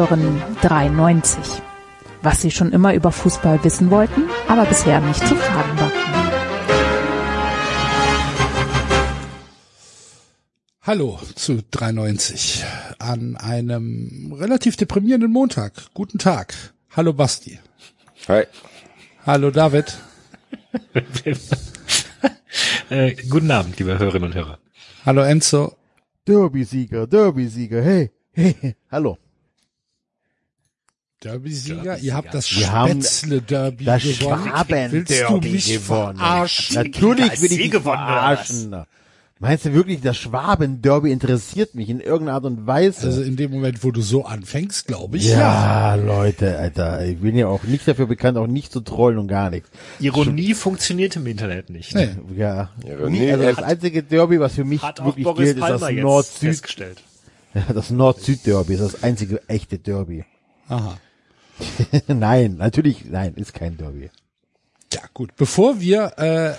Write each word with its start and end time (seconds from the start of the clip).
Hören 0.00 0.42
93. 0.62 1.60
Was 2.22 2.40
Sie 2.40 2.50
schon 2.50 2.72
immer 2.72 2.94
über 2.94 3.12
Fußball 3.12 3.62
wissen 3.64 3.90
wollten, 3.90 4.22
aber 4.48 4.64
bisher 4.64 4.98
nicht 4.98 5.20
zu 5.28 5.34
fragen 5.34 5.78
war. 5.78 5.92
Hallo 10.80 11.18
zu 11.34 11.62
93 11.70 12.64
an 12.98 13.36
einem 13.36 14.32
relativ 14.32 14.78
deprimierenden 14.78 15.30
Montag. 15.30 15.74
Guten 15.92 16.16
Tag. 16.18 16.54
Hallo 16.96 17.12
Basti. 17.12 17.58
Hi. 18.28 18.44
Hallo 19.26 19.50
David. 19.50 19.98
äh, 22.88 23.14
guten 23.28 23.50
Abend, 23.50 23.78
liebe 23.78 23.98
Hörerinnen 23.98 24.30
und 24.30 24.34
Hörer. 24.34 24.58
Hallo 25.04 25.20
Enzo. 25.20 25.76
Derby-Sieger, 26.26 27.06
Derby-Sieger, 27.06 27.82
hey, 27.82 28.10
hey, 28.32 28.76
hallo. 28.90 29.18
Derby-Sieger? 31.22 31.82
Derby 31.82 32.06
Ihr 32.06 32.14
habt 32.14 32.34
das 32.34 32.48
Spätzle-Derby 32.48 33.84
Das 33.84 34.02
gewonnen. 34.02 34.44
Willst 34.90 35.10
du 35.10 35.14
Schwaben-Derby 35.14 35.50
mich 35.50 35.72
gewonnen. 35.72 36.16
verarschen? 36.16 36.74
Natürlich 36.76 37.42
will 37.42 37.52
ich 37.52 37.58
dich 37.58 37.70
gewonnen, 37.70 37.96
oder 38.02 38.06
was? 38.06 38.48
verarschen. 38.48 38.76
Meinst 39.42 39.64
du 39.64 39.72
wirklich, 39.72 40.02
das 40.02 40.18
Schwaben-Derby 40.18 41.10
interessiert 41.10 41.74
mich 41.74 41.88
in 41.88 42.00
irgendeiner 42.00 42.34
Art 42.34 42.44
und 42.44 42.66
Weise? 42.66 43.06
Also 43.06 43.22
in 43.22 43.36
dem 43.36 43.50
Moment, 43.52 43.82
wo 43.82 43.90
du 43.90 44.02
so 44.02 44.26
anfängst, 44.26 44.86
glaube 44.86 45.16
ich. 45.16 45.28
ja, 45.30 45.94
Leute, 45.94 46.58
Alter, 46.58 47.06
ich 47.06 47.18
bin 47.20 47.34
ja 47.36 47.46
auch 47.46 47.62
nicht 47.62 47.88
dafür 47.88 48.06
bekannt, 48.06 48.36
auch 48.36 48.46
nicht 48.46 48.70
zu 48.70 48.80
trollen 48.82 49.16
und 49.16 49.28
gar 49.28 49.48
nichts. 49.48 49.70
Ironie 49.98 50.52
funktioniert 50.52 51.16
im 51.16 51.26
Internet 51.26 51.70
nicht. 51.70 51.94
Nee. 51.94 52.10
Ja, 52.36 52.68
Ironie, 52.86 53.30
also 53.32 53.44
das 53.44 53.56
hat- 53.56 53.64
einzige 53.64 54.02
Derby, 54.02 54.40
was 54.40 54.54
für 54.56 54.64
mich 54.64 54.82
wirklich 54.82 55.24
Boris 55.24 55.54
gilt, 55.54 55.56
ist 55.56 55.68
das 55.70 55.90
Nord-Süd, 55.90 56.62
das 57.74 57.90
Nord-Süd-Derby, 57.90 58.74
ist 58.74 58.82
das 58.82 59.02
einzige 59.02 59.40
echte 59.48 59.78
Derby. 59.78 60.24
Aha. 60.68 60.98
nein, 62.06 62.56
natürlich, 62.56 63.04
nein, 63.04 63.34
ist 63.34 63.54
kein 63.54 63.76
Derby. 63.76 64.10
Ja, 64.92 65.02
gut. 65.14 65.36
Bevor 65.36 65.80
wir 65.80 66.18
äh, 66.18 66.54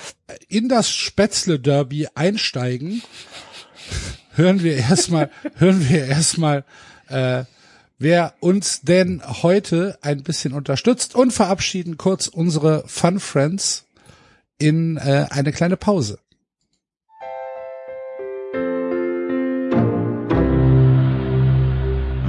in 0.48 0.70
das 0.70 0.90
Spätzle-Derby 0.90 2.08
einsteigen, 2.16 3.02
hören 4.34 4.64
wir 4.64 4.78
erstmal, 4.78 5.30
hören 5.58 5.90
wir 5.90 6.06
erstmal, 6.06 6.64
äh, 7.10 7.44
wer 8.00 8.34
uns 8.40 8.82
denn 8.82 9.22
heute 9.44 9.98
ein 10.02 10.24
bisschen 10.24 10.54
unterstützt 10.54 11.16
und 11.16 11.32
verabschieden 11.32 11.98
kurz 11.98 12.28
unsere 12.28 12.84
Fun 12.88 13.20
Friends 13.20 13.86
in 14.58 14.98
äh, 14.98 15.28
eine 15.30 15.52
kleine 15.52 15.78
Pause. 15.78 16.20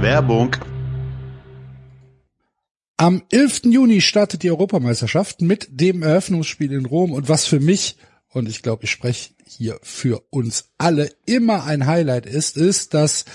Werbung. 0.01 0.57
Am 3.03 3.21
11. 3.31 3.63
Juni 3.65 3.99
startet 3.99 4.43
die 4.43 4.51
Europameisterschaft 4.51 5.41
mit 5.41 5.67
dem 5.69 6.03
Eröffnungsspiel 6.03 6.71
in 6.71 6.85
Rom 6.85 7.11
und 7.11 7.27
was 7.27 7.45
für 7.45 7.59
mich, 7.59 7.97
und 8.29 8.47
ich 8.47 8.61
glaube, 8.61 8.85
ich 8.85 8.91
spreche 8.91 9.31
hier 9.45 9.77
für 9.81 10.23
uns 10.29 10.69
alle, 10.77 11.11
immer 11.25 11.65
ein 11.65 11.85
Highlight 11.85 12.25
ist, 12.25 12.55
ist 12.55 12.93
das 12.93 13.25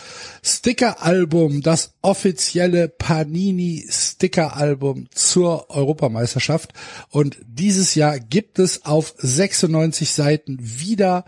Sticker-Album, 0.42 1.61
das 1.61 1.92
offizielle 2.00 2.89
Panini-Sticker-Album 2.89 5.08
zur 5.14 5.68
Europameisterschaft. 5.68 6.73
Und 7.11 7.36
dieses 7.46 7.95
Jahr 7.95 8.20
gibt 8.20 8.58
es 8.58 8.86
auf 8.86 9.17
96 9.18 10.12
Seiten 10.12 10.56
wieder 10.62 11.27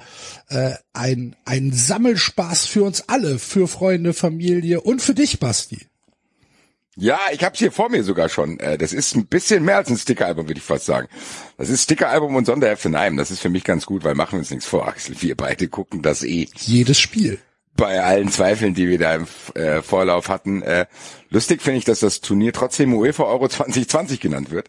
äh, 0.49 0.71
ein, 0.95 1.37
ein 1.45 1.75
Sammelspaß 1.75 2.65
für 2.65 2.85
uns 2.85 3.07
alle, 3.07 3.39
für 3.39 3.69
Freunde, 3.69 4.15
Familie 4.15 4.81
und 4.81 5.03
für 5.03 5.13
dich, 5.13 5.41
Basti. 5.41 5.91
Ja, 7.01 7.19
ich 7.33 7.43
hab's 7.43 7.59
hier 7.59 7.73
vor 7.73 7.89
mir 7.89 8.05
sogar 8.05 8.29
schon. 8.29 8.61
Äh, 8.61 8.77
Das 8.77 8.93
ist 8.93 9.17
ein 9.17 9.27
bisschen 9.27 9.65
mehr 9.65 9.77
als 9.79 9.89
ein 9.89 9.97
Sticker-Album, 9.97 10.49
würde 10.49 10.59
ich 10.59 10.65
fast 10.65 10.85
sagen. 10.85 11.09
Das 11.57 11.71
ist 11.71 11.83
Sticker-Album 11.85 12.37
und 12.37 12.45
Sonderheft 12.45 12.85
in 12.85 12.95
einem. 12.95 13.17
Das 13.17 13.31
ist 13.31 13.41
für 13.41 13.49
mich 13.49 13.65
ganz 13.65 13.87
gut, 13.87 14.05
weil 14.05 14.15
machen 14.15 14.33
wir 14.33 14.39
uns 14.41 14.51
nichts 14.51 14.67
vor, 14.67 14.87
Axel. 14.87 15.17
Wir 15.21 15.35
beide 15.35 15.69
gucken 15.69 16.03
das 16.03 16.23
eh 16.23 16.47
Jedes 16.57 17.01
Spiel. 17.01 17.39
bei 17.75 18.03
allen 18.03 18.29
Zweifeln, 18.31 18.75
die 18.75 18.89
wir 18.89 18.99
da 18.99 19.15
im 19.15 19.27
äh, 19.55 19.81
Vorlauf 19.81 20.29
hatten. 20.29 20.61
Äh, 20.61 20.87
lustig 21.31 21.63
finde 21.63 21.79
ich, 21.79 21.85
dass 21.87 22.01
das 22.01 22.21
Turnier 22.21 22.53
trotzdem 22.53 22.93
UEFA 22.93 23.25
Euro 23.25 23.49
2020 23.49 24.21
genannt 24.21 24.51
wird. 24.51 24.69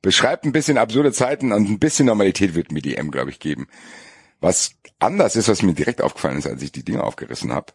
Beschreibt 0.00 0.44
ein 0.44 0.52
bisschen 0.52 0.78
absurde 0.78 1.10
Zeiten 1.12 1.50
und 1.52 1.68
ein 1.68 1.78
bisschen 1.80 2.06
Normalität 2.06 2.54
wird 2.54 2.70
mir 2.70 2.82
die 2.82 2.96
M, 2.96 3.10
glaube 3.10 3.30
ich, 3.30 3.40
geben. 3.40 3.66
Was 4.40 4.72
anders 5.00 5.34
ist, 5.34 5.48
was 5.48 5.62
mir 5.62 5.72
direkt 5.74 6.02
aufgefallen 6.02 6.38
ist, 6.38 6.46
als 6.46 6.62
ich 6.62 6.70
die 6.70 6.84
Dinge 6.84 7.02
aufgerissen 7.02 7.52
habe. 7.52 7.72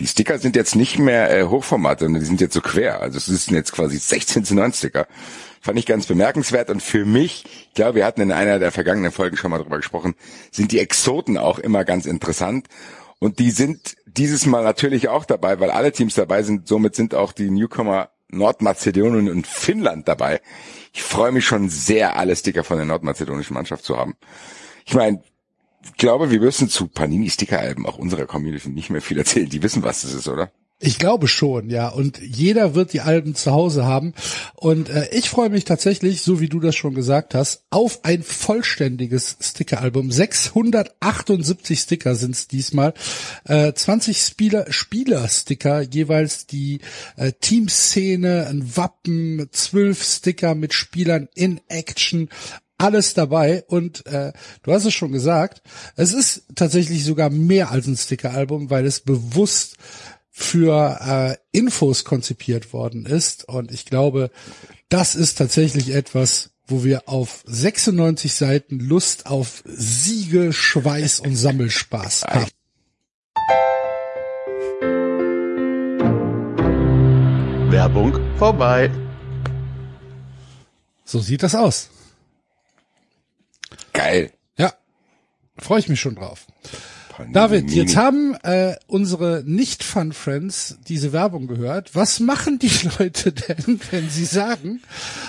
Die 0.00 0.06
Sticker 0.06 0.38
sind 0.38 0.56
jetzt 0.56 0.76
nicht 0.76 0.98
mehr 0.98 1.30
äh, 1.30 1.44
Hochformat, 1.44 2.00
sondern 2.00 2.20
die 2.20 2.26
sind 2.26 2.40
jetzt 2.40 2.54
so 2.54 2.62
quer. 2.62 3.00
Also 3.00 3.18
es 3.18 3.26
sind 3.26 3.54
jetzt 3.54 3.72
quasi 3.72 3.98
16 3.98 4.44
zu 4.44 4.54
9 4.54 4.72
Sticker. 4.72 5.06
Fand 5.60 5.78
ich 5.78 5.84
ganz 5.84 6.06
bemerkenswert 6.06 6.70
und 6.70 6.82
für 6.82 7.04
mich, 7.04 7.44
ich 7.44 7.74
glaube, 7.74 7.96
wir 7.96 8.06
hatten 8.06 8.22
in 8.22 8.32
einer 8.32 8.58
der 8.58 8.72
vergangenen 8.72 9.12
Folgen 9.12 9.36
schon 9.36 9.50
mal 9.50 9.58
drüber 9.58 9.76
gesprochen, 9.76 10.14
sind 10.50 10.72
die 10.72 10.78
Exoten 10.78 11.36
auch 11.36 11.58
immer 11.58 11.84
ganz 11.84 12.06
interessant. 12.06 12.66
Und 13.18 13.38
die 13.38 13.50
sind 13.50 13.96
dieses 14.06 14.46
Mal 14.46 14.64
natürlich 14.64 15.08
auch 15.08 15.26
dabei, 15.26 15.60
weil 15.60 15.70
alle 15.70 15.92
Teams 15.92 16.14
dabei 16.14 16.42
sind. 16.42 16.66
Somit 16.66 16.94
sind 16.94 17.14
auch 17.14 17.32
die 17.32 17.50
Newcomer 17.50 18.08
Nordmazedonien 18.30 19.28
und 19.28 19.46
Finnland 19.46 20.08
dabei. 20.08 20.40
Ich 20.94 21.02
freue 21.02 21.30
mich 21.30 21.44
schon 21.44 21.68
sehr, 21.68 22.16
alle 22.16 22.34
Sticker 22.36 22.64
von 22.64 22.78
der 22.78 22.86
nordmazedonischen 22.86 23.52
Mannschaft 23.52 23.84
zu 23.84 23.98
haben. 23.98 24.16
Ich 24.86 24.94
meine, 24.94 25.22
glaube, 25.96 26.30
wir 26.30 26.40
müssen 26.40 26.68
zu 26.68 26.88
Panini-Sticker-Alben 26.88 27.86
auch 27.86 27.98
unserer 27.98 28.26
Community 28.26 28.68
nicht 28.68 28.90
mehr 28.90 29.02
viel 29.02 29.18
erzählen. 29.18 29.48
Die 29.48 29.62
wissen, 29.62 29.82
was 29.82 30.02
das 30.02 30.14
ist, 30.14 30.28
oder? 30.28 30.50
Ich 30.82 30.98
glaube 30.98 31.28
schon, 31.28 31.68
ja. 31.68 31.88
Und 31.88 32.18
jeder 32.22 32.74
wird 32.74 32.94
die 32.94 33.02
Alben 33.02 33.34
zu 33.34 33.50
Hause 33.50 33.84
haben. 33.84 34.14
Und 34.54 34.88
äh, 34.88 35.10
ich 35.12 35.28
freue 35.28 35.50
mich 35.50 35.66
tatsächlich, 35.66 36.22
so 36.22 36.40
wie 36.40 36.48
du 36.48 36.58
das 36.58 36.74
schon 36.74 36.94
gesagt 36.94 37.34
hast, 37.34 37.64
auf 37.68 38.02
ein 38.02 38.22
vollständiges 38.22 39.36
Sticker-Album. 39.42 40.10
678 40.10 41.78
Sticker 41.78 42.14
sind 42.14 42.34
es 42.34 42.48
diesmal. 42.48 42.94
Äh, 43.44 43.74
20 43.74 44.22
Spieler, 44.22 44.72
Spieler-Sticker, 44.72 45.82
jeweils 45.82 46.46
die 46.46 46.80
äh, 47.16 47.32
Teamszene, 47.38 48.46
ein 48.46 48.74
Wappen, 48.74 49.48
12 49.52 50.02
Sticker 50.02 50.54
mit 50.54 50.72
Spielern 50.72 51.28
in 51.34 51.60
Action 51.68 52.30
alles 52.80 53.14
dabei 53.14 53.62
und 53.68 54.06
äh, 54.06 54.32
du 54.62 54.72
hast 54.72 54.86
es 54.86 54.94
schon 54.94 55.12
gesagt, 55.12 55.62
es 55.96 56.12
ist 56.12 56.44
tatsächlich 56.54 57.04
sogar 57.04 57.30
mehr 57.30 57.70
als 57.70 57.86
ein 57.86 57.96
Sticker-Album, 57.96 58.70
weil 58.70 58.86
es 58.86 59.00
bewusst 59.00 59.76
für 60.30 60.98
äh, 61.00 61.36
Infos 61.56 62.04
konzipiert 62.04 62.72
worden 62.72 63.04
ist 63.04 63.48
und 63.48 63.70
ich 63.70 63.84
glaube, 63.84 64.30
das 64.88 65.14
ist 65.14 65.36
tatsächlich 65.36 65.90
etwas, 65.90 66.50
wo 66.66 66.82
wir 66.82 67.08
auf 67.08 67.42
96 67.46 68.32
Seiten 68.32 68.78
Lust 68.78 69.26
auf 69.26 69.62
Siege, 69.66 70.52
Schweiß 70.52 71.20
und 71.20 71.36
Sammelspaß 71.36 72.24
haben. 72.24 72.50
Werbung 77.70 78.18
vorbei. 78.38 78.90
So 81.04 81.18
sieht 81.18 81.42
das 81.42 81.54
aus. 81.54 81.90
Geil. 84.00 84.32
Ja, 84.56 84.72
freue 85.58 85.80
ich 85.80 85.88
mich 85.88 86.00
schon 86.00 86.14
drauf. 86.14 86.46
David, 87.34 87.70
jetzt 87.70 87.96
haben 87.96 88.34
äh, 88.44 88.76
unsere 88.86 89.42
Nicht-Fun-Friends 89.44 90.78
diese 90.88 91.12
Werbung 91.12 91.48
gehört. 91.48 91.94
Was 91.94 92.18
machen 92.18 92.58
die 92.58 92.70
Leute 92.98 93.32
denn, 93.32 93.78
wenn 93.90 94.08
sie 94.08 94.24
sagen, 94.24 94.80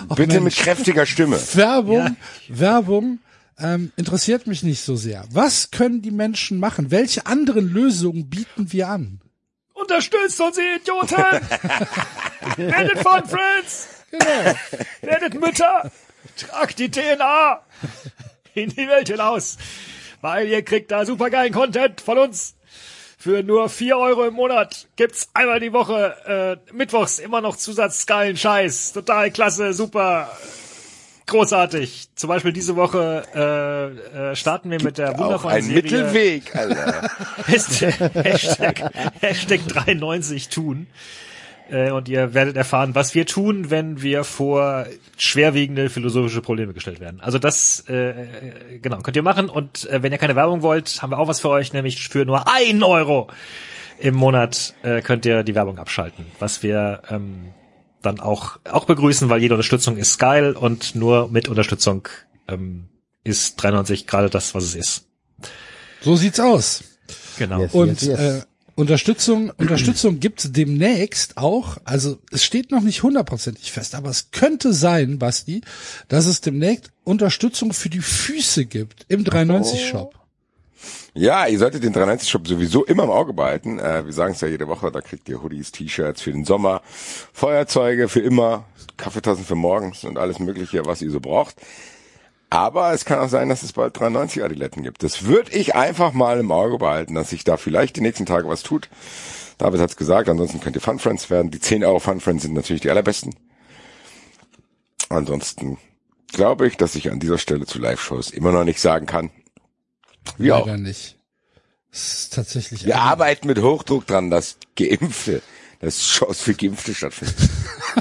ach 0.08 0.16
Bitte 0.16 0.36
mit 0.36 0.44
Mensch, 0.44 0.56
kräftiger 0.60 1.06
Stimme. 1.06 1.38
Werbung, 1.54 1.98
Ja. 1.98 2.16
Werbung 2.48 3.20
ähm, 3.60 3.92
interessiert 3.98 4.48
mich 4.48 4.64
nicht 4.64 4.86
so 4.86 4.96
sehr. 4.96 5.26
Was 5.32 5.72
können 5.72 6.02
die 6.02 6.12
Menschen 6.12 6.58
machen? 6.60 6.92
Welche 6.92 7.26
anderen 7.26 7.68
Lösungen 7.68 8.30
bieten 8.30 8.72
wir 8.72 8.88
an? 8.88 9.20
Unterstützt 9.74 10.40
uns, 10.40 10.58
ihr 10.58 10.78
Idioten! 10.78 11.18
Werdet 12.56 13.00
Fun 13.00 13.24
Friends! 13.26 13.88
Genau. 14.12 14.56
Werdet 15.02 15.34
Mütter! 15.34 15.92
Tragt 16.38 16.80
die 16.80 16.90
DNA 16.90 17.60
in 18.56 18.70
die 18.70 18.88
Welt 18.88 19.08
hinaus! 19.08 19.58
Weil 20.22 20.48
ihr 20.48 20.64
kriegt 20.64 20.92
da 20.92 21.06
supergeilen 21.06 21.54
Content 21.54 22.02
von 22.02 22.18
uns. 22.18 22.56
Für 23.18 23.44
nur 23.44 23.70
vier 23.70 23.98
Euro 23.98 24.26
im 24.26 24.34
Monat 24.34 24.88
gibt's 24.96 25.30
einmal 25.34 25.60
die 25.60 25.74
Woche 25.74 26.60
äh, 26.70 26.74
mittwochs 26.74 27.20
immer 27.20 27.40
noch 27.40 27.56
zusatzgeilen 27.56 28.36
Scheiß. 28.36 28.94
Total 28.94 29.30
klasse, 29.30 29.74
super, 29.74 30.28
großartig. 31.28 32.10
Zum 32.16 32.28
Beispiel 32.30 32.52
diese 32.52 32.76
Woche 32.76 33.24
äh, 33.36 34.32
äh, 34.32 34.36
starten 34.36 34.72
wir 34.72 34.82
mit 34.82 34.98
der 34.98 35.20
wundervollen 35.20 35.58
ein 35.58 35.64
Serie 35.64 35.82
Mittelweg, 35.84 36.56
Alter. 36.56 37.10
Hashtag, 37.46 38.16
Hashtag, 38.16 38.92
Hashtag 39.22 39.68
93 39.68 40.50
tun. 40.50 40.88
Äh, 41.72 41.92
und 41.92 42.10
ihr 42.10 42.34
werdet 42.34 42.58
erfahren, 42.58 42.96
was 42.96 43.16
wir 43.16 43.26
tun, 43.26 43.70
wenn 43.70 44.02
wir 44.02 44.24
vor 44.24 44.86
schwerwiegende 45.18 45.90
philosophische 45.90 46.42
Probleme 46.42 46.74
gestellt 46.74 47.00
werden. 47.00 47.22
Also 47.22 47.40
das, 47.40 47.86
äh, 47.88 48.10
äh, 48.10 48.80
genau, 48.82 49.00
könnt 49.00 49.16
ihr 49.16 49.24
machen. 49.24 49.50
Und 49.50 49.90
äh, 49.90 50.04
wenn 50.04 50.12
ihr 50.12 50.18
keine 50.18 50.36
Werbung 50.36 50.62
wollt, 50.62 51.02
haben 51.02 51.12
wir 51.12 51.20
auch 51.20 51.28
was 51.28 51.40
für 51.40 51.50
euch, 51.50 51.74
nämlich 51.74 52.10
für 52.10 52.26
nur 52.26 52.54
ein 52.54 52.84
Euro 52.84 53.30
im 54.00 54.16
Monat 54.16 54.74
äh, 54.84 55.02
könnt 55.02 55.26
ihr 55.26 55.44
die 55.44 55.56
Werbung 55.56 55.78
abschalten, 55.78 56.26
was 56.40 56.64
wir 56.64 57.04
ähm, 57.10 57.54
dann 58.02 58.20
auch 58.20 58.60
auch 58.70 58.86
begrüßen, 58.86 59.30
weil 59.30 59.42
jede 59.42 59.54
Unterstützung 59.54 59.96
ist 59.98 60.18
geil 60.18 60.54
und 60.54 60.96
nur 60.96 61.30
mit 61.30 61.48
Unterstützung 61.48 62.08
ähm, 62.48 62.90
ist 63.24 63.62
93 63.62 64.08
gerade 64.08 64.30
das, 64.30 64.56
was 64.56 64.64
es 64.64 64.76
ist. 64.76 65.08
So 66.02 66.16
sieht's 66.16 66.40
aus. 66.40 66.84
Genau. 67.38 67.62
Yes. 67.62 67.74
Und 67.74 68.02
yes. 68.02 68.20
Äh, 68.20 68.42
Unterstützung, 68.76 69.52
Unterstützung 69.58 70.20
gibt's 70.20 70.52
demnächst 70.52 71.38
auch. 71.38 71.78
Also 71.84 72.18
es 72.32 72.44
steht 72.44 72.72
noch 72.72 72.82
nicht 72.82 73.04
hundertprozentig 73.04 73.72
fest, 73.72 73.96
aber 73.96 74.10
es 74.10 74.32
könnte 74.32 74.74
sein, 74.74 75.20
Basti, 75.20 75.62
dass 76.08 76.26
es 76.26 76.42
demnächst 76.42 76.92
Unterstützung 77.04 77.74
für 77.74 77.90
die 77.90 78.00
Füße 78.00 78.66
gibt 78.66 79.06
im 79.10 79.24
390 79.24 79.88
Shop. 79.88 80.16
Ja, 81.14 81.46
ihr 81.46 81.60
solltet 81.60 81.84
den 81.84 81.92
390 81.92 82.30
Shop 82.30 82.48
sowieso 82.48 82.86
immer 82.86 83.04
im 83.04 83.10
Auge 83.10 83.34
behalten. 83.34 83.80
Äh, 83.80 84.06
wir 84.06 84.14
sagen 84.14 84.34
es 84.34 84.42
ja 84.42 84.48
jede 84.48 84.68
Woche, 84.68 84.92
da 84.92 85.02
kriegt 85.02 85.28
ihr 85.28 85.44
Hoodies, 85.44 85.72
T-Shirts 85.72 86.22
für 86.22 86.32
den 86.32 86.46
Sommer, 86.46 86.82
Feuerzeuge 87.34 88.08
für 88.08 88.22
immer, 88.22 88.66
Kaffeetassen 88.96 89.44
für 89.44 89.56
morgens 89.56 90.06
und 90.06 90.18
alles 90.18 90.40
mögliche, 90.40 90.86
was 90.86 91.02
ihr 91.02 91.12
so 91.12 91.20
braucht. 91.20 91.58
Aber 92.52 92.92
es 92.92 93.06
kann 93.06 93.18
auch 93.20 93.30
sein, 93.30 93.48
dass 93.48 93.64
es 93.64 93.72
bald 93.72 93.98
93 93.98 94.44
Adiletten 94.44 94.84
gibt. 94.84 95.04
Das 95.04 95.24
würde 95.24 95.54
ich 95.54 95.74
einfach 95.74 96.12
mal 96.12 96.38
im 96.38 96.52
Auge 96.52 96.78
behalten, 96.78 97.16
dass 97.16 97.30
sich 97.30 97.46
da 97.46 97.56
vielleicht 97.56 97.96
die 97.96 98.02
nächsten 98.02 98.26
Tage 98.26 98.48
was 98.50 98.62
tut. 98.62 98.90
David 99.58 99.80
hat's 99.80 99.96
gesagt, 99.96 100.28
ansonsten 100.28 100.60
könnt 100.60 100.76
ihr 100.76 100.82
Fun 100.82 101.00
Friends 101.00 101.30
werden. 101.30 101.50
Die 101.50 101.62
10 101.62 101.86
Euro 101.86 102.00
Fun 102.00 102.20
Friends 102.20 102.44
sind 102.44 102.54
natürlich 102.54 102.82
die 102.82 102.90
allerbesten. 102.90 103.34
Ansonsten 105.08 105.78
glaube 106.34 106.68
ich, 106.68 106.76
dass 106.76 106.96
ich 106.96 107.10
an 107.10 107.22
dieser 107.22 107.38
Stelle 107.38 107.66
zu 107.66 107.80
Live-Shows 107.80 108.32
immer 108.32 108.52
noch 108.52 108.66
nicht 108.66 108.82
sagen 108.82 109.06
kann. 109.06 109.32
Wie 110.38 110.52
auch. 110.52 110.66
Leider 110.66 110.78
nicht. 110.78 111.18
Es 111.90 112.14
ist 112.14 112.34
tatsächlich. 112.34 112.86
Wir 112.86 113.00
arbeiten 113.00 113.48
mit 113.48 113.62
Hochdruck 113.62 114.06
dran, 114.08 114.30
dass 114.30 114.58
Geimpfte, 114.76 115.42
dass 115.82 116.08
Shows 116.08 116.42
für 116.42 116.54
Geimpfte 116.54 116.94
stattfinden. 116.94 117.50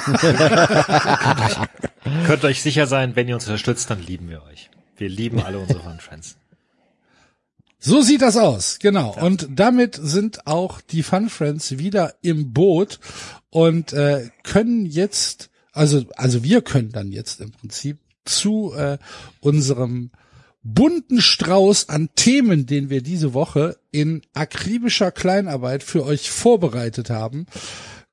Könnt 2.27 2.45
euch 2.45 2.63
sicher 2.63 2.87
sein, 2.87 3.17
wenn 3.17 3.29
ihr 3.29 3.35
uns 3.35 3.47
unterstützt, 3.47 3.91
dann 3.91 4.01
lieben 4.01 4.29
wir 4.29 4.43
euch. 4.45 4.71
Wir 4.97 5.09
lieben 5.09 5.41
alle 5.41 5.59
unsere 5.59 5.81
Fun 5.81 5.99
Friends. 5.99 6.37
So 7.79 8.03
sieht 8.03 8.21
das 8.21 8.37
aus, 8.37 8.79
genau. 8.79 9.17
Und 9.19 9.49
damit 9.51 9.99
sind 10.01 10.47
auch 10.47 10.83
die 10.83 11.03
Fun 11.03 11.31
Friends 11.31 11.79
wieder 11.79 12.15
im 12.21 12.53
Boot 12.53 13.01
und 13.49 13.95
äh, 13.95 14.29
können 14.43 14.85
jetzt, 14.85 15.49
also 15.73 16.05
also 16.17 16.45
wir 16.45 16.61
können 16.61 16.93
dann 16.93 17.11
jetzt 17.11 17.41
im 17.41 17.53
Prinzip 17.53 17.99
zu 18.27 18.75
äh, 18.75 18.99
unserem 19.41 20.11
bunten 20.63 21.21
Strauß 21.21 21.89
an 21.89 22.11
Themen, 22.15 22.67
den 22.67 22.91
wir 22.91 23.03
diese 23.03 23.35
Woche 23.35 23.79
in 23.91 24.23
akribischer 24.35 25.11
Kleinarbeit 25.11 25.83
für 25.83 26.05
euch 26.05 26.31
vorbereitet 26.31 27.11
haben, 27.11 27.47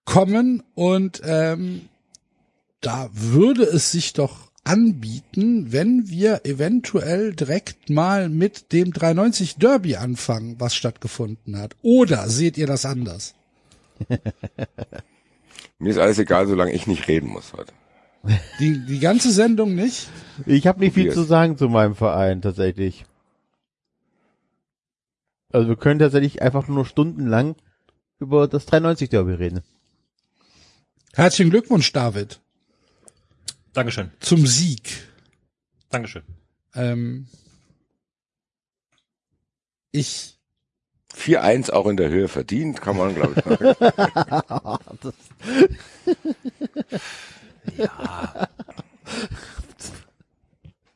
kommen 0.06 0.64
und 0.76 1.22
ähm, 1.26 1.90
da 2.82 3.10
würde 3.12 3.64
es 3.64 3.92
sich 3.92 4.14
doch 4.14 4.48
anbieten, 4.64 5.72
wenn 5.72 6.10
wir 6.10 6.46
eventuell 6.46 7.34
direkt 7.34 7.90
mal 7.90 8.30
mit 8.30 8.72
dem 8.74 8.92
390 8.92 9.56
Derby 9.56 9.96
anfangen, 9.96 10.56
was 10.60 10.76
stattgefunden 10.76 11.58
hat. 11.58 11.76
Oder 11.82 12.28
seht 12.30 12.58
ihr 12.58 12.68
das 12.68 12.86
anders? 12.86 13.34
Mir 15.80 15.90
ist 15.92 15.98
alles 15.98 16.20
egal, 16.20 16.48
solange 16.48 16.74
ich 16.74 16.86
nicht 16.88 17.08
reden 17.08 17.30
muss 17.30 17.54
heute. 17.54 17.72
Die, 18.60 18.86
die 18.86 19.00
ganze 19.00 19.32
Sendung 19.32 19.76
nicht? 19.76 20.10
Ich 20.46 20.68
habe 20.68 20.80
nicht 20.80 20.94
viel 20.94 21.12
zu 21.12 21.24
sagen 21.24 21.58
zu 21.58 21.70
meinem 21.70 21.96
Verein 21.96 22.42
tatsächlich. 22.42 23.06
Also 25.52 25.70
wir 25.70 25.76
können 25.76 26.00
tatsächlich 26.00 26.42
einfach 26.42 26.68
nur 26.68 26.86
stundenlang 26.86 27.56
über 28.20 28.48
das 28.48 28.66
390 28.66 29.10
Derby 29.10 29.34
reden. 29.34 29.62
Herzlichen 31.14 31.50
Glückwunsch, 31.50 31.92
David, 31.94 32.40
Dankeschön. 33.74 34.12
zum 34.20 34.46
Sieg. 34.46 35.08
Dankeschön. 35.90 36.24
Ähm, 36.76 37.28
ich 39.92 40.38
4-1 41.16 41.72
auch 41.72 41.88
in 41.88 41.98
der 41.98 42.10
Höhe 42.10 42.28
verdient, 42.28 42.82
kann 42.82 42.98
man, 42.98 43.16
glaube 43.16 43.34
ich, 43.36 43.44
sagen. 43.44 45.14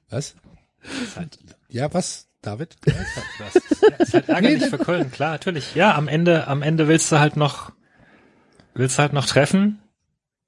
was? 0.09 0.35
Ist 1.03 1.17
halt, 1.17 1.39
Ja, 1.69 1.93
was, 1.93 2.27
David? 2.41 2.75
das 2.85 3.55
ist, 3.55 3.81
ja, 3.81 3.95
ist 3.97 4.13
halt 4.13 4.29
ärgerlich 4.29 4.65
für 4.65 4.77
Köln, 4.77 5.11
klar, 5.11 5.31
natürlich. 5.31 5.75
Ja, 5.75 5.95
am 5.95 6.07
Ende, 6.07 6.47
am 6.47 6.61
Ende 6.61 6.87
willst 6.87 7.11
du 7.11 7.19
halt 7.19 7.37
noch, 7.37 7.71
willst 8.73 8.97
du 8.97 9.01
halt 9.01 9.13
noch 9.13 9.25
treffen, 9.25 9.79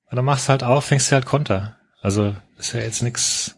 und 0.09 0.17
dann 0.17 0.25
machst 0.25 0.47
du 0.47 0.51
halt 0.51 0.63
auf, 0.63 0.85
fängst 0.85 1.09
du 1.11 1.15
halt 1.15 1.25
Konter. 1.25 1.77
Also, 2.01 2.35
ist 2.57 2.73
ja 2.73 2.81
jetzt 2.81 3.01
nix 3.01 3.55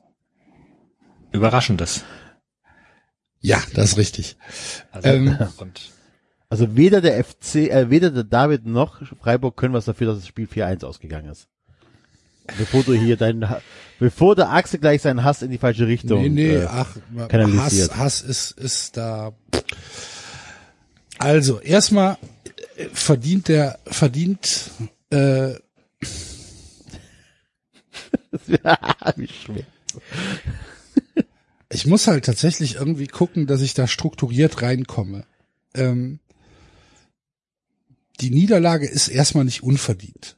Überraschendes. 1.31 2.05
Ja, 3.41 3.61
das 3.73 3.91
ist 3.91 3.97
richtig. 3.97 4.37
Also, 4.91 5.09
Ähm. 5.09 5.37
und 5.57 5.91
Also 6.49 6.75
weder 6.77 7.01
der 7.01 7.21
FC, 7.23 7.55
äh, 7.69 7.89
weder 7.89 8.09
der 8.11 8.23
David 8.23 8.65
noch 8.65 9.01
Freiburg 9.19 9.57
können 9.57 9.73
was 9.73 9.85
dafür, 9.85 10.07
dass 10.07 10.19
das 10.19 10.27
Spiel 10.27 10.47
4-1 10.47 10.85
ausgegangen 10.85 11.29
ist. 11.29 11.47
Bevor 12.57 12.83
du 12.83 12.93
hier 12.93 13.17
deinen, 13.17 13.47
bevor 13.99 14.35
der 14.35 14.51
Axel 14.51 14.79
gleich 14.79 15.01
seinen 15.01 15.23
Hass 15.23 15.41
in 15.41 15.51
die 15.51 15.57
falsche 15.57 15.87
Richtung. 15.87 16.21
Nee, 16.21 16.29
nee, 16.29 16.55
äh, 16.55 16.65
ach, 16.65 16.95
Hass. 17.17 17.89
Hass 17.97 18.21
ist, 18.21 18.51
ist 18.51 18.97
da. 18.97 19.33
Also, 21.17 21.59
erstmal 21.59 22.17
verdient 22.93 23.47
der, 23.47 23.79
verdient, 23.87 24.71
äh, 25.09 25.55
Wie 29.15 29.27
schwer. 29.27 29.63
ich 31.69 31.85
muss 31.85 32.07
halt 32.07 32.25
tatsächlich 32.25 32.75
irgendwie 32.75 33.07
gucken, 33.07 33.47
dass 33.47 33.61
ich 33.61 33.73
da 33.73 33.87
strukturiert 33.87 34.61
reinkomme. 34.61 35.25
Ähm, 35.73 36.19
die 38.21 38.29
Niederlage 38.29 38.87
ist 38.87 39.07
erstmal 39.07 39.45
nicht 39.45 39.63
unverdient. 39.63 40.37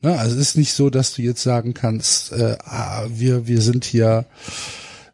Ne? 0.00 0.18
Also 0.18 0.36
es 0.36 0.40
ist 0.50 0.56
nicht 0.56 0.72
so, 0.72 0.90
dass 0.90 1.14
du 1.14 1.22
jetzt 1.22 1.42
sagen 1.42 1.74
kannst, 1.74 2.32
äh, 2.32 2.56
ah, 2.64 3.06
wir 3.08 3.46
wir 3.46 3.60
sind 3.60 3.84
hier, 3.84 4.26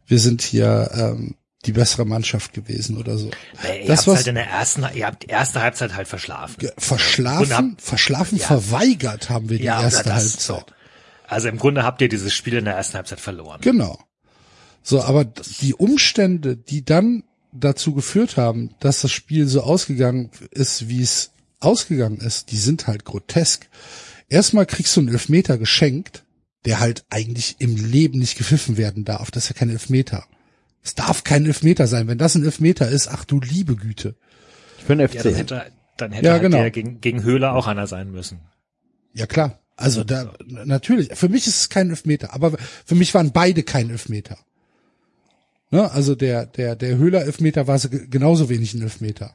wir 0.06 0.18
sind 0.18 0.42
hier 0.42 0.90
ähm, 0.94 1.36
die 1.64 1.72
bessere 1.72 2.04
Mannschaft 2.04 2.52
gewesen 2.52 2.98
oder 2.98 3.16
so. 3.16 3.30
Nee, 3.62 3.80
ihr 3.82 3.86
das, 3.86 4.00
habt 4.00 4.08
was- 4.08 4.16
halt 4.16 4.26
in 4.26 4.34
der 4.34 4.46
ersten, 4.48 4.84
ihr 4.94 5.06
habt 5.06 5.22
die 5.22 5.28
erste 5.28 5.62
Halbzeit 5.62 5.94
halt 5.94 6.06
verschlafen. 6.08 6.56
Verschlafen, 6.76 7.56
habt- 7.56 7.80
verschlafen, 7.82 8.38
verweigert 8.38 9.30
haben 9.30 9.48
wir 9.48 9.58
die 9.58 9.64
Ja, 9.64 9.82
erste 9.82 10.02
das, 10.04 10.12
Halbzeit. 10.12 10.40
so. 10.40 10.62
Also 11.26 11.48
im 11.48 11.56
Grunde 11.58 11.82
habt 11.84 12.02
ihr 12.02 12.10
dieses 12.10 12.34
Spiel 12.34 12.54
in 12.54 12.66
der 12.66 12.74
ersten 12.74 12.94
Halbzeit 12.98 13.18
verloren. 13.20 13.60
Genau. 13.62 13.98
So, 14.82 15.02
aber 15.02 15.24
die 15.24 15.72
Umstände, 15.72 16.56
die 16.58 16.84
dann 16.84 17.24
dazu 17.52 17.94
geführt 17.94 18.36
haben, 18.36 18.74
dass 18.80 19.00
das 19.00 19.12
Spiel 19.12 19.46
so 19.48 19.62
ausgegangen 19.62 20.28
ist, 20.50 20.88
wie 20.90 21.00
es 21.00 21.30
ausgegangen 21.60 22.18
ist, 22.18 22.50
die 22.50 22.58
sind 22.58 22.86
halt 22.86 23.06
grotesk. 23.06 23.68
Erstmal 24.28 24.66
kriegst 24.66 24.96
du 24.96 25.00
einen 25.00 25.10
Elfmeter 25.10 25.58
geschenkt, 25.58 26.24
der 26.64 26.80
halt 26.80 27.04
eigentlich 27.10 27.56
im 27.58 27.76
Leben 27.76 28.18
nicht 28.18 28.38
gepfiffen 28.38 28.76
werden 28.76 29.04
darf. 29.04 29.30
Das 29.30 29.44
ist 29.44 29.50
ja 29.50 29.54
kein 29.58 29.70
Elfmeter. 29.70 30.24
Es 30.82 30.94
darf 30.94 31.24
kein 31.24 31.46
Elfmeter 31.46 31.86
sein. 31.86 32.08
Wenn 32.08 32.18
das 32.18 32.34
ein 32.34 32.44
Elfmeter 32.44 32.88
ist, 32.88 33.08
ach 33.08 33.24
du 33.24 33.40
liebe 33.40 33.76
Güte. 33.76 34.16
Für 34.78 34.96
den 34.96 35.00
Ja, 35.00 35.08
FC. 35.08 35.22
dann 35.22 35.34
hätte, 35.34 35.62
dann 35.96 36.12
hätte 36.12 36.26
Ja, 36.26 36.32
halt 36.32 36.42
genau. 36.42 36.56
der 36.58 36.70
gegen, 36.70 37.00
gegen 37.00 37.22
Höhler 37.22 37.54
auch 37.54 37.66
einer 37.66 37.86
sein 37.86 38.10
müssen. 38.10 38.40
Ja 39.12 39.26
klar. 39.26 39.60
Also 39.76 40.04
da 40.04 40.32
natürlich. 40.46 41.10
Für 41.14 41.28
mich 41.28 41.46
ist 41.46 41.58
es 41.60 41.68
kein 41.68 41.90
Elfmeter, 41.90 42.32
aber 42.32 42.56
für 42.84 42.94
mich 42.94 43.12
waren 43.14 43.32
beide 43.32 43.62
kein 43.64 43.90
Elfmeter. 43.90 44.38
Ne? 45.70 45.90
Also 45.90 46.14
der 46.14 46.46
der 46.46 46.76
der 46.76 46.96
Höhler 46.96 47.22
Elfmeter 47.24 47.66
war 47.66 47.78
so 47.78 47.88
ge- 47.88 48.06
genauso 48.08 48.48
wenig 48.48 48.74
ein 48.74 48.82
Elfmeter. 48.82 49.34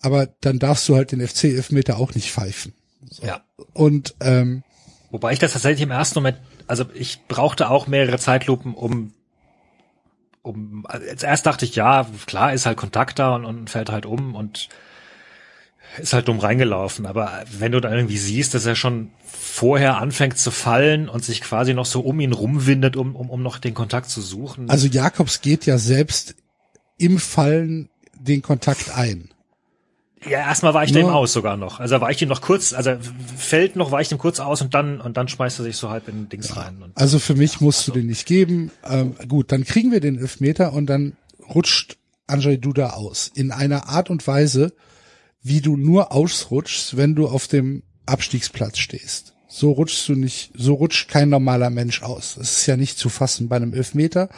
Aber 0.00 0.26
dann 0.40 0.58
darfst 0.58 0.88
du 0.88 0.96
halt 0.96 1.12
den 1.12 1.26
FC 1.26 1.44
Elfmeter 1.44 1.98
auch 1.98 2.14
nicht 2.14 2.30
pfeifen. 2.30 2.72
Ja. 3.22 3.42
Und 3.72 4.14
ähm, 4.20 4.62
Wobei 5.10 5.32
ich 5.32 5.38
das 5.38 5.52
tatsächlich 5.52 5.82
im 5.82 5.90
ersten 5.90 6.18
Moment, 6.18 6.38
also 6.66 6.84
ich 6.94 7.26
brauchte 7.28 7.70
auch 7.70 7.86
mehrere 7.86 8.18
Zeitlupen, 8.18 8.74
um, 8.74 9.12
um, 10.42 10.86
als 10.86 11.22
erst 11.22 11.46
dachte 11.46 11.64
ich, 11.64 11.74
ja, 11.74 12.06
klar, 12.26 12.52
ist 12.52 12.66
halt 12.66 12.76
Kontakt 12.76 13.18
da 13.18 13.34
und, 13.34 13.44
und 13.44 13.70
fällt 13.70 13.90
halt 13.90 14.04
um 14.04 14.34
und 14.34 14.68
ist 15.98 16.12
halt 16.12 16.28
dumm 16.28 16.38
reingelaufen. 16.38 17.06
Aber 17.06 17.44
wenn 17.50 17.72
du 17.72 17.80
dann 17.80 17.94
irgendwie 17.94 18.18
siehst, 18.18 18.52
dass 18.52 18.66
er 18.66 18.76
schon 18.76 19.10
vorher 19.24 19.96
anfängt 19.96 20.36
zu 20.36 20.50
fallen 20.50 21.08
und 21.08 21.24
sich 21.24 21.40
quasi 21.40 21.72
noch 21.72 21.86
so 21.86 22.00
um 22.00 22.20
ihn 22.20 22.32
rumwindet, 22.32 22.96
um, 22.96 23.16
um, 23.16 23.30
um 23.30 23.42
noch 23.42 23.58
den 23.58 23.74
Kontakt 23.74 24.10
zu 24.10 24.20
suchen. 24.20 24.68
also 24.68 24.86
Jakobs 24.86 25.40
geht 25.40 25.64
ja 25.64 25.78
selbst 25.78 26.34
im 26.98 27.18
Fallen 27.18 27.88
den 28.14 28.42
Kontakt 28.42 28.96
ein. 28.96 29.30
Ja, 30.24 30.38
erstmal 30.40 30.74
weicht 30.74 30.94
er 30.94 31.02
Nur- 31.02 31.10
ihm 31.10 31.14
aus 31.14 31.32
sogar 31.32 31.56
noch. 31.56 31.80
Also 31.80 31.94
er 31.94 32.00
weicht 32.00 32.20
ihm 32.22 32.28
noch 32.28 32.40
kurz, 32.40 32.72
also 32.72 32.92
fällt 33.36 33.76
noch, 33.76 33.90
weicht 33.92 34.10
ihm 34.12 34.18
kurz 34.18 34.40
aus 34.40 34.62
und 34.62 34.74
dann, 34.74 35.00
und 35.00 35.16
dann 35.16 35.28
schmeißt 35.28 35.60
er 35.60 35.64
sich 35.64 35.76
so 35.76 35.90
halb 35.90 36.08
in 36.08 36.28
Dings 36.28 36.56
rein. 36.56 36.82
Und 36.82 36.96
Also 36.96 37.18
für 37.18 37.34
mich 37.34 37.60
musst 37.60 37.86
du 37.86 37.92
den 37.92 38.06
nicht 38.06 38.26
geben. 38.26 38.70
Ähm, 38.88 39.14
gut, 39.28 39.52
dann 39.52 39.64
kriegen 39.64 39.92
wir 39.92 40.00
den 40.00 40.18
Elfmeter 40.18 40.72
und 40.72 40.86
dann 40.86 41.16
rutscht 41.54 41.96
Andrzej 42.26 42.58
Duda 42.58 42.90
aus. 42.90 43.30
In 43.34 43.52
einer 43.52 43.88
Art 43.88 44.10
und 44.10 44.26
Weise, 44.26 44.72
wie 45.42 45.60
du 45.60 45.76
nur 45.76 46.12
ausrutschst, 46.12 46.96
wenn 46.96 47.14
du 47.14 47.28
auf 47.28 47.46
dem 47.46 47.82
Abstiegsplatz 48.06 48.78
stehst. 48.78 49.34
So 49.50 49.72
rutschst 49.72 50.06
du 50.10 50.14
nicht, 50.14 50.52
so 50.54 50.74
rutscht 50.74 51.08
kein 51.10 51.30
normaler 51.30 51.70
Mensch 51.70 52.02
aus. 52.02 52.34
Das 52.36 52.58
ist 52.58 52.66
ja 52.66 52.76
nicht 52.76 52.98
zu 52.98 53.08
fassen 53.08 53.48
bei 53.48 53.56
einem 53.56 53.72
Elfmeter. 53.72 54.28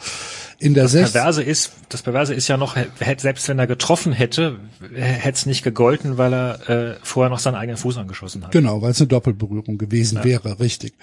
In 0.57 0.73
der 0.73 0.83
Das 0.83 0.93
Sech- 0.93 1.01
Perverse 1.11 1.43
ist, 1.43 1.73
das 1.89 2.01
Perverse 2.01 2.33
ist 2.33 2.47
ja 2.47 2.55
noch, 2.55 2.77
selbst 3.17 3.49
wenn 3.49 3.59
er 3.59 3.67
getroffen 3.67 4.13
hätte, 4.13 4.59
hätte 4.93 5.37
es 5.37 5.45
nicht 5.45 5.63
gegolten, 5.63 6.17
weil 6.17 6.33
er 6.33 6.69
äh, 6.69 6.95
vorher 7.03 7.29
noch 7.29 7.39
seinen 7.39 7.55
eigenen 7.55 7.75
Fuß 7.77 7.97
angeschossen 7.97 8.43
hat. 8.45 8.51
Genau, 8.51 8.81
weil 8.81 8.91
es 8.91 9.01
eine 9.01 9.07
Doppelberührung 9.09 9.77
gewesen 9.77 10.23
wäre, 10.23 10.61
richtig. 10.61 10.93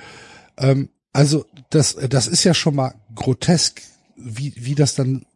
Ähm, 0.56 0.88
also 1.12 1.44
das, 1.68 1.94
das 2.08 2.28
ist 2.28 2.44
ja 2.44 2.54
schon 2.54 2.76
mal 2.76 2.94
grotesk, 3.14 3.82
wie, 4.16 4.54
wie 4.56 4.74
das 4.74 4.94
dann, 4.94 5.26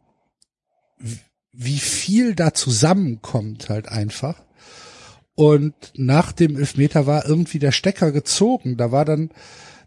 wie 1.52 1.78
viel 1.78 2.34
da 2.34 2.54
zusammenkommt 2.54 3.68
halt 3.68 3.88
einfach. 3.88 4.36
Und 5.34 5.74
nach 5.96 6.32
dem 6.32 6.56
Elfmeter 6.56 7.06
war 7.06 7.26
irgendwie 7.26 7.58
der 7.58 7.72
Stecker 7.72 8.12
gezogen. 8.12 8.76
Da 8.76 8.92
war 8.92 9.04
dann, 9.04 9.30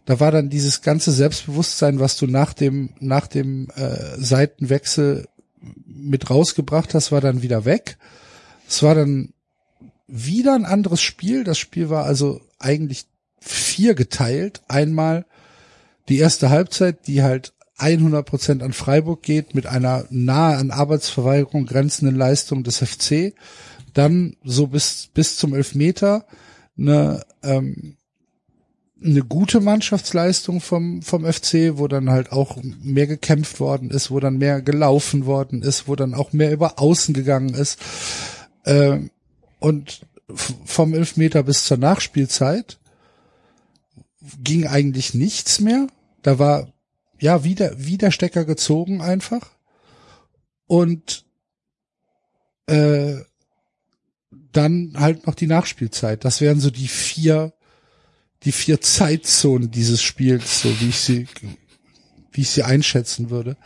da 0.04 0.18
war 0.18 0.30
dann 0.32 0.50
dieses 0.50 0.82
ganze 0.82 1.12
Selbstbewusstsein, 1.12 2.00
was 2.00 2.16
du 2.16 2.26
nach 2.26 2.52
dem, 2.52 2.90
nach 2.98 3.26
dem 3.26 3.68
äh, 3.76 4.18
Seitenwechsel 4.18 5.28
mit 5.86 6.30
rausgebracht 6.30 6.94
hast, 6.94 7.12
war 7.12 7.20
dann 7.20 7.42
wieder 7.42 7.64
weg. 7.64 7.96
Es 8.68 8.82
war 8.82 8.94
dann 8.94 9.32
wieder 10.06 10.54
ein 10.54 10.64
anderes 10.64 11.00
Spiel. 11.00 11.44
Das 11.44 11.58
Spiel 11.58 11.90
war 11.90 12.04
also 12.04 12.40
eigentlich 12.58 13.06
vier 13.40 13.94
geteilt. 13.94 14.62
Einmal 14.68 15.26
die 16.08 16.18
erste 16.18 16.50
Halbzeit, 16.50 17.06
die 17.06 17.22
halt 17.22 17.52
100 17.78 18.24
Prozent 18.24 18.62
an 18.62 18.72
Freiburg 18.72 19.22
geht, 19.22 19.54
mit 19.54 19.66
einer 19.66 20.06
nahe 20.10 20.56
an 20.56 20.70
Arbeitsverweigerung 20.70 21.66
grenzenden 21.66 22.16
Leistung 22.16 22.64
des 22.64 22.78
FC. 22.78 23.34
Dann 23.96 24.36
so 24.44 24.66
bis, 24.66 25.08
bis 25.14 25.38
zum 25.38 25.54
Elfmeter 25.54 26.26
eine, 26.76 27.24
ähm, 27.42 27.96
eine 29.02 29.22
gute 29.22 29.60
Mannschaftsleistung 29.60 30.60
vom, 30.60 31.00
vom 31.00 31.24
FC, 31.24 31.78
wo 31.78 31.88
dann 31.88 32.10
halt 32.10 32.30
auch 32.30 32.58
mehr 32.82 33.06
gekämpft 33.06 33.58
worden 33.58 33.90
ist, 33.90 34.10
wo 34.10 34.20
dann 34.20 34.36
mehr 34.36 34.60
gelaufen 34.60 35.24
worden 35.24 35.62
ist, 35.62 35.88
wo 35.88 35.96
dann 35.96 36.12
auch 36.12 36.34
mehr 36.34 36.52
über 36.52 36.78
Außen 36.78 37.14
gegangen 37.14 37.54
ist. 37.54 37.78
Ähm, 38.66 39.10
und 39.60 40.02
vom 40.34 40.92
Elfmeter 40.92 41.42
bis 41.42 41.64
zur 41.64 41.78
Nachspielzeit 41.78 42.78
ging 44.44 44.66
eigentlich 44.66 45.14
nichts 45.14 45.58
mehr. 45.58 45.86
Da 46.20 46.38
war 46.38 46.70
ja 47.18 47.44
wieder, 47.44 47.82
wieder 47.82 48.10
Stecker 48.10 48.44
gezogen 48.44 49.00
einfach. 49.00 49.52
Und 50.66 51.24
äh, 52.66 53.20
dann 54.56 54.94
halt 54.96 55.26
noch 55.26 55.34
die 55.34 55.46
Nachspielzeit. 55.46 56.24
Das 56.24 56.40
wären 56.40 56.60
so 56.60 56.70
die 56.70 56.88
vier, 56.88 57.52
die 58.44 58.52
vier 58.52 58.80
Zeitzonen 58.80 59.70
dieses 59.70 60.02
Spiels, 60.02 60.62
so 60.62 60.80
wie 60.80 60.88
ich 60.88 60.98
sie, 61.00 61.26
wie 62.32 62.42
ich 62.42 62.50
sie 62.50 62.62
einschätzen 62.62 63.30
würde. 63.30 63.56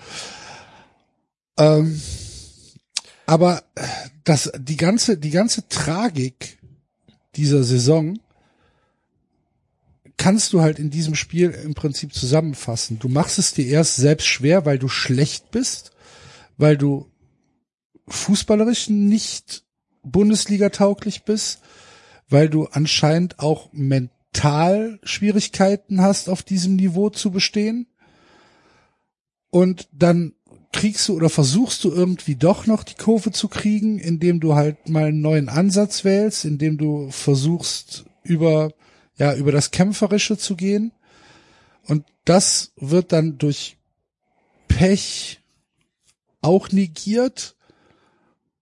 Ähm, 1.59 2.01
aber 3.27 3.63
das, 4.25 4.51
die 4.59 4.77
ganze, 4.77 5.17
die 5.17 5.31
ganze 5.31 5.69
Tragik 5.69 6.59
dieser 7.37 7.63
Saison 7.63 8.19
kannst 10.17 10.53
du 10.53 10.61
halt 10.61 10.79
in 10.79 10.91
diesem 10.91 11.15
Spiel 11.15 11.51
im 11.51 11.75
Prinzip 11.75 12.13
zusammenfassen. 12.13 12.99
Du 12.99 13.09
machst 13.09 13.39
es 13.39 13.55
dir 13.55 13.67
erst 13.67 13.97
selbst 13.97 14.27
schwer, 14.27 14.67
weil 14.67 14.79
du 14.79 14.89
schlecht 14.89 15.51
bist, 15.51 15.93
weil 16.59 16.77
du 16.77 17.11
fußballerisch 18.09 18.91
nicht 18.91 19.65
Bundesliga 20.03 20.71
tauglich 20.71 21.25
bist, 21.25 21.61
weil 22.29 22.49
du 22.49 22.67
anscheinend 22.67 23.39
auch 23.39 23.69
mental 23.73 24.99
Schwierigkeiten 25.03 26.01
hast, 26.01 26.29
auf 26.29 26.43
diesem 26.43 26.77
Niveau 26.77 27.11
zu 27.11 27.31
bestehen. 27.31 27.87
Und 29.51 29.89
dann 29.93 30.35
kriegst 30.73 31.09
du 31.09 31.17
oder 31.17 31.29
versuchst 31.29 31.83
du 31.85 31.91
irgendwie 31.91 32.37
doch 32.37 32.67
noch 32.67 32.85
die 32.85 32.95
Kurve 32.95 33.33
zu 33.33 33.49
kriegen, 33.49 33.99
indem 33.99 34.39
du 34.41 34.55
halt 34.55 34.89
mal 34.89 35.07
einen 35.07 35.21
neuen 35.21 35.49
Ansatz 35.49 36.05
wählst, 36.05 36.45
indem 36.45 36.79
du 36.79 37.11
versuchst 37.11 38.05
über 38.23 38.73
ja 39.17 39.35
über 39.35 39.53
das 39.53 39.73
kämpferische 39.73 40.39
zu 40.39 40.57
gehen 40.57 40.93
und 41.85 42.07
das 42.25 42.73
wird 42.77 43.13
dann 43.13 43.39
durch 43.39 43.77
Pech 44.69 45.41
auch 46.41 46.71
negiert 46.71 47.57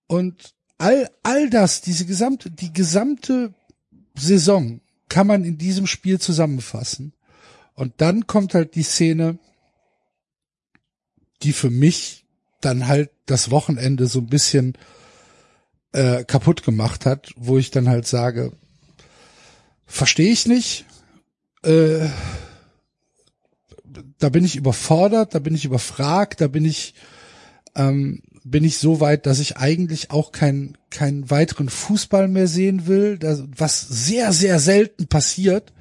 und 0.07 0.54
all 0.78 1.11
all 1.23 1.50
das 1.50 1.80
diese 1.80 2.06
gesamte 2.06 2.50
die 2.50 2.73
gesamte 2.73 3.52
Saison 4.16 4.80
kann 5.08 5.26
man 5.26 5.44
in 5.44 5.58
diesem 5.58 5.87
Spiel 5.87 6.20
zusammenfassen. 6.20 7.12
Und 7.75 7.94
dann 7.99 8.26
kommt 8.26 8.54
halt 8.54 8.75
die 8.75 8.82
Szene 8.82 9.38
die 11.42 11.52
für 11.52 11.70
mich 11.70 12.25
dann 12.61 12.88
halt 12.88 13.11
das 13.26 13.50
Wochenende 13.50 14.06
so 14.06 14.18
ein 14.18 14.26
bisschen 14.26 14.76
äh, 15.92 16.25
kaputt 16.25 16.64
gemacht 16.64 17.06
hat, 17.06 17.32
wo 17.37 17.58
ich 17.58 17.70
dann 17.70 17.88
halt 17.88 18.06
sage, 18.06 18.52
verstehe 19.87 20.32
ich 20.32 20.47
nicht, 20.47 20.85
äh, 21.62 22.08
da 24.18 24.28
bin 24.28 24.44
ich 24.44 24.56
überfordert, 24.56 25.35
da 25.35 25.38
bin 25.38 25.54
ich 25.54 25.64
überfragt, 25.64 26.40
da 26.40 26.49
bin 26.49 26.64
ich 26.64 26.94
ähm, 27.75 28.23
bin 28.50 28.64
ich 28.64 28.78
so 28.78 29.00
weit, 29.00 29.26
dass 29.26 29.38
ich 29.38 29.57
eigentlich 29.57 30.11
auch 30.11 30.33
keinen 30.33 30.76
keinen 30.90 31.31
weiteren 31.31 31.69
Fußball 31.69 32.28
mehr 32.28 32.49
sehen 32.49 32.87
will, 32.87 33.19
das, 33.19 33.45
was 33.57 33.81
sehr 33.81 34.33
sehr 34.33 34.59
selten 34.59 35.07
passiert, 35.07 35.73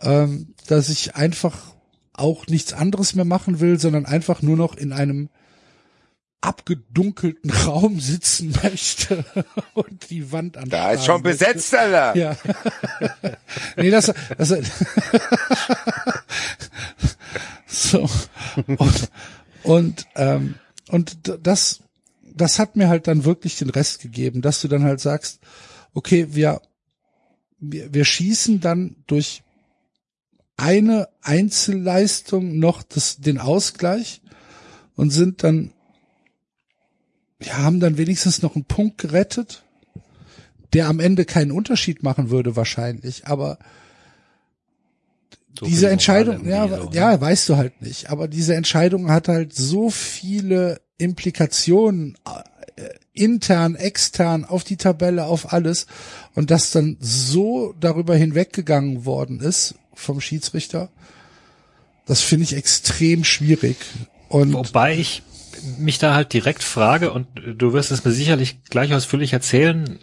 ähm, 0.00 0.54
dass 0.66 0.88
ich 0.88 1.14
einfach 1.16 1.56
auch 2.12 2.46
nichts 2.46 2.72
anderes 2.72 3.14
mehr 3.14 3.24
machen 3.24 3.60
will, 3.60 3.78
sondern 3.78 4.06
einfach 4.06 4.42
nur 4.42 4.56
noch 4.56 4.76
in 4.76 4.92
einem 4.92 5.28
abgedunkelten 6.40 7.50
Raum 7.66 8.00
sitzen 8.00 8.54
möchte 8.62 9.24
und 9.74 10.10
die 10.10 10.30
Wand 10.32 10.56
anschauen. 10.56 10.70
Da 10.70 10.92
ist 10.92 11.04
schon 11.04 11.22
möchte. 11.22 11.46
besetzt, 11.46 11.74
Alter. 11.74 12.16
Ja. 12.16 12.36
nee, 13.76 13.90
das, 13.90 14.12
das 14.36 14.54
so 17.66 18.08
und 18.66 19.10
und 19.62 20.06
ähm, 20.16 20.54
und 20.88 21.18
das 21.42 21.80
das 22.34 22.58
hat 22.58 22.76
mir 22.76 22.88
halt 22.88 23.08
dann 23.08 23.24
wirklich 23.24 23.58
den 23.58 23.70
Rest 23.70 24.00
gegeben, 24.00 24.42
dass 24.42 24.60
du 24.60 24.68
dann 24.68 24.84
halt 24.84 25.00
sagst, 25.00 25.40
okay, 25.92 26.28
wir 26.30 26.60
wir, 27.58 27.92
wir 27.92 28.04
schießen 28.04 28.60
dann 28.60 28.96
durch 29.06 29.42
eine 30.56 31.08
Einzelleistung 31.22 32.58
noch 32.58 32.82
das, 32.82 33.18
den 33.18 33.38
Ausgleich 33.38 34.20
und 34.96 35.10
sind 35.10 35.44
dann, 35.44 35.72
ja, 37.40 37.58
haben 37.58 37.80
dann 37.80 37.96
wenigstens 37.96 38.42
noch 38.42 38.56
einen 38.56 38.64
Punkt 38.64 38.98
gerettet, 38.98 39.62
der 40.72 40.88
am 40.88 41.00
Ende 41.00 41.24
keinen 41.24 41.52
Unterschied 41.52 42.02
machen 42.02 42.30
würde 42.30 42.56
wahrscheinlich, 42.56 43.26
aber 43.26 43.58
So 45.58 45.66
diese 45.66 45.86
die 45.86 45.92
Entscheidung, 45.92 46.46
ja, 46.46 46.68
so, 46.68 46.84
ne? 46.84 46.90
ja, 46.92 47.20
weißt 47.20 47.48
du 47.48 47.56
halt 47.56 47.82
nicht, 47.82 48.10
aber 48.10 48.28
diese 48.28 48.54
Entscheidung 48.54 49.10
hat 49.10 49.28
halt 49.28 49.54
so 49.54 49.90
viele 49.90 50.80
Implikationen, 50.98 52.16
äh, 52.76 52.88
intern, 53.12 53.74
extern, 53.74 54.44
auf 54.44 54.62
die 54.62 54.76
Tabelle, 54.76 55.24
auf 55.24 55.52
alles 55.52 55.86
und 56.34 56.50
das 56.52 56.70
dann 56.70 56.96
so 57.00 57.74
darüber 57.80 58.14
hinweggegangen 58.14 59.04
worden 59.04 59.40
ist 59.40 59.74
vom 59.94 60.20
Schiedsrichter, 60.20 60.90
das 62.06 62.20
finde 62.20 62.44
ich 62.44 62.54
extrem 62.54 63.24
schwierig. 63.24 63.76
Und 64.28 64.52
Wobei 64.52 64.96
ich 64.96 65.22
mich 65.78 65.98
da 65.98 66.14
halt 66.14 66.32
direkt 66.32 66.62
frage, 66.62 67.12
und 67.12 67.26
du 67.56 67.72
wirst 67.72 67.90
es 67.90 68.04
mir 68.04 68.12
sicherlich 68.12 68.62
gleich 68.70 68.94
ausführlich 68.94 69.32
erzählen, 69.32 69.98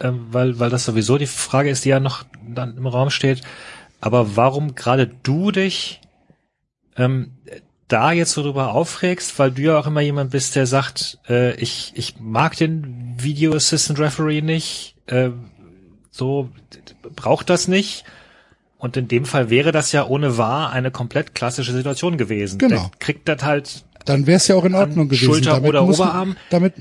ähm, 0.00 0.26
weil, 0.30 0.58
weil 0.58 0.70
das 0.70 0.84
sowieso 0.84 1.18
die 1.18 1.26
Frage 1.26 1.70
ist, 1.70 1.84
die 1.84 1.90
ja 1.90 2.00
noch 2.00 2.24
dann 2.46 2.76
im 2.76 2.86
Raum 2.86 3.10
steht. 3.10 3.40
Aber 4.04 4.36
warum 4.36 4.74
gerade 4.74 5.06
du 5.22 5.50
dich 5.50 6.02
ähm, 6.94 7.38
da 7.88 8.12
jetzt 8.12 8.32
so 8.32 8.42
drüber 8.42 8.74
aufregst, 8.74 9.38
weil 9.38 9.50
du 9.50 9.62
ja 9.62 9.78
auch 9.78 9.86
immer 9.86 10.02
jemand 10.02 10.30
bist, 10.32 10.56
der 10.56 10.66
sagt, 10.66 11.18
äh, 11.26 11.54
ich, 11.54 11.92
ich 11.94 12.16
mag 12.20 12.54
den 12.58 13.14
Video 13.16 13.54
Assistant 13.54 13.98
Referee 13.98 14.42
nicht, 14.42 14.96
äh, 15.06 15.30
so 16.10 16.50
braucht 17.16 17.48
das 17.48 17.66
nicht. 17.66 18.04
Und 18.76 18.98
in 18.98 19.08
dem 19.08 19.24
Fall 19.24 19.48
wäre 19.48 19.72
das 19.72 19.90
ja 19.92 20.06
ohne 20.06 20.36
wahr 20.36 20.70
eine 20.70 20.90
komplett 20.90 21.34
klassische 21.34 21.72
Situation 21.72 22.18
gewesen. 22.18 22.58
Genau. 22.58 22.76
Der 22.76 22.90
kriegt 22.98 23.26
das 23.26 23.42
halt 23.42 23.84
dann 24.04 24.26
wäre 24.26 24.36
es 24.36 24.48
ja 24.48 24.56
auch 24.56 24.66
in 24.66 24.74
Ordnung 24.74 25.08
gewesen. 25.08 25.24
Schulter 25.24 25.52
damit 25.52 25.70
oder 25.70 25.82
muss 25.82 25.96
man- 25.96 26.08
Oberarm. 26.08 26.36
Damit, 26.50 26.74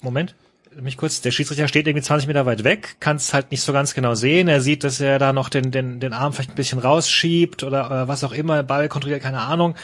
Moment, 0.00 0.34
mich 0.80 0.96
kurz, 0.96 1.20
der 1.20 1.30
Schiedsrichter 1.30 1.68
steht 1.68 1.86
irgendwie 1.86 2.04
20 2.04 2.26
Meter 2.26 2.46
weit 2.46 2.64
weg, 2.64 2.96
kann 3.00 3.16
es 3.16 3.34
halt 3.34 3.50
nicht 3.50 3.62
so 3.62 3.72
ganz 3.72 3.94
genau 3.94 4.14
sehen. 4.14 4.48
Er 4.48 4.60
sieht, 4.60 4.84
dass 4.84 5.00
er 5.00 5.18
da 5.18 5.32
noch 5.32 5.48
den, 5.48 5.70
den, 5.70 6.00
den 6.00 6.12
Arm 6.12 6.32
vielleicht 6.32 6.50
ein 6.50 6.56
bisschen 6.56 6.78
rausschiebt 6.78 7.62
oder, 7.62 7.86
oder 7.86 8.08
was 8.08 8.24
auch 8.24 8.32
immer, 8.32 8.62
Ball 8.62 8.88
kontrolliert, 8.88 9.22
keine 9.22 9.40
Ahnung. 9.40 9.74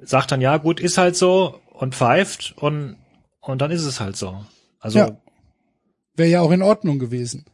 Sagt 0.00 0.32
dann, 0.32 0.40
ja 0.40 0.56
gut, 0.56 0.80
ist 0.80 0.98
halt 0.98 1.16
so 1.16 1.60
und 1.72 1.94
pfeift 1.94 2.54
und, 2.56 2.96
und 3.40 3.60
dann 3.60 3.70
ist 3.70 3.84
es 3.84 4.00
halt 4.00 4.16
so. 4.16 4.44
Also 4.80 4.98
Ja. 4.98 5.16
Wäre 6.14 6.28
ja 6.28 6.40
auch 6.40 6.50
in 6.50 6.62
Ordnung 6.62 6.98
gewesen. 6.98 7.44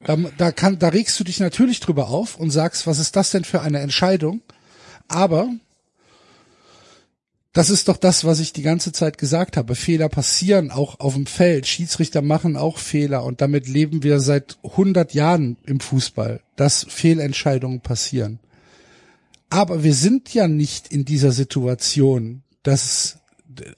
Da, 0.00 0.16
da, 0.36 0.52
kann, 0.52 0.78
da 0.78 0.88
regst 0.88 1.18
du 1.18 1.24
dich 1.24 1.40
natürlich 1.40 1.80
drüber 1.80 2.08
auf 2.08 2.36
und 2.36 2.50
sagst, 2.50 2.86
was 2.86 2.98
ist 2.98 3.16
das 3.16 3.30
denn 3.30 3.44
für 3.44 3.62
eine 3.62 3.80
Entscheidung? 3.80 4.42
Aber 5.08 5.48
das 7.54 7.70
ist 7.70 7.86
doch 7.88 7.96
das, 7.96 8.24
was 8.24 8.40
ich 8.40 8.52
die 8.52 8.62
ganze 8.62 8.90
Zeit 8.90 9.16
gesagt 9.16 9.56
habe. 9.56 9.76
Fehler 9.76 10.08
passieren 10.08 10.72
auch 10.72 10.98
auf 10.98 11.14
dem 11.14 11.26
Feld. 11.26 11.68
Schiedsrichter 11.68 12.20
machen 12.20 12.56
auch 12.56 12.78
Fehler 12.78 13.24
und 13.24 13.40
damit 13.40 13.68
leben 13.68 14.02
wir 14.02 14.18
seit 14.18 14.58
100 14.64 15.14
Jahren 15.14 15.56
im 15.64 15.78
Fußball, 15.78 16.40
dass 16.56 16.84
Fehlentscheidungen 16.88 17.80
passieren. 17.80 18.40
Aber 19.50 19.84
wir 19.84 19.94
sind 19.94 20.34
ja 20.34 20.48
nicht 20.48 20.88
in 20.88 21.04
dieser 21.04 21.30
Situation, 21.30 22.42
dass 22.64 23.18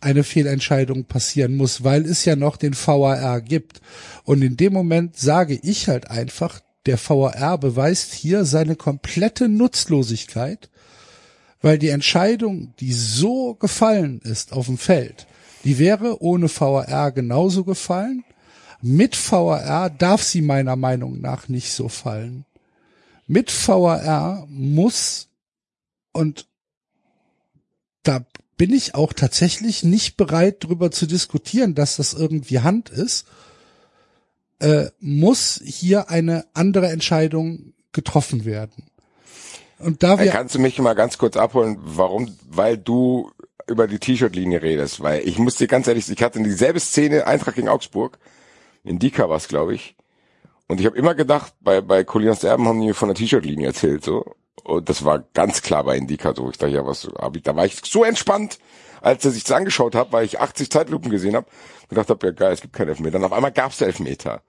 eine 0.01 0.25
Fehlentscheidung 0.25 1.05
passieren 1.05 1.55
muss, 1.55 1.85
weil 1.85 2.07
es 2.07 2.25
ja 2.25 2.35
noch 2.35 2.57
den 2.57 2.73
VAR 2.73 3.43
gibt. 3.43 3.83
Und 4.25 4.41
in 4.41 4.57
dem 4.57 4.73
Moment 4.73 5.19
sage 5.19 5.61
ich 5.63 5.89
halt 5.89 6.11
einfach, 6.11 6.61
der 6.87 6.99
VAR 6.99 7.59
beweist 7.59 8.15
hier 8.15 8.47
seine 8.47 8.75
komplette 8.75 9.51
Nutzlosigkeit 9.51 10.71
weil 11.61 11.79
die 11.79 11.89
Entscheidung, 11.89 12.75
die 12.81 12.93
so 12.93 13.55
gefallen 13.55 14.21
ist 14.23 14.53
auf 14.53 14.67
dem 14.67 14.79
Feld, 14.79 15.27
die 15.65 15.79
wäre 15.79 16.23
ohne 16.23 16.49
VAR 16.49 17.13
genauso 17.13 17.65
gefallen. 17.65 18.25
Mit 18.83 19.17
VAR 19.17 19.91
darf 19.91 20.23
sie 20.23 20.43
meiner 20.43 20.77
Meinung 20.77 21.21
nach 21.21 21.49
nicht 21.49 21.73
so 21.73 21.89
fallen. 21.89 22.45
Mit 23.27 23.51
VAR 23.51 24.47
muss 24.49 25.29
und 26.13 26.47
da 28.03 28.25
bin 28.57 28.73
ich 28.73 28.95
auch 28.95 29.13
tatsächlich 29.13 29.83
nicht 29.83 30.17
bereit, 30.17 30.65
darüber 30.65 30.91
zu 30.91 31.07
diskutieren, 31.07 31.75
dass 31.75 31.97
das 31.97 32.15
irgendwie 32.15 32.61
Hand 32.61 32.89
ist, 32.89 33.27
äh, 34.61 34.87
muss 35.01 35.61
hier 35.63 36.09
eine 36.09 36.47
andere 36.55 36.89
Entscheidung 36.89 37.75
getroffen 37.93 38.45
werden. 38.45 38.85
Und 39.79 40.03
da 40.03 40.19
wir 40.19 40.31
Kannst 40.31 40.55
du 40.55 40.59
mich 40.59 40.79
mal 40.79 40.95
ganz 40.95 41.19
kurz 41.19 41.37
abholen, 41.37 41.79
warum? 41.81 42.35
Weil 42.49 42.79
du 42.79 43.31
über 43.67 43.87
die 43.87 43.99
T-Shirt-Linie 43.99 44.63
redest, 44.63 45.03
weil 45.03 45.27
ich 45.27 45.39
muss 45.39 45.57
dir 45.57 45.67
ganz 45.67 45.87
ehrlich, 45.89 46.09
ich 46.09 46.23
hatte 46.23 46.43
dieselbe 46.43 46.81
Szene, 46.81 47.27
Eintracht 47.27 47.57
gegen 47.57 47.69
Augsburg, 47.69 48.19
in 48.85 48.99
Dika 48.99 49.29
war 49.29 49.37
es, 49.37 49.49
glaube 49.49 49.75
ich, 49.75 49.97
und 50.69 50.81
ich 50.81 50.87
habe 50.87 50.97
immer 50.97 51.15
gedacht, 51.15 51.53
bei, 51.61 51.81
bei 51.81 52.05
Colinas 52.05 52.45
Erben 52.45 52.67
haben 52.67 52.81
die 52.81 52.87
mir 52.87 52.95
von 52.95 53.09
der 53.09 53.17
T-Shirt-Linie 53.17 53.69
erzählt, 53.69 54.05
so, 54.05 54.37
und 54.65 54.89
das 54.89 55.05
war 55.05 55.21
ganz 55.33 55.63
klar 55.63 55.85
bei 55.85 55.97
Indika 55.97 56.35
so. 56.35 56.51
Ich 56.51 56.59
dachte, 56.59 56.75
ja, 56.75 56.85
was 56.85 57.09
hab 57.19 57.37
ich, 57.37 57.43
da 57.43 57.55
war 57.55 57.67
ich 57.67 57.81
so 57.85 58.03
entspannt, 58.03 58.59
als 59.01 59.25
er 59.25 59.31
sich 59.31 59.45
das 59.45 59.53
angeschaut 59.53 59.95
hat, 59.95 60.13
weil 60.13 60.25
ich 60.25 60.41
80 60.41 60.71
Zeitlupen 60.71 61.11
gesehen 61.11 61.37
habe, 61.37 61.47
gedacht 61.89 62.11
habe, 62.11 62.27
ja 62.27 62.33
geil, 62.33 62.53
es 62.53 62.61
gibt 62.61 62.75
keinen 62.75 62.89
Elfmeter. 62.89 63.19
Und 63.19 63.25
auf 63.25 63.33
einmal 63.33 63.53
gab's 63.53 63.81
Elfmeter. 63.81 64.43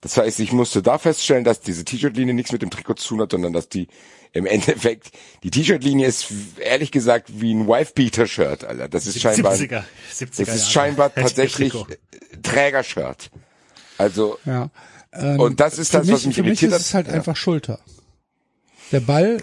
Das 0.00 0.16
heißt, 0.16 0.38
ich 0.40 0.52
musste 0.52 0.80
da 0.80 0.98
feststellen, 0.98 1.42
dass 1.44 1.60
diese 1.60 1.84
T-Shirt-Linie 1.84 2.32
nichts 2.34 2.52
mit 2.52 2.62
dem 2.62 2.70
Trikot 2.70 2.94
zu 2.94 3.08
tun 3.08 3.22
hat, 3.22 3.32
sondern 3.32 3.52
dass 3.52 3.68
die 3.68 3.88
im 4.32 4.46
Endeffekt, 4.54 5.10
die 5.42 5.50
T-Shirt-Linie 5.50 6.06
ist 6.06 6.26
ehrlich 6.60 6.90
gesagt 6.92 7.40
wie 7.40 7.52
ein 7.54 7.66
Wife-Beater-Shirt, 7.66 8.64
Alter. 8.64 8.88
Das 8.88 9.06
ist 9.06 9.20
scheinbar, 9.20 9.54
70er, 9.54 9.82
70er 10.14 10.44
das 10.46 10.54
ist 10.54 10.70
scheinbar 10.70 11.14
tatsächlich. 11.14 11.72
Trägershirt. 12.42 13.30
Also, 13.96 14.38
ja, 14.44 14.70
ähm, 15.12 15.40
und 15.40 15.58
das 15.60 15.78
ist 15.78 15.90
für 15.90 15.98
das, 15.98 16.06
mich, 16.06 16.14
was 16.14 16.26
mich 16.26 16.36
für 16.36 16.42
mich 16.42 16.62
irritiert 16.62 16.72
ist 16.72 16.74
hat. 16.74 16.80
es 16.82 16.94
halt 16.94 17.06
Ja. 17.08 17.12
einfach 17.14 17.36
Schulter. 17.36 17.80
Der 18.92 19.00
Ball 19.00 19.42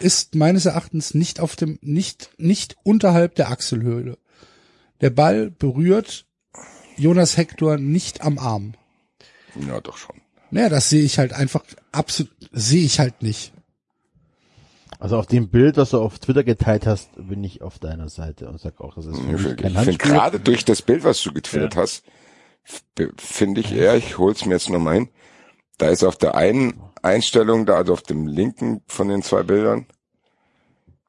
ist 0.00 0.34
meines 0.34 0.66
Erachtens 0.66 1.14
nicht 1.14 1.38
auf 1.38 1.54
dem, 1.56 1.78
nicht, 1.82 2.30
nicht 2.38 2.76
unterhalb 2.82 3.34
der 3.36 3.50
Achselhöhle. 3.50 4.18
Der 5.00 5.10
Ball 5.10 5.50
berührt 5.50 6.26
Jonas 6.96 7.36
Hector 7.36 7.76
nicht 7.76 8.22
am 8.22 8.38
Arm. 8.38 8.74
Ja, 9.68 9.80
doch 9.80 9.96
schon. 9.96 10.16
Naja, 10.50 10.68
das 10.68 10.90
sehe 10.90 11.04
ich 11.04 11.18
halt 11.18 11.32
einfach 11.32 11.62
absolut, 11.92 12.32
sehe 12.52 12.84
ich 12.84 12.98
halt 12.98 13.22
nicht. 13.22 13.52
Also 14.98 15.16
auf 15.18 15.26
dem 15.26 15.48
Bild, 15.48 15.76
was 15.76 15.90
du 15.90 16.00
auf 16.00 16.18
Twitter 16.18 16.44
geteilt 16.44 16.86
hast, 16.86 17.10
bin 17.16 17.42
ich 17.44 17.62
auf 17.62 17.78
deiner 17.78 18.08
Seite 18.08 18.48
und 18.48 18.60
sag 18.60 18.80
auch, 18.80 18.94
das 18.96 19.06
ist 19.06 19.18
für 19.18 19.26
Ich 19.26 19.32
mich 19.32 19.40
finde 19.42 19.56
kein 19.56 19.70
find 19.72 19.86
Handspiel. 19.86 20.12
gerade 20.12 20.40
durch 20.40 20.64
das 20.64 20.82
Bild, 20.82 21.04
was 21.04 21.22
du 21.22 21.32
getwittert 21.32 21.76
hast, 21.76 22.04
f- 22.64 22.84
finde 23.16 23.60
ich 23.62 23.72
eher, 23.72 23.96
ich 23.96 24.18
hol's 24.18 24.44
mir 24.44 24.54
jetzt 24.54 24.68
nochmal 24.68 24.94
hin, 24.96 25.08
da 25.78 25.88
ist 25.88 26.04
auf 26.04 26.16
der 26.16 26.34
einen 26.34 26.82
Einstellung 27.00 27.64
da, 27.64 27.76
also 27.76 27.94
auf 27.94 28.02
dem 28.02 28.26
linken 28.26 28.82
von 28.88 29.08
den 29.08 29.22
zwei 29.22 29.42
Bildern, 29.42 29.86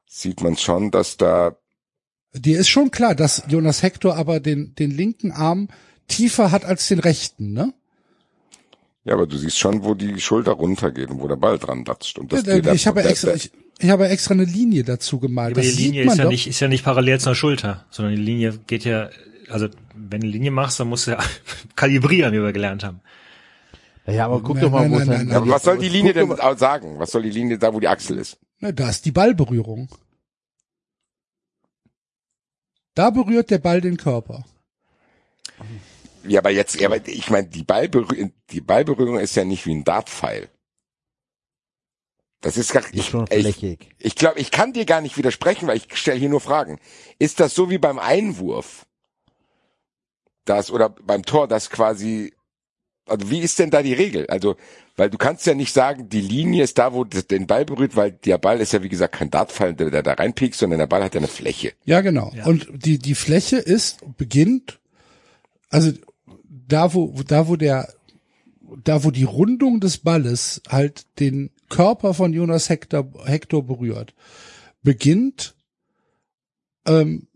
sieht 0.06 0.40
man 0.42 0.56
schon, 0.56 0.90
dass 0.90 1.16
da, 1.16 1.56
Dir 2.34 2.58
ist 2.58 2.68
schon 2.70 2.90
klar, 2.90 3.14
dass 3.14 3.42
Jonas 3.48 3.82
Hector 3.82 4.16
aber 4.16 4.40
den, 4.40 4.74
den 4.74 4.90
linken 4.90 5.32
Arm 5.32 5.68
tiefer 6.08 6.50
hat 6.50 6.64
als 6.64 6.88
den 6.88 6.98
rechten, 6.98 7.52
ne? 7.52 7.74
Ja, 9.04 9.14
aber 9.14 9.26
du 9.26 9.36
siehst 9.36 9.58
schon, 9.58 9.82
wo 9.84 9.94
die 9.94 10.20
Schulter 10.20 10.52
runtergeht 10.52 11.10
und 11.10 11.20
wo 11.20 11.28
der 11.28 11.36
Ball 11.36 11.58
dran 11.58 11.84
datscht. 11.84 12.18
Und 12.18 12.32
das, 12.32 12.46
Ja, 12.46 12.60
der- 12.60 12.72
ich 12.74 12.86
habe 12.86 13.00
ja 13.00 13.02
der- 13.04 13.10
extra, 13.12 13.34
ich, 13.34 13.50
ich 13.78 13.90
habe 13.90 14.04
ja 14.04 14.10
extra 14.10 14.34
eine 14.34 14.44
Linie 14.44 14.84
dazu 14.84 15.18
gemalt. 15.18 15.52
Aber 15.56 15.62
die 15.62 15.70
Linie 15.70 16.02
sieht 16.02 16.06
man 16.06 16.12
ist 16.14 16.18
ja 16.18 16.24
doch. 16.24 16.30
nicht, 16.30 16.46
ist 16.46 16.60
ja 16.60 16.68
nicht 16.68 16.84
parallel 16.84 17.18
zur 17.20 17.34
Schulter, 17.34 17.84
sondern 17.90 18.14
die 18.16 18.22
Linie 18.22 18.58
geht 18.66 18.84
ja, 18.84 19.10
also 19.48 19.68
wenn 19.94 20.20
du 20.20 20.26
eine 20.26 20.32
Linie 20.32 20.50
machst, 20.52 20.78
dann 20.78 20.88
musst 20.88 21.06
du 21.06 21.12
ja 21.12 21.18
kalibrieren, 21.76 22.32
wie 22.32 22.40
wir 22.42 22.52
gelernt 22.52 22.84
haben. 22.84 23.00
Ja, 24.06 24.26
aber 24.26 24.40
guck 24.42 24.56
Nein, 24.56 24.64
doch 24.64 24.70
mal, 24.72 24.80
nein, 24.88 24.90
wo 24.92 24.96
nein, 24.98 25.06
nein, 25.08 25.28
Ja, 25.30 25.36
aber 25.36 25.48
was 25.50 25.62
soll 25.62 25.78
die 25.78 25.88
Linie 25.88 26.12
denn 26.12 26.34
sagen? 26.56 26.98
Was 26.98 27.12
soll 27.12 27.22
die 27.22 27.30
Linie 27.30 27.58
da, 27.58 27.72
wo 27.72 27.78
die 27.80 27.86
Achsel 27.88 28.18
ist? 28.18 28.36
Ne, 28.58 28.72
da 28.74 28.90
ist 28.90 29.04
die 29.04 29.12
Ballberührung. 29.12 29.88
Da 32.94 33.10
berührt 33.10 33.50
der 33.50 33.58
Ball 33.58 33.80
den 33.80 33.96
Körper. 33.96 34.44
Ja, 36.26 36.40
aber 36.40 36.50
jetzt, 36.50 36.80
ja, 36.80 36.88
aber 36.88 37.06
ich 37.06 37.30
meine, 37.30 37.48
die, 37.48 37.64
Ballberührung, 37.64 38.32
die 38.50 38.60
Ballberührung 38.60 39.18
ist 39.18 39.34
ja 39.34 39.44
nicht 39.44 39.66
wie 39.66 39.74
ein 39.74 39.84
Dartpfeil. 39.84 40.48
Das 42.40 42.56
ist 42.56 42.72
gar 42.72 42.82
ich, 42.92 43.06
schon 43.06 43.26
ich, 43.30 43.40
flächig. 43.40 43.88
ich 43.98 44.16
glaube, 44.16 44.40
ich 44.40 44.50
kann 44.50 44.72
dir 44.72 44.84
gar 44.84 45.00
nicht 45.00 45.16
widersprechen, 45.16 45.68
weil 45.68 45.76
ich 45.76 45.86
stelle 45.96 46.18
hier 46.18 46.28
nur 46.28 46.40
Fragen. 46.40 46.80
Ist 47.18 47.38
das 47.38 47.54
so 47.54 47.70
wie 47.70 47.78
beim 47.78 47.98
Einwurf? 47.98 48.84
Das 50.44 50.72
oder 50.72 50.88
beim 50.88 51.24
Tor, 51.24 51.46
das 51.46 51.70
quasi 51.70 52.32
also 53.06 53.30
wie 53.30 53.40
ist 53.40 53.58
denn 53.58 53.70
da 53.70 53.82
die 53.82 53.94
Regel? 53.94 54.26
Also, 54.28 54.56
weil 54.96 55.10
du 55.10 55.18
kannst 55.18 55.46
ja 55.46 55.54
nicht 55.54 55.72
sagen, 55.72 56.08
die 56.08 56.20
Linie 56.20 56.64
ist 56.64 56.78
da, 56.78 56.92
wo 56.92 57.04
das, 57.04 57.26
den 57.26 57.46
Ball 57.46 57.64
berührt, 57.64 57.96
weil 57.96 58.12
der 58.12 58.38
Ball 58.38 58.60
ist 58.60 58.72
ja 58.72 58.82
wie 58.82 58.88
gesagt 58.88 59.14
kein 59.14 59.30
Dartpfeil, 59.30 59.74
der, 59.74 59.90
der 59.90 60.02
da 60.02 60.12
reinpiekst, 60.12 60.60
sondern 60.60 60.78
der 60.78 60.86
Ball 60.86 61.02
hat 61.02 61.14
ja 61.14 61.20
eine 61.20 61.28
Fläche. 61.28 61.72
Ja, 61.84 62.00
genau. 62.00 62.32
Ja. 62.34 62.46
Und 62.46 62.68
die, 62.72 62.98
die 62.98 63.14
Fläche 63.14 63.56
ist, 63.56 63.98
beginnt, 64.16 64.78
also 65.70 65.92
da 66.72 66.94
wo, 66.94 67.12
da 67.26 67.48
wo 67.48 67.56
der, 67.56 67.92
da 68.82 69.04
wo 69.04 69.10
die 69.10 69.24
Rundung 69.24 69.80
des 69.80 69.98
Balles 69.98 70.62
halt 70.68 71.06
den 71.20 71.50
Körper 71.68 72.14
von 72.14 72.32
Jonas 72.32 72.68
Hector, 72.70 73.12
Hector 73.24 73.66
berührt, 73.66 74.14
beginnt 74.82 75.54
ähm, 76.86 77.28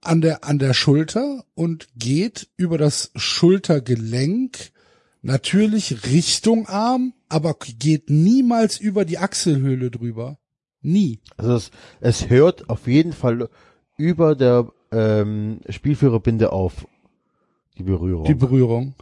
an 0.00 0.20
der, 0.20 0.44
an 0.44 0.58
der 0.58 0.74
Schulter 0.74 1.44
und 1.54 1.88
geht 1.96 2.48
über 2.56 2.78
das 2.78 3.10
Schultergelenk 3.14 4.72
natürlich 5.22 6.06
Richtung 6.06 6.66
Arm, 6.66 7.14
aber 7.28 7.56
geht 7.78 8.10
niemals 8.10 8.78
über 8.78 9.04
die 9.04 9.18
Achselhöhle 9.18 9.90
drüber. 9.90 10.38
Nie. 10.80 11.20
Also 11.36 11.54
es, 11.54 11.70
es 12.00 12.28
hört 12.28 12.68
auf 12.68 12.86
jeden 12.86 13.12
Fall 13.12 13.48
über 13.96 14.34
der 14.34 14.70
ähm, 14.92 15.60
Spielführerbinde 15.68 16.52
auf, 16.52 16.86
die 17.78 17.82
Berührung. 17.82 18.24
Die 18.24 18.34
Berührung. 18.34 18.94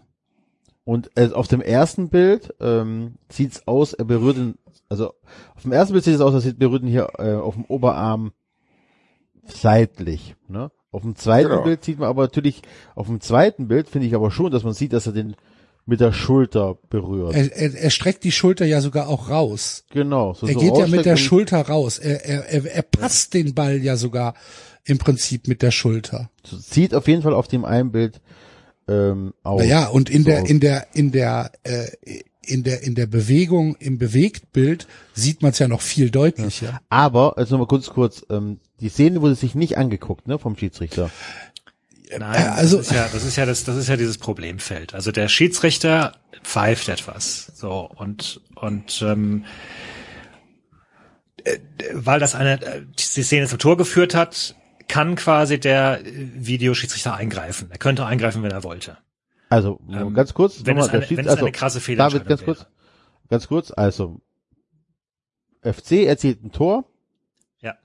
Und 0.84 1.10
äh, 1.16 1.30
auf 1.32 1.46
dem 1.48 1.60
ersten 1.60 2.08
Bild 2.08 2.54
ähm, 2.60 3.14
sieht's 3.28 3.66
aus, 3.68 3.92
er 3.92 4.04
berührt 4.04 4.36
ihn, 4.36 4.54
also 4.88 5.12
auf 5.54 5.62
dem 5.62 5.72
ersten 5.72 5.92
Bild 5.92 6.04
sieht 6.04 6.14
es 6.14 6.20
aus, 6.20 6.44
er 6.44 6.52
berührt 6.54 6.82
ihn 6.82 6.88
hier 6.88 7.08
äh, 7.18 7.34
auf 7.34 7.54
dem 7.54 7.64
Oberarm 7.66 8.32
seitlich. 9.44 10.34
Ne? 10.48 10.70
Auf 10.90 11.02
dem 11.02 11.16
zweiten 11.16 11.48
Genau. 11.50 11.62
Bild 11.62 11.84
sieht 11.84 11.98
man 11.98 12.08
aber 12.08 12.22
natürlich, 12.22 12.62
auf 12.94 13.06
dem 13.06 13.20
zweiten 13.20 13.68
Bild 13.68 13.88
finde 13.88 14.06
ich 14.06 14.14
aber 14.14 14.30
schon, 14.30 14.50
dass 14.50 14.64
man 14.64 14.74
sieht, 14.74 14.92
dass 14.92 15.06
er 15.06 15.12
den 15.12 15.36
mit 15.84 16.00
der 16.00 16.12
Schulter 16.12 16.76
berührt. 16.90 17.34
Er, 17.34 17.56
er, 17.56 17.74
er 17.74 17.90
streckt 17.90 18.22
die 18.22 18.30
Schulter 18.30 18.64
ja 18.64 18.80
sogar 18.80 19.08
auch 19.08 19.30
raus. 19.30 19.84
genau. 19.90 20.32
So, 20.34 20.46
Er 20.46 20.54
so 20.54 20.60
geht 20.60 20.76
ja 20.76 20.86
mit 20.86 21.04
der 21.06 21.16
Schulter 21.16 21.60
raus. 21.60 21.98
Er, 21.98 22.24
er, 22.24 22.48
er, 22.48 22.72
er 22.72 22.82
passt 22.82 23.34
den 23.34 23.54
Ball 23.54 23.78
ja 23.78 23.96
sogar 23.96 24.34
im 24.84 24.98
Prinzip 24.98 25.48
mit 25.48 25.60
der 25.62 25.72
Schulter. 25.72 26.30
so 26.46 26.56
Sieht 26.56 26.94
auf 26.94 27.08
jeden 27.08 27.22
Fall 27.22 27.34
auf 27.34 27.48
dem 27.48 27.64
einen 27.64 27.90
Bild 27.90 28.20
ähm, 28.92 29.34
aus. 29.42 29.60
Naja, 29.62 29.86
und 29.86 30.10
in 30.10 30.22
so 30.22 30.30
der, 30.30 30.46
in 30.46 30.60
der, 30.60 30.86
in 30.94 31.12
der, 31.12 31.52
äh, 31.64 31.86
in 32.44 32.62
der, 32.64 32.82
in 32.82 32.94
der 32.94 33.06
Bewegung, 33.06 33.76
im 33.76 33.98
Bewegtbild 33.98 34.86
sieht 35.14 35.42
man 35.42 35.52
es 35.52 35.58
ja 35.58 35.68
noch 35.68 35.80
viel 35.80 36.10
deutlicher. 36.10 36.80
Aber, 36.88 37.38
also 37.38 37.54
nochmal 37.54 37.68
kurz, 37.68 37.88
kurz, 37.90 38.24
ähm, 38.30 38.58
die 38.80 38.88
Szene 38.88 39.22
wurde 39.22 39.34
sich 39.36 39.54
nicht 39.54 39.78
angeguckt, 39.78 40.26
ne, 40.26 40.38
vom 40.38 40.56
Schiedsrichter. 40.56 41.10
Nein, 42.18 42.48
also- 42.48 42.78
das 42.78 42.86
ist 42.88 42.92
ja, 42.92 43.08
das 43.12 43.24
ist 43.24 43.36
ja 43.36 43.46
das, 43.46 43.64
das 43.64 43.76
ist 43.76 43.88
ja 43.88 43.96
dieses 43.96 44.18
Problemfeld. 44.18 44.92
Also 44.94 45.12
der 45.12 45.28
Schiedsrichter 45.28 46.12
pfeift 46.42 46.88
etwas, 46.88 47.52
so 47.54 47.88
und 47.94 48.40
und 48.56 49.00
ähm, 49.02 49.44
äh, 51.44 51.58
weil 51.92 52.20
das 52.20 52.34
eine 52.34 52.60
äh, 52.60 52.82
die 52.98 53.22
Szene 53.22 53.46
zum 53.46 53.58
Tor 53.58 53.76
geführt 53.76 54.14
hat, 54.14 54.56
kann 54.88 55.14
quasi 55.16 55.58
der 55.60 56.00
äh, 56.00 56.12
Videoschiedsrichter 56.34 57.14
eingreifen. 57.14 57.68
Er 57.70 57.78
könnte 57.78 58.04
eingreifen, 58.06 58.42
wenn 58.42 58.50
er 58.50 58.62
wollte. 58.64 58.98
Also 59.48 59.80
Ähm, 59.90 60.14
ganz 60.14 60.32
kurz, 60.34 60.64
wenn 60.64 60.76
nochmal, 60.76 60.88
es 60.88 60.92
eine- 60.94 61.06
der 61.06 61.16
wenn 61.18 61.24
es 61.26 61.30
eine 61.32 61.40
also, 61.48 61.52
krasse 61.52 61.80
Fehlentscheidung 61.80 62.18
David, 62.20 62.28
ganz 62.28 62.44
kurz, 62.44 62.58
wäre. 62.60 62.68
ganz 63.28 63.48
kurz, 63.48 63.70
also 63.70 64.20
FC 65.62 66.06
erzielt 66.06 66.42
ein 66.42 66.52
Tor. 66.52 66.84
Ja. 67.60 67.76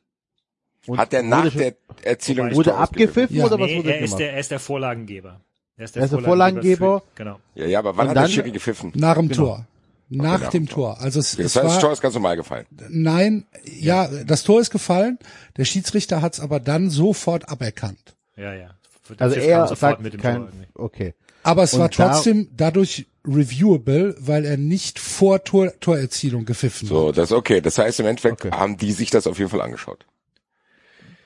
Und 0.87 0.97
Hat 0.97 1.13
er 1.13 1.23
nach 1.23 1.45
wurde, 1.45 1.57
der 1.57 1.75
Erzielung 2.03 2.53
wurde 2.55 2.75
abgepfiffen 2.75 3.35
Ja. 3.35 3.45
oder 3.45 3.59
was 3.59 3.67
Nee, 3.67 3.77
wurde 3.79 3.93
er 3.93 3.99
ist 3.99 4.05
gemacht? 4.05 4.19
der, 4.21 4.33
er 4.33 4.39
ist 4.39 4.51
der 4.51 4.59
Vorlagengeber. 4.59 5.41
Er 5.75 5.85
ist 5.85 5.95
Er 5.97 6.03
ist 6.05 6.13
der 6.13 6.19
Vorlagengeber. 6.21 7.01
für- 7.01 7.05
Genau. 7.15 7.39
Ja, 7.55 7.65
ja, 7.67 7.79
aber 7.79 7.95
wann 7.97 8.05
Und 8.05 8.09
hat 8.11 8.15
der 8.15 8.23
dann- 8.23 8.31
Schiri 8.31 8.51
gepfiffen? 8.51 8.91
Nach 8.95 9.15
dem 9.15 9.27
Genau. 9.27 9.43
Tor. 9.45 9.67
Nach 10.09 10.49
dem 10.49 10.67
Tor. 10.69 10.99
Also 11.01 11.19
es, 11.19 11.31
Das 11.35 11.39
es 11.47 11.55
heißt, 11.57 11.65
das 11.65 11.73
Tor 11.79 11.83
war, 11.89 11.93
ist 11.93 12.01
ganz 12.01 12.13
normal 12.13 12.37
gefallen. 12.37 12.65
nein, 12.89 13.45
ja, 13.65 14.07
das 14.23 14.43
Tor 14.43 14.61
ist 14.61 14.69
gefallen. 14.71 15.19
Der 15.57 15.65
Schiedsrichter 15.65 16.21
hat 16.21 16.35
es 16.35 16.39
aber 16.39 16.59
dann 16.59 16.89
sofort 16.89 17.49
aberkannt. 17.49 18.15
Ja, 18.37 18.53
ja. 18.53 18.69
Der 19.09 19.21
Also 19.21 19.35
er 19.35 19.67
sagt 19.75 20.01
mit 20.01 20.13
dem 20.13 20.21
kein, 20.21 20.35
Tor 20.37 20.45
irgendwie. 20.47 20.67
okay. 20.75 21.13
Aber 21.43 21.63
es 21.63 21.73
Und 21.73 21.79
war 21.81 21.89
da- 21.89 22.11
trotzdem 22.11 22.49
dadurch 22.55 23.05
reviewable, 23.25 24.15
weil 24.19 24.45
er 24.45 24.57
nicht 24.57 24.99
vor 24.99 25.43
Tor, 25.43 25.71
Torerzielung 25.79 26.45
gepfiffen 26.45 26.87
So, 26.87 27.09
hat. 27.09 27.17
das 27.17 27.31
ist 27.31 27.37
okay. 27.37 27.61
Das 27.61 27.77
heißt, 27.77 27.99
im 27.99 28.05
Endeffekt 28.05 28.45
Okay. 28.45 28.51
haben 28.55 28.77
die 28.77 28.91
sich 28.93 29.09
das 29.09 29.27
auf 29.27 29.37
jeden 29.37 29.49
Fall 29.49 29.61
angeschaut. 29.61 30.05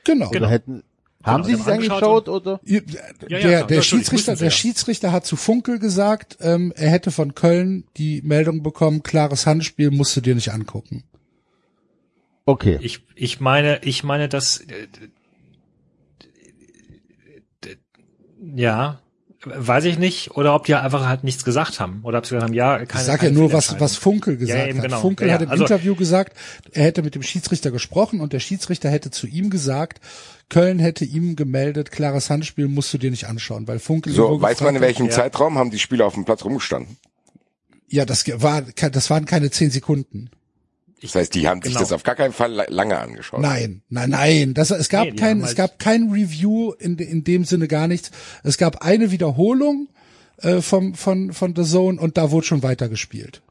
Genau. 0.04 0.30
Oder 0.30 0.50
hätten, 0.50 0.84
haben 1.24 1.44
sie 1.44 1.56
sich 1.56 1.66
angeschaut 1.66 2.30
oder? 2.30 2.60
Ja, 2.64 2.80
ja, 3.28 3.40
der, 3.40 3.64
der 3.66 3.82
Schiedsrichter, 3.82 4.36
der. 4.36 4.50
Schiedsrichter 4.50 5.12
hat 5.12 5.26
zu 5.26 5.36
Funkel 5.36 5.80
gesagt, 5.80 6.38
ähm, 6.42 6.74
er 6.76 6.90
hätte 6.90 7.12
von 7.12 7.36
Köln 7.36 7.86
die 7.98 8.22
Meldung 8.22 8.64
bekommen, 8.64 9.04
klares 9.04 9.46
Handspiel 9.46 9.92
musst 9.92 10.16
du 10.16 10.22
dir 10.22 10.36
nicht 10.36 10.52
angucken. 10.52 11.04
Okay. 12.46 12.80
Ich, 12.82 13.06
ich 13.16 13.40
meine, 13.40 13.80
ich 13.84 14.04
meine, 14.04 14.28
dass, 14.28 14.60
äh, 14.62 14.88
ja, 18.56 19.00
weiß 19.44 19.86
ich 19.86 19.98
nicht, 19.98 20.32
oder 20.38 20.54
ob 20.54 20.66
die 20.66 20.76
einfach 20.76 21.06
halt 21.08 21.24
nichts 21.24 21.44
gesagt 21.44 21.80
haben, 21.80 22.02
oder 22.04 22.20
ob 22.20 22.26
sie 22.26 22.36
gesagt 22.36 22.50
haben, 22.50 22.54
ja, 22.56 22.86
keine, 22.86 23.02
Ich 23.02 23.08
sag 23.08 23.24
ja 23.24 23.32
nur, 23.32 23.52
was, 23.54 23.80
was 23.80 23.96
Funkel 23.96 24.38
gesagt 24.38 24.68
eben 24.68 24.78
hat. 24.80 24.86
genau. 24.86 25.02
Funkel 25.02 25.28
Ja, 25.28 25.34
hat 25.34 25.42
ja. 25.42 25.46
im 25.46 25.52
Also- 25.52 25.64
Interview 25.64 25.96
gesagt, 25.96 26.38
er 26.72 26.84
hätte 26.84 27.02
mit 27.02 27.16
dem 27.16 27.24
Schiedsrichter 27.24 27.72
gesprochen 27.72 28.20
und 28.22 28.34
der 28.34 28.40
Schiedsrichter 28.40 28.90
hätte 28.90 29.10
zu 29.12 29.26
ihm 29.28 29.50
gesagt, 29.50 30.00
Köln 30.50 30.80
hätte 30.80 31.06
ihm 31.06 31.36
gemeldet, 31.36 31.92
klares 31.92 32.30
Handspiel 32.30 32.68
musst 32.68 32.94
du 32.94 32.98
dir 32.98 33.10
nicht 33.10 33.26
anschauen, 33.28 33.68
weil 33.68 33.80
Funkel 33.80 34.14
So, 34.14 34.42
weiß 34.42 34.62
man, 34.62 34.70
in 34.70 34.76
hat- 34.76 34.82
welchem 34.88 35.06
Ja. 35.08 35.12
Zeitraum 35.12 35.58
haben 35.58 35.72
die 35.72 35.80
Spieler 35.80 36.06
auf 36.06 36.14
dem 36.14 36.26
Platz 36.26 36.44
rumgestanden? 36.46 36.98
Ja, 37.88 38.06
das 38.06 38.26
war, 38.42 38.62
das 38.62 39.10
waren 39.10 39.26
keine 39.26 39.50
zehn 39.52 39.72
Sekunden. 39.72 40.30
Das 41.02 41.16
heißt, 41.16 41.34
die 41.34 41.48
haben 41.48 41.62
sich 41.62 41.72
Genau. 41.74 41.80
das 41.82 41.92
auf 41.94 42.04
gar 42.04 42.16
keinen 42.16 42.32
Fall 42.34 42.52
la- 42.52 42.66
lange 42.70 42.98
angeschaut. 43.00 43.40
Nein, 43.42 43.82
nein, 43.90 44.10
nein. 44.12 44.54
Das, 44.54 44.70
es 44.72 44.88
gab 44.90 45.06
Nee, 45.06 45.14
kein, 45.16 45.40
es 45.40 45.48
halt- 45.48 45.58
gab 45.58 45.80
kein 45.80 46.12
Review 46.12 46.74
in, 46.74 46.98
in 46.98 47.24
dem 47.24 47.44
Sinne 47.44 47.68
gar 47.68 47.88
nichts. 47.88 48.12
Es 48.44 48.58
gab 48.58 48.84
eine 48.86 49.10
Wiederholung 49.12 49.88
äh, 50.38 50.62
vom, 50.62 50.94
von, 50.94 51.34
von 51.34 51.56
The 51.56 51.64
Zone 51.64 52.00
und 52.00 52.18
da 52.18 52.30
wurde 52.32 52.46
schon 52.46 52.62
weitergespielt. 52.64 53.42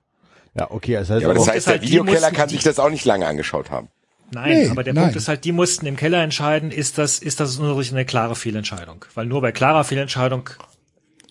Ja, 0.55 0.71
okay. 0.71 0.95
Das 0.95 1.11
heißt 1.11 1.23
Ja, 1.23 1.29
aber 1.29 1.35
das 1.39 1.49
heißt, 1.49 1.67
halt, 1.67 1.83
der 1.83 1.87
die 1.89 1.93
Videokeller 1.95 2.31
kann 2.31 2.49
sich 2.49 2.63
das 2.63 2.79
auch 2.79 2.91
nicht 2.91 3.05
lange 3.05 3.27
angeschaut 3.27 3.71
haben. 3.71 3.89
Nein, 4.33 4.63
Nee, 4.63 4.69
aber 4.69 4.85
der 4.85 4.95
nein. 4.95 5.05
Punkt 5.05 5.17
ist 5.17 5.27
halt, 5.27 5.45
die 5.45 5.51
mussten 5.51 5.87
im 5.87 5.97
Keller 5.97 6.23
entscheiden, 6.23 6.71
ist 6.71 6.99
das, 6.99 7.19
ist 7.19 7.41
das 7.41 7.59
nur 7.59 7.75
durch 7.75 7.91
eine 7.91 8.05
klare 8.05 8.37
Fehlentscheidung. 8.37 9.05
Weil 9.15 9.27
nur 9.27 9.41
bei 9.41 9.51
klarer 9.51 9.83
Fehlentscheidung, 9.83 10.49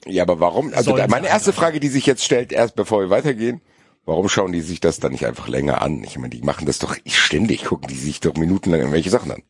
Ja, 0.06 0.24
aber 0.24 0.42
warum? 0.42 0.74
Also 0.74 0.98
da, 0.98 1.08
meine 1.08 1.28
erste. 1.28 1.54
Frage, 1.54 1.80
die 1.80 1.88
sich 1.88 2.06
jetzt 2.06 2.26
stellt, 2.26 2.52
erst 2.52 2.76
bevor 2.76 3.00
wir 3.00 3.10
weitergehen, 3.10 3.62
warum 4.10 4.28
schauen 4.30 4.52
die 4.52 4.62
sich 4.62 4.80
das 4.82 5.00
dann 5.00 5.14
nicht 5.14 5.26
einfach 5.26 5.48
länger 5.48 5.82
an? 5.82 6.04
Ich 6.04 6.18
meine, 6.18 6.30
die 6.30 6.42
machen 6.42 6.66
das 6.66 6.80
doch 6.80 6.96
ständig, 7.08 7.64
gucken 7.66 7.88
die 7.88 7.96
sich 7.96 8.20
doch 8.20 8.36
minutenlang 8.36 8.82
irgendwelche 8.82 9.10
Sachen 9.10 9.32
an. 9.32 9.44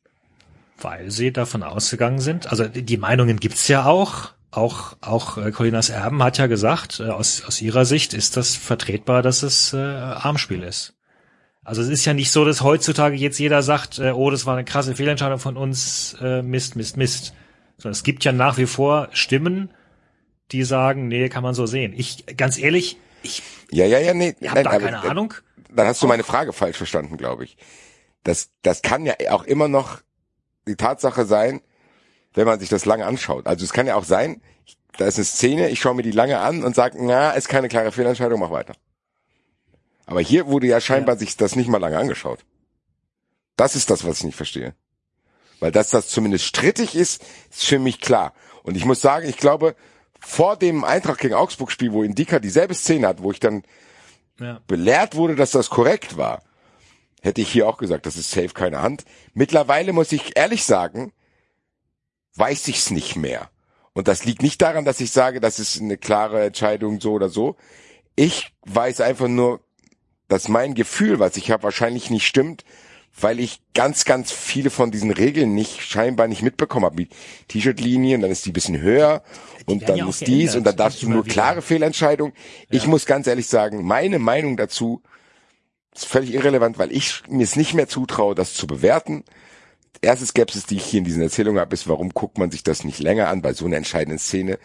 weil 0.81 1.11
sie 1.11 1.31
davon 1.31 1.63
ausgegangen 1.63 2.19
sind, 2.19 2.47
also 2.47 2.65
die 2.67 2.97
Meinungen 2.97 3.39
gibt's 3.39 3.67
ja 3.67 3.85
auch, 3.85 4.29
auch, 4.51 4.95
auch 5.01 5.37
äh, 5.37 5.51
Colinas 5.51 5.89
Erben 5.89 6.23
hat 6.23 6.37
ja 6.37 6.47
gesagt, 6.47 6.99
äh, 6.99 7.09
aus, 7.09 7.43
aus 7.45 7.61
ihrer 7.61 7.85
Sicht 7.85 8.13
ist 8.13 8.37
das 8.37 8.55
vertretbar, 8.55 9.21
dass 9.21 9.43
es 9.43 9.73
äh, 9.73 9.77
Armspiel 9.77 10.63
ist. 10.63 10.95
Also 11.63 11.81
es 11.81 11.89
ist 11.89 12.05
ja 12.05 12.13
nicht 12.13 12.31
so, 12.31 12.45
dass 12.45 12.61
heutzutage 12.63 13.15
jetzt 13.15 13.37
jeder 13.39 13.61
sagt, 13.61 13.99
äh, 13.99 14.11
oh, 14.11 14.31
das 14.31 14.45
war 14.45 14.55
eine 14.55 14.65
krasse 14.65 14.95
Fehlentscheidung 14.95 15.39
von 15.39 15.55
uns, 15.57 16.15
äh, 16.21 16.41
Mist, 16.41 16.75
Mist, 16.75 16.97
Mist. 16.97 17.33
Sondern 17.77 17.91
es 17.91 18.03
gibt 18.03 18.23
ja 18.25 18.31
nach 18.31 18.57
wie 18.57 18.65
vor 18.65 19.09
Stimmen, 19.11 19.69
die 20.51 20.63
sagen, 20.63 21.07
nee, 21.07 21.29
kann 21.29 21.43
man 21.43 21.53
so 21.53 21.65
sehen. 21.67 21.93
Ich, 21.95 22.25
ganz 22.37 22.57
ehrlich, 22.57 22.97
ich 23.23 23.43
Ja, 23.71 23.85
ja, 23.85 23.99
ja, 23.99 24.13
nee. 24.13 24.35
habe 24.43 24.55
nein, 24.55 24.63
da 24.63 24.79
keine 24.79 24.99
Ahnung. 25.01 25.33
Dann 25.69 25.87
hast 25.87 26.01
du 26.01 26.07
meine 26.07 26.23
Frage 26.23 26.53
falsch 26.53 26.77
verstanden, 26.77 27.17
glaube 27.17 27.43
ich. 27.43 27.57
Das, 28.23 28.49
das 28.63 28.81
kann 28.81 29.05
ja 29.05 29.15
auch 29.29 29.43
immer 29.43 29.67
noch 29.67 30.01
die 30.67 30.75
Tatsache 30.75 31.25
sein, 31.25 31.61
wenn 32.33 32.45
man 32.45 32.59
sich 32.59 32.69
das 32.69 32.85
lange 32.85 33.05
anschaut. 33.05 33.47
Also 33.47 33.65
es 33.65 33.73
kann 33.73 33.87
ja 33.87 33.95
auch 33.95 34.03
sein, 34.03 34.41
da 34.97 35.05
ist 35.05 35.17
eine 35.17 35.25
Szene, 35.25 35.69
ich 35.69 35.79
schaue 35.79 35.95
mir 35.95 36.03
die 36.03 36.11
lange 36.11 36.39
an 36.39 36.63
und 36.63 36.75
sage, 36.75 36.97
na, 36.99 37.31
ist 37.31 37.47
keine 37.47 37.69
klare 37.69 37.91
Fehlentscheidung, 37.91 38.39
mach 38.39 38.51
weiter. 38.51 38.73
Aber 40.05 40.21
hier 40.21 40.47
wurde 40.47 40.67
ja 40.67 40.81
scheinbar 40.81 41.17
sich 41.17 41.37
das 41.37 41.55
nicht 41.55 41.69
mal 41.69 41.77
lange 41.77 41.97
angeschaut. 41.97 42.39
Das 43.55 43.75
ist 43.75 43.89
das, 43.89 44.05
was 44.05 44.19
ich 44.19 44.23
nicht 44.23 44.35
verstehe. 44.35 44.73
Weil 45.59 45.71
dass 45.71 45.89
das 45.89 46.07
zumindest 46.07 46.45
strittig 46.45 46.95
ist, 46.95 47.23
ist 47.51 47.65
für 47.65 47.79
mich 47.79 47.99
klar. 48.01 48.33
Und 48.63 48.75
ich 48.75 48.85
muss 48.85 49.01
sagen, 49.01 49.27
ich 49.27 49.37
glaube, 49.37 49.75
vor 50.19 50.57
dem 50.57 50.83
Eintracht 50.83 51.19
gegen 51.19 51.33
Augsburg-Spiel, 51.33 51.91
wo 51.91 52.03
Indika 52.03 52.39
dieselbe 52.39 52.73
Szene 52.73 53.07
hat, 53.07 53.23
wo 53.23 53.31
ich 53.31 53.39
dann 53.39 53.63
Ja. 54.39 54.61
belehrt 54.67 55.15
wurde, 55.15 55.35
dass 55.35 55.51
das 55.51 55.69
korrekt 55.69 56.17
war, 56.17 56.43
hätte 57.21 57.41
ich 57.41 57.51
hier 57.51 57.67
auch 57.67 57.77
gesagt, 57.77 58.05
das 58.05 58.15
ist 58.15 58.31
safe 58.31 58.49
keine 58.49 58.81
Hand. 58.81 59.03
Mittlerweile 59.33 59.91
muss 59.93 60.11
ich 60.11 60.37
ehrlich 60.37 60.63
sagen, 60.63 61.11
weiß 62.35 62.67
ich's 62.69 62.91
nicht 62.91 63.15
mehr. 63.15 63.49
Und 63.93 64.07
das 64.07 64.23
liegt 64.23 64.41
nicht 64.41 64.61
daran, 64.61 64.85
dass 64.85 65.01
ich 65.01 65.11
sage, 65.11 65.41
das 65.41 65.59
ist 65.59 65.81
eine 65.81 65.97
klare 65.97 66.45
Entscheidung 66.45 67.01
so 67.01 67.13
oder 67.13 67.27
so. 67.29 67.57
Ich 68.15 68.53
weiß 68.65 69.01
einfach 69.01 69.27
nur, 69.27 69.59
dass 70.29 70.47
mein 70.47 70.73
Gefühl, 70.75 71.19
was 71.19 71.35
ich 71.37 71.51
habe, 71.51 71.63
wahrscheinlich 71.63 72.09
nicht 72.09 72.25
stimmt, 72.27 72.63
weil 73.19 73.39
ich 73.39 73.61
ganz, 73.73 74.05
ganz 74.05 74.31
viele 74.31 74.69
von 74.69 74.91
diesen 74.91 75.11
Regeln 75.11 75.53
nicht 75.53 75.81
scheinbar 75.81 76.27
nicht 76.27 76.41
mitbekommen 76.41 76.85
habe. 76.85 76.97
Wie 76.97 77.09
T-Shirt-Linien, 77.47 78.21
dann 78.21 78.31
ist 78.31 78.45
die 78.45 78.51
bisschen 78.51 78.79
höher 78.79 79.23
und 79.65 79.87
dann 79.87 79.97
ja 79.97 80.09
ist 80.09 80.25
dies 80.25 80.55
und 80.55 80.63
dann 80.63 80.75
darfst 80.75 81.01
du 81.01 81.09
nur 81.09 81.25
wieder. 81.25 81.33
klare 81.33 81.61
Fehlentscheidung. 81.61 82.33
Ich 82.69 82.87
muss 82.87 83.05
ganz 83.05 83.27
ehrlich 83.27 83.47
sagen, 83.47 83.83
meine 83.83 84.19
Meinung 84.19 84.57
dazu 84.57 85.01
ist 85.93 86.05
völlig 86.05 86.33
irrelevant, 86.33 86.77
weil 86.77 86.91
ich 86.91 87.23
mir 87.27 87.43
es 87.43 87.55
nicht 87.55 87.73
mehr 87.73 87.87
zutraue, 87.87 88.35
das 88.35 88.53
zu 88.53 88.67
bewerten. 88.67 89.23
Erste 90.01 90.25
Skepsis, 90.25 90.65
die 90.65 90.77
ich 90.77 90.85
hier 90.85 90.99
in 90.99 91.03
diesen 91.03 91.21
Erzählungen 91.21 91.59
habe, 91.59 91.73
ist, 91.73 91.89
warum 91.89 92.09
guckt 92.11 92.37
man 92.37 92.51
sich 92.51 92.63
das 92.63 92.83
nicht 92.83 92.99
länger 92.99 93.27
an 93.27 93.41
bei 93.41 93.53
so 93.53 93.65
einer 93.65 93.77
entscheidenden 93.77 94.19
Szene? 94.19 94.59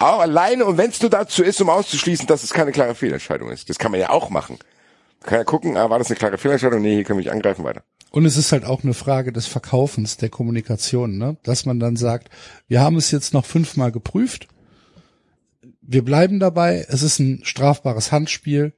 Auch 0.00 0.20
alleine 0.20 0.64
und 0.64 0.78
wenn 0.78 0.90
es 0.90 1.00
nur 1.00 1.10
dazu 1.10 1.42
ist, 1.42 1.60
um 1.60 1.70
auszuschließen, 1.70 2.26
dass 2.26 2.42
es 2.42 2.52
keine 2.52 2.72
klare 2.72 2.94
Fehlentscheidung 2.94 3.50
ist. 3.50 3.68
Das 3.68 3.78
kann 3.78 3.90
man 3.90 4.00
ja 4.00 4.10
auch 4.10 4.30
machen. 4.30 4.58
Kann 5.22 5.38
ja 5.38 5.44
gucken, 5.44 5.76
ah, 5.76 5.90
war 5.90 5.98
das 5.98 6.08
eine 6.08 6.16
klare 6.16 6.38
Fehlentscheidung? 6.38 6.80
Nee, 6.80 6.94
hier 6.94 7.04
können 7.04 7.18
wir 7.18 7.24
nicht 7.24 7.32
angreifen 7.32 7.64
weiter. 7.64 7.82
Und 8.10 8.24
es 8.24 8.36
ist 8.36 8.52
halt 8.52 8.64
auch 8.64 8.84
eine 8.84 8.94
Frage 8.94 9.32
des 9.32 9.46
Verkaufens, 9.46 10.16
der 10.16 10.30
Kommunikation, 10.30 11.18
ne? 11.18 11.36
dass 11.42 11.66
man 11.66 11.78
dann 11.78 11.96
sagt, 11.96 12.30
wir 12.66 12.80
haben 12.80 12.96
es 12.96 13.10
jetzt 13.10 13.34
noch 13.34 13.44
fünfmal 13.44 13.92
geprüft, 13.92 14.48
wir 15.82 16.04
bleiben 16.04 16.38
dabei, 16.38 16.86
es 16.88 17.02
ist 17.02 17.18
ein 17.18 17.40
strafbares 17.44 18.12
Handspiel, 18.12 18.72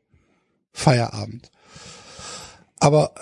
Feierabend. 0.72 1.50
Aber 2.78 3.12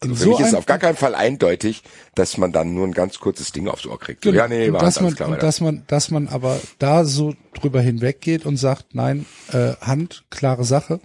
Also 0.00 0.14
für 0.14 0.22
so 0.24 0.30
mich 0.30 0.40
ist 0.40 0.54
auf 0.54 0.66
gar 0.66 0.78
keinen 0.78 0.96
Fall 0.96 1.14
eindeutig, 1.14 1.82
dass 2.14 2.36
man 2.36 2.52
dann 2.52 2.74
nur 2.74 2.86
ein 2.86 2.92
ganz 2.92 3.20
kurzes 3.20 3.52
Ding 3.52 3.68
aufs 3.68 3.86
Ohr 3.86 3.98
kriegt. 3.98 4.22
Genau. 4.22 4.36
Ja, 4.36 4.48
nee, 4.48 4.68
und 4.68 4.74
war 4.74 4.80
dass 4.80 5.00
man, 5.00 5.14
klar. 5.14 5.28
und 5.28 5.42
dass 5.42 5.60
man, 5.60 5.84
dass 5.86 6.10
man 6.10 6.28
aber 6.28 6.58
da 6.78 7.04
so 7.04 7.34
drüber 7.54 7.80
hinweggeht 7.80 8.44
und 8.44 8.56
sagt, 8.56 8.94
nein, 8.94 9.26
äh, 9.52 9.74
Hand, 9.80 10.24
klare 10.30 10.64
Sache. 10.64 11.00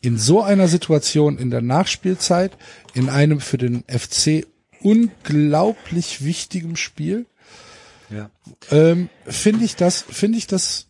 In 0.00 0.16
so 0.16 0.42
einer 0.42 0.68
Situation 0.68 1.38
in 1.38 1.50
der 1.50 1.60
Nachspielzeit, 1.60 2.52
in 2.94 3.08
einem 3.08 3.40
für 3.40 3.58
den 3.58 3.84
FC 3.86 4.46
unglaublich 4.80 6.24
wichtigen 6.24 6.76
Spiel, 6.76 7.26
Ja. 8.08 8.30
ähm, 8.70 9.08
finde 9.26 9.64
ich 9.64 9.76
das, 9.76 10.02
finde 10.02 10.38
ich 10.38 10.46
das, 10.46 10.86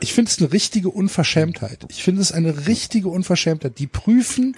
ich 0.00 0.14
finde 0.14 0.30
es 0.30 0.38
eine 0.40 0.52
richtige 0.52 0.88
Unverschämtheit. 0.88 1.86
Ich 1.88 2.02
finde 2.02 2.22
es 2.22 2.32
eine 2.32 2.66
richtige 2.66 3.08
Unverschämtheit. 3.08 3.78
Die 3.78 3.86
prüfen 3.86 4.56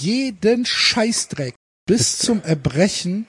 jeden 0.00 0.64
Scheißdreck 0.64 1.54
bis 1.86 2.18
zum 2.18 2.42
Erbrechen 2.42 3.26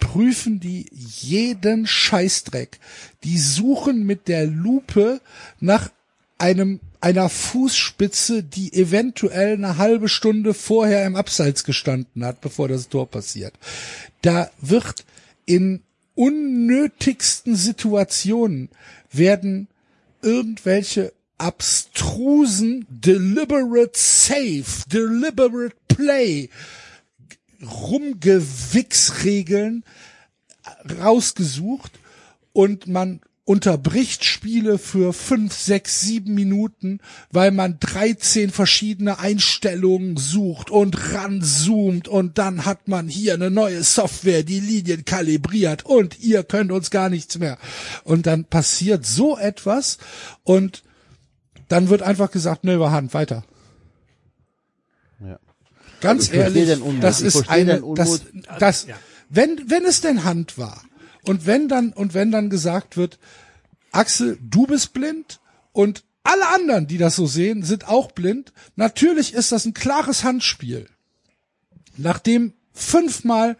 prüfen 0.00 0.60
die 0.60 0.86
jeden 0.92 1.86
Scheißdreck. 1.86 2.78
Die 3.24 3.38
suchen 3.38 4.04
mit 4.04 4.28
der 4.28 4.46
Lupe 4.46 5.20
nach 5.60 5.90
einem 6.38 6.80
einer 7.00 7.28
Fußspitze, 7.28 8.42
die 8.42 8.72
eventuell 8.72 9.54
eine 9.54 9.78
halbe 9.78 10.08
Stunde 10.08 10.54
vorher 10.54 11.06
im 11.06 11.14
Abseits 11.16 11.64
gestanden 11.64 12.24
hat, 12.24 12.40
bevor 12.40 12.68
das 12.68 12.88
Tor 12.88 13.08
passiert. 13.08 13.54
Da 14.22 14.50
wird 14.60 15.04
in 15.46 15.82
unnötigsten 16.14 17.54
Situationen 17.54 18.70
werden 19.12 19.68
irgendwelche 20.22 21.12
abstrusen 21.38 22.86
deliberate 22.90 23.92
save, 23.94 24.64
deliberate 24.92 25.76
play 25.86 26.50
Rumgewichsregeln 27.62 29.84
rausgesucht 31.00 31.92
und 32.52 32.88
man 32.88 33.20
unterbricht 33.48 34.26
Spiele 34.26 34.76
für 34.76 35.14
fünf, 35.14 35.54
sechs, 35.54 36.02
sieben 36.02 36.34
Minuten, 36.34 37.00
weil 37.30 37.50
man 37.50 37.80
13 37.80 38.50
verschiedene 38.50 39.20
Einstellungen 39.20 40.18
sucht 40.18 40.68
und 40.68 41.14
ranzoomt 41.14 42.08
und 42.08 42.36
dann 42.36 42.66
hat 42.66 42.88
man 42.88 43.08
hier 43.08 43.32
eine 43.32 43.50
neue 43.50 43.82
Software, 43.84 44.42
die 44.42 44.60
Linien 44.60 45.06
kalibriert 45.06 45.86
und 45.86 46.20
ihr 46.20 46.44
könnt 46.44 46.70
uns 46.70 46.90
gar 46.90 47.08
nichts 47.08 47.38
mehr. 47.38 47.56
Und 48.04 48.26
dann 48.26 48.44
passiert 48.44 49.06
so 49.06 49.38
etwas 49.38 49.96
und 50.44 50.82
dann 51.68 51.88
wird 51.88 52.02
einfach 52.02 52.30
gesagt, 52.30 52.64
ne, 52.64 52.74
überhand, 52.74 53.14
weiter. 53.14 53.44
Ja. 55.24 55.38
Ganz 56.02 56.28
verstehe 56.28 56.66
ehrlich, 56.66 57.00
das 57.00 57.22
ist 57.22 57.48
eine, 57.48 57.82
das, 57.94 58.20
das, 58.58 58.86
Ja. 58.88 58.96
wenn, 59.30 59.70
wenn 59.70 59.86
es 59.86 60.02
denn 60.02 60.24
Hand 60.24 60.58
war 60.58 60.82
und 61.28 61.46
wenn 61.46 61.68
dann, 61.68 61.92
und 61.92 62.14
wenn 62.14 62.30
dann 62.30 62.48
gesagt 62.48 62.96
wird, 62.96 63.18
Axel, 63.92 64.38
du 64.40 64.66
bist 64.66 64.94
blind 64.94 65.40
und 65.72 66.04
alle 66.22 66.48
anderen, 66.54 66.86
die 66.86 66.98
das 66.98 67.16
so 67.16 67.26
sehen, 67.26 67.62
sind 67.62 67.86
auch 67.86 68.12
blind. 68.12 68.52
Natürlich 68.76 69.34
ist 69.34 69.52
das 69.52 69.64
ein 69.64 69.74
klares 69.74 70.24
Handspiel. 70.24 70.88
Nachdem 71.96 72.54
fünfmal 72.72 73.56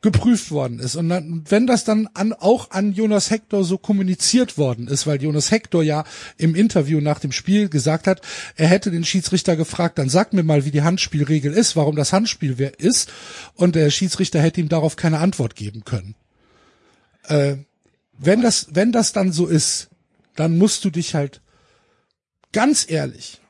geprüft 0.00 0.50
worden 0.50 0.80
ist. 0.80 0.96
Und 0.96 1.10
dann, 1.10 1.44
wenn 1.48 1.68
das 1.68 1.84
dann 1.84 2.08
an, 2.14 2.32
auch 2.32 2.72
an 2.72 2.92
Jonas 2.92 3.30
Hector 3.30 3.62
so 3.62 3.78
kommuniziert 3.78 4.58
worden 4.58 4.88
ist, 4.88 5.06
weil 5.06 5.22
Jonas 5.22 5.52
Hector 5.52 5.84
ja 5.84 6.02
im 6.38 6.56
Interview 6.56 7.00
nach 7.00 7.20
dem 7.20 7.30
Spiel 7.30 7.68
gesagt 7.68 8.08
hat, 8.08 8.20
er 8.56 8.66
hätte 8.66 8.90
den 8.90 9.04
Schiedsrichter 9.04 9.54
gefragt, 9.54 9.98
dann 9.98 10.08
sag 10.08 10.32
mir 10.32 10.42
mal, 10.42 10.64
wie 10.64 10.72
die 10.72 10.82
Handspielregel 10.82 11.52
ist, 11.52 11.76
warum 11.76 11.94
das 11.94 12.12
Handspiel 12.12 12.58
ist. 12.78 13.12
Und 13.54 13.76
der 13.76 13.90
Schiedsrichter 13.90 14.40
hätte 14.40 14.60
ihm 14.60 14.68
darauf 14.68 14.96
keine 14.96 15.18
Antwort 15.18 15.54
geben 15.54 15.84
können. 15.84 16.16
Äh, 17.24 17.56
wenn 18.12 18.42
das, 18.42 18.68
wenn 18.72 18.92
das 18.92 19.12
dann 19.12 19.32
so 19.32 19.46
ist, 19.46 19.88
dann 20.36 20.58
musst 20.58 20.84
du 20.84 20.90
dich 20.90 21.14
halt 21.14 21.40
ganz 22.52 22.88
ehrlich, 22.88 23.40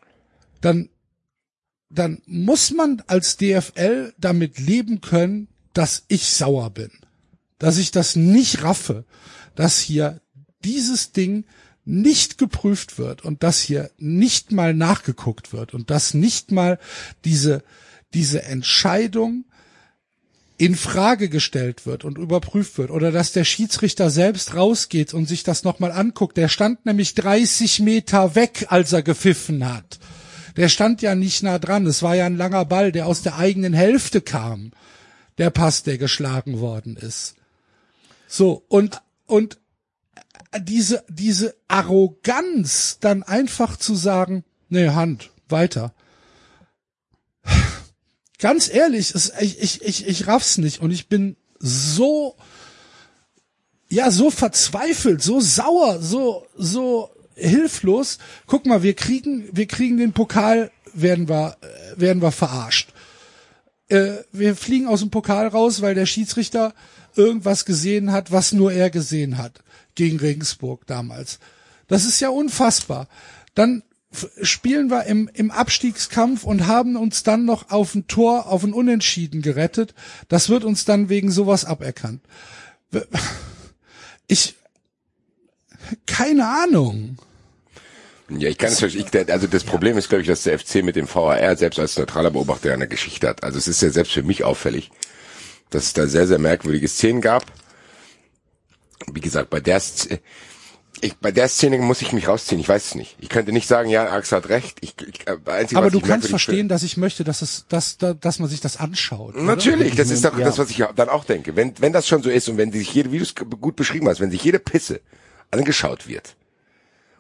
dann, 0.60 0.88
dann 1.90 2.22
muss 2.26 2.70
man 2.70 3.02
als 3.06 3.36
DFL 3.36 4.14
damit 4.18 4.58
leben 4.58 5.00
können, 5.00 5.48
dass 5.74 6.04
ich 6.08 6.28
sauer 6.28 6.70
bin, 6.70 6.90
dass 7.58 7.78
ich 7.78 7.90
das 7.90 8.16
nicht 8.16 8.62
raffe, 8.62 9.04
dass 9.54 9.78
hier 9.80 10.20
dieses 10.64 11.12
Ding 11.12 11.44
nicht 11.84 12.38
geprüft 12.38 12.98
wird 12.98 13.24
und 13.24 13.42
dass 13.42 13.60
hier 13.60 13.90
nicht 13.98 14.52
mal 14.52 14.72
nachgeguckt 14.72 15.52
wird 15.52 15.74
und 15.74 15.90
dass 15.90 16.14
nicht 16.14 16.52
mal 16.52 16.78
diese, 17.24 17.64
diese 18.14 18.42
Entscheidung 18.42 19.44
in 20.62 20.76
Frage 20.76 21.28
gestellt 21.28 21.86
wird 21.86 22.04
und 22.04 22.18
überprüft 22.18 22.78
wird 22.78 22.92
oder 22.92 23.10
dass 23.10 23.32
der 23.32 23.42
Schiedsrichter 23.42 24.10
selbst 24.10 24.54
rausgeht 24.54 25.12
und 25.12 25.26
sich 25.26 25.42
das 25.42 25.64
nochmal 25.64 25.90
anguckt. 25.90 26.36
Der 26.36 26.46
stand 26.46 26.86
nämlich 26.86 27.16
30 27.16 27.80
Meter 27.80 28.36
weg, 28.36 28.66
als 28.68 28.92
er 28.92 29.02
gepfiffen 29.02 29.68
hat. 29.68 29.98
Der 30.56 30.68
stand 30.68 31.02
ja 31.02 31.16
nicht 31.16 31.42
nah 31.42 31.58
dran. 31.58 31.84
Es 31.84 32.04
war 32.04 32.14
ja 32.14 32.26
ein 32.26 32.36
langer 32.36 32.64
Ball, 32.64 32.92
der 32.92 33.08
aus 33.08 33.22
der 33.22 33.38
eigenen 33.38 33.72
Hälfte 33.72 34.20
kam. 34.20 34.70
Der 35.36 35.50
Pass, 35.50 35.82
der 35.82 35.98
geschlagen 35.98 36.60
worden 36.60 36.96
ist. 36.96 37.34
So, 38.28 38.62
und, 38.68 39.02
und 39.26 39.58
diese, 40.60 41.02
diese 41.08 41.56
Arroganz, 41.66 42.98
dann 43.00 43.24
einfach 43.24 43.76
zu 43.78 43.96
sagen, 43.96 44.44
nee, 44.68 44.90
Hand, 44.90 45.30
weiter. 45.48 45.92
Ganz 48.42 48.68
ehrlich, 48.68 49.14
es, 49.14 49.32
ich, 49.38 49.62
ich, 49.62 49.82
ich, 49.82 50.08
ich 50.08 50.26
raff's 50.26 50.58
nicht 50.58 50.82
und 50.82 50.90
ich 50.90 51.06
bin 51.06 51.36
so, 51.60 52.34
ja, 53.88 54.10
so 54.10 54.32
verzweifelt, 54.32 55.22
so 55.22 55.40
sauer, 55.40 56.00
so, 56.02 56.44
so 56.56 57.08
hilflos. 57.36 58.18
Guck 58.48 58.66
mal, 58.66 58.82
wir 58.82 58.94
kriegen, 58.94 59.48
wir 59.52 59.66
kriegen 59.68 59.96
den 59.96 60.12
Pokal, 60.12 60.72
werden 60.92 61.28
wir, 61.28 61.56
äh, 61.60 62.00
werden 62.00 62.20
wir 62.20 62.32
verarscht. 62.32 62.92
Äh, 63.86 64.14
wir 64.32 64.56
fliegen 64.56 64.88
aus 64.88 64.98
dem 64.98 65.10
Pokal 65.10 65.46
raus, 65.46 65.80
weil 65.80 65.94
der 65.94 66.06
Schiedsrichter 66.06 66.74
irgendwas 67.14 67.64
gesehen 67.64 68.10
hat, 68.10 68.32
was 68.32 68.50
nur 68.50 68.72
er 68.72 68.90
gesehen 68.90 69.38
hat. 69.38 69.62
Gegen 69.94 70.18
Regensburg 70.18 70.84
damals. 70.88 71.38
Das 71.86 72.04
ist 72.04 72.18
ja 72.18 72.30
unfassbar. 72.30 73.06
Dann 73.54 73.84
spielen 74.42 74.90
wir 74.90 75.04
im, 75.04 75.30
im 75.32 75.50
Abstiegskampf 75.50 76.44
und 76.44 76.66
haben 76.66 76.96
uns 76.96 77.22
dann 77.22 77.44
noch 77.44 77.70
auf 77.70 77.94
ein 77.94 78.06
Tor, 78.08 78.46
auf 78.46 78.62
ein 78.62 78.72
Unentschieden 78.74 79.40
gerettet. 79.42 79.94
Das 80.28 80.48
wird 80.48 80.64
uns 80.64 80.84
dann 80.84 81.08
wegen 81.08 81.30
sowas 81.30 81.64
aberkannt. 81.64 82.20
Ich, 84.28 84.54
keine 86.06 86.46
Ahnung. 86.48 87.18
Ja, 88.30 88.48
ich 88.48 88.56
kann 88.56 88.72
es 88.72 88.78
verstehen. 88.78 89.30
Also 89.30 89.46
das 89.46 89.64
Problem 89.64 89.98
ist, 89.98 90.08
glaube 90.08 90.22
ich, 90.22 90.28
dass 90.28 90.44
der 90.44 90.58
FC 90.58 90.76
mit 90.76 90.96
dem 90.96 91.12
VAR 91.12 91.54
selbst 91.56 91.78
als 91.78 91.98
neutraler 91.98 92.30
Beobachter 92.30 92.72
eine 92.72 92.88
Geschichte 92.88 93.28
hat. 93.28 93.42
Also 93.44 93.58
es 93.58 93.68
ist 93.68 93.82
ja 93.82 93.90
selbst 93.90 94.12
für 94.12 94.22
mich 94.22 94.44
auffällig, 94.44 94.90
dass 95.68 95.84
es 95.84 95.92
da 95.92 96.06
sehr, 96.06 96.26
sehr 96.26 96.38
merkwürdige 96.38 96.88
Szenen 96.88 97.20
gab. 97.20 97.44
Wie 99.12 99.20
gesagt, 99.20 99.50
bei 99.50 99.60
der, 99.60 99.80
Sz- 99.82 100.18
ich, 101.02 101.16
bei 101.16 101.32
der 101.32 101.48
Szene 101.48 101.78
muss 101.78 102.00
ich 102.00 102.12
mich 102.12 102.28
rausziehen. 102.28 102.60
Ich 102.60 102.68
weiß 102.68 102.86
es 102.86 102.94
nicht. 102.94 103.16
Ich 103.20 103.28
könnte 103.28 103.50
nicht 103.52 103.66
sagen, 103.66 103.90
ja, 103.90 104.10
Axel 104.12 104.38
hat 104.38 104.48
recht. 104.48 104.78
Ich, 104.80 104.94
ich, 105.00 105.26
äh, 105.26 105.36
einzige, 105.50 105.78
Aber 105.78 105.90
du 105.90 106.00
kannst 106.00 106.28
verstehen, 106.28 106.68
dass 106.68 106.84
ich 106.84 106.96
möchte, 106.96 107.24
dass 107.24 107.42
es, 107.42 107.66
dass, 107.68 107.98
dass, 107.98 108.16
dass 108.20 108.38
man 108.38 108.48
sich 108.48 108.60
das 108.60 108.76
anschaut. 108.76 109.36
Natürlich, 109.36 109.96
das 109.96 110.10
ist 110.10 110.24
doch 110.24 110.38
Ja. 110.38 110.44
das, 110.44 110.58
was 110.58 110.70
ich 110.70 110.84
dann 110.94 111.08
auch 111.08 111.24
denke. 111.24 111.56
Wenn, 111.56 111.74
wenn 111.80 111.92
das 111.92 112.06
schon 112.06 112.22
so 112.22 112.30
ist 112.30 112.48
und 112.48 112.56
wenn 112.56 112.70
sich 112.70 112.94
jede, 112.94 113.10
wie 113.10 113.18
du 113.18 113.24
es 113.24 113.34
gut 113.34 113.74
beschrieben 113.74 114.08
hast, 114.08 114.20
wenn 114.20 114.30
sich 114.30 114.44
jede 114.44 114.60
Pisse 114.60 115.00
angeschaut 115.50 116.06
wird 116.06 116.36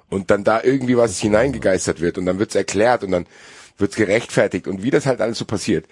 und 0.08 0.30
dann 0.30 0.44
da 0.44 0.62
irgendwie 0.62 0.96
was 0.96 1.18
hineingegeistert 1.18 2.00
wird 2.00 2.18
und 2.18 2.26
dann 2.26 2.38
wird's 2.38 2.54
erklärt 2.54 3.02
und 3.02 3.10
dann 3.10 3.26
wird's 3.78 3.96
gerechtfertigt 3.96 4.68
und 4.68 4.84
wie 4.84 4.90
das 4.90 5.06
halt 5.06 5.20
alles 5.20 5.38
so 5.38 5.44
passiert. 5.44 5.86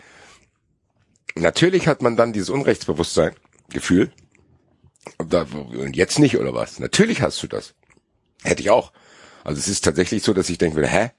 Natürlich 1.35 1.89
hat 1.89 2.03
man 2.03 2.17
dann 2.17 2.33
dieses 2.33 2.51
Unrechtsbewusstsein, 2.51 3.33
Gefühl. 3.71 4.13
Und 5.19 5.97
jetzt 5.97 6.19
nicht, 6.19 6.37
oder 6.39 6.55
was? 6.55 6.79
Natürlich 6.79 7.23
hast 7.23 7.43
du 7.43 7.47
das. 7.49 7.75
Hätte 8.43 8.63
ich 8.63 8.71
auch. 8.71 8.93
Also 9.45 9.59
es 9.59 9.69
ist 9.69 9.85
tatsächlich 9.85 10.23
so, 10.23 10.33
dass 10.35 10.49
ich 10.51 10.59
denke, 10.59 10.87
hä? 10.87 11.11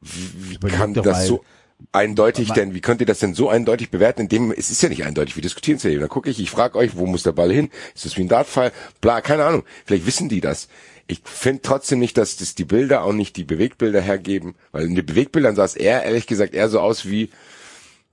Wie, 0.00 0.54
Überleg 0.56 0.76
kann 0.78 0.94
das 0.94 1.04
mal. 1.06 1.26
so 1.26 1.44
eindeutig 1.92 2.52
denn, 2.52 2.74
wie 2.74 2.80
könnt 2.80 3.00
ihr 3.00 3.06
das 3.06 3.18
denn 3.18 3.34
so 3.34 3.48
eindeutig 3.48 3.90
bewerten? 3.90 4.22
Indem, 4.22 4.52
es 4.52 4.70
ist 4.70 4.82
ja 4.82 4.88
nicht 4.88 5.04
eindeutig, 5.04 5.36
wir 5.36 5.42
diskutieren 5.42 5.76
es 5.78 5.82
ja 5.82 5.90
eben. 5.90 6.00
Dann 6.00 6.08
gucke 6.08 6.30
ich, 6.30 6.40
ich 6.40 6.50
frage 6.50 6.78
euch, 6.78 6.96
wo 6.96 7.06
muss 7.06 7.22
der 7.22 7.32
Ball 7.32 7.52
hin? 7.52 7.70
Ist 7.94 8.04
das 8.04 8.16
wie 8.16 8.22
ein 8.22 8.28
Dartfall? 8.28 8.72
Bla, 9.00 9.20
keine 9.20 9.44
Ahnung. 9.44 9.64
Vielleicht 9.84 10.06
wissen 10.06 10.28
die 10.28 10.40
das. 10.40 10.68
Ich 11.06 11.20
finde 11.24 11.62
trotzdem 11.62 11.98
nicht, 11.98 12.16
dass 12.16 12.36
das 12.36 12.54
die 12.54 12.64
Bilder 12.64 13.02
auch 13.04 13.12
nicht 13.12 13.36
die 13.36 13.44
Bewegtbilder 13.44 14.00
hergeben, 14.00 14.54
weil 14.72 14.84
in 14.86 14.94
den 14.94 15.04
Bewegtbildern 15.04 15.54
sah 15.56 15.64
es 15.64 15.74
eher, 15.76 16.02
ehrlich 16.04 16.26
gesagt, 16.26 16.54
eher 16.54 16.68
so 16.70 16.80
aus 16.80 17.04
wie, 17.06 17.30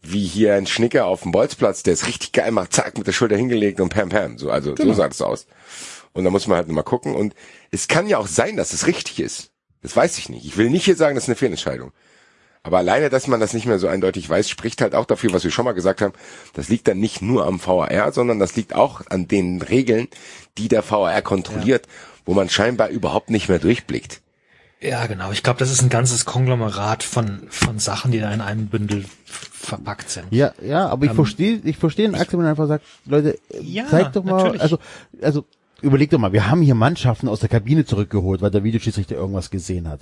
wie 0.02 0.26
hier 0.26 0.56
ein 0.56 0.67
Schnicker 0.67 1.06
auf 1.06 1.21
dem 1.21 1.32
Bolzplatz, 1.32 1.84
der 1.84 1.93
es 1.93 2.08
richtig 2.08 2.34
geil 2.34 2.52
macht, 2.52 2.74
zack, 2.74 2.97
mit 2.97 3.08
der 3.08 3.13
Schulter 3.13 3.38
hingelegt 3.38 3.80
und 3.80 3.89
pam 3.89 4.10
pam. 4.10 4.38
So, 4.38 4.50
also 4.50 4.74
Genau. 4.74 4.89
so 4.91 4.97
sah 4.97 5.08
das 5.08 5.21
aus. 5.21 5.45
Und 6.13 6.24
da 6.24 6.30
muss 6.30 6.47
man 6.47 6.58
halt 6.58 6.67
mal 6.69 6.84
gucken. 6.84 7.15
Und 7.15 7.34
es 7.71 7.88
kann 7.88 8.08
ja 8.08 8.17
auch 8.17 8.28
sein, 8.28 8.58
dass 8.58 8.74
es 8.74 8.88
richtig 8.88 9.19
ist. 9.19 9.52
Das 9.82 9.95
weiß 9.95 10.17
ich 10.17 10.30
nicht. 10.30 10.45
Ich 10.45 10.58
will 10.58 10.69
nicht 10.69 10.86
hier 10.86 10.95
sagen, 10.95 11.15
das 11.15 11.26
ist 11.26 11.30
eine 11.30 11.36
Fehlentscheidung. 11.36 11.91
Aber 12.63 12.78
alleine, 12.78 13.10
dass 13.10 13.28
man 13.28 13.39
das 13.39 13.54
nicht 13.54 13.65
mehr 13.65 13.80
so 13.80 13.88
eindeutig 13.88 14.30
weiß, 14.30 14.47
spricht 14.47 14.82
halt 14.82 14.93
auch 14.93 15.06
dafür, 15.06 15.34
was 15.34 15.43
wir 15.43 15.50
schon 15.50 15.65
mal 15.65 15.71
gesagt 15.71 16.02
haben. 16.02 16.13
Das 16.54 16.69
liegt 16.69 16.88
dann 16.88 17.00
nicht 17.00 17.21
nur 17.21 17.47
am 17.47 17.60
VAR, 17.65 18.12
sondern 18.12 18.38
das 18.38 18.56
liegt 18.56 18.76
auch 18.76 19.02
an 19.10 19.28
den 19.28 19.62
Regeln, 19.62 20.08
die 20.60 20.67
der 20.67 20.88
VAR 20.88 21.21
kontrolliert, 21.24 21.88
wo 22.24 22.36
man 22.36 22.50
scheinbar 22.50 22.89
überhaupt 22.89 23.32
nicht 23.32 23.50
mehr 23.50 23.58
durchblickt. 23.58 24.21
Ja, 24.80 25.06
genau. 25.06 25.32
Ich 25.32 25.43
glaube, 25.43 25.60
das 25.60 25.71
ist 25.71 25.82
ein 25.82 25.89
ganzes 25.89 26.26
Konglomerat 26.26 27.04
von, 27.04 27.47
von 27.50 27.78
Sachen, 27.80 28.12
die 28.12 28.19
da 28.19 28.32
in 28.32 28.41
einem 28.41 28.67
Bündel 28.67 29.06
verpackt 29.26 30.10
sind. 30.10 30.28
Ja, 30.32 30.54
ja, 30.62 30.88
aber 30.88 31.06
ich 31.06 31.12
verstehe, 31.13 31.62
ich 31.63 31.78
verstehe 31.78 32.08
den 32.10 32.15
Axel, 32.15 32.39
wenn 32.39 32.45
er 32.45 32.52
einfach 32.52 32.67
sagt, 32.67 32.84
Leute, 33.06 33.38
Ja, 33.62 33.88
zeigt 33.88 34.15
doch 34.15 34.24
mal, 34.24 34.38
natürlich. 34.38 34.62
also, 34.62 34.80
also, 35.21 35.45
überleg 35.81 36.09
doch 36.09 36.19
mal, 36.19 36.33
wir 36.33 36.49
haben 36.49 36.61
hier 36.61 36.75
Mannschaften 36.75 37.27
aus 37.27 37.39
der 37.39 37.49
Kabine 37.49 37.85
zurückgeholt, 37.85 38.41
weil 38.41 38.51
der 38.51 38.63
Videoschiedsrichter 38.63 39.15
irgendwas 39.15 39.49
gesehen 39.49 39.87
hat. 39.87 40.01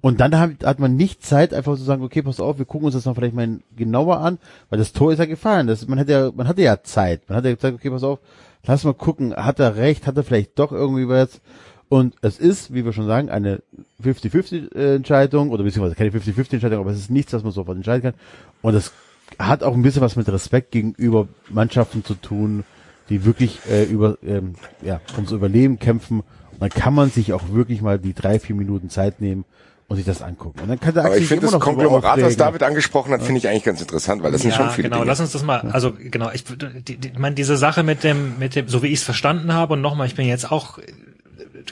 Und 0.00 0.18
dann 0.20 0.36
hat, 0.36 0.64
hat 0.64 0.80
man 0.80 0.96
nicht 0.96 1.24
Zeit, 1.24 1.54
einfach 1.54 1.76
zu 1.76 1.84
sagen, 1.84 2.02
okay, 2.02 2.22
pass 2.22 2.40
auf, 2.40 2.58
wir 2.58 2.64
gucken 2.64 2.86
uns 2.86 2.94
das 2.94 3.04
noch 3.04 3.14
vielleicht 3.14 3.36
mal 3.36 3.60
genauer 3.76 4.18
an, 4.18 4.38
weil 4.68 4.80
das 4.80 4.92
Tor 4.92 5.12
ist 5.12 5.20
ja 5.20 5.26
gefallen. 5.26 5.68
Das, 5.68 5.86
man 5.86 5.96
hätte 5.98 6.12
ja, 6.12 6.32
man 6.34 6.48
hatte 6.48 6.62
ja 6.62 6.82
Zeit. 6.82 7.28
Man 7.28 7.36
hat 7.36 7.44
ja 7.44 7.54
gesagt, 7.54 7.74
okay, 7.74 7.88
pass 7.90 8.02
auf, 8.02 8.18
lass 8.66 8.82
mal 8.82 8.94
gucken, 8.94 9.32
hat 9.34 9.60
er 9.60 9.76
recht, 9.76 10.08
hat 10.08 10.16
er 10.16 10.24
vielleicht 10.24 10.58
doch 10.58 10.72
irgendwie 10.72 11.08
was. 11.08 11.40
Und 11.88 12.14
es 12.20 12.38
ist, 12.40 12.74
wie 12.74 12.84
wir 12.84 12.92
schon 12.92 13.06
sagen, 13.06 13.30
eine 13.30 13.62
50-50-Entscheidung 14.02 15.50
oder 15.50 15.62
beziehungsweise 15.62 15.94
keine 15.94 16.10
50-50-Entscheidung, 16.10 16.80
aber 16.80 16.90
es 16.90 16.98
ist 16.98 17.10
nichts, 17.10 17.32
was 17.32 17.44
man 17.44 17.52
sofort 17.52 17.76
entscheiden 17.76 18.02
kann. 18.02 18.20
Und 18.60 18.74
es 18.74 18.92
hat 19.38 19.62
auch 19.62 19.74
ein 19.74 19.82
bisschen 19.82 20.02
was 20.02 20.16
mit 20.16 20.28
Respekt 20.28 20.72
gegenüber 20.72 21.28
Mannschaften 21.48 22.04
zu 22.04 22.14
tun, 22.14 22.64
die 23.08 23.24
wirklich 23.24 23.60
äh, 23.70 23.84
über 23.84 24.18
ähm, 24.24 24.54
ja 24.82 25.00
ums 25.16 25.30
Überleben 25.32 25.78
kämpfen. 25.78 26.20
Und 26.20 26.60
dann 26.60 26.70
kann 26.70 26.94
man 26.94 27.10
sich 27.10 27.32
auch 27.32 27.42
wirklich 27.50 27.82
mal 27.82 27.98
die 27.98 28.14
drei, 28.14 28.38
vier 28.38 28.56
Minuten 28.56 28.90
Zeit 28.90 29.20
nehmen 29.20 29.44
und 29.88 29.96
sich 29.96 30.06
das 30.06 30.22
angucken. 30.22 30.60
Und 30.60 30.68
dann 30.68 30.80
kann 30.80 30.94
der 30.94 31.04
Aber 31.04 31.16
ich 31.16 31.26
finde 31.26 31.46
das 31.46 31.58
Konglomerat, 31.60 32.22
was. 32.22 32.36
David 32.36 32.62
angesprochen 32.62 33.12
hat, 33.12 33.22
finde 33.22 33.38
ich 33.38 33.48
eigentlich 33.48 33.64
ganz 33.64 33.80
interessant, 33.80 34.22
weil 34.22 34.32
das 34.32 34.42
sind 34.42 34.52
ja, 34.52 34.56
schon 34.56 34.70
viele 34.70 34.88
genau. 34.88 34.98
Dinge. 34.98 35.08
Lass 35.08 35.20
uns 35.20 35.32
das 35.32 35.42
mal, 35.42 35.60
also 35.70 35.92
genau, 35.92 36.30
ich, 36.30 36.44
die, 36.44 36.96
die, 36.96 37.08
ich 37.08 37.18
meine, 37.18 37.34
diese 37.34 37.56
Sache 37.56 37.82
mit 37.82 38.04
dem, 38.04 38.38
mit 38.38 38.54
dem, 38.54 38.68
so 38.68 38.82
wie 38.82 38.88
ich 38.88 39.00
es 39.00 39.02
verstanden 39.02 39.52
habe, 39.52 39.74
und 39.74 39.80
nochmal, 39.80 40.06
ich 40.06 40.14
bin 40.14 40.26
jetzt 40.26 40.50
auch 40.50 40.78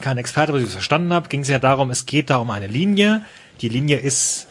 kein 0.01 0.19
Experte, 0.19 0.53
was 0.53 0.63
ich 0.63 0.69
verstanden 0.69 1.13
habe, 1.13 1.29
ging 1.29 1.41
es 1.41 1.49
ja 1.49 1.59
darum, 1.59 1.91
es 1.91 2.07
geht 2.07 2.31
da 2.31 2.37
um 2.37 2.51
eine 2.51 2.67
Linie. 2.67 3.23
Die 3.61 3.69
Linie 3.69 3.99
ist 3.99 4.49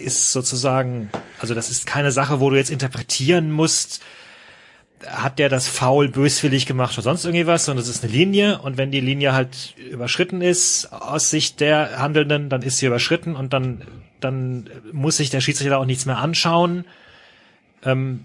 ist 0.00 0.32
sozusagen, 0.32 1.10
also 1.38 1.54
das 1.54 1.70
ist 1.70 1.86
keine 1.86 2.10
Sache, 2.10 2.40
wo 2.40 2.48
du 2.50 2.56
jetzt 2.56 2.70
interpretieren 2.70 3.50
musst, 3.52 4.00
hat 5.06 5.38
der 5.38 5.48
das 5.48 5.66
faul 5.66 6.08
böswillig 6.08 6.66
gemacht 6.66 6.94
oder 6.94 7.02
sonst 7.02 7.24
irgendwie 7.24 7.46
was, 7.46 7.64
sondern 7.64 7.82
es 7.82 7.88
ist 7.88 8.04
eine 8.04 8.12
Linie 8.12 8.60
und 8.60 8.76
wenn 8.76 8.90
die 8.90 9.00
Linie 9.00 9.32
halt 9.32 9.74
überschritten 9.90 10.42
ist 10.42 10.92
aus 10.92 11.30
Sicht 11.30 11.60
der 11.60 11.98
Handelnden, 11.98 12.48
dann 12.48 12.62
ist 12.62 12.78
sie 12.78 12.86
überschritten 12.86 13.34
und 13.34 13.52
dann 13.52 13.82
dann 14.20 14.68
muss 14.92 15.16
sich 15.16 15.30
der 15.30 15.40
Schiedsrichter 15.40 15.78
auch 15.78 15.86
nichts 15.86 16.04
mehr 16.04 16.18
anschauen. 16.18 16.84
Ähm, 17.84 18.24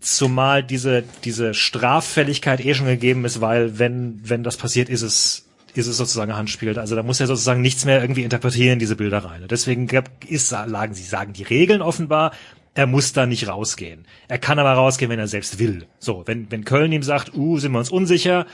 zumal 0.00 0.62
diese 0.62 1.02
diese 1.24 1.54
Straffälligkeit 1.54 2.64
eh 2.64 2.74
schon 2.74 2.86
gegeben 2.86 3.24
ist, 3.24 3.40
weil 3.40 3.78
wenn 3.78 4.20
wenn 4.22 4.44
das 4.44 4.56
passiert, 4.56 4.88
ist 4.88 5.02
es 5.02 5.48
ist 5.74 5.88
es 5.88 5.96
sozusagen 5.96 6.36
Handspiel. 6.36 6.78
Also 6.78 6.94
da 6.94 7.02
muss 7.02 7.18
er 7.18 7.26
sozusagen 7.26 7.60
nichts 7.60 7.84
mehr 7.84 8.00
irgendwie 8.00 8.22
interpretieren, 8.22 8.78
diese 8.78 8.94
Bilder 8.94 9.24
rein. 9.24 9.44
deswegen 9.50 9.88
ist, 10.28 10.52
lagen 10.52 10.94
sie 10.94 11.02
sagen 11.02 11.32
die 11.32 11.42
Regeln 11.42 11.82
offenbar, 11.82 12.30
er 12.74 12.86
muss 12.86 13.12
da 13.12 13.26
nicht 13.26 13.48
rausgehen. 13.48 14.04
Er 14.28 14.38
kann 14.38 14.58
aber 14.58 14.72
rausgehen, 14.72 15.10
wenn 15.10 15.18
er 15.18 15.28
selbst 15.28 15.58
will. 15.58 15.86
So, 15.98 16.22
wenn, 16.26 16.50
wenn 16.50 16.64
Köln 16.64 16.92
ihm 16.92 17.02
sagt, 17.02 17.34
uh, 17.34 17.58
sind 17.58 17.72
wir 17.72 17.78
uns 17.78 17.90
unsicher, 17.90 18.46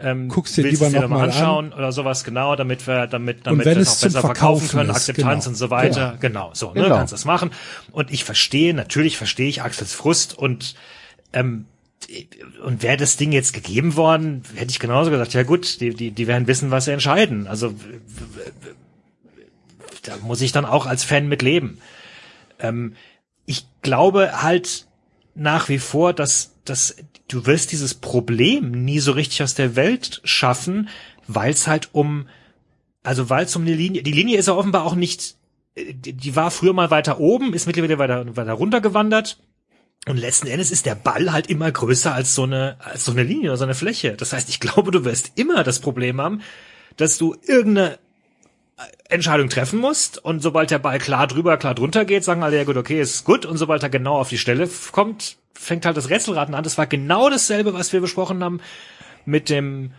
ähm, 0.00 0.28
Guckst 0.28 0.56
dir 0.56 0.62
lieber 0.62 0.90
noch 0.90 1.08
mal 1.08 1.24
anschauen 1.24 1.72
an. 1.72 1.78
oder 1.78 1.90
sowas, 1.90 2.22
genau, 2.22 2.54
damit 2.54 2.86
wir, 2.86 3.06
damit, 3.06 3.46
damit 3.46 3.66
wir 3.66 3.76
es 3.78 3.98
auch 3.98 4.02
besser 4.02 4.20
verkaufen 4.20 4.34
Verkaufen 4.36 4.68
können, 4.68 4.90
ist, 4.90 4.96
Akzeptanz 4.96 5.44
genau. 5.44 5.52
und 5.52 5.54
so 5.56 5.70
weiter. 5.70 6.16
Genau, 6.20 6.50
so, 6.52 6.68
ne, 6.68 6.82
Genau. 6.82 6.96
kannst 6.96 7.12
das 7.12 7.24
machen. 7.24 7.50
Und 7.90 8.12
ich 8.12 8.24
verstehe, 8.24 8.74
natürlich 8.74 9.16
verstehe 9.16 9.48
ich 9.48 9.62
Axels 9.62 9.92
Frust 9.92 10.38
und 10.38 10.76
ähm, 11.32 11.66
und 12.64 12.82
wäre 12.84 12.96
das 12.96 13.16
Ding 13.16 13.32
jetzt 13.32 13.52
gegeben 13.52 13.96
worden, 13.96 14.42
hätte 14.54 14.70
ich 14.70 14.78
genauso 14.78 15.10
gesagt, 15.10 15.34
ja 15.34 15.42
gut, 15.42 15.80
die, 15.80 15.90
die, 15.90 16.12
die 16.12 16.26
werden 16.28 16.46
wissen, 16.46 16.70
was 16.70 16.84
sie 16.84 16.92
entscheiden. 16.92 17.48
Also 17.48 17.74
da 20.04 20.16
muss 20.22 20.40
ich 20.40 20.52
dann 20.52 20.64
auch 20.64 20.86
als 20.86 21.02
Fan 21.02 21.28
mit 21.28 21.42
leben. 21.42 21.78
Ähm, 22.60 22.94
ich 23.48 23.66
glaube 23.80 24.42
halt 24.42 24.86
nach 25.34 25.70
wie 25.70 25.78
vor, 25.78 26.12
dass, 26.12 26.54
dass 26.64 26.96
du 27.28 27.46
wirst 27.46 27.72
dieses 27.72 27.94
Problem 27.94 28.84
nie 28.84 29.00
so 29.00 29.12
richtig 29.12 29.42
aus 29.42 29.54
der 29.54 29.74
Welt 29.74 30.20
schaffen, 30.22 30.90
weil 31.26 31.52
es 31.52 31.66
halt 31.66 31.88
um, 31.92 32.28
also 33.02 33.30
weil 33.30 33.46
es 33.46 33.56
um 33.56 33.62
eine 33.62 33.74
Linie, 33.74 34.02
die 34.02 34.12
Linie 34.12 34.36
ist 34.36 34.48
ja 34.48 34.54
offenbar 34.54 34.84
auch 34.84 34.94
nicht, 34.94 35.36
äh, 35.76 35.94
die, 35.94 36.36
war 36.36 36.50
früher 36.50 36.74
mal 36.74 36.90
weiter 36.90 37.20
oben, 37.20 37.54
ist 37.54 37.66
mittlerweile 37.66 37.98
weiter, 37.98 38.36
weiter 38.36 38.52
runtergewandert. 38.52 39.38
Und 40.06 40.18
letzten 40.18 40.46
Endes 40.46 40.70
ist 40.70 40.84
der 40.84 40.94
Ball 40.94 41.32
halt 41.32 41.48
immer 41.48 41.72
größer 41.72 42.14
als 42.14 42.34
so 42.34 42.42
eine, 42.42 42.76
als 42.80 43.06
so 43.06 43.12
eine 43.12 43.22
Linie 43.22 43.50
oder 43.50 43.56
so 43.56 43.64
eine 43.64 43.74
Fläche. 43.74 44.12
Das 44.12 44.34
heißt, 44.34 44.50
ich 44.50 44.60
glaube, 44.60 44.90
du 44.90 45.06
wirst 45.06 45.32
immer 45.36 45.64
das 45.64 45.80
Problem 45.80 46.20
haben, 46.20 46.42
dass 46.96 47.16
du 47.16 47.34
irgendeine 47.46 47.98
Entscheidung 49.08 49.48
treffen 49.48 49.80
musst. 49.80 50.22
Und 50.24 50.40
sobald 50.40 50.70
der 50.70 50.78
Ball 50.78 50.98
klar 50.98 51.26
drüber, 51.26 51.56
klar 51.56 51.74
drunter 51.74 52.04
geht, 52.04 52.24
sagen 52.24 52.42
alle, 52.42 52.56
ja 52.56 52.64
gut, 52.64 52.76
okay, 52.76 53.00
ist 53.00 53.24
gut. 53.24 53.46
Und 53.46 53.56
sobald 53.56 53.82
er 53.82 53.90
genau 53.90 54.18
auf 54.18 54.28
die 54.28 54.38
Stelle 54.38 54.68
kommt, 54.92 55.36
fängt 55.54 55.86
halt 55.86 55.96
das 55.96 56.10
Rätselraten 56.10 56.54
an. 56.54 56.64
Das 56.64 56.78
war 56.78 56.86
genau 56.86 57.30
dasselbe, 57.30 57.74
was 57.74 57.92
wir 57.92 58.00
besprochen 58.00 58.42
haben 58.44 58.60
mit 59.24 59.50
dem 59.50 59.92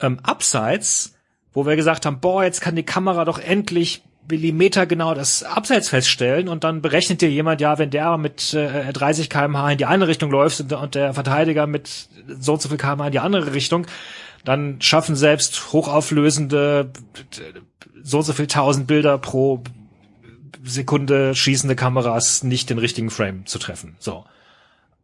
ähm, 0.00 0.18
Abseits, 0.22 1.14
wo 1.52 1.64
wir 1.66 1.76
gesagt 1.76 2.04
haben, 2.04 2.20
boah, 2.20 2.44
jetzt 2.44 2.60
kann 2.60 2.76
die 2.76 2.82
Kamera 2.82 3.24
doch 3.24 3.38
endlich 3.38 4.02
Millimeter 4.28 4.86
genau 4.86 5.14
das 5.14 5.42
Abseits 5.42 5.88
feststellen. 5.88 6.48
Und 6.48 6.64
dann 6.64 6.82
berechnet 6.82 7.20
dir 7.22 7.30
jemand, 7.30 7.60
ja, 7.60 7.78
wenn 7.78 7.90
der 7.90 8.18
mit 8.18 8.52
äh, 8.52 8.92
30 8.92 9.30
kmh 9.30 9.72
in 9.72 9.78
die 9.78 9.86
eine 9.86 10.08
Richtung 10.08 10.30
läuft 10.30 10.60
und, 10.60 10.72
und 10.72 10.94
der 10.94 11.14
Verteidiger 11.14 11.66
mit 11.66 12.08
so 12.40 12.54
und 12.54 12.62
so 12.62 12.68
viel 12.68 12.78
kmh 12.78 13.06
in 13.06 13.12
die 13.12 13.20
andere 13.20 13.54
Richtung, 13.54 13.86
dann 14.44 14.80
schaffen 14.80 15.16
selbst 15.16 15.72
hochauflösende 15.72 16.92
so 18.06 18.18
und 18.18 18.24
so 18.24 18.32
viel 18.32 18.46
tausend 18.46 18.86
Bilder 18.86 19.18
pro 19.18 19.62
Sekunde 20.64 21.34
schießende 21.34 21.76
Kameras 21.76 22.42
nicht 22.42 22.70
den 22.70 22.78
richtigen 22.78 23.10
Frame 23.10 23.46
zu 23.46 23.58
treffen. 23.58 23.96
So. 23.98 24.24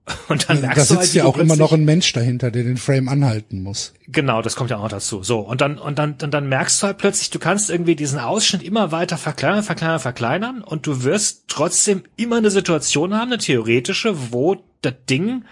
Und 0.29 0.49
dann 0.49 0.61
merkst 0.61 0.79
Da 0.79 0.95
du 0.95 0.99
halt, 0.99 1.03
sitzt 1.03 1.15
wie 1.15 1.19
ja 1.19 1.25
auch 1.27 1.39
immer 1.39 1.55
noch 1.55 1.73
ein 1.73 1.85
Mensch 1.85 2.13
dahinter, 2.13 2.51
der 2.51 2.65
den 2.65 2.77
Frame 2.77 3.09
anhalten 3.09 3.63
muss. 3.63 3.95
Genau, 4.09 4.43
das 4.43 4.57
kommt 4.57 4.71
ja 4.71 4.79
auch 4.79 4.83
noch 4.83 4.89
dazu. 4.89 5.23
So, 5.23 5.39
und 5.39 5.61
dann, 5.61 5.79
und 5.79 5.99
dann, 5.99 6.17
und 6.21 6.33
dann 6.33 6.49
merkst 6.49 6.83
du 6.83 6.89
halt 6.89 6.99
plötzlich, 6.99 7.31
du 7.31 7.39
kannst 7.39 7.71
irgendwie 7.71 7.95
diesen 7.95 8.19
Ausschnitt 8.19 8.65
immer 8.65 8.91
weiter 8.91 9.17
verkleinern, 9.17 9.63
verkleinern, 9.63 10.01
verkleinern 10.01 10.63
und 10.63 10.87
du 10.89 11.05
wirst 11.05 11.45
trotzdem 11.47 12.03
immer 12.17 12.37
eine 12.37 12.51
Situation 12.51 13.15
haben, 13.15 13.29
eine 13.29 13.39
theoretische, 13.39 14.33
wo 14.33 14.57
das 14.81 14.95
Ding 15.09 15.45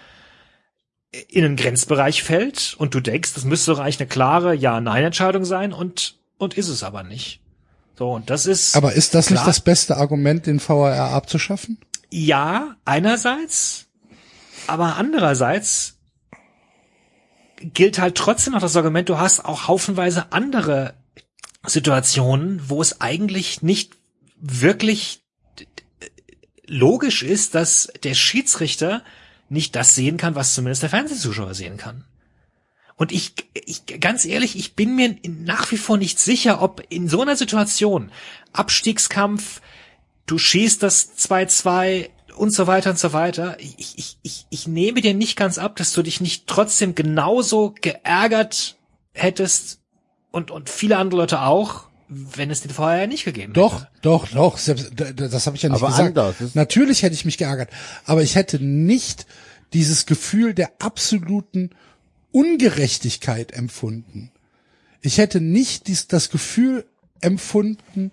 in 1.29 1.45
einen 1.45 1.55
Grenzbereich 1.55 2.23
fällt 2.23 2.75
und 2.77 2.93
du 2.93 2.99
denkst, 2.99 3.33
das 3.33 3.45
müsste 3.45 3.71
doch 3.71 3.79
eigentlich 3.79 3.99
eine 3.99 4.09
klare 4.09 4.53
Ja-Nein-Entscheidung 4.53 5.45
sein 5.45 5.71
und, 5.71 6.17
und 6.37 6.55
ist 6.55 6.69
es 6.69 6.83
aber 6.83 7.03
nicht. 7.03 7.40
So, 8.01 8.13
und 8.13 8.31
das 8.31 8.47
ist. 8.47 8.75
Aber 8.75 8.93
ist 8.93 9.13
das 9.13 9.29
nicht 9.29 9.37
Klar. 9.41 9.45
das 9.45 9.59
beste 9.59 9.95
Argument, 9.95 10.47
den 10.47 10.59
VAR 10.59 11.11
abzuschaffen? 11.11 11.77
Ja, 12.09 12.75
einerseits, 12.83 13.89
aber 14.65 14.95
andererseits 14.95 15.99
gilt 17.59 17.99
halt 17.99 18.15
trotzdem 18.15 18.53
noch 18.53 18.61
das 18.61 18.75
Argument, 18.75 19.07
du 19.07 19.19
hast 19.19 19.45
auch 19.45 19.67
haufenweise 19.67 20.31
andere 20.31 20.95
Situationen, 21.67 22.71
wo 22.71 22.81
es 22.81 23.01
eigentlich 23.01 23.61
nicht 23.61 23.97
wirklich 24.35 25.21
logisch 26.65 27.21
ist, 27.21 27.53
dass 27.53 27.87
der 28.01 28.15
Schiedsrichter 28.15 29.03
nicht 29.47 29.75
das 29.75 29.93
sehen 29.93 30.17
kann, 30.17 30.33
was 30.33 30.55
zumindest 30.55 30.81
der 30.81 30.89
Fernsehzuschauer 30.89 31.53
sehen 31.53 31.77
kann. 31.77 32.05
Und 32.97 33.11
ich, 33.11 33.33
ich, 33.53 33.85
ganz 33.99 34.25
ehrlich, 34.25 34.55
ich 34.57 34.75
bin 34.75 34.95
mir 34.95 35.15
nach 35.23 35.71
wie 35.71 35.77
vor 35.77 35.97
nicht 35.97 36.19
sicher, 36.19 36.61
ob 36.61 36.83
in 36.89 37.07
so 37.09 37.21
einer 37.21 37.35
Situation 37.35 38.11
Abstiegskampf, 38.53 39.61
du 40.25 40.37
schießt 40.37 40.81
das 40.83 41.17
2-2 41.17 42.09
und 42.37 42.53
so 42.53 42.67
weiter 42.67 42.91
und 42.91 42.99
so 42.99 43.11
weiter. 43.13 43.57
Ich, 43.59 43.97
ich, 43.97 44.17
ich, 44.21 44.45
ich 44.49 44.67
nehme 44.67 45.01
dir 45.01 45.13
nicht 45.13 45.35
ganz 45.35 45.57
ab, 45.57 45.75
dass 45.75 45.93
du 45.93 46.01
dich 46.03 46.21
nicht 46.21 46.47
trotzdem 46.47 46.95
genauso 46.95 47.73
geärgert 47.81 48.77
hättest 49.13 49.79
und, 50.31 50.51
und 50.51 50.69
viele 50.69 50.97
andere 50.97 51.21
Leute 51.21 51.41
auch, 51.41 51.85
wenn 52.07 52.49
es 52.51 52.61
den 52.61 52.71
vorher 52.71 53.07
nicht 53.07 53.25
gegeben 53.25 53.53
Doch, 53.53 53.81
hätte. 53.81 53.87
doch, 54.01 54.27
doch. 54.29 54.57
Selbst, 54.57 54.91
d- 54.99 55.13
d- 55.13 55.27
das 55.29 55.45
habe 55.47 55.55
ich 55.57 55.63
ja 55.63 55.69
nicht 55.69 55.81
Aber 55.81 55.91
gesagt. 55.91 56.17
anders. 56.17 56.35
Natürlich 56.55 57.03
hätte 57.03 57.13
ich 57.15 57.25
mich 57.25 57.37
geärgert, 57.37 57.69
aber 58.05 58.21
ich 58.21 58.35
hätte 58.35 58.63
nicht 58.63 59.25
dieses 59.73 60.05
Gefühl 60.05 60.53
der 60.53 60.71
absoluten 60.79 61.69
Ungerechtigkeit 62.31 63.51
empfunden. 63.51 64.31
Ich 65.01 65.17
hätte 65.17 65.41
nicht 65.41 65.87
dies, 65.87 66.07
das 66.07 66.29
Gefühl 66.29 66.85
empfunden, 67.21 68.11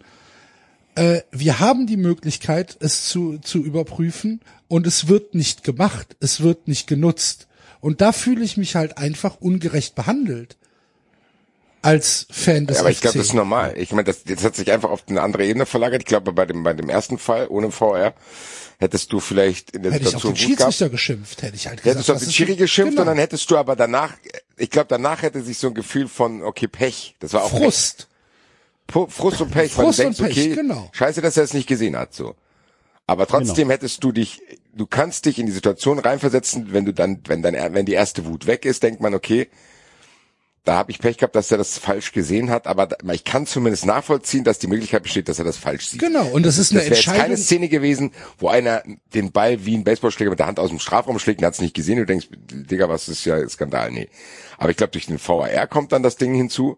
äh, 0.99 1.23
wir 1.31 1.61
haben 1.61 1.87
die 1.87 1.97
Möglichkeit, 1.97 2.77
es 2.81 3.07
zu, 3.07 3.39
zu 3.39 3.63
überprüfen 3.63 4.41
und 4.67 4.87
es 4.87 5.07
wird 5.07 5.35
nicht 5.35 5.63
gemacht, 5.63 6.17
es 6.21 6.41
wird 6.41 6.67
nicht 6.67 6.87
genutzt. 6.87 7.47
Und 7.81 8.01
da 8.01 8.11
fühle 8.13 8.45
ich 8.45 8.57
mich 8.57 8.75
halt 8.75 8.99
einfach 8.99 9.41
ungerecht 9.41 9.95
behandelt. 9.95 10.57
Als 11.83 12.27
Fan 12.31 12.67
des 12.67 12.77
Ja, 12.79 12.81
aber 12.83 12.91
ich 12.91 13.01
glaube, 13.01 13.19
das 13.19 13.29
ist 13.29 13.35
normal. 13.35 13.75
Ich 13.77 13.93
meine, 13.93 14.05
das, 14.05 14.25
das 14.25 14.43
hat 14.45 14.57
sich 14.57 14.71
einfach 14.73 14.91
auf 14.91 15.05
eine 15.09 15.23
andere 15.23 15.45
Ebene 15.47 15.65
verlagert. 15.67 16.03
Ich 16.03 16.07
glaube, 16.07 16.33
bei 16.33 16.45
dem, 16.47 16.63
bei 16.65 16.75
dem 16.75 16.89
ersten 16.89 17.19
Fall 17.19 17.47
ohne 17.49 17.71
VR 17.71 18.15
hättest 18.81 19.13
du 19.13 19.21
vielleicht 19.21 19.73
in 19.73 19.83
der 19.83 19.93
Hätte 19.93 20.09
ich 20.09 20.15
auf 20.17 20.23
Situation 20.23 20.35
den 20.35 20.51
Wut 20.51 20.57
gehabt. 20.59 20.73
Schiedsrichter 20.73 20.91
geschimpft, 20.91 21.43
hätte 21.43 21.57
ich 21.57 21.67
halt 21.67 21.77
gesagt. 21.83 21.95
Hättest 21.97 22.09
du 22.09 22.13
auf 22.15 22.19
den 22.23 22.33
Schiri 22.33 22.57
geschimpft 22.57 22.91
genau. 22.93 23.03
und 23.03 23.07
dann 23.09 23.19
hättest 23.19 23.51
du 23.51 23.57
aber 23.57 23.77
danach, 23.77 24.15
ich 24.57 24.71
glaube, 24.71 24.87
danach 24.89 25.23
hätte 25.23 25.43
sich 25.43 25.59
so 25.59 25.69
ein 25.69 25.75
Gefühl 25.75 26.09
von, 26.09 26.43
okay, 26.43 26.67
Pech. 26.69 27.15
Das 27.21 27.33
war 27.33 27.45
auch 27.45 27.51
Pech. 27.53 27.61
Frust. 27.63 28.09
Pu- 28.89 29.09
Frust 29.11 29.41
und 29.41 29.51
Pech, 29.51 29.73
Frust 29.73 29.99
du 29.99 30.03
denkst, 30.05 30.21
und 30.21 30.27
Pech, 30.29 30.39
okay, 30.39 30.55
genau. 30.55 30.89
scheiße, 30.93 31.21
dass 31.21 31.37
er 31.37 31.45
es 31.45 31.53
nicht 31.55 31.67
gesehen 31.69 31.97
hat, 31.97 32.15
so. 32.15 32.35
Aber 33.07 33.27
trotzdem 33.27 33.55
Genau. 33.69 33.71
hättest 33.75 34.03
du 34.05 34.13
dich, 34.13 34.41
du 34.75 34.87
kannst 34.87 35.27
dich 35.27 35.39
in 35.39 35.47
die 35.47 35.53
Situation 35.53 35.99
reinversetzen, 35.99 36.73
wenn 36.73 36.85
du 36.85 36.93
dann, 36.93 37.21
wenn 37.27 37.43
dann, 37.43 37.55
wenn 37.75 37.87
die 37.87 37.93
erste 37.93 38.25
Wut 38.27 38.47
weg 38.47 38.65
ist, 38.65 38.83
denkt 38.83 39.01
man, 39.01 39.15
okay, 39.15 39.49
da 40.69 40.75
habe 40.77 40.91
ich 40.91 40.99
Pech 40.99 41.17
gehabt, 41.17 41.35
dass 41.35 41.51
er 41.51 41.57
das 41.57 41.79
falsch 41.79 42.13
gesehen 42.13 42.51
hat, 42.51 42.67
aber 42.67 42.89
ich 43.15 43.25
kann 43.25 43.47
zumindest 43.47 43.87
nachvollziehen, 43.87 44.45
dass 44.45 44.59
die 44.59 44.67
Möglichkeit 44.67 45.03
besteht, 45.03 45.31
dass 45.31 45.39
er 45.39 45.47
das 45.47 45.57
falsch 45.57 45.89
sieht. 45.89 45.99
Genau, 45.99 46.27
und 46.27 46.45
das 46.45 46.59
ist 46.59 46.73
eine 46.73 46.81
Das 46.81 46.91
wäre 46.91 46.95
jetzt 46.97 47.07
keine 47.07 47.17
Entscheidung. 47.17 47.43
Szene 47.43 47.69
gewesen, 47.71 48.13
wo 48.37 48.49
einer 48.49 48.83
den 49.15 49.33
Ball 49.33 49.65
wie 49.65 49.75
ein 49.75 49.85
Baseballschläger 49.85 50.29
mit 50.29 50.41
der 50.41 50.47
Hand 50.47 50.61
aus 50.61 50.69
dem 50.69 50.79
Strafraum 50.79 51.19
schlägt 51.19 51.41
und 51.41 51.47
hat 51.47 51.55
es 51.55 51.63
nicht 51.63 51.73
gesehen. 51.73 51.97
Du 51.97 52.05
denkst, 52.05 52.29
Digga, 52.31 52.91
was 52.91 53.09
ist 53.09 53.25
ja 53.25 53.49
Skandal? 53.49 53.91
Nee. 53.93 54.11
Aber 54.59 54.69
ich 54.69 54.77
glaube, 54.77 54.91
durch 54.91 55.07
den 55.07 55.19
VAR 55.19 55.67
kommt 55.69 55.93
dann 55.93 56.03
das 56.03 56.17
Ding 56.17 56.35
hinzu. 56.35 56.77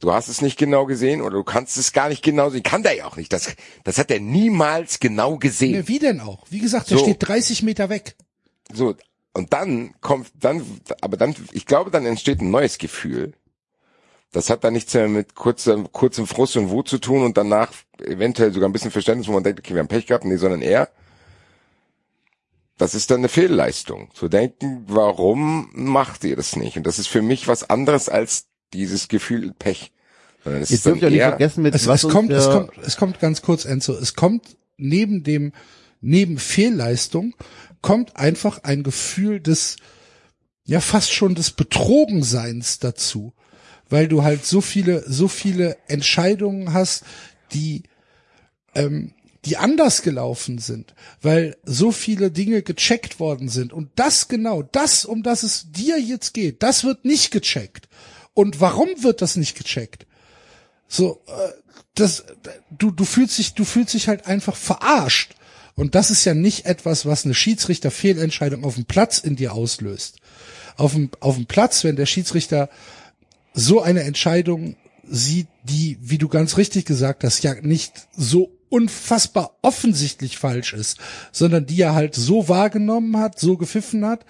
Du 0.00 0.12
hast 0.12 0.26
es 0.26 0.42
nicht 0.42 0.58
genau 0.58 0.84
gesehen 0.84 1.22
oder 1.22 1.36
du 1.36 1.44
kannst 1.44 1.76
es 1.76 1.92
gar 1.92 2.08
nicht 2.08 2.24
genau 2.24 2.50
sehen. 2.50 2.64
Kann 2.64 2.82
der 2.82 2.96
ja 2.96 3.04
auch 3.06 3.16
nicht. 3.16 3.32
Das, 3.32 3.54
das 3.84 3.98
hat 3.98 4.10
er 4.10 4.18
niemals 4.18 4.98
genau 4.98 5.36
gesehen. 5.36 5.86
Wie 5.86 6.00
denn 6.00 6.18
auch? 6.20 6.44
Wie 6.50 6.58
gesagt, 6.58 6.90
der 6.90 6.98
So. 6.98 7.04
steht 7.04 7.18
30 7.20 7.62
Meter 7.62 7.88
weg. 7.88 8.16
So, 8.72 8.96
und 9.34 9.52
dann 9.52 9.94
kommt, 10.00 10.30
dann, 10.34 10.64
aber 11.00 11.16
dann, 11.16 11.34
ich 11.52 11.66
glaube, 11.66 11.90
dann 11.90 12.06
entsteht 12.06 12.40
ein 12.40 12.50
neues 12.50 12.78
Gefühl. 12.78 13.32
Das 14.32 14.50
hat 14.50 14.64
dann 14.64 14.74
nichts 14.74 14.92
mehr 14.92 15.08
mit 15.08 15.34
kurzem, 15.34 15.90
kurzem 15.90 16.26
Frust 16.26 16.56
und 16.56 16.70
Wut 16.70 16.88
zu 16.88 16.98
tun 16.98 17.22
und 17.22 17.38
danach 17.38 17.72
eventuell 17.98 18.52
sogar 18.52 18.68
ein 18.68 18.72
bisschen 18.72 18.90
Verständnis, 18.90 19.28
wo 19.28 19.32
man 19.32 19.42
denkt, 19.42 19.60
okay, 19.60 19.74
wir 19.74 19.80
haben 19.80 19.88
Pech 19.88 20.06
gehabt, 20.06 20.24
nee, 20.24 20.36
sondern 20.36 20.60
eher, 20.60 20.90
das 22.76 22.94
ist 22.94 23.10
dann 23.10 23.18
eine 23.18 23.28
Fehlleistung. 23.28 24.10
Zu 24.14 24.28
denken, 24.28 24.84
warum 24.86 25.70
macht 25.72 26.24
ihr 26.24 26.36
das 26.36 26.56
nicht? 26.56 26.76
Und 26.76 26.86
das 26.86 26.98
ist 26.98 27.08
für 27.08 27.22
mich 27.22 27.48
was 27.48 27.68
anderes 27.68 28.08
als 28.08 28.46
dieses 28.72 29.08
Gefühl 29.08 29.52
Pech. 29.58 29.92
Sondern 30.44 30.62
es 30.62 30.70
Ihr 30.70 30.74
ist 30.76 30.86
dann 30.86 30.92
dürft 30.94 31.02
ja 31.04 31.10
nicht 31.10 31.22
vergessen, 31.22 31.62
mit 31.62 31.74
Es, 31.74 31.86
was 31.86 32.04
es 32.04 32.10
kommt, 32.10 32.30
es 32.30 32.46
kommt, 32.46 32.70
es 32.78 32.96
kommt 32.96 33.20
ganz 33.20 33.42
kurz, 33.42 33.64
Enzo. 33.64 33.94
Es 33.94 34.14
kommt 34.14 34.56
neben 34.76 35.24
dem, 35.24 35.52
neben 36.00 36.38
Fehlleistung 36.38 37.34
kommt 37.82 38.16
einfach 38.16 38.64
ein 38.64 38.82
Gefühl 38.82 39.40
des, 39.40 39.76
ja 40.64 40.80
fast 40.80 41.12
schon 41.12 41.34
des 41.34 41.50
Betrogenseins 41.50 42.78
dazu, 42.78 43.32
weil 43.88 44.08
du 44.08 44.22
halt 44.22 44.44
so 44.44 44.60
viele, 44.60 45.04
so 45.10 45.28
viele 45.28 45.76
Entscheidungen 45.88 46.72
hast, 46.72 47.04
die 47.52 47.84
ähm, 48.74 49.14
die 49.44 49.56
anders 49.56 50.02
gelaufen 50.02 50.58
sind, 50.58 50.94
weil 51.22 51.56
so 51.64 51.92
viele 51.92 52.30
Dinge 52.30 52.62
gecheckt 52.62 53.20
worden 53.20 53.48
sind. 53.48 53.72
Und 53.72 53.90
das 53.94 54.28
genau, 54.28 54.62
das, 54.62 55.04
um 55.04 55.22
das 55.22 55.42
es 55.42 55.70
dir 55.70 55.98
jetzt 55.98 56.34
geht, 56.34 56.62
das 56.62 56.84
wird 56.84 57.04
nicht 57.04 57.30
gecheckt. 57.30 57.88
Und 58.34 58.60
warum 58.60 58.88
wird 59.02 59.22
das 59.22 59.36
nicht 59.36 59.56
gecheckt? 59.56 60.06
So, 60.86 61.22
äh, 61.26 61.52
das, 61.94 62.24
du, 62.70 62.90
du 62.90 63.04
fühlst 63.04 63.38
dich, 63.38 63.54
du 63.54 63.64
fühlst 63.64 63.94
dich 63.94 64.08
halt 64.08 64.26
einfach 64.26 64.56
verarscht. 64.56 65.34
Und 65.78 65.94
das 65.94 66.10
ist 66.10 66.24
ja 66.24 66.34
nicht 66.34 66.66
etwas, 66.66 67.06
was 67.06 67.24
eine 67.24 67.34
Schiedsrichterfehlentscheidung 67.34 68.64
auf 68.64 68.74
dem 68.74 68.84
Platz 68.84 69.18
in 69.18 69.36
dir 69.36 69.52
auslöst. 69.52 70.16
Auf 70.76 70.94
dem, 70.94 71.10
auf 71.20 71.36
dem 71.36 71.46
Platz, 71.46 71.84
wenn 71.84 71.94
der 71.94 72.06
Schiedsrichter 72.06 72.68
so 73.54 73.80
eine 73.80 74.02
Entscheidung 74.02 74.74
sieht, 75.08 75.46
die, 75.62 75.96
wie 76.00 76.18
du 76.18 76.28
ganz 76.28 76.56
richtig 76.56 76.84
gesagt 76.84 77.22
hast, 77.22 77.44
ja 77.44 77.54
nicht 77.62 78.08
so 78.16 78.50
unfassbar 78.70 79.56
offensichtlich 79.62 80.36
falsch 80.36 80.72
ist, 80.72 80.98
sondern 81.30 81.64
die 81.64 81.80
er 81.80 81.94
halt 81.94 82.16
so 82.16 82.48
wahrgenommen 82.48 83.16
hat, 83.16 83.38
so 83.38 83.56
gepfiffen 83.56 84.04
hat, 84.04 84.26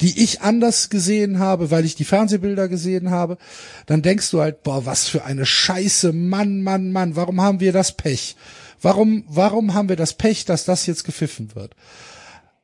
die 0.00 0.22
ich 0.22 0.40
anders 0.40 0.90
gesehen 0.90 1.38
habe, 1.38 1.70
weil 1.70 1.84
ich 1.84 1.94
die 1.94 2.04
Fernsehbilder 2.04 2.68
gesehen 2.68 3.10
habe, 3.10 3.38
dann 3.86 4.02
denkst 4.02 4.32
du 4.32 4.40
halt, 4.40 4.64
boah, 4.64 4.84
was 4.84 5.06
für 5.06 5.24
eine 5.24 5.46
Scheiße, 5.46 6.12
Mann, 6.12 6.62
Mann, 6.62 6.90
Mann, 6.90 7.14
warum 7.14 7.40
haben 7.40 7.60
wir 7.60 7.72
das 7.72 7.92
Pech? 7.92 8.36
Warum, 8.80 9.24
warum 9.28 9.74
haben 9.74 9.88
wir 9.88 9.96
das 9.96 10.14
Pech, 10.14 10.44
dass 10.44 10.64
das 10.64 10.86
jetzt 10.86 11.04
gepfiffen 11.04 11.54
wird? 11.54 11.74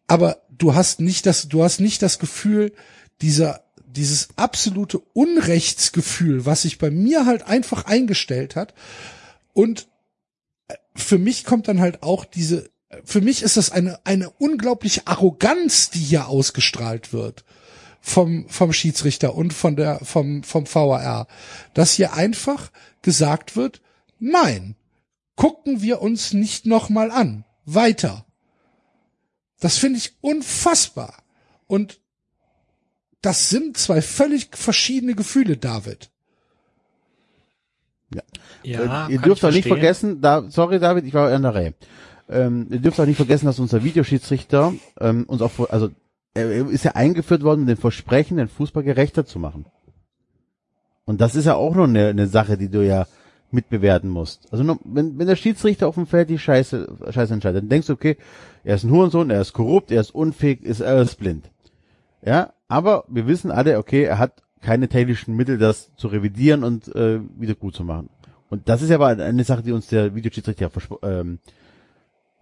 Aber 0.07 0.43
du 0.51 0.75
hast 0.75 1.01
nicht 1.01 1.27
das, 1.27 1.49
du 1.49 1.63
hast 1.63 1.81
nicht 1.81 2.03
das 2.03 2.19
Gefühl, 2.19 2.73
dieser, 3.21 3.65
dieses 3.87 4.29
absolute 4.37 4.99
Unrechtsgefühl, 4.99 6.47
was 6.47 6.63
sich 6.63 6.79
bei 6.79 6.91
mir 6.91 7.27
halt 7.27 7.45
einfach 7.45 7.87
eingestellt 7.87 8.57
hat. 8.57 8.75
Und 9.53 9.89
für 10.95 11.19
mich 11.19 11.45
kommt 11.45 11.69
dann 11.69 11.81
halt 11.81 12.03
auch 12.03 12.25
diese, 12.25 12.71
für 13.05 13.21
mich 13.21 13.43
ist 13.43 13.57
das 13.57 13.71
eine, 13.71 13.99
eine 14.05 14.31
unglaubliche 14.31 15.07
Arroganz, 15.07 15.91
die 15.91 16.01
hier 16.01 16.29
ausgestrahlt 16.29 17.13
wird 17.13 17.45
vom, 18.01 18.49
vom 18.49 18.73
Schiedsrichter 18.73 19.35
und 19.35 19.53
von 19.53 19.77
der, 19.77 19.99
vom, 20.05 20.43
vom 20.43 20.67
VAR, 20.73 21.27
dass 21.73 21.95
hier 21.95 22.13
einfach 22.13 22.71
gesagt 23.03 23.57
wird, 23.57 23.81
nein, 24.19 24.77
gucken 25.37 25.83
wir 25.83 26.01
uns 26.03 26.33
nicht 26.33 26.67
nochmal 26.67 27.11
an. 27.11 27.45
Weiter. 27.65 28.25
Das 29.61 29.79
finde 29.79 29.99
ich 29.99 30.17
unfassbar. 30.21 31.23
Und 31.67 32.01
das 33.23 33.49
sind 33.51 33.77
zwei 33.79 34.03
völlig 34.03 34.57
verschiedene 34.57 35.15
Gefühle, 35.15 35.57
David. 35.57 36.11
Ja, 38.63 39.07
Äh, 39.09 39.13
ihr 39.13 39.21
dürft 39.21 39.45
auch 39.45 39.51
nicht 39.51 39.67
vergessen, 39.67 40.21
da, 40.21 40.49
sorry 40.51 40.79
David, 40.79 41.05
ich 41.05 41.15
war 41.15 41.33
in 41.33 41.43
der 41.43 41.55
Reihe. 41.55 41.75
Ähm, 42.29 42.69
ihr 42.71 42.79
dürft 42.79 43.01
auch 43.01 43.07
nicht 43.07 43.17
vergessen, 43.17 43.47
dass 43.47 43.59
unser 43.59 43.83
Videoschiedsrichter 43.85 44.73
ähm, 45.01 45.25
uns 45.25 45.43
auch, 45.43 45.51
vor- 45.51 45.71
also 45.73 45.91
er 46.35 46.51
er 46.51 46.69
ist 46.69 46.85
ja 46.85 46.93
eingeführt 46.93 47.43
worden 47.43 47.61
mit 47.65 47.77
dem 47.77 47.81
Versprechen, 47.81 48.37
den 48.39 48.49
Fußball 48.49 48.83
gerechter 48.83 49.25
zu 49.27 49.39
machen. 49.39 49.67
Und 51.05 51.21
das 51.21 51.35
ist 51.35 51.45
ja 51.45 51.55
auch 51.55 51.75
noch 51.75 51.85
eine, 51.85 52.09
eine 52.09 52.27
Sache, 52.27 52.57
die 52.57 52.69
du 52.71 52.85
ja 52.87 53.07
mitbewerten 53.55 54.11
musst. 54.11 54.53
Also 54.53 54.79
wenn, 54.85 55.19
wenn 55.19 55.27
der 55.27 55.37
Schiedsrichter 55.37 55.89
auf 55.89 55.95
dem 55.95 56.07
Feld 56.07 56.29
die 56.29 56.39
Scheiße, 56.39 56.97
Scheiße 57.11 57.33
entscheidet, 57.33 57.63
dann 57.63 57.69
denkst 57.71 57.87
du, 57.87 57.95
okay, 57.95 58.17
er 58.65 58.75
ist 58.75 58.85
ein 58.85 58.91
Hurensohn, 58.91 59.31
er 59.31 59.41
ist 59.41 59.53
korrupt, 59.53 59.91
er 59.91 60.01
ist 60.01 60.15
unfähig, 60.15 60.63
ist 60.63 60.81
er 60.81 61.01
ist 61.01 61.19
blind. 61.19 61.51
Ja, 62.25 62.53
aber 62.69 63.05
wir 63.09 63.27
wissen 63.27 63.51
alle, 63.51 63.79
okay, 63.79 64.03
er 64.03 64.19
hat 64.19 64.43
keine 64.61 64.89
technischen 64.89 65.37
Mittel, 65.37 65.59
das 65.59 65.95
zu 65.97 66.09
revidieren 66.09 66.65
und 66.65 66.95
äh, 66.95 67.21
wieder 67.39 67.55
gut 67.55 67.75
zu 67.75 67.85
machen. 67.85 68.09
Und 68.51 68.69
das 68.69 68.83
ist 68.83 68.91
ja 68.91 68.97
aber 68.97 69.09
eine 69.09 69.45
Sache, 69.45 69.63
die 69.63 69.73
uns 69.73 69.89
der 69.89 70.15
Videoschiedsrichter 70.15 70.71
verspr 70.71 70.99
ähm, 71.03 71.39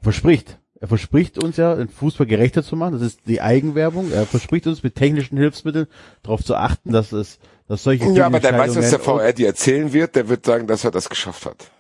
verspricht. 0.00 0.58
Er 0.80 0.88
verspricht 0.88 1.42
uns 1.42 1.56
ja, 1.56 1.76
den 1.76 1.88
Fußball 1.88 2.26
gerechter 2.26 2.64
zu 2.64 2.74
machen. 2.74 2.94
Das 2.94 3.02
ist 3.02 3.20
die 3.26 3.40
Eigenwerbung. 3.40 4.10
Er 4.10 4.26
verspricht 4.26 4.66
uns 4.66 4.82
mit 4.82 4.96
technischen 4.96 5.38
Hilfsmitteln 5.38 5.86
darauf 6.24 6.44
zu 6.44 6.56
achten, 6.56 6.92
dass 6.92 7.12
es, 7.12 7.38
dass 7.72 7.84
solche 7.84 8.04
ja, 8.10 8.26
aber 8.26 8.38
der 8.38 8.58
weiß, 8.58 8.76
was 8.76 8.90
der 8.90 8.98
VR 9.00 9.32
dir 9.32 9.46
erzählen 9.46 9.94
wird, 9.94 10.14
der 10.14 10.28
wird 10.28 10.44
sagen, 10.44 10.66
dass 10.66 10.84
er 10.84 10.90
das 10.90 11.08
geschafft 11.08 11.46
hat. 11.46 11.70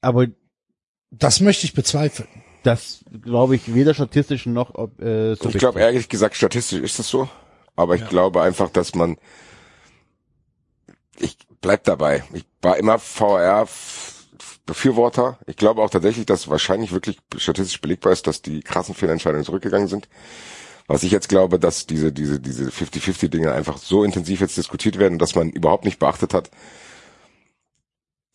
Aber 0.00 0.26
Das 1.12 1.40
möchte 1.40 1.66
ich 1.66 1.72
bezweifeln. 1.72 2.28
das 2.64 3.04
glaube 3.22 3.54
ich 3.54 3.72
weder 3.76 3.94
statistisch 3.94 4.46
noch 4.46 4.74
ob, 4.74 5.00
äh, 5.00 5.34
Ich 5.34 5.38
subjektiv. 5.38 5.60
glaube, 5.60 5.80
ehrlich 5.80 6.08
gesagt, 6.08 6.34
statistisch 6.34 6.80
ist 6.80 6.98
das 6.98 7.08
so. 7.08 7.28
Aber 7.76 7.94
ich 7.94 8.08
glaube 8.08 8.42
einfach, 8.42 8.70
dass 8.70 8.96
man, 8.96 9.18
ich 11.20 11.38
bleib 11.60 11.84
dabei. 11.84 12.24
Ich 12.32 12.44
war 12.62 12.78
immer 12.78 12.98
VR 12.98 13.68
Befürworter. 14.66 15.38
Ich 15.46 15.54
glaube 15.54 15.80
auch 15.80 15.90
tatsächlich, 15.90 16.26
dass 16.26 16.48
wahrscheinlich 16.48 16.90
wirklich 16.90 17.18
statistisch 17.36 17.80
belegbar 17.80 18.12
ist, 18.12 18.26
dass 18.26 18.42
die 18.42 18.62
krassen 18.62 18.96
Fehlentscheidungen 18.96 19.44
zurückgegangen 19.44 19.86
sind. 19.86 20.08
Was 20.86 21.02
ich 21.02 21.10
jetzt 21.10 21.28
glaube, 21.28 21.58
dass 21.58 21.86
diese, 21.86 22.12
diese, 22.12 22.40
diese 22.40 22.70
50-50 22.70 23.28
Dinge 23.28 23.52
einfach 23.52 23.78
so 23.78 24.04
intensiv 24.04 24.40
jetzt 24.40 24.56
diskutiert 24.56 24.98
werden, 24.98 25.18
dass 25.18 25.34
man 25.34 25.50
überhaupt 25.50 25.84
nicht 25.84 25.98
beachtet 25.98 26.32
hat, 26.32 26.50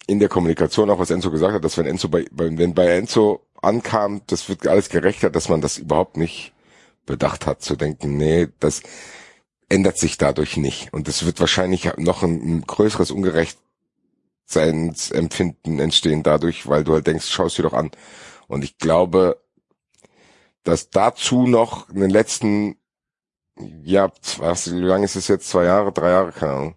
in 0.07 0.19
der 0.19 0.29
Kommunikation 0.29 0.89
auch, 0.89 0.99
was 0.99 1.11
Enzo 1.11 1.31
gesagt 1.31 1.53
hat, 1.53 1.63
dass 1.63 1.77
wenn 1.77 1.85
Enzo 1.85 2.09
bei, 2.09 2.25
wenn 2.31 2.73
bei 2.73 2.97
Enzo 2.97 3.45
ankam, 3.61 4.21
das 4.27 4.49
wird 4.49 4.67
alles 4.67 4.89
gerechter, 4.89 5.29
dass 5.29 5.47
man 5.47 5.61
das 5.61 5.77
überhaupt 5.77 6.17
nicht 6.17 6.51
bedacht 7.05 7.45
hat, 7.45 7.61
zu 7.61 7.77
denken, 7.77 8.17
nee, 8.17 8.49
das 8.59 8.81
ändert 9.69 9.97
sich 9.97 10.17
dadurch 10.17 10.57
nicht. 10.57 10.91
Und 10.93 11.07
es 11.07 11.25
wird 11.25 11.39
wahrscheinlich 11.39 11.89
noch 11.97 12.23
ein, 12.23 12.57
ein 12.57 12.63
größeres 12.63 13.11
Ungerechtseinsempfinden 13.11 15.79
entstehen 15.79 16.23
dadurch, 16.23 16.67
weil 16.67 16.83
du 16.83 16.91
halt 16.93 17.07
denkst, 17.07 17.27
schau 17.29 17.45
es 17.45 17.55
dir 17.55 17.63
doch 17.63 17.71
an. 17.73 17.91
Und 18.47 18.65
ich 18.65 18.77
glaube, 18.77 19.40
dass 20.63 20.89
dazu 20.89 21.47
noch 21.47 21.89
in 21.89 22.01
den 22.01 22.09
letzten, 22.09 22.77
ja, 23.83 24.11
was, 24.37 24.71
wie 24.71 24.79
lange 24.79 25.05
ist 25.05 25.15
es 25.15 25.27
jetzt? 25.27 25.49
Zwei 25.49 25.65
Jahre, 25.65 25.91
drei 25.91 26.09
Jahre, 26.11 26.31
keine 26.31 26.53
Ahnung. 26.53 26.75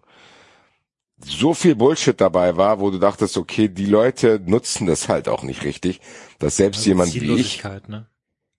So 1.23 1.53
viel 1.53 1.75
Bullshit 1.75 2.19
dabei 2.19 2.57
war, 2.57 2.79
wo 2.79 2.91
du 2.91 2.99
dachtest, 2.99 3.37
okay, 3.37 3.69
die 3.69 3.85
Leute 3.85 4.41
nutzen 4.45 4.85
das 4.85 5.07
halt 5.07 5.29
auch 5.29 5.43
nicht 5.43 5.63
richtig, 5.63 6.01
dass 6.39 6.57
selbst 6.57 6.79
Also 6.79 6.89
jemand 6.89 7.13
wie 7.13 7.35
ich, 7.35 7.63
ne? 7.87 8.07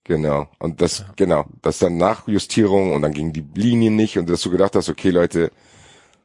Genau. 0.04 0.48
Und 0.60 0.80
das, 0.80 1.04
genau, 1.16 1.46
das 1.62 1.78
dann 1.78 1.96
Nachjustierung 1.96 2.92
und 2.92 3.02
dann 3.02 3.12
gingen 3.12 3.32
die 3.32 3.44
Linien 3.54 3.96
nicht 3.96 4.16
und 4.18 4.30
dass 4.30 4.40
du 4.40 4.50
gedacht 4.50 4.76
hast, 4.76 4.88
okay, 4.88 5.10
Leute, 5.10 5.50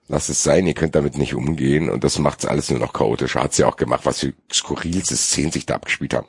lasst 0.08 0.30
es 0.30 0.43
sein, 0.43 0.68
ihr 0.68 0.76
könnt 0.76 0.93
damit 0.93 1.18
nicht 1.18 1.34
umgehen 1.34 1.89
und 1.89 2.04
das 2.04 2.20
macht's 2.20 2.45
alles 2.45 2.70
nur 2.70 2.80
noch 2.80 2.93
chaotisch. 2.93 3.36
Hat's 3.36 3.58
ja 3.58 3.68
auch 3.68 3.78
gemacht, 3.78 4.06
was 4.06 4.20
für 4.20 4.34
skurrilste 4.54 5.16
Szenen 5.16 5.52
sich 5.52 5.66
da 5.66 5.76
abgespielt 5.76 6.14
haben 6.14 6.28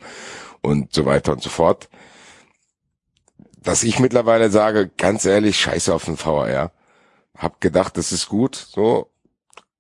und 0.63 0.95
so 0.95 1.05
weiter 1.05 1.33
und 1.33 1.43
so 1.43 1.51
fort. 1.51 1.91
Dass 3.63 3.83
ich 3.83 3.99
mittlerweile 3.99 4.51
sage, 4.51 4.91
ganz 4.97 5.25
ehrlich, 5.25 5.59
scheiße 5.61 5.95
auf 5.95 6.05
den 6.05 6.19
VAR. 6.19 6.73
Hab 7.37 7.61
gedacht, 7.61 7.97
das 7.97 8.13
ist 8.13 8.29
gut, 8.29 8.57
so, 8.57 9.09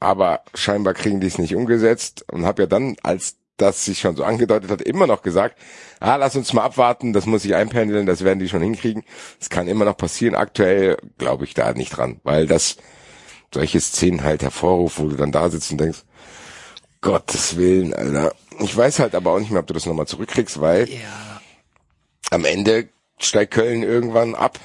aber 0.00 0.40
scheinbar 0.54 0.94
kriegen 0.94 1.20
die 1.20 1.26
es 1.26 1.38
nicht 1.38 1.54
umgesetzt 1.54 2.24
und 2.30 2.44
hab 2.44 2.58
ja 2.58 2.66
dann, 2.66 2.96
als 3.02 3.36
das 3.56 3.84
sich 3.84 4.00
schon 4.00 4.16
so 4.16 4.24
angedeutet 4.24 4.70
hat, 4.70 4.82
immer 4.82 5.06
noch 5.06 5.22
gesagt, 5.22 5.58
ah, 6.00 6.16
lass 6.16 6.34
uns 6.34 6.52
mal 6.52 6.64
abwarten, 6.64 7.12
das 7.12 7.26
muss 7.26 7.44
ich 7.44 7.54
einpendeln, 7.54 8.06
das 8.06 8.24
werden 8.24 8.38
die 8.38 8.48
schon 8.48 8.62
hinkriegen. 8.62 9.04
Das 9.38 9.50
kann 9.50 9.68
immer 9.68 9.84
noch 9.84 9.96
passieren. 9.96 10.34
Aktuell 10.34 10.96
glaube 11.18 11.44
ich 11.44 11.54
da 11.54 11.72
nicht 11.72 11.90
dran, 11.96 12.20
weil 12.24 12.46
das 12.46 12.78
solche 13.52 13.80
Szenen 13.80 14.24
halt 14.24 14.42
hervorruft, 14.42 14.98
wo 14.98 15.08
du 15.08 15.16
dann 15.16 15.30
da 15.30 15.48
sitzt 15.50 15.70
und 15.70 15.78
denkst, 15.78 16.02
Gottes 17.02 17.56
Willen, 17.56 17.94
Alter. 17.94 18.34
Ich 18.60 18.76
weiß 18.76 19.00
halt 19.00 19.14
aber 19.14 19.32
auch 19.32 19.38
nicht 19.38 19.50
mehr, 19.50 19.60
ob 19.60 19.66
du 19.66 19.74
das 19.74 19.86
nochmal 19.86 20.06
zurückkriegst, 20.06 20.60
weil 20.60 20.88
Ja. 20.88 21.40
am 22.30 22.44
Ende 22.44 22.88
steigt 23.24 23.54
Köln 23.54 23.82
irgendwann 23.82 24.34
ab 24.34 24.58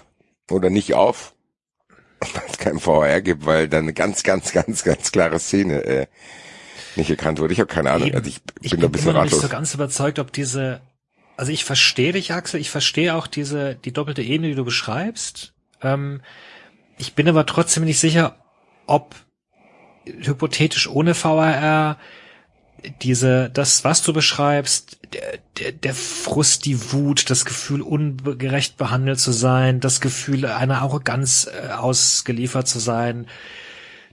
oder 0.50 0.70
nicht 0.70 0.94
auf, 0.94 1.34
weil 2.20 2.44
es 2.50 2.58
keinen 2.58 2.80
VR 2.80 3.22
gibt, 3.22 3.46
weil 3.46 3.68
dann 3.68 3.84
eine 3.84 3.94
ganz, 3.94 4.24
ganz, 4.24 4.52
ganz, 4.52 4.84
ganz 4.84 5.12
klare 5.12 5.40
Szene 5.40 5.84
äh, 5.84 6.08
nicht 6.96 7.10
erkannt 7.10 7.40
wurde. 7.40 7.54
Ich 7.54 7.60
habe 7.60 7.72
keine 7.72 7.92
Ahnung. 7.92 8.14
Also 8.14 8.30
ich 8.30 8.42
bin 8.44 8.56
ich 8.62 8.72
da 8.72 8.78
ein 8.78 8.82
bin 8.82 8.92
bisschen 8.92 9.10
immer 9.10 9.20
noch 9.20 9.24
nicht 9.24 9.34
ratlos. 9.34 9.50
so 9.50 9.56
ganz 9.56 9.74
überzeugt, 9.74 10.20
ob 10.20 10.32
diese, 10.32 10.82
also 11.36 11.52
ich 11.52 11.64
verstehe 11.64 12.14
dich, 12.14 12.34
Axel, 12.34 12.60
ich 12.60 12.70
verstehe 12.70 13.16
auch 13.16 13.28
diese, 13.28 13.76
die 13.76 13.94
doppelte 13.94 14.22
Ebene, 14.22 14.50
die 14.50 14.56
du 14.56 14.66
beschreibst. 14.66 15.54
Ähm, 15.82 16.22
ich 16.98 17.14
bin 17.14 17.30
aber 17.30 17.46
trotzdem 17.46 17.86
nicht 17.86 18.00
sicher, 18.00 18.36
ob 18.88 19.16
hypothetisch 20.06 20.88
ohne 20.88 21.14
VAR 21.14 21.98
diese, 23.02 23.50
das, 23.50 23.84
was 23.84 24.04
du 24.04 24.14
beschreibst, 24.14 25.00
der, 25.14 25.40
der, 25.58 25.72
der 25.72 25.94
Frust, 25.94 26.66
die 26.66 26.92
Wut, 26.92 27.30
das 27.30 27.46
Gefühl, 27.46 27.82
ungerecht 27.82 28.78
behandelt 28.78 29.20
zu 29.20 29.32
sein, 29.32 29.80
das 29.80 30.02
Gefühl, 30.02 30.46
einer 30.46 30.82
Arroganz 30.82 31.48
äh, 31.48 31.72
ausgeliefert 31.72 32.68
zu 32.68 32.80
sein, 32.80 33.28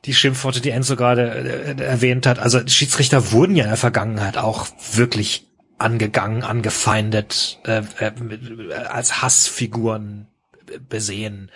die 0.04 0.14
Schimpfworte, 0.14 0.60
die 0.60 0.70
Enzo 0.70 0.96
gerade 0.96 1.30
äh, 1.78 1.82
erwähnt 1.82 2.26
hat. 2.26 2.38
Also 2.38 2.66
Schiedsrichter 2.66 3.32
wurden 3.32 3.56
ja 3.56 3.64
in 3.64 3.70
der 3.70 3.76
Vergangenheit 3.76 4.36
auch 4.36 4.68
wirklich 4.92 5.46
angegangen, 5.78 6.42
angefeindet, 6.42 7.58
äh, 7.64 7.82
äh, 7.98 8.74
als 8.74 9.22
Hassfiguren 9.22 10.26
besehen. 10.88 11.50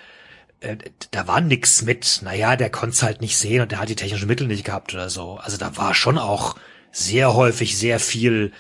Äh, 0.61 0.77
da 1.11 1.27
war 1.27 1.41
nix 1.41 1.83
mit, 1.83 2.21
naja, 2.23 2.57
der 2.57 2.71
konnte 2.71 3.07
halt 3.07 3.21
nicht 3.21 3.39
sehen 3.39 3.63
und 3.63 3.71
der 3.71 3.81
hat 3.81 3.89
die 3.89 3.97
technischen 3.97 4.29
Mittel 4.29 4.47
nicht 4.47 4.65
gehabt 4.65 4.93
oder 4.93 5.09
so. 5.09 5.37
Also 5.37 5.57
da 5.57 5.77
war 5.77 5.95
schon 5.95 6.19
auch 6.19 6.57
sehr 6.91 7.35
häufig 7.35 7.77
sehr 7.77 8.01
viel 8.01 8.53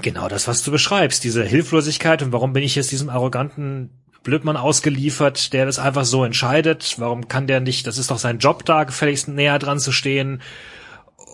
genau 0.00 0.28
das, 0.28 0.46
was 0.48 0.62
du 0.62 0.70
beschreibst, 0.70 1.24
diese 1.24 1.44
Hilflosigkeit 1.44 2.22
und 2.22 2.32
warum 2.32 2.52
bin 2.52 2.62
ich 2.62 2.74
jetzt 2.74 2.92
diesem 2.92 3.08
arroganten 3.08 3.90
Blödmann 4.22 4.56
ausgeliefert, 4.56 5.52
der 5.52 5.66
das 5.66 5.78
einfach 5.78 6.04
so 6.04 6.24
entscheidet? 6.24 6.96
Warum 6.98 7.28
kann 7.28 7.46
der 7.46 7.60
nicht, 7.60 7.86
das 7.86 7.98
ist 7.98 8.10
doch 8.10 8.18
sein 8.18 8.38
Job 8.38 8.64
da, 8.64 8.84
gefälligst 8.84 9.28
näher 9.28 9.58
dran 9.58 9.78
zu 9.78 9.92
stehen 9.92 10.42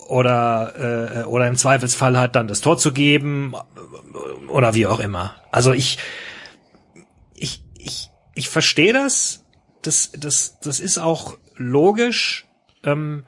oder 0.09 1.23
äh, 1.23 1.25
oder 1.25 1.49
im 1.49 1.57
Zweifelsfall 1.57 2.17
halt 2.17 2.37
dann 2.37 2.49
das 2.49 2.61
Tor 2.61 2.79
zu 2.79 2.93
geben 2.93 3.55
oder 4.49 4.75
wie 4.75 4.87
auch 4.87 5.01
immer. 5.01 5.35
Also 5.51 5.73
ich 5.73 5.99
ich 7.35 7.65
ich 7.77 8.11
ich 8.35 8.49
verstehe 8.49 8.93
das. 8.93 9.45
Das 9.83 10.13
das 10.13 10.59
das 10.61 10.81
ist 10.81 10.99
auch 10.99 11.37
logisch. 11.57 12.47
Ähm, 12.85 13.25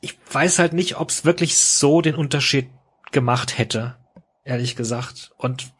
ich 0.00 0.16
weiß 0.32 0.58
halt 0.58 0.72
nicht, 0.72 0.96
ob 0.98 1.10
es 1.10 1.24
wirklich 1.24 1.56
so 1.58 2.00
den 2.00 2.14
Unterschied 2.14 2.68
gemacht 3.12 3.58
hätte, 3.58 3.96
ehrlich 4.44 4.76
gesagt. 4.76 5.32
Und 5.36 5.72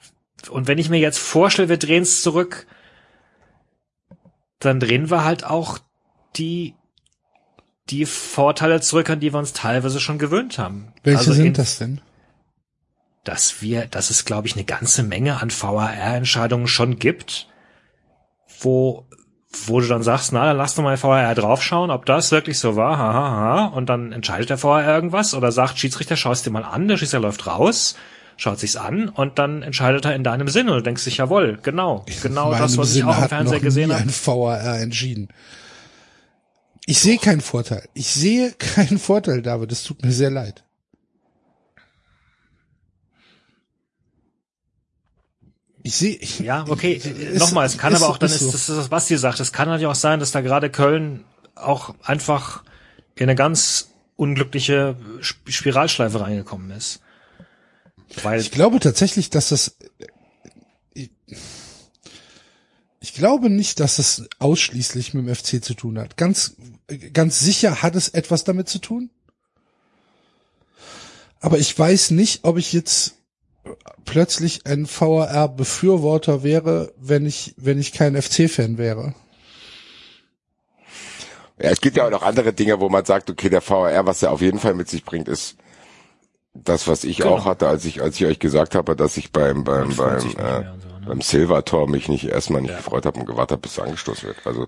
und 0.51 0.69
wenn 0.69 0.79
ich 0.79 0.89
mir 0.89 0.99
jetzt 0.99 1.19
vorstelle, 1.19 1.69
wir 1.69 1.77
drehen 1.77 2.03
es 2.03 2.23
zurück, 2.23 2.67
dann 4.59 4.81
drehen 4.81 5.11
wir 5.11 5.25
halt 5.25 5.45
auch 5.45 5.79
die 6.37 6.75
die 7.89 8.07
Vorteile 8.07 8.81
zurück, 8.81 9.11
an 9.11 9.19
die 9.21 9.33
wir 9.33 9.39
uns 9.39 9.53
teilweise 9.53 9.99
schon 10.01 10.19
gewöhnt 10.19 10.59
haben. 10.59 10.93
Welche 11.03 11.19
Also 11.19 11.33
sind 11.33 11.47
in- 11.47 11.55
das 11.55 11.79
denn? 11.79 12.01
dass 13.25 13.61
wir, 13.61 13.87
dass 13.87 14.09
es, 14.11 14.25
glaube 14.25 14.47
ich, 14.47 14.55
eine 14.55 14.65
ganze 14.65 15.03
Menge 15.03 15.43
an 15.43 15.51
VAR-Entscheidungen 15.51 16.67
schon 16.69 16.99
gibt, 16.99 17.49
wo, 18.61 19.07
wo 19.67 19.81
du 19.81 19.89
dann 19.89 20.03
sagst, 20.03 20.33
na, 20.33 20.45
dann 20.45 20.57
lass 20.57 20.75
doch 20.75 20.83
mal 20.83 21.01
VAR 21.01 21.35
draufschauen, 21.35 21.91
ob 21.91 22.07
das 22.07 22.31
wirklich 22.31 22.59
so 22.59 22.77
war, 22.77 22.99
haha, 22.99 23.31
haha, 23.31 23.65
und 23.67 23.87
dann 23.89 24.13
entscheidet 24.13 24.51
der 24.51 24.63
VAR 24.63 24.87
irgendwas 24.87 25.35
oder 25.35 25.51
sagt, 25.51 25.79
Schiedsrichter, 25.79 26.17
schau 26.17 26.33
es 26.33 26.43
dir 26.43 26.51
mal 26.51 26.65
an, 26.65 26.87
der 26.87 26.97
Schiedsrichter 26.97 27.27
läuft 27.27 27.47
raus, 27.47 27.97
schaut 28.37 28.61
sich's 28.61 28.77
an 28.77 29.09
und 29.09 29.39
dann 29.39 29.63
entscheidet 29.63 30.05
er 30.05 30.15
in 30.15 30.23
deinem 30.23 30.49
Sinne 30.49 30.71
und 30.71 30.79
du 30.79 30.83
denkst 30.83 31.05
dich, 31.05 31.17
jawohl, 31.17 31.59
genau, 31.63 32.05
genau 32.23 32.53
das, 32.53 32.79
was 32.79 32.89
ich 32.89 32.95
Sinne 32.95 33.09
auch 33.09 33.23
im 33.23 33.29
Fernseher 33.29 33.61
gesehen 33.61 33.93
habe. 33.93 34.03
ein 34.03 34.11
VAR 34.11 34.81
entschieden. 34.81 35.29
Ich 36.87 37.01
sehe 37.01 37.19
keinen 37.19 37.41
Vorteil. 37.41 37.89
Ich 37.95 38.09
sehe 38.09 38.53
keinen 38.53 38.99
Vorteil, 38.99 39.43
David. 39.43 39.71
Es 39.71 39.85
tut 39.85 40.03
mir 40.03 40.13
sehr 40.13 40.31
leid. 40.31 40.65
Ich 45.83 45.97
sehe, 45.97 46.17
ich, 46.17 46.41
Ja, 46.41 46.65
okay. 46.69 47.01
Nochmal, 47.35 47.67
es 47.67 47.79
kann 47.79 47.93
ist- 47.93 48.03
aber 48.03 48.11
auch, 48.11 48.19
dann 48.19 48.29
ist 48.31 48.43
ist, 48.43 48.53
das, 48.55 48.69
ist 48.69 48.77
das, 48.77 48.91
was 48.91 49.07
dir 49.07 49.19
sagt. 49.19 49.41
Es 49.41 49.53
kann 49.53 49.69
natürlich 49.69 49.87
auch 49.87 49.95
sein, 49.95 50.21
dass 50.21 50.31
da 50.33 50.41
gerade 50.41 50.71
Köln 50.71 51.25
auch 51.55 51.95
einfach 52.03 52.63
in 53.17 53.25
eine 53.25 53.35
ganz 53.35 53.89
unglückliche 54.17 54.97
Sp- 55.25 55.49
Spiralschleife 55.51 56.21
reingekommen 56.21 56.71
ist. 56.71 57.01
Weil, 58.23 58.41
Ich 58.41 58.51
glaube 58.51 58.81
tatsächlich, 58.81 59.31
dass 59.31 59.49
das. 59.51 59.77
Ich, 60.93 61.11
ich 63.01 63.15
glaube 63.15 63.49
nicht, 63.49 63.81
dass 63.81 63.99
es 63.99 64.29
ausschließlich 64.39 65.15
mit 65.15 65.27
dem 65.27 65.35
FC 65.35 65.63
zu 65.65 65.75
tun 65.75 65.99
hat. 65.99 66.17
Ganz, 66.17 66.57
ganz 67.15 67.41
sicher 67.41 67.83
hat 67.83 67.95
es 67.95 68.09
etwas 68.11 68.45
damit 68.45 68.69
zu 68.69 68.79
tun. 68.81 69.11
Aber 71.41 71.59
ich 71.59 71.79
weiß 71.79 72.11
nicht, 72.11 72.45
ob 72.45 72.59
ich 72.59 72.73
jetzt 72.75 73.15
plötzlich 74.05 74.67
ein 74.67 74.87
VAR-Befürworter 74.87 76.43
wäre, 76.43 76.93
wenn 76.99 77.27
ich, 77.27 77.55
wenn 77.57 77.79
ich 77.79 77.93
kein 77.93 78.21
FC-Fan 78.21 78.79
wäre. 78.79 79.15
Ja, 81.59 81.71
es 81.71 81.81
gibt 81.81 81.97
ja 81.97 82.07
auch 82.07 82.11
noch 82.11 82.23
andere 82.23 82.53
Dinge, 82.53 82.81
wo 82.81 82.89
man 82.89 83.05
sagt, 83.05 83.29
okay, 83.31 83.51
der 83.51 83.67
VAR, 83.67 84.07
was 84.07 84.23
er 84.23 84.33
auf 84.33 84.41
jeden 84.41 84.59
Fall 84.59 84.75
mit 84.75 84.89
sich 84.89 85.05
bringt, 85.05 85.29
ist 85.29 85.57
das, 86.55 86.89
was 86.89 87.05
ich 87.05 87.19
Genau. 87.19 87.37
auch 87.37 87.45
hatte, 87.45 87.69
als 87.69 87.85
ich, 87.85 88.03
als 88.03 88.17
ich 88.17 88.27
euch 88.27 88.39
gesagt 88.39 88.75
habe, 88.75 88.97
dass 88.97 89.17
ich 89.17 89.31
beim, 89.31 89.63
beim, 89.63 89.95
beim, 89.95 90.17
äh, 90.17 90.21
so, 90.21 90.29
ne? 90.29 90.79
beim 91.07 91.21
Silver-Tor 91.21 91.89
mich 91.89 92.09
nicht 92.09 92.25
erstmal 92.25 92.63
nicht 92.63 92.77
gefreut 92.77 93.07
habe 93.07 93.21
und 93.21 93.27
gewartet 93.27 93.53
habe, 93.53 93.63
bis 93.63 93.79
er 93.79 93.85
angestoßen 93.85 94.29
wird. 94.29 94.39
Also, 94.45 94.67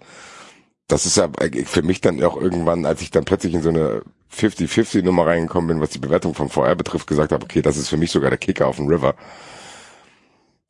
das 0.89 1.07
ist 1.07 1.17
ja 1.17 1.31
für 1.65 1.83
mich 1.83 2.01
dann 2.01 2.23
auch 2.23 2.37
irgendwann, 2.37 2.85
als 2.85 3.01
ich 3.01 3.11
dann 3.11 3.25
plötzlich 3.25 3.55
in 3.55 3.63
so 3.63 3.71
eine 3.71 4.03
50-50 4.35 5.03
Nummer 5.03 5.27
reingekommen 5.27 5.69
bin, 5.69 5.81
was 5.81 5.91
die 5.91 5.99
Bewertung 5.99 6.35
vom 6.35 6.51
VR 6.51 6.75
betrifft, 6.75 7.07
gesagt 7.07 7.33
habe, 7.33 7.45
okay, 7.45 7.63
das 7.63 7.77
ist 7.77 7.89
für 7.89 7.97
mich 7.97 8.11
sogar 8.11 8.31
der 8.31 8.39
Kicker 8.39 8.67
auf 8.67 8.77
dem 8.77 8.89
River. 8.89 9.15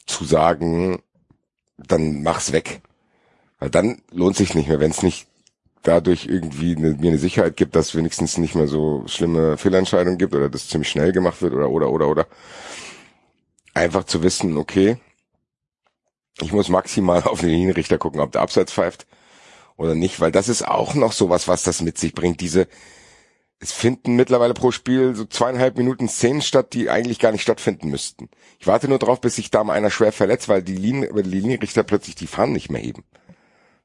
Zu 0.06 0.24
sagen, 0.24 1.02
dann 1.76 2.22
mach's 2.22 2.52
weg. 2.52 2.82
Weil 3.58 3.70
dann 3.70 4.02
lohnt 4.10 4.36
sich 4.36 4.54
nicht 4.54 4.68
mehr, 4.68 4.80
wenn 4.80 4.90
es 4.90 5.02
nicht 5.02 5.28
dadurch 5.82 6.26
irgendwie 6.26 6.76
eine, 6.76 6.94
mir 6.94 7.10
eine 7.10 7.18
Sicherheit 7.18 7.56
gibt, 7.56 7.74
dass 7.76 7.94
wenigstens 7.94 8.38
nicht 8.38 8.54
mehr 8.54 8.68
so 8.68 9.04
schlimme 9.06 9.56
Fehlentscheidungen 9.56 10.18
gibt 10.18 10.34
oder 10.34 10.48
das 10.48 10.68
ziemlich 10.68 10.90
schnell 10.90 11.12
gemacht 11.12 11.42
wird 11.42 11.54
oder 11.54 11.70
oder 11.70 11.90
oder 11.90 12.08
oder. 12.08 12.26
Einfach 13.74 14.04
zu 14.04 14.22
wissen, 14.22 14.56
okay, 14.56 14.98
ich 16.40 16.52
muss 16.52 16.68
maximal 16.68 17.22
auf 17.24 17.40
den 17.40 17.50
Linienrichter 17.50 17.98
gucken, 17.98 18.20
ob 18.20 18.32
der 18.32 18.42
Abseits 18.42 18.72
pfeift 18.72 19.06
oder 19.76 19.94
nicht, 19.94 20.20
weil 20.20 20.32
das 20.32 20.48
ist 20.48 20.66
auch 20.66 20.94
noch 20.94 21.12
sowas, 21.12 21.48
was 21.48 21.62
das 21.62 21.82
mit 21.82 21.98
sich 21.98 22.14
bringt. 22.14 22.40
Diese, 22.40 22.68
es 23.58 23.72
finden 23.72 24.16
mittlerweile 24.16 24.54
pro 24.54 24.70
Spiel 24.70 25.14
so 25.14 25.24
zweieinhalb 25.24 25.76
Minuten 25.76 26.08
Szenen 26.08 26.42
statt, 26.42 26.72
die 26.72 26.90
eigentlich 26.90 27.18
gar 27.18 27.32
nicht 27.32 27.42
stattfinden 27.42 27.88
müssten. 27.88 28.28
Ich 28.58 28.66
warte 28.66 28.88
nur 28.88 28.98
drauf, 28.98 29.20
bis 29.20 29.36
sich 29.36 29.50
da 29.50 29.64
mal 29.64 29.74
einer 29.74 29.90
schwer 29.90 30.12
verletzt, 30.12 30.48
weil 30.48 30.62
die, 30.62 30.76
Linien, 30.76 31.08
weil 31.14 31.22
die 31.22 31.30
Linienrichter 31.30 31.82
plötzlich 31.82 32.14
die 32.14 32.26
Fahnen 32.26 32.52
nicht 32.52 32.70
mehr 32.70 32.82
heben. 32.82 33.04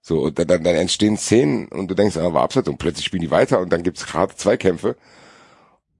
So, 0.01 0.21
und 0.21 0.39
dann, 0.39 0.47
dann 0.47 0.65
entstehen 0.65 1.17
Szenen 1.17 1.67
und 1.67 1.89
du 1.89 1.95
denkst, 1.95 2.17
ah, 2.17 2.33
war 2.33 2.43
Abseits 2.43 2.67
und 2.67 2.77
plötzlich 2.77 3.05
spielen 3.05 3.23
die 3.23 3.31
weiter 3.31 3.59
und 3.59 3.71
dann 3.71 3.83
gibt's 3.83 4.05
gerade 4.05 4.35
Zweikämpfe 4.35 4.95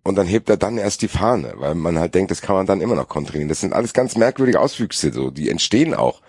und 0.08 0.16
dann 0.16 0.26
hebt 0.26 0.50
er 0.50 0.56
dann 0.56 0.78
erst 0.78 1.02
die 1.02 1.10
Fahne, 1.10 1.54
weil 1.58 1.76
man 1.76 2.00
halt 2.00 2.16
denkt, 2.16 2.32
das 2.32 2.42
kann 2.42 2.56
man 2.56 2.66
dann 2.66 2.80
immer 2.80 2.96
noch 2.96 3.10
kontrollieren. 3.10 3.50
Das 3.50 3.60
sind 3.60 3.74
alles 3.74 3.92
ganz 3.92 4.16
merkwürdige 4.16 4.62
Auswüchse, 4.62 5.12
so, 5.12 5.30
die 5.30 5.50
entstehen 5.50 5.94
auch. 5.94 6.22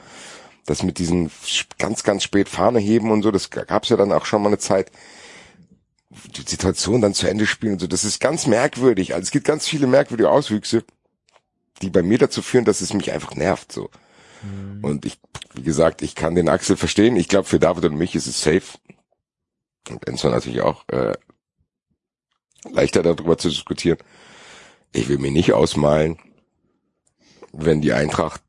Das 0.68 0.82
mit 0.82 0.98
diesen 0.98 1.30
ganz, 1.78 2.02
ganz 2.02 2.22
spät 2.22 2.50
Fahne 2.50 2.78
heben 2.78 3.10
und 3.10 3.22
so, 3.22 3.30
das 3.30 3.48
gab's 3.48 3.88
ja 3.88 3.96
dann 3.96 4.12
auch 4.12 4.26
schon 4.26 4.42
mal 4.42 4.48
eine 4.48 4.58
Zeit. 4.58 4.92
Die 6.10 6.42
Situation 6.42 7.00
dann 7.00 7.14
zu 7.14 7.26
Ende 7.26 7.46
spielen 7.46 7.74
und 7.74 7.78
so, 7.78 7.86
das 7.86 8.04
ist 8.04 8.20
ganz 8.20 8.46
merkwürdig. 8.46 9.14
Also 9.14 9.22
es 9.22 9.30
gibt 9.30 9.46
ganz 9.46 9.66
viele 9.66 9.86
merkwürdige 9.86 10.30
Auswüchse, 10.30 10.84
die 11.80 11.88
bei 11.88 12.02
mir 12.02 12.18
dazu 12.18 12.42
führen, 12.42 12.66
dass 12.66 12.82
es 12.82 12.92
mich 12.92 13.12
einfach 13.12 13.34
nervt, 13.34 13.72
so. 13.72 13.88
Und 14.82 15.06
ich, 15.06 15.18
wie 15.54 15.62
gesagt, 15.62 16.02
ich 16.02 16.14
kann 16.14 16.34
den 16.34 16.48
Axel 16.48 16.76
verstehen. 16.76 17.16
Ich 17.16 17.28
glaube, 17.28 17.48
für 17.48 17.58
David 17.58 17.86
und 17.86 17.96
mich 17.96 18.14
ist 18.14 18.26
es 18.26 18.40
safe. 18.40 18.78
Und 19.88 20.06
Enzo 20.06 20.28
natürlich 20.28 20.60
auch, 20.60 20.84
äh, 20.88 21.14
leichter 22.70 23.02
darüber 23.02 23.38
zu 23.38 23.48
diskutieren. 23.48 23.98
Ich 24.92 25.08
will 25.08 25.18
mir 25.18 25.30
nicht 25.30 25.54
ausmalen, 25.54 26.18
wenn 27.52 27.80
die 27.80 27.94
Eintracht 27.94 28.42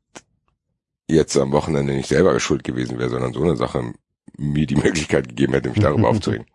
jetzt 1.10 1.36
am 1.36 1.52
Wochenende 1.52 1.94
nicht 1.94 2.08
selber 2.08 2.38
schuld 2.40 2.64
gewesen 2.64 2.98
wäre, 2.98 3.10
sondern 3.10 3.32
so 3.32 3.42
eine 3.42 3.56
Sache 3.56 3.92
mir 4.36 4.66
die 4.66 4.76
Möglichkeit 4.76 5.28
gegeben 5.28 5.52
hätte, 5.52 5.70
mich 5.70 5.80
darüber 5.80 6.08
aufzuregen. 6.08 6.46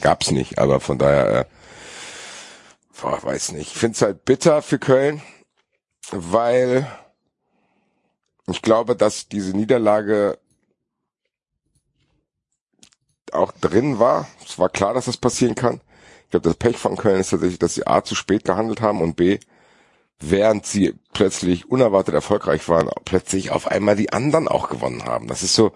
Gab's 0.00 0.30
nicht, 0.30 0.58
aber 0.58 0.80
von 0.80 0.98
daher, 0.98 1.40
äh, 1.40 1.44
boah, 3.00 3.22
weiß 3.22 3.52
nicht. 3.52 3.72
Ich 3.72 3.78
finde 3.78 3.96
es 3.96 4.02
halt 4.02 4.24
bitter 4.24 4.62
für 4.62 4.78
Köln, 4.78 5.22
weil 6.10 6.86
ich 8.48 8.62
glaube, 8.62 8.96
dass 8.96 9.28
diese 9.28 9.56
Niederlage 9.56 10.38
auch 13.32 13.52
drin 13.52 13.98
war. 13.98 14.28
Es 14.44 14.58
war 14.58 14.68
klar, 14.68 14.94
dass 14.94 15.04
das 15.04 15.16
passieren 15.16 15.54
kann. 15.54 15.80
Ich 16.24 16.30
glaube, 16.30 16.48
das 16.48 16.56
Pech 16.56 16.76
von 16.76 16.96
Köln 16.96 17.20
ist 17.20 17.30
tatsächlich, 17.30 17.58
dass 17.58 17.74
sie 17.74 17.86
A 17.86 18.02
zu 18.02 18.14
spät 18.14 18.44
gehandelt 18.44 18.80
haben 18.80 19.00
und 19.00 19.16
B, 19.16 19.38
während 20.20 20.66
sie 20.66 20.94
plötzlich 21.12 21.70
unerwartet 21.70 22.14
erfolgreich 22.14 22.68
waren, 22.68 22.88
plötzlich 23.04 23.50
auf 23.50 23.66
einmal 23.66 23.96
die 23.96 24.12
anderen 24.12 24.48
auch 24.48 24.68
gewonnen 24.68 25.04
haben. 25.04 25.26
Das 25.28 25.42
ist 25.42 25.54
so, 25.54 25.72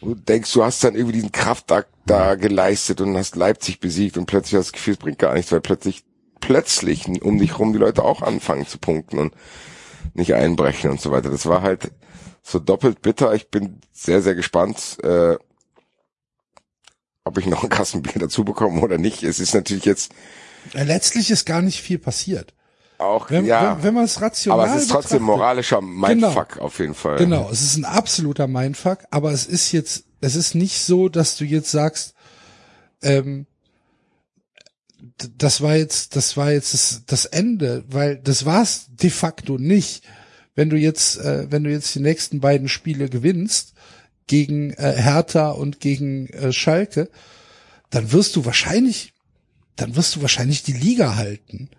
du 0.00 0.14
denkst, 0.14 0.52
du 0.52 0.64
hast 0.64 0.82
dann 0.82 0.94
irgendwie 0.94 1.16
diesen 1.16 1.32
Kraftakt 1.32 1.90
da 2.06 2.34
geleistet 2.34 3.00
und 3.00 3.16
hast 3.16 3.36
Leipzig 3.36 3.80
besiegt 3.80 4.16
und 4.16 4.26
plötzlich 4.26 4.58
hast 4.58 4.68
du 4.68 4.72
das 4.72 4.78
Gefühl, 4.78 4.94
es 4.94 4.98
bringt 4.98 5.18
gar 5.18 5.34
nichts, 5.34 5.52
weil 5.52 5.60
plötzlich, 5.60 6.04
plötzlich 6.40 7.06
um 7.22 7.38
dich 7.38 7.58
rum 7.58 7.72
die 7.72 7.78
Leute 7.78 8.02
auch 8.02 8.22
anfangen 8.22 8.66
zu 8.66 8.78
punkten 8.78 9.18
und 9.18 9.34
nicht 10.14 10.34
einbrechen 10.34 10.90
und 10.90 11.00
so 11.00 11.10
weiter. 11.10 11.30
Das 11.30 11.46
war 11.46 11.62
halt 11.62 11.92
so 12.42 12.58
doppelt 12.58 13.02
bitter. 13.02 13.34
Ich 13.34 13.50
bin 13.50 13.80
sehr, 13.92 14.22
sehr 14.22 14.34
gespannt, 14.34 14.96
äh, 15.02 15.36
ob 17.24 17.38
ich 17.38 17.46
noch 17.46 17.62
ein 17.62 17.68
Kassenbier 17.68 18.14
dazu 18.18 18.44
bekomme 18.44 18.80
oder 18.80 18.96
nicht. 18.98 19.22
Es 19.22 19.38
ist 19.38 19.54
natürlich 19.54 19.84
jetzt 19.84 20.12
Äh, 20.72 20.84
Letztlich 20.84 21.30
ist 21.30 21.44
gar 21.44 21.62
nicht 21.62 21.82
viel 21.82 21.98
passiert. 21.98 22.54
Auch, 23.00 23.30
Wenn, 23.30 23.46
ja, 23.46 23.76
wenn, 23.76 23.84
wenn 23.84 23.94
man 23.94 24.04
es 24.04 24.20
rational 24.20 24.60
aber 24.60 24.76
es 24.76 24.82
ist 24.82 24.90
trotzdem 24.90 25.22
moralischer 25.22 25.80
Mindfuck 25.80 26.58
auf 26.58 26.78
jeden 26.78 26.94
Fall. 26.94 27.16
Genau, 27.16 27.48
es 27.50 27.62
ist 27.62 27.76
ein 27.76 27.84
absoluter 27.84 28.46
Mindfuck, 28.46 29.00
aber 29.10 29.32
es 29.32 29.46
ist 29.46 29.72
jetzt, 29.72 30.04
es 30.20 30.36
ist 30.36 30.54
nicht 30.54 30.80
so, 30.80 31.08
dass 31.08 31.36
du 31.36 31.44
jetzt 31.44 31.70
sagst, 31.70 32.14
ähm, 33.02 33.46
das 35.38 35.60
war 35.60 35.76
jetzt, 35.76 36.16
das 36.16 36.36
war 36.36 36.52
jetzt 36.52 36.74
das, 36.74 37.02
das 37.06 37.24
Ende, 37.24 37.84
weil 37.88 38.16
das 38.16 38.44
war's 38.44 38.86
de 38.88 39.10
facto 39.10 39.58
nicht. 39.58 40.04
Wenn 40.54 40.70
du 40.70 40.76
jetzt, 40.76 41.18
äh, 41.18 41.50
wenn 41.50 41.64
du 41.64 41.70
jetzt 41.70 41.94
die 41.94 42.00
nächsten 42.00 42.40
beiden 42.40 42.68
Spiele 42.68 43.08
gewinnst 43.08 43.74
gegen 44.26 44.72
äh, 44.74 44.94
Hertha 44.96 45.50
und 45.50 45.80
gegen 45.80 46.28
äh, 46.28 46.52
Schalke, 46.52 47.08
dann 47.90 48.12
wirst 48.12 48.36
du 48.36 48.44
wahrscheinlich, 48.44 49.12
dann 49.76 49.96
wirst 49.96 50.16
du 50.16 50.22
wahrscheinlich 50.22 50.62
die 50.62 50.72
Liga 50.72 51.16
halten, 51.16 51.70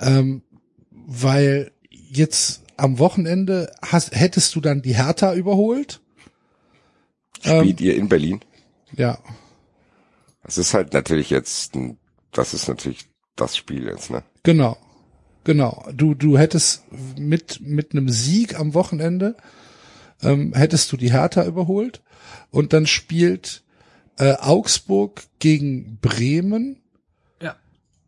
ähm, 0.00 0.42
weil 0.90 1.72
jetzt 1.90 2.62
am 2.76 2.98
Wochenende 2.98 3.72
hast, 3.82 4.14
hättest 4.14 4.54
du 4.54 4.60
dann 4.60 4.82
die 4.82 4.96
Hertha 4.96 5.34
überholt. 5.34 6.00
Spielt 7.40 7.80
ihr 7.80 7.96
in 7.96 8.08
Berlin? 8.08 8.40
Ja, 8.96 9.18
Das 10.42 10.58
ist 10.58 10.74
halt 10.74 10.92
natürlich 10.92 11.30
jetzt, 11.30 11.72
das 12.32 12.54
ist 12.54 12.68
natürlich 12.68 13.08
das 13.34 13.56
Spiel 13.56 13.86
jetzt, 13.86 14.10
ne? 14.10 14.22
Genau. 14.42 14.76
Genau. 15.44 15.84
Du, 15.92 16.14
du 16.14 16.38
hättest 16.38 16.82
mit, 17.18 17.60
mit 17.60 17.92
einem 17.92 18.08
Sieg 18.08 18.58
am 18.58 18.74
Wochenende, 18.74 19.36
ähm, 20.22 20.54
hättest 20.54 20.90
du 20.90 20.96
die 20.96 21.12
Hertha 21.12 21.44
überholt 21.44 22.02
und 22.50 22.72
dann 22.72 22.86
spielt 22.86 23.62
äh, 24.18 24.34
Augsburg 24.34 25.22
gegen 25.38 25.98
Bremen. 26.00 26.82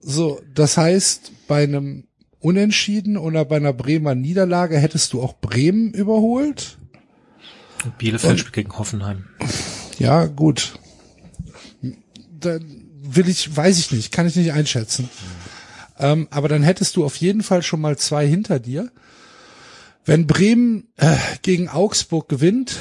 So, 0.00 0.40
das 0.54 0.76
heißt, 0.76 1.32
bei 1.48 1.62
einem 1.64 2.04
Unentschieden 2.40 3.16
oder 3.16 3.44
bei 3.44 3.56
einer 3.56 3.72
Bremer 3.72 4.14
Niederlage 4.14 4.78
hättest 4.78 5.12
du 5.12 5.22
auch 5.22 5.34
Bremen 5.40 5.92
überholt. 5.92 6.78
Und 7.84 7.98
Bielefeld 7.98 8.38
spielt 8.40 8.54
gegen 8.54 8.78
Hoffenheim. 8.78 9.24
Ja, 9.98 10.26
gut. 10.26 10.74
Dann 12.38 12.88
will 13.02 13.28
ich, 13.28 13.56
weiß 13.56 13.78
ich 13.78 13.90
nicht, 13.90 14.12
kann 14.12 14.26
ich 14.26 14.36
nicht 14.36 14.52
einschätzen. 14.52 15.08
Ähm, 15.98 16.28
aber 16.30 16.48
dann 16.48 16.62
hättest 16.62 16.96
du 16.96 17.04
auf 17.04 17.16
jeden 17.16 17.42
Fall 17.42 17.62
schon 17.62 17.80
mal 17.80 17.96
zwei 17.98 18.26
hinter 18.26 18.60
dir. 18.60 18.90
Wenn 20.04 20.26
Bremen 20.26 20.88
äh, 20.96 21.16
gegen 21.42 21.68
Augsburg 21.68 22.28
gewinnt, 22.28 22.76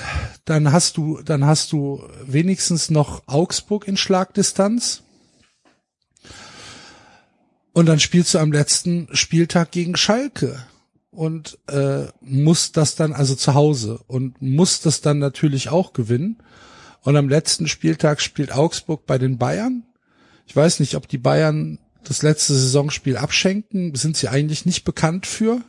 dann 0.46 0.72
hast 0.72 0.98
du, 0.98 1.22
dann 1.24 1.46
hast 1.46 1.72
du 1.72 2.04
wenigstens 2.26 2.90
noch 2.90 3.24
Augsburg 3.28 3.88
in 3.88 3.98
Schlagdistanz. 3.98 5.04
Und 7.78 7.86
dann 7.86 8.00
spielst 8.00 8.34
du 8.34 8.40
am 8.40 8.52
letzten 8.52 9.08
Spieltag 9.12 9.70
gegen 9.70 9.96
Schalke 9.96 10.66
und 11.12 11.60
äh, 11.68 12.06
musst 12.22 12.76
das 12.76 12.96
dann 12.96 13.14
also 13.14 13.36
zu 13.36 13.54
Hause 13.54 14.00
und 14.08 14.42
musst 14.42 14.88
das 14.88 15.02
dann 15.02 15.20
natürlich 15.20 15.70
auch 15.70 15.94
gewinnen. 15.94 16.42
Und 17.04 17.16
am 17.18 17.30
letzten 17.30 17.68
Spieltag 17.68 18.20
spielt 18.20 18.52
Augsburg 18.52 19.06
bei 19.06 19.20
den 19.20 19.38
Bayern. 19.38 19.84
Ich 20.48 20.56
weiß 20.56 20.80
nicht, 20.80 20.96
ob 20.96 21.08
die 21.08 21.20
Bayern 21.20 21.78
das 22.04 22.24
letzte 22.24 22.56
Saisonspiel 22.56 23.16
abschenken. 23.16 23.94
Sind 23.94 24.18
sie 24.18 24.28
eigentlich 24.28 24.66
nicht 24.66 24.84
bekannt 24.84 25.28
für. 25.28 25.62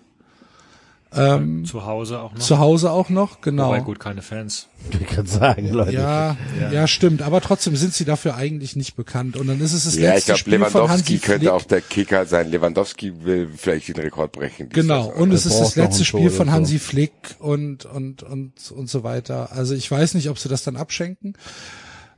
Ähm, 1.15 1.65
Zu 1.65 1.87
Hause 1.87 2.21
auch 2.21 2.35
noch. 2.35 2.39
zu 2.41 2.59
Hause 2.59 2.91
auch 2.91 3.09
noch, 3.09 3.41
genau. 3.41 3.69
Wobei 3.69 3.81
gut, 3.81 3.99
keine 3.99 4.21
Fans. 4.21 4.69
Ich 4.91 5.07
kann 5.07 5.25
sagen, 5.27 5.71
Leute. 5.73 5.93
Ja, 5.93 6.37
ja, 6.71 6.87
stimmt. 6.87 7.23
Aber 7.23 7.41
trotzdem 7.41 7.77
sind 7.77 7.95
sie 7.95 8.05
dafür 8.05 8.35
eigentlich 8.37 8.77
nicht 8.77 8.95
bekannt. 8.95 9.37
Und 9.39 9.47
dann 9.47 9.59
ist 9.61 9.73
es 9.73 9.85
das 9.85 9.97
Ja, 9.97 10.11
ich 10.11 10.27
letzte 10.27 10.33
glaube, 10.33 10.39
Spiel 10.41 10.59
von 10.59 10.69
Lewandowski 10.69 10.89
Hansi 11.15 11.19
könnte 11.19 11.39
Flick. 11.41 11.51
auch 11.53 11.63
der 11.63 11.81
Kicker 11.81 12.27
sein. 12.27 12.51
Lewandowski 12.51 13.25
will 13.25 13.49
vielleicht 13.57 13.89
den 13.89 13.97
Rekord 13.97 14.33
brechen. 14.33 14.69
Genau, 14.69 15.07
und 15.09 15.33
es 15.33 15.47
ist 15.47 15.59
das 15.59 15.77
letzte 15.77 16.05
Spiel 16.05 16.29
von. 16.31 16.53
Hansi 16.53 16.79
Flick 16.79 17.13
und, 17.39 17.87
und, 17.87 18.23
und, 18.23 18.71
und 18.71 18.91
so 18.91 19.03
weiter. 19.03 19.51
Also 19.53 19.75
ich 19.75 19.91
weiß 19.91 20.13
nicht, 20.13 20.29
ob 20.29 20.39
sie 20.39 20.51
das 20.51 20.63
dann 20.63 20.77
abschenken. 20.77 21.33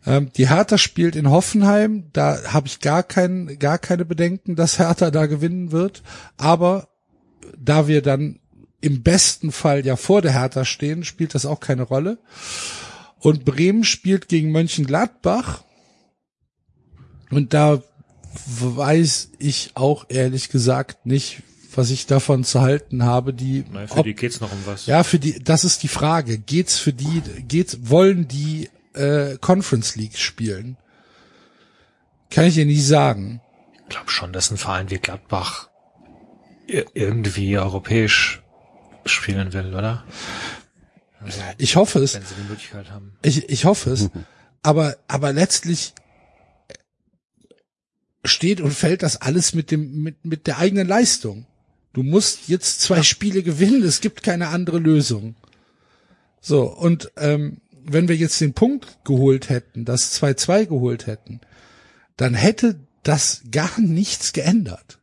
Ähm, 0.05 0.31
die 0.37 0.49
Hertha 0.49 0.79
spielt 0.79 1.15
in 1.15 1.31
Hoffenheim, 1.31 2.09
da 2.13 2.39
habe 2.53 2.67
ich 2.67 2.81
gar 2.81 3.03
kein, 3.05 3.57
gar 3.61 3.79
keine 3.79 4.05
Bedenken, 4.05 4.57
dass 4.57 4.79
Hertha 4.81 5.11
da 5.13 5.27
gewinnen 5.27 5.71
wird. 5.73 6.03
Aber 6.39 6.89
da 7.57 7.87
wir 7.87 8.03
dann 8.03 8.40
im 8.81 9.03
besten 9.03 9.53
Fall 9.53 9.85
ja 9.85 9.97
vor 9.97 10.23
der 10.23 10.33
Hertha 10.33 10.65
stehen, 10.65 11.05
spielt 11.05 11.35
das 11.35 11.47
auch 11.47 11.61
keine 11.61 11.83
Rolle. 11.83 12.19
Und 13.19 13.45
Bremen 13.45 13.85
spielt 13.85 14.29
gegen 14.29 14.51
Mönchengladbach. 14.53 15.63
Und 17.31 17.53
da 17.55 17.83
weiß 18.59 19.33
ich 19.39 19.73
auch 19.75 20.07
ehrlich 20.09 20.49
gesagt 20.49 21.05
nicht, 21.07 21.43
was 21.75 21.91
ich 21.91 22.07
davon 22.07 22.43
zu 22.45 22.61
halten 22.63 23.05
habe. 23.05 23.35
Die, 23.35 23.65
Nein, 23.71 23.87
für 23.89 23.99
ob- 23.99 24.05
die 24.05 24.15
geht's 24.15 24.41
noch 24.41 24.51
um 24.51 24.59
was. 24.65 24.87
ja, 24.87 25.03
für 25.05 25.19
die, 25.19 25.39
das 25.43 25.65
ist 25.65 25.83
die 25.83 25.89
Frage. 25.89 26.39
Geht's 26.39 26.79
für 26.79 26.93
die, 26.93 27.23
geht's, 27.47 27.79
wollen 27.91 28.27
die 28.27 28.71
äh, 28.95 29.37
Conference 29.41 29.97
League 29.97 30.17
spielen? 30.17 30.77
Kann 32.31 32.45
ich 32.47 32.55
dir 32.55 32.67
nicht 32.67 32.87
sagen. 32.87 33.41
Ich 33.83 33.89
glaube 33.91 34.11
schon, 34.11 34.33
dass 34.33 34.51
ein 34.51 34.57
Verein 34.57 34.91
wie 34.91 34.99
Gladbach 34.99 35.69
ir- 36.69 36.87
irgendwie 36.95 37.59
europäisch 37.59 38.43
spielen 39.05 39.53
will, 39.53 39.75
oder? 39.75 40.05
Ich 41.59 41.77
hoffe 41.77 41.99
es. 42.01 42.15
Wenn 42.15 42.23
sie 42.25 42.35
die 42.35 42.49
Möglichkeit 42.49 42.91
haben. 42.91 43.13
Ich, 43.23 43.49
ich 43.49 43.65
hoffe 43.65 43.91
es. 43.91 44.11
Aber, 44.63 44.99
aber 45.09 45.33
letztlich 45.33 45.95
steht 48.27 48.61
und 48.61 48.73
fällt 48.73 49.03
das 49.03 49.17
alles 49.23 49.55
mit 49.55 49.71
dem, 49.71 50.03
mit, 50.03 50.23
mit 50.23 50.47
der 50.47 50.59
eigenen 50.59 50.87
Leistung. 50.87 51.47
Du 51.95 52.03
musst 52.03 52.49
jetzt 52.49 52.83
zwei 52.83 53.03
Spiele 53.03 53.43
gewinnen. 53.43 53.83
Es 53.83 54.03
gibt 54.03 54.23
keine 54.23 54.49
andere 54.49 54.79
Lösung. 54.79 55.35
So. 56.43 56.65
Und, 56.65 57.11
ähm, 57.17 57.63
wenn 57.93 58.09
wir 58.09 58.17
jetzt 58.17 58.41
den 58.41 58.55
Punkt 58.55 58.99
geholt 59.05 59.49
hätten, 59.49 59.85
das 59.85 60.21
2-2 60.21 60.67
geholt 60.67 61.07
hätten, 61.07 61.41
dann 62.17 62.35
hätte 62.35 62.79
das 63.03 63.43
gar 63.51 63.81
nichts 63.81 64.33
geändert. 64.33 64.99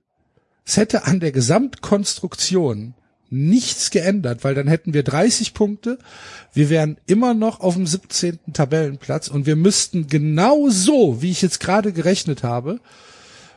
Es 0.65 0.77
hätte 0.77 1.05
an 1.05 1.19
der 1.19 1.31
Gesamtkonstruktion 1.31 2.93
nichts 3.29 3.91
geändert, 3.91 4.43
weil 4.43 4.55
dann 4.55 4.67
hätten 4.67 4.93
wir 4.93 5.03
30 5.03 5.53
Punkte, 5.53 5.99
wir 6.53 6.69
wären 6.69 6.97
immer 7.05 7.33
noch 7.33 7.59
auf 7.59 7.75
dem 7.75 7.85
17. 7.85 8.39
Tabellenplatz 8.53 9.27
und 9.27 9.45
wir 9.45 9.55
müssten 9.55 10.07
genau 10.07 10.69
so, 10.69 11.21
wie 11.21 11.31
ich 11.31 11.41
jetzt 11.41 11.59
gerade 11.59 11.93
gerechnet 11.93 12.43
habe, 12.43 12.79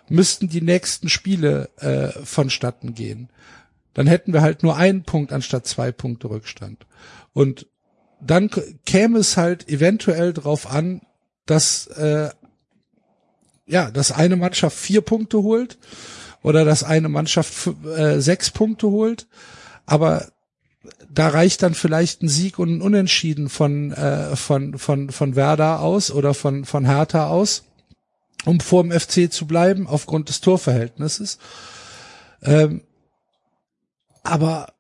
müssten 0.09 0.49
die 0.49 0.61
nächsten 0.61 1.09
Spiele 1.09 1.71
äh, 1.79 2.09
vonstatten 2.25 2.95
gehen. 2.95 3.29
Dann 3.95 4.07
hätten 4.07 4.33
wir 4.33 4.43
halt 4.43 4.63
nur 4.63 4.77
einen 4.77 5.05
Punkt 5.05 5.33
anstatt 5.33 5.67
zwei 5.67 5.93
Punkte 5.93 6.31
Rückstand. 6.31 6.87
Und 7.33 7.67
dann 8.21 8.51
käme 8.85 9.19
es 9.19 9.37
halt 9.37 9.69
eventuell 9.69 10.33
drauf 10.33 10.71
an, 10.71 11.01
dass 11.47 11.87
äh, 11.89 12.31
ja, 13.67 13.91
dass 13.91 14.13
eine 14.13 14.37
Mannschaft 14.37 14.77
vier 14.77 15.01
Punkte 15.01 15.43
holt 15.43 15.79
oder 16.43 16.65
dass 16.65 16.83
eine 16.83 17.09
Mannschaft 17.09 17.69
äh, 17.97 18.21
sechs 18.21 18.51
Punkte 18.51 18.89
holt. 18.89 19.27
Aber 19.91 20.31
da 21.13 21.27
reicht 21.27 21.65
dann 21.65 21.75
vielleicht 21.75 22.23
ein 22.23 22.29
Sieg 22.29 22.61
und 22.61 22.77
ein 22.77 22.81
Unentschieden 22.81 23.49
von 23.49 23.91
äh, 23.91 24.37
von 24.37 24.79
von 24.79 25.11
von 25.11 25.35
Werder 25.35 25.81
aus 25.81 26.13
oder 26.13 26.33
von 26.33 26.65
von 26.65 26.85
Hertha 26.85 27.27
aus, 27.27 27.65
um 28.45 28.61
vor 28.61 28.85
dem 28.85 28.93
FC 28.93 29.33
zu 29.33 29.49
bleiben 29.49 29.89
aufgrund 29.89 30.29
des 30.29 30.41
Torverhältnisses. 30.43 31.39
Ähm, 32.41 32.83
aber 34.23 34.75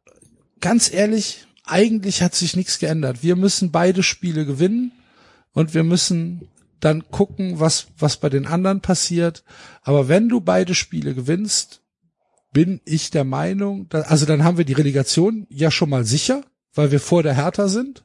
ganz 0.60 0.92
ehrlich, 0.92 1.44
eigentlich 1.64 2.22
hat 2.22 2.36
sich 2.36 2.54
nichts 2.54 2.78
geändert. 2.78 3.24
Wir 3.24 3.34
müssen 3.34 3.72
beide 3.72 4.04
Spiele 4.04 4.46
gewinnen 4.46 4.92
und 5.54 5.74
wir 5.74 5.82
müssen 5.82 6.48
dann 6.78 7.10
gucken, 7.10 7.58
was, 7.58 7.88
was 7.98 8.18
bei 8.18 8.28
den 8.28 8.46
anderen 8.46 8.80
passiert. 8.80 9.42
Aber 9.82 10.06
wenn 10.06 10.28
du 10.28 10.40
beide 10.40 10.76
Spiele 10.76 11.16
gewinnst, 11.16 11.80
bin 12.52 12.80
ich 12.84 13.10
der 13.10 13.24
Meinung, 13.24 13.88
da, 13.88 14.02
also 14.02 14.26
dann 14.26 14.44
haben 14.44 14.58
wir 14.58 14.64
die 14.64 14.72
Relegation 14.72 15.46
ja 15.50 15.70
schon 15.70 15.90
mal 15.90 16.04
sicher, 16.04 16.42
weil 16.74 16.90
wir 16.90 17.00
vor 17.00 17.22
der 17.22 17.34
Hertha 17.34 17.68
sind. 17.68 18.02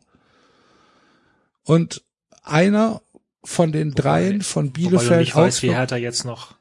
Und 1.64 2.04
einer 2.43 3.02
von 3.43 3.72
den 3.72 3.91
dreien 3.91 4.41
von 4.41 4.68
Wobei 4.68 4.74
Bielefeld, 4.74 5.20
nicht 5.20 5.36
weißt, 5.36 5.62
wie 5.64 5.70
Augsburg, 5.70 5.80
Hertha 5.80 5.96
jetzt 5.98 6.26
noch, 6.26 6.56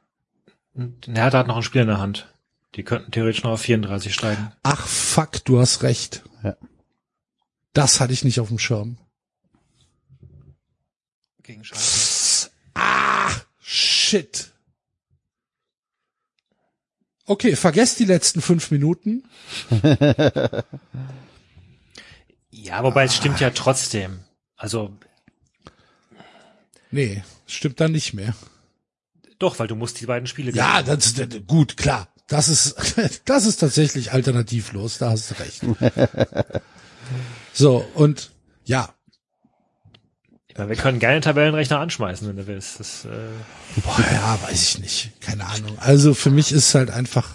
ein 0.76 0.96
Hertha 1.06 1.38
hat 1.38 1.46
noch 1.46 1.56
ein 1.56 1.62
Spiel 1.62 1.82
in 1.82 1.88
der 1.88 1.98
Hand. 1.98 2.32
Die 2.74 2.82
könnten 2.82 3.12
theoretisch 3.12 3.44
noch 3.44 3.52
auf 3.52 3.60
34 3.60 4.12
steigen. 4.12 4.52
ach 4.62 4.86
fuck, 4.86 5.44
du 5.44 5.60
hast 5.60 5.82
recht. 5.82 6.24
Ja. 6.42 6.56
Das 7.72 8.00
hatte 8.00 8.12
ich 8.12 8.24
nicht 8.24 8.40
auf 8.40 8.48
dem 8.48 8.58
Schirm. 8.58 8.98
Gegen 11.42 11.62
Schalke. 11.62 12.50
Ah, 12.74 13.30
shit. 13.60 14.53
Okay, 17.26 17.56
vergesst 17.56 17.98
die 18.00 18.04
letzten 18.04 18.40
fünf 18.42 18.70
Minuten. 18.70 19.24
Ja, 22.50 22.82
wobei 22.84 23.04
es 23.04 23.16
stimmt 23.16 23.40
ja 23.40 23.50
trotzdem. 23.50 24.20
Also, 24.56 24.96
Nee, 26.90 27.24
stimmt 27.46 27.80
dann 27.80 27.90
nicht 27.92 28.14
mehr. 28.14 28.34
doch, 29.40 29.58
weil 29.58 29.66
du 29.66 29.74
musst 29.74 30.00
die 30.00 30.06
beiden 30.06 30.26
Spiele 30.28 30.52
Ja, 30.52 30.80
gewinnen. 30.80 30.96
das 31.00 31.06
ist 31.18 31.46
gut, 31.48 31.76
klar. 31.76 32.08
Das 32.28 32.48
ist, 32.48 32.76
das 33.24 33.44
ist 33.46 33.56
tatsächlich 33.56 34.12
alternativlos, 34.12 34.98
da 34.98 35.10
hast 35.10 35.30
du 35.30 35.34
recht. 35.40 35.62
So, 37.52 37.84
und 37.94 38.30
ja, 38.64 38.94
Ja, 40.56 40.68
wir 40.68 40.76
können 40.76 41.00
gerne 41.00 41.20
Tabellenrechner 41.20 41.80
anschmeißen, 41.80 42.28
wenn 42.28 42.36
du 42.36 42.46
willst. 42.46 42.78
Das, 42.80 43.04
äh 43.04 43.80
Boah, 43.80 43.98
ja, 44.12 44.38
weiß 44.42 44.62
ich 44.62 44.78
nicht. 44.78 45.20
Keine 45.20 45.46
Ahnung. 45.46 45.76
Also 45.78 46.14
für 46.14 46.30
mich 46.30 46.52
ist 46.52 46.74
halt 46.74 46.90
einfach, 46.90 47.28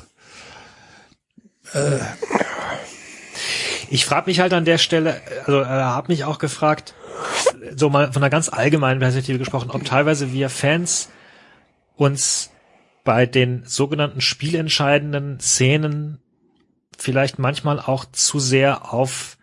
Ich 3.89 4.05
frage 4.05 4.29
mich 4.29 4.39
halt 4.39 4.53
an 4.53 4.65
der 4.65 4.77
Stelle, 4.77 5.21
also 5.45 5.61
äh, 5.61 5.65
habe 5.65 6.11
mich 6.11 6.23
auch 6.23 6.37
gefragt, 6.37 6.93
so 7.75 7.89
mal 7.89 8.11
von 8.13 8.21
einer 8.21 8.29
ganz 8.29 8.49
allgemeinen 8.49 8.99
Perspektive 8.99 9.39
gesprochen, 9.39 9.71
ob 9.71 9.83
teilweise 9.83 10.31
wir 10.31 10.49
Fans 10.49 11.09
uns 11.95 12.51
bei 13.03 13.25
den 13.25 13.63
sogenannten 13.65 14.21
spielentscheidenden 14.21 15.39
Szenen 15.39 16.19
vielleicht 16.97 17.39
manchmal 17.39 17.79
auch 17.79 18.05
zu 18.11 18.39
sehr 18.39 18.93
auf 18.93 19.37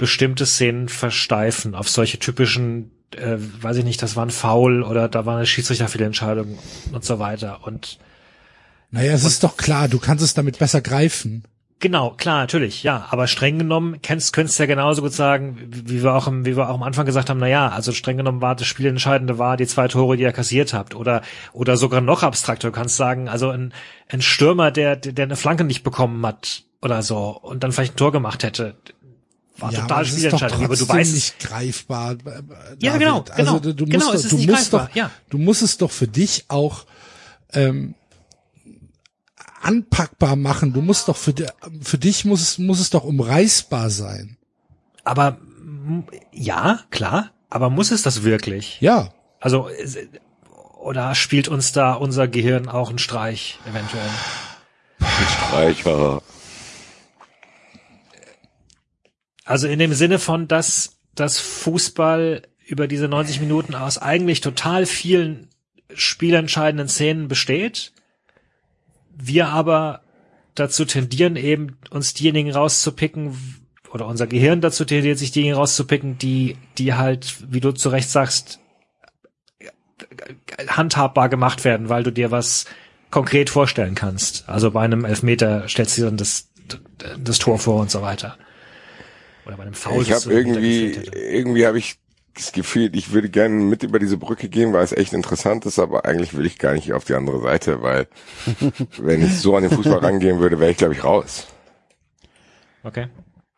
bestimmte 0.00 0.46
Szenen 0.46 0.88
versteifen, 0.88 1.74
auf 1.74 1.86
solche 1.90 2.18
typischen, 2.18 2.90
äh, 3.14 3.36
weiß 3.36 3.76
ich 3.76 3.84
nicht, 3.84 4.00
das 4.00 4.16
war 4.16 4.24
ein 4.24 4.30
Foul 4.30 4.82
oder 4.82 5.10
da 5.10 5.26
war 5.26 5.36
eine 5.36 5.44
Schiedsrichterfehlentscheidung 5.44 6.58
und 6.90 7.04
so 7.04 7.18
weiter. 7.18 7.60
Und 7.64 7.98
naja, 8.90 9.12
es 9.12 9.24
ist 9.24 9.44
doch 9.44 9.58
klar, 9.58 9.88
du 9.88 9.98
kannst 9.98 10.24
es 10.24 10.32
damit 10.32 10.58
besser 10.58 10.80
greifen. 10.80 11.44
Genau, 11.80 12.14
klar, 12.16 12.38
natürlich, 12.38 12.82
ja. 12.82 13.08
Aber 13.10 13.26
streng 13.26 13.58
genommen 13.58 14.00
kennst, 14.00 14.32
könntest 14.32 14.58
du 14.58 14.62
ja 14.62 14.66
genauso 14.68 15.02
gut 15.02 15.12
sagen, 15.12 15.58
wie 15.68 16.02
wir 16.02 16.14
auch 16.14 16.26
im, 16.26 16.46
wie 16.46 16.56
wir 16.56 16.70
auch 16.70 16.74
am 16.74 16.82
Anfang 16.82 17.04
gesagt 17.04 17.28
haben, 17.28 17.40
na 17.40 17.46
ja, 17.46 17.68
also 17.68 17.92
streng 17.92 18.16
genommen 18.16 18.40
war 18.40 18.54
das 18.54 18.66
Spielentscheidende 18.66 19.36
war 19.38 19.58
die 19.58 19.66
zwei 19.66 19.86
Tore, 19.86 20.16
die 20.16 20.22
ihr 20.22 20.32
kassiert 20.32 20.72
habt. 20.72 20.94
Oder, 20.94 21.20
oder 21.52 21.76
sogar 21.76 22.00
noch 22.00 22.22
abstrakter, 22.22 22.68
du 22.68 22.72
kannst 22.72 22.96
sagen, 22.96 23.28
also 23.28 23.50
ein, 23.50 23.74
ein 24.08 24.22
Stürmer, 24.22 24.70
der, 24.70 24.96
der 24.96 25.24
eine 25.24 25.36
Flanke 25.36 25.64
nicht 25.64 25.82
bekommen 25.82 26.24
hat 26.24 26.64
oder 26.80 27.02
so 27.02 27.38
und 27.38 27.62
dann 27.62 27.72
vielleicht 27.72 27.94
ein 27.94 27.98
Tor 27.98 28.12
gemacht 28.12 28.42
hätte, 28.42 28.76
war 29.60 29.72
ja, 29.72 29.80
total 29.80 29.96
aber 29.98 30.04
spielentscheidend. 30.04 30.64
Aber 30.64 30.76
du 30.76 30.88
weißt, 30.88 31.14
nicht 31.14 31.38
greifbar. 31.40 32.12
äh, 32.12 32.16
Ja, 32.78 32.92
David. 32.92 32.98
genau, 33.00 33.22
genau, 33.22 33.34
Also 33.36 33.58
du, 33.60 33.74
du 33.74 33.84
genau, 33.86 33.98
musst, 34.06 34.14
es 34.14 34.22
doch, 34.22 34.24
ist 34.24 34.32
du 34.32 34.36
nicht 34.36 34.50
musst 34.50 34.70
greifbar, 34.70 34.86
doch, 34.88 34.94
ja. 34.96 35.10
du 35.30 35.38
musst 35.38 35.62
es 35.62 35.78
doch 35.78 35.90
für 35.90 36.08
dich 36.08 36.44
auch 36.48 36.84
ähm, 37.52 37.94
anpackbar 39.62 40.36
machen. 40.36 40.72
Du 40.72 40.80
musst 40.80 41.08
doch 41.08 41.16
für, 41.16 41.34
für 41.82 41.98
dich 41.98 42.24
muss 42.24 42.40
es, 42.40 42.58
muss 42.58 42.80
es 42.80 42.90
doch 42.90 43.04
umreißbar 43.04 43.90
sein. 43.90 44.36
aber 45.04 45.38
ja, 46.32 46.80
klar, 46.90 47.30
aber 47.48 47.68
muss 47.70 47.90
es 47.90 48.02
das 48.02 48.22
wirklich? 48.22 48.80
Ja. 48.80 49.12
Also 49.40 49.68
oder 50.78 51.14
spielt 51.14 51.48
uns 51.48 51.72
da 51.72 51.94
unser 51.94 52.28
Gehirn 52.28 52.68
auch 52.68 52.90
einen 52.90 52.98
Streich 52.98 53.58
eventuell? 53.68 54.08
Streicher. 55.00 56.22
Also 59.50 59.66
in 59.66 59.80
dem 59.80 59.94
Sinne 59.94 60.20
von, 60.20 60.46
dass 60.46 61.00
das 61.16 61.40
Fußball 61.40 62.42
über 62.68 62.86
diese 62.86 63.08
90 63.08 63.40
Minuten 63.40 63.74
aus 63.74 63.98
eigentlich 63.98 64.40
total 64.40 64.86
vielen 64.86 65.48
spielentscheidenden 65.92 66.86
Szenen 66.86 67.26
besteht, 67.26 67.90
wir 69.12 69.48
aber 69.48 70.02
dazu 70.54 70.84
tendieren 70.84 71.34
eben 71.34 71.78
uns 71.90 72.14
diejenigen 72.14 72.52
rauszupicken 72.52 73.36
oder 73.92 74.06
unser 74.06 74.28
Gehirn 74.28 74.60
dazu 74.60 74.84
tendiert 74.84 75.18
sich 75.18 75.32
diejenigen 75.32 75.56
rauszupicken, 75.56 76.16
die 76.16 76.56
die 76.78 76.94
halt, 76.94 77.34
wie 77.52 77.58
du 77.58 77.72
zu 77.72 77.88
Recht 77.88 78.08
sagst, 78.08 78.60
handhabbar 80.68 81.28
gemacht 81.28 81.64
werden, 81.64 81.88
weil 81.88 82.04
du 82.04 82.12
dir 82.12 82.30
was 82.30 82.66
konkret 83.10 83.50
vorstellen 83.50 83.96
kannst. 83.96 84.48
Also 84.48 84.70
bei 84.70 84.82
einem 84.82 85.04
Elfmeter 85.04 85.68
stellst 85.68 85.98
du 85.98 86.02
dann 86.02 86.18
das, 86.18 86.50
das 87.18 87.40
Tor 87.40 87.58
vor 87.58 87.80
und 87.80 87.90
so 87.90 88.00
weiter. 88.00 88.38
Oder 89.46 89.56
bei 89.56 89.62
einem 89.62 89.74
Foul. 89.74 90.02
Ich 90.02 90.12
habe 90.12 90.22
du 90.22 90.30
irgendwie, 90.30 90.92
irgendwie 91.14 91.66
habe 91.66 91.78
ich 91.78 91.98
das 92.34 92.52
Gefühl, 92.52 92.94
ich 92.94 93.12
würde 93.12 93.28
gerne 93.28 93.54
mit 93.54 93.82
über 93.82 93.98
diese 93.98 94.16
Brücke 94.16 94.48
gehen, 94.48 94.72
weil 94.72 94.84
es 94.84 94.92
echt 94.92 95.12
interessant 95.12 95.66
ist, 95.66 95.78
aber 95.78 96.04
eigentlich 96.04 96.36
will 96.36 96.46
ich 96.46 96.58
gar 96.58 96.72
nicht 96.72 96.92
auf 96.92 97.04
die 97.04 97.14
andere 97.14 97.40
Seite, 97.40 97.82
weil 97.82 98.06
wenn 98.98 99.22
ich 99.22 99.38
so 99.38 99.56
an 99.56 99.64
den 99.64 99.72
Fußball 99.72 99.98
rangehen 99.98 100.38
würde, 100.38 100.60
wäre 100.60 100.70
ich 100.70 100.76
glaube 100.76 100.94
ich 100.94 101.04
raus. 101.04 101.46
Okay. 102.82 103.08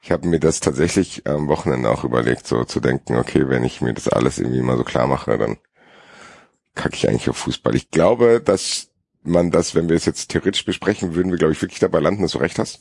Ich 0.01 0.11
habe 0.11 0.27
mir 0.27 0.41
das 0.41 0.59
tatsächlich 0.59 1.27
am 1.29 1.47
Wochenende 1.47 1.89
auch 1.89 2.03
überlegt, 2.03 2.47
so 2.47 2.65
zu 2.65 2.81
denken, 2.81 3.17
okay, 3.17 3.49
wenn 3.49 3.63
ich 3.63 3.81
mir 3.81 3.95
das 3.95 4.09
alles 4.09 4.39
irgendwie 4.39 4.63
mal 4.63 4.77
so 4.77 4.83
klar 4.83 5.07
mache, 5.07 5.39
dann 5.39 5.59
kacke 6.75 6.97
ich 6.97 7.09
eigentlich 7.09 7.29
auf 7.29 7.37
Fußball. 7.37 7.77
Ich 7.77 7.91
glaube, 7.91 8.41
dass 8.45 8.89
man 9.23 9.53
das, 9.53 9.77
wenn 9.77 9.89
wir 9.89 9.95
es 9.95 10.05
jetzt 10.05 10.31
theoretisch 10.31 10.65
besprechen, 10.65 11.15
würden 11.15 11.31
wir, 11.31 11.39
glaube 11.39 11.53
ich, 11.53 11.63
wirklich 11.63 11.79
dabei 11.79 12.01
landen, 12.01 12.23
dass 12.23 12.33
du 12.33 12.39
recht 12.39 12.59
hast. 12.59 12.81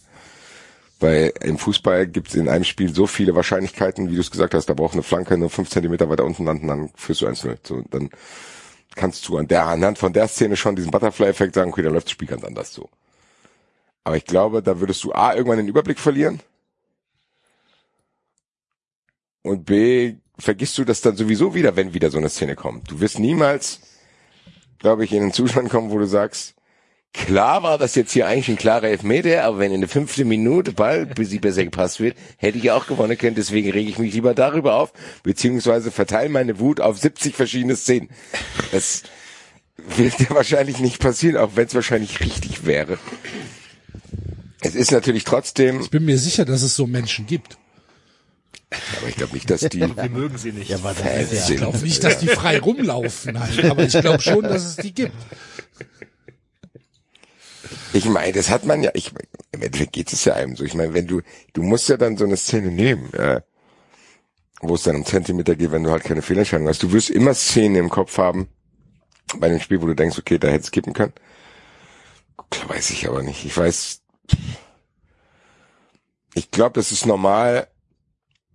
Weil 1.01 1.33
im 1.41 1.57
Fußball 1.57 2.05
gibt 2.05 2.29
es 2.29 2.35
in 2.35 2.47
einem 2.47 2.63
Spiel 2.63 2.93
so 2.93 3.07
viele 3.07 3.33
Wahrscheinlichkeiten, 3.33 4.09
wie 4.09 4.15
du 4.15 4.21
es 4.21 4.29
gesagt 4.29 4.53
hast, 4.53 4.67
da 4.67 4.75
braucht 4.75 4.93
eine 4.93 5.01
Flanke 5.01 5.35
nur 5.35 5.49
fünf 5.49 5.69
Zentimeter 5.69 6.07
weiter 6.09 6.23
unten 6.23 6.45
landen, 6.45 6.67
dann 6.67 6.91
führst 6.95 7.21
du 7.21 7.27
1-0. 7.27 7.57
So, 7.63 7.83
dann 7.89 8.11
kannst 8.95 9.27
du 9.27 9.37
an 9.37 9.47
der 9.47 9.65
anhand 9.65 9.97
von 9.97 10.13
der 10.13 10.27
Szene 10.27 10.55
schon 10.55 10.75
diesen 10.75 10.91
Butterfly-Effekt 10.91 11.55
sagen, 11.55 11.71
okay, 11.71 11.81
da 11.81 11.89
läuft 11.89 12.05
das 12.05 12.11
Spiel 12.11 12.27
ganz 12.27 12.43
anders 12.43 12.71
so. 12.71 12.87
Aber 14.03 14.15
ich 14.15 14.25
glaube, 14.25 14.61
da 14.61 14.79
würdest 14.79 15.03
du 15.03 15.11
A, 15.11 15.33
irgendwann 15.33 15.57
den 15.57 15.67
Überblick 15.67 15.97
verlieren 15.97 16.39
und 19.41 19.65
B, 19.65 20.15
vergisst 20.37 20.77
du 20.77 20.83
das 20.83 21.01
dann 21.01 21.15
sowieso 21.15 21.55
wieder, 21.55 21.75
wenn 21.75 21.95
wieder 21.95 22.11
so 22.11 22.19
eine 22.19 22.29
Szene 22.29 22.55
kommt. 22.55 22.91
Du 22.91 22.99
wirst 22.99 23.17
niemals, 23.17 23.79
glaube 24.77 25.03
ich, 25.03 25.13
in 25.13 25.23
einen 25.23 25.33
Zustand 25.33 25.69
kommen, 25.69 25.89
wo 25.89 25.97
du 25.97 26.05
sagst, 26.05 26.53
klar 27.13 27.63
war 27.63 27.77
das 27.77 27.95
jetzt 27.95 28.11
hier 28.11 28.27
eigentlich 28.27 28.49
ein 28.49 28.57
klarer 28.57 28.87
Elfmeter, 28.87 29.43
aber 29.43 29.59
wenn 29.59 29.71
in 29.71 29.81
der 29.81 29.89
fünften 29.89 30.27
Minute 30.27 30.71
Ball 30.73 31.05
bis 31.05 31.29
sie 31.29 31.39
besser 31.39 31.63
gepasst 31.63 31.99
wird, 31.99 32.15
hätte 32.37 32.57
ich 32.57 32.71
auch 32.71 32.87
gewonnen 32.87 33.17
können, 33.17 33.35
deswegen 33.35 33.69
rege 33.71 33.89
ich 33.89 33.97
mich 33.99 34.13
lieber 34.13 34.33
darüber 34.33 34.75
auf, 34.75 34.93
beziehungsweise 35.23 35.91
verteile 35.91 36.29
meine 36.29 36.59
Wut 36.59 36.79
auf 36.79 36.97
70 36.97 37.35
verschiedene 37.35 37.75
Szenen. 37.75 38.09
Das 38.71 39.03
wird 39.77 40.19
ja 40.19 40.29
wahrscheinlich 40.31 40.79
nicht 40.79 40.99
passieren, 40.99 41.37
auch 41.37 41.51
wenn 41.55 41.67
es 41.67 41.75
wahrscheinlich 41.75 42.19
richtig 42.21 42.65
wäre. 42.65 42.97
Es 44.61 44.75
ist 44.75 44.91
natürlich 44.91 45.23
trotzdem, 45.23 45.81
Ich 45.81 45.89
bin 45.89 46.05
mir 46.05 46.17
sicher, 46.19 46.45
dass 46.45 46.61
es 46.61 46.75
so 46.75 46.85
Menschen 46.85 47.25
gibt. 47.25 47.57
aber 48.99 49.07
ich 49.09 49.15
glaube 49.15 49.33
nicht, 49.33 49.49
dass 49.49 49.61
die 49.61 49.79
Wir 49.81 50.09
mögen 50.09 50.37
sie 50.37 50.51
nicht. 50.51 50.69
Ja, 50.69 50.77
aber 50.77 50.89
das 50.93 50.99
Fans 51.01 51.31
ist 51.31 51.49
ja, 51.49 51.55
Ich 51.55 51.61
glaube 51.61 51.77
nicht, 51.79 52.03
dass 52.03 52.19
die 52.19 52.27
frei 52.27 52.59
rumlaufen 52.59 53.39
halt, 53.39 53.65
aber 53.65 53.83
ich 53.83 53.99
glaube 53.99 54.21
schon, 54.21 54.43
dass 54.43 54.63
es 54.63 54.75
die 54.75 54.93
gibt. 54.93 55.15
Ich 57.93 58.05
meine, 58.05 58.31
das 58.31 58.49
hat 58.49 58.65
man 58.65 58.83
ja, 58.83 58.91
ich 58.93 59.11
im 59.51 59.61
Endeffekt 59.61 59.93
geht 59.93 60.13
es 60.13 60.23
ja 60.25 60.33
einem 60.33 60.55
so. 60.55 60.63
Ich 60.63 60.75
meine, 60.75 60.93
wenn 60.93 61.07
du, 61.07 61.21
du 61.53 61.61
musst 61.61 61.89
ja 61.89 61.97
dann 61.97 62.17
so 62.17 62.23
eine 62.23 62.37
Szene 62.37 62.71
nehmen, 62.71 63.13
äh, 63.13 63.41
wo 64.61 64.75
es 64.75 64.83
dann 64.83 64.95
um 64.95 65.05
Zentimeter 65.05 65.55
geht, 65.55 65.71
wenn 65.71 65.83
du 65.83 65.91
halt 65.91 66.03
keine 66.03 66.21
Fehlentscheidung 66.21 66.67
hast. 66.67 66.83
Du 66.83 66.91
wirst 66.93 67.09
immer 67.09 67.33
Szenen 67.33 67.75
im 67.75 67.89
Kopf 67.89 68.17
haben, 68.17 68.47
bei 69.37 69.49
dem 69.49 69.59
Spiel, 69.59 69.81
wo 69.81 69.87
du 69.87 69.95
denkst, 69.95 70.17
okay, 70.19 70.37
da 70.37 70.47
hätte 70.47 70.63
es 70.63 70.71
kippen 70.71 70.93
können. 70.93 71.13
Klar, 72.49 72.69
weiß 72.69 72.91
ich 72.91 73.07
aber 73.07 73.23
nicht. 73.23 73.45
Ich 73.45 73.57
weiß, 73.57 74.01
ich 76.33 76.51
glaube, 76.51 76.73
das 76.73 76.91
ist 76.91 77.05
normal, 77.05 77.67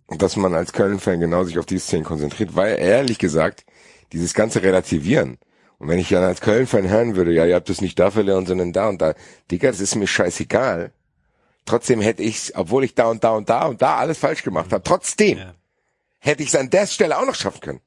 dass 0.08 0.36
man 0.36 0.54
als 0.54 0.72
Köln-Fan 0.72 1.20
genau 1.20 1.44
sich 1.44 1.58
auf 1.58 1.66
diese 1.66 1.84
Szenen 1.84 2.04
konzentriert, 2.04 2.54
weil 2.54 2.78
ehrlich 2.78 3.18
gesagt, 3.18 3.64
dieses 4.12 4.34
ganze 4.34 4.62
Relativieren, 4.62 5.38
und 5.78 5.88
wenn 5.88 5.98
ich 5.98 6.08
dann 6.08 6.24
als 6.24 6.40
Köln-Fan 6.40 6.88
hören 6.88 7.16
würde, 7.16 7.32
ja, 7.32 7.44
ihr 7.44 7.54
habt 7.54 7.68
es 7.68 7.80
nicht 7.80 7.98
da 7.98 8.10
verloren, 8.10 8.46
sondern 8.46 8.72
da 8.72 8.88
und 8.88 9.02
da, 9.02 9.14
Digga, 9.50 9.68
das 9.70 9.80
ist 9.80 9.94
mir 9.94 10.06
scheißegal. 10.06 10.92
Trotzdem 11.66 12.00
hätte 12.00 12.22
ich 12.22 12.56
obwohl 12.56 12.84
ich 12.84 12.94
da 12.94 13.06
und 13.08 13.24
da 13.24 13.30
und 13.30 13.48
da 13.50 13.66
und 13.66 13.82
da 13.82 13.96
alles 13.96 14.18
falsch 14.18 14.42
gemacht 14.42 14.72
habe, 14.72 14.82
trotzdem 14.82 15.38
Ja. 15.38 15.54
hätte 16.18 16.42
ich 16.42 16.48
es 16.50 16.54
an 16.54 16.70
der 16.70 16.86
Stelle 16.86 17.18
auch 17.18 17.26
noch 17.26 17.34
schaffen 17.34 17.60
können. 17.60 17.80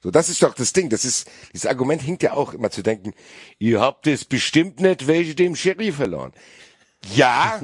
So, 0.00 0.12
das 0.12 0.28
ist 0.28 0.42
doch 0.42 0.54
das 0.54 0.72
Ding. 0.72 0.90
Das 0.90 1.04
ist, 1.04 1.28
dieses 1.52 1.66
Argument 1.66 2.00
hinkt 2.00 2.22
ja 2.22 2.32
auch 2.32 2.54
immer 2.54 2.70
zu 2.70 2.82
denken, 2.82 3.14
ihr 3.58 3.80
habt 3.80 4.06
es 4.06 4.24
bestimmt 4.24 4.80
nicht 4.80 5.08
welche 5.08 5.34
dem 5.34 5.56
Sherry 5.56 5.90
verloren. 5.90 6.32
Ja, 7.14 7.60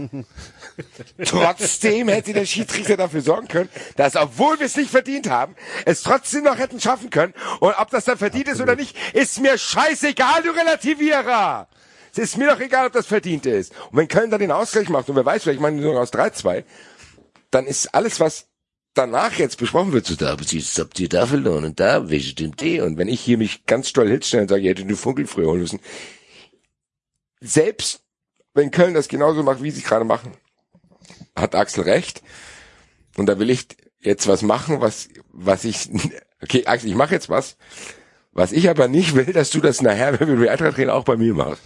trotzdem 1.25 2.09
hätte 2.09 2.33
der 2.33 2.47
Schiedsrichter 2.47 2.97
dafür 2.97 3.21
sorgen 3.21 3.49
können, 3.49 3.69
dass, 3.97 4.17
obwohl 4.17 4.59
wir 4.59 4.67
es 4.67 4.77
nicht 4.77 4.91
verdient 4.91 5.29
haben, 5.29 5.55
es 5.85 6.03
trotzdem 6.03 6.45
noch 6.45 6.59
hätten 6.59 6.81
schaffen 6.81 7.11
können. 7.11 7.35
Und 7.61 7.75
ob 7.79 7.91
das 7.91 8.05
dann 8.05 8.17
verdient 8.17 8.49
ist 8.49 8.61
oder 8.61 8.77
nicht, 8.77 8.97
ist 9.13 9.41
mir 9.41 9.59
scheißegal, 9.59 10.43
du 10.43 10.51
Relativierer. 10.51 11.69
Es 12.13 12.19
ist 12.19 12.37
mir 12.39 12.47
doch 12.47 12.61
egal, 12.61 12.87
ob 12.87 12.93
das 12.93 13.07
verdient 13.07 13.45
ist. 13.45 13.73
Und 13.91 13.99
wenn 13.99 14.09
Köln 14.09 14.31
dann 14.31 14.41
den 14.41 14.53
Ausgleich 14.53 14.89
macht, 14.89 15.09
und 15.09 15.17
wer 15.17 15.27
weiß, 15.27 15.43
vielleicht 15.43 15.61
machen 15.61 15.79
die 15.79 15.83
nur 15.83 16.01
aus 16.01 16.13
3-2, 16.13 16.63
dann 17.51 17.67
ist 17.67 17.93
alles, 17.93 18.21
was 18.21 18.47
danach 18.95 19.33
jetzt 19.33 19.59
besprochen 19.59 19.93
wird, 19.93 20.07
so 20.07 20.15
da 20.15 20.31
habt 20.31 20.53
ihr, 20.53 20.63
habt 20.63 21.01
ihr 21.01 21.09
da 21.09 21.27
verloren 21.27 21.65
und 21.65 21.81
da, 21.81 22.09
welche 22.09 22.31
stimmt 22.31 22.61
die? 22.61 22.81
Und 22.81 22.99
wenn 22.99 23.09
ich 23.09 23.21
hier 23.21 23.37
mich 23.37 23.67
ganz 23.67 23.89
stolz 23.89 24.11
hinstelle 24.11 24.43
und 24.45 24.49
sage, 24.49 24.63
ihr 24.63 24.71
hättet 24.71 24.89
den 24.89 24.97
Funkel 24.97 25.27
früher 25.27 25.49
holen 25.49 25.61
müssen, 25.61 25.81
selbst 27.41 28.04
wenn 28.55 28.71
Köln 28.71 28.95
das 28.95 29.09
genauso 29.09 29.43
macht, 29.43 29.63
wie 29.63 29.71
sie 29.71 29.83
gerade 29.83 30.05
machen, 30.05 30.33
hat 31.37 31.55
Axel 31.55 31.85
recht. 31.85 32.23
Und 33.17 33.27
da 33.27 33.39
will 33.39 33.51
ich 33.51 33.67
jetzt 34.01 34.27
was 34.27 34.43
machen, 34.43 34.81
was, 34.81 35.09
was 35.33 35.65
ich, 35.65 35.91
okay, 36.43 36.65
Axel, 36.67 36.89
ich 36.89 36.97
mache 36.97 37.15
jetzt 37.15 37.29
was, 37.29 37.57
was 38.33 38.53
ich 38.53 38.69
aber 38.71 38.89
nicht 38.89 39.15
will, 39.15 39.33
dass 39.33 39.51
du 39.51 39.61
das 39.61 39.83
nachher, 39.83 40.19
wenn 40.19 40.29
wir 40.29 40.35
über 40.35 40.51
Eintracht 40.51 40.79
reden, 40.79 40.91
auch 40.91 41.05
bei 41.05 41.17
mir 41.17 41.35
machst. 41.35 41.63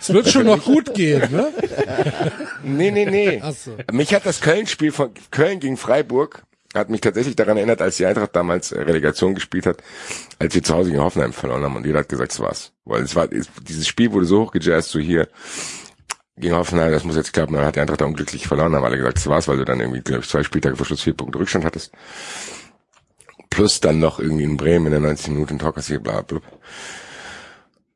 Es 0.00 0.12
wird 0.12 0.28
schon 0.28 0.46
noch 0.46 0.64
gut 0.64 0.92
gehen, 0.94 1.30
ne? 1.30 1.52
Nee, 2.62 2.90
nee, 2.90 3.06
nee. 3.06 3.42
So. 3.52 3.76
Mich 3.92 4.12
hat 4.12 4.26
das 4.26 4.40
Köln-Spiel 4.40 4.92
von 4.92 5.14
Köln 5.30 5.60
gegen 5.60 5.76
Freiburg 5.76 6.44
hat 6.74 6.90
mich 6.90 7.00
tatsächlich 7.00 7.36
daran 7.36 7.56
erinnert, 7.56 7.80
als 7.80 7.96
die 7.96 8.06
Eintracht 8.06 8.34
damals 8.34 8.72
äh, 8.72 8.80
Relegation 8.80 9.34
gespielt 9.34 9.66
hat, 9.66 9.82
als 10.38 10.54
wir 10.54 10.62
zu 10.62 10.74
Hause 10.74 10.90
gegen 10.90 11.02
Hoffenheim 11.02 11.32
verloren 11.32 11.62
haben 11.62 11.76
und 11.76 11.86
jeder 11.86 12.00
hat 12.00 12.08
gesagt, 12.08 12.32
es 12.32 12.40
war's. 12.40 12.72
Weil 12.84 13.02
es 13.02 13.14
war, 13.14 13.28
dieses 13.28 13.86
Spiel 13.86 14.12
wurde 14.12 14.26
so 14.26 14.42
hochgejazzt, 14.42 14.90
so 14.90 14.98
hier, 14.98 15.28
gegen 16.36 16.54
Hoffenheim, 16.54 16.90
das 16.90 17.04
muss 17.04 17.16
jetzt 17.16 17.32
klappen, 17.32 17.54
dann 17.54 17.64
hat 17.64 17.76
die 17.76 17.80
Eintracht 17.80 18.00
da 18.00 18.06
unglücklich 18.06 18.46
verloren, 18.46 18.74
haben 18.74 18.84
alle 18.84 18.96
gesagt, 18.96 19.18
es 19.18 19.26
war's, 19.26 19.46
weil 19.46 19.58
du 19.58 19.64
dann 19.64 19.80
irgendwie, 19.80 20.00
glaube 20.00 20.22
ich, 20.22 20.28
zwei 20.28 20.42
Spieltage 20.42 20.76
vor 20.76 20.86
Schluss 20.86 21.02
vier 21.02 21.14
Punkte 21.14 21.38
Rückstand 21.38 21.64
hattest. 21.64 21.92
Plus 23.50 23.80
dann 23.80 24.00
noch 24.00 24.18
irgendwie 24.18 24.42
in 24.42 24.56
Bremen 24.56 24.86
in 24.86 24.92
der 24.92 25.00
90 25.00 25.28
Minuten 25.28 25.58
Tor 25.60 25.74
kassiert, 25.74 26.02
bla, 26.02 26.22
bla. 26.22 26.40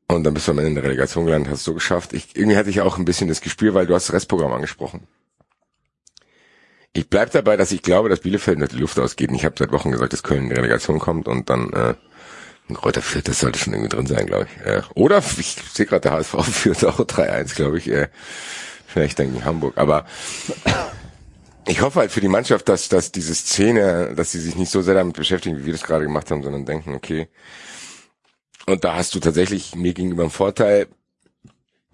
Und 0.07 0.23
dann 0.23 0.33
bist 0.33 0.47
du 0.47 0.51
am 0.51 0.57
Ende 0.57 0.69
in 0.69 0.75
der 0.75 0.85
Relegation 0.85 1.25
gelandet, 1.25 1.51
hast 1.51 1.59
es 1.59 1.65
so 1.65 1.73
geschafft. 1.73 2.13
Ich, 2.13 2.35
irgendwie 2.35 2.57
hatte 2.57 2.69
ich 2.69 2.81
auch 2.81 2.97
ein 2.97 3.05
bisschen 3.05 3.27
das 3.27 3.41
Gespür, 3.41 3.73
weil 3.73 3.85
du 3.85 3.93
hast 3.93 4.07
das 4.07 4.15
Restprogramm 4.15 4.53
angesprochen. 4.53 5.05
Ich 6.93 7.09
bleib 7.09 7.31
dabei, 7.31 7.55
dass 7.55 7.71
ich 7.71 7.81
glaube, 7.81 8.09
dass 8.09 8.21
Bielefeld 8.21 8.59
nicht 8.59 8.71
die 8.71 8.77
Luft 8.77 8.97
ausgeht. 8.99 9.29
Und 9.29 9.35
ich 9.35 9.45
habe 9.45 9.55
seit 9.57 9.71
Wochen 9.71 9.91
gesagt, 9.91 10.13
dass 10.13 10.23
Köln 10.23 10.43
in 10.43 10.49
die 10.49 10.55
Relegation 10.55 10.99
kommt 10.99 11.27
und 11.27 11.49
dann 11.49 11.71
äh, 11.73 11.93
ein 12.67 12.75
Kräuter 12.75 13.01
Fürth, 13.01 13.27
das 13.27 13.39
sollte 13.39 13.59
schon 13.59 13.73
irgendwie 13.73 13.95
drin 13.95 14.07
sein, 14.07 14.25
glaube 14.25 14.47
ich. 14.49 14.65
Äh, 14.65 14.81
oder 14.95 15.19
ich 15.19 15.57
sehe 15.73 15.85
gerade, 15.85 16.01
der 16.01 16.13
HSV 16.13 16.35
führt 16.43 16.85
auch 16.85 16.99
3-1, 16.99 17.55
glaube 17.55 17.77
ich. 17.77 17.89
Äh, 17.89 18.09
vielleicht 18.87 19.19
dann 19.19 19.31
gegen 19.31 19.45
Hamburg. 19.45 19.77
Aber 19.77 20.05
ich 21.67 21.81
hoffe 21.81 21.99
halt 21.99 22.11
für 22.11 22.21
die 22.21 22.27
Mannschaft, 22.27 22.67
dass, 22.69 22.89
dass 22.89 23.11
diese 23.11 23.35
Szene, 23.35 24.13
dass 24.15 24.31
sie 24.31 24.39
sich 24.39 24.55
nicht 24.55 24.71
so 24.71 24.81
sehr 24.81 24.95
damit 24.95 25.15
beschäftigen, 25.15 25.59
wie 25.59 25.65
wir 25.65 25.73
das 25.73 25.83
gerade 25.83 26.05
gemacht 26.05 26.31
haben, 26.31 26.41
sondern 26.41 26.65
denken, 26.65 26.95
okay, 26.95 27.27
und 28.65 28.83
da 28.83 28.95
hast 28.95 29.15
du 29.15 29.19
tatsächlich 29.19 29.75
mir 29.75 29.93
gegenüber 29.93 30.23
einen 30.23 30.31
Vorteil, 30.31 30.87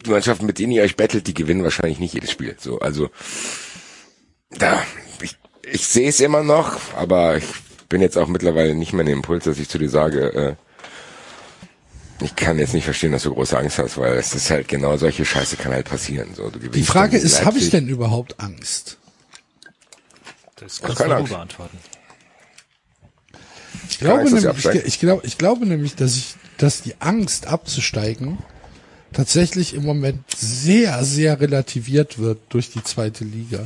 die 0.06 0.10
Mannschaften, 0.10 0.46
mit 0.46 0.60
denen 0.60 0.74
ihr 0.74 0.84
euch 0.84 0.98
bettelt, 0.98 1.28
die 1.28 1.34
gewinnen 1.34 1.64
wahrscheinlich 1.64 2.00
nicht 2.00 2.14
jedes 2.14 2.32
Spiel. 2.32 2.56
So, 2.60 2.80
also 2.80 3.10
da, 4.52 4.84
ich, 5.22 5.38
ich 5.64 5.88
sehe 5.88 6.10
es 6.10 6.20
immer 6.20 6.44
noch, 6.44 6.94
aber 6.96 7.38
ich 7.38 7.46
bin 7.90 8.02
jetzt 8.02 8.18
auch 8.18 8.28
mittlerweile 8.28 8.76
nicht 8.76 8.94
mehr 8.94 9.02
in 9.02 9.08
dem 9.08 9.18
Impuls, 9.20 9.46
dass 9.46 9.60
ich 9.60 9.70
zu 9.70 9.78
dir 9.78 9.90
sage, 9.90 10.34
äh, 10.34 10.56
ich 12.24 12.36
kann 12.36 12.60
jetzt 12.60 12.74
nicht 12.74 12.86
verstehen, 12.86 13.12
dass 13.12 13.24
du 13.24 13.34
große 13.34 13.58
Angst 13.58 13.78
hast, 13.78 13.98
weil 13.98 14.14
es 14.14 14.34
ist 14.34 14.50
halt 14.50 14.68
genau 14.68 14.96
solche 14.98 15.26
Scheiße 15.26 15.58
kann 15.58 15.74
halt 15.74 15.88
passieren. 15.88 16.34
So, 16.34 16.50
du 16.50 16.60
Die 16.60 16.84
Frage 16.84 17.18
ist, 17.18 17.44
habe 17.44 17.58
ich 17.58 17.70
denn 17.70 17.88
überhaupt 17.88 18.40
Angst? 18.40 18.98
Das 20.56 20.82
keine 20.82 20.96
kannst 20.96 21.02
du 21.02 21.16
Angst. 21.16 21.34
beantworten. 21.34 21.78
Ich 23.90 24.00
glaube, 24.00 24.22
Angst, 24.22 24.34
nämlich, 24.34 24.66
ich, 24.66 24.86
ich, 24.86 25.00
glaube, 25.00 25.26
ich 25.26 25.38
glaube 25.38 25.66
nämlich, 25.66 25.96
dass 25.96 26.16
ich, 26.16 26.36
dass 26.58 26.82
die 26.82 26.96
Angst 27.00 27.48
abzusteigen 27.48 28.38
tatsächlich 29.12 29.74
im 29.74 29.84
Moment 29.84 30.24
sehr, 30.36 31.04
sehr 31.04 31.40
relativiert 31.40 32.20
wird 32.20 32.40
durch 32.50 32.72
die 32.72 32.84
zweite 32.84 33.24
Liga. 33.24 33.66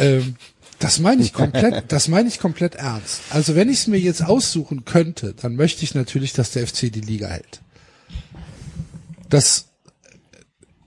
Ähm, 0.00 0.36
das 0.78 0.98
meine 0.98 1.22
ich 1.22 1.32
komplett, 1.32 1.84
das 1.92 2.08
meine 2.08 2.28
ich 2.28 2.40
komplett 2.40 2.74
ernst. 2.74 3.20
Also 3.30 3.54
wenn 3.54 3.68
ich 3.68 3.80
es 3.80 3.86
mir 3.86 4.00
jetzt 4.00 4.24
aussuchen 4.24 4.84
könnte, 4.84 5.34
dann 5.34 5.54
möchte 5.54 5.84
ich 5.84 5.94
natürlich, 5.94 6.32
dass 6.32 6.52
der 6.52 6.66
FC 6.66 6.90
die 6.90 7.02
Liga 7.02 7.28
hält. 7.28 7.60
Das 9.28 9.66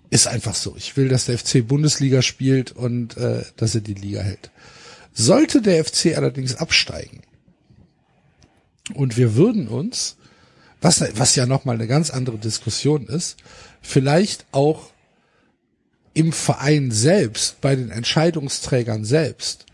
ist 0.09 0.27
einfach 0.27 0.55
so. 0.55 0.75
Ich 0.75 0.97
will, 0.97 1.09
dass 1.09 1.25
der 1.25 1.37
FC 1.37 1.65
Bundesliga 1.65 2.21
spielt 2.21 2.71
und 2.71 3.15
äh, 3.17 3.43
dass 3.55 3.75
er 3.75 3.81
die 3.81 3.93
Liga 3.93 4.21
hält. 4.21 4.51
Sollte 5.13 5.61
der 5.61 5.85
FC 5.85 6.17
allerdings 6.17 6.55
absteigen 6.55 7.21
und 8.95 9.15
wir 9.15 9.35
würden 9.35 9.67
uns, 9.67 10.17
was, 10.81 11.03
was 11.15 11.35
ja 11.35 11.45
nochmal 11.45 11.75
eine 11.75 11.87
ganz 11.87 12.09
andere 12.09 12.37
Diskussion 12.37 13.05
ist, 13.05 13.37
vielleicht 13.81 14.45
auch 14.51 14.92
im 16.13 16.31
Verein 16.31 16.91
selbst, 16.91 17.61
bei 17.61 17.75
den 17.75 17.89
Entscheidungsträgern 17.89 19.05
selbst, 19.05 19.65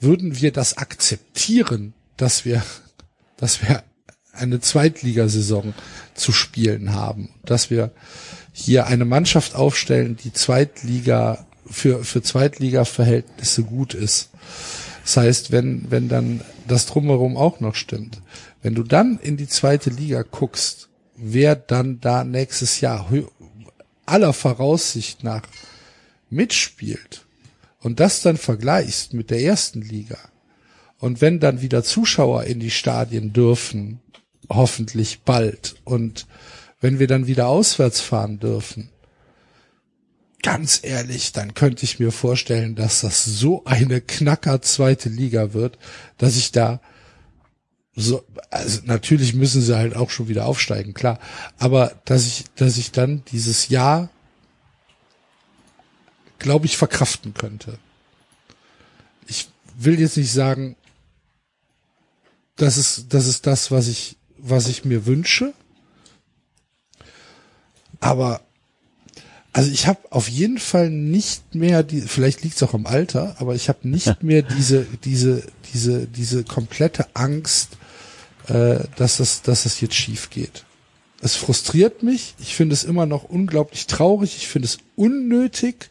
würden 0.00 0.40
wir 0.40 0.52
das 0.52 0.76
akzeptieren, 0.76 1.94
dass 2.16 2.44
wir, 2.44 2.62
dass 3.36 3.62
wir 3.62 3.82
eine 4.32 4.60
Zweitligasaison 4.60 5.74
zu 6.14 6.32
spielen 6.32 6.94
haben, 6.94 7.30
dass 7.44 7.70
wir 7.70 7.90
hier 8.52 8.86
eine 8.86 9.04
Mannschaft 9.04 9.54
aufstellen, 9.54 10.16
die 10.16 10.32
Zweitliga 10.32 11.46
für, 11.66 12.04
für 12.04 12.22
Zweitliga-Verhältnisse 12.22 13.62
gut 13.62 13.94
ist. 13.94 14.30
Das 15.04 15.16
heißt, 15.16 15.52
wenn, 15.52 15.90
wenn 15.90 16.08
dann 16.08 16.42
das 16.66 16.86
drumherum 16.86 17.36
auch 17.36 17.60
noch 17.60 17.74
stimmt, 17.74 18.20
wenn 18.62 18.74
du 18.74 18.82
dann 18.82 19.18
in 19.22 19.36
die 19.36 19.48
zweite 19.48 19.90
Liga 19.90 20.22
guckst, 20.22 20.88
wer 21.16 21.56
dann 21.56 22.00
da 22.00 22.24
nächstes 22.24 22.80
Jahr 22.80 23.08
aller 24.06 24.32
Voraussicht 24.32 25.24
nach 25.24 25.42
mitspielt 26.30 27.26
und 27.80 28.00
das 28.00 28.22
dann 28.22 28.36
vergleichst 28.36 29.14
mit 29.14 29.30
der 29.30 29.40
ersten 29.42 29.82
Liga 29.82 30.18
und 30.98 31.20
wenn 31.20 31.40
dann 31.40 31.62
wieder 31.62 31.84
Zuschauer 31.84 32.44
in 32.44 32.60
die 32.60 32.70
Stadien 32.70 33.32
dürfen, 33.32 34.00
hoffentlich 34.48 35.22
bald 35.22 35.76
und 35.84 36.26
wenn 36.80 36.98
wir 36.98 37.06
dann 37.06 37.26
wieder 37.26 37.48
auswärts 37.48 38.00
fahren 38.00 38.38
dürfen, 38.38 38.90
ganz 40.42 40.80
ehrlich, 40.82 41.32
dann 41.32 41.54
könnte 41.54 41.84
ich 41.84 41.98
mir 41.98 42.12
vorstellen, 42.12 42.74
dass 42.74 43.00
das 43.00 43.24
so 43.24 43.64
eine 43.64 44.00
knacker 44.00 44.62
zweite 44.62 45.08
Liga 45.08 45.52
wird, 45.52 45.78
dass 46.16 46.36
ich 46.36 46.52
da 46.52 46.80
so, 47.94 48.24
also 48.50 48.80
natürlich 48.84 49.34
müssen 49.34 49.60
sie 49.60 49.76
halt 49.76 49.96
auch 49.96 50.10
schon 50.10 50.28
wieder 50.28 50.46
aufsteigen, 50.46 50.94
klar, 50.94 51.18
aber 51.58 52.00
dass 52.04 52.26
ich, 52.26 52.44
dass 52.54 52.78
ich 52.78 52.92
dann 52.92 53.24
dieses 53.32 53.68
Jahr, 53.68 54.10
glaube 56.38 56.66
ich, 56.66 56.76
verkraften 56.76 57.34
könnte. 57.34 57.78
Ich 59.26 59.48
will 59.76 60.00
jetzt 60.00 60.16
nicht 60.16 60.32
sagen, 60.32 60.76
das 62.56 62.76
ist, 62.76 63.06
das 63.14 63.26
ist 63.26 63.46
das, 63.46 63.70
was 63.70 63.88
ich, 63.88 64.16
was 64.36 64.68
ich 64.68 64.84
mir 64.84 65.06
wünsche, 65.06 65.54
aber 68.00 68.40
also 69.52 69.70
ich 69.70 69.86
habe 69.86 70.00
auf 70.10 70.28
jeden 70.28 70.58
Fall 70.58 70.90
nicht 70.90 71.54
mehr 71.54 71.82
die, 71.82 72.02
vielleicht 72.02 72.42
liegt 72.44 72.56
es 72.56 72.62
auch 72.62 72.74
am 72.74 72.86
Alter, 72.86 73.36
aber 73.38 73.54
ich 73.54 73.68
habe 73.68 73.88
nicht 73.88 74.22
mehr 74.22 74.42
diese, 74.42 74.86
diese, 75.04 75.42
diese, 75.72 76.06
diese 76.06 76.44
komplette 76.44 77.06
Angst, 77.14 77.70
äh, 78.46 78.80
dass 78.96 79.16
das, 79.16 79.42
dass 79.42 79.64
das 79.64 79.80
jetzt 79.80 79.94
schief 79.94 80.30
geht. 80.30 80.64
Es 81.20 81.34
frustriert 81.34 82.02
mich. 82.02 82.34
Ich 82.38 82.54
finde 82.54 82.74
es 82.74 82.84
immer 82.84 83.06
noch 83.06 83.24
unglaublich 83.24 83.86
traurig. 83.86 84.36
Ich 84.36 84.46
finde 84.46 84.66
es 84.66 84.78
unnötig, 84.94 85.90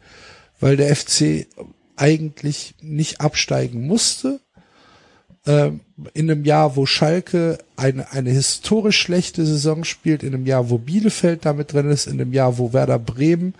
weil 0.59 0.77
der 0.77 0.95
FC 0.95 1.47
eigentlich 1.95 2.75
nicht 2.81 3.21
absteigen 3.21 3.85
musste. 3.87 4.39
Ähm, 5.45 5.81
in 6.13 6.29
einem 6.29 6.45
Jahr, 6.45 6.75
wo 6.75 6.85
Schalke 6.85 7.57
eine, 7.75 8.11
eine 8.11 8.29
historisch 8.29 8.99
schlechte 8.99 9.45
Saison 9.45 9.83
spielt, 9.83 10.23
in 10.23 10.33
einem 10.33 10.45
Jahr, 10.45 10.69
wo 10.69 10.77
Bielefeld 10.77 11.45
damit 11.45 11.73
drin 11.73 11.89
ist, 11.89 12.05
in 12.05 12.21
einem 12.21 12.33
Jahr, 12.33 12.57
wo 12.57 12.73
Werder 12.73 12.99
Bremen 12.99 13.55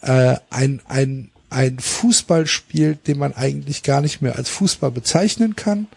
äh, 0.00 0.36
ein, 0.50 0.80
ein, 0.86 1.30
ein 1.50 1.78
Fußball 1.78 2.46
spielt, 2.46 3.06
den 3.06 3.18
man 3.18 3.34
eigentlich 3.34 3.82
gar 3.82 4.00
nicht 4.00 4.22
mehr 4.22 4.36
als 4.36 4.48
Fußball 4.48 4.90
bezeichnen 4.90 5.56
kann, 5.56 5.88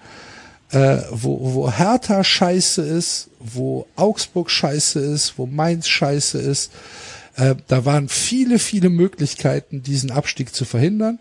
äh, 0.72 0.98
wo, 1.12 1.54
wo 1.54 1.72
Hertha 1.72 2.24
scheiße 2.24 2.82
ist, 2.82 3.30
wo 3.39 3.88
Augsburg 3.95 4.50
scheiße 4.50 5.00
ist, 5.00 5.38
wo 5.38 5.45
Mainz 5.45 5.88
scheiße 5.88 6.39
ist. 6.39 6.72
Äh, 7.38 7.55
da 7.67 7.85
waren 7.85 8.09
viele, 8.09 8.59
viele 8.59 8.89
Möglichkeiten, 8.89 9.83
diesen 9.83 10.11
Abstieg 10.11 10.53
zu 10.53 10.65
verhindern. 10.65 11.19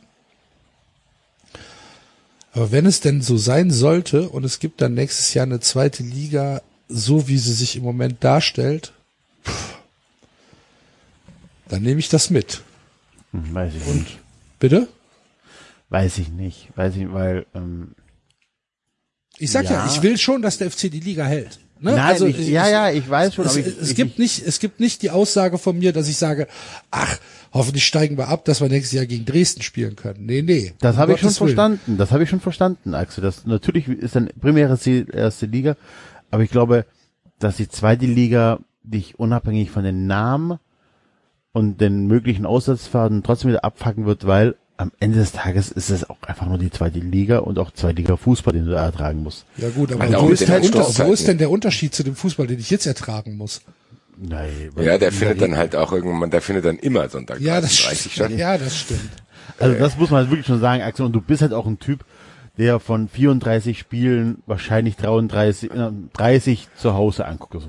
Aber 2.53 2.73
wenn 2.73 2.87
es 2.87 3.01
denn 3.01 3.21
so 3.21 3.37
sein 3.37 3.71
sollte 3.71 4.31
und 4.31 4.43
es 4.45 4.59
gibt 4.59 4.81
dann 4.81 4.95
nächstes 4.95 5.35
Jahr 5.35 5.45
eine 5.45 5.61
zweite 5.61 6.03
Liga, 6.03 6.63
so 6.89 7.29
wie 7.29 7.37
sie 7.37 7.53
sich 7.53 7.77
im 7.77 7.83
Moment 7.83 8.25
darstellt, 8.25 8.93
dann 11.69 11.83
nehme 11.83 12.01
ich 12.01 12.09
das 12.09 12.31
mit. 12.31 12.63
Hm, 13.33 13.55
Weiß 13.55 13.75
ich 13.75 13.85
nicht. 13.95 14.19
Bitte? 14.59 14.89
Weiß 15.91 16.17
ich 16.19 16.31
nicht. 16.31 16.69
Weiß 16.77 16.97
ich, 16.97 17.13
weil, 17.13 17.45
ähm, 17.55 17.95
Ich 19.39 19.51
sag 19.53 19.65
ja, 19.67 19.85
Ja. 19.85 19.87
ich 19.87 20.01
will 20.03 20.17
schon, 20.17 20.41
dass 20.41 20.57
der 20.57 20.71
FC 20.71 20.91
die 20.91 21.01
Liga 21.01 21.27
hält. 21.27 21.59
Ne? 21.79 21.95
Nein, 21.95 22.17
ich, 22.27 22.49
ja, 22.49 22.69
ja, 22.69 22.91
ich 22.91 23.09
weiß 23.09 23.35
schon, 23.35 23.45
Es, 23.45 23.57
ich, 23.57 23.67
es 23.67 23.91
ich, 23.91 23.97
gibt 23.97 24.19
nicht, 24.19 24.47
es 24.47 24.61
gibt 24.61 24.81
nicht 24.81 25.03
die 25.03 25.11
Aussage 25.11 25.59
von 25.59 25.79
mir, 25.79 25.93
dass 25.93 26.09
ich 26.09 26.17
sage, 26.17 26.47
ach, 26.91 27.19
hoffentlich 27.53 27.85
steigen 27.85 28.17
wir 28.17 28.29
ab, 28.29 28.47
dass 28.47 28.61
wir 28.61 28.69
nächstes 28.69 28.93
Jahr 28.93 29.07
gegen 29.07 29.27
Dresden 29.27 29.63
spielen 29.63 29.95
können. 29.95 30.25
Nee, 30.25 30.43
nee. 30.43 30.73
Das 30.81 30.97
habe 30.97 31.13
ich 31.13 31.21
schon 31.21 31.29
Willen. 31.29 31.37
verstanden. 31.37 31.99
Das 31.99 32.13
habe 32.13 32.23
ich 32.23 32.31
schon 32.31 32.41
verstanden, 32.41 32.95
Axel. 32.95 33.23
Das 33.23 33.47
natürlich 33.47 33.89
ist 33.89 34.17
ein 34.17 34.31
primäres 34.41 34.81
Ziel 34.81 35.07
erste 35.13 35.47
Liga, 35.47 35.77
aber 36.31 36.43
ich 36.43 36.51
glaube, 36.51 36.87
dass 37.39 37.57
die 37.57 37.69
zweite 37.69 38.07
Liga 38.07 38.61
dich 38.83 39.19
unabhängig 39.19 39.71
von 39.71 39.85
den 39.85 40.07
Namen 40.07 40.59
und 41.53 41.81
den 41.81 42.07
möglichen 42.07 42.47
Aussatzfahrten 42.47 43.23
trotzdem 43.23 43.51
wieder 43.51 43.65
abfacken 43.65 44.07
wird, 44.07 44.27
weil 44.27 44.57
am 44.79 44.93
Ende 45.01 45.19
des 45.19 45.33
Tages 45.33 45.71
ist 45.71 45.91
es 45.91 46.09
auch 46.09 46.19
einfach 46.23 46.47
nur 46.47 46.59
die 46.59 46.71
zweite 46.71 46.99
Liga 46.99 47.39
und 47.39 47.59
auch 47.59 47.71
Zweitliga 47.71 48.17
Fußball, 48.17 48.53
den 48.53 48.67
du 48.67 48.73
da 48.73 48.85
ertragen 48.85 49.23
musst. 49.23 49.47
Ja 49.57 49.71
gut, 49.71 49.93
aber 49.93 50.05
auch 50.19 50.25
wo 50.25 50.29
ist, 50.29 50.43
Unter, 50.49 51.07
wo 51.07 51.13
ist 51.13 51.27
denn 51.27 51.39
der 51.39 51.51
Unterschied 51.51 51.95
zu 51.95 52.03
dem 52.03 52.15
Fußball, 52.15 52.47
den 52.47 52.59
ich 52.59 52.71
jetzt 52.71 52.87
ertragen 52.87 53.37
muss? 53.37 53.63
Nein. 54.19 54.71
Ja, 54.81 54.99
der 54.99 55.13
findet 55.13 55.41
dann 55.43 55.57
halt 55.57 55.77
auch 55.77 55.93
irgendwann, 55.93 56.31
der 56.31 56.41
findet 56.43 56.65
dann 56.65 56.79
immer 56.79 57.09
Sonntag 57.09 57.41
Ja, 57.41 57.61
das 57.61 57.77
30 57.83 58.13
statt. 58.13 58.27
stimmt. 58.27 58.41
Ja, 58.41 58.57
das 58.59 58.77
stimmt. 58.77 59.11
Also 59.59 59.79
das 59.79 59.97
muss 59.97 60.11
man 60.11 60.21
halt 60.23 60.31
wirklich 60.31 60.47
schon 60.47 60.61
sagen, 60.61 60.83
Axel. 60.83 61.07
Und 61.07 61.13
du 61.13 61.21
bist 61.21 61.43
halt 61.43 61.53
auch 61.53 61.67
ein 61.67 61.79
Typ, 61.79 62.05
der 62.59 62.81
von 62.81 63.09
34 63.09 63.79
Spielen 63.79 64.43
wahrscheinlich 64.47 64.97
33, 64.97 65.71
äh, 65.71 65.91
30 66.15 66.69
zu 66.77 66.95
Hause 66.95 67.27
anguckt. 67.27 67.55
Also, 67.55 67.69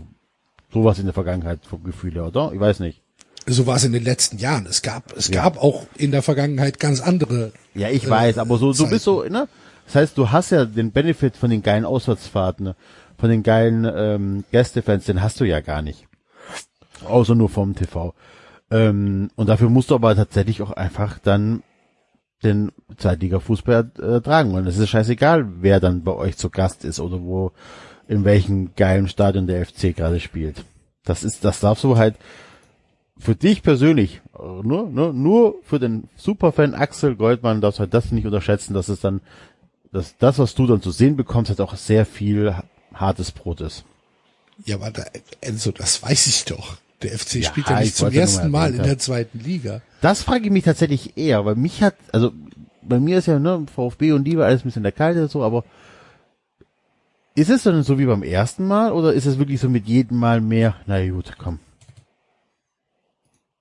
sowas 0.73 0.99
in 0.99 1.05
der 1.05 1.13
Vergangenheit 1.13 1.59
vom 1.65 1.83
Gefühl 1.83 2.13
her, 2.13 2.25
oder? 2.27 2.51
Ich 2.53 2.59
weiß 2.59 2.79
nicht. 2.79 3.01
So 3.49 3.65
war 3.65 3.77
es 3.77 3.85
in 3.85 3.93
den 3.93 4.03
letzten 4.03 4.37
Jahren. 4.37 4.65
Es 4.65 4.81
gab, 4.81 5.15
es 5.15 5.31
gab 5.31 5.57
auch 5.57 5.85
in 5.95 6.11
der 6.11 6.21
Vergangenheit 6.21 6.79
ganz 6.79 6.99
andere. 6.99 7.53
Ja, 7.73 7.89
ich 7.89 8.07
weiß, 8.09 8.37
aber 8.39 8.57
so, 8.57 8.73
du 8.73 8.89
bist 8.89 9.05
so, 9.05 9.23
ne? 9.23 9.47
Das 9.85 9.95
heißt, 9.95 10.17
du 10.17 10.31
hast 10.31 10.51
ja 10.51 10.65
den 10.65 10.91
Benefit 10.91 11.37
von 11.37 11.49
den 11.49 11.63
geilen 11.63 11.85
Auswärtsfahrten, 11.85 12.65
ne? 12.65 12.75
von 13.17 13.29
den 13.29 13.43
geilen 13.43 13.85
ähm, 13.85 14.43
Gästefans, 14.51 15.05
den 15.05 15.21
hast 15.21 15.39
du 15.39 15.45
ja 15.45 15.61
gar 15.61 15.81
nicht. 15.81 16.07
Außer 17.05 17.35
nur 17.35 17.47
vom 17.47 17.73
TV. 17.73 18.13
Ähm, 18.69 19.29
und 19.35 19.47
dafür 19.47 19.69
musst 19.69 19.91
du 19.91 19.95
aber 19.95 20.13
tatsächlich 20.13 20.61
auch 20.61 20.71
einfach 20.71 21.17
dann 21.19 21.63
den 22.43 22.71
Zweitliga-Fußball 22.97 23.91
äh, 23.97 24.21
tragen. 24.21 24.55
Und 24.55 24.67
es 24.67 24.77
ist 24.77 24.89
scheißegal, 24.89 25.47
wer 25.61 25.79
dann 25.79 26.03
bei 26.03 26.11
euch 26.11 26.35
zu 26.35 26.49
Gast 26.49 26.83
ist 26.83 26.99
oder 26.99 27.21
wo, 27.21 27.53
in 28.09 28.25
welchem 28.25 28.75
geilen 28.75 29.07
Stadion 29.07 29.47
der 29.47 29.65
FC 29.65 29.95
gerade 29.95 30.19
spielt. 30.19 30.65
Das 31.05 31.23
ist, 31.23 31.45
das 31.45 31.61
darfst 31.61 31.85
du 31.85 31.97
halt 31.97 32.15
für 33.19 33.35
dich 33.35 33.63
persönlich, 33.63 34.21
äh, 34.37 34.41
nur, 34.63 34.89
nur, 34.89 35.13
nur 35.13 35.55
für 35.63 35.79
den 35.79 36.09
Superfan 36.15 36.73
Axel 36.73 37.15
Goldmann 37.15 37.61
darfst 37.61 37.79
du 37.79 37.81
halt 37.81 37.93
das 37.93 38.11
nicht 38.11 38.25
unterschätzen, 38.25 38.73
dass 38.73 38.89
es 38.89 38.99
dann, 38.99 39.21
dass 39.91 40.17
das, 40.17 40.39
was 40.39 40.55
du 40.55 40.67
dann 40.67 40.81
zu 40.81 40.91
sehen 40.91 41.15
bekommst, 41.15 41.49
halt 41.49 41.61
auch 41.61 41.75
sehr 41.75 42.05
viel 42.05 42.55
hartes 42.93 43.31
Brot 43.31 43.61
ist. 43.61 43.83
Ja, 44.65 44.75
aber 44.75 44.91
da, 44.91 45.03
Enzo, 45.41 45.71
das 45.71 46.01
weiß 46.01 46.27
ich 46.27 46.45
doch. 46.45 46.77
Der 47.03 47.17
FC 47.17 47.35
Ja, 47.35 47.49
spielt 47.49 47.69
ja 47.69 47.79
ich 47.79 47.85
nicht 47.85 47.95
zum 47.95 48.11
ersten 48.11 48.49
mal 48.49 48.73
in 48.73 48.81
der 48.81 48.97
zweiten 48.97 49.39
Liga. 49.39 49.81
Das 50.01 50.23
frage 50.23 50.45
ich 50.45 50.51
mich 50.51 50.63
tatsächlich 50.63 51.15
eher, 51.15 51.45
weil 51.45 51.55
mich 51.55 51.83
hat, 51.83 51.95
also 52.11 52.31
bei 52.81 52.99
mir 52.99 53.19
ist 53.19 53.27
ja 53.27 53.37
ne, 53.37 53.65
VfB 53.73 54.13
und 54.13 54.25
Liebe 54.25 54.45
alles 54.45 54.61
ein 54.61 54.65
bisschen 54.65 54.83
der 54.83 54.91
Kalte 54.91 55.27
so, 55.27 55.43
aber 55.43 55.63
ist 57.35 57.51
es 57.51 57.63
dann 57.63 57.83
so 57.83 57.99
wie 57.99 58.05
beim 58.05 58.23
ersten 58.23 58.65
Mal 58.65 58.91
oder 58.91 59.13
ist 59.13 59.27
es 59.27 59.37
wirklich 59.37 59.59
so 59.59 59.69
mit 59.69 59.85
jedem 59.85 60.17
Mal 60.17 60.41
mehr? 60.41 60.75
Na 60.87 61.07
gut, 61.07 61.33
komm. 61.37 61.59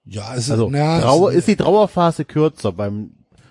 Ja, 0.07 0.35
es 0.35 0.51
Also 0.51 0.69
na, 0.71 1.01
Trauer, 1.01 1.33
ist 1.33 1.49
die 1.49 1.57
Trauerphase 1.57 2.25
kürzer 2.25 2.73
beim 2.73 3.11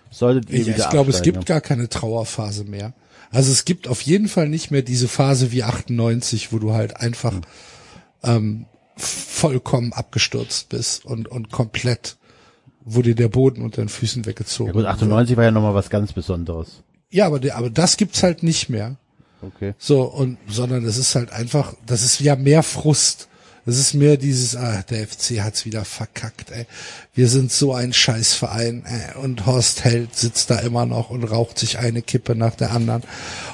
solltet 0.10 0.50
ihr 0.50 0.62
ich, 0.62 0.68
ich 0.70 0.90
glaube, 0.90 1.12
es 1.12 1.22
gibt 1.22 1.46
gar 1.46 1.62
keine 1.62 1.90
Trauerphase 1.90 2.64
mehr. 2.64 2.94
Also 3.32 3.52
es 3.52 3.66
gibt 3.66 3.88
auf 3.88 4.02
jeden 4.02 4.30
Fall 4.30 4.48
nicht 4.48 4.72
mehr 4.72 4.82
diese 4.82 5.10
Phase 5.10 5.52
wie 5.52 5.64
98, 5.64 6.54
wo 6.54 6.60
du 6.60 6.74
halt 6.74 6.96
einfach 6.98 7.34
Hm. 7.34 7.42
ähm, 8.24 8.66
vollkommen 8.96 9.92
abgestürzt 9.92 10.70
bist 10.70 11.06
und, 11.06 11.28
und 11.28 11.52
komplett, 11.52 12.16
wo 12.86 13.02
dir 13.02 13.16
der 13.16 13.28
Boden 13.28 13.62
unter 13.62 13.82
den 13.82 13.90
Füßen 13.90 14.26
weggezogen 14.26 14.70
ja 14.70 14.74
gut, 14.74 14.86
98 14.86 15.36
war 15.36 15.44
ja 15.44 15.52
nochmal 15.52 15.74
was 15.74 15.90
ganz 15.90 16.14
Besonderes. 16.14 16.82
Ja, 17.10 17.26
aber, 17.26 17.40
der, 17.40 17.58
aber 17.58 17.70
das 17.70 17.98
gibt's 17.98 18.24
halt 18.24 18.42
nicht 18.42 18.70
mehr. 18.70 18.96
Okay. 19.42 19.74
So, 19.78 20.04
und, 20.04 20.38
sondern 20.48 20.86
es 20.86 20.98
ist 20.98 21.16
halt 21.16 21.32
einfach, 21.32 21.74
das 21.86 22.04
ist 22.04 22.20
ja 22.20 22.36
mehr 22.36 22.64
Frust. 22.64 23.28
Es 23.68 23.80
ist 23.80 23.96
mehr 23.96 24.18
dieses, 24.18 24.56
ah, 24.56 24.84
der 24.90 25.08
FC 25.08 25.42
hat's 25.42 25.66
wieder 25.66 25.86
verkackt, 25.86 26.52
ey. 26.52 26.68
Wir 27.14 27.28
sind 27.28 27.52
so 27.52 27.74
ein 27.74 27.94
Scheißverein, 27.94 28.86
ey. 28.86 29.22
Und 29.22 29.46
Horst 29.48 29.84
Held 29.84 30.16
sitzt 30.16 30.52
da 30.52 30.60
immer 30.60 30.86
noch 30.86 31.10
und 31.10 31.24
raucht 31.24 31.58
sich 31.58 31.80
eine 31.80 32.04
Kippe 32.04 32.36
nach 32.36 32.56
der 32.56 32.72
anderen. 32.72 33.04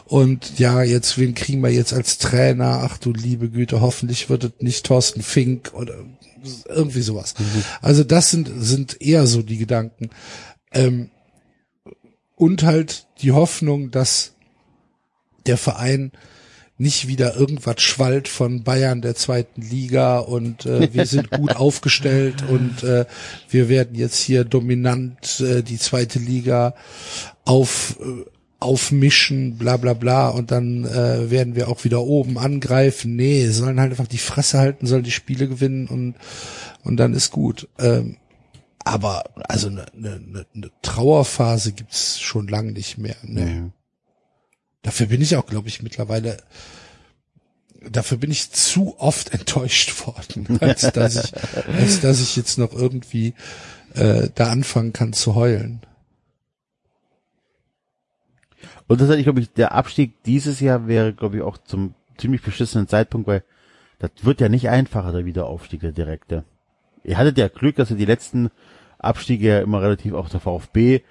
Und 0.05 0.59
ja, 0.59 0.84
jetzt, 0.84 1.18
wen 1.18 1.34
kriegen 1.34 1.62
wir 1.62 1.72
jetzt 1.72 1.93
als 1.93 2.18
Trainer? 2.18 2.82
Ach 2.84 2.97
du 2.97 3.14
liebe 3.14 3.49
Güte, 3.49 3.80
hoffentlich 3.80 4.30
wird 4.30 4.43
es 4.43 4.51
nicht 4.59 4.86
Thorsten 4.86 5.22
Fink 5.22 5.72
oder 5.74 5.95
irgendwie 6.68 7.01
sowas. 7.01 7.34
Also 7.82 8.03
das 8.03 8.30
sind, 8.32 8.51
sind 8.57 9.01
eher 9.01 9.28
so 9.28 9.41
die 9.41 9.57
Gedanken. 9.57 10.09
Ähm, 10.74 11.09
und 12.36 12.64
halt 12.64 13.07
die 13.22 13.32
Hoffnung, 13.32 13.91
dass 13.91 14.34
der 15.45 15.57
Verein 15.57 16.12
nicht 16.82 17.07
wieder 17.07 17.36
irgendwas 17.36 17.79
schwallt 17.82 18.27
von 18.27 18.63
Bayern 18.63 19.01
der 19.01 19.13
zweiten 19.13 19.61
Liga 19.61 20.17
und 20.17 20.65
äh, 20.65 20.91
wir 20.93 21.05
sind 21.05 21.29
gut 21.32 21.55
aufgestellt 21.55 22.43
und 22.49 22.84
äh, 22.84 23.05
wir 23.49 23.69
werden 23.69 23.95
jetzt 23.95 24.17
hier 24.17 24.43
dominant 24.45 25.39
äh, 25.41 25.61
die 25.61 25.77
zweite 25.77 26.17
Liga 26.17 26.73
auf 27.45 27.97
äh, 28.01 28.25
aufmischen, 28.59 29.57
bla 29.57 29.77
bla 29.77 29.93
bla 29.93 30.29
und 30.29 30.51
dann 30.51 30.86
äh, 30.86 31.29
werden 31.29 31.55
wir 31.55 31.67
auch 31.67 31.84
wieder 31.84 32.01
oben 32.01 32.38
angreifen. 32.38 33.15
Nee, 33.15 33.47
sollen 33.49 33.79
halt 33.79 33.91
einfach 33.91 34.07
die 34.07 34.17
Fresse 34.17 34.57
halten, 34.57 34.88
sollen 34.88 35.03
die 35.03 35.11
Spiele 35.11 35.47
gewinnen 35.47 35.88
und 35.88 36.15
und 36.84 36.97
dann 36.97 37.13
ist 37.13 37.32
gut. 37.32 37.67
Ähm, 37.77 38.17
aber 38.84 39.25
also 39.47 39.67
eine 39.67 39.86
ne, 39.93 40.19
ne, 40.19 40.45
ne 40.53 40.71
Trauerphase 40.82 41.73
gibt's 41.73 42.19
schon 42.19 42.47
lange 42.47 42.71
nicht 42.71 42.97
mehr. 42.97 43.17
Nee. 43.21 43.69
Dafür 44.82 45.07
bin 45.07 45.21
ich 45.21 45.36
auch, 45.36 45.45
glaube 45.45 45.67
ich, 45.67 45.84
mittlerweile, 45.84 46.38
dafür 47.82 48.17
bin 48.17 48.32
ich 48.32 48.51
zu 48.51 48.95
oft 48.99 49.34
enttäuscht 49.34 49.93
worden, 50.07 50.57
als 50.61 50.91
dass 50.91 51.23
ich, 51.23 51.34
als 51.67 52.01
dass 52.01 52.21
ich 52.21 52.36
jetzt 52.36 52.57
noch 52.57 52.73
irgendwie 52.73 53.34
äh, 53.93 54.29
da 54.34 54.51
anfangen 54.51 54.93
kann 54.93 55.13
zu 55.13 55.36
heulen. 55.36 55.82
Und 58.88 58.97
tatsächlich 58.97 59.25
glaube 59.25 59.39
ich, 59.39 59.53
der 59.53 59.71
Abstieg 59.71 60.21
dieses 60.23 60.59
Jahr 60.59 60.88
wäre, 60.88 61.13
glaube 61.13 61.38
ich, 61.38 61.43
auch 61.43 61.57
zum 61.57 61.93
ziemlich 62.17 62.41
beschissenen 62.41 62.88
Zeitpunkt, 62.88 63.27
weil 63.27 63.43
das 63.99 64.11
wird 64.23 64.41
ja 64.41 64.49
nicht 64.49 64.67
einfacher, 64.67 65.11
der 65.11 65.25
Wiederaufstieg, 65.25 65.82
der 65.82 65.91
direkte. 65.91 66.43
Ihr 67.03 67.17
hattet 67.17 67.38
ja 67.38 67.47
Glück, 67.47 67.75
dass 67.75 67.91
ihr 67.91 67.97
die 67.97 68.05
letzten 68.05 68.49
Abstiege 68.97 69.47
ja 69.47 69.59
immer 69.61 69.82
relativ, 69.82 70.13
auch 70.13 70.29
der 70.29 70.39
VfB, 70.39 71.01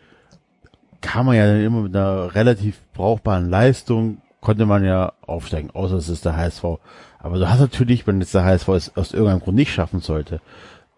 kam 1.00 1.26
man 1.26 1.36
ja 1.36 1.46
dann 1.46 1.62
immer 1.62 1.82
mit 1.82 1.96
einer 1.96 2.34
relativ 2.34 2.80
brauchbaren 2.92 3.48
Leistung, 3.48 4.18
konnte 4.40 4.66
man 4.66 4.84
ja 4.84 5.12
aufsteigen, 5.22 5.70
außer 5.70 5.96
es 5.96 6.08
ist 6.08 6.24
der 6.24 6.36
HSV. 6.36 6.64
Aber 7.18 7.38
du 7.38 7.48
hast 7.48 7.60
natürlich, 7.60 8.06
wenn 8.06 8.20
jetzt 8.20 8.34
der 8.34 8.44
HSV 8.44 8.68
es 8.68 8.96
aus 8.96 9.12
irgendeinem 9.12 9.40
Grund 9.40 9.56
nicht 9.56 9.72
schaffen 9.72 10.00
sollte, 10.00 10.40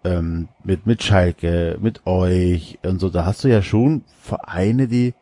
ähm, 0.04 0.48
mit, 0.64 0.86
mit 0.86 1.02
Schalke, 1.02 1.78
mit 1.80 2.06
euch 2.06 2.78
und 2.84 3.00
so, 3.00 3.08
da 3.08 3.24
hast 3.24 3.44
du 3.44 3.48
ja 3.48 3.62
schon 3.62 4.04
Vereine, 4.20 4.88
die 4.88 5.14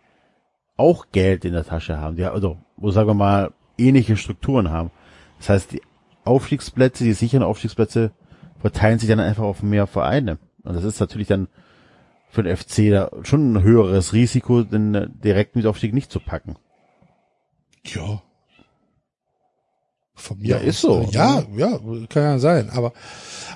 auch 0.76 1.07
Geld 1.12 1.45
in 1.45 1.53
der 1.53 1.64
Tasche 1.64 1.99
haben, 1.99 2.16
die, 2.16 2.24
also, 2.24 2.57
wo 2.76 2.91
sagen 2.91 3.09
wir 3.09 3.14
mal, 3.14 3.53
ähnliche 3.76 4.16
Strukturen 4.16 4.70
haben. 4.70 4.91
Das 5.39 5.51
heißt, 5.51 5.72
die 5.72 5.83
Aufstiegsplätze, 6.24 7.05
die 7.05 7.12
sicheren 7.12 7.43
Aufstiegsplätze 7.43 8.12
verteilen 8.59 8.99
sich 8.99 9.09
dann 9.09 9.20
einfach 9.20 9.45
auf 9.45 9.62
mehr 9.62 9.87
Vereine. 9.87 10.39
Und 10.62 10.74
das 10.76 10.85
ist 10.85 11.01
natürlich 11.01 11.28
dann 11.28 11.49
für 12.31 12.43
den 12.43 12.57
FC 12.57 12.91
da 12.91 13.11
schon 13.22 13.53
ein 13.55 13.62
höheres 13.62 14.12
Risiko, 14.12 14.62
den 14.62 14.95
äh, 14.95 15.09
direkten 15.11 15.59
Wiederaufstieg 15.59 15.93
nicht 15.93 16.11
zu 16.12 16.20
packen. 16.20 16.57
Ja. 17.85 18.22
Von 20.14 20.39
mir 20.39 20.49
Ja, 20.49 20.57
aus. 20.59 20.64
ist 20.64 20.81
so, 20.81 21.09
Ja, 21.12 21.45
ja, 21.57 21.78
kann 22.09 22.22
ja 22.22 22.39
sein. 22.39 22.70
Aber 22.70 22.93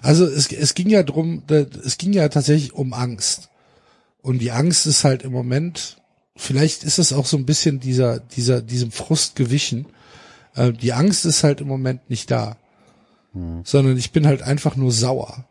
also 0.02 0.24
es, 0.26 0.50
es 0.50 0.74
ging 0.74 0.88
ja 0.88 1.02
drum, 1.02 1.42
es 1.48 1.98
ging 1.98 2.12
ja 2.12 2.28
tatsächlich 2.28 2.72
um 2.72 2.92
Angst. 2.94 3.50
Und 4.22 4.38
die 4.38 4.50
Angst 4.50 4.86
ist 4.86 5.04
halt 5.04 5.22
im 5.22 5.32
Moment, 5.32 5.98
vielleicht 6.36 6.82
ist 6.84 6.98
es 6.98 7.12
auch 7.12 7.26
so 7.26 7.36
ein 7.36 7.44
bisschen 7.44 7.80
dieser, 7.80 8.18
dieser, 8.20 8.62
diesem 8.62 8.90
Frust 8.90 9.36
gewichen. 9.36 9.86
Äh, 10.54 10.72
die 10.72 10.94
Angst 10.94 11.26
ist 11.26 11.44
halt 11.44 11.60
im 11.60 11.68
Moment 11.68 12.08
nicht 12.08 12.30
da. 12.30 12.56
Sondern 13.64 13.96
ich 13.98 14.12
bin 14.12 14.28
halt 14.28 14.42
einfach 14.42 14.76
nur 14.76 14.92
sauer. 14.92 15.44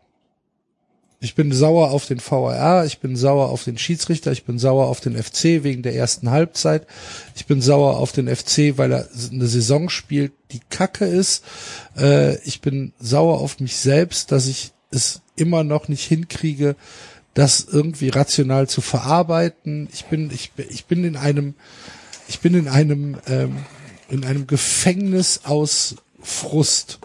Ich 1.24 1.36
bin 1.36 1.54
sauer 1.54 1.92
auf 1.92 2.06
den 2.06 2.20
VAR, 2.20 2.86
ich 2.86 3.00
bin 3.00 3.16
sauer 3.16 3.48
auf 3.48 3.64
den 3.64 3.78
Schiedsrichter, 3.78 4.34
ich 4.34 4.44
bin 4.44 4.60
sauer 4.60 4.88
auf 4.88 5.00
den 5.00 5.16
FC 5.16 5.64
wegen 5.64 5.82
der 5.82 5.96
ersten 5.96 6.32
Halbzeit. 6.32 6.86
Ich 7.34 7.46
bin 7.46 7.62
sauer 7.62 7.96
auf 7.98 8.12
den 8.12 8.28
FC, 8.28 8.78
weil 8.78 8.92
er 8.92 9.08
eine 9.32 9.48
Saison 9.48 9.88
spielt, 9.88 10.34
die 10.52 10.60
kacke 10.70 11.06
ist. 11.06 11.46
Äh, 11.98 12.40
ich 12.44 12.60
bin 12.60 12.92
sauer 13.00 13.40
auf 13.40 13.62
mich 13.62 13.78
selbst, 13.78 14.34
dass 14.34 14.48
ich 14.48 14.74
es 14.92 15.22
immer 15.38 15.64
noch 15.64 15.88
nicht 15.88 16.04
hinkriege, 16.04 16.76
das 17.34 17.66
irgendwie 17.72 18.10
rational 18.10 18.68
zu 18.68 18.82
verarbeiten. 18.82 19.88
Ich 19.94 20.04
bin, 20.08 20.30
ich, 20.30 20.52
ich 20.58 20.88
bin 20.88 21.06
in 21.06 21.16
einem, 21.16 21.56
ich 22.28 22.42
bin 22.42 22.54
in 22.54 22.68
einem, 22.68 23.18
ähm, 23.28 23.60
in 24.10 24.26
einem 24.26 24.46
Gefängnis 24.46 25.40
aus 25.46 25.96
Frust. 26.22 27.00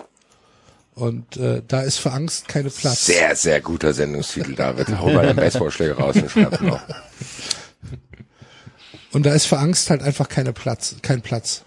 Und 0.98 1.36
äh, 1.36 1.62
da 1.66 1.82
ist 1.82 1.98
für 1.98 2.10
Angst 2.10 2.48
keine 2.48 2.70
Platz. 2.70 3.06
Sehr, 3.06 3.36
sehr 3.36 3.60
guter 3.60 3.94
Sendungstitel, 3.94 4.56
David. 4.56 4.88
Hau 4.98 5.10
mal 5.10 5.24
deinen 5.24 5.36
Baseballschläger 5.36 5.96
raus 5.96 6.16
und 6.16 6.28
schreib 6.28 6.60
noch. 6.60 6.80
Und 9.12 9.24
da 9.24 9.32
ist 9.32 9.46
für 9.46 9.58
Angst 9.58 9.90
halt 9.90 10.02
einfach 10.02 10.28
keine 10.28 10.52
Platz, 10.52 10.96
kein 11.02 11.22
Platz. 11.22 11.62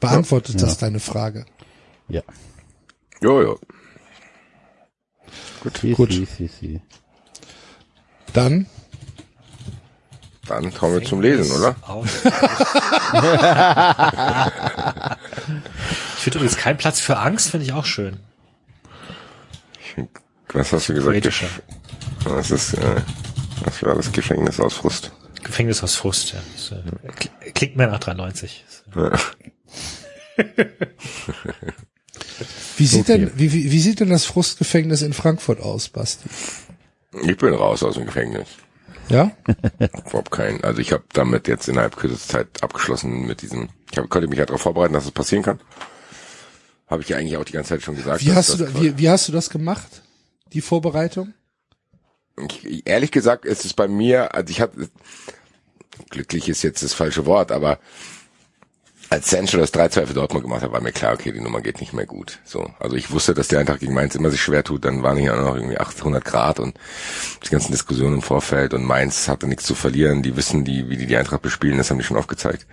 Beantwortet 0.00 0.60
das 0.60 0.76
deine 0.76 1.00
Frage? 1.00 1.46
Ja. 2.08 2.22
Jojo. 3.22 3.58
Si, 5.80 5.92
Gut. 5.92 6.12
Si, 6.12 6.26
si, 6.26 6.48
si. 6.48 6.80
Dann 8.34 8.66
Dann 10.60 10.72
kommen 10.74 11.00
wir 11.00 11.06
zum 11.06 11.20
Lesen, 11.20 11.50
oder? 11.58 11.74
Ich 16.16 16.22
finde 16.24 16.38
übrigens 16.38 16.56
keinen 16.56 16.78
Platz 16.78 17.00
für 17.00 17.18
Angst, 17.18 17.50
finde 17.50 17.66
ich 17.66 17.72
auch 17.72 17.84
schön. 17.84 18.18
Was 20.52 20.72
hast 20.72 20.88
du 20.88 20.94
gesagt? 20.94 21.26
Das 22.24 22.50
ist, 22.52 22.74
äh, 22.74 23.00
das 23.64 23.82
war 23.82 23.96
das 23.96 24.12
Gefängnis 24.12 24.60
aus 24.60 24.74
Frust. 24.74 25.10
Gefängnis 25.42 25.82
aus 25.82 25.96
Frust, 25.96 26.32
ja. 26.32 26.38
Das, 26.54 26.70
äh, 26.78 26.82
kl- 27.10 27.52
klingt 27.54 27.76
mehr 27.76 27.88
nach 27.88 27.98
93. 27.98 28.64
Ja. 28.94 29.10
Wie 32.76 32.86
sieht 32.86 33.06
viel. 33.06 33.18
denn, 33.18 33.32
wie, 33.38 33.52
wie, 33.52 33.70
wie 33.70 33.80
sieht 33.80 34.00
denn 34.00 34.10
das 34.10 34.24
Frustgefängnis 34.24 35.02
in 35.02 35.12
Frankfurt 35.12 35.60
aus, 35.60 35.88
Basti? 35.88 36.28
Ich 37.22 37.36
bin 37.36 37.54
raus 37.54 37.82
aus 37.82 37.94
dem 37.94 38.06
Gefängnis. 38.06 38.48
Ja? 39.12 39.30
Überhaupt 40.06 40.30
kein. 40.30 40.64
Also 40.64 40.80
ich 40.80 40.92
habe 40.92 41.04
damit 41.12 41.46
jetzt 41.46 41.68
innerhalb 41.68 41.96
kürzester 41.96 42.38
Zeit 42.38 42.62
abgeschlossen 42.62 43.26
mit 43.26 43.42
diesem. 43.42 43.68
Ich 43.90 43.98
hab, 43.98 44.08
konnte 44.08 44.26
mich 44.26 44.38
ja 44.38 44.46
darauf 44.46 44.62
vorbereiten, 44.62 44.94
dass 44.94 45.04
es 45.04 45.10
passieren 45.10 45.44
kann. 45.44 45.60
Habe 46.88 47.02
ich 47.02 47.08
ja 47.08 47.18
eigentlich 47.18 47.36
auch 47.36 47.44
die 47.44 47.52
ganze 47.52 47.70
Zeit 47.70 47.82
schon 47.82 47.96
gesagt. 47.96 48.24
Wie 48.24 48.32
hast 48.32 48.54
du, 48.54 48.56
das 48.56 48.72
da, 48.72 48.80
wie, 48.80 48.98
wie 48.98 49.08
hast 49.10 49.28
du 49.28 49.32
das 49.32 49.50
gemacht? 49.50 50.02
Die 50.52 50.60
Vorbereitung? 50.60 51.34
ich, 52.38 52.86
ehrlich 52.86 53.10
gesagt 53.10 53.44
ist 53.44 53.64
es 53.64 53.74
bei 53.74 53.88
mir, 53.88 54.34
also 54.34 54.50
ich 54.50 54.60
hatte, 54.60 54.88
glücklich 56.10 56.48
ist 56.48 56.62
jetzt 56.62 56.82
das 56.82 56.94
falsche 56.94 57.26
Wort, 57.26 57.52
aber 57.52 57.78
als 59.12 59.28
Sancho 59.28 59.58
das 59.58 59.74
3-2 59.74 60.06
für 60.06 60.14
Dortmund 60.14 60.42
gemacht 60.42 60.62
hat, 60.62 60.72
war 60.72 60.80
mir 60.80 60.90
klar, 60.90 61.12
okay, 61.12 61.32
die 61.32 61.40
Nummer 61.40 61.60
geht 61.60 61.80
nicht 61.80 61.92
mehr 61.92 62.06
gut. 62.06 62.38
So, 62.44 62.70
also 62.80 62.96
ich 62.96 63.10
wusste, 63.10 63.34
dass 63.34 63.48
der 63.48 63.60
Eintracht 63.60 63.80
gegen 63.80 63.92
Mainz 63.92 64.14
immer 64.14 64.30
sich 64.30 64.40
schwer 64.40 64.64
tut, 64.64 64.86
dann 64.86 65.02
waren 65.02 65.18
hier 65.18 65.34
auch 65.34 65.44
noch 65.44 65.54
irgendwie 65.54 65.76
800 65.76 66.24
Grad 66.24 66.58
und 66.58 66.74
die 67.44 67.50
ganzen 67.50 67.72
Diskussionen 67.72 68.14
im 68.14 68.22
Vorfeld 68.22 68.72
und 68.72 68.84
Mainz 68.84 69.28
hatte 69.28 69.46
nichts 69.46 69.64
zu 69.64 69.74
verlieren, 69.74 70.22
die 70.22 70.34
wissen, 70.34 70.64
die, 70.64 70.88
wie 70.88 70.96
die 70.96 71.04
die 71.04 71.16
Eintracht 71.18 71.42
bespielen, 71.42 71.76
das 71.76 71.90
haben 71.90 71.98
die 71.98 72.04
schon 72.04 72.16
aufgezeigt, 72.16 72.66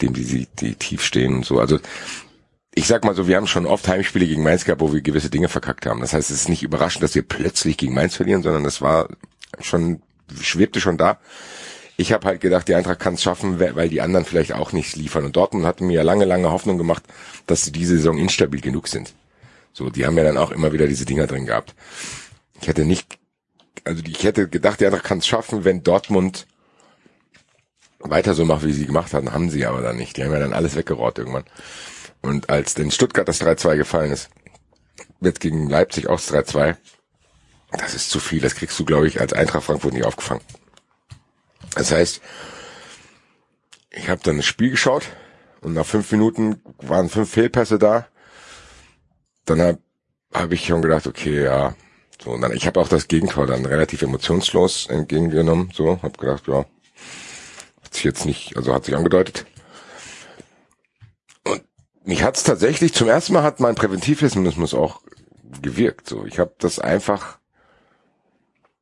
dem 0.00 0.14
die, 0.14 0.24
die, 0.24 0.48
die 0.58 0.74
tief 0.76 1.04
stehen 1.04 1.34
und 1.34 1.44
so, 1.44 1.60
also 1.60 1.78
ich 2.74 2.86
sag 2.86 3.04
mal 3.04 3.14
so, 3.14 3.28
wir 3.28 3.36
haben 3.36 3.46
schon 3.46 3.66
oft 3.66 3.86
Heimspiele 3.86 4.26
gegen 4.26 4.42
Mainz 4.42 4.64
gehabt, 4.64 4.80
wo 4.80 4.94
wir 4.94 5.02
gewisse 5.02 5.30
Dinge 5.30 5.48
verkackt 5.48 5.86
haben. 5.86 6.00
Das 6.00 6.12
heißt, 6.12 6.30
es 6.30 6.42
ist 6.42 6.48
nicht 6.50 6.62
überraschend, 6.62 7.02
dass 7.02 7.14
wir 7.14 7.22
plötzlich 7.22 7.78
gegen 7.78 7.94
Mainz 7.94 8.16
verlieren, 8.16 8.42
sondern 8.42 8.64
das 8.64 8.82
war 8.82 9.08
schon, 9.60 10.02
schwebte 10.40 10.78
schon 10.80 10.98
da. 10.98 11.18
Ich 11.98 12.12
habe 12.12 12.26
halt 12.26 12.40
gedacht, 12.40 12.68
die 12.68 12.74
Eintracht 12.74 13.00
kann 13.00 13.14
es 13.14 13.22
schaffen, 13.22 13.58
weil 13.58 13.88
die 13.88 14.02
anderen 14.02 14.26
vielleicht 14.26 14.52
auch 14.52 14.72
nicht 14.72 14.96
liefern. 14.96 15.24
Und 15.24 15.36
Dortmund 15.36 15.64
hatte 15.64 15.82
mir 15.82 15.94
ja 15.94 16.02
lange, 16.02 16.26
lange 16.26 16.50
Hoffnung 16.50 16.76
gemacht, 16.76 17.02
dass 17.46 17.64
sie 17.64 17.72
diese 17.72 17.96
Saison 17.96 18.18
instabil 18.18 18.60
genug 18.60 18.88
sind. 18.88 19.14
So, 19.72 19.88
die 19.88 20.04
haben 20.04 20.16
ja 20.16 20.24
dann 20.24 20.36
auch 20.36 20.50
immer 20.50 20.72
wieder 20.72 20.86
diese 20.86 21.06
Dinger 21.06 21.26
drin 21.26 21.46
gehabt. 21.46 21.74
Ich 22.60 22.68
hätte 22.68 22.84
nicht, 22.84 23.18
also 23.84 24.02
ich 24.06 24.24
hätte 24.24 24.48
gedacht, 24.48 24.80
die 24.80 24.86
Eintracht 24.86 25.04
kann 25.04 25.18
es 25.18 25.26
schaffen, 25.26 25.64
wenn 25.64 25.82
Dortmund 25.82 26.46
weiter 27.98 28.34
so 28.34 28.44
macht, 28.44 28.64
wie 28.64 28.72
sie 28.72 28.86
gemacht 28.86 29.14
haben, 29.14 29.32
haben 29.32 29.50
sie 29.50 29.64
aber 29.66 29.80
dann 29.80 29.96
nicht. 29.96 30.16
Die 30.16 30.24
haben 30.24 30.32
ja 30.32 30.38
dann 30.38 30.52
alles 30.52 30.76
weggerollt 30.76 31.18
irgendwann. 31.18 31.44
Und 32.20 32.50
als 32.50 32.74
in 32.74 32.90
Stuttgart 32.90 33.28
das 33.28 33.40
3-2 33.40 33.76
gefallen 33.76 34.12
ist, 34.12 34.30
wird 35.20 35.40
gegen 35.40 35.68
Leipzig 35.68 36.08
auch 36.08 36.20
das 36.20 36.32
3-2. 36.32 36.76
Das 37.72 37.94
ist 37.94 38.10
zu 38.10 38.20
viel. 38.20 38.40
Das 38.40 38.54
kriegst 38.54 38.78
du, 38.78 38.84
glaube 38.84 39.08
ich, 39.08 39.20
als 39.20 39.32
Eintracht 39.32 39.64
Frankfurt 39.64 39.94
nicht 39.94 40.04
aufgefangen. 40.04 40.42
Das 41.76 41.92
heißt, 41.92 42.22
ich 43.90 44.08
habe 44.08 44.22
dann 44.24 44.38
das 44.38 44.46
Spiel 44.46 44.70
geschaut 44.70 45.04
und 45.60 45.74
nach 45.74 45.86
fünf 45.86 46.10
Minuten 46.10 46.62
waren 46.78 47.10
fünf 47.10 47.30
Fehlpässe 47.30 47.78
da. 47.78 48.06
Dann 49.44 49.60
habe 49.60 49.78
hab 50.32 50.52
ich 50.52 50.66
schon 50.66 50.82
gedacht, 50.82 51.06
okay, 51.06 51.44
ja. 51.44 51.74
So, 52.22 52.30
und 52.30 52.40
dann, 52.40 52.52
ich 52.52 52.66
habe 52.66 52.80
auch 52.80 52.88
das 52.88 53.08
Gegentor 53.08 53.46
dann 53.46 53.66
relativ 53.66 54.00
emotionslos 54.00 54.86
entgegengenommen. 54.86 55.70
So, 55.74 56.00
habe 56.02 56.18
gedacht, 56.18 56.48
ja, 56.48 56.64
hat 57.84 57.94
sich 57.94 58.04
jetzt 58.04 58.24
nicht, 58.24 58.56
also 58.56 58.72
hat 58.72 58.86
sich 58.86 58.96
angedeutet. 58.96 59.44
Und 61.44 61.62
mich 62.04 62.22
hat's 62.22 62.42
tatsächlich, 62.42 62.94
zum 62.94 63.08
ersten 63.08 63.34
Mal 63.34 63.42
hat 63.42 63.60
mein 63.60 63.74
Präventivmechanismus 63.74 64.72
auch 64.72 65.02
gewirkt. 65.60 66.08
So, 66.08 66.24
ich 66.24 66.38
habe 66.38 66.54
das 66.58 66.78
einfach, 66.78 67.38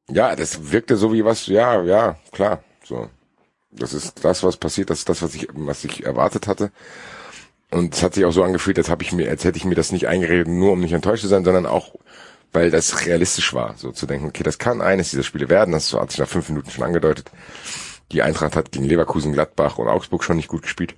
ja, 0.09 0.37
das 0.37 0.71
wirkte 0.71 0.97
so 0.97 1.13
wie 1.13 1.25
was, 1.25 1.49
ja, 1.49 1.83
ja, 1.83 2.17
klar, 2.31 2.63
so. 2.85 3.09
Das 3.71 3.93
ist 3.93 4.25
das, 4.25 4.45
was 4.45 4.57
passiert, 4.57 4.91
das 4.91 4.99
ist 4.99 5.09
das, 5.09 5.23
was 5.23 5.35
ich, 5.35 5.49
was 5.53 5.85
ich 5.85 6.05
erwartet 6.05 6.47
hatte. 6.47 6.71
Und 7.71 7.95
es 7.95 8.03
hat 8.05 8.15
sich 8.15 8.25
auch 8.25 8.31
so 8.31 8.45
angefühlt, 8.45 8.79
als 8.79 8.89
habe 8.89 9.03
ich 9.03 9.13
mir, 9.13 9.29
als 9.29 9.43
hätte 9.43 9.59
ich 9.59 9.65
mir 9.65 9.75
das 9.75 9.91
nicht 9.91 10.07
eingeredet, 10.07 10.47
nur 10.47 10.73
um 10.73 10.81
nicht 10.81 10.93
enttäuscht 10.93 11.23
zu 11.23 11.29
sein, 11.29 11.45
sondern 11.45 11.67
auch, 11.67 11.97
weil 12.53 12.71
das 12.71 13.05
realistisch 13.05 13.53
war, 13.53 13.75
so 13.77 13.91
zu 13.91 14.07
denken, 14.07 14.29
okay, 14.29 14.45
das 14.45 14.59
kann 14.59 14.81
eines 14.81 15.11
dieser 15.11 15.25
Spiele 15.25 15.49
werden. 15.49 15.73
Das 15.73 15.93
hat 15.93 16.11
sich 16.13 16.21
nach 16.21 16.29
fünf 16.29 16.49
Minuten 16.51 16.71
schon 16.71 16.85
angedeutet. 16.85 17.33
Die 18.13 18.23
Eintracht 18.23 18.55
hat 18.55 18.71
gegen 18.71 18.85
Leverkusen, 18.85 19.33
Gladbach 19.33 19.79
und 19.79 19.89
Augsburg 19.89 20.23
schon 20.23 20.37
nicht 20.37 20.49
gut 20.49 20.63
gespielt. 20.63 20.95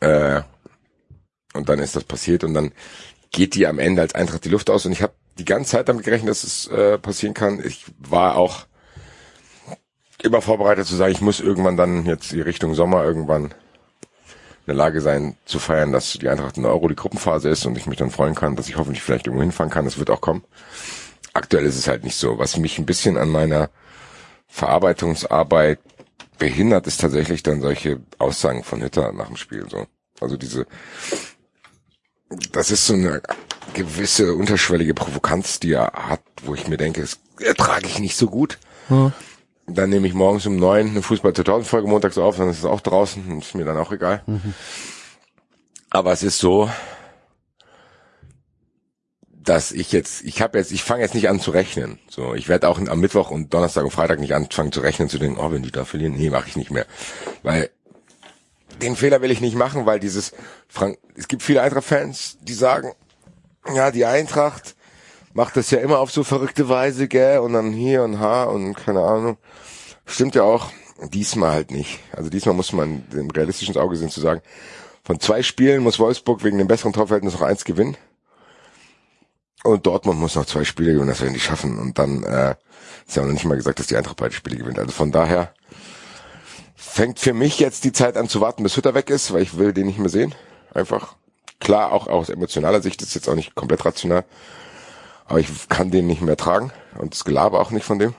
Äh, 0.00 0.40
und 1.52 1.68
dann 1.68 1.78
ist 1.78 1.94
das 1.94 2.04
passiert 2.04 2.42
und 2.42 2.54
dann 2.54 2.72
geht 3.32 3.54
die 3.54 3.66
am 3.66 3.78
Ende 3.78 4.02
als 4.02 4.14
Eintracht 4.14 4.44
die 4.44 4.50
Luft 4.50 4.70
aus 4.70 4.86
und 4.86 4.92
ich 4.92 5.02
habe 5.02 5.12
die 5.38 5.44
ganze 5.44 5.72
Zeit 5.72 5.88
damit 5.90 6.04
gerechnet, 6.04 6.30
dass 6.30 6.44
es 6.44 6.68
äh, 6.68 6.96
passieren 6.96 7.34
kann. 7.34 7.62
Ich 7.62 7.84
war 7.98 8.36
auch 8.36 8.66
immer 10.26 10.42
vorbereitet 10.42 10.86
zu 10.86 10.96
sagen, 10.96 11.12
ich 11.12 11.20
muss 11.20 11.40
irgendwann 11.40 11.76
dann 11.76 12.04
jetzt 12.06 12.32
die 12.32 12.40
Richtung 12.40 12.74
Sommer 12.74 13.04
irgendwann 13.04 13.44
in 13.44 13.52
der 14.66 14.74
Lage 14.74 15.00
sein 15.00 15.36
zu 15.44 15.58
feiern, 15.58 15.92
dass 15.92 16.12
die 16.12 16.28
Eintracht 16.28 16.56
in 16.56 16.64
der 16.64 16.72
Euro 16.72 16.88
die 16.88 16.96
Gruppenphase 16.96 17.48
ist 17.48 17.64
und 17.66 17.78
ich 17.78 17.86
mich 17.86 17.98
dann 17.98 18.10
freuen 18.10 18.34
kann, 18.34 18.56
dass 18.56 18.68
ich 18.68 18.76
hoffentlich 18.76 19.02
vielleicht 19.02 19.26
irgendwo 19.26 19.42
hinfahren 19.42 19.70
kann. 19.70 19.84
Das 19.84 19.98
wird 19.98 20.10
auch 20.10 20.20
kommen. 20.20 20.44
Aktuell 21.32 21.64
ist 21.64 21.76
es 21.76 21.86
halt 21.86 22.02
nicht 22.02 22.16
so. 22.16 22.38
Was 22.38 22.56
mich 22.56 22.78
ein 22.78 22.86
bisschen 22.86 23.16
an 23.16 23.28
meiner 23.28 23.70
Verarbeitungsarbeit 24.48 25.78
behindert, 26.38 26.86
ist 26.86 27.00
tatsächlich 27.00 27.42
dann 27.42 27.60
solche 27.60 28.00
Aussagen 28.18 28.64
von 28.64 28.82
Hitter 28.82 29.12
nach 29.12 29.28
dem 29.28 29.36
Spiel. 29.36 29.66
So, 29.70 29.86
also 30.20 30.36
diese, 30.36 30.66
das 32.52 32.70
ist 32.70 32.86
so 32.86 32.94
eine 32.94 33.22
gewisse 33.74 34.34
unterschwellige 34.34 34.94
Provokanz, 34.94 35.60
die 35.60 35.72
er 35.72 35.92
hat, 35.92 36.22
wo 36.42 36.54
ich 36.54 36.66
mir 36.68 36.76
denke, 36.76 37.02
das 37.02 37.18
ertrage 37.38 37.86
ich 37.86 37.98
nicht 37.98 38.16
so 38.16 38.28
gut. 38.28 38.58
Dann 39.66 39.90
nehme 39.90 40.06
ich 40.06 40.14
morgens 40.14 40.46
um 40.46 40.56
neun 40.56 40.90
eine 40.90 41.02
Fußball 41.02 41.32
2000 41.32 41.66
Folge 41.66 41.88
montags 41.88 42.18
auf, 42.18 42.36
dann 42.36 42.48
ist 42.48 42.58
es 42.58 42.64
auch 42.64 42.80
draußen 42.80 43.40
ist 43.40 43.54
mir 43.54 43.64
dann 43.64 43.76
auch 43.76 43.92
egal. 43.92 44.22
Aber 45.90 46.12
es 46.12 46.22
ist 46.22 46.38
so, 46.38 46.70
dass 49.28 49.72
ich 49.72 49.92
jetzt, 49.92 50.22
ich 50.24 50.42
habe 50.42 50.58
jetzt, 50.58 50.72
ich 50.72 50.82
fange 50.82 51.02
jetzt 51.02 51.14
nicht 51.14 51.28
an 51.28 51.40
zu 51.40 51.50
rechnen. 51.50 51.98
So, 52.10 52.34
ich 52.34 52.48
werde 52.48 52.68
auch 52.68 52.78
am 52.78 53.00
Mittwoch 53.00 53.30
und 53.30 53.54
Donnerstag 53.54 53.84
und 53.84 53.90
Freitag 53.92 54.18
nicht 54.18 54.34
anfangen 54.34 54.72
zu 54.72 54.80
rechnen, 54.80 55.08
zu 55.08 55.18
denken, 55.18 55.38
oh, 55.40 55.50
wenn 55.50 55.62
die 55.62 55.70
da 55.70 55.84
verlieren, 55.84 56.14
nee, 56.14 56.30
mache 56.30 56.48
ich 56.48 56.56
nicht 56.56 56.70
mehr, 56.70 56.86
weil 57.42 57.70
den 58.82 58.96
Fehler 58.96 59.22
will 59.22 59.30
ich 59.30 59.40
nicht 59.40 59.56
machen, 59.56 59.86
weil 59.86 60.00
dieses 60.00 60.32
Frank, 60.68 60.98
es 61.14 61.28
gibt 61.28 61.42
viele 61.42 61.62
Eintracht-Fans, 61.62 62.38
die 62.42 62.54
sagen, 62.54 62.92
ja, 63.74 63.90
die 63.90 64.04
Eintracht 64.04 64.75
macht 65.36 65.56
das 65.56 65.70
ja 65.70 65.78
immer 65.78 65.98
auf 65.98 66.10
so 66.10 66.24
verrückte 66.24 66.68
Weise, 66.68 67.08
gell, 67.08 67.40
und 67.40 67.52
dann 67.52 67.72
hier 67.72 68.02
und 68.02 68.18
ha 68.18 68.44
und 68.44 68.74
keine 68.74 69.02
Ahnung. 69.02 69.36
Stimmt 70.06 70.34
ja 70.34 70.42
auch. 70.42 70.70
Diesmal 71.12 71.52
halt 71.52 71.70
nicht. 71.70 72.00
Also 72.12 72.30
diesmal 72.30 72.54
muss 72.54 72.72
man 72.72 73.06
dem 73.10 73.30
realistischen 73.30 73.76
Auge 73.76 73.96
sehen 73.96 74.08
zu 74.08 74.20
sagen, 74.20 74.40
von 75.04 75.20
zwei 75.20 75.42
Spielen 75.42 75.82
muss 75.82 75.98
Wolfsburg 75.98 76.42
wegen 76.42 76.56
dem 76.56 76.68
besseren 76.68 76.94
Torverhältnis 76.94 77.34
noch 77.34 77.42
eins 77.42 77.66
gewinnen. 77.66 77.98
Und 79.62 79.84
Dortmund 79.84 80.18
muss 80.18 80.36
noch 80.36 80.46
zwei 80.46 80.64
Spiele 80.64 80.92
gewinnen, 80.92 81.10
das 81.10 81.20
werden 81.20 81.34
die 81.34 81.40
schaffen. 81.40 81.78
Und 81.78 81.98
dann 81.98 82.22
äh, 82.22 82.54
ist 83.06 83.16
ja 83.16 83.22
noch 83.22 83.32
nicht 83.32 83.44
mal 83.44 83.56
gesagt, 83.56 83.78
dass 83.78 83.88
die 83.88 83.96
Eintracht 83.96 84.16
beide 84.16 84.34
Spiele 84.34 84.56
gewinnt. 84.56 84.78
Also 84.78 84.92
von 84.92 85.12
daher 85.12 85.52
fängt 86.74 87.20
für 87.20 87.34
mich 87.34 87.58
jetzt 87.58 87.84
die 87.84 87.92
Zeit 87.92 88.16
an 88.16 88.28
zu 88.28 88.40
warten, 88.40 88.62
bis 88.62 88.76
Hütter 88.76 88.94
weg 88.94 89.10
ist, 89.10 89.34
weil 89.34 89.42
ich 89.42 89.58
will 89.58 89.74
den 89.74 89.86
nicht 89.86 89.98
mehr 89.98 90.08
sehen. 90.08 90.34
Einfach. 90.72 91.16
Klar, 91.60 91.92
auch 91.92 92.06
aus 92.06 92.30
emotionaler 92.30 92.80
Sicht 92.80 93.02
ist 93.02 93.14
jetzt 93.14 93.28
auch 93.28 93.34
nicht 93.34 93.54
komplett 93.54 93.84
rational. 93.84 94.24
Aber 95.26 95.40
ich 95.40 95.68
kann 95.68 95.90
den 95.90 96.06
nicht 96.06 96.22
mehr 96.22 96.36
tragen. 96.36 96.72
Und 96.98 97.12
das 97.14 97.24
Gelaber 97.24 97.60
auch 97.60 97.70
nicht 97.70 97.84
von 97.84 97.98
dem. 97.98 98.14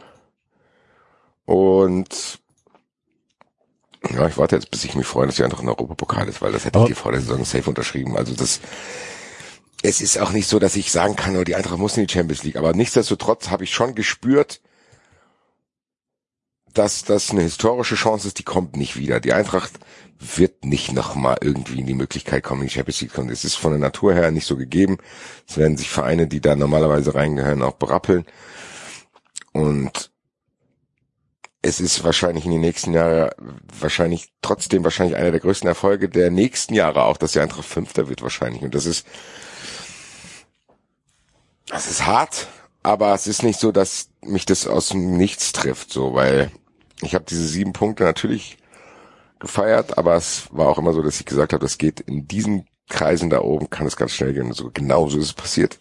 Und 1.46 2.40
ja, 4.14 4.28
ich 4.28 4.38
warte 4.38 4.56
jetzt, 4.56 4.70
bis 4.72 4.84
ich 4.84 4.96
mich 4.96 5.08
freue, 5.08 5.26
dass 5.28 5.36
die 5.38 5.44
Eintracht 5.44 5.64
in 5.64 5.70
Europapokal 5.70 6.28
ist, 6.28 6.42
weil 6.42 6.52
das 6.52 6.66
hätte 6.66 6.78
ich 6.78 6.82
Aber- 6.82 6.88
die 6.88 6.94
vor 6.96 7.12
der 7.12 7.22
Saison 7.22 7.44
safe 7.46 7.70
unterschrieben. 7.70 8.18
Also 8.18 8.34
das 8.34 8.60
es 9.84 10.02
ist 10.02 10.18
auch 10.18 10.32
nicht 10.32 10.48
so, 10.50 10.58
dass 10.58 10.76
ich 10.76 10.92
sagen 10.92 11.16
kann, 11.16 11.38
oh, 11.38 11.44
die 11.44 11.56
Eintracht 11.56 11.78
muss 11.78 11.98
in 11.98 12.08
die 12.08 12.12
Champions 12.14 12.44
League. 12.44 12.56
Aber 12.56 12.74
nichtsdestotrotz 12.74 13.50
habe 13.50 13.64
ich 13.64 13.74
schon 13.74 13.94
gespürt, 13.94 14.60
dass 16.74 17.04
das 17.04 17.30
eine 17.30 17.42
historische 17.44 17.96
Chance 17.96 18.28
ist, 18.28 18.40
die 18.40 18.44
kommt 18.44 18.76
nicht 18.76 18.98
wieder. 18.98 19.20
Die 19.20 19.34
Eintracht 19.34 19.72
wird 20.20 20.66
nicht 20.66 20.94
nochmal 20.94 21.38
irgendwie 21.42 21.80
in 21.80 21.86
die 21.86 21.94
Möglichkeit 21.94 22.44
kommen, 22.44 22.62
in 22.62 22.68
die 22.68 22.74
Champions 22.74 23.02
League 23.02 23.12
zu 23.12 23.16
kommen. 23.16 23.30
Es 23.30 23.44
ist 23.44 23.56
von 23.56 23.72
der 23.72 23.80
Natur 23.80 24.14
her 24.14 24.32
nicht 24.32 24.48
so 24.48 24.58
gegeben. 24.58 24.98
Es 25.48 25.58
werden 25.58 25.78
sich 25.78 25.90
Vereine, 25.90 26.28
die 26.28 26.42
da 26.42 26.56
normalerweise 26.56 27.14
reingehören, 27.16 27.62
auch 27.62 27.76
berappeln. 27.76 28.26
Und 29.54 30.12
es 31.62 31.80
ist 31.80 32.04
wahrscheinlich 32.04 32.46
in 32.46 32.52
den 32.52 32.62
nächsten 32.62 32.94
Jahren 32.94 33.32
wahrscheinlich 33.80 34.32
trotzdem 34.42 34.84
wahrscheinlich 34.84 35.18
einer 35.18 35.32
der 35.32 35.40
größten 35.40 35.68
Erfolge 35.68 36.10
der 36.10 36.32
nächsten 36.32 36.74
Jahre 36.74 37.04
auch, 37.04 37.18
dass 37.18 37.34
die 37.34 37.40
Eintracht 37.40 37.66
Fünfter 37.66 38.10
wird 38.10 38.22
wahrscheinlich. 38.22 38.62
Und 38.62 38.74
das 38.74 38.86
ist 38.86 39.06
das 41.68 41.88
ist 41.88 42.06
hart, 42.06 42.48
aber 42.82 43.14
es 43.14 43.28
ist 43.28 43.44
nicht 43.44 43.60
so, 43.60 43.74
dass 43.74 44.10
mich 44.22 44.46
das 44.46 44.68
aus 44.68 44.90
dem 44.90 45.18
Nichts 45.18 45.52
trifft, 45.52 45.92
so, 45.92 46.14
weil 46.14 46.50
ich 47.02 47.14
habe 47.14 47.26
diese 47.28 47.46
sieben 47.46 47.74
Punkte 47.74 48.04
natürlich 48.04 48.58
gefeiert, 49.40 49.98
aber 49.98 50.16
es 50.16 50.48
war 50.52 50.68
auch 50.68 50.78
immer 50.78 50.94
so, 50.94 51.02
dass 51.02 51.20
ich 51.20 51.26
gesagt 51.26 51.54
habe, 51.54 51.64
das 51.64 51.78
geht 51.78 52.00
in 52.00 52.28
diesen 52.28 52.68
Kreisen 52.90 53.30
da 53.30 53.42
oben 53.42 53.70
kann 53.70 53.88
es 53.88 53.98
ganz 53.98 54.14
schnell 54.14 54.34
gehen. 54.34 54.48
Und 54.48 54.54
so 54.54 54.70
genau 54.74 55.10
so 55.10 55.20
ist 55.20 55.26
es 55.26 55.34
passiert. 55.34 55.80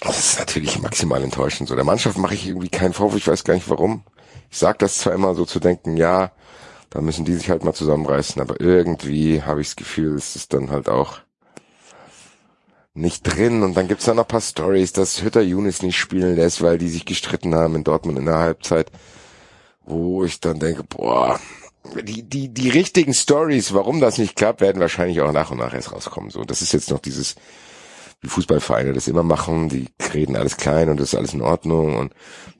Das 0.00 0.18
ist 0.18 0.38
natürlich 0.38 0.80
maximal 0.80 1.22
enttäuschend. 1.22 1.68
So 1.68 1.74
der 1.74 1.84
Mannschaft 1.84 2.16
mache 2.18 2.34
ich 2.34 2.46
irgendwie 2.46 2.68
keinen 2.68 2.94
Vorwurf. 2.94 3.16
Ich 3.16 3.28
weiß 3.28 3.44
gar 3.44 3.54
nicht 3.54 3.68
warum. 3.68 4.04
Ich 4.50 4.58
sage 4.58 4.78
das 4.78 4.98
zwar 4.98 5.12
immer 5.12 5.34
so 5.34 5.44
zu 5.44 5.60
denken, 5.60 5.96
ja, 5.96 6.32
da 6.88 7.00
müssen 7.00 7.24
die 7.24 7.34
sich 7.34 7.50
halt 7.50 7.64
mal 7.64 7.74
zusammenreißen, 7.74 8.40
aber 8.40 8.60
irgendwie 8.60 9.42
habe 9.42 9.60
ich 9.60 9.68
das 9.68 9.76
Gefühl, 9.76 10.16
es 10.16 10.34
ist 10.34 10.52
dann 10.54 10.70
halt 10.70 10.88
auch 10.88 11.18
nicht 12.94 13.22
drin. 13.22 13.62
Und 13.62 13.74
dann 13.74 13.88
gibt's 13.88 14.06
da 14.06 14.14
noch 14.14 14.26
paar 14.26 14.40
Stories, 14.40 14.92
dass 14.92 15.22
Hütter 15.22 15.42
Younes 15.42 15.82
nicht 15.82 15.98
spielen 15.98 16.34
lässt, 16.36 16.62
weil 16.62 16.78
die 16.78 16.88
sich 16.88 17.04
gestritten 17.04 17.54
haben 17.54 17.76
in 17.76 17.84
Dortmund 17.84 18.18
in 18.18 18.26
der 18.26 18.38
Halbzeit, 18.38 18.90
wo 19.84 20.24
ich 20.24 20.40
dann 20.40 20.58
denke, 20.58 20.82
boah, 20.84 21.38
die, 22.02 22.22
die, 22.22 22.48
die 22.48 22.68
richtigen 22.68 23.14
Stories, 23.14 23.72
warum 23.72 24.00
das 24.00 24.18
nicht 24.18 24.36
klappt, 24.36 24.60
werden 24.60 24.80
wahrscheinlich 24.80 25.20
auch 25.20 25.32
nach 25.32 25.50
und 25.50 25.58
nach 25.58 25.74
erst 25.74 25.92
rauskommen. 25.92 26.30
So, 26.30 26.44
das 26.44 26.62
ist 26.62 26.72
jetzt 26.72 26.90
noch 26.90 27.00
dieses, 27.00 27.36
wie 28.20 28.28
Fußballvereine 28.28 28.92
das 28.92 29.08
immer 29.08 29.22
machen, 29.22 29.68
die 29.68 29.88
reden 30.12 30.36
alles 30.36 30.56
klein 30.56 30.88
und 30.90 31.00
das 31.00 31.12
ist 31.12 31.18
alles 31.18 31.34
in 31.34 31.42
Ordnung 31.42 31.96
und 31.96 32.12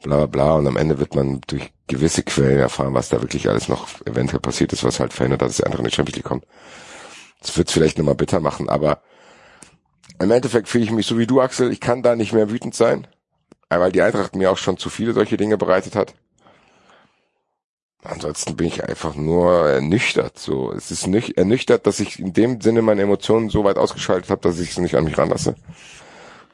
bla 0.02 0.16
bla 0.16 0.26
bla 0.26 0.54
und 0.54 0.66
am 0.66 0.76
Ende 0.76 0.98
wird 0.98 1.14
man 1.14 1.40
durch 1.46 1.70
gewisse 1.86 2.22
Quellen 2.22 2.58
erfahren, 2.58 2.94
was 2.94 3.08
da 3.08 3.20
wirklich 3.20 3.48
alles 3.48 3.68
noch 3.68 3.88
eventuell 4.06 4.40
passiert 4.40 4.72
ist, 4.72 4.84
was 4.84 5.00
halt 5.00 5.12
verhindert, 5.12 5.42
dass 5.42 5.56
die 5.56 5.64
anderen 5.64 5.84
in 5.84 5.90
die 5.90 5.94
Champions 5.94 6.16
League 6.16 6.24
kommen. 6.24 6.42
Das 7.40 7.56
wird 7.56 7.70
vielleicht 7.70 7.98
nochmal 7.98 8.14
bitter 8.14 8.40
machen, 8.40 8.68
aber 8.68 9.02
im 10.18 10.30
Endeffekt 10.30 10.68
fühle 10.68 10.84
ich 10.84 10.90
mich 10.90 11.06
so 11.06 11.18
wie 11.18 11.26
du, 11.26 11.40
Axel, 11.40 11.72
ich 11.72 11.80
kann 11.80 12.02
da 12.02 12.16
nicht 12.16 12.32
mehr 12.32 12.50
wütend 12.50 12.74
sein, 12.74 13.06
weil 13.68 13.92
die 13.92 14.02
Eintracht 14.02 14.36
mir 14.36 14.50
auch 14.50 14.58
schon 14.58 14.76
zu 14.76 14.90
viele 14.90 15.12
solche 15.12 15.36
Dinge 15.36 15.56
bereitet 15.56 15.94
hat. 15.94 16.14
Ansonsten 18.02 18.56
bin 18.56 18.66
ich 18.66 18.84
einfach 18.84 19.14
nur 19.14 19.68
ernüchtert. 19.68 20.38
So, 20.38 20.72
es 20.72 20.90
ist 20.90 21.06
nicht 21.06 21.36
ernüchtert, 21.36 21.86
dass 21.86 22.00
ich 22.00 22.18
in 22.18 22.32
dem 22.32 22.60
Sinne 22.60 22.80
meine 22.80 23.02
Emotionen 23.02 23.50
so 23.50 23.64
weit 23.64 23.76
ausgeschaltet 23.76 24.30
habe, 24.30 24.40
dass 24.40 24.58
ich 24.58 24.70
es 24.70 24.78
nicht 24.78 24.94
an 24.94 25.04
mich 25.04 25.18
ranlasse. 25.18 25.54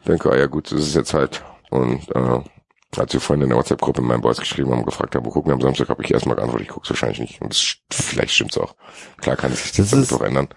Ich 0.00 0.06
denke, 0.06 0.30
ah 0.30 0.36
ja 0.36 0.46
gut, 0.46 0.66
so 0.66 0.76
ist 0.76 0.88
es 0.88 0.94
jetzt 0.94 1.14
halt. 1.14 1.44
Und 1.70 2.14
äh, 2.14 2.40
als 2.96 3.12
wir 3.12 3.20
vorhin 3.20 3.42
in 3.42 3.50
der 3.50 3.58
WhatsApp-Gruppe 3.58 4.00
in 4.00 4.08
meinen 4.08 4.22
Boys 4.22 4.38
geschrieben 4.38 4.72
haben, 4.72 4.84
gefragt 4.84 5.14
haben, 5.14 5.24
wo 5.24 5.30
gucken 5.30 5.50
wir 5.50 5.54
am 5.54 5.60
Samstag, 5.60 5.88
habe 5.88 6.02
ich 6.02 6.10
erstmal 6.10 6.36
geantwortet, 6.36 6.66
ich 6.66 6.72
gucke 6.72 6.88
wahrscheinlich 6.88 7.20
nicht. 7.20 7.42
Und 7.42 7.52
das, 7.52 7.76
vielleicht 7.90 8.32
stimmt's 8.32 8.58
auch. 8.58 8.74
Klar 9.20 9.36
kann 9.36 9.52
sich 9.52 9.72
das, 9.72 9.90
das 9.90 10.12
auch 10.12 10.22
ändern. 10.22 10.48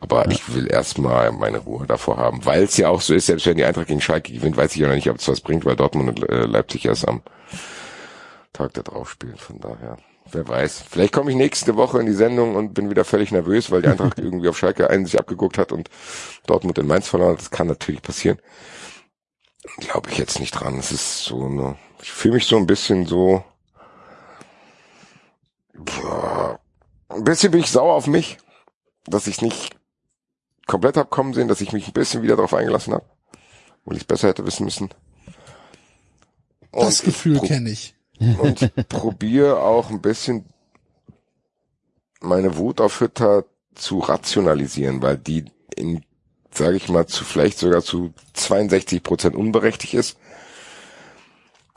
Aber 0.00 0.24
ja. 0.24 0.30
ich 0.30 0.54
will 0.54 0.70
erstmal 0.70 1.32
meine 1.32 1.58
Ruhe 1.58 1.86
davor 1.86 2.18
haben, 2.18 2.44
weil 2.44 2.64
es 2.64 2.76
ja 2.76 2.88
auch 2.88 3.00
so 3.00 3.14
ist, 3.14 3.26
selbst 3.26 3.46
wenn 3.46 3.56
die 3.56 3.64
Eintracht 3.64 3.88
gegen 3.88 4.00
Schalke 4.00 4.32
gewinnt, 4.32 4.56
weiß 4.56 4.74
ich 4.74 4.80
ja 4.80 4.88
noch 4.88 4.94
nicht, 4.94 5.10
ob 5.10 5.18
es 5.18 5.28
was 5.28 5.40
bringt, 5.40 5.64
weil 5.64 5.76
Dortmund 5.76 6.20
und 6.20 6.30
äh, 6.30 6.44
Leipzig 6.44 6.84
erst 6.84 7.08
am 7.08 7.22
Tag 8.56 8.72
da 8.74 8.82
drauf 8.82 9.10
spielen. 9.10 9.36
Von 9.36 9.60
daher, 9.60 9.98
wer 10.32 10.48
weiß. 10.48 10.84
Vielleicht 10.88 11.12
komme 11.12 11.30
ich 11.30 11.36
nächste 11.36 11.76
Woche 11.76 12.00
in 12.00 12.06
die 12.06 12.14
Sendung 12.14 12.56
und 12.56 12.74
bin 12.74 12.90
wieder 12.90 13.04
völlig 13.04 13.32
nervös, 13.32 13.70
weil 13.70 13.82
die 13.82 13.88
Eintracht 13.88 14.18
irgendwie 14.18 14.48
auf 14.48 14.58
Schalke 14.58 14.90
einen 14.90 15.06
sich 15.06 15.18
abgeguckt 15.18 15.58
hat 15.58 15.72
und 15.72 15.90
Dortmund 16.46 16.78
in 16.78 16.86
Mainz 16.86 17.08
verloren 17.08 17.32
hat. 17.32 17.40
Das 17.40 17.50
kann 17.50 17.66
natürlich 17.66 18.02
passieren. 18.02 18.38
Glaube 19.78 20.10
ich 20.10 20.18
jetzt 20.18 20.40
nicht 20.40 20.52
dran. 20.52 20.78
Es 20.78 20.92
ist 20.92 21.24
so 21.24 21.44
eine, 21.44 21.76
ich 22.02 22.10
fühle 22.10 22.34
mich 22.34 22.46
so 22.46 22.56
ein 22.56 22.66
bisschen 22.66 23.06
so, 23.06 23.44
boah, 25.74 26.58
ein 27.08 27.24
bisschen 27.24 27.50
bin 27.50 27.60
ich 27.60 27.70
sauer 27.70 27.94
auf 27.94 28.06
mich, 28.06 28.38
dass 29.04 29.26
ich 29.26 29.42
nicht 29.42 29.76
komplett 30.66 30.96
hab 30.96 31.10
kommen 31.10 31.34
sehen, 31.34 31.48
dass 31.48 31.60
ich 31.60 31.72
mich 31.72 31.86
ein 31.88 31.92
bisschen 31.92 32.22
wieder 32.22 32.36
darauf 32.36 32.54
eingelassen 32.54 32.94
habe, 32.94 33.04
wo 33.84 33.92
ich 33.92 33.98
es 33.98 34.04
besser 34.04 34.28
hätte 34.28 34.46
wissen 34.46 34.64
müssen. 34.64 34.88
Und 36.70 36.86
das 36.86 37.02
Gefühl 37.02 37.40
kenne 37.40 37.70
ich 37.70 37.95
und 38.18 38.88
probiere 38.88 39.60
auch 39.60 39.90
ein 39.90 40.00
bisschen 40.00 40.44
meine 42.20 42.56
Wut 42.56 42.80
auf 42.80 43.00
Hütter 43.00 43.44
zu 43.74 43.98
rationalisieren, 43.98 45.02
weil 45.02 45.18
die 45.18 45.44
in, 45.76 46.02
sage 46.50 46.76
ich 46.76 46.88
mal, 46.88 47.06
zu 47.06 47.24
vielleicht 47.24 47.58
sogar 47.58 47.82
zu 47.82 48.12
62 48.32 49.02
Prozent 49.02 49.36
unberechtigt 49.36 49.94
ist 49.94 50.18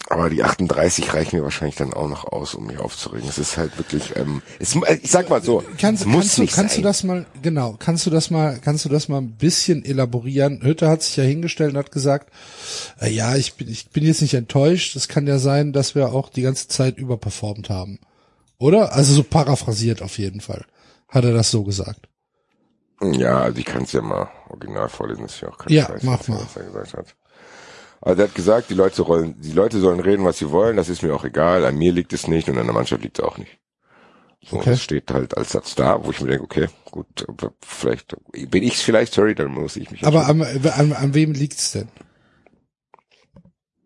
aber 0.10 0.31
die 0.31 0.44
38 0.44 1.14
reichen 1.14 1.38
mir 1.38 1.44
wahrscheinlich 1.44 1.76
dann 1.76 1.94
auch 1.94 2.07
noch 2.10 2.26
aus, 2.26 2.56
um 2.56 2.65
mich 2.65 2.80
aufzuregen. 2.80 3.30
Es 3.30 3.38
ist 3.38 3.57
halt 3.57 3.77
wirklich, 3.77 4.15
ähm, 4.15 4.41
es, 4.57 4.76
ich 5.03 5.11
sag 5.11 5.30
mal 5.30 5.41
so, 5.44 5.64
kannst, 5.80 6.07
muss 6.07 6.22
kannst, 6.22 6.40
nicht 6.40 6.53
du, 6.53 6.56
kannst 6.56 6.73
sein. 6.76 6.81
du 6.81 6.88
das 6.88 7.03
mal, 7.03 7.26
genau, 7.44 7.76
kannst 7.77 8.07
du 8.07 8.10
das 8.10 8.31
mal, 8.31 8.60
kannst 8.60 8.86
du 8.86 8.90
das 8.90 9.07
mal 9.07 9.19
ein 9.19 9.34
bisschen 9.38 9.86
elaborieren? 9.86 10.61
Hütte 10.64 10.90
hat 10.90 11.03
sich 11.03 11.15
ja 11.15 11.23
hingestellt 11.23 11.73
und 11.73 11.77
hat 11.77 11.91
gesagt, 11.91 12.34
äh, 12.99 13.10
ja, 13.11 13.36
ich 13.36 13.53
bin, 13.53 13.69
ich 13.69 13.91
bin 13.91 14.03
jetzt 14.03 14.22
nicht 14.23 14.34
enttäuscht. 14.34 14.95
Es 14.95 15.07
kann 15.07 15.27
ja 15.27 15.38
sein, 15.38 15.73
dass 15.73 15.94
wir 15.94 16.11
auch 16.11 16.30
die 16.30 16.41
ganze 16.41 16.68
Zeit 16.68 16.98
überperformt 16.98 17.69
haben. 17.69 17.99
Oder? 18.57 18.94
Also 18.94 19.14
so 19.14 19.23
paraphrasiert 19.23 20.02
auf 20.02 20.18
jeden 20.18 20.41
Fall. 20.41 20.65
Hat 21.07 21.23
er 21.23 21.34
das 21.34 21.52
so 21.52 21.64
gesagt? 21.64 22.10
Ja, 23.02 23.41
also 23.41 23.60
ich 23.60 23.65
kann 23.65 23.84
es 23.84 23.91
ja 23.94 24.02
mal 24.02 24.27
original 24.49 24.90
vorlesen, 24.90 25.26
ist 25.26 25.40
ja 25.41 25.49
auch 25.49 25.57
kein 25.57 25.72
Ja, 25.72 25.86
Scheiß, 25.86 26.03
mach 26.03 26.27
mal. 26.27 26.41
Was 26.41 26.56
er 26.57 26.64
gesagt 26.64 26.94
hat. 26.95 27.15
Also 28.01 28.21
er 28.21 28.27
hat 28.27 28.35
gesagt, 28.35 28.69
die 28.69 28.76
Leute 28.76 28.95
sollen, 28.95 29.39
die 29.41 29.51
Leute 29.51 29.80
sollen 29.80 29.99
reden, 29.99 30.26
was 30.26 30.38
sie 30.38 30.51
wollen, 30.51 30.77
das 30.77 30.89
ist 30.89 31.03
mir 31.03 31.13
auch 31.13 31.26
egal, 31.26 31.65
an 31.65 31.77
mir 31.77 31.91
liegt 31.91 32.13
es 32.13 32.27
nicht 32.27 32.47
und 32.49 32.57
an 32.57 32.65
der 32.65 32.73
Mannschaft 32.73 33.03
liegt 33.03 33.19
es 33.19 33.26
auch 33.26 33.38
nicht. 33.38 33.59
So, 34.41 34.57
okay. 34.57 34.69
das 34.69 34.81
steht 34.81 35.11
halt 35.11 35.35
als 35.38 35.51
Satz 35.51 35.76
da, 35.76 36.03
wo 36.03 36.11
ich 36.11 36.21
mir 36.21 36.30
denke, 36.30 36.45
okay, 36.45 36.67
gut, 36.91 37.27
vielleicht 37.61 38.15
bin 38.31 38.63
ich's 38.63 38.81
vielleicht, 38.81 39.13
sorry, 39.13 39.35
dann 39.35 39.51
muss 39.51 39.76
ich 39.76 39.91
mich. 39.91 40.05
Aber 40.05 40.27
an, 40.27 40.41
an, 40.41 40.93
an 40.93 41.13
wem 41.13 41.34
liegt's 41.34 41.73
denn? 41.73 41.89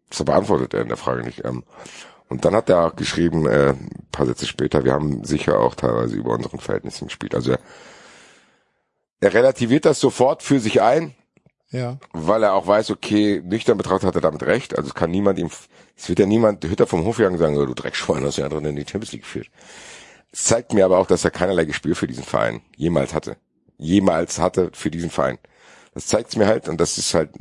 Das 0.10 0.24
beantwortet 0.24 0.76
er 0.76 0.82
in 0.82 0.90
der 0.90 0.98
Frage 0.98 1.24
nicht. 1.24 1.44
Ähm, 1.44 1.64
und 2.30 2.46
dann 2.46 2.56
hat 2.56 2.70
er 2.70 2.86
auch 2.86 2.96
geschrieben, 2.96 3.48
äh, 3.48 3.70
ein 3.70 4.08
paar 4.12 4.28
Sätze 4.28 4.46
später, 4.46 4.84
wir 4.84 4.94
haben 4.94 5.24
sicher 5.24 5.60
auch 5.60 5.74
teilweise 5.74 6.16
über 6.16 6.34
unseren 6.34 6.60
Verhältnissen 6.60 7.08
gespielt. 7.08 7.34
Also 7.34 7.54
er, 7.54 7.60
er 9.22 9.34
relativiert 9.34 9.86
das 9.86 10.00
sofort 10.00 10.44
für 10.44 10.60
sich 10.60 10.84
ein, 10.84 11.16
ja. 11.74 11.98
Weil 12.14 12.44
er 12.44 12.54
auch 12.54 12.68
weiß, 12.68 12.92
okay, 12.92 13.42
nüchtern 13.44 13.78
betrachtet 13.78 14.08
hat 14.08 14.16
er 14.16 14.22
damit 14.22 14.44
recht. 14.44 14.78
Also 14.78 14.90
es 14.90 14.94
kann 14.94 15.12
niemand 15.12 15.40
ihm, 15.40 15.50
es 15.98 16.08
wird 16.08 16.20
ja 16.20 16.28
niemand 16.28 16.64
Hütter 16.64 16.88
vom 16.88 17.04
Hofjagen 17.04 17.38
sagen, 17.38 17.58
oh, 17.58 17.66
du 17.66 17.74
Dreckschwein, 17.74 18.24
hast 18.24 18.38
ja 18.38 18.48
drin 18.48 18.64
in 18.66 18.76
die 18.76 18.86
Champions 18.86 19.12
League 19.12 19.24
geführt. 19.24 19.48
Es 20.32 20.46
zeigt 20.46 20.74
mir 20.74 20.86
aber 20.86 21.00
auch, 21.00 21.08
dass 21.08 21.26
er 21.26 21.32
keinerlei 21.32 21.66
Gespür 21.66 21.96
für 21.96 22.08
diesen 22.08 22.24
Verein 22.24 22.62
jemals 22.78 23.14
hatte. 23.14 23.38
Jemals 23.78 24.40
hatte 24.40 24.70
für 24.74 24.92
diesen 24.92 25.10
Verein. 25.10 25.40
Das 25.96 26.08
zeigt's 26.08 26.36
mir 26.36 26.46
halt 26.46 26.70
und 26.70 26.80
das 26.80 26.98
ist 26.98 27.14
halt 27.16 27.32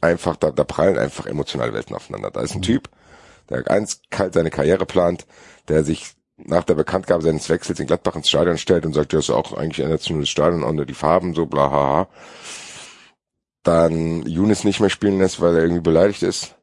einfach, 0.00 0.36
da, 0.36 0.50
da 0.50 0.64
prallen 0.64 0.98
einfach 0.98 1.26
emotionale 1.26 1.72
Welten 1.72 1.94
aufeinander. 1.94 2.32
Da 2.32 2.40
ist 2.40 2.52
ein 2.52 2.58
mhm. 2.58 2.62
Typ, 2.62 2.88
der 3.48 3.68
eins 3.70 4.02
kalt 4.10 4.34
seine 4.34 4.50
Karriere 4.50 4.86
plant, 4.86 5.24
der 5.68 5.84
sich 5.84 6.14
nach 6.36 6.64
der 6.64 6.74
Bekanntgabe 6.74 7.22
seines 7.22 7.48
Wechsels 7.48 7.78
in 7.78 7.86
Gladbach 7.86 8.16
ins 8.16 8.28
Stadion 8.28 8.58
stellt 8.58 8.84
und 8.84 8.92
sagt, 8.92 9.12
das 9.12 9.26
ist 9.26 9.30
auch 9.30 9.52
eigentlich 9.56 9.86
nur 10.10 10.20
das 10.20 10.28
Stadion 10.28 10.64
und 10.64 10.76
nur 10.76 10.84
die 10.84 10.94
Farben, 10.94 11.32
so 11.34 11.46
bla 11.46 11.70
haha 11.70 12.08
dann 13.66 14.22
Younes 14.26 14.64
nicht 14.64 14.80
mehr 14.80 14.90
spielen 14.90 15.18
lässt, 15.18 15.40
weil 15.40 15.54
er 15.54 15.62
irgendwie 15.62 15.80
beleidigt 15.80 16.22
ist. 16.22 16.54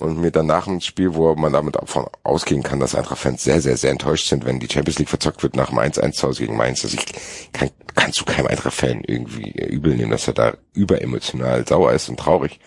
Und 0.00 0.18
mir 0.18 0.30
dann 0.30 0.46
nach 0.46 0.64
dem 0.64 0.80
Spiel, 0.80 1.14
wo 1.14 1.34
man 1.34 1.52
damit 1.52 1.76
davon 1.76 2.06
ausgehen 2.22 2.62
kann, 2.62 2.80
dass 2.80 2.94
Eintracht-Fans 2.94 3.44
sehr, 3.44 3.60
sehr, 3.60 3.76
sehr 3.76 3.90
enttäuscht 3.90 4.28
sind, 4.28 4.46
wenn 4.46 4.58
die 4.58 4.68
Champions 4.70 4.98
League 4.98 5.10
verzockt 5.10 5.42
wird 5.42 5.56
nach 5.56 5.68
dem 5.68 5.78
1-1 5.78 6.12
zu 6.12 6.26
Hause 6.26 6.42
gegen 6.42 6.56
Mainz. 6.56 6.82
Also 6.84 6.96
ich 6.96 7.52
kann, 7.52 7.70
kannst 7.94 8.18
du 8.18 8.24
keinem 8.24 8.46
Eintracht-Fan 8.46 9.02
irgendwie 9.06 9.50
übel 9.50 9.94
nehmen, 9.94 10.10
dass 10.10 10.26
er 10.26 10.32
da 10.32 10.54
überemotional 10.72 11.66
sauer 11.68 11.92
ist 11.92 12.08
und 12.08 12.18
traurig. 12.18 12.60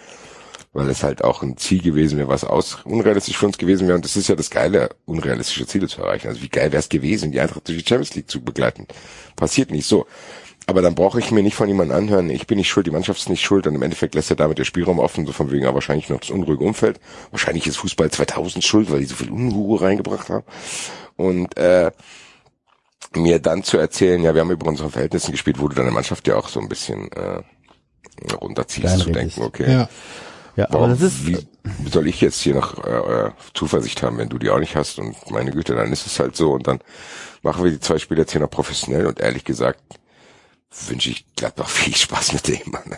Weil 0.74 0.90
es 0.90 1.04
halt 1.04 1.24
auch 1.24 1.42
ein 1.42 1.58
Ziel 1.58 1.82
gewesen 1.82 2.20
wäre, 2.20 2.28
was 2.28 2.44
aus 2.44 2.80
unrealistisch 2.84 3.38
für 3.38 3.48
uns 3.48 3.58
gewesen 3.58 3.88
wäre. 3.88 3.96
Und 3.96 4.06
das 4.06 4.16
ist 4.16 4.28
ja 4.28 4.36
das 4.36 4.52
Geile, 4.52 4.90
unrealistische 5.06 5.66
Ziele 5.66 5.88
zu 5.88 6.02
erreichen. 6.02 6.28
Also 6.28 6.42
wie 6.42 6.50
geil 6.50 6.72
wäre 6.72 6.80
es 6.82 6.90
gewesen, 6.90 7.32
die 7.32 7.40
Eintracht 7.40 7.68
durch 7.68 7.80
die 7.80 7.88
Champions 7.88 8.14
League 8.14 8.30
zu 8.30 8.44
begleiten. 8.44 8.88
Passiert 9.36 9.72
nicht 9.72 9.88
so. 9.88 10.06
Aber 10.66 10.82
dann 10.82 10.96
brauche 10.96 11.20
ich 11.20 11.32
mir 11.32 11.44
nicht 11.44 11.56
von 11.56 11.68
jemandem 11.68 11.98
anhören, 11.98 12.30
ich 12.30 12.48
bin 12.48 12.58
nicht 12.58 12.70
schuld, 12.70 12.88
die 12.88 12.92
Mannschaft 12.92 13.20
ist 13.20 13.30
nicht 13.30 13.44
schuld 13.44 13.68
und 13.68 13.76
im 13.76 13.82
Endeffekt 13.82 14.16
lässt 14.16 14.30
er 14.30 14.38
damit 14.38 14.60
der 14.60 14.64
Spielraum 14.64 15.00
offen, 15.00 15.26
so 15.26 15.34
von 15.34 15.52
wegen, 15.52 15.66
aber 15.66 15.76
wahrscheinlich 15.76 16.10
noch 16.10 16.20
das 16.20 16.30
unruhige 16.30 16.64
Umfeld. 16.64 17.00
Wahrscheinlich 17.32 17.68
ist 17.68 17.78
Fußball 17.78 18.10
2000 18.10 18.64
schuld, 18.64 18.92
weil 18.92 19.00
die 19.00 19.06
so 19.06 19.16
viel 19.16 19.30
Unruhe 19.30 19.82
reingebracht 19.82 20.30
haben. 20.30 20.46
Und 21.18 21.58
äh, 21.58 21.92
mir 23.16 23.40
dann 23.40 23.64
zu 23.64 23.78
erzählen, 23.78 24.24
ja, 24.24 24.34
wir 24.34 24.42
haben 24.42 24.52
über 24.52 24.68
unsere 24.68 24.90
Verhältnisse 24.90 25.32
gespielt, 25.32 25.60
wo 25.60 25.68
du 25.68 25.76
deine 25.76 25.92
Mannschaft 25.92 26.28
ja 26.28 26.36
auch 26.36 26.48
so 26.48 26.60
ein 26.60 26.70
bisschen 26.70 27.12
äh, 27.12 27.42
runterziehst, 28.34 29.00
zu 29.00 29.12
denken, 29.12 29.42
okay. 29.42 29.72
Ja. 29.72 29.90
Ja, 30.56 30.70
aber 30.70 30.88
das 30.88 31.02
ist, 31.02 31.26
wie, 31.26 31.40
wie 31.64 31.90
soll 31.90 32.08
ich 32.08 32.22
jetzt 32.22 32.40
hier 32.40 32.54
noch 32.54 32.78
äh, 32.86 33.32
Zuversicht 33.56 34.04
haben, 34.04 34.20
wenn 34.20 34.30
du 34.30 34.38
die 34.38 34.52
auch 34.52 34.60
nicht 34.60 34.76
hast 34.76 35.00
und 35.00 35.16
meine 35.32 35.50
Güte, 35.50 35.74
dann 35.74 35.92
ist 35.92 36.06
es 36.06 36.20
halt 36.20 36.36
so 36.36 36.52
und 36.52 36.68
dann 36.68 36.80
machen 37.42 37.64
wir 37.64 37.72
die 37.72 37.80
zwei 37.80 37.98
Spiele 37.98 38.22
jetzt 38.22 38.34
hier 38.34 38.42
noch 38.42 38.52
professionell 38.52 39.08
und 39.08 39.20
ehrlich 39.20 39.46
gesagt, 39.46 39.80
wünsche 40.88 41.12
ich 41.12 41.26
Gladbach 41.36 41.70
viel 41.70 41.96
Spaß 41.96 42.34
mit 42.34 42.48
dem. 42.48 42.72
Mann. 42.72 42.84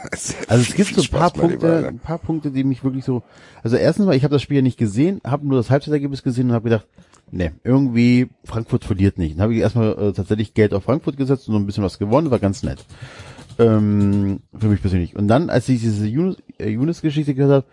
Also 0.47 0.63
es 0.69 0.75
gibt 0.75 0.95
so 0.95 1.01
ein 1.01 1.07
paar 1.07 1.31
Punkte, 1.31 1.87
ein 1.87 1.99
paar 1.99 2.19
Punkte, 2.19 2.51
die 2.51 2.63
mich 2.63 2.83
wirklich 2.83 3.03
so. 3.03 3.23
Also 3.63 3.75
erstens 3.75 4.05
mal, 4.05 4.15
ich 4.15 4.23
habe 4.23 4.33
das 4.33 4.41
Spiel 4.41 4.57
ja 4.57 4.61
nicht 4.61 4.77
gesehen, 4.77 5.21
habe 5.25 5.47
nur 5.47 5.57
das 5.57 5.69
Halbzeitergebnis 5.69 6.23
gesehen 6.23 6.49
und 6.49 6.53
habe 6.53 6.69
gedacht, 6.69 6.87
ne, 7.31 7.53
irgendwie 7.63 8.29
Frankfurt 8.43 8.85
verliert 8.85 9.17
nicht. 9.17 9.35
Dann 9.35 9.43
habe 9.43 9.53
ich 9.53 9.59
erstmal 9.59 9.91
äh, 9.91 10.13
tatsächlich 10.13 10.53
Geld 10.53 10.73
auf 10.73 10.83
Frankfurt 10.83 11.17
gesetzt 11.17 11.47
und 11.47 11.53
so 11.53 11.59
ein 11.59 11.65
bisschen 11.65 11.83
was 11.83 11.99
gewonnen, 11.99 12.31
war 12.31 12.39
ganz 12.39 12.63
nett. 12.63 12.85
Ähm, 13.57 14.39
für 14.57 14.67
mich 14.67 14.81
persönlich. 14.81 15.15
Und 15.15 15.27
dann, 15.27 15.49
als 15.49 15.69
ich 15.69 15.81
diese 15.81 16.07
Yunus-Geschichte 16.07 17.31
äh, 17.31 17.35
gehört 17.35 17.51
habe, 17.51 17.65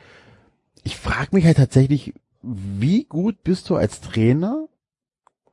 ich 0.84 0.96
frage 0.96 1.30
mich 1.32 1.44
halt 1.44 1.56
tatsächlich, 1.56 2.14
wie 2.42 3.04
gut 3.04 3.42
bist 3.44 3.70
du 3.70 3.76
als 3.76 4.00
Trainer 4.00 4.68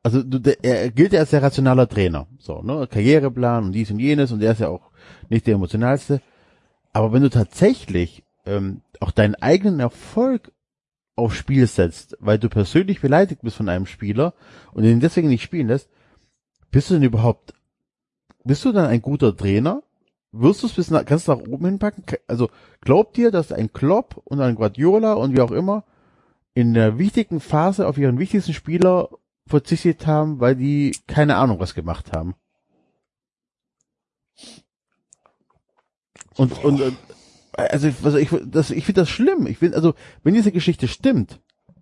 also 0.09 0.23
der, 0.23 0.63
er 0.63 0.89
gilt 0.91 1.13
ja 1.13 1.19
als 1.19 1.29
der 1.29 1.43
rationaler 1.43 1.87
Trainer. 1.87 2.27
So, 2.39 2.61
ne? 2.61 2.87
Karriereplan 2.87 3.65
und 3.65 3.71
dies 3.73 3.91
und 3.91 3.99
jenes 3.99 4.31
und 4.31 4.39
der 4.39 4.53
ist 4.53 4.61
ja 4.61 4.69
auch 4.69 4.91
nicht 5.29 5.45
der 5.47 5.55
emotionalste. 5.55 6.21
Aber 6.93 7.13
wenn 7.13 7.21
du 7.21 7.29
tatsächlich 7.29 8.23
ähm, 8.45 8.81
auch 8.99 9.11
deinen 9.11 9.35
eigenen 9.35 9.79
Erfolg 9.79 10.51
aufs 11.15 11.35
Spiel 11.35 11.67
setzt, 11.67 12.17
weil 12.19 12.39
du 12.39 12.49
persönlich 12.49 13.01
beleidigt 13.01 13.41
bist 13.41 13.57
von 13.57 13.69
einem 13.69 13.85
Spieler 13.85 14.33
und 14.73 14.83
ihn 14.83 14.99
deswegen 14.99 15.29
nicht 15.29 15.43
spielen 15.43 15.67
lässt, 15.67 15.89
bist 16.71 16.89
du 16.89 16.95
denn 16.95 17.03
überhaupt, 17.03 17.53
bist 18.43 18.65
du 18.65 18.71
dann 18.71 18.85
ein 18.85 19.01
guter 19.01 19.35
Trainer? 19.35 19.83
Wirst 20.31 20.63
du 20.63 20.67
es 20.67 20.73
bis 20.73 20.91
nach, 20.91 21.05
kannst 21.05 21.27
du 21.27 21.31
nach 21.33 21.39
oben 21.39 21.65
hinpacken? 21.65 22.03
Also 22.27 22.49
glaubt 22.81 23.17
dir, 23.17 23.31
dass 23.31 23.51
ein 23.51 23.73
Klopp 23.73 24.21
und 24.23 24.41
ein 24.41 24.55
Guardiola 24.55 25.13
und 25.13 25.35
wie 25.35 25.41
auch 25.41 25.51
immer 25.51 25.83
in 26.53 26.73
der 26.73 26.97
wichtigen 26.97 27.39
Phase 27.39 27.87
auf 27.87 27.97
ihren 27.97 28.19
wichtigsten 28.19 28.53
Spieler 28.53 29.09
verzichtet 29.49 30.07
haben, 30.07 30.39
weil 30.39 30.55
die 30.55 30.95
keine 31.07 31.35
Ahnung 31.35 31.59
was 31.59 31.73
gemacht 31.73 32.13
haben? 32.13 32.35
Und, 36.37 36.63
und, 36.63 36.81
und 36.81 36.97
also, 37.51 37.89
also 38.03 38.17
ich, 38.17 38.29
das, 38.45 38.71
ich 38.71 38.85
finde 38.85 39.01
das 39.01 39.09
schlimm. 39.09 39.47
Ich 39.47 39.57
finde, 39.57 39.75
also, 39.75 39.93
wenn 40.23 40.33
diese 40.33 40.51
Geschichte 40.51 40.87
stimmt, 40.87 41.39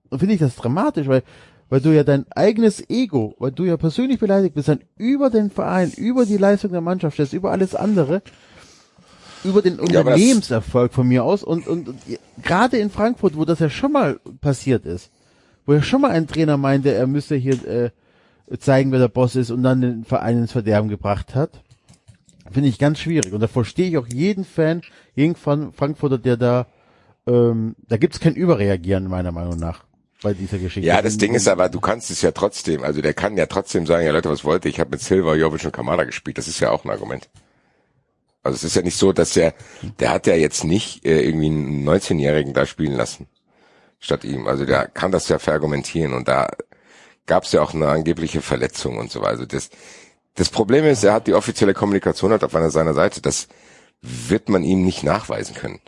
dann 0.09 0.19
finde 0.19 0.33
ich 0.33 0.39
das 0.39 0.55
dramatisch, 0.55 1.07
weil, 1.07 1.23
weil 1.69 1.81
du 1.81 1.93
ja 1.93 2.03
dein 2.03 2.25
eigenes 2.31 2.89
Ego, 2.89 3.35
weil 3.37 3.51
du 3.51 3.65
ja 3.65 3.77
persönlich 3.77 4.19
beleidigt 4.19 4.55
bist, 4.55 4.69
dann 4.69 4.81
über 4.95 5.29
den 5.29 5.51
Verein, 5.51 5.91
über 5.91 6.25
die 6.25 6.37
Leistung 6.37 6.71
der 6.71 6.81
Mannschaft 6.81 7.15
stellst, 7.15 7.33
über 7.33 7.51
alles 7.51 7.75
andere, 7.75 8.23
über 9.43 9.61
den 9.61 9.79
Unternehmenserfolg 9.79 10.93
von 10.93 11.07
mir 11.07 11.23
aus 11.23 11.43
und, 11.43 11.67
und, 11.67 11.89
und 11.89 11.99
gerade 12.41 12.77
in 12.77 12.89
Frankfurt, 12.89 13.35
wo 13.35 13.45
das 13.45 13.59
ja 13.59 13.69
schon 13.69 13.91
mal 13.91 14.19
passiert 14.41 14.85
ist, 14.85 15.11
wo 15.67 15.73
ja 15.73 15.83
schon 15.83 16.01
mal 16.01 16.11
ein 16.11 16.25
Trainer 16.27 16.57
meinte, 16.57 16.93
er 16.93 17.05
müsste 17.05 17.35
hier 17.35 17.63
äh, 17.67 18.57
zeigen, 18.57 18.91
wer 18.91 18.99
der 18.99 19.09
Boss 19.09 19.35
ist 19.35 19.51
und 19.51 19.61
dann 19.61 19.81
den 19.81 20.05
Verein 20.05 20.37
ins 20.39 20.53
Verderben 20.53 20.89
gebracht 20.89 21.35
hat, 21.35 21.61
finde 22.49 22.69
ich 22.69 22.79
ganz 22.79 22.99
schwierig. 22.99 23.33
Und 23.33 23.41
da 23.41 23.47
verstehe 23.47 23.89
ich 23.89 23.97
auch 23.97 24.07
jeden 24.07 24.45
Fan, 24.45 24.81
jeden 25.13 25.35
Fran- 25.35 25.73
Frankfurter, 25.73 26.17
der 26.17 26.37
da, 26.37 26.67
ähm, 27.27 27.75
da 27.87 27.97
gibt's 27.97 28.21
kein 28.21 28.33
Überreagieren 28.33 29.07
meiner 29.09 29.33
Meinung 29.33 29.57
nach 29.57 29.83
bei 30.23 30.33
dieser 30.33 30.57
Geschichte. 30.57 30.87
Ja, 30.87 31.01
das 31.01 31.17
Ding 31.17 31.35
ist 31.35 31.49
aber, 31.49 31.67
du 31.67 31.81
kannst 31.81 32.09
es 32.11 32.21
ja 32.21 32.31
trotzdem, 32.31 32.83
also 32.83 33.01
der 33.01 33.13
kann 33.13 33.35
ja 33.35 33.45
trotzdem 33.45 33.85
sagen, 33.85 34.05
ja 34.05 34.13
Leute, 34.13 34.29
was 34.29 34.45
wollt 34.45 34.63
ihr? 34.63 34.71
Ich 34.71 34.79
habe 34.79 34.91
mit 34.91 35.01
Silva, 35.01 35.35
Jovic 35.35 35.65
und 35.65 35.73
Kamada 35.73 36.05
gespielt. 36.05 36.37
Das 36.37 36.47
ist 36.47 36.61
ja 36.61 36.71
auch 36.71 36.85
ein 36.85 36.89
Argument. 36.89 37.29
Also 38.41 38.55
es 38.55 38.63
ist 38.63 38.75
ja 38.77 38.81
nicht 38.81 38.97
so, 38.97 39.11
dass 39.11 39.33
der, 39.33 39.53
der 39.99 40.11
hat 40.11 40.25
ja 40.27 40.35
jetzt 40.35 40.63
nicht 40.63 41.05
äh, 41.05 41.21
irgendwie 41.21 41.47
einen 41.47 41.87
19-Jährigen 41.87 42.53
da 42.53 42.65
spielen 42.65 42.93
lassen 42.93 43.27
statt 43.99 44.23
ihm. 44.23 44.47
Also 44.47 44.65
der 44.65 44.87
kann 44.87 45.11
das 45.11 45.27
ja 45.29 45.39
verargumentieren 45.39 46.13
und 46.13 46.27
da 46.27 46.49
gab 47.25 47.43
es 47.43 47.51
ja 47.51 47.61
auch 47.61 47.73
eine 47.73 47.87
angebliche 47.89 48.41
Verletzung 48.41 48.97
und 48.97 49.11
so 49.11 49.21
weiter. 49.21 49.31
Also 49.31 49.45
das, 49.45 49.69
das 50.35 50.49
Problem 50.49 50.85
ist, 50.85 51.03
er 51.03 51.13
hat 51.13 51.27
die 51.27 51.33
offizielle 51.33 51.73
Kommunikation 51.73 52.31
hat 52.31 52.43
auf 52.43 52.55
einer 52.55 52.69
seiner 52.69 52.93
Seite. 52.93 53.21
Das 53.21 53.47
wird 54.01 54.49
man 54.49 54.63
ihm 54.63 54.83
nicht 54.83 55.03
nachweisen 55.03 55.55
können. 55.55 55.81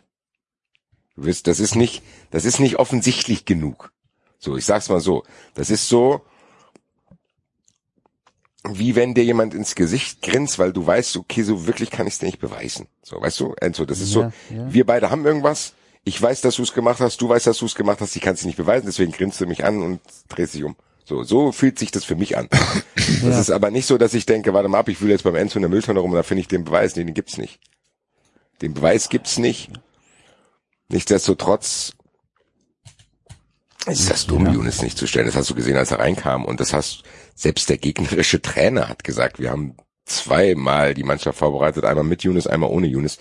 Du 1.15 1.26
wirst, 1.26 1.48
das 1.48 1.60
ist 1.60 1.76
nicht, 1.76 2.03
das 2.31 2.45
ist 2.45 2.60
nicht 2.60 2.77
offensichtlich 2.77 3.45
genug. 3.45 3.91
So, 4.38 4.57
ich 4.57 4.65
sag's 4.65 4.90
mal 4.90 5.02
so. 5.02 5.23
Das 5.53 5.69
ist 5.69 5.88
so, 5.88 6.22
wie 8.64 8.95
wenn 8.95 9.14
dir 9.14 9.23
jemand 9.23 9.53
ins 9.53 9.76
Gesicht 9.76 10.22
grinst, 10.22 10.60
weil 10.60 10.73
du 10.73 10.86
weißt, 10.86 11.18
okay, 11.18 11.44
so 11.44 11.68
wirklich 11.68 11.90
kann 11.91 12.07
ich 12.07 12.14
es 12.14 12.19
dir 12.19 12.26
nicht 12.26 12.40
beweisen. 12.40 12.88
So, 13.03 13.22
weißt 13.22 13.40
du, 13.40 13.53
Enzo, 13.60 13.86
das 13.86 13.99
ist 13.99 14.14
Ja, 14.14 14.31
so, 14.49 14.53
ja. 14.56 14.73
wir 14.73 14.86
beide 14.86 15.10
haben 15.10 15.26
irgendwas, 15.26 15.73
ich 16.04 16.22
weiß, 16.22 16.42
dass 16.42 16.56
du 16.56 16.64
es 16.64 16.74
gemacht 16.74 17.00
hast, 17.00 17.22
du 17.22 17.30
weißt, 17.30 17.48
dass 17.48 17.60
du 17.60 17.66
es 17.66 17.76
gemacht 17.76 18.02
hast, 18.02 18.16
ich 18.16 18.22
kann 18.22 18.34
es 18.34 18.46
nicht 18.46 18.58
beweisen, 18.58 18.86
deswegen 18.86 19.12
grinst 19.12 19.40
du 19.42 19.46
mich 19.46 19.64
an 19.64 19.82
und 19.82 20.02
drehst 20.30 20.54
dich 20.54 20.64
um. 20.64 20.76
So, 21.06 21.24
so 21.24 21.52
fühlt 21.52 21.80
sich 21.80 21.92
das 21.92 22.06
für 22.06 22.16
mich 22.16 22.38
an. 22.38 22.50
Das 23.24 23.40
ist 23.40 23.50
aber 23.50 23.72
nicht 23.72 23.88
so, 23.88 23.98
dass 23.98 24.14
ich 24.14 24.28
denke, 24.28 24.54
warte 24.54 24.70
mal 24.70 24.80
ab, 24.80 24.88
ich 24.88 25.02
will 25.02 25.10
jetzt 25.10 25.24
beim 25.24 25.36
Enzo 25.36 25.58
in 25.58 25.64
der 25.64 25.70
Mülltonne 25.70 26.00
rum 26.00 26.12
und 26.12 26.16
da 26.16 26.24
finde 26.24 26.42
ich 26.42 26.48
den 26.48 26.64
Beweis. 26.64 26.96
Nee, 26.96 27.04
den 27.04 27.16
gibt's 27.16 27.38
nicht. 27.38 27.60
Den 28.62 28.74
Beweis 28.74 29.10
gibt's 29.10 29.40
nicht. 29.40 29.72
Nichtsdestotrotz 30.90 31.94
ist 33.88 34.10
das 34.10 34.28
dumm, 34.28 34.54
Younes 34.54 34.82
nicht 34.84 34.98
zu 34.98 35.08
stellen. 35.08 35.26
Das 35.26 35.36
hast 35.36 35.50
du 35.50 35.56
gesehen, 35.56 35.76
als 35.76 35.92
er 35.92 36.00
reinkam. 36.00 36.46
Und 36.46 36.60
das 36.60 36.72
hast, 36.72 37.04
selbst 37.36 37.68
der 37.70 37.78
gegnerische 37.78 38.42
Trainer 38.44 38.88
hat 38.88 39.04
gesagt, 39.04 39.40
wir 39.40 39.50
haben 39.50 39.76
zweimal 40.06 40.94
die 40.94 41.04
Mannschaft 41.04 41.40
vorbereitet, 41.40 41.84
einmal 41.84 42.04
mit 42.04 42.24
Younes, 42.24 42.48
einmal 42.48 42.70
ohne 42.70 42.88
Younes 42.88 43.18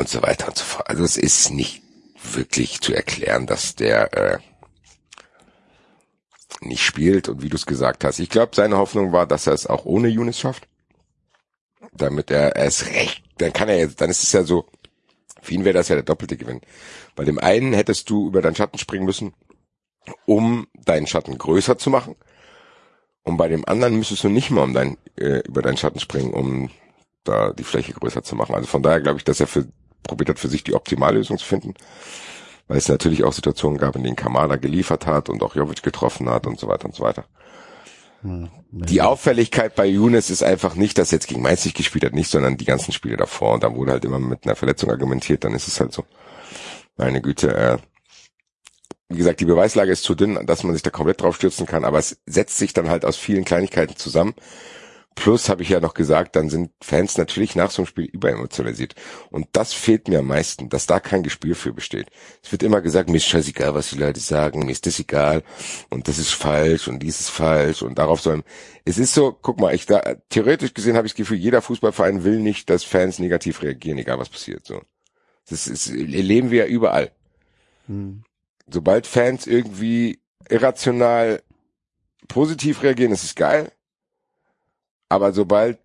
und 0.00 0.08
so 0.08 0.22
weiter 0.22 0.48
und 0.48 0.56
so 0.56 0.64
fort. 0.64 0.88
Also 0.88 1.04
es 1.04 1.16
ist 1.16 1.50
nicht 1.50 1.82
wirklich 2.22 2.80
zu 2.80 2.94
erklären, 2.94 3.46
dass 3.46 3.74
der 3.74 4.12
äh, 4.14 4.38
nicht 6.60 6.82
spielt 6.82 7.28
und 7.28 7.42
wie 7.42 7.48
du 7.48 7.56
es 7.56 7.66
gesagt 7.66 8.04
hast. 8.04 8.18
Ich 8.18 8.30
glaube, 8.30 8.54
seine 8.54 8.78
Hoffnung 8.78 9.12
war, 9.12 9.26
dass 9.26 9.46
er 9.46 9.52
es 9.52 9.66
auch 9.66 9.84
ohne 9.84 10.08
Younes 10.08 10.38
schafft. 10.38 10.66
Damit 11.92 12.30
er 12.30 12.56
es 12.56 12.86
recht, 12.86 13.22
dann 13.38 13.52
kann 13.52 13.68
er 13.68 13.78
jetzt, 13.78 14.00
dann 14.00 14.10
ist 14.10 14.22
es 14.22 14.32
ja 14.32 14.42
so, 14.42 14.66
für 15.42 15.54
ihn 15.54 15.64
wäre 15.64 15.74
das 15.74 15.88
ja 15.88 15.96
der 15.96 16.04
doppelte 16.04 16.36
Gewinn. 16.36 16.60
Bei 17.16 17.24
dem 17.24 17.38
einen 17.38 17.72
hättest 17.72 18.08
du 18.10 18.26
über 18.26 18.42
deinen 18.42 18.56
Schatten 18.56 18.78
springen 18.78 19.06
müssen, 19.06 19.34
um 20.26 20.66
deinen 20.74 21.06
Schatten 21.06 21.36
größer 21.36 21.78
zu 21.78 21.90
machen. 21.90 22.16
Und 23.22 23.36
bei 23.36 23.48
dem 23.48 23.66
anderen 23.66 23.96
müsstest 23.96 24.24
du 24.24 24.28
nicht 24.28 24.50
mal 24.50 24.62
um 24.62 24.74
dein, 24.74 24.98
äh, 25.16 25.40
über 25.40 25.62
deinen 25.62 25.76
Schatten 25.76 26.00
springen, 26.00 26.32
um 26.32 26.70
da 27.24 27.52
die 27.52 27.64
Fläche 27.64 27.92
größer 27.92 28.22
zu 28.22 28.34
machen. 28.34 28.54
Also 28.54 28.66
von 28.66 28.82
daher 28.82 29.00
glaube 29.00 29.18
ich, 29.18 29.24
dass 29.24 29.40
er 29.40 29.46
für, 29.46 29.66
probiert 30.02 30.30
hat, 30.30 30.38
für 30.38 30.48
sich 30.48 30.64
die 30.64 30.74
Optimallösung 30.74 31.38
zu 31.38 31.44
finden. 31.44 31.74
Weil 32.68 32.78
es 32.78 32.88
natürlich 32.88 33.24
auch 33.24 33.32
Situationen 33.32 33.78
gab, 33.78 33.96
in 33.96 34.04
denen 34.04 34.16
Kamada 34.16 34.56
geliefert 34.56 35.06
hat 35.06 35.28
und 35.28 35.42
auch 35.42 35.56
Jovic 35.56 35.82
getroffen 35.82 36.28
hat 36.28 36.46
und 36.46 36.58
so 36.58 36.68
weiter 36.68 36.86
und 36.86 36.94
so 36.94 37.02
weiter. 37.02 37.24
Die 38.70 39.02
Auffälligkeit 39.02 39.74
bei 39.74 39.86
Younes 39.86 40.30
ist 40.30 40.42
einfach 40.42 40.74
nicht, 40.74 40.98
dass 40.98 41.10
er 41.10 41.16
jetzt 41.16 41.26
gegen 41.26 41.42
Mainz 41.42 41.64
nicht 41.64 41.76
gespielt 41.76 42.04
hat, 42.04 42.12
nicht, 42.12 42.30
sondern 42.30 42.56
die 42.56 42.66
ganzen 42.66 42.92
Spiele 42.92 43.16
davor. 43.16 43.54
Und 43.54 43.64
da 43.64 43.74
wurde 43.74 43.92
halt 43.92 44.04
immer 44.04 44.18
mit 44.18 44.44
einer 44.44 44.56
Verletzung 44.56 44.90
argumentiert, 44.90 45.44
dann 45.44 45.54
ist 45.54 45.68
es 45.68 45.80
halt 45.80 45.92
so. 45.92 46.04
Meine 46.96 47.22
Güte, 47.22 47.54
äh, 47.54 47.78
wie 49.08 49.16
gesagt, 49.16 49.40
die 49.40 49.46
Beweislage 49.46 49.90
ist 49.90 50.04
zu 50.04 50.14
dünn, 50.14 50.46
dass 50.46 50.62
man 50.62 50.74
sich 50.74 50.82
da 50.82 50.90
komplett 50.90 51.22
drauf 51.22 51.36
stürzen 51.36 51.66
kann, 51.66 51.84
aber 51.84 51.98
es 51.98 52.18
setzt 52.26 52.58
sich 52.58 52.74
dann 52.74 52.90
halt 52.90 53.04
aus 53.04 53.16
vielen 53.16 53.44
Kleinigkeiten 53.44 53.96
zusammen. 53.96 54.34
Plus 55.16 55.48
habe 55.48 55.62
ich 55.62 55.68
ja 55.68 55.80
noch 55.80 55.94
gesagt, 55.94 56.34
dann 56.36 56.48
sind 56.48 56.70
Fans 56.80 57.18
natürlich 57.18 57.54
nach 57.54 57.70
so 57.70 57.82
einem 57.82 57.86
Spiel 57.86 58.06
überemotionalisiert. 58.06 58.94
Und 59.30 59.48
das 59.52 59.74
fehlt 59.74 60.08
mir 60.08 60.20
am 60.20 60.26
meisten, 60.26 60.68
dass 60.68 60.86
da 60.86 60.98
kein 60.98 61.22
Gespür 61.22 61.54
für 61.54 61.72
besteht. 61.72 62.06
Es 62.42 62.52
wird 62.52 62.62
immer 62.62 62.80
gesagt, 62.80 63.10
mir 63.10 63.18
ist 63.18 63.26
scheißegal, 63.26 63.74
was 63.74 63.90
die 63.90 63.98
Leute 63.98 64.20
sagen, 64.20 64.64
mir 64.64 64.72
ist 64.72 64.86
das 64.86 64.98
egal 64.98 65.42
und 65.90 66.08
das 66.08 66.18
ist 66.18 66.30
falsch 66.30 66.88
und 66.88 67.00
dies 67.02 67.20
ist 67.20 67.28
falsch 67.28 67.82
und 67.82 67.98
darauf 67.98 68.20
sollen. 68.20 68.44
Es 68.84 68.96
ist 68.98 69.12
so, 69.12 69.32
guck 69.32 69.60
mal, 69.60 69.74
ich 69.74 69.84
da 69.84 70.00
theoretisch 70.30 70.72
gesehen 70.72 70.96
habe 70.96 71.06
ich 71.06 71.12
das 71.12 71.18
Gefühl, 71.18 71.38
jeder 71.38 71.60
Fußballverein 71.60 72.24
will 72.24 72.38
nicht, 72.38 72.70
dass 72.70 72.84
Fans 72.84 73.18
negativ 73.18 73.62
reagieren, 73.62 73.98
egal 73.98 74.18
was 74.18 74.30
passiert. 74.30 74.64
So, 74.64 74.80
das 75.48 75.66
ist, 75.66 75.88
erleben 75.88 76.50
wir 76.50 76.64
ja 76.64 76.70
überall. 76.70 77.12
Sobald 78.70 79.06
Fans 79.06 79.46
irgendwie 79.46 80.20
irrational 80.48 81.42
positiv 82.28 82.82
reagieren, 82.82 83.12
ist 83.12 83.24
es 83.24 83.34
geil. 83.34 83.72
Aber 85.10 85.32
sobald 85.32 85.78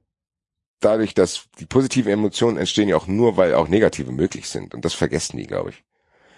dadurch, 0.80 1.14
dass 1.14 1.50
die 1.60 1.66
positiven 1.66 2.14
Emotionen 2.14 2.58
entstehen 2.58 2.88
ja 2.88 2.96
auch 2.96 3.08
nur, 3.08 3.36
weil 3.36 3.56
auch 3.56 3.68
negative 3.68 4.12
möglich 4.12 4.48
sind. 4.48 4.74
Und 4.74 4.86
das 4.86 4.94
vergessen 4.94 5.38
die, 5.38 5.48
glaube 5.48 5.72
ich. 5.72 5.84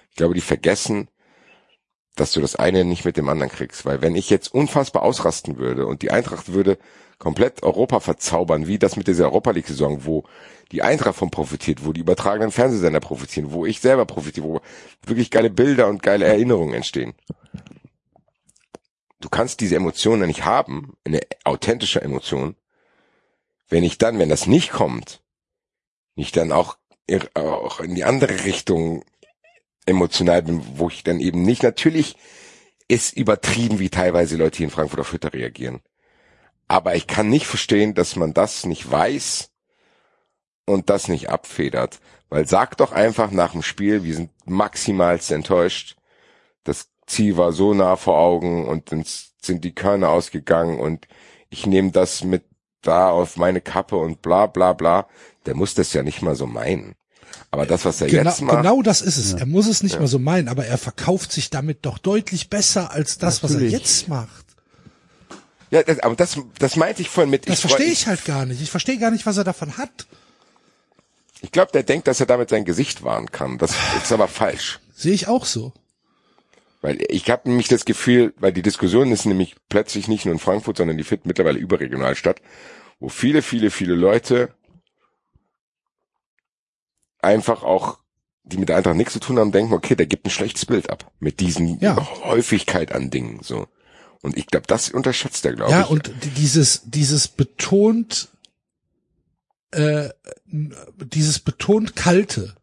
Ich 0.10 0.16
glaube, 0.16 0.34
die 0.34 0.42
vergessen, 0.42 1.10
dass 2.16 2.32
du 2.32 2.42
das 2.42 2.56
eine 2.56 2.86
nicht 2.86 3.06
mit 3.06 3.18
dem 3.18 3.30
anderen 3.30 3.52
kriegst. 3.52 3.86
Weil 3.86 4.02
wenn 4.02 4.16
ich 4.16 4.30
jetzt 4.30 4.54
unfassbar 4.54 5.04
ausrasten 5.04 5.58
würde 5.58 5.86
und 5.86 6.02
die 6.02 6.12
Eintracht 6.12 6.54
würde 6.54 6.80
komplett 7.20 7.62
Europa 7.62 8.00
verzaubern, 8.00 8.68
wie 8.68 8.80
das 8.80 8.96
mit 8.96 9.08
dieser 9.08 9.26
Europa 9.26 9.52
League-Saison, 9.52 10.06
wo 10.06 10.24
die 10.72 10.82
Eintracht 10.82 11.16
von 11.16 11.30
profitiert, 11.30 11.86
wo 11.86 11.92
die 11.92 12.02
übertragenen 12.02 12.52
Fernsehsender 12.52 13.02
profitieren, 13.02 13.52
wo 13.52 13.66
ich 13.66 13.82
selber 13.82 14.06
profitiere, 14.06 14.48
wo 14.48 14.62
wirklich 15.06 15.30
geile 15.30 15.50
Bilder 15.50 15.88
und 15.88 16.02
geile 16.02 16.26
Erinnerungen 16.26 16.74
entstehen. 16.74 17.16
Du 19.20 19.28
kannst 19.30 19.60
diese 19.60 19.76
Emotionen 19.76 20.28
nicht 20.28 20.46
haben, 20.46 20.96
eine 21.04 21.20
authentische 21.44 22.02
Emotion, 22.02 22.56
wenn 23.70 23.84
ich 23.84 23.98
dann, 23.98 24.20
wenn 24.20 24.30
das 24.30 24.48
nicht 24.48 24.72
kommt, 24.72 25.22
nicht 26.16 26.36
dann 26.38 26.52
auch, 26.52 26.78
auch 27.34 27.80
in 27.80 27.96
die 27.96 28.04
andere 28.04 28.44
Richtung 28.44 29.04
emotional 29.86 30.44
bin, 30.44 30.62
wo 30.78 30.90
ich 30.90 31.04
dann 31.04 31.20
eben 31.20 31.44
nicht, 31.44 31.64
natürlich 31.64 32.18
ist 32.88 33.16
übertrieben, 33.16 33.80
wie 33.80 33.90
teilweise 33.90 34.38
Leute 34.38 34.58
hier 34.58 34.68
in 34.68 34.72
Frankfurt 34.72 35.00
auf 35.00 35.12
Hütter 35.14 35.34
reagieren. 35.34 35.82
Aber 36.68 36.96
ich 36.96 37.08
kann 37.08 37.30
nicht 37.30 37.48
verstehen, 37.48 37.94
dass 37.94 38.16
man 38.16 38.34
das 38.34 38.66
nicht 38.66 38.90
weiß 38.90 39.52
und 40.66 40.90
das 40.90 41.08
nicht 41.08 41.30
abfedert. 41.30 42.00
Weil 42.30 42.48
sag 42.48 42.78
doch 42.78 42.92
einfach 42.92 43.32
nach 43.32 43.54
dem 43.54 43.62
Spiel, 43.62 44.04
wir 44.04 44.16
sind 44.16 44.32
maximalst 44.46 45.32
enttäuscht. 45.32 45.96
Das 46.64 46.90
Ziel 47.06 47.38
war 47.38 47.54
so 47.54 47.74
nah 47.74 47.96
vor 47.96 48.18
Augen 48.18 48.68
und 48.68 48.92
dann 48.92 49.06
sind 49.42 49.64
die 49.64 49.74
Körner 49.74 50.10
ausgegangen 50.10 50.80
und 50.80 51.08
ich 51.50 51.66
nehme 51.66 51.92
das 51.92 52.24
mit 52.24 52.44
da 52.88 53.10
auf 53.10 53.38
meine 53.38 53.62
Kappe 53.62 53.96
und 53.98 54.22
bla 54.22 54.48
bla 54.48 54.74
bla. 54.74 55.08
Der 55.46 55.56
muss 55.56 55.76
das 55.76 55.94
ja 55.94 56.04
nicht 56.04 56.22
mal 56.22 56.36
so 56.36 56.46
meinen. 56.48 56.96
Aber 57.52 57.66
das, 57.66 57.86
was 57.86 58.02
er 58.02 58.08
Genau, 58.08 58.30
jetzt 58.30 58.42
macht, 58.42 58.58
genau 58.58 58.82
das 58.82 59.02
ist 59.02 59.18
es. 59.18 59.34
Er 59.34 59.46
muss 59.46 59.68
es 59.68 59.84
nicht 59.84 60.00
mal 60.00 60.08
so 60.08 60.20
meinen, 60.20 60.48
aber 60.48 60.66
er 60.66 60.78
verkauft 60.78 61.32
sich 61.32 61.50
damit 61.50 61.86
doch 61.86 61.98
deutlich 61.98 62.50
besser 62.50 62.92
als 62.92 63.18
das, 63.18 63.44
was 63.44 63.52
er 63.52 63.56
Natürlich. 63.56 63.74
jetzt 63.74 64.08
macht. 64.08 64.46
Ja, 65.70 65.84
das, 65.84 66.00
aber 66.00 66.16
das, 66.16 66.38
das 66.60 66.76
meinte 66.76 67.02
ich 67.02 67.10
vorhin 67.10 67.30
mit. 67.30 67.48
Das 67.50 67.62
verstehe 67.62 67.88
ich 67.92 68.08
halt 68.08 68.26
gar 68.26 68.46
nicht. 68.46 68.62
Ich 68.62 68.72
verstehe 68.72 68.98
gar 68.98 69.12
nicht, 69.12 69.26
was 69.26 69.38
er 69.38 69.44
davon 69.44 69.78
hat. 69.78 70.08
Ich 71.42 71.52
glaube, 71.52 71.72
der 71.72 71.84
denkt, 71.84 72.08
dass 72.08 72.20
er 72.20 72.26
damit 72.26 72.50
sein 72.50 72.66
Gesicht 72.66 73.04
wahren 73.04 73.32
kann. 73.32 73.58
Das 73.58 73.72
ist 74.02 74.12
aber 74.12 74.28
falsch. 74.28 74.80
Sehe 74.96 75.14
ich 75.14 75.28
auch 75.28 75.46
so. 75.46 75.74
Weil 76.88 77.00
ich 77.10 77.30
habe 77.30 77.50
nämlich 77.50 77.68
das 77.68 77.84
Gefühl, 77.84 78.34
weil 78.38 78.54
die 78.54 78.62
Diskussion 78.62 79.12
ist 79.12 79.26
nämlich 79.26 79.58
plötzlich 79.68 80.08
nicht 80.08 80.24
nur 80.24 80.32
in 80.34 80.40
Frankfurt, 80.40 80.78
sondern 80.78 80.96
die 80.98 81.04
findet 81.04 81.26
mittlerweile 81.26 81.60
überregional 81.60 82.16
statt, 82.16 82.42
wo 83.02 83.10
viele, 83.10 83.42
viele, 83.42 83.72
viele 83.72 83.94
Leute 83.94 84.54
einfach 87.22 87.64
auch, 87.64 88.00
die 88.46 88.58
mit 88.58 88.70
der 88.70 88.78
Eintracht 88.78 88.96
nichts 88.96 89.12
zu 89.12 89.20
tun 89.20 89.38
haben, 89.38 89.52
denken, 89.52 89.74
okay, 89.74 89.96
der 89.98 90.06
gibt 90.06 90.26
ein 90.26 90.30
schlechtes 90.30 90.66
Bild 90.66 90.90
ab 90.90 91.12
mit 91.20 91.42
diesen 91.42 91.78
Ja. 91.82 91.98
Häufigkeit 92.24 92.94
an 92.94 93.10
Dingen 93.10 93.42
so. 93.44 93.68
Und 94.22 94.38
ich 94.38 94.48
glaube, 94.48 94.68
das 94.68 94.90
unterschätzt 94.90 95.44
er, 95.46 95.56
glaube 95.56 95.72
Ja, 95.74 95.82
ich. 95.82 95.90
und 95.90 96.08
die- 96.24 96.30
dieses, 96.30 96.84
dieses 96.86 97.28
betont, 97.28 98.30
äh, 99.72 100.08
dieses 100.46 101.40
betont 101.40 101.98
kalte, 101.98 102.56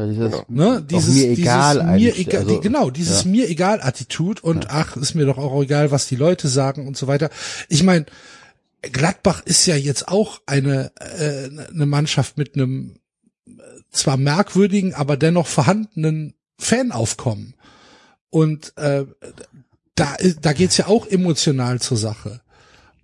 Ja, 0.00 0.06
dieses, 0.06 0.30
Genau. 0.30 0.44
ne? 0.48 0.82
Dieses, 0.88 1.14
mir 1.14 1.28
egal 1.30 1.74
dieses 1.74 1.92
mir 1.92 2.18
egal, 2.18 2.40
also, 2.40 2.54
die, 2.54 2.60
genau, 2.60 2.90
dieses 2.90 3.24
ja. 3.24 3.30
mir 3.30 3.48
egal 3.48 3.80
Attitude 3.82 4.42
und 4.42 4.70
ach, 4.70 4.96
ist 4.96 5.14
mir 5.14 5.26
doch 5.26 5.38
auch 5.38 5.62
egal, 5.62 5.90
was 5.90 6.08
die 6.08 6.16
Leute 6.16 6.48
sagen 6.48 6.86
und 6.86 6.96
so 6.96 7.06
weiter. 7.06 7.30
Ich 7.68 7.82
meine, 7.82 8.06
Gladbach 8.82 9.42
ist 9.44 9.66
ja 9.66 9.76
jetzt 9.76 10.08
auch 10.08 10.40
eine, 10.46 10.92
äh, 10.96 11.50
eine 11.70 11.86
Mannschaft 11.86 12.38
mit 12.38 12.54
einem 12.54 12.96
äh, 13.46 13.52
zwar 13.90 14.16
merkwürdigen, 14.16 14.94
aber 14.94 15.16
dennoch 15.16 15.46
vorhandenen 15.46 16.34
Fanaufkommen. 16.58 17.54
Und 18.30 18.76
äh, 18.76 19.04
da, 19.94 20.16
da 20.40 20.52
geht's 20.52 20.76
ja 20.76 20.86
auch 20.86 21.06
emotional 21.06 21.80
zur 21.80 21.96
Sache. 21.96 22.40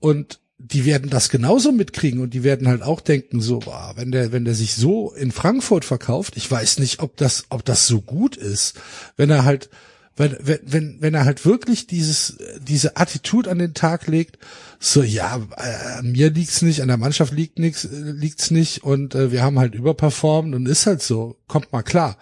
Und 0.00 0.40
die 0.58 0.86
werden 0.86 1.10
das 1.10 1.28
genauso 1.28 1.70
mitkriegen 1.70 2.20
und 2.20 2.32
die 2.32 2.42
werden 2.42 2.66
halt 2.66 2.82
auch 2.82 3.00
denken, 3.00 3.40
so, 3.40 3.58
boah, 3.58 3.92
wenn 3.96 4.10
der, 4.10 4.32
wenn 4.32 4.44
der 4.44 4.54
sich 4.54 4.74
so 4.74 5.12
in 5.12 5.30
Frankfurt 5.30 5.84
verkauft, 5.84 6.36
ich 6.36 6.50
weiß 6.50 6.78
nicht, 6.78 7.00
ob 7.00 7.16
das, 7.16 7.44
ob 7.50 7.64
das 7.64 7.86
so 7.86 8.00
gut 8.00 8.36
ist, 8.36 8.74
wenn 9.16 9.28
er 9.28 9.44
halt, 9.44 9.68
wenn, 10.16 10.34
wenn, 10.40 10.60
wenn, 10.62 10.96
wenn 11.00 11.14
er 11.14 11.26
halt 11.26 11.44
wirklich 11.44 11.86
dieses, 11.86 12.38
diese 12.66 12.96
Attitude 12.96 13.50
an 13.50 13.58
den 13.58 13.74
Tag 13.74 14.06
legt, 14.06 14.38
so, 14.78 15.02
ja, 15.02 15.36
äh, 15.58 15.98
an 15.98 16.12
mir 16.12 16.30
liegt's 16.30 16.62
nicht, 16.62 16.80
an 16.80 16.88
der 16.88 16.96
Mannschaft 16.96 17.34
liegt 17.34 17.58
nix, 17.58 17.84
äh, 17.84 18.12
liegt's 18.12 18.50
nicht 18.50 18.82
und 18.82 19.14
äh, 19.14 19.30
wir 19.32 19.42
haben 19.42 19.58
halt 19.58 19.74
überperformt 19.74 20.54
und 20.54 20.66
ist 20.66 20.86
halt 20.86 21.02
so, 21.02 21.36
kommt 21.48 21.70
mal 21.72 21.82
klar. 21.82 22.16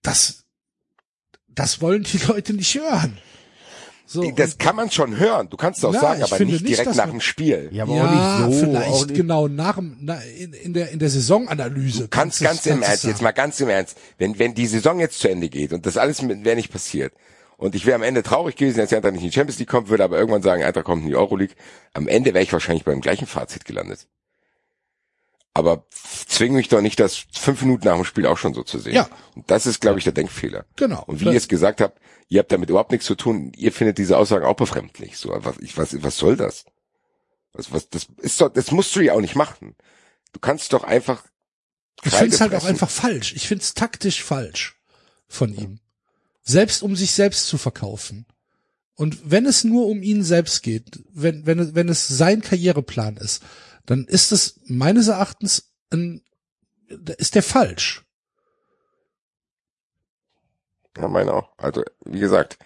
Das, 0.00 0.44
das 1.48 1.82
wollen 1.82 2.04
die 2.04 2.18
Leute 2.26 2.54
nicht 2.54 2.74
hören. 2.74 3.18
So, 4.06 4.30
das 4.32 4.58
kann 4.58 4.76
man 4.76 4.90
schon 4.90 5.16
hören. 5.18 5.48
Du 5.48 5.56
kannst 5.56 5.78
es 5.78 5.84
auch 5.86 5.94
Ja, 5.94 6.00
sagen, 6.00 6.22
ich 6.24 6.32
aber 6.32 6.44
nicht 6.44 6.52
nicht, 6.62 6.68
direkt 6.68 6.90
nach 6.94 7.06
man- 7.06 7.10
dem 7.12 7.20
Spiel. 7.22 7.70
ja, 7.72 7.84
aber 7.84 7.94
ja, 7.96 8.04
auch 8.04 8.48
nicht 8.48 8.58
so. 8.58 8.64
vielleicht 8.66 8.90
auch 8.90 9.06
nicht, 9.06 9.14
genau 9.16 9.48
nach, 9.48 9.76
dem- 9.76 9.96
na, 10.00 10.20
in, 10.38 10.52
in 10.52 10.74
der 10.74 10.90
in 10.90 10.98
der 10.98 11.08
Saisonanalyse. 11.08 12.02
Du 12.02 12.08
kannst 12.08 12.40
du- 12.40 12.44
ganz 12.44 12.66
im 12.66 12.72
kannst 12.72 12.84
du 12.86 12.90
Ernst, 12.90 13.04
jetzt 13.04 13.12
sagen. 13.14 13.24
mal 13.24 13.32
ganz 13.32 13.60
im 13.60 13.68
Ernst, 13.70 13.96
wenn, 14.18 14.38
wenn 14.38 14.54
die 14.54 14.66
Saison 14.66 15.00
jetzt 15.00 15.20
zu 15.20 15.28
Ende 15.28 15.48
geht 15.48 15.72
und 15.72 15.86
das 15.86 15.96
alles 15.96 16.22
wäre 16.28 16.56
nicht 16.56 16.70
passiert 16.70 17.14
und 17.56 17.74
ich 17.74 17.86
wäre 17.86 17.94
am 17.96 18.02
Ende 18.02 18.22
traurig 18.22 18.56
gewesen, 18.56 18.76
dass 18.78 18.90
die 18.90 18.96
Eintracht 18.96 19.14
nicht 19.14 19.22
in 19.24 19.30
die 19.30 19.34
Champions 19.34 19.58
League 19.58 19.70
kommt, 19.70 19.88
würde 19.88 20.04
aber 20.04 20.18
irgendwann 20.18 20.42
sagen, 20.42 20.62
Eintracht 20.62 20.84
kommt 20.84 21.02
in 21.02 21.08
die 21.08 21.16
Euroleague, 21.16 21.54
am 21.94 22.06
Ende 22.06 22.34
wäre 22.34 22.44
ich 22.44 22.52
wahrscheinlich 22.52 22.84
beim 22.84 23.00
gleichen 23.00 23.26
Fazit 23.26 23.64
gelandet. 23.64 24.06
Aber 25.56 25.86
zwing 26.26 26.52
mich 26.54 26.68
doch 26.68 26.80
nicht, 26.80 26.98
das 26.98 27.26
fünf 27.32 27.62
Minuten 27.62 27.86
nach 27.86 27.94
dem 27.94 28.04
Spiel 28.04 28.26
auch 28.26 28.38
schon 28.38 28.54
so 28.54 28.64
zu 28.64 28.78
sehen. 28.80 28.94
Ja. 28.94 29.08
Und 29.36 29.48
das 29.50 29.66
ist, 29.66 29.80
glaube 29.80 29.98
ich, 29.98 30.04
der 30.04 30.12
Denkfehler. 30.12 30.64
Genau. 30.76 31.04
Und 31.06 31.20
wie 31.20 31.26
ihr 31.26 31.32
es 31.36 31.46
gesagt 31.46 31.80
habt, 31.80 32.00
ihr 32.28 32.40
habt 32.40 32.52
damit 32.52 32.70
überhaupt 32.70 32.90
nichts 32.92 33.06
zu 33.06 33.14
tun, 33.14 33.52
ihr 33.56 33.72
findet 33.72 33.98
diese 33.98 34.16
Aussagen 34.18 34.44
auch 34.44 34.56
befremdlich. 34.56 35.16
So, 35.16 35.30
was, 35.36 35.58
ich, 35.58 35.76
was, 35.76 36.02
was 36.02 36.16
soll 36.16 36.36
das? 36.36 36.64
Was, 37.52 37.72
was, 37.72 37.88
das 37.88 38.06
ist 38.18 38.40
doch, 38.40 38.48
das 38.52 38.70
musst 38.72 38.94
du 38.96 39.00
ja 39.00 39.12
auch 39.14 39.20
nicht 39.20 39.36
machen. 39.36 39.76
Du 40.32 40.40
kannst 40.40 40.72
doch 40.72 40.84
einfach 40.84 41.24
Ich 42.02 42.12
finde 42.12 42.34
es 42.34 42.40
halt 42.40 42.54
auch 42.54 42.64
einfach 42.64 42.90
falsch. 42.90 43.34
Ich 43.34 43.46
finde 43.46 43.62
es 43.62 43.74
taktisch 43.74 44.22
falsch 44.22 44.80
von 45.28 45.54
ihm. 45.54 45.80
Selbst 46.42 46.82
um 46.82 46.96
sich 46.96 47.12
selbst 47.12 47.46
zu 47.46 47.56
verkaufen. 47.56 48.26
Und 48.96 49.30
wenn 49.30 49.46
es 49.46 49.64
nur 49.64 49.86
um 49.86 50.02
ihn 50.02 50.22
selbst 50.22 50.62
geht, 50.62 51.02
wenn, 51.12 51.46
wenn, 51.46 51.58
es- 51.58 51.74
wenn 51.74 51.88
es 51.88 52.06
sein 52.06 52.42
Karriereplan 52.42 53.16
ist, 53.16 53.42
dann 53.86 54.04
ist 54.06 54.30
es 54.32 54.60
meines 54.66 55.08
Erachtens 55.08 55.72
ein, 55.90 56.22
ist 57.18 57.34
der 57.34 57.42
falsch. 57.42 58.03
Ja, 60.98 61.08
meine 61.08 61.32
auch. 61.34 61.48
Also, 61.58 61.82
wie 62.04 62.20
gesagt, 62.20 62.58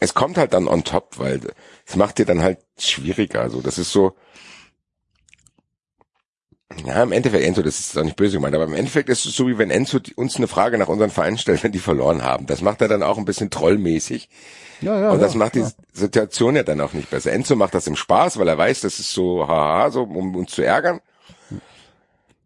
es 0.00 0.14
kommt 0.14 0.38
halt 0.38 0.52
dann 0.52 0.66
on 0.68 0.84
top, 0.84 1.18
weil 1.18 1.40
es 1.86 1.96
macht 1.96 2.18
dir 2.18 2.24
dann 2.26 2.42
halt 2.42 2.58
schwieriger. 2.78 3.40
Also, 3.42 3.60
das 3.60 3.78
ist 3.78 3.92
so, 3.92 4.16
ja, 6.86 7.02
im 7.02 7.12
Endeffekt, 7.12 7.44
Enzo, 7.44 7.62
das 7.62 7.80
ist 7.80 7.98
auch 7.98 8.04
nicht 8.04 8.16
böse 8.16 8.36
gemeint, 8.36 8.54
aber 8.54 8.64
im 8.64 8.74
Endeffekt 8.74 9.08
ist 9.08 9.26
es 9.26 9.34
so, 9.36 9.48
wie 9.48 9.58
wenn 9.58 9.70
Enzo 9.70 9.98
die- 9.98 10.14
uns 10.14 10.36
eine 10.36 10.46
Frage 10.48 10.78
nach 10.78 10.88
unseren 10.88 11.10
Vereinen 11.10 11.36
stellt, 11.36 11.62
wenn 11.64 11.72
die 11.72 11.80
verloren 11.80 12.22
haben. 12.22 12.46
Das 12.46 12.62
macht 12.62 12.80
er 12.80 12.88
dann 12.88 13.02
auch 13.02 13.18
ein 13.18 13.24
bisschen 13.24 13.50
trollmäßig. 13.50 14.28
ja, 14.80 14.98
ja, 14.98 15.10
Und 15.10 15.20
das 15.20 15.32
ja, 15.32 15.38
macht 15.38 15.54
die 15.56 15.60
klar. 15.60 15.72
Situation 15.92 16.56
ja 16.56 16.62
dann 16.62 16.80
auch 16.80 16.92
nicht 16.92 17.10
besser. 17.10 17.32
Enzo 17.32 17.56
macht 17.56 17.74
das 17.74 17.86
im 17.88 17.96
Spaß, 17.96 18.38
weil 18.38 18.48
er 18.48 18.56
weiß, 18.56 18.80
das 18.80 19.00
ist 19.00 19.12
so, 19.12 19.46
haha, 19.48 19.90
so, 19.90 20.02
um 20.04 20.34
uns 20.36 20.52
zu 20.52 20.62
ärgern. 20.62 21.00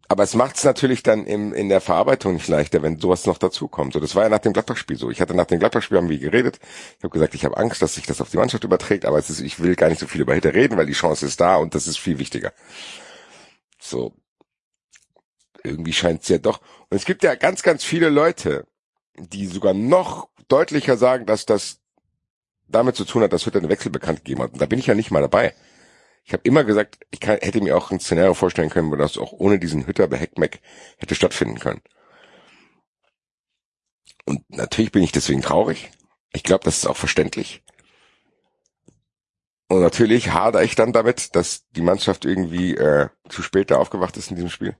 Aber 0.07 0.23
es 0.23 0.35
macht 0.35 0.57
es 0.57 0.63
natürlich 0.63 1.01
dann 1.01 1.25
im, 1.25 1.53
in 1.53 1.69
der 1.69 1.81
Verarbeitung 1.81 2.35
nicht 2.35 2.47
leichter, 2.47 2.83
wenn 2.83 2.99
sowas 2.99 3.25
noch 3.25 3.37
dazukommt. 3.37 3.93
So, 3.93 3.99
das 3.99 4.13
war 4.13 4.23
ja 4.23 4.29
nach 4.29 4.39
dem 4.39 4.53
Gladbach-Spiel 4.53 4.97
so. 4.97 5.09
Ich 5.09 5.19
hatte 5.19 5.33
nach 5.35 5.45
dem 5.45 5.59
Gladbach-Spiel 5.59 5.97
haben 5.97 6.09
wir 6.09 6.19
geredet. 6.19 6.59
Ich 6.97 7.03
habe 7.03 7.09
gesagt, 7.09 7.33
ich 7.33 7.43
habe 7.43 7.57
Angst, 7.57 7.81
dass 7.81 7.95
sich 7.95 8.05
das 8.05 8.21
auf 8.21 8.29
die 8.29 8.37
Mannschaft 8.37 8.63
überträgt, 8.63 9.05
aber 9.05 9.17
es 9.17 9.29
ist, 9.29 9.41
ich 9.41 9.59
will 9.59 9.75
gar 9.75 9.89
nicht 9.89 9.99
so 9.99 10.07
viel 10.07 10.21
über 10.21 10.35
Hitter 10.35 10.53
reden, 10.53 10.77
weil 10.77 10.85
die 10.85 10.93
Chance 10.93 11.25
ist 11.25 11.41
da 11.41 11.55
und 11.55 11.73
das 11.73 11.87
ist 11.87 11.97
viel 11.97 12.19
wichtiger. 12.19 12.53
So. 13.79 14.13
Irgendwie 15.63 15.93
scheint 15.93 16.21
es 16.21 16.29
ja 16.29 16.37
doch. 16.37 16.61
Und 16.89 16.97
es 16.97 17.05
gibt 17.05 17.23
ja 17.23 17.33
ganz, 17.33 17.63
ganz 17.63 17.83
viele 17.83 18.09
Leute, 18.09 18.67
die 19.17 19.47
sogar 19.47 19.73
noch 19.73 20.29
deutlicher 20.47 20.97
sagen, 20.97 21.25
dass 21.25 21.47
das 21.47 21.79
damit 22.67 22.95
zu 22.95 23.05
tun 23.05 23.23
hat, 23.23 23.33
dass 23.33 23.45
Hütter 23.45 23.59
einen 23.59 23.69
Wechsel 23.69 23.91
bekannt 23.91 24.19
gegeben 24.19 24.43
hat. 24.43 24.53
Und 24.53 24.61
da 24.61 24.67
bin 24.67 24.77
ich 24.77 24.87
ja 24.87 24.93
nicht 24.93 25.09
mal 25.09 25.21
dabei. 25.21 25.55
Ich 26.25 26.33
habe 26.33 26.41
immer 26.43 26.63
gesagt, 26.63 26.97
ich 27.11 27.19
kann, 27.19 27.37
hätte 27.39 27.61
mir 27.61 27.77
auch 27.77 27.91
ein 27.91 27.99
Szenario 27.99 28.33
vorstellen 28.33 28.71
können, 28.71 28.91
wo 28.91 28.95
das 28.95 29.17
auch 29.17 29.31
ohne 29.31 29.59
diesen 29.59 29.85
Hütter 29.85 30.07
bei 30.07 30.17
Heckmeck 30.17 30.59
hätte 30.97 31.13
stattfinden 31.13 31.59
können. 31.59 31.81
Und 34.25 34.41
natürlich 34.49 34.91
bin 34.91 35.03
ich 35.03 35.11
deswegen 35.11 35.43
traurig. 35.43 35.91
Ich 36.33 36.41
glaube, 36.41 36.63
das 36.63 36.77
ist 36.77 36.87
auch 36.87 36.97
verständlich. 36.97 37.63
Und 39.67 39.81
natürlich 39.81 40.31
hadere 40.31 40.63
ich 40.63 40.73
dann 40.73 40.93
damit, 40.93 41.35
dass 41.35 41.67
die 41.69 41.81
Mannschaft 41.81 42.25
irgendwie 42.25 42.75
äh, 42.75 43.09
zu 43.29 43.43
spät 43.43 43.69
da 43.69 43.77
aufgewacht 43.77 44.17
ist 44.17 44.31
in 44.31 44.35
diesem 44.35 44.49
Spiel. 44.49 44.75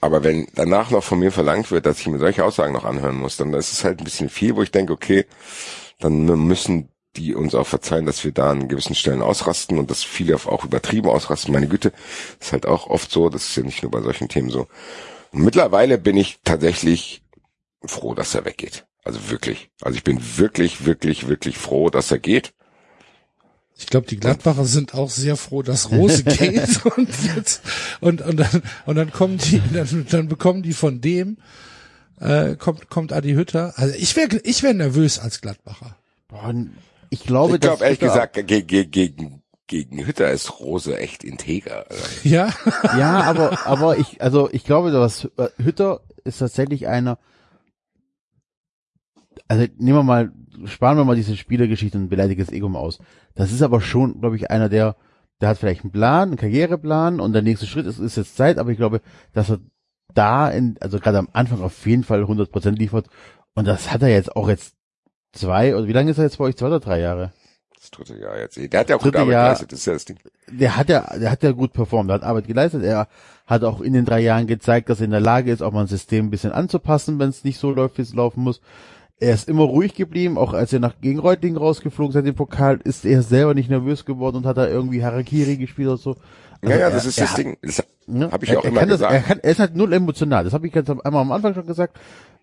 Aber 0.00 0.22
wenn 0.22 0.46
danach 0.54 0.90
noch 0.90 1.02
von 1.02 1.18
mir 1.18 1.32
verlangt 1.32 1.70
wird, 1.72 1.86
dass 1.86 1.98
ich 1.98 2.06
mir 2.06 2.18
solche 2.18 2.44
Aussagen 2.44 2.74
noch 2.74 2.84
anhören 2.84 3.16
muss, 3.16 3.36
dann 3.36 3.52
ist 3.54 3.72
es 3.72 3.82
halt 3.82 4.00
ein 4.00 4.04
bisschen 4.04 4.28
viel, 4.28 4.54
wo 4.54 4.62
ich 4.62 4.70
denke, 4.70 4.92
okay, 4.92 5.26
dann 5.98 6.26
müssen 6.26 6.93
die 7.16 7.34
uns 7.34 7.54
auch 7.54 7.66
verzeihen, 7.66 8.06
dass 8.06 8.24
wir 8.24 8.32
da 8.32 8.50
an 8.50 8.68
gewissen 8.68 8.94
Stellen 8.94 9.22
ausrasten 9.22 9.78
und 9.78 9.90
dass 9.90 10.02
viele 10.02 10.36
auch 10.36 10.64
übertrieben 10.64 11.08
ausrasten. 11.08 11.52
Meine 11.52 11.68
Güte, 11.68 11.92
ist 12.40 12.52
halt 12.52 12.66
auch 12.66 12.88
oft 12.88 13.10
so, 13.10 13.28
das 13.28 13.48
ist 13.48 13.56
ja 13.56 13.62
nicht 13.62 13.82
nur 13.82 13.90
bei 13.90 14.00
solchen 14.00 14.28
Themen 14.28 14.50
so. 14.50 14.66
Und 15.32 15.42
mittlerweile 15.42 15.98
bin 15.98 16.16
ich 16.16 16.38
tatsächlich 16.44 17.22
froh, 17.84 18.14
dass 18.14 18.34
er 18.34 18.44
weggeht. 18.44 18.86
Also 19.04 19.30
wirklich. 19.30 19.70
Also 19.82 19.96
ich 19.96 20.04
bin 20.04 20.20
wirklich, 20.38 20.86
wirklich, 20.86 21.28
wirklich 21.28 21.58
froh, 21.58 21.90
dass 21.90 22.10
er 22.10 22.18
geht. 22.18 22.54
Ich 23.76 23.86
glaube, 23.86 24.06
die 24.06 24.18
Gladbacher 24.18 24.64
sind 24.64 24.94
auch 24.94 25.10
sehr 25.10 25.36
froh, 25.36 25.62
dass 25.62 25.90
Rose 25.90 26.22
geht 26.24 26.86
und 26.96 27.08
jetzt 27.34 27.62
und 28.00 28.22
und 28.22 28.36
dann 28.36 28.62
und 28.86 28.96
dann 28.96 29.10
kommen 29.10 29.38
die 29.38 29.60
dann, 29.72 30.06
dann 30.08 30.28
bekommen 30.28 30.62
die 30.62 30.72
von 30.72 31.00
dem 31.00 31.38
äh, 32.20 32.54
kommt 32.54 32.88
kommt 32.88 33.12
Adi 33.12 33.32
Hütter. 33.32 33.74
Also 33.76 33.94
ich 33.96 34.14
wäre 34.14 34.40
ich 34.44 34.62
wäre 34.62 34.74
nervös 34.74 35.18
als 35.18 35.40
Gladbacher. 35.40 35.96
Boah, 36.28 36.54
ich 37.20 37.24
glaube, 37.26 37.54
Ich 37.54 37.60
glaube 37.60 37.76
dass 37.76 37.82
ehrlich 37.82 37.98
Hütter- 38.00 38.06
gesagt, 38.12 38.46
gegen, 38.46 38.66
gegen, 38.66 38.90
gegen, 38.90 39.42
gegen 39.66 40.06
Hütter 40.06 40.30
ist 40.30 40.60
Rose 40.60 40.96
echt 40.98 41.24
integer. 41.24 41.86
Ja, 42.22 42.48
Ja, 42.98 43.22
aber, 43.22 43.66
aber 43.66 43.96
ich, 43.98 44.20
also 44.22 44.48
ich 44.52 44.64
glaube, 44.64 44.90
dass 44.90 45.24
äh, 45.36 45.48
Hütter 45.62 46.00
ist 46.24 46.38
tatsächlich 46.38 46.86
einer, 46.88 47.18
also 49.48 49.66
nehmen 49.78 49.98
wir 49.98 50.02
mal, 50.02 50.32
sparen 50.66 50.96
wir 50.96 51.04
mal 51.04 51.16
diese 51.16 51.36
Spielergeschichte 51.36 51.98
und 51.98 52.08
beleidiges 52.08 52.50
Ego 52.50 52.68
mal 52.68 52.78
aus. 52.78 52.98
Das 53.34 53.52
ist 53.52 53.62
aber 53.62 53.80
schon, 53.80 54.20
glaube 54.20 54.36
ich, 54.36 54.50
einer, 54.50 54.68
der, 54.68 54.96
der 55.40 55.48
hat 55.50 55.58
vielleicht 55.58 55.82
einen 55.82 55.92
Plan, 55.92 56.28
einen 56.28 56.36
Karriereplan 56.36 57.20
und 57.20 57.32
der 57.32 57.42
nächste 57.42 57.66
Schritt 57.66 57.86
ist, 57.86 57.98
ist 57.98 58.16
jetzt 58.16 58.36
Zeit, 58.36 58.58
aber 58.58 58.70
ich 58.70 58.76
glaube, 58.78 59.00
dass 59.32 59.50
er 59.50 59.58
da 60.14 60.48
in, 60.48 60.76
also 60.80 60.98
gerade 61.00 61.18
am 61.18 61.28
Anfang 61.32 61.60
auf 61.60 61.86
jeden 61.86 62.04
Fall 62.04 62.22
100% 62.24 62.70
liefert 62.72 63.08
und 63.54 63.66
das 63.66 63.90
hat 63.92 64.02
er 64.02 64.08
jetzt 64.08 64.34
auch 64.36 64.48
jetzt 64.48 64.74
zwei, 65.34 65.74
oder 65.76 65.86
wie 65.86 65.92
lange 65.92 66.10
ist 66.10 66.18
er 66.18 66.24
jetzt 66.24 66.38
bei 66.38 66.44
euch? 66.44 66.56
Zwei 66.56 66.66
oder 66.66 66.80
drei 66.80 67.00
Jahre? 67.00 67.32
das 67.78 67.90
dritte 67.90 68.18
Jahr 68.18 68.38
jetzt. 68.38 68.56
Der 68.56 68.80
hat 68.80 68.88
ja 68.88 68.96
auch 68.96 69.02
gut 69.02 69.14
Arbeit 69.14 69.32
Jahr. 69.32 69.44
geleistet, 69.44 69.72
das 69.72 69.80
ist 69.80 69.86
ja 69.86 69.92
das 69.92 70.04
Ding. 70.06 70.16
der 70.50 70.76
hat 70.78 70.88
ja, 70.88 71.18
der 71.18 71.30
hat 71.30 71.42
ja 71.42 71.52
gut 71.52 71.74
performt, 71.74 72.08
der 72.08 72.14
hat 72.14 72.22
Arbeit 72.22 72.46
geleistet. 72.46 72.82
Er 72.82 73.08
hat 73.46 73.62
auch 73.62 73.82
in 73.82 73.92
den 73.92 74.06
drei 74.06 74.20
Jahren 74.20 74.46
gezeigt, 74.46 74.88
dass 74.88 75.00
er 75.00 75.04
in 75.04 75.10
der 75.10 75.20
Lage 75.20 75.50
ist, 75.52 75.60
auch 75.62 75.70
mal 75.72 75.82
ein 75.82 75.86
System 75.86 76.26
ein 76.26 76.30
bisschen 76.30 76.52
anzupassen, 76.52 77.18
wenn 77.18 77.28
es 77.28 77.44
nicht 77.44 77.58
so 77.58 77.70
läuft, 77.70 77.98
wie 77.98 78.02
es 78.02 78.14
laufen 78.14 78.42
muss. 78.42 78.62
er 79.20 79.34
ist 79.34 79.50
immer 79.50 79.64
ruhig 79.64 79.94
geblieben, 79.94 80.38
auch 80.38 80.54
als 80.54 80.72
er 80.72 80.80
nach 80.80 80.94
gegen 81.02 81.18
Reutlingen 81.18 81.58
rausgeflogen 81.58 82.12
seid 82.14 82.24
im 82.26 82.34
Pokal, 82.34 82.80
ist 82.84 83.04
er 83.04 83.22
selber 83.22 83.52
nicht 83.52 83.68
nervös 83.68 84.06
geworden 84.06 84.36
und 84.38 84.46
hat 84.46 84.56
da 84.56 84.66
irgendwie 84.66 85.04
Harakiri 85.04 85.58
gespielt 85.58 85.88
oder 85.88 85.98
so. 85.98 86.16
ja, 86.62 86.70
Also 86.70 86.70
ja, 86.72 86.76
er- 86.86 86.90
das 86.90 87.04
ist 87.04 87.18
er 87.18 87.24
das 87.24 87.30
hat- 87.32 87.38
Ding. 87.38 87.56
Das 87.60 87.82
Ne? 88.06 88.30
habe 88.30 88.44
ich 88.44 88.50
ja 88.50 88.58
auch 88.58 88.64
er, 88.64 88.70
immer 88.70 88.80
kann 88.80 88.88
das, 88.90 88.98
gesagt. 89.00 89.14
er, 89.14 89.20
kann, 89.22 89.38
er 89.42 89.50
ist 89.50 89.60
halt 89.60 89.76
null 89.76 89.92
emotional. 89.92 90.44
Das 90.44 90.52
habe 90.54 90.66
ich 90.66 90.72
ganz 90.72 90.88
einmal 90.90 91.20
am 91.22 91.32
Anfang 91.32 91.54
schon 91.54 91.66
gesagt. 91.66 91.98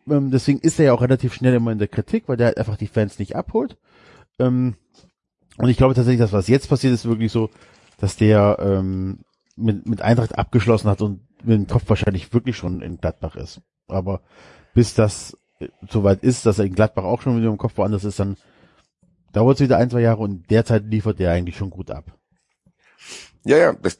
Ähm, 0.09 0.31
deswegen 0.31 0.59
ist 0.59 0.79
er 0.79 0.85
ja 0.85 0.93
auch 0.93 1.01
relativ 1.01 1.33
schnell 1.33 1.53
immer 1.53 1.71
in 1.71 1.79
der 1.79 1.87
Kritik, 1.87 2.27
weil 2.27 2.37
der 2.37 2.47
halt 2.47 2.57
einfach 2.57 2.77
die 2.77 2.87
Fans 2.87 3.19
nicht 3.19 3.35
abholt. 3.35 3.77
Ähm, 4.39 4.75
und 5.57 5.69
ich 5.69 5.77
glaube 5.77 5.93
tatsächlich, 5.93 6.21
dass 6.21 6.33
was 6.33 6.47
jetzt 6.47 6.69
passiert, 6.69 6.93
ist 6.93 7.05
wirklich 7.05 7.31
so, 7.31 7.49
dass 7.99 8.15
der 8.15 8.57
ähm, 8.59 9.19
mit, 9.55 9.85
mit 9.85 10.01
Eintracht 10.01 10.37
abgeschlossen 10.37 10.89
hat 10.89 11.01
und 11.01 11.21
mit 11.43 11.55
dem 11.55 11.67
Kopf 11.67 11.83
wahrscheinlich 11.87 12.33
wirklich 12.33 12.57
schon 12.57 12.81
in 12.81 12.97
Gladbach 12.97 13.35
ist. 13.35 13.61
Aber 13.87 14.21
bis 14.73 14.93
das 14.93 15.37
äh, 15.59 15.67
soweit 15.89 16.23
ist, 16.23 16.45
dass 16.45 16.59
er 16.59 16.65
in 16.65 16.75
Gladbach 16.75 17.03
auch 17.03 17.21
schon 17.21 17.35
mit 17.35 17.43
dem 17.43 17.57
Kopf 17.57 17.77
woanders 17.77 18.03
ist, 18.03 18.19
dann 18.19 18.37
dauert 19.33 19.55
es 19.55 19.61
wieder 19.61 19.77
ein, 19.77 19.89
zwei 19.89 20.01
Jahre 20.01 20.21
und 20.21 20.49
derzeit 20.49 20.85
liefert 20.85 21.19
er 21.19 21.31
eigentlich 21.31 21.57
schon 21.57 21.69
gut 21.69 21.91
ab. 21.91 22.05
Ja, 23.43 23.57
ja, 23.57 23.73
das 23.73 23.97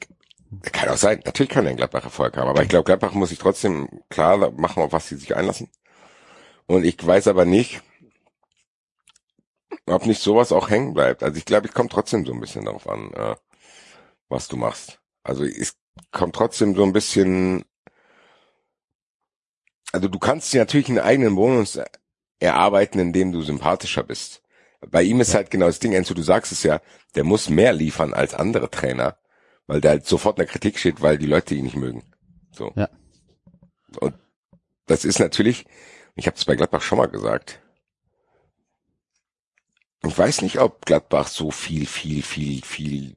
kann 0.62 0.88
auch 0.88 0.96
sein. 0.96 1.20
Natürlich 1.24 1.50
kann 1.50 1.64
er 1.64 1.72
in 1.72 1.76
Gladbach 1.76 2.04
Erfolg 2.04 2.36
haben, 2.36 2.48
aber 2.48 2.62
ich 2.62 2.68
glaube, 2.68 2.84
Gladbach 2.84 3.14
muss 3.14 3.30
sich 3.30 3.38
trotzdem 3.38 3.88
klar 4.08 4.50
machen, 4.52 4.82
auf 4.82 4.92
was 4.92 5.08
sie 5.08 5.16
sich 5.16 5.34
einlassen. 5.34 5.68
Und 6.72 6.84
ich 6.84 7.06
weiß 7.06 7.28
aber 7.28 7.44
nicht, 7.44 7.82
ob 9.84 10.06
nicht 10.06 10.22
sowas 10.22 10.52
auch 10.52 10.70
hängen 10.70 10.94
bleibt. 10.94 11.22
Also 11.22 11.36
ich 11.36 11.44
glaube, 11.44 11.66
ich 11.66 11.74
komme 11.74 11.90
trotzdem 11.90 12.24
so 12.24 12.32
ein 12.32 12.40
bisschen 12.40 12.64
darauf 12.64 12.88
an, 12.88 13.12
äh, 13.12 13.36
was 14.30 14.48
du 14.48 14.56
machst. 14.56 14.98
Also 15.22 15.44
es 15.44 15.76
kommt 16.12 16.34
trotzdem 16.34 16.74
so 16.74 16.82
ein 16.82 16.94
bisschen, 16.94 17.66
also 19.92 20.08
du 20.08 20.18
kannst 20.18 20.50
dir 20.54 20.62
natürlich 20.62 20.88
einen 20.88 21.00
eigenen 21.00 21.34
Bonus 21.34 21.78
erarbeiten, 22.40 22.98
indem 22.98 23.32
du 23.32 23.42
sympathischer 23.42 24.02
bist. 24.02 24.42
Bei 24.80 25.02
ihm 25.02 25.20
ist 25.20 25.34
halt 25.34 25.50
genau 25.50 25.66
das 25.66 25.78
Ding, 25.78 25.92
Enzo, 25.92 26.14
du 26.14 26.22
sagst 26.22 26.52
es 26.52 26.62
ja, 26.62 26.80
der 27.16 27.24
muss 27.24 27.50
mehr 27.50 27.74
liefern 27.74 28.14
als 28.14 28.32
andere 28.32 28.70
Trainer, 28.70 29.18
weil 29.66 29.82
der 29.82 29.90
halt 29.90 30.06
sofort 30.06 30.38
in 30.38 30.46
der 30.46 30.50
Kritik 30.50 30.78
steht, 30.78 31.02
weil 31.02 31.18
die 31.18 31.26
Leute 31.26 31.54
ihn 31.54 31.64
nicht 31.64 31.76
mögen. 31.76 32.02
So. 32.50 32.72
Ja. 32.76 32.88
Und 34.00 34.14
das 34.86 35.04
ist 35.04 35.18
natürlich, 35.18 35.66
ich 36.14 36.26
habe 36.26 36.36
es 36.36 36.44
bei 36.44 36.54
Gladbach 36.54 36.82
schon 36.82 36.98
mal 36.98 37.06
gesagt. 37.06 37.60
Ich 40.04 40.18
weiß 40.18 40.42
nicht, 40.42 40.58
ob 40.58 40.84
Gladbach 40.84 41.28
so 41.28 41.50
viel, 41.50 41.86
viel, 41.86 42.22
viel, 42.22 42.62
viel 42.62 43.16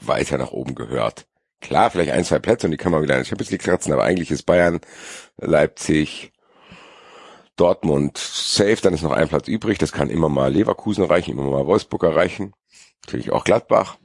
weiter 0.00 0.38
nach 0.38 0.52
oben 0.52 0.74
gehört. 0.74 1.26
Klar, 1.60 1.90
vielleicht 1.90 2.12
ein, 2.12 2.24
zwei 2.24 2.38
Plätze 2.38 2.66
und 2.66 2.70
die 2.70 2.78
kann 2.78 2.92
man 2.92 3.02
wieder 3.02 3.14
in 3.14 3.20
der 3.20 3.26
Champions 3.26 3.50
League 3.50 3.62
kratzen, 3.62 3.92
aber 3.92 4.04
eigentlich 4.04 4.30
ist 4.30 4.44
Bayern, 4.44 4.80
Leipzig, 5.36 6.32
Dortmund 7.56 8.16
safe, 8.16 8.78
dann 8.80 8.94
ist 8.94 9.02
noch 9.02 9.12
ein 9.12 9.28
Platz 9.28 9.46
übrig. 9.46 9.76
Das 9.76 9.92
kann 9.92 10.08
immer 10.08 10.30
mal 10.30 10.50
Leverkusen 10.50 11.04
reichen, 11.04 11.32
immer 11.32 11.44
mal 11.44 11.66
Wolfsburg 11.66 12.02
erreichen. 12.04 12.54
Natürlich 13.04 13.32
auch 13.32 13.44
Gladbach. 13.44 13.98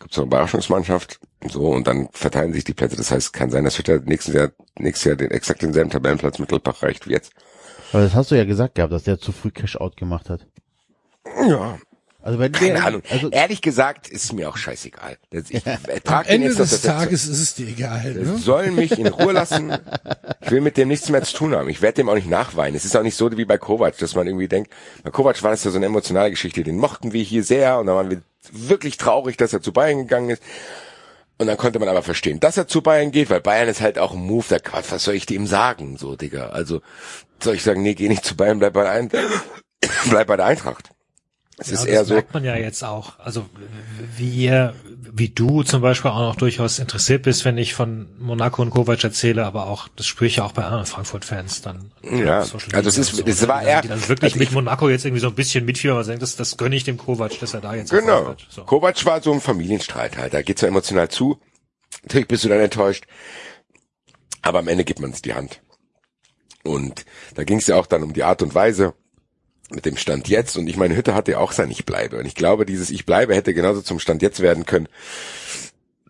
Gibt 0.00 0.12
es 0.12 0.16
noch 0.16 0.24
eine 0.24 0.28
Überraschungsmannschaft. 0.30 1.20
So, 1.48 1.68
und 1.68 1.86
dann 1.86 2.08
verteilen 2.12 2.52
sich 2.52 2.64
die 2.64 2.74
Plätze. 2.74 2.96
Das 2.96 3.10
heißt, 3.10 3.32
kann 3.32 3.50
sein, 3.50 3.64
dass 3.64 3.78
Hütter 3.78 4.00
nächstes 4.00 4.34
Jahr, 4.34 4.50
nächstes 4.78 5.04
Jahr 5.04 5.16
den, 5.16 5.30
exakt 5.30 5.62
denselben 5.62 5.90
Tabellenplatz 5.90 6.38
mit 6.38 6.48
Gladbach 6.48 6.82
reicht 6.82 7.06
wie 7.06 7.12
jetzt. 7.12 7.32
Aber 7.92 8.02
das 8.02 8.14
hast 8.14 8.30
du 8.30 8.34
ja 8.34 8.44
gesagt 8.44 8.74
gehabt, 8.74 8.92
dass 8.92 9.04
der 9.04 9.18
zu 9.18 9.32
früh 9.32 9.50
Cash-Out 9.50 9.96
gemacht 9.96 10.30
hat. 10.30 10.46
Ja, 11.48 11.78
Also 12.22 12.38
wenn 12.38 12.52
keine 12.52 12.74
der, 12.74 12.84
Ahnung. 12.84 13.02
Also, 13.10 13.30
Ehrlich 13.30 13.62
gesagt 13.62 14.08
ist 14.08 14.32
mir 14.32 14.48
auch 14.48 14.56
scheißegal. 14.56 15.16
Ich 15.32 15.66
Am 16.06 16.24
Ende 16.26 16.48
jetzt, 16.48 16.58
des 16.58 16.82
Tages 16.82 17.26
ist 17.26 17.40
es 17.40 17.54
dir 17.54 17.68
egal. 17.68 18.14
Ne? 18.14 18.36
sollen 18.36 18.74
mich 18.74 18.98
in 18.98 19.06
Ruhe 19.08 19.32
lassen. 19.40 19.72
Ich 20.42 20.50
will 20.50 20.60
mit 20.60 20.76
dem 20.76 20.88
nichts 20.88 21.08
mehr 21.08 21.22
zu 21.22 21.36
tun 21.36 21.54
haben. 21.54 21.68
Ich 21.68 21.82
werde 21.82 21.96
dem 21.96 22.08
auch 22.08 22.14
nicht 22.14 22.28
nachweinen. 22.28 22.76
Es 22.76 22.84
ist 22.84 22.96
auch 22.96 23.02
nicht 23.02 23.16
so 23.16 23.34
wie 23.36 23.44
bei 23.44 23.58
Kovac, 23.58 23.98
dass 23.98 24.14
man 24.14 24.26
irgendwie 24.26 24.48
denkt, 24.48 24.72
bei 25.02 25.10
Kovac 25.10 25.42
war 25.42 25.50
das 25.50 25.64
ja 25.64 25.70
so 25.70 25.76
eine 25.76 25.86
emotionale 25.86 26.30
Geschichte, 26.30 26.62
den 26.62 26.76
mochten 26.78 27.12
wir 27.12 27.22
hier 27.22 27.42
sehr 27.42 27.78
und 27.78 27.86
dann 27.86 27.96
waren 27.96 28.10
wir 28.10 28.22
wirklich 28.52 28.96
traurig, 28.96 29.36
dass 29.36 29.52
er 29.52 29.62
zu 29.62 29.72
Bayern 29.72 29.98
gegangen 29.98 30.30
ist. 30.30 30.42
Und 31.38 31.46
dann 31.46 31.56
konnte 31.56 31.78
man 31.78 31.88
aber 31.88 32.02
verstehen, 32.02 32.38
dass 32.38 32.58
er 32.58 32.68
zu 32.68 32.82
Bayern 32.82 33.12
geht, 33.12 33.30
weil 33.30 33.40
Bayern 33.40 33.68
ist 33.68 33.80
halt 33.80 33.98
auch 33.98 34.12
ein 34.12 34.20
Move, 34.20 34.44
da 34.48 34.58
Quatsch, 34.58 34.90
was 34.90 35.04
soll 35.04 35.14
ich 35.14 35.24
dem 35.24 35.46
sagen, 35.46 35.96
so, 35.96 36.14
Digga. 36.14 36.50
Also, 36.50 36.82
soll 37.42 37.54
ich 37.54 37.62
sagen, 37.62 37.82
nee, 37.82 37.94
geh 37.94 38.08
nicht 38.08 38.26
zu 38.26 38.36
Bayern, 38.36 38.58
bleib 38.58 38.74
bei 38.74 38.82
der, 38.82 38.92
Ein 38.92 39.08
bleib 40.10 40.26
bei 40.26 40.36
der 40.36 40.44
Eintracht. 40.44 40.90
Es 41.60 41.68
Ja, 41.68 41.74
ist 41.74 41.80
das 41.82 41.86
eher 41.86 42.04
so, 42.04 42.14
merkt 42.14 42.34
man 42.34 42.42
ja 42.44 42.56
jetzt 42.56 42.82
auch. 42.82 43.18
Also 43.18 43.46
wie 44.16 44.30
ihr, 44.46 44.74
wie 45.12 45.28
du 45.28 45.62
zum 45.62 45.82
Beispiel 45.82 46.10
auch 46.10 46.18
noch 46.20 46.36
durchaus 46.36 46.78
interessiert 46.78 47.22
bist, 47.22 47.44
wenn 47.44 47.58
ich 47.58 47.74
von 47.74 48.08
Monaco 48.18 48.62
und 48.62 48.70
Kovac 48.70 49.04
erzähle, 49.04 49.44
aber 49.44 49.66
auch, 49.66 49.88
das 49.96 50.06
spüre 50.06 50.26
ich 50.26 50.36
ja 50.36 50.44
auch 50.44 50.52
bei 50.52 50.64
anderen 50.64 50.86
Frankfurt-Fans 50.86 51.60
dann. 51.62 51.92
Ja, 52.02 52.38
also 52.40 52.88
es 52.88 52.96
ist- 52.96 53.20
und 53.20 53.28
es 53.28 53.46
war 53.46 53.60
die, 53.60 53.66
eher- 53.66 53.82
Die 53.82 53.88
dann 53.88 54.08
wirklich 54.08 54.32
also 54.32 54.38
mit 54.38 54.48
ich- 54.48 54.54
Monaco 54.54 54.88
jetzt 54.88 55.04
irgendwie 55.04 55.20
so 55.20 55.28
ein 55.28 55.34
bisschen 55.34 55.64
mitführen, 55.66 55.96
weil 55.98 56.04
denken, 56.04 56.20
das, 56.20 56.36
das 56.36 56.56
gönne 56.56 56.76
ich 56.76 56.84
dem 56.84 56.96
Kovac, 56.96 57.38
dass 57.40 57.52
er 57.54 57.60
da 57.60 57.74
jetzt 57.74 57.90
Genau. 57.90 58.34
So. 58.48 58.64
Kovac 58.64 59.04
war 59.04 59.22
so 59.22 59.32
ein 59.32 59.40
Familienstreit 59.40 60.16
halt. 60.16 60.32
Da 60.34 60.42
geht's 60.42 60.62
ja 60.62 60.68
emotional 60.68 61.08
zu. 61.10 61.38
Natürlich 62.02 62.28
bist 62.28 62.44
du 62.44 62.48
dann 62.48 62.60
enttäuscht. 62.60 63.04
Aber 64.42 64.60
am 64.60 64.68
Ende 64.68 64.84
gibt 64.84 65.00
man 65.00 65.10
es 65.10 65.20
die 65.20 65.34
Hand. 65.34 65.60
Und 66.64 67.04
da 67.34 67.44
ging 67.44 67.58
es 67.58 67.66
ja 67.66 67.76
auch 67.76 67.86
dann 67.86 68.02
um 68.02 68.12
die 68.14 68.22
Art 68.22 68.40
und 68.42 68.54
Weise 68.54 68.94
mit 69.70 69.86
dem 69.86 69.96
Stand 69.96 70.28
jetzt. 70.28 70.56
Und 70.56 70.66
ich 70.66 70.76
meine, 70.76 70.96
Hütte 70.96 71.14
hatte 71.14 71.32
ja 71.32 71.38
auch 71.38 71.52
sein 71.52 71.70
Ich 71.70 71.84
bleibe. 71.84 72.18
Und 72.18 72.26
ich 72.26 72.34
glaube, 72.34 72.66
dieses 72.66 72.90
Ich 72.90 73.06
bleibe 73.06 73.34
hätte 73.34 73.54
genauso 73.54 73.82
zum 73.82 73.98
Stand 73.98 74.22
jetzt 74.22 74.40
werden 74.40 74.66
können, 74.66 74.88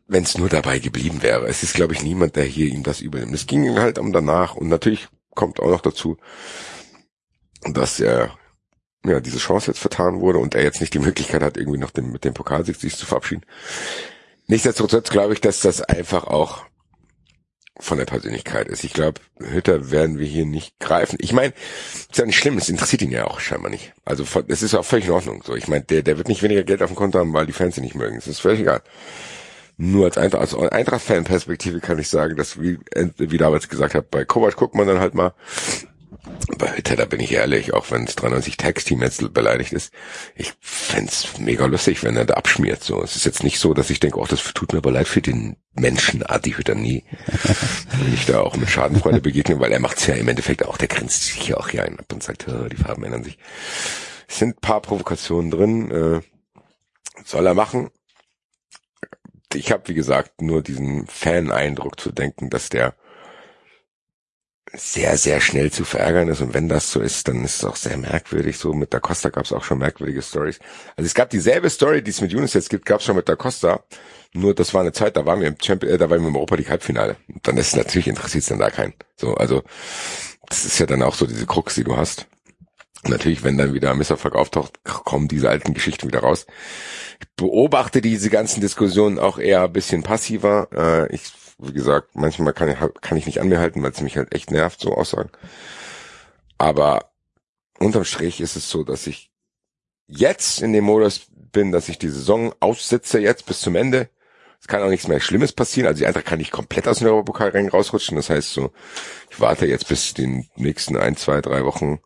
wenn 0.07 0.25
es 0.25 0.39
nur 0.39 0.49
dabei 0.49 0.79
geblieben 0.79 1.23
wäre. 1.23 1.47
Es 1.47 1.63
ist, 1.63 1.75
glaube 1.75 1.95
ich, 1.95 2.03
niemand, 2.03 2.37
der 2.37 2.45
hier 2.45 2.67
ihm 2.67 2.83
das 2.83 3.01
übernimmt. 3.01 3.35
Es 3.35 3.47
ging 3.47 3.79
halt 3.79 3.99
um 3.99 4.13
danach. 4.13 4.55
Und 4.55 4.69
natürlich 4.69 5.09
kommt 5.35 5.61
auch 5.61 5.71
noch 5.71 5.83
dazu, 5.83 6.17
dass 7.63 8.01
er 8.01 8.37
ja, 9.05 9.21
diese 9.21 9.39
Chance 9.39 9.71
jetzt 9.71 9.81
vertan 9.81 10.21
wurde 10.21 10.39
und 10.39 10.55
er 10.55 10.63
jetzt 10.63 10.81
nicht 10.81 10.95
die 10.95 10.99
Möglichkeit 10.99 11.43
hat, 11.43 11.57
irgendwie 11.57 11.79
noch 11.79 11.91
dem, 11.91 12.13
mit 12.13 12.25
dem 12.25 12.35
Pokalsieg 12.35 12.77
sich 12.77 12.97
zu 12.97 13.07
verabschieden. 13.07 13.45
Nichtsdestotrotz 14.47 15.11
glaube 15.11 15.33
ich, 15.33 15.41
dass 15.41 15.61
das 15.61 15.81
einfach 15.81 16.25
auch 16.25 16.65
von 17.81 17.99
der 17.99 18.05
Persönlichkeit 18.05 18.69
ist. 18.69 18.85
Ich 18.85 18.93
glaube, 18.93 19.21
Hütter 19.39 19.91
werden 19.91 20.19
wir 20.19 20.27
hier 20.27 20.47
nicht 20.47 20.79
greifen. 20.79 21.19
Ich 21.21 21.33
meine, 21.33 21.53
ist 22.11 22.19
ja 22.19 22.27
nicht 22.27 22.39
schlimm, 22.39 22.59
es 22.59 22.69
interessiert 22.69 23.03
ihn 23.03 23.11
ja 23.11 23.27
auch 23.27 23.41
scheinbar 23.41 23.71
nicht. 23.71 23.93
Also 24.05 24.25
es 24.49 24.63
ist 24.63 24.75
auch 24.75 24.85
völlig 24.85 25.07
in 25.07 25.13
Ordnung. 25.13 25.43
So, 25.45 25.55
ich 25.55 25.69
meine, 25.69 25.85
der, 25.85 26.03
der 26.03 26.19
wird 26.19 26.29
nicht 26.29 26.43
weniger 26.43 26.63
Geld 26.63 26.83
auf 26.83 26.91
dem 26.91 26.97
Konto 26.97 27.19
haben, 27.19 27.33
weil 27.33 27.47
die 27.47 27.53
Fans 27.53 27.77
ihn 27.77 27.85
nicht 27.85 27.95
mögen. 27.95 28.17
Es 28.17 28.27
ist 28.27 28.41
völlig 28.41 28.61
egal. 28.61 28.83
Nur 29.77 30.05
als 30.05 30.19
Eintracht, 30.19 30.43
also 30.43 30.69
Eintracht-Fan-Perspektive 30.69 31.81
kann 31.81 31.99
ich 31.99 32.09
sagen, 32.09 32.37
dass 32.37 32.61
wie, 32.61 32.79
wie 33.17 33.39
damals 33.39 33.69
gesagt 33.69 33.95
habe, 33.95 34.07
bei 34.11 34.27
Kovac 34.27 34.57
guckt 34.57 34.75
man 34.75 34.87
dann 34.87 35.01
halt 35.01 35.15
mal, 35.15 35.33
bei 36.59 36.77
Hütter, 36.77 36.97
da 36.97 37.05
bin 37.05 37.21
ich 37.21 37.33
ehrlich, 37.33 37.73
auch 37.73 37.91
wenn 37.91 38.05
es 38.05 38.17
93 38.17 38.57
Tax-Team 38.57 39.03
jetzt 39.03 39.33
beleidigt 39.33 39.73
ist, 39.73 39.93
ich 40.35 40.53
fänd's 40.61 41.39
mega 41.39 41.67
lustig, 41.67 42.03
wenn 42.03 42.17
er 42.17 42.25
da 42.25 42.35
abschmiert. 42.35 42.83
So, 42.83 43.03
es 43.03 43.17
ist 43.17 43.25
jetzt 43.25 43.43
nicht 43.43 43.59
so, 43.59 43.75
dass 43.75 43.91
ich 43.91 44.01
denke, 44.01 44.19
oh, 44.19 44.27
das 44.27 44.43
tut 44.55 44.73
mir 44.73 44.79
aber 44.79 44.93
leid 44.93 45.09
für 45.09 45.23
den 45.23 45.57
Menschen, 45.75 46.25
Adi 46.25 46.53
Hütter 46.53 46.75
nie. 46.75 47.05
Wenn 47.99 48.15
ich 48.15 48.27
da 48.27 48.41
auch 48.41 48.57
mit 48.57 48.69
Schadenfreude 48.69 49.21
begegne, 49.21 49.61
weil 49.61 49.73
er 49.73 49.81
macht's 49.81 50.07
ja 50.07 50.15
im 50.15 50.29
Endeffekt 50.29 50.65
auch, 50.65 50.77
der 50.77 50.89
grinst 50.89 51.25
sich 51.25 51.49
ja 51.49 51.57
auch 51.57 51.69
hier 51.69 51.85
ein 51.85 51.99
ab 51.99 52.13
und 52.13 52.23
sagt, 52.23 52.47
"Hör, 52.47 52.69
die 52.69 52.77
Farben 52.77 53.05
ändern 53.05 53.25
sich. 53.25 53.39
Es 54.29 54.39
sind 54.39 54.57
ein 54.57 54.61
paar 54.61 54.81
Provokationen 54.81 55.51
drin, 55.51 55.91
äh, 55.91 56.21
soll 57.25 57.47
er 57.47 57.55
machen. 57.55 57.91
Ich 59.55 59.73
habe, 59.73 59.89
wie 59.89 59.95
gesagt, 59.95 60.43
nur 60.43 60.63
diesen 60.63 61.07
Fan-Eindruck 61.07 61.99
zu 61.99 62.13
denken, 62.13 62.51
dass 62.51 62.69
der 62.69 62.95
sehr, 64.73 65.17
sehr 65.17 65.41
schnell 65.41 65.73
zu 65.73 65.85
verärgern 65.85 66.29
ist. 66.29 66.41
Und 66.41 66.55
wenn 66.55 66.69
das 66.69 66.93
so 66.93 67.01
ist, 67.01 67.27
dann 67.29 67.45
ist 67.45 67.57
es 67.57 67.65
auch 67.65 67.77
sehr 67.77 67.97
merkwürdig. 67.97 68.59
So 68.59 68.73
mit 68.73 68.95
Da 68.95 69.01
Costa 69.01 69.29
gab 69.29 69.45
es 69.45 69.53
auch 69.53 69.65
schon 69.65 69.79
merkwürdige 69.79 70.23
Stories. 70.23 70.59
Also 70.97 71.07
es 71.07 71.15
gab 71.15 71.31
dieselbe 71.31 71.71
Story, 71.71 72.03
die 72.03 72.11
es 72.11 72.21
mit 72.21 72.33
Yunus 72.33 72.55
jetzt 72.55 72.71
gibt, 72.71 72.87
gab 72.87 73.01
es 73.01 73.07
schon 73.07 73.17
mit 73.17 73.29
Da 73.29 73.37
Costa. 73.37 73.83
Nur 74.33 74.55
das 74.55 74.73
war 74.75 74.83
eine 74.83 74.93
Zeit, 74.93 75.17
da 75.17 75.27
waren 75.27 75.41
wir 75.41 75.49
im 75.49 75.57
Champion, 75.61 75.93
äh, 75.93 75.99
da 75.99 76.09
waren 76.09 76.21
wir 76.21 76.29
im 76.29 76.37
Europa 76.37 76.55
League 76.55 76.71
Halbfinale. 76.71 77.17
Und 77.29 77.47
dann 77.47 77.57
ist 77.57 77.77
natürlich 77.77 78.07
interessiert 78.07 78.43
es 78.43 78.49
dann 78.49 78.61
da 78.61 78.71
keinen. 78.71 78.95
So, 79.17 79.35
also 79.35 79.63
das 80.49 80.65
ist 80.65 80.79
ja 80.79 80.87
dann 80.87 81.03
auch 81.03 81.15
so 81.15 81.27
diese 81.27 81.47
Krux, 81.47 81.75
die 81.75 81.85
du 81.85 81.97
hast. 81.97 82.27
Natürlich, 83.05 83.43
wenn 83.43 83.57
dann 83.57 83.73
wieder 83.73 83.91
ein 83.91 83.99
Misserfolg 83.99 84.35
auftaucht, 84.35 84.85
kommen 84.85 85.27
diese 85.27 85.49
alten 85.49 85.73
Geschichten 85.73 86.07
wieder 86.07 86.21
raus. 86.21 86.47
Ich 87.19 87.29
beobachte 87.35 88.03
diese 88.03 88.29
ganzen 88.29 88.61
Diskussionen 88.61 89.19
auch 89.19 89.39
eher 89.39 89.65
ein 89.65 89.73
bisschen 89.73 90.03
passiver. 90.03 90.69
Äh, 90.73 91.15
ich, 91.15 91.33
wie 91.61 91.73
gesagt, 91.73 92.15
manchmal 92.15 92.53
kann 92.53 92.69
ich, 92.69 92.79
kann 93.01 93.19
ich 93.19 93.27
nicht 93.27 93.41
an 93.41 93.49
mir 93.49 93.61
halten, 93.61 93.83
weil 93.83 93.93
es 93.93 94.01
mich 94.01 94.17
halt 94.17 94.35
echt 94.35 94.51
nervt, 94.51 94.81
so 94.81 94.95
Aussagen. 94.95 95.31
Aber 96.59 97.11
unterm 97.79 98.05
Strich 98.05 98.41
ist 98.41 98.57
es 98.57 98.71
so, 98.71 98.83
dass 98.83 99.07
ich 99.07 99.31
jetzt 100.07 100.63
in 100.63 100.73
dem 100.73 100.85
Modus 100.85 101.27
bin, 101.31 101.73
dass 101.73 101.89
ich 101.89 101.99
die 101.99 102.09
Saison 102.09 102.55
aussitze 102.61 103.19
jetzt 103.19 103.47
bis 103.47 103.61
zum 103.61 103.77
Ende. 103.77 104.09
Es 104.61 104.69
kann 104.69 104.83
auch 104.83 104.91
nichts 104.91 105.09
mehr 105.09 105.21
Schlimmes 105.21 105.53
passieren. 105.53 105.87
Also 105.87 106.01
die 106.01 106.07
Eintracht 106.07 106.27
kann 106.27 106.39
nicht 106.39 106.51
komplett 106.51 106.87
aus 106.87 106.99
dem 106.99 107.09
Europapokalrennen 107.09 107.71
rausrutschen. 107.71 108.17
Das 108.17 108.31
heißt 108.31 108.53
so, 108.53 108.73
ich 109.31 109.41
warte 109.41 109.67
jetzt 109.67 109.89
bis 109.89 110.13
den 110.13 110.49
nächsten 110.57 110.97
ein, 110.97 111.17
zwei, 111.17 111.41
drei 111.41 111.65
Wochen 111.65 112.01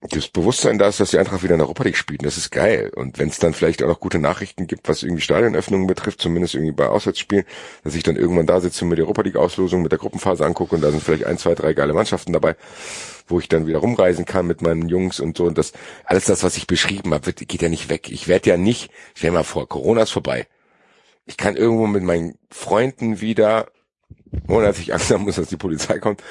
das 0.00 0.28
Bewusstsein 0.28 0.78
da 0.78 0.88
ist, 0.88 1.00
dass 1.00 1.10
die 1.10 1.18
Eintracht 1.18 1.42
wieder 1.42 1.56
in 1.56 1.60
Europa 1.60 1.82
League 1.82 1.96
spielt. 1.96 2.24
Das 2.24 2.36
ist 2.36 2.50
geil. 2.50 2.92
Und 2.94 3.18
wenn 3.18 3.28
es 3.28 3.40
dann 3.40 3.52
vielleicht 3.52 3.82
auch 3.82 3.88
noch 3.88 3.98
gute 3.98 4.20
Nachrichten 4.20 4.68
gibt, 4.68 4.88
was 4.88 5.02
irgendwie 5.02 5.22
Stadionöffnungen 5.22 5.88
betrifft, 5.88 6.20
zumindest 6.20 6.54
irgendwie 6.54 6.72
bei 6.72 6.86
Auswärtsspielen, 6.86 7.44
dass 7.82 7.96
ich 7.96 8.04
dann 8.04 8.14
irgendwann 8.14 8.46
da 8.46 8.60
sitze 8.60 8.84
und 8.84 8.90
mir 8.90 8.96
die 8.96 9.02
Europa 9.02 9.22
League 9.22 9.36
Auslosung 9.36 9.82
mit 9.82 9.90
der 9.90 9.98
Gruppenphase 9.98 10.46
angucke 10.46 10.76
und 10.76 10.82
da 10.82 10.92
sind 10.92 11.02
vielleicht 11.02 11.24
ein, 11.24 11.36
zwei, 11.36 11.56
drei 11.56 11.72
geile 11.72 11.94
Mannschaften 11.94 12.32
dabei, 12.32 12.54
wo 13.26 13.40
ich 13.40 13.48
dann 13.48 13.66
wieder 13.66 13.78
rumreisen 13.78 14.24
kann 14.24 14.46
mit 14.46 14.62
meinen 14.62 14.88
Jungs 14.88 15.18
und 15.18 15.36
so. 15.36 15.44
Und 15.46 15.58
das 15.58 15.72
alles 16.04 16.26
das, 16.26 16.44
was 16.44 16.56
ich 16.56 16.68
beschrieben 16.68 17.12
habe, 17.12 17.32
geht 17.32 17.60
ja 17.60 17.68
nicht 17.68 17.88
weg. 17.88 18.08
Ich 18.08 18.28
werde 18.28 18.50
ja 18.50 18.56
nicht, 18.56 18.92
ich 19.14 19.18
stell 19.18 19.32
mal 19.32 19.42
vor, 19.42 19.68
Corona 19.68 20.02
ist 20.02 20.10
vorbei. 20.10 20.46
Ich 21.26 21.36
kann 21.36 21.56
irgendwo 21.56 21.88
mit 21.88 22.04
meinen 22.04 22.38
Freunden 22.50 23.20
wieder, 23.20 23.66
ohne 24.46 24.66
dass 24.66 24.78
ich 24.78 24.94
Angst 24.94 25.10
haben 25.10 25.24
muss, 25.24 25.36
dass 25.36 25.48
die 25.48 25.56
Polizei 25.56 25.98
kommt, 25.98 26.22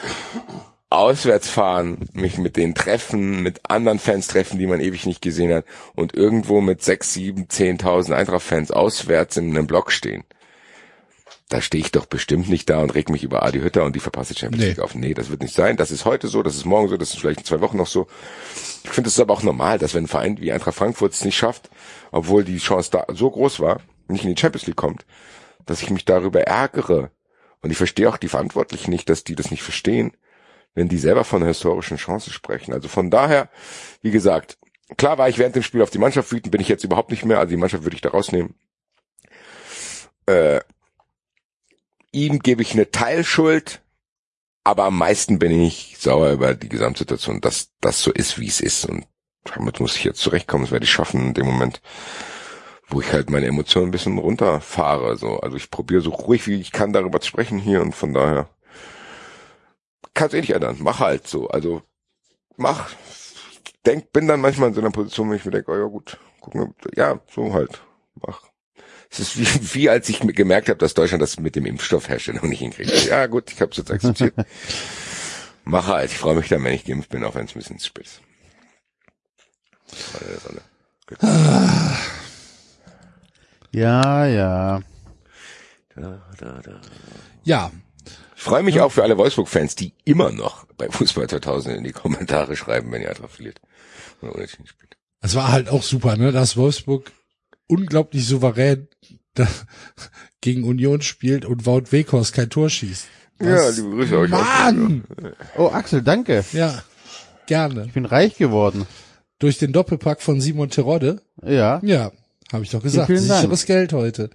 auswärts 0.89 1.49
fahren, 1.49 2.07
mich 2.14 2.38
mit 2.38 2.55
denen 2.55 2.73
treffen, 2.76 3.43
mit 3.43 3.69
anderen 3.69 3.99
Fans 3.99 4.27
treffen, 4.27 4.57
die 4.57 4.68
man 4.68 4.80
ewig 4.80 5.05
nicht 5.05 5.22
gesehen 5.22 5.53
hat 5.53 5.65
und 5.95 6.15
irgendwo 6.15 6.61
mit 6.61 6.81
sechs, 6.81 7.14
sieben, 7.14 7.49
zehntausend 7.49 8.15
Eintracht-Fans 8.18 8.72
auswärts 8.72 9.38
in 9.38 9.49
einem 9.49 9.68
Block 9.68 9.91
stehen. 9.91 10.23
Da 11.49 11.61
stehe 11.61 11.81
ich 11.81 11.91
doch 11.91 12.05
bestimmt 12.05 12.49
nicht 12.49 12.69
da 12.69 12.80
und 12.80 12.93
reg 12.93 13.09
mich 13.09 13.23
über 13.23 13.43
Adi 13.43 13.59
Hütter 13.59 13.85
und 13.85 13.95
die 13.95 14.01
verpasste 14.01 14.35
Champions 14.38 14.64
Nee. 14.64 14.69
League 14.69 14.80
auf. 14.80 14.95
Nee, 14.95 15.14
das 15.14 15.30
wird 15.30 15.41
nicht 15.41 15.53
sein. 15.55 15.77
Das 15.77 15.91
ist 15.91 16.03
heute 16.03 16.27
so, 16.27 16.43
das 16.43 16.55
ist 16.55 16.65
morgen 16.65 16.89
so, 16.89 16.97
das 16.97 17.11
ist 17.11 17.19
vielleicht 17.19 17.39
in 17.39 17.45
zwei 17.45 17.61
Wochen 17.61 17.77
noch 17.77 17.88
so. 17.88 18.07
Ich 18.84 18.89
finde 18.89 19.09
es 19.09 19.19
aber 19.19 19.34
auch 19.34 19.43
normal, 19.43 19.77
dass 19.80 19.93
wenn 19.93 20.05
ein 20.05 20.09
Verein 20.09 20.39
wie 20.41 20.51
Eintracht 20.51 20.76
Frankfurt 20.76 21.14
es 21.14 21.23
nicht 21.23 21.38
schafft, 21.38 21.69
obwohl 22.11 22.43
die 22.43 22.57
Chance 22.57 22.91
da 22.91 23.05
so 23.14 23.30
groß 23.31 23.61
war, 23.61 23.80
nicht 24.09 24.26
in 24.26 24.34
die 24.35 24.39
Champions 24.39 24.68
League 24.68 24.76
kommt, 24.76 25.05
dass 25.65 25.81
ich 25.81 25.89
mich 25.89 26.03
darüber 26.03 26.41
ärgere. 26.41 27.11
Und 27.61 27.72
ich 27.72 27.77
verstehe 27.77 28.09
auch 28.09 28.18
die 28.18 28.27
Verantwortlichen 28.30 28.91
nicht, 28.91 29.09
dass 29.09 29.23
die 29.23 29.35
das 29.35 29.49
nicht 29.49 29.64
verstehen, 29.64 30.11
wenn 30.77 30.87
die 30.87 30.99
selber 30.99 31.23
von 31.23 31.41
einer 31.41 31.47
historischen 31.47 31.97
Chance 31.97 32.31
sprechen. 32.31 32.71
Also 32.71 32.87
von 32.87 33.09
daher, 33.09 33.49
wie 34.03 34.11
gesagt, 34.11 34.59
klar 34.95 35.17
war 35.17 35.27
ich 35.27 35.39
während 35.39 35.55
dem 35.55 35.63
Spiel 35.63 35.81
auf 35.81 35.89
die 35.89 35.97
Mannschaft 35.97 36.31
wütend, 36.31 36.51
bin 36.51 36.61
ich 36.61 36.67
jetzt 36.67 36.83
überhaupt 36.83 37.09
nicht 37.09 37.25
mehr. 37.25 37.39
Also 37.39 37.49
die 37.49 37.57
Mannschaft 37.57 37.83
würde 37.83 37.95
ich 37.95 38.01
da 38.01 38.09
rausnehmen. 38.09 38.53
Äh, 40.27 40.59
ihm 42.11 42.37
gebe 42.39 42.61
ich 42.61 42.73
eine 42.73 42.91
Teilschuld, 42.91 43.81
aber 44.63 44.83
am 44.83 44.99
meisten 44.99 45.39
bin 45.39 45.59
ich 45.59 45.95
sauer 45.97 46.29
über 46.29 46.53
die 46.53 46.69
Gesamtsituation, 46.69 47.41
dass 47.41 47.71
das 47.81 48.03
so 48.03 48.11
ist, 48.11 48.37
wie 48.39 48.47
es 48.47 48.61
ist. 48.61 48.85
Und 48.85 49.07
damit 49.45 49.79
muss 49.79 49.95
ich 49.95 50.03
jetzt 50.03 50.21
zurechtkommen. 50.21 50.65
Das 50.65 50.71
werde 50.71 50.85
ich 50.85 50.91
schaffen 50.91 51.29
in 51.29 51.33
dem 51.33 51.47
Moment, 51.47 51.81
wo 52.87 53.01
ich 53.01 53.11
halt 53.11 53.31
meine 53.31 53.47
Emotionen 53.47 53.87
ein 53.87 53.91
bisschen 53.91 54.19
runterfahre. 54.19 55.17
So, 55.17 55.39
also 55.39 55.57
ich 55.57 55.71
probiere 55.71 56.01
so 56.01 56.11
ruhig 56.11 56.45
wie 56.45 56.61
ich 56.61 56.71
kann 56.71 56.93
darüber 56.93 57.19
zu 57.19 57.29
sprechen 57.29 57.57
hier 57.57 57.81
und 57.81 57.95
von 57.95 58.13
daher 58.13 58.47
kann's 60.18 60.34
eh 60.34 60.41
nicht 60.41 60.53
ändern. 60.53 60.77
Mach 60.80 60.99
halt 60.99 61.27
so. 61.27 61.48
Also 61.48 61.81
mach. 62.57 62.89
Denk, 63.85 64.11
bin 64.11 64.27
dann 64.27 64.41
manchmal 64.41 64.69
in 64.69 64.76
so 64.76 64.81
einer 64.81 64.91
Position, 64.91 65.30
wo 65.30 65.34
ich 65.34 65.45
mir 65.45 65.52
denke, 65.52 65.72
oh 65.72 65.77
ja 65.77 65.85
gut, 65.85 66.18
gucken, 66.41 66.73
ja, 66.95 67.22
so 67.34 67.53
halt. 67.53 67.81
Mach. 68.15 68.41
Es 69.10 69.19
ist 69.19 69.39
wie, 69.39 69.76
wie 69.76 69.89
als 69.89 70.10
ich 70.10 70.23
mir 70.23 70.34
gemerkt 70.34 70.68
habe, 70.68 70.80
dass 70.80 70.94
Deutschland 70.94 71.22
das 71.22 71.39
mit 71.39 71.56
dem 71.56 71.65
Impfstoffherstellung 71.65 72.49
nicht 72.49 72.60
hinkriegt. 72.60 73.06
Ja 73.06 73.27
gut, 73.27 73.52
ich 73.52 73.61
habe 73.61 73.72
es 73.72 73.77
jetzt 73.77 73.91
akzeptiert. 73.91 74.34
Mach 75.64 75.88
halt. 75.88 76.11
Ich 76.11 76.18
freue 76.18 76.35
mich 76.35 76.49
dann, 76.49 76.64
wenn 76.64 76.73
ich 76.73 76.84
geimpft 76.84 77.10
bin, 77.10 77.23
auch 77.23 77.35
wenn 77.35 77.45
es 77.45 77.52
ein 77.52 77.60
bisschen 77.60 77.80
zu 77.80 77.88
spät 77.88 78.06
ist. 78.06 78.22
Sonne. 80.44 80.61
Ja, 83.72 84.26
ja. 84.26 84.81
Da, 85.95 86.22
da, 86.38 86.61
da. 86.61 86.81
Ja, 87.44 87.72
freue 88.48 88.64
mich 88.64 88.80
auch 88.82 88.91
für 88.91 89.03
alle 89.03 89.18
Wolfsburg-Fans, 89.18 89.76
die 89.76 89.94
immer 90.06 90.32
noch 90.32 90.65
bei 90.78 90.90
Fußball 90.90 91.28
2000 91.30 91.78
in 91.78 91.84
die 91.84 91.91
Kommentare 91.91 92.56
schreiben, 92.56 92.91
wenn 92.91 93.02
ihr 93.02 93.10
Eintracht 93.10 93.32
verliert. 93.32 93.60
Oder 94.22 94.34
unentschieden 94.36 94.68
spielt. 94.68 94.98
es 95.22 95.36
war 95.36 95.52
halt 95.52 95.69
auch 95.69 95.84
super, 95.84 96.18
ne, 96.18 96.32
dass 96.32 96.57
Wolfsburg 96.57 97.11
unglaublich 97.68 98.26
souverän 98.26 98.88
gegen 100.41 100.64
Union 100.64 101.02
spielt 101.02 101.45
und 101.45 101.65
Wout 101.65 101.91
Weghorst 101.91 102.34
kein 102.34 102.49
Tor 102.49 102.69
schießt. 102.69 103.06
Ja, 103.40 103.56
Was? 103.56 103.78
liebe 103.78 103.90
Grüße 103.91 104.18
euch. 104.18 104.30
Mann! 104.32 105.03
Oh, 105.57 105.68
Axel, 105.68 106.02
danke. 106.02 106.44
Ja, 106.53 106.82
gerne. 107.45 107.86
Ich 107.86 107.94
bin 107.94 108.06
reich 108.06 108.36
geworden. 108.38 108.88
Durch 109.40 109.60
den 109.60 109.74
Doppelpack 109.74 110.22
von 110.22 110.41
Simon 110.41 110.69
Terodde. 110.72 111.22
Ja, 111.44 111.80
Ja, 111.84 112.11
habe 112.52 112.64
ich 112.64 112.72
doch 112.72 112.82
gesagt. 112.82 113.06
Vielen 113.07 113.28
Dank. 113.28 113.41
Sicheres 113.41 113.65
Geld 113.65 113.94
heute. 113.94 114.30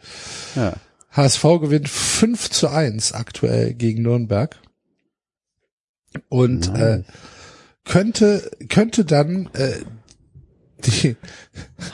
ja. 0.54 0.74
HSV 1.14 1.42
gewinnt 1.60 1.88
5 1.88 2.50
zu 2.50 2.68
1 2.68 3.12
aktuell 3.12 3.74
gegen 3.74 4.02
Nürnberg. 4.02 4.58
Und 6.28 6.68
äh, 6.74 7.02
könnte, 7.84 8.50
könnte 8.68 9.04
dann 9.04 9.48
äh, 9.54 9.80
die, 10.84 11.16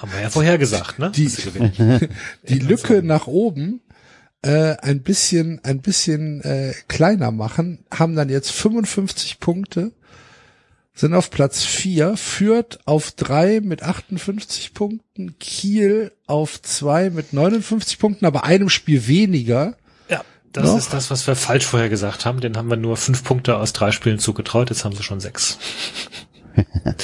Haben 0.01 0.13
wir 0.13 0.21
ja 0.23 0.31
vorher 0.31 0.59
gesagt, 0.59 0.99
ne? 0.99 1.11
Die- 1.11 1.29
die 2.49 2.59
Lücke 2.59 3.03
nach 3.03 3.27
oben 3.27 3.81
äh, 4.43 4.77
ein 4.79 5.03
bisschen 5.03 5.63
ein 5.65 5.81
bisschen 5.81 6.41
äh, 6.43 6.73
kleiner 6.89 7.31
machen, 7.33 7.85
haben 7.93 8.15
dann 8.17 8.29
jetzt 8.29 8.51
55 8.53 9.41
Punkte, 9.41 9.93
sind 10.99 11.15
auf 11.15 11.31
Platz 11.31 11.65
4, 11.65 12.17
führt 12.17 12.81
auf 12.85 13.13
3 13.13 13.61
mit 13.61 13.85
58 13.85 14.75
Punkten, 14.75 15.39
Kiel 15.39 16.11
auf 16.27 16.61
2 16.61 17.11
mit 17.11 17.33
59 17.33 18.01
Punkten, 18.01 18.27
aber 18.27 18.43
einem 18.43 18.69
Spiel 18.69 19.07
weniger. 19.07 19.77
Ja, 20.09 20.25
das 20.53 20.65
Noch? 20.65 20.79
ist 20.79 20.93
das, 20.93 21.11
was 21.11 21.27
wir 21.29 21.37
falsch 21.37 21.67
vorher 21.67 21.89
gesagt 21.89 22.27
haben. 22.27 22.41
Den 22.41 22.57
haben 22.57 22.69
wir 22.69 22.77
nur 22.77 22.97
fünf 22.97 23.23
Punkte 23.23 23.57
aus 23.59 23.73
drei 23.73 23.93
Spielen 23.93 24.19
zugetraut. 24.19 24.71
Jetzt 24.71 24.85
haben 24.85 24.97
sie 24.97 25.03
schon 25.03 25.21
sechs. 25.21 25.59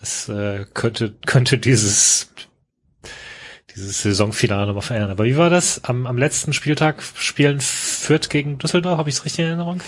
Das 0.00 0.28
äh, 0.28 0.64
könnte 0.74 1.16
könnte 1.26 1.58
dieses 1.58 2.30
dieses 3.74 4.00
Saisonfinale 4.00 4.68
nochmal 4.68 4.82
verändern. 4.82 5.10
Aber 5.10 5.24
wie 5.24 5.36
war 5.36 5.50
das? 5.50 5.82
Am, 5.82 6.06
am 6.06 6.16
letzten 6.16 6.52
Spieltag 6.52 7.02
spielen 7.02 7.60
Fürth 7.60 8.28
gegen 8.30 8.58
Düsseldorf. 8.58 8.96
Habe 8.96 9.08
ich 9.08 9.16
es 9.16 9.24
richtig 9.24 9.40
in 9.40 9.46
Erinnerung? 9.46 9.80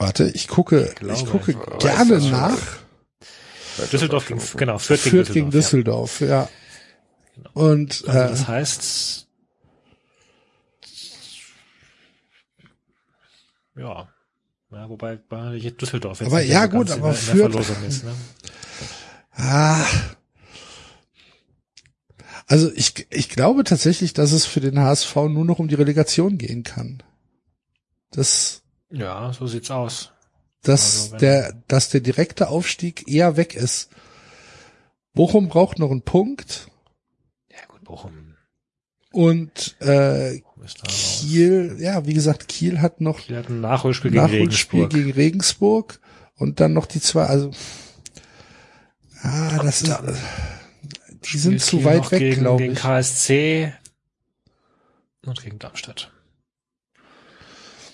Warte, 0.00 0.30
ich 0.34 0.48
gucke, 0.48 0.88
ich, 0.88 0.94
glaube, 0.96 1.24
gucke 1.30 1.54
weiß 1.54 1.78
gerne 1.82 2.14
das 2.14 2.22
schon. 2.22 2.30
nach. 2.32 2.58
Düsseldorf 3.92 4.26
gegen 4.26 4.40
genau 4.56 4.78
Fürth, 4.78 5.00
Fürth 5.00 5.26
gegen 5.28 5.34
gegen 5.34 5.50
Düsseldorf, 5.50 6.20
ja. 6.20 6.48
Und 7.52 8.00
Ja. 8.02 8.06
Also 8.12 8.18
äh, 8.18 8.28
das 8.30 8.48
heißt, 8.48 9.26
ja. 13.76 14.08
Ja, 14.72 14.88
wobei 14.88 15.16
bei 15.16 15.58
Düsseldorf 15.58 16.20
jetzt 16.20 16.28
Aber 16.28 16.40
ja, 16.42 16.66
gut, 16.66 16.88
in 16.88 16.92
aber 16.94 17.10
der, 17.12 17.18
in 17.20 17.26
Fürth- 17.26 17.52
Verlosung 17.52 17.84
ist, 17.86 18.04
ne? 18.04 18.14
Ah. 19.32 19.84
Also 22.46 22.70
ich, 22.74 23.06
ich 23.10 23.28
glaube 23.28 23.64
tatsächlich, 23.64 24.12
dass 24.12 24.32
es 24.32 24.46
für 24.46 24.60
den 24.60 24.78
HSV 24.78 25.14
nur 25.16 25.44
noch 25.44 25.58
um 25.58 25.68
die 25.68 25.74
Relegation 25.74 26.38
gehen 26.38 26.62
kann. 26.62 27.02
Das, 28.12 28.62
Ja, 28.90 29.32
so 29.32 29.46
sieht's 29.46 29.70
aus. 29.70 30.10
dass 30.62 31.04
Also 31.04 31.16
der, 31.18 31.54
dass 31.68 31.88
der 31.90 32.00
direkte 32.00 32.48
Aufstieg 32.48 33.08
eher 33.08 33.36
weg 33.36 33.54
ist. 33.54 33.90
Bochum 35.14 35.48
braucht 35.48 35.78
noch 35.78 35.90
einen 35.90 36.02
Punkt 36.02 36.68
Ja 37.50 37.58
gut, 37.68 37.84
Bochum 37.84 38.36
und 39.12 39.76
äh. 39.80 40.40
Kiel, 40.86 41.76
ja, 41.80 42.06
wie 42.06 42.12
gesagt, 42.12 42.46
Kiel 42.48 42.80
hat 42.82 43.00
noch 43.00 43.18
Kiel 43.20 43.36
hat 43.38 43.48
ein 43.48 43.60
Nachholspiel 43.62 44.10
gegen 44.10 44.22
Nachholspiel 44.22 44.80
Regensburg. 44.84 44.90
gegen 44.90 45.10
Regensburg 45.12 46.00
und 46.36 46.60
dann 46.60 46.74
noch 46.74 46.86
die 46.86 47.00
zwei, 47.00 47.24
also 47.24 47.50
ah, 49.22 49.58
das 49.62 49.82
ist, 49.82 49.98
die 51.24 51.38
sind 51.38 51.60
zu 51.62 51.78
Kiel 51.78 51.84
weit 51.86 52.10
weg, 52.12 52.18
gegen, 52.18 52.40
glaube 52.42 52.62
gegen 52.62 52.74
ich. 52.74 52.78
KSC 52.78 53.72
und 55.24 55.42
gegen 55.42 55.58
Darmstadt. 55.58 56.12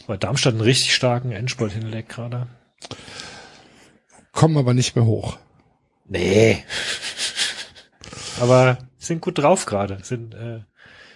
Weil 0.06 0.18
Darmstadt 0.18 0.54
einen 0.54 0.62
richtig 0.62 0.94
starken 0.94 1.32
Endspurt 1.32 1.72
hinlegt 1.72 2.08
gerade. 2.08 2.46
Kommen 4.32 4.56
aber 4.56 4.74
nicht 4.74 4.94
mehr 4.94 5.04
hoch. 5.04 5.38
Nee. 6.06 6.64
Aber 8.40 8.78
sind 8.98 9.20
gut 9.20 9.38
drauf 9.38 9.66
gerade, 9.66 9.98
sind 10.02 10.34
äh, 10.34 10.60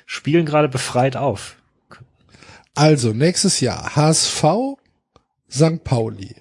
spielen 0.06 0.46
gerade 0.46 0.68
befreit 0.68 1.16
auf. 1.16 1.56
Also, 2.74 3.12
nächstes 3.12 3.60
Jahr 3.60 3.94
HSV, 3.96 4.44
St. 5.50 5.84
Pauli, 5.84 6.34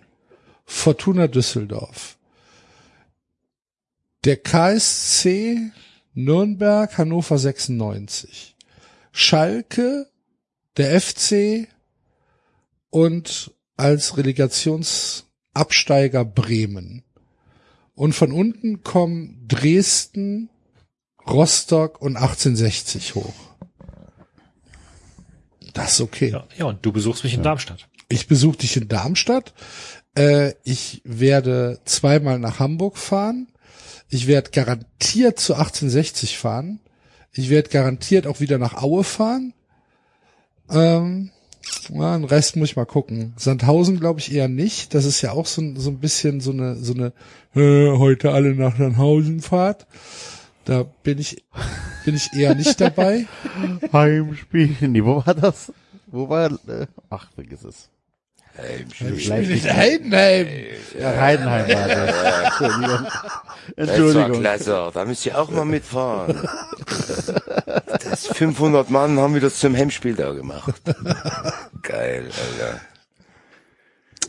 Fortuna 0.66 1.28
Düsseldorf, 1.28 2.18
der 4.24 4.38
KSC, 4.38 5.72
Nürnberg, 6.14 6.98
Hannover 6.98 7.38
96, 7.38 8.56
Schalke, 9.12 10.08
der 10.78 11.02
FC 11.02 11.68
und 12.90 13.54
als 13.78 14.18
Relegationsabsteiger 14.18 16.26
Bremen. 16.26 17.04
Und 17.96 18.14
von 18.14 18.32
unten 18.32 18.84
kommen 18.84 19.46
Dresden, 19.48 20.50
Rostock 21.28 22.02
und 22.02 22.18
1860 22.18 23.16
hoch. 23.16 23.34
Das 25.74 25.94
ist 25.94 26.02
okay. 26.02 26.30
Ja, 26.30 26.48
ja 26.58 26.66
und 26.66 26.86
du 26.86 26.92
besuchst 26.92 27.24
mich 27.24 27.34
in 27.34 27.44
Darmstadt. 27.44 27.88
Ich 28.10 28.28
besuche 28.28 28.58
dich 28.58 28.76
in 28.76 28.88
Darmstadt. 28.88 29.54
Äh, 30.16 30.54
ich 30.64 31.02
werde 31.06 31.80
zweimal 31.86 32.40
nach 32.40 32.60
Hamburg 32.60 32.98
fahren. 32.98 33.48
Ich 34.10 34.28
werde 34.28 34.50
garantiert 34.50 35.40
zu 35.40 35.54
1860 35.54 36.38
fahren. 36.38 36.80
Ich 37.32 37.50
werde 37.50 37.70
garantiert 37.70 38.26
auch 38.26 38.40
wieder 38.40 38.58
nach 38.58 38.82
Aue 38.82 39.04
fahren. 39.04 39.54
Ähm, 40.70 41.32
ja, 41.90 42.18
den 42.18 42.24
Rest 42.26 42.56
muss 42.56 42.70
ich 42.70 42.76
mal 42.76 42.86
gucken. 42.86 43.34
Sandhausen 43.38 44.00
glaube 44.00 44.20
ich 44.20 44.34
eher 44.34 44.48
nicht. 44.48 44.94
Das 44.94 45.06
ist 45.06 45.22
ja 45.22 45.32
auch 45.34 45.46
so, 45.46 45.62
ein- 45.62 45.76
so 45.78 45.90
ein 45.90 46.00
bisschen 46.00 46.40
so 46.42 46.52
eine, 46.52 46.76
so 46.76 46.94
eine 46.94 47.14
äh, 47.56 47.98
heute 47.98 48.32
alle 48.32 48.56
nach 48.56 48.78
Sandhausen 48.78 49.42
Fahrt. 49.42 49.88
Da 50.66 50.84
bin 51.04 51.18
ich, 51.18 51.44
bin 52.06 52.16
ich 52.16 52.32
eher 52.34 52.54
nicht 52.56 52.80
dabei. 52.80 53.26
Heimspiel. 53.94 54.76
Nee, 54.82 55.04
wo 55.04 55.26
war 55.26 55.34
das? 55.34 55.72
Wo 56.08 56.30
war, 56.30 56.52
äh, 56.68 56.86
ach, 57.10 57.32
vergiss 57.34 57.64
es. 57.64 57.90
Ich 58.90 59.00
bin 59.00 59.50
in 59.50 59.76
Heidenheim. 59.76 60.48
Ja, 61.00 61.22
Heidenheim 61.22 61.68
war 61.68 61.88
das. 61.88 62.62
Entschuldigung. 62.62 63.08
Entschuldigung. 63.76 64.40
klasse, 64.42 64.92
da 64.94 65.06
müsst 65.06 65.26
ihr 65.26 65.40
auch 65.40 65.50
mal 65.50 65.66
mitfahren. 65.66 66.36
Das 68.10 68.28
500 68.28 68.90
Mann 68.90 69.20
haben 69.20 69.34
wir 69.34 69.42
das 69.42 69.60
zum 69.60 69.76
Hemmspiel 69.76 70.16
da 70.16 70.32
gemacht. 70.32 70.82
Geil, 71.84 72.26
Alter. 72.26 72.82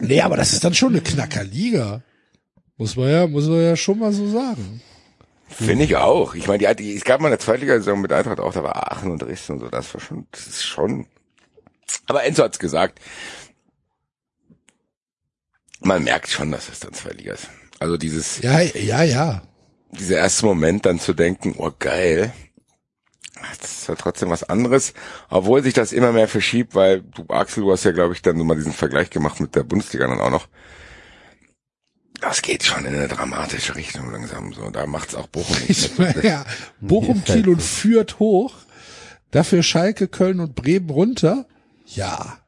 Nee, 0.00 0.20
aber 0.20 0.36
das 0.36 0.52
ist 0.52 0.64
dann 0.64 0.74
schon 0.74 0.90
eine 0.90 1.00
Knackerliga. 1.00 2.02
Muss 2.76 2.96
man 2.96 3.08
ja, 3.08 3.26
muss 3.26 3.46
man 3.46 3.62
ja 3.62 3.76
schon 3.76 3.98
mal 3.98 4.12
so 4.12 4.28
sagen. 4.30 4.82
Finde 5.48 5.84
ich 5.84 5.96
auch. 5.96 6.34
Ich 6.34 6.46
meine, 6.46 6.58
die, 6.58 6.76
die, 6.76 6.96
es 6.96 7.04
gab 7.04 7.20
mal 7.20 7.28
eine 7.28 7.38
Zweitliga-Saison 7.38 8.00
mit 8.00 8.12
Eintracht 8.12 8.40
auch, 8.40 8.52
da 8.52 8.62
war 8.62 8.92
Aachen 8.92 9.10
und 9.10 9.20
Dresden 9.20 9.54
und 9.54 9.58
so, 9.60 9.68
das 9.68 9.92
war 9.92 10.00
schon, 10.00 10.26
das 10.30 10.46
ist 10.46 10.64
schon. 10.64 11.06
Aber 12.06 12.24
Enzo 12.24 12.44
hat's 12.44 12.58
gesagt. 12.58 13.00
Man 15.80 16.04
merkt 16.04 16.28
schon, 16.28 16.50
dass 16.52 16.68
es 16.68 16.80
dann 16.80 16.92
Zweitliga 16.92 17.34
ist. 17.34 17.48
Also 17.78 17.96
dieses, 17.96 18.40
Ja, 18.42 18.60
ja, 18.60 19.02
ja. 19.02 19.42
dieser 19.92 20.18
erste 20.18 20.44
Moment 20.46 20.84
dann 20.86 21.00
zu 21.00 21.14
denken, 21.14 21.54
oh 21.56 21.70
geil, 21.78 22.32
das 23.62 23.72
ist 23.72 23.88
ja 23.88 23.94
trotzdem 23.94 24.28
was 24.28 24.42
anderes, 24.44 24.92
obwohl 25.30 25.62
sich 25.62 25.72
das 25.72 25.92
immer 25.92 26.12
mehr 26.12 26.28
verschiebt, 26.28 26.74
weil 26.74 27.00
du, 27.00 27.24
Axel, 27.28 27.62
du 27.62 27.72
hast 27.72 27.84
ja, 27.84 27.92
glaube 27.92 28.12
ich, 28.12 28.20
dann 28.20 28.36
mal 28.38 28.56
diesen 28.56 28.74
Vergleich 28.74 29.08
gemacht 29.08 29.40
mit 29.40 29.54
der 29.54 29.62
Bundesliga 29.62 30.06
dann 30.06 30.20
auch 30.20 30.30
noch. 30.30 30.46
Das 32.20 32.42
geht 32.42 32.64
schon 32.64 32.84
in 32.84 32.94
eine 32.94 33.08
dramatische 33.08 33.74
Richtung 33.76 34.12
langsam, 34.12 34.52
so, 34.52 34.68
da 34.68 34.84
macht's 34.84 35.14
auch 35.14 35.26
Bochum 35.28 35.56
nicht 35.66 35.70
Ich 35.70 35.98
mehr. 35.98 36.22
ja, 36.22 36.44
Bochum, 36.82 37.24
Kiel 37.24 37.48
und 37.48 37.62
Fürth 37.62 38.18
hoch. 38.18 38.54
Dafür 39.30 39.62
Schalke, 39.62 40.08
Köln 40.08 40.40
und 40.40 40.54
Bremen 40.54 40.90
runter. 40.90 41.46
Ja, 41.86 42.38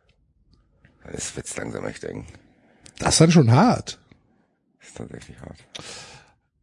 Das 1.11 1.35
wird's 1.37 1.57
langsam 1.57 1.87
echt 1.87 2.05
eng. 2.05 2.27
Das 3.03 3.15
ist 3.15 3.21
dann 3.21 3.33
schon 3.33 3.51
hart. 3.51 3.99
Das 4.79 4.89
ist 4.89 4.97
tatsächlich 4.97 5.41
hart. 5.41 5.59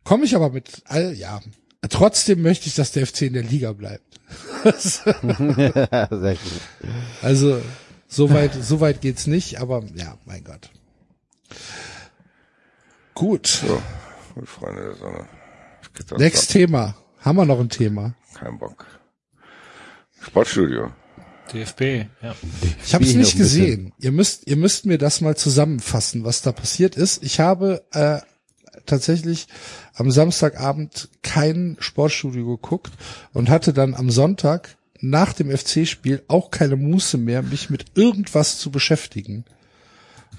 Komme 0.04 0.26
ich 0.26 0.36
aber 0.36 0.50
mit, 0.50 0.84
all, 0.86 1.14
ja. 1.14 1.42
Trotzdem 1.90 2.42
möchte 2.42 2.68
ich, 2.68 2.76
dass 2.76 2.92
der 2.92 3.06
FC 3.06 3.24
in 3.24 3.34
der 3.34 3.44
Liga 3.44 3.74
bleibt. 3.74 4.20
Also, 7.22 7.62
so 8.08 8.34
weit, 8.34 8.54
so 8.54 8.80
weit 8.80 9.02
geht's 9.02 9.28
nicht, 9.28 9.60
aber 9.60 9.84
ja, 9.96 10.18
mein 10.26 10.44
Gott. 10.44 10.70
Gut. 13.14 13.48
So, 13.48 13.82
gut, 14.36 14.48
Freunde 14.50 14.82
der 14.84 14.96
Sonne. 14.96 15.28
Es 15.82 15.94
geht 15.94 16.08
sonst 16.08 16.22
Next 16.22 16.52
Thema. 16.52 16.96
Haben 17.20 17.38
wir 17.38 17.46
noch 17.46 17.60
ein 17.60 17.70
Thema? 17.70 18.14
Kein 18.34 18.58
Bock. 18.58 18.86
Sportstudio. 20.22 20.92
DFB, 21.54 22.08
ja. 22.22 22.36
Ich 22.86 22.94
habe 22.94 23.04
es 23.04 23.16
nicht 23.16 23.38
gesehen. 23.38 23.94
Ihr 24.00 24.12
müsst, 24.12 24.48
ihr 24.48 24.56
müsst 24.56 24.86
mir 24.86 24.98
das 24.98 25.22
mal 25.22 25.36
zusammenfassen, 25.36 26.24
was 26.24 26.42
da 26.42 26.52
passiert 26.52 26.96
ist. 26.96 27.24
Ich 27.24 27.40
habe 27.40 27.84
äh, 27.92 28.20
tatsächlich 28.86 29.48
am 29.94 30.12
Samstagabend 30.12 31.10
kein 31.22 31.78
Sportstudio 31.80 32.46
geguckt 32.46 32.94
und 33.34 33.50
hatte 33.50 33.74
dann 33.74 33.96
am 33.96 34.10
Sonntag 34.10 34.78
nach 35.02 35.34
dem 35.34 35.56
FC-Spiel 35.56 36.24
auch 36.28 36.52
keine 36.52 36.76
Muße 36.76 37.18
mehr, 37.18 37.42
mich 37.42 37.70
mit 37.70 37.86
irgendwas 37.96 38.58
zu 38.58 38.72
beschäftigen. 38.72 39.46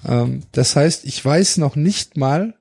Ähm, 0.07 0.43
das 0.53 0.77
heißt, 0.77 1.05
ich 1.05 1.25
weiß 1.25 1.59
noch 1.59 1.77
nicht 1.77 2.17
mal, 2.17 2.55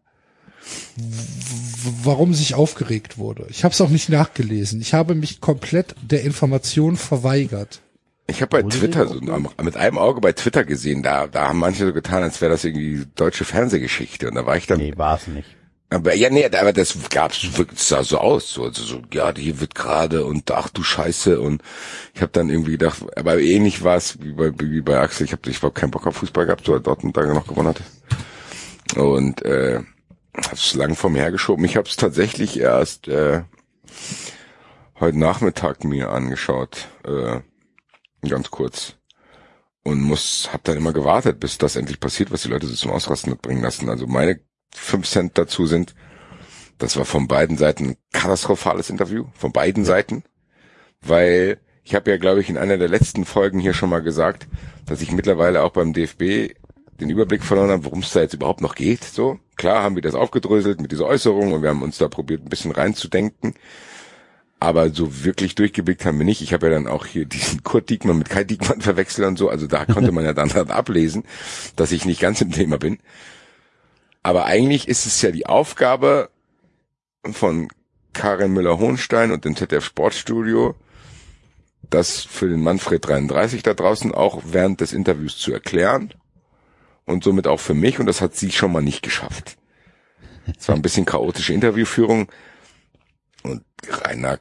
warum 2.04 2.34
sich 2.34 2.54
aufgeregt 2.54 3.18
wurde. 3.18 3.48
Ich 3.50 3.64
habe 3.64 3.74
es 3.74 3.82
auch 3.82 3.90
nicht 3.90 4.10
nachgelesen. 4.10 4.82
Ich 4.82 4.94
habe 4.94 5.16
mich 5.16 5.42
komplett 5.42 5.96
der 6.02 6.24
Information 6.24 6.98
verweigert. 6.98 7.82
Ich 8.30 8.42
habe 8.42 8.50
bei 8.50 8.64
Wurde 8.64 8.78
Twitter 8.78 9.06
die 9.06 9.26
so 9.26 9.64
mit 9.64 9.78
einem 9.78 9.98
Auge 9.98 10.22
bei 10.22 10.34
Twitter 10.34 10.64
gesehen, 10.64 11.04
da 11.04 11.28
da 11.28 11.50
haben 11.50 11.60
manche 11.60 11.86
so 11.86 11.94
getan, 11.94 12.24
als 12.24 12.42
wäre 12.42 12.52
das 12.52 12.64
irgendwie 12.64 13.06
deutsche 13.16 13.46
Fernsehgeschichte 13.46 14.28
und 14.28 14.36
da 14.36 14.46
war 14.46 14.58
ich 14.58 14.68
dann 14.68 14.80
Nee, 14.80 14.94
war's 14.96 15.28
nicht. 15.28 15.48
aber 15.90 16.14
ja 16.16 16.30
nee, 16.30 16.46
aber 16.46 16.74
das 16.74 16.96
gab's 17.10 17.58
wirklich 17.58 17.80
sah 17.82 18.04
so 18.04 18.18
aus, 18.20 18.52
so 18.54 18.64
also 18.64 18.84
so 18.84 19.02
ja, 19.14 19.34
hier 19.36 19.60
wird 19.60 19.76
gerade 19.76 20.26
und 20.26 20.50
ach 20.52 20.70
du 20.70 20.84
Scheiße 20.84 21.40
und 21.40 21.62
ich 22.14 22.22
habe 22.22 22.32
dann 22.32 22.50
irgendwie 22.50 22.72
gedacht, 22.74 23.00
aber 23.18 23.40
ähnlich 23.40 23.84
war 23.84 23.98
es 23.98 24.22
wie 24.22 24.34
bei 24.34 24.52
wie 24.60 24.82
bei 24.82 25.00
Axel, 25.00 25.26
ich 25.26 25.32
habe 25.32 25.50
ich 25.50 25.62
hab 25.62 25.76
keinen 25.76 25.92
Bock 25.92 26.08
auf 26.08 26.18
Fußball 26.18 26.46
gehabt, 26.46 26.66
so 26.66 26.78
Dortmund 26.80 27.18
da 27.18 27.26
noch 27.26 27.48
gewonnen 27.48 27.70
hat. 27.70 27.82
Und 28.98 29.44
äh 29.44 29.82
hab's 30.48 30.74
lang 30.74 30.96
vor 30.96 31.10
mir 31.10 31.20
hergeschoben. 31.20 31.66
Ich 31.66 31.76
habe 31.76 31.88
es 31.88 31.96
tatsächlich 31.96 32.60
erst 32.60 33.08
äh, 33.08 33.42
heute 35.00 35.20
Nachmittag 35.20 35.84
mir 35.84 36.10
angeschaut, 36.10 36.88
äh, 37.06 37.40
ganz 38.28 38.52
kurz 38.52 38.96
und 39.84 40.02
muss 40.02 40.50
hab 40.52 40.64
dann 40.64 40.78
immer 40.78 40.94
gewartet, 40.94 41.40
bis 41.40 41.58
das 41.58 41.76
endlich 41.76 42.00
passiert, 42.00 42.32
was 42.32 42.44
die 42.44 42.50
Leute 42.50 42.68
so 42.68 42.76
zum 42.76 42.92
Ausrasten 42.92 43.32
hat 43.32 43.42
bringen 43.42 43.62
lassen. 43.62 43.90
Also 43.90 44.08
meine 44.08 44.40
fünf 44.74 45.08
Cent 45.08 45.38
dazu 45.38 45.66
sind, 45.66 45.96
das 46.78 46.98
war 46.98 47.06
von 47.06 47.28
beiden 47.28 47.58
Seiten 47.58 47.90
ein 47.90 47.98
katastrophales 48.14 48.90
Interview, 48.90 49.26
von 49.34 49.52
beiden 49.52 49.86
Seiten, 49.86 50.24
weil 51.02 51.60
ich 51.84 51.96
habe 51.96 52.12
ja, 52.12 52.18
glaube 52.18 52.42
ich, 52.42 52.50
in 52.50 52.58
einer 52.58 52.78
der 52.78 52.90
letzten 52.90 53.26
Folgen 53.26 53.60
hier 53.60 53.74
schon 53.74 53.90
mal 53.90 54.02
gesagt, 54.02 54.48
dass 54.86 55.02
ich 55.02 55.12
mittlerweile 55.12 55.64
auch 55.64 55.72
beim 55.72 55.94
DFB 55.94 56.54
den 57.00 57.10
Überblick 57.10 57.44
verloren 57.44 57.72
habe, 57.72 57.86
worum 57.86 58.00
es 58.00 58.12
da 58.12 58.22
jetzt 58.22 58.34
überhaupt 58.34 58.62
noch 58.62 58.76
geht. 58.76 59.04
So 59.04 59.40
klar 59.56 59.84
haben 59.84 59.96
wir 59.96 60.02
das 60.02 60.16
aufgedröselt 60.16 60.82
mit 60.82 60.92
dieser 60.92 61.06
Äußerung 61.06 61.54
und 61.54 61.62
wir 61.62 61.70
haben 61.70 61.82
uns 61.82 61.98
da 61.98 62.08
probiert, 62.08 62.44
ein 62.44 62.50
bisschen 62.50 62.72
reinzudenken. 62.72 63.56
Aber 64.60 64.90
so 64.90 65.24
wirklich 65.24 65.56
durchgeblickt 65.56 66.04
haben 66.06 66.18
wir 66.18 66.26
nicht. 66.26 66.42
Ich 66.42 66.52
habe 66.52 66.68
ja 66.68 66.74
dann 66.74 66.88
auch 66.88 67.06
hier 67.06 67.26
diesen 67.26 67.64
Kurt 67.64 67.90
Diekmann 67.90 68.18
mit 68.18 68.30
Kai 68.30 68.44
Diekmann 68.44 68.82
verwechselt 68.82 69.28
und 69.28 69.38
so. 69.38 69.50
Also 69.50 69.68
da 69.68 69.86
konnte 69.86 70.12
man 70.12 70.26
ja 70.26 70.34
dann 70.34 70.54
halt 70.54 70.70
ablesen, 70.70 71.24
dass 71.78 71.92
ich 71.94 72.06
nicht 72.06 72.20
ganz 72.20 72.42
im 72.42 72.52
Thema 72.52 72.78
bin. 72.78 73.00
Aber 74.22 74.46
eigentlich 74.46 74.88
ist 74.88 75.06
es 75.06 75.22
ja 75.22 75.32
die 75.32 75.46
Aufgabe 75.46 76.30
von 77.32 77.70
Karin 78.14 78.54
Müller-Hohenstein 78.54 79.32
und 79.32 79.46
dem 79.46 79.56
ZDF 79.56 79.86
Sportstudio, 79.86 80.76
das 81.90 82.22
für 82.24 82.50
den 82.50 82.62
Manfred 82.62 83.08
33 83.08 83.64
da 83.64 83.74
draußen 83.74 84.14
auch 84.14 84.42
während 84.46 84.82
des 84.82 84.94
Interviews 84.94 85.38
zu 85.38 85.54
erklären 85.54 86.14
und 87.06 87.24
somit 87.24 87.48
auch 87.48 87.60
für 87.60 87.74
mich 87.74 88.00
und 88.00 88.06
das 88.06 88.22
hat 88.22 88.36
sie 88.36 88.52
schon 88.52 88.72
mal 88.72 88.82
nicht 88.82 89.04
geschafft. 89.04 89.58
Es 90.58 90.68
war 90.68 90.76
ein 90.76 90.82
bisschen 90.82 91.06
chaotische 91.06 91.54
Interviewführung 91.54 92.30
und 93.44 93.64
Rainer 93.88 94.40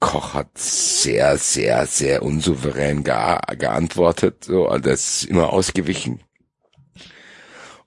Koch 0.00 0.34
hat 0.34 0.56
sehr, 0.56 1.36
sehr, 1.38 1.86
sehr 1.86 2.22
unsouverän 2.22 3.02
gea- 3.04 3.56
geantwortet, 3.56 4.44
so, 4.44 4.68
also 4.68 4.90
ist 4.90 5.24
immer 5.24 5.52
ausgewichen. 5.52 6.20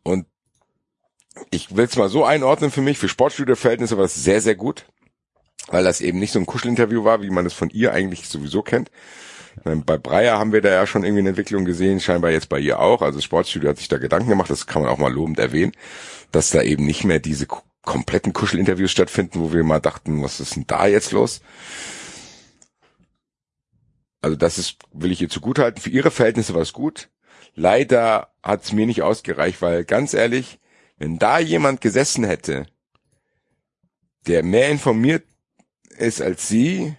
Und 0.03 0.25
ich 1.51 1.75
will 1.75 1.85
es 1.85 1.95
mal 1.95 2.09
so 2.09 2.25
einordnen 2.25 2.71
für 2.71 2.81
mich, 2.81 2.97
für 2.97 3.07
Sportstudio-Verhältnisse 3.07 3.97
war 3.97 4.05
es 4.05 4.15
sehr, 4.15 4.41
sehr 4.41 4.55
gut, 4.55 4.85
weil 5.67 5.83
das 5.83 6.01
eben 6.01 6.19
nicht 6.19 6.33
so 6.33 6.39
ein 6.39 6.45
Kuschelinterview 6.45 7.03
war, 7.05 7.21
wie 7.21 7.29
man 7.29 7.45
es 7.45 7.53
von 7.53 7.69
ihr 7.69 7.93
eigentlich 7.93 8.27
sowieso 8.27 8.61
kennt. 8.61 8.91
Meine, 9.63 9.81
bei 9.81 9.97
Breyer 9.97 10.37
haben 10.37 10.53
wir 10.53 10.61
da 10.61 10.69
ja 10.69 10.87
schon 10.87 11.03
irgendwie 11.03 11.19
eine 11.19 11.29
Entwicklung 11.29 11.65
gesehen, 11.65 11.99
scheinbar 11.99 12.31
jetzt 12.31 12.49
bei 12.49 12.59
ihr 12.59 12.79
auch. 12.79 13.01
Also 13.01 13.19
Sportstudio 13.21 13.69
hat 13.69 13.77
sich 13.77 13.87
da 13.89 13.97
Gedanken 13.97 14.29
gemacht, 14.29 14.49
das 14.49 14.65
kann 14.67 14.81
man 14.81 14.91
auch 14.91 14.97
mal 14.97 15.11
lobend 15.11 15.39
erwähnen, 15.39 15.73
dass 16.31 16.51
da 16.51 16.61
eben 16.61 16.85
nicht 16.85 17.03
mehr 17.03 17.19
diese 17.19 17.47
ko- 17.47 17.61
kompletten 17.83 18.31
Kuschelinterviews 18.33 18.91
stattfinden, 18.91 19.39
wo 19.41 19.53
wir 19.53 19.63
mal 19.63 19.79
dachten, 19.79 20.23
was 20.23 20.39
ist 20.39 20.55
denn 20.55 20.65
da 20.67 20.87
jetzt 20.87 21.11
los? 21.11 21.41
Also 24.21 24.35
das 24.35 24.57
ist, 24.57 24.77
will 24.93 25.11
ich 25.11 25.21
ihr 25.21 25.29
zugutehalten. 25.29 25.81
Für 25.81 25.89
ihre 25.89 26.11
Verhältnisse 26.11 26.53
war 26.53 26.61
es 26.61 26.73
gut. 26.73 27.09
Leider 27.55 28.31
hat 28.43 28.63
es 28.63 28.71
mir 28.71 28.85
nicht 28.85 29.01
ausgereicht, 29.01 29.61
weil 29.61 29.83
ganz 29.83 30.13
ehrlich, 30.13 30.59
wenn 30.97 31.17
da 31.17 31.39
jemand 31.39 31.81
gesessen 31.81 32.23
hätte, 32.23 32.67
der 34.27 34.43
mehr 34.43 34.69
informiert 34.69 35.23
ist 35.97 36.21
als 36.21 36.47
sie 36.47 36.95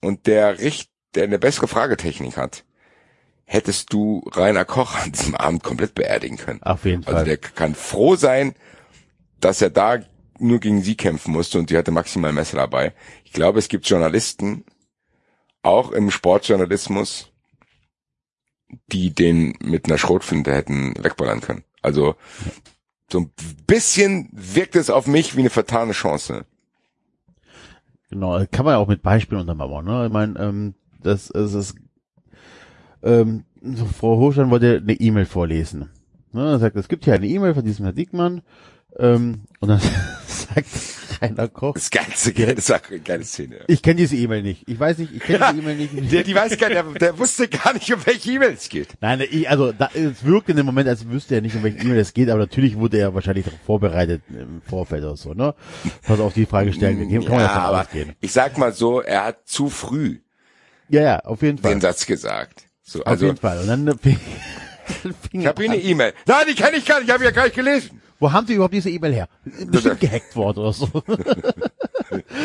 und 0.00 0.26
der 0.26 0.58
richt, 0.60 0.90
der 1.14 1.24
eine 1.24 1.38
bessere 1.38 1.68
Fragetechnik 1.68 2.36
hat, 2.36 2.64
hättest 3.44 3.92
du 3.92 4.22
Rainer 4.32 4.64
Koch 4.64 4.94
an 4.96 5.12
diesem 5.12 5.34
Abend 5.34 5.62
komplett 5.62 5.94
beerdigen 5.94 6.38
können. 6.38 6.62
Auf 6.62 6.84
jeden 6.84 7.04
Also 7.04 7.16
Fall. 7.18 7.24
der 7.24 7.36
kann 7.38 7.74
froh 7.74 8.16
sein, 8.16 8.54
dass 9.40 9.60
er 9.60 9.70
da 9.70 9.98
nur 10.38 10.60
gegen 10.60 10.82
sie 10.82 10.96
kämpfen 10.96 11.32
musste 11.32 11.58
und 11.58 11.68
sie 11.68 11.76
hatte 11.76 11.90
maximal 11.90 12.32
Messer 12.32 12.56
dabei. 12.56 12.94
Ich 13.24 13.32
glaube, 13.32 13.58
es 13.58 13.68
gibt 13.68 13.88
Journalisten, 13.88 14.64
auch 15.64 15.92
im 15.92 16.10
Sportjournalismus, 16.10 17.32
die 18.92 19.14
den 19.14 19.56
mit 19.60 19.86
einer 19.86 19.98
Schrotflinte 19.98 20.52
hätten 20.52 20.94
wegballern 21.02 21.40
können. 21.40 21.64
Also 21.82 22.16
so 23.10 23.20
ein 23.20 23.30
bisschen 23.66 24.28
wirkt 24.32 24.76
es 24.76 24.90
auf 24.90 25.06
mich 25.06 25.36
wie 25.36 25.40
eine 25.40 25.50
vertane 25.50 25.92
Chance. 25.92 26.46
Genau, 28.10 28.44
kann 28.50 28.64
man 28.64 28.74
ja 28.74 28.78
auch 28.78 28.88
mit 28.88 29.02
Beispielen 29.02 29.40
untermauern. 29.40 29.84
Ne? 29.84 30.06
Ich 30.06 30.12
meine, 30.12 30.38
ähm, 30.38 30.74
das, 31.02 31.28
das 31.28 31.54
ist, 31.54 31.76
ähm, 33.02 33.44
Frau 33.98 34.18
Hochstein 34.18 34.50
wollte 34.50 34.80
eine 34.82 34.94
E-Mail 34.94 35.26
vorlesen. 35.26 35.90
Ne? 36.32 36.52
Er 36.52 36.58
sagt, 36.58 36.76
es 36.76 36.88
gibt 36.88 37.04
hier 37.04 37.14
eine 37.14 37.26
E-Mail 37.26 37.54
von 37.54 37.64
diesem 37.64 37.84
Herr 37.84 37.92
Diekmann. 37.92 38.42
Ähm, 38.98 39.42
und 39.60 39.68
dann 39.68 39.80
sagt 40.26 40.66
Rainer 41.20 41.48
Koch, 41.48 41.74
Das 41.74 41.90
geilste, 41.90 42.32
geile 42.32 42.60
Sache, 42.60 43.00
geile 43.00 43.24
Szene. 43.24 43.60
ich 43.66 43.82
kenne 43.82 43.96
diese 43.96 44.16
E-Mail 44.16 44.42
nicht. 44.42 44.68
Ich 44.68 44.78
weiß 44.78 44.98
nicht, 44.98 45.12
ich 45.14 45.20
kenne 45.22 45.46
diese 45.52 45.60
E-Mail 45.62 45.76
nicht. 45.76 46.12
Der, 46.12 46.22
die 46.22 46.34
weiß 46.34 46.56
gar 46.58 46.68
nicht, 46.68 46.76
der, 46.76 46.92
der 47.10 47.18
wusste 47.18 47.48
gar 47.48 47.72
nicht, 47.72 47.92
um 47.92 48.04
welche 48.04 48.32
E-Mail 48.32 48.52
es 48.52 48.68
geht. 48.68 48.88
Nein, 49.00 49.22
ich, 49.30 49.48
also 49.48 49.72
da, 49.72 49.90
es 49.94 50.24
wirkte 50.24 50.52
in 50.52 50.56
dem 50.58 50.66
Moment, 50.66 50.88
als 50.88 51.08
wüsste 51.08 51.36
er 51.36 51.40
nicht, 51.40 51.54
um 51.56 51.62
welche 51.62 51.78
E-Mail 51.78 51.98
es 51.98 52.12
geht, 52.14 52.28
aber 52.30 52.40
natürlich 52.40 52.76
wurde 52.76 52.98
er 52.98 53.14
wahrscheinlich 53.14 53.44
darauf 53.46 53.60
vorbereitet 53.64 54.22
im 54.28 54.60
Vorfeld 54.62 55.02
oder 55.04 55.16
so, 55.16 55.34
ne? 55.34 55.54
Was 56.06 56.20
auf 56.20 56.34
die 56.34 56.46
Frage 56.46 56.72
stellen, 56.72 56.98
kann 56.98 57.08
man 57.08 57.22
ja, 57.22 57.30
Ja, 57.30 57.46
davon 57.48 57.62
aber 57.62 57.80
ausgehen. 57.82 58.12
ich 58.20 58.32
sag 58.32 58.58
mal 58.58 58.72
so, 58.72 59.00
er 59.00 59.24
hat 59.24 59.38
zu 59.46 59.70
früh 59.70 60.18
Ja, 60.88 61.02
ja, 61.02 61.18
auf 61.20 61.42
jeden 61.42 61.58
Fall. 61.58 61.72
den 61.74 61.80
Satz 61.80 62.06
gesagt. 62.06 62.64
So, 62.82 63.00
auf 63.00 63.06
also, 63.06 63.26
jeden 63.26 63.38
Fall. 63.38 63.58
Und 63.60 63.66
dann 63.68 63.98
fing, 64.02 64.18
dann 65.02 65.14
fing 65.30 65.40
ich 65.40 65.46
habe 65.46 65.62
hier 65.62 65.72
er 65.72 65.78
eine. 65.78 65.82
E-Mail. 65.82 66.12
Nein, 66.26 66.46
die 66.48 66.54
kenne 66.54 66.76
ich 66.76 66.84
gar 66.84 66.98
nicht, 66.98 67.08
ich 67.08 67.14
habe 67.14 67.24
ja 67.24 67.30
gar 67.30 67.44
nicht 67.44 67.56
gelesen. 67.56 68.00
Wo 68.24 68.32
haben 68.32 68.46
Sie 68.46 68.54
überhaupt 68.54 68.72
diese 68.72 68.88
E-Mail 68.88 69.12
her? 69.12 69.28
Bestimmt 69.70 70.00
gehackt 70.00 70.34
worden 70.34 70.60
oder 70.60 70.72
so. 70.72 70.88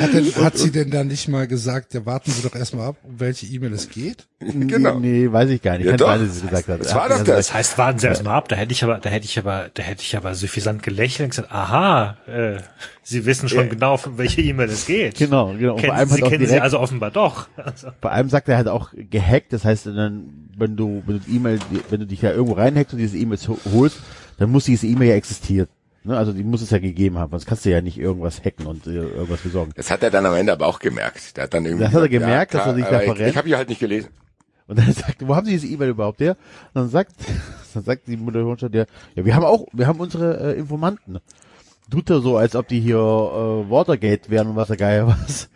Hat, 0.02 0.14
denn, 0.14 0.26
hat 0.44 0.58
sie 0.58 0.72
denn 0.72 0.90
dann 0.90 1.08
nicht 1.08 1.28
mal 1.28 1.46
gesagt, 1.46 1.94
ja, 1.94 2.04
warten 2.06 2.32
Sie 2.32 2.42
doch 2.42 2.56
erstmal 2.56 2.88
ab, 2.88 2.96
um 3.04 3.20
welche 3.20 3.46
E-Mail 3.46 3.74
es 3.74 3.90
geht? 3.90 4.28
Genau. 4.40 5.00
Nee, 5.00 5.32
weiß 5.32 5.50
ich 5.50 5.62
gar 5.62 5.78
nicht. 5.78 5.86
Ja, 5.86 5.92
Kann 5.92 5.98
doch. 6.00 6.08
sein, 6.08 6.30
sie 6.30 6.48
gesagt 6.48 6.68
hat. 6.70 6.80
Das 6.80 6.96
war 6.96 7.08
doch 7.10 7.20
also, 7.20 7.26
das. 7.26 7.48
Das 7.48 7.54
heißt, 7.54 7.78
warten 7.78 8.00
Sie 8.00 8.08
erst 8.08 8.24
mal 8.24 8.36
ab. 8.36 8.48
Da 8.48 8.56
hätte 8.56 8.72
ich 8.72 8.84
aber, 8.84 8.98
da 9.00 9.10
hätte 9.10 9.26
ich 9.26 9.38
aber, 9.38 9.70
da 9.74 9.84
hätte 9.84 10.02
ich 10.02 10.16
aber 10.18 10.34
suffisant 10.34 10.82
gelächelt 10.82 11.26
und 11.28 11.30
gesagt, 11.32 11.52
aha, 11.52 12.18
äh, 12.26 12.58
Sie 13.04 13.26
wissen 13.26 13.50
schon 13.50 13.70
genau, 13.70 14.00
um 14.06 14.18
welche 14.18 14.42
E-Mail 14.42 14.70
es 14.70 14.86
geht. 14.86 15.18
Genau, 15.18 15.54
genau. 15.54 15.74
Und 15.74 15.82
Kennen, 15.82 15.90
vor 15.92 15.98
allem 15.98 16.10
Sie 16.10 16.22
kennen 16.22 16.32
sie 16.40 16.46
direkt, 16.46 16.62
also 16.64 16.80
offenbar 16.80 17.12
doch. 17.12 17.48
Also, 17.58 17.90
vor 18.02 18.12
allem 18.12 18.30
sagt 18.30 18.48
er 18.50 18.56
halt 18.58 18.70
auch 18.70 18.92
gehackt. 18.94 19.52
Das 19.54 19.66
heißt, 19.66 19.88
dann, 19.88 20.50
wenn 20.58 20.76
du, 20.78 21.04
wenn 21.06 21.20
du 21.20 21.26
die 21.28 21.36
E-Mail, 21.36 21.60
wenn 21.90 22.00
du 22.00 22.08
dich 22.08 22.22
ja 22.22 22.32
irgendwo 22.32 22.54
reinhackst 22.54 22.94
und 22.94 23.00
diese 23.00 23.18
E-Mails 23.18 23.48
ho- 23.50 23.60
holst, 23.72 23.98
dann 24.40 24.52
muss 24.52 24.66
diese 24.66 24.88
E-Mail 24.88 25.10
ja 25.10 25.16
existieren. 25.16 25.68
Ne? 26.04 26.18
Also 26.18 26.32
die 26.32 26.44
muss 26.44 26.62
es 26.62 26.70
ja 26.70 26.80
gegeben 26.80 27.18
haben, 27.18 27.32
sonst 27.32 27.46
kannst 27.46 27.66
du 27.66 27.70
ja 27.70 27.82
nicht 27.82 27.98
irgendwas 27.98 28.44
hacken 28.44 28.66
und 28.66 28.88
äh, 28.88 28.92
irgendwas 28.92 29.42
besorgen. 29.42 29.72
Das 29.76 29.92
hat 29.92 30.02
er 30.02 30.10
dann 30.10 30.26
am 30.26 30.34
Ende 30.34 30.54
aber 30.54 30.66
auch 30.66 30.80
gemerkt. 30.80 31.36
Der 31.38 31.44
hat 31.44 31.54
dann 31.54 31.66
irgendwie 31.66 31.84
Das 31.84 31.94
hat 31.94 32.02
er 32.02 32.10
gemerkt, 32.10 32.54
dass 32.54 32.66
er 32.66 32.76
sich 32.76 32.86
da 32.86 32.90
aber 32.90 33.00
ich, 33.00 33.06
verrennt? 33.06 33.30
ich 33.30 33.38
habe 33.38 33.48
die 33.48 33.56
halt 33.56 33.70
nicht 33.70 33.80
gelesen. 33.80 34.10
Und 34.68 34.80
dann 34.80 34.94
sagt, 34.94 35.28
wo 35.28 35.36
haben 35.36 35.46
Sie 35.46 35.52
diese 35.52 35.68
E-Mail 35.68 35.90
überhaupt 35.90 36.22
her? 36.22 36.38
Und 36.74 36.82
dann 36.82 36.90
sagt, 36.90 37.12
dann 37.74 37.84
sagt 37.84 38.08
die 38.08 38.16
Moderatorin, 38.18 38.74
ja, 38.74 38.86
ja, 39.16 39.26
wir 39.26 39.36
haben 39.36 39.46
auch, 39.46 39.68
wir 39.74 39.88
haben 39.88 40.00
unsere 40.00 40.56
äh, 40.56 40.60
Informanten. 40.60 41.20
Tut 41.92 42.10
er 42.10 42.22
so, 42.22 42.38
als 42.38 42.56
ob 42.56 42.68
die 42.68 42.80
hier 42.80 42.98
äh, 42.98 43.70
Watergate 43.70 44.30
wären 44.30 44.48
und 44.48 44.56
was 44.56 44.68
der 44.68 44.78
Geier 44.78 45.08
was. 45.08 45.50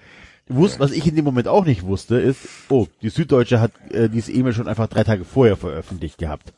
Wusst, 0.50 0.80
was 0.80 0.92
ich 0.92 1.08
in 1.08 1.16
dem 1.16 1.24
Moment 1.24 1.48
auch 1.48 1.64
nicht 1.64 1.84
wusste, 1.84 2.20
ist, 2.20 2.40
oh, 2.68 2.88
die 3.02 3.10
Süddeutsche 3.10 3.62
hat 3.62 3.72
äh, 3.92 4.10
diese 4.10 4.32
E-Mail 4.34 4.54
schon 4.54 4.68
einfach 4.68 4.88
drei 4.88 5.04
Tage 5.06 5.24
vorher 5.24 5.56
veröffentlicht 5.56 6.18
gehabt. 6.18 6.52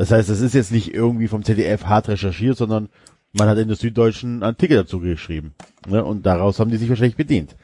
Das 0.00 0.10
heißt, 0.10 0.30
das 0.30 0.40
ist 0.40 0.54
jetzt 0.54 0.72
nicht 0.72 0.94
irgendwie 0.94 1.28
vom 1.28 1.44
ZDF 1.44 1.84
hart 1.84 2.08
recherchiert, 2.08 2.56
sondern 2.56 2.88
man 3.34 3.50
hat 3.50 3.58
in 3.58 3.68
der 3.68 3.76
Süddeutschen 3.76 4.30
einen 4.30 4.42
Artikel 4.44 4.78
dazu 4.78 4.98
geschrieben. 4.98 5.52
Ne? 5.86 6.02
Und 6.02 6.24
daraus 6.24 6.58
haben 6.58 6.70
die 6.70 6.78
sich 6.78 6.88
wahrscheinlich 6.88 7.16
bedient. 7.16 7.54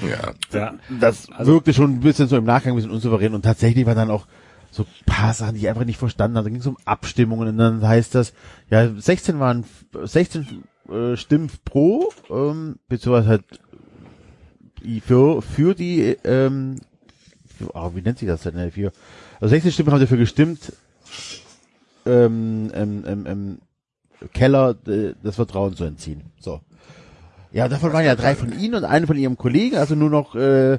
Ja. 0.00 0.32
ja. 0.58 0.74
Das 0.98 1.28
wirkte 1.40 1.74
schon 1.74 1.96
ein 1.96 2.00
bisschen 2.00 2.26
so 2.26 2.38
im 2.38 2.46
Nachgang 2.46 2.72
ein 2.72 2.76
bisschen 2.76 2.90
unsouverän 2.90 3.34
und 3.34 3.42
tatsächlich 3.42 3.84
war 3.84 3.94
dann 3.94 4.10
auch 4.10 4.26
so 4.70 4.84
ein 4.84 5.04
paar 5.04 5.34
Sachen, 5.34 5.56
die 5.56 5.60
ich 5.60 5.68
einfach 5.68 5.84
nicht 5.84 5.98
verstanden 5.98 6.38
habe. 6.38 6.44
Da 6.44 6.50
ging 6.52 6.60
es 6.60 6.66
um 6.66 6.78
Abstimmungen 6.86 7.48
und 7.48 7.58
dann 7.58 7.86
heißt 7.86 8.14
das, 8.14 8.32
ja, 8.70 8.88
16 8.90 9.38
waren 9.38 9.66
16 10.04 10.64
äh, 10.88 11.16
Stimmen 11.18 11.50
pro, 11.66 12.08
ähm, 12.30 12.76
beziehungsweise 12.88 13.28
halt 13.28 13.44
für, 15.06 15.42
für 15.42 15.74
die, 15.74 16.16
ähm, 16.24 16.76
für, 17.44 17.76
oh, 17.76 17.90
wie 17.94 18.00
nennt 18.00 18.16
sich 18.16 18.28
das 18.28 18.44
denn? 18.44 18.72
Für, 18.72 18.90
also 19.38 19.50
16 19.50 19.70
Stimmen 19.70 19.92
haben 19.92 20.00
dafür 20.00 20.16
gestimmt, 20.16 20.72
ähm, 22.06 22.70
ähm, 22.74 23.24
ähm, 23.26 23.58
Keller 24.32 24.76
äh, 24.86 25.14
das 25.22 25.36
Vertrauen 25.36 25.76
zu 25.76 25.84
entziehen. 25.84 26.22
So. 26.38 26.60
Ja, 27.52 27.68
davon 27.68 27.92
waren 27.92 28.04
ja 28.04 28.16
drei 28.16 28.34
von 28.34 28.58
Ihnen 28.58 28.74
und 28.74 28.84
eine 28.84 29.06
von 29.06 29.16
Ihrem 29.16 29.36
Kollegen, 29.36 29.76
also 29.76 29.94
nur 29.94 30.10
noch 30.10 30.34
äh, 30.34 30.78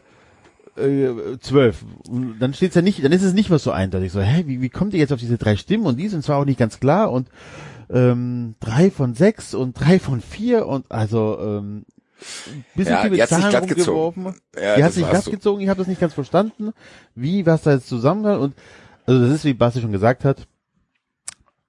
äh, 0.77 1.39
zwölf. 1.39 1.85
Und 2.10 2.39
dann 2.39 2.53
steht's 2.53 2.76
ja 2.76 2.81
nicht, 2.81 3.03
dann 3.03 3.11
ist 3.11 3.23
es 3.23 3.34
nicht 3.34 3.49
mehr 3.49 3.60
so 3.60 3.72
eindeutig. 3.72 4.11
So, 4.11 4.22
hä, 4.22 4.43
wie, 4.45 4.61
wie 4.61 4.69
kommt 4.69 4.93
ihr 4.93 4.99
jetzt 4.99 5.14
auf 5.14 5.19
diese 5.19 5.38
drei 5.38 5.56
Stimmen? 5.56 5.85
Und 5.85 5.97
die 5.97 6.10
sind 6.10 6.23
zwar 6.23 6.38
auch 6.38 6.45
nicht 6.45 6.60
ganz 6.60 6.80
klar 6.80 7.11
und 7.11 7.30
ähm, 7.89 8.56
drei 8.60 8.91
von 8.91 9.14
sechs 9.14 9.53
und 9.53 9.80
drei 9.80 9.99
von 9.99 10.19
vier 10.22 10.65
und 10.68 10.91
also 10.91 11.38
ähm, 11.39 11.85
bisschen 12.76 12.93
Ja, 12.93 13.02
viel 13.02 13.11
mit 13.11 13.22
hat 13.22 13.30
sich 13.30 13.39
Zahlen 13.39 13.56
rumgeworfen. 13.56 14.26
Ja, 14.60 14.76
die 14.76 14.84
hat 14.84 14.93
sich 14.93 15.07
glatt 15.07 15.23
so. 15.23 15.31
gezogen, 15.31 15.61
ich 15.61 15.69
habe 15.69 15.77
das 15.77 15.88
nicht 15.88 16.02
ganz 16.02 16.14
verstanden, 16.14 16.72
wie, 17.14 17.45
was 17.45 17.61
da 17.64 17.73
jetzt 17.73 17.88
zusammenhängt 17.88 18.41
und 18.41 18.56
also 19.06 19.22
das 19.22 19.35
ist, 19.35 19.45
wie 19.45 19.53
Basti 19.53 19.81
schon 19.81 19.91
gesagt 19.91 20.26
hat, 20.26 20.47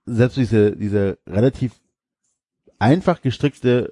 selbst 0.06 0.36
diese, 0.36 0.76
diese 0.76 1.18
relativ 1.26 1.72
einfach 2.78 3.20
gestrickte 3.20 3.90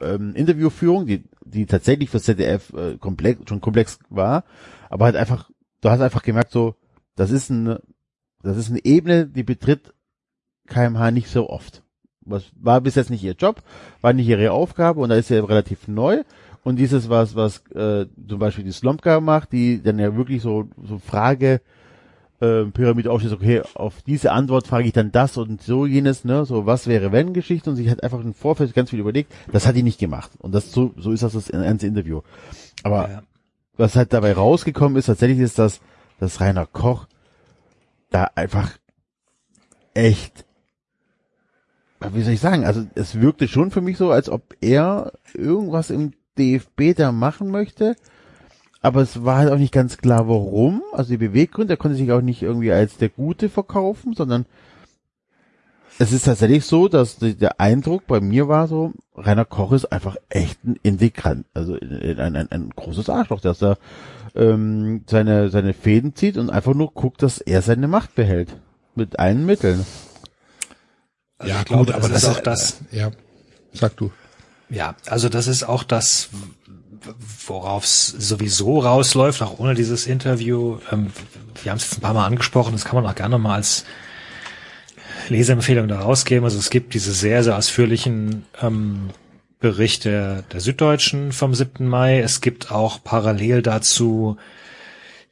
ähm, 0.00 0.34
Interviewführung, 0.34 1.06
die, 1.06 1.24
die 1.44 1.66
tatsächlich 1.66 2.10
fürs 2.10 2.24
ZDF 2.24 2.72
äh, 2.72 2.96
komplex, 2.96 3.42
schon 3.48 3.60
komplex 3.60 3.98
war, 4.08 4.44
aber 4.88 5.06
halt 5.06 5.16
einfach, 5.16 5.50
du 5.80 5.90
hast 5.90 6.00
einfach 6.00 6.22
gemerkt, 6.22 6.50
so, 6.50 6.74
das 7.16 7.30
ist 7.30 7.50
eine, 7.50 7.82
das 8.42 8.56
ist 8.56 8.70
eine 8.70 8.84
Ebene, 8.84 9.26
die 9.26 9.42
betritt 9.42 9.92
KMH 10.66 11.10
nicht 11.10 11.28
so 11.28 11.50
oft. 11.50 11.82
Was 12.22 12.44
war 12.54 12.80
bis 12.80 12.94
jetzt 12.94 13.10
nicht 13.10 13.22
ihr 13.22 13.34
Job, 13.34 13.62
war 14.00 14.12
nicht 14.12 14.28
ihre 14.28 14.52
Aufgabe 14.52 15.00
und 15.00 15.10
da 15.10 15.16
ist 15.16 15.28
sie 15.28 15.36
relativ 15.36 15.88
neu. 15.88 16.22
Und 16.62 16.76
dieses, 16.76 17.08
was, 17.08 17.34
was 17.34 17.66
äh, 17.72 18.06
zum 18.28 18.38
Beispiel 18.38 18.64
die 18.64 18.72
Slomka 18.72 19.20
macht, 19.20 19.52
die 19.52 19.82
dann 19.82 19.98
ja 19.98 20.14
wirklich 20.14 20.42
so, 20.42 20.68
so 20.82 20.98
Frage, 20.98 21.60
äh, 22.40 22.64
Pyramide 22.64 23.10
aufsteht, 23.10 23.32
okay, 23.32 23.62
auf 23.74 24.02
diese 24.02 24.32
Antwort 24.32 24.66
frage 24.66 24.86
ich 24.86 24.92
dann 24.92 25.12
das 25.12 25.36
und 25.36 25.62
so 25.62 25.86
jenes, 25.86 26.24
ne, 26.24 26.44
so 26.44 26.66
was 26.66 26.86
wäre 26.86 27.12
wenn 27.12 27.34
Geschichte? 27.34 27.70
Und 27.70 27.76
sich 27.76 27.88
hat 27.90 28.02
einfach 28.02 28.20
im 28.20 28.34
Vorfeld 28.34 28.74
ganz 28.74 28.90
viel 28.90 28.98
überlegt, 29.00 29.32
das 29.52 29.66
hat 29.66 29.76
die 29.76 29.82
nicht 29.82 29.98
gemacht. 30.00 30.30
Und 30.38 30.52
das 30.54 30.72
so, 30.72 30.92
so 30.96 31.12
ist 31.12 31.22
das 31.22 31.34
das 31.34 31.48
ganze 31.48 31.86
Interview. 31.86 32.22
Aber 32.82 33.10
Ja. 33.10 33.22
was 33.76 33.96
halt 33.96 34.12
dabei 34.12 34.32
rausgekommen 34.32 34.96
ist, 34.96 35.06
tatsächlich 35.06 35.38
ist, 35.40 35.58
dass, 35.58 35.80
dass 36.18 36.40
Rainer 36.40 36.66
Koch 36.66 37.06
da 38.10 38.28
einfach 38.34 38.72
echt, 39.94 40.44
wie 42.12 42.22
soll 42.22 42.32
ich 42.32 42.40
sagen, 42.40 42.64
also 42.64 42.86
es 42.94 43.20
wirkte 43.20 43.48
schon 43.48 43.70
für 43.70 43.80
mich 43.82 43.98
so, 43.98 44.10
als 44.10 44.28
ob 44.30 44.54
er 44.60 45.12
irgendwas 45.34 45.90
im 45.90 46.12
DFB 46.38 46.94
da 46.96 47.12
machen 47.12 47.50
möchte, 47.50 47.96
aber 48.80 49.02
es 49.02 49.24
war 49.24 49.36
halt 49.38 49.50
auch 49.52 49.58
nicht 49.58 49.72
ganz 49.72 49.98
klar, 49.98 50.28
warum. 50.28 50.82
Also 50.92 51.10
die 51.10 51.16
Beweggründe, 51.18 51.74
er 51.74 51.76
konnte 51.76 51.96
sich 51.96 52.10
auch 52.12 52.20
nicht 52.22 52.42
irgendwie 52.42 52.72
als 52.72 52.96
der 52.96 53.08
Gute 53.10 53.48
verkaufen, 53.48 54.14
sondern 54.14 54.46
es 55.98 56.12
ist 56.12 56.24
tatsächlich 56.24 56.64
so, 56.64 56.88
dass 56.88 57.16
die- 57.18 57.34
der 57.34 57.60
Eindruck 57.60 58.06
bei 58.06 58.20
mir 58.20 58.48
war 58.48 58.68
so, 58.68 58.92
Rainer 59.14 59.44
Koch 59.44 59.72
ist 59.72 59.86
einfach 59.92 60.16
echt 60.30 60.64
ein 60.64 60.76
Integrant, 60.82 61.44
also 61.52 61.74
ein, 61.74 62.18
ein, 62.18 62.36
ein, 62.36 62.50
ein 62.50 62.70
großes 62.74 63.10
Arschloch, 63.10 63.40
dass 63.42 63.62
er 63.62 63.76
ähm, 64.34 65.02
seine, 65.06 65.50
seine 65.50 65.74
Fäden 65.74 66.14
zieht 66.14 66.38
und 66.38 66.48
einfach 66.50 66.72
nur 66.72 66.92
guckt, 66.92 67.22
dass 67.22 67.38
er 67.38 67.60
seine 67.62 67.88
Macht 67.88 68.14
behält. 68.14 68.56
Mit 68.94 69.18
allen 69.18 69.44
Mitteln. 69.44 69.84
Also 71.38 71.54
ich 71.54 71.64
glaube, 71.64 71.92
das 71.92 72.08
ist 72.10 72.24
auch 72.24 72.40
das, 72.40 72.80
äh, 72.92 72.98
Ja, 72.98 73.10
sag 73.72 73.96
du. 73.96 74.10
Ja, 74.68 74.94
also 75.06 75.28
das 75.28 75.46
ist 75.48 75.64
auch 75.64 75.82
das, 75.84 76.28
worauf 77.46 77.84
es 77.84 78.06
sowieso 78.06 78.80
rausläuft, 78.80 79.42
auch 79.42 79.58
ohne 79.58 79.74
dieses 79.74 80.06
Interview. 80.06 80.78
Ähm, 80.92 81.12
wir 81.62 81.72
haben 81.72 81.78
es 81.78 81.84
jetzt 81.84 81.98
ein 81.98 82.02
paar 82.02 82.14
Mal 82.14 82.26
angesprochen, 82.26 82.72
das 82.72 82.84
kann 82.84 83.02
man 83.02 83.10
auch 83.10 83.14
gerne 83.14 83.38
mal 83.38 83.56
als 83.56 83.84
Leseempfehlung 85.28 85.88
da 85.88 86.00
rausgeben. 86.00 86.44
Also 86.44 86.58
es 86.58 86.70
gibt 86.70 86.94
diese 86.94 87.12
sehr, 87.12 87.44
sehr 87.44 87.56
ausführlichen 87.56 88.44
ähm, 88.60 89.10
Berichte 89.60 90.44
der 90.52 90.60
Süddeutschen 90.60 91.32
vom 91.32 91.54
7. 91.54 91.86
Mai. 91.86 92.20
Es 92.20 92.40
gibt 92.40 92.72
auch 92.72 93.02
parallel 93.02 93.62
dazu, 93.62 94.36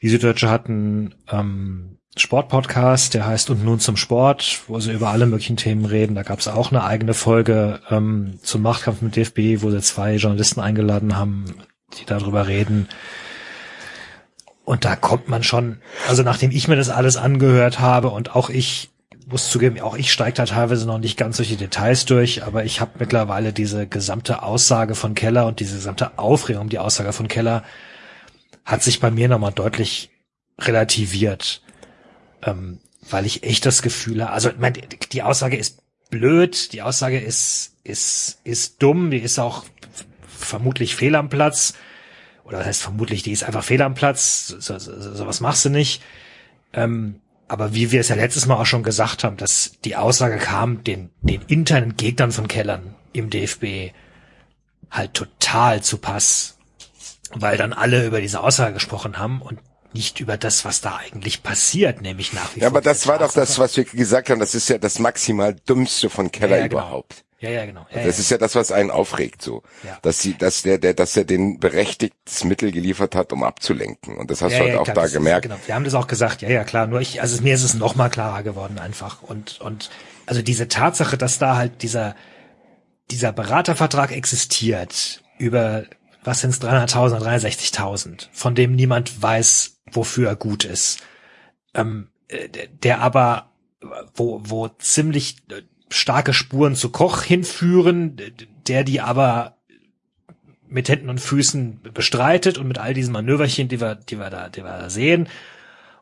die 0.03 0.09
Süddeutsche 0.09 0.51
hatten 0.51 1.15
ähm, 1.31 1.98
Sportpodcast, 2.19 3.15
der 3.15 3.27
heißt 3.27 3.51
Und 3.51 3.65
nun 3.65 3.81
zum 3.81 3.97
Sport, 3.97 4.63
wo 4.67 4.81
sie 4.81 4.93
über 4.93 5.09
alle 5.11 5.27
möglichen 5.27 5.57
Themen 5.57 5.85
reden. 5.85 6.15
Da 6.15 6.23
gab 6.23 6.39
es 6.39 6.49
auch 6.49 6.71
eine 6.71 6.85
eigene 6.85 7.15
Folge 7.15 7.81
ähm, 7.91 8.39
zum 8.43 8.63
Machtkampf 8.63 9.03
mit 9.03 9.17
DFB, 9.17 9.63
wo 9.63 9.71
sie 9.71 9.81
zwei 9.81 10.17
Journalisten 10.17 10.61
eingeladen 10.61 11.17
haben, 11.17 11.45
die 11.99 12.05
darüber 12.05 12.47
reden. 12.47 12.89
Und 14.65 14.85
da 14.85 14.97
kommt 14.97 15.29
man 15.29 15.43
schon, 15.43 15.79
also 16.09 16.23
nachdem 16.23 16.51
ich 16.51 16.69
mir 16.69 16.77
das 16.77 16.91
alles 16.91 17.17
angehört 17.17 17.81
habe 17.81 18.11
und 18.11 18.37
auch 18.37 18.51
ich 18.51 18.91
muss 19.27 19.51
zugeben, 19.51 19.81
auch 19.81 19.97
ich 19.97 20.13
steige 20.13 20.35
da 20.35 20.45
teilweise 20.45 20.87
noch 20.87 20.99
nicht 20.99 21.17
ganz 21.17 21.37
solche 21.37 21.57
Details 21.57 22.07
durch, 22.07 22.45
aber 22.45 22.65
ich 22.65 22.81
habe 22.81 22.93
mittlerweile 22.99 23.53
diese 23.53 23.87
gesamte 23.87 24.43
Aussage 24.43 24.95
von 24.95 25.15
Keller 25.15 25.47
und 25.47 25.61
diese 25.61 25.77
gesamte 25.77 26.19
Aufregung 26.19 26.69
die 26.69 26.79
Aussage 26.79 27.13
von 27.13 27.29
Keller 27.29 27.63
hat 28.65 28.83
sich 28.83 29.01
bei 29.01 29.11
mir 29.11 29.29
nochmal 29.29 29.53
deutlich 29.53 30.11
relativiert. 30.59 31.63
Ähm, 32.43 32.81
weil 33.11 33.27
ich 33.27 33.43
echt 33.43 33.65
das 33.65 33.83
Gefühl 33.83 34.23
habe, 34.23 34.33
also 34.33 34.51
ich 34.51 34.59
meine, 34.59 34.81
die 35.13 35.23
Aussage 35.23 35.57
ist 35.57 35.83
blöd, 36.11 36.73
die 36.73 36.83
Aussage 36.83 37.19
ist, 37.19 37.75
ist, 37.85 38.41
ist 38.45 38.83
dumm, 38.83 39.11
die 39.11 39.19
ist 39.19 39.39
auch 39.39 39.65
vermutlich 40.27 40.95
fehl 40.95 41.15
am 41.15 41.29
Platz. 41.29 41.75
Oder 42.45 42.59
das 42.59 42.67
heißt 42.67 42.83
vermutlich, 42.83 43.23
die 43.23 43.33
ist 43.33 43.45
einfach 43.45 43.65
fehl 43.65 43.83
am 43.83 43.95
Platz, 43.95 44.49
so, 44.49 44.59
so, 44.59 44.79
so, 44.79 45.15
sowas 45.15 45.41
machst 45.41 45.65
du 45.65 45.71
nicht. 45.71 46.03
Ähm, 46.73 47.21
aber 47.47 47.75
wie 47.75 47.93
wir 47.93 48.01
es 48.01 48.09
ja 48.09 48.17
letztes 48.17 48.47
Mal 48.47 48.57
auch 48.57 48.67
schon 48.67 48.83
gesagt 48.83 49.25
haben, 49.25 49.37
dass 49.37 49.73
die 49.85 49.97
Aussage 49.97 50.39
kam, 50.39 50.85
den, 50.85 51.11
den 51.23 51.43
internen 51.43 51.97
Gegnern 51.97 52.33
von 52.33 52.49
Kellern 52.49 52.95
im 53.13 53.31
DFB 53.31 53.93
halt 54.91 55.15
total 55.15 55.83
zu 55.83 55.99
Pass, 55.99 56.59
weil 57.35 57.57
dann 57.57 57.73
alle 57.73 58.07
über 58.07 58.21
diese 58.21 58.41
Aussage 58.41 58.75
gesprochen 58.75 59.19
haben 59.19 59.43
und 59.43 59.61
nicht 59.93 60.21
über 60.21 60.37
das, 60.37 60.65
was 60.65 60.81
da 60.81 60.97
eigentlich 60.97 61.43
passiert, 61.43 62.03
nämlich 62.03 62.33
nach 62.33 62.55
wie 62.55 62.61
Ja, 62.61 62.69
vor. 62.71 62.79
aber 62.79 62.81
das 62.83 63.07
war 63.07 63.19
doch 63.19 63.33
das, 63.33 63.59
was 63.59 63.77
wir 63.77 63.85
gesagt 63.85 64.29
haben. 64.31 64.39
Das 64.41 64.55
ist 64.55 64.69
ja 64.69 64.79
das 64.79 64.99
maximal 64.99 65.55
dümmste 65.55 66.11
von 66.11 66.31
Keller 66.31 66.57
Ja, 66.57 66.63
ja, 66.63 66.69
genau. 66.69 66.83
überhaupt. 66.83 67.25
Ja, 67.41 67.51
ja, 67.51 67.67
genau. 67.67 67.87
Ja, 67.91 68.03
Das 68.05 68.17
ja. 68.17 68.21
ist 68.23 68.31
ja 68.31 68.39
das, 68.39 68.55
was 68.57 68.73
einen 68.73 68.91
aufregt, 68.91 69.43
so. 69.43 69.63
Ja. 69.85 69.97
Dass 70.03 70.21
sie, 70.21 70.37
dass 70.37 70.63
der, 70.63 70.79
der, 70.79 70.93
dass 70.95 71.17
er 71.17 71.25
den 71.25 71.61
berechtigtes 71.61 72.43
Mittel 72.43 72.73
geliefert 72.73 73.15
hat, 73.15 73.33
um 73.33 73.45
abzulenken. 73.45 74.17
Und 74.19 74.31
das 74.31 74.43
hast 74.43 74.53
ja, 74.53 74.59
du 74.59 74.65
halt 74.65 74.75
ja, 74.75 74.81
auch 74.81 74.85
klar, 74.85 74.95
da 74.97 75.01
das 75.03 75.11
ist- 75.11 75.15
gemerkt. 75.17 75.43
Genau, 75.45 75.57
wir 75.65 75.75
haben 75.75 75.85
das 75.85 75.95
auch 75.95 76.09
gesagt. 76.09 76.43
Ja, 76.43 76.49
ja, 76.51 76.65
klar. 76.65 76.87
Nur 76.89 77.01
ich, 77.01 77.23
also 77.23 77.41
mir 77.43 77.55
ist 77.55 77.63
es 77.63 77.75
noch 77.75 77.95
mal 77.95 78.09
klarer 78.09 78.43
geworden 78.43 78.79
einfach. 78.81 79.23
Und 79.23 79.61
und 79.61 79.89
also 80.27 80.43
diese 80.43 80.67
Tatsache, 80.69 81.17
dass 81.17 81.39
da 81.39 81.57
halt 81.57 81.83
dieser 81.83 82.17
dieser 83.11 83.33
Beratervertrag 83.33 84.11
existiert 84.13 85.23
über 85.39 85.85
was 86.25 86.41
sind's 86.41 86.61
300.000 86.61 87.17
oder 87.17 87.31
360.000, 87.31 88.29
von 88.33 88.55
dem 88.55 88.75
niemand 88.75 89.23
weiß, 89.23 89.81
wofür 89.93 90.29
er 90.29 90.37
gut 90.37 90.65
ist, 90.65 91.01
ähm, 91.75 92.09
äh, 92.29 92.49
der 92.83 93.01
aber 93.01 93.51
wo 94.15 94.41
wo 94.45 94.69
ziemlich 94.69 95.37
äh, 95.51 95.63
starke 95.91 96.35
Spuren 96.35 96.75
zu 96.75 96.91
Koch 96.91 97.23
hinführen, 97.23 98.17
der 98.67 98.85
die 98.85 99.01
aber 99.01 99.57
mit 100.69 100.89
Händen 100.89 101.09
und 101.09 101.21
Füßen 101.21 101.81
bestreitet 101.95 102.59
und 102.59 102.69
mit 102.69 102.79
all 102.79 102.95
diesen 102.95 103.13
Manöverchen, 103.13 103.69
die 103.69 103.81
wir, 103.81 103.95
die 103.95 104.19
wir 104.19 104.31
da, 104.31 104.49
die 104.49 104.63
wir 104.63 104.79
da 104.79 104.91
sehen. 104.91 105.29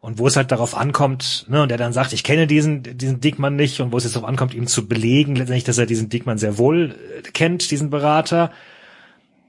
Und 0.01 0.19
wo 0.19 0.27
es 0.27 0.37
halt 0.37 0.53
darauf 0.53 0.77
ankommt, 0.77 1.47
ne, 1.49 1.63
und 1.63 1.69
der 1.69 1.79
dann 1.79 1.93
sagt, 1.93 2.13
ich 2.13 2.23
kenne 2.23 2.47
diesen, 2.47 2.83
diesen 2.83 3.21
Dickmann 3.21 3.57
nicht, 3.57 3.81
und 3.81 3.93
wo 3.93 3.97
es 3.97 4.05
jetzt 4.05 4.15
darauf 4.15 4.29
ankommt, 4.29 4.55
ihm 4.55 4.67
zu 4.67 4.87
belegen, 4.87 5.35
letztendlich, 5.35 5.65
dass 5.65 5.79
er 5.79 5.87
diesen 5.87 6.09
Dickmann 6.09 6.39
sehr 6.39 6.59
wohl 6.59 6.95
äh, 7.19 7.23
kennt, 7.23 7.71
diesen 7.71 7.91
Berater. 7.91 8.53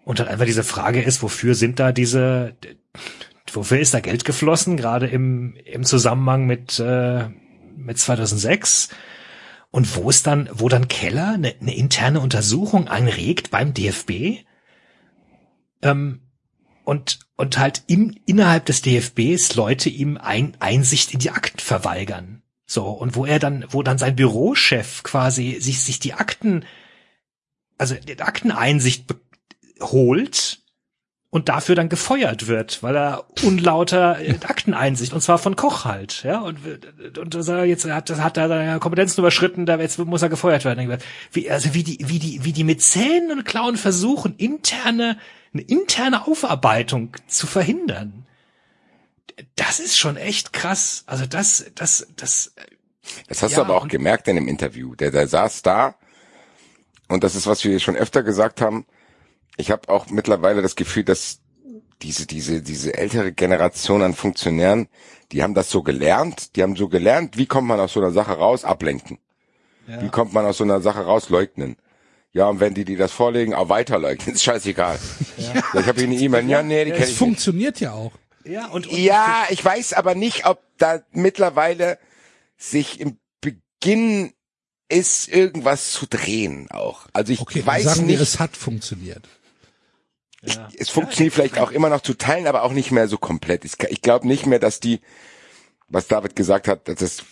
Und 0.08 0.20
dann 0.20 0.30
einfach 0.30 0.46
diese 0.46 0.64
Frage 0.64 1.02
ist, 1.02 1.22
wofür 1.22 1.54
sind 1.54 1.82
da 1.82 1.92
diese, 1.92 2.56
wofür 3.52 3.78
ist 3.78 3.94
da 3.94 4.00
Geld 4.00 4.24
geflossen, 4.24 4.78
gerade 4.78 5.06
im, 5.06 5.58
im 5.66 5.84
Zusammenhang 5.84 6.46
mit, 6.46 6.80
äh, 6.80 7.28
mit 7.76 8.00
2006? 8.00 8.88
Und 9.70 9.98
wo 9.98 10.10
ist 10.10 10.26
dann, 10.26 10.50
wo 10.54 10.70
dann 10.70 10.88
Keller 10.88 11.34
eine, 11.34 11.54
eine 11.60 11.76
interne 11.76 12.22
Untersuchung 12.22 12.88
anregt 12.88 13.52
beim 13.52 13.74
DFB? 13.74 14.46
Ähm, 15.82 16.22
und, 16.86 17.20
und 17.36 17.58
halt 17.58 17.84
im, 17.88 18.16
innerhalb 18.26 18.66
des 18.66 18.82
DFBs 18.84 19.56
Leute 19.56 19.90
ihm 19.90 20.16
ein, 20.16 20.56
Einsicht 20.62 21.14
in 21.14 21.20
die 21.20 21.32
Akten 21.32 21.60
verweigern. 21.60 22.44
So, 22.66 22.86
und 22.88 23.18
wo 23.18 23.26
er 23.26 23.40
dann, 23.40 23.66
wo 23.72 23.84
dann 23.84 23.98
sein 23.98 24.16
Bürochef 24.16 25.04
quasi 25.04 25.58
sich, 25.60 25.82
sich 25.82 26.00
die 26.00 26.14
Akten, 26.14 26.64
also 27.78 27.96
die 27.96 28.22
Akteneinsicht 28.22 29.06
be- 29.06 29.20
holt 29.82 30.60
und 31.30 31.49
dafür 31.49 31.76
dann 31.76 31.90
gefeuert 31.90 32.48
wird, 32.48 32.82
weil 32.84 32.95
er 32.95 33.26
unlauter 33.44 34.18
Akteneinsicht 34.48 35.14
und 35.14 35.22
zwar 35.22 35.38
von 35.38 35.56
Koch 35.56 35.86
halt, 35.86 36.24
ja 36.24 36.40
und 36.40 36.60
und 37.18 37.36
jetzt 37.66 37.86
hat 37.90 38.10
das 38.10 38.22
hat 38.22 38.38
er 38.38 38.48
seine 38.48 38.80
Kompetenzen 38.80 39.22
überschritten, 39.22 39.66
da 39.66 39.78
jetzt 39.78 39.99
muss 39.99 40.22
er 40.22 40.30
gefeuert 40.30 40.66
werden. 40.66 40.98
Wie 41.32 41.52
also 41.52 41.74
wie 41.74 41.84
die 41.84 41.98
wie 42.02 42.20
die 42.20 42.44
wie 42.45 42.54
die 42.54 42.64
mit 42.64 42.82
Zähnen 42.82 43.32
und 43.32 43.45
Klauen 43.45 43.78
versuchen 43.78 44.36
interne 44.38 45.18
eine 45.54 45.64
interne 45.64 46.28
Aufarbeitung 46.28 47.16
zu 47.28 47.48
verhindern. 47.48 48.26
Das 49.56 49.80
ist 49.80 49.98
schon 49.98 50.18
echt 50.18 50.54
krass. 50.54 51.04
Also 51.08 51.26
das 51.26 51.66
das 51.76 52.08
das 52.16 52.54
Das 53.28 53.44
hast 53.44 53.52
Ja, 53.52 53.58
du 53.58 53.62
aber 53.66 53.76
auch 53.76 53.88
gemerkt 53.88 54.28
in 54.28 54.36
dem 54.36 54.48
Interview. 54.48 54.95
Der, 54.95 55.12
der 55.12 55.28
saß 55.28 55.62
da 55.62 55.95
und 57.08 57.24
das 57.24 57.36
ist, 57.36 57.48
was 57.48 57.64
wir 57.64 57.80
schon 57.80 57.95
öfter 57.95 58.24
gesagt 58.24 58.62
haben. 58.62 58.86
Ich 59.58 59.72
habe 59.72 59.90
auch 59.90 60.10
mittlerweile 60.10 60.62
das 60.62 60.76
Gefühl, 60.76 61.04
dass 61.04 61.40
diese, 62.02 62.28
diese, 62.28 62.62
diese 62.62 62.94
ältere 62.94 63.32
Generation 63.32 64.04
an 64.04 64.14
Funktionären, 64.14 64.88
die 65.32 65.44
haben 65.44 65.56
das 65.56 65.70
so 65.70 65.82
gelernt, 65.82 66.56
die 66.56 66.64
haben 66.64 66.76
so 66.76 66.88
gelernt, 66.88 67.38
wie 67.38 67.48
kommt 67.48 67.68
man 67.68 67.80
aus 67.80 67.94
so 67.94 68.00
einer 68.00 68.12
Sache 68.12 68.34
raus, 68.34 68.64
ablenken. 68.64 69.18
Wie 69.88 70.10
kommt 70.10 70.34
man 70.34 70.46
aus 70.46 70.58
so 70.58 70.66
einer 70.66 70.82
Sache 70.82 71.06
raus, 71.06 71.30
leugnen. 71.30 71.78
Ja, 72.34 72.48
und 72.50 72.60
wenn 72.60 72.74
die, 72.74 72.84
die 72.84 72.98
das 72.98 73.14
vorlegen, 73.14 73.54
auch 73.54 73.70
weiterleugnen, 73.70 74.36
ist 74.36 74.44
scheißegal. 74.44 75.00
Ja. 75.38 75.80
Ich 75.80 75.88
habe 75.88 76.00
hier 76.00 76.10
eine 76.10 76.18
E-Mail, 76.18 76.50
ja, 76.50 76.62
nee, 76.62 76.84
die 76.84 76.92
kenne 76.92 77.04
ich 77.04 77.10
nicht. 77.12 77.18
funktioniert 77.18 77.80
ja 77.80 77.94
auch. 77.94 78.12
ja 78.44 78.68
und, 78.68 78.88
und 78.88 78.98
Ja, 78.98 79.46
ich 79.50 79.64
weiß 79.64 79.94
aber 79.94 80.14
nicht, 80.14 80.46
ob 80.46 80.62
da 80.78 81.02
mittlerweile 81.12 81.98
sich 82.58 83.00
im 83.00 83.18
Beginn 83.40 84.34
ist, 84.90 85.30
irgendwas 85.30 85.92
zu 85.92 86.06
drehen 86.06 86.68
auch. 86.70 87.08
Also 87.14 87.32
ich 87.34 87.40
Okay, 87.40 87.66
weiß 87.66 87.84
sagen 87.84 88.06
nicht, 88.06 88.20
wir, 88.20 88.24
es 88.24 88.40
hat 88.40 88.58
funktioniert. 88.58 89.28
Ja. 90.56 90.69
es 90.78 90.90
funktioniert 90.90 91.34
vielleicht 91.34 91.60
auch 91.60 91.72
immer 91.72 91.90
noch 91.90 92.02
zu 92.02 92.14
teilen, 92.14 92.48
aber 92.48 92.64
auch 92.64 92.74
nicht 92.74 92.91
mehr 92.91 93.07
so 93.07 93.18
komplett. 93.18 93.65
Ich, 93.65 93.74
ich 93.90 94.02
glaube 94.02 94.28
nicht 94.28 94.45
mehr, 94.45 94.60
dass 94.60 94.80
die, 94.80 95.02
was 95.88 96.07
David 96.07 96.36
gesagt 96.36 96.68
hat, 96.68 96.88
dass 96.88 96.95
das, 96.95 97.24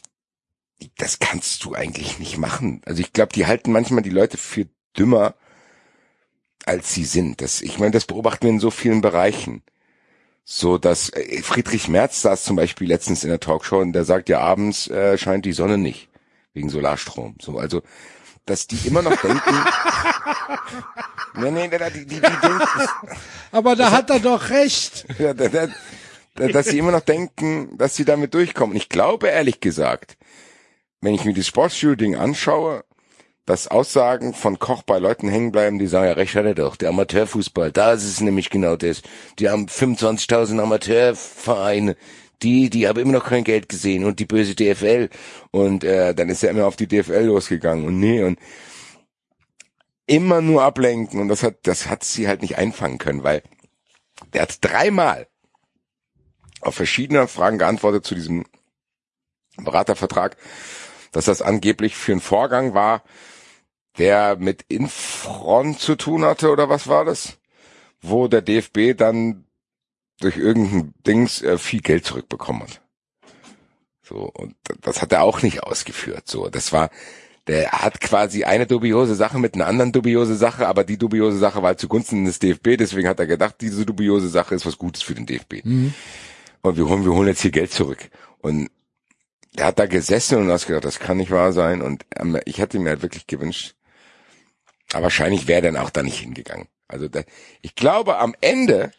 das 0.97 1.19
kannst 1.19 1.63
du 1.63 1.73
eigentlich 1.73 2.19
nicht 2.19 2.37
machen. 2.37 2.81
Also 2.85 3.01
ich 3.01 3.13
glaube, 3.13 3.33
die 3.33 3.45
halten 3.45 3.71
manchmal 3.71 4.03
die 4.03 4.09
Leute 4.09 4.37
für 4.37 4.67
dümmer, 4.97 5.35
als 6.65 6.93
sie 6.93 7.05
sind. 7.05 7.41
Das, 7.41 7.61
ich 7.61 7.79
meine, 7.79 7.91
das 7.91 8.05
beobachten 8.05 8.43
wir 8.43 8.49
in 8.49 8.59
so 8.59 8.71
vielen 8.71 9.01
Bereichen. 9.01 9.63
So, 10.43 10.77
dass 10.77 11.09
äh, 11.09 11.41
Friedrich 11.41 11.87
Merz 11.87 12.21
saß 12.21 12.43
zum 12.43 12.55
Beispiel 12.55 12.87
letztens 12.87 13.23
in 13.23 13.29
der 13.29 13.39
Talkshow 13.39 13.79
und 13.79 13.93
der 13.93 14.05
sagt 14.05 14.29
ja 14.29 14.39
abends 14.39 14.87
äh, 14.87 15.17
scheint 15.17 15.45
die 15.45 15.53
Sonne 15.53 15.77
nicht 15.77 16.09
wegen 16.53 16.69
Solarstrom. 16.69 17.35
So, 17.41 17.57
also 17.57 17.81
dass 18.45 18.67
die 18.67 18.88
immer 18.88 19.01
noch 19.01 19.15
denken. 19.15 19.55
nee, 21.35 21.51
nee, 21.51 21.69
die, 21.69 22.05
die, 22.05 22.05
die 22.05 22.19
denken, 22.22 22.61
Aber 23.51 23.76
da 23.76 23.91
hat 23.91 24.09
er 24.09 24.19
doch 24.19 24.49
recht. 24.49 25.05
dass 26.35 26.65
sie 26.67 26.77
immer 26.77 26.91
noch 26.91 27.01
denken, 27.01 27.77
dass 27.77 27.95
sie 27.95 28.05
damit 28.05 28.34
durchkommen. 28.34 28.76
Ich 28.76 28.89
glaube 28.89 29.27
ehrlich 29.27 29.59
gesagt, 29.59 30.17
wenn 31.01 31.13
ich 31.13 31.26
mir 31.26 31.34
das 31.34 31.47
Sportstudio-Ding 31.47 32.15
anschaue, 32.15 32.84
dass 33.45 33.67
Aussagen 33.67 34.34
von 34.34 34.57
Koch 34.57 34.81
bei 34.81 34.97
Leuten 34.97 35.30
hängen 35.30 35.51
bleiben, 35.51 35.77
die 35.77 35.88
sagen, 35.88 36.07
ja, 36.07 36.13
recht 36.13 36.35
hat 36.35 36.45
er 36.45 36.55
doch, 36.55 36.76
der 36.76 36.89
Amateurfußball, 36.89 37.72
da 37.72 37.93
ist 37.93 38.03
es 38.03 38.19
nämlich 38.19 38.49
genau 38.49 38.76
das. 38.76 39.03
Die 39.38 39.49
haben 39.49 39.67
25.000 39.67 40.59
Amateurvereine, 40.59 41.95
die, 42.41 42.69
die 42.69 42.87
haben 42.87 42.99
immer 42.99 43.13
noch 43.13 43.25
kein 43.25 43.43
Geld 43.43 43.69
gesehen 43.69 44.05
und 44.05 44.19
die 44.19 44.25
böse 44.25 44.55
DFL. 44.55 45.09
Und 45.51 45.83
äh, 45.83 46.13
dann 46.13 46.29
ist 46.29 46.43
er 46.43 46.51
immer 46.51 46.67
auf 46.67 46.75
die 46.75 46.87
DFL 46.87 47.25
losgegangen 47.25 47.85
und 47.85 47.99
nee 47.99 48.23
und 48.23 48.39
immer 50.07 50.41
nur 50.41 50.63
ablenken 50.63 51.19
und 51.19 51.29
das 51.29 51.43
hat, 51.43 51.59
das 51.63 51.89
hat 51.89 52.03
sie 52.03 52.27
halt 52.27 52.41
nicht 52.41 52.57
einfangen 52.57 52.99
können, 52.99 53.23
weil 53.23 53.41
der 54.33 54.43
hat 54.43 54.63
dreimal 54.63 55.27
auf 56.61 56.75
verschiedene 56.75 57.27
Fragen 57.27 57.57
geantwortet 57.57 58.05
zu 58.05 58.15
diesem 58.15 58.45
Beratervertrag, 59.57 60.37
dass 61.11 61.25
das 61.25 61.41
angeblich 61.41 61.95
für 61.95 62.11
einen 62.11 62.21
Vorgang 62.21 62.73
war, 62.73 63.03
der 63.97 64.35
mit 64.35 64.63
Infront 64.67 65.79
zu 65.79 65.95
tun 65.95 66.25
hatte 66.25 66.51
oder 66.51 66.69
was 66.69 66.87
war 66.87 67.05
das? 67.05 67.37
Wo 68.01 68.27
der 68.27 68.41
DFB 68.41 68.97
dann 68.97 69.44
durch 70.19 70.37
irgendein 70.37 70.93
Dings 71.05 71.41
äh, 71.41 71.57
viel 71.57 71.81
Geld 71.81 72.05
zurückbekommen 72.05 72.63
hat. 72.63 72.81
So, 74.01 74.31
und 74.33 74.55
das 74.81 75.01
hat 75.01 75.11
er 75.11 75.23
auch 75.23 75.41
nicht 75.41 75.63
ausgeführt. 75.63 76.27
So, 76.27 76.49
das 76.49 76.71
war, 76.71 76.89
der 77.47 77.71
hat 77.71 77.99
quasi 77.99 78.43
eine 78.43 78.67
dubiose 78.67 79.15
Sache 79.15 79.39
mit 79.39 79.55
einer 79.55 79.67
anderen 79.67 79.91
dubiose 79.91 80.35
Sache, 80.35 80.67
aber 80.67 80.83
die 80.83 80.97
dubiose 80.97 81.37
Sache 81.37 81.61
war 81.63 81.77
zugunsten 81.77 82.25
des 82.25 82.39
DFB, 82.39 82.77
deswegen 82.77 83.07
hat 83.07 83.19
er 83.19 83.27
gedacht, 83.27 83.55
diese 83.61 83.85
dubiose 83.85 84.29
Sache 84.29 84.55
ist 84.55 84.65
was 84.65 84.77
Gutes 84.77 85.01
für 85.01 85.15
den 85.15 85.25
DFB. 85.25 85.65
Und 86.61 86.77
wir 86.77 86.87
holen, 86.87 87.03
wir 87.03 87.13
holen 87.13 87.27
jetzt 87.27 87.41
hier 87.41 87.51
Geld 87.51 87.71
zurück. 87.71 88.09
Und 88.39 88.69
er 89.55 89.67
hat 89.67 89.79
da 89.79 89.85
gesessen 89.85 90.37
und 90.37 90.51
hat 90.51 90.65
gedacht, 90.67 90.85
das 90.85 90.99
kann 90.99 91.17
nicht 91.17 91.31
wahr 91.31 91.53
sein. 91.53 91.81
Und 91.81 92.05
ähm, 92.15 92.39
ich 92.45 92.59
hätte 92.59 92.79
mir 92.79 92.89
halt 92.89 93.01
wirklich 93.01 93.27
gewünscht, 93.27 93.75
aber 94.93 95.03
wahrscheinlich 95.03 95.47
wäre 95.47 95.65
er 95.65 95.71
dann 95.73 95.83
auch 95.83 95.89
da 95.89 96.03
nicht 96.03 96.19
hingegangen. 96.19 96.67
Also 96.87 97.07
da, 97.07 97.21
ich 97.61 97.75
glaube, 97.75 98.17
am 98.17 98.35
Ende 98.41 98.91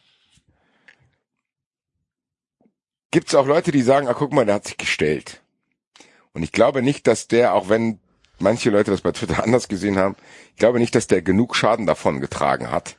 gibt 3.10 3.28
es 3.28 3.34
auch 3.34 3.46
Leute, 3.46 3.72
die 3.72 3.82
sagen, 3.82 4.08
ah, 4.08 4.14
guck 4.14 4.32
mal, 4.32 4.46
der 4.46 4.56
hat 4.56 4.66
sich 4.66 4.76
gestellt. 4.76 5.42
Und 6.32 6.42
ich 6.42 6.52
glaube 6.52 6.82
nicht, 6.82 7.06
dass 7.06 7.28
der, 7.28 7.54
auch 7.54 7.68
wenn 7.68 7.98
manche 8.38 8.70
Leute 8.70 8.90
das 8.90 9.00
bei 9.00 9.12
Twitter 9.12 9.42
anders 9.44 9.68
gesehen 9.68 9.98
haben, 9.98 10.16
ich 10.50 10.56
glaube 10.56 10.78
nicht, 10.78 10.94
dass 10.94 11.06
der 11.06 11.22
genug 11.22 11.56
Schaden 11.56 11.86
davon 11.86 12.20
getragen 12.20 12.70
hat, 12.70 12.96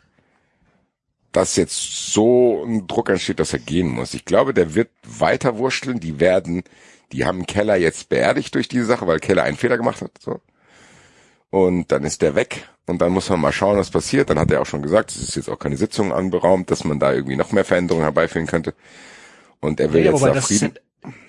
dass 1.32 1.56
jetzt 1.56 2.12
so 2.14 2.64
ein 2.64 2.88
Druck 2.88 3.10
entsteht, 3.10 3.40
dass 3.40 3.54
er 3.54 3.60
gehen 3.60 3.90
muss. 3.90 4.14
Ich 4.14 4.26
glaube, 4.26 4.54
der 4.54 4.74
wird 4.74 4.90
weiter 5.04 5.58
wurschteln, 5.58 6.00
die 6.00 6.20
werden 6.20 6.64
Die 7.12 7.26
haben 7.26 7.46
Keller 7.46 7.78
jetzt 7.78 8.10
beerdigt 8.10 8.54
durch 8.56 8.68
diese 8.68 8.86
Sache, 8.86 9.08
weil 9.08 9.20
Keller 9.20 9.44
einen 9.44 9.58
Fehler 9.58 9.78
gemacht 9.78 10.02
hat. 10.02 10.12
So. 10.20 10.42
Und 11.50 11.92
dann 11.92 12.04
ist 12.04 12.22
der 12.22 12.36
weg 12.36 12.68
und 12.86 13.02
dann 13.02 13.12
muss 13.14 13.30
man 13.30 13.40
mal 13.40 13.54
schauen, 13.54 13.78
was 13.78 13.92
passiert. 13.92 14.30
Dann 14.30 14.40
hat 14.40 14.52
er 14.52 14.62
auch 14.62 14.66
schon 14.66 14.82
gesagt, 14.82 15.12
es 15.12 15.22
ist 15.22 15.36
jetzt 15.36 15.50
auch 15.50 15.60
keine 15.60 15.78
Sitzung 15.78 16.12
anberaumt, 16.12 16.70
dass 16.70 16.84
man 16.84 17.00
da 17.00 17.14
irgendwie 17.14 17.38
noch 17.38 17.52
mehr 17.52 17.66
Veränderungen 17.66 18.04
herbeiführen 18.04 18.48
könnte. 18.48 18.74
Und 19.60 19.80
er 19.80 19.94
will 19.94 20.04
Ja, 20.06 20.12
jetzt 20.12 20.22
da 20.24 20.34
das, 20.34 20.52
ist 20.52 20.62
ja, 20.62 20.70
Frieden. 20.70 20.80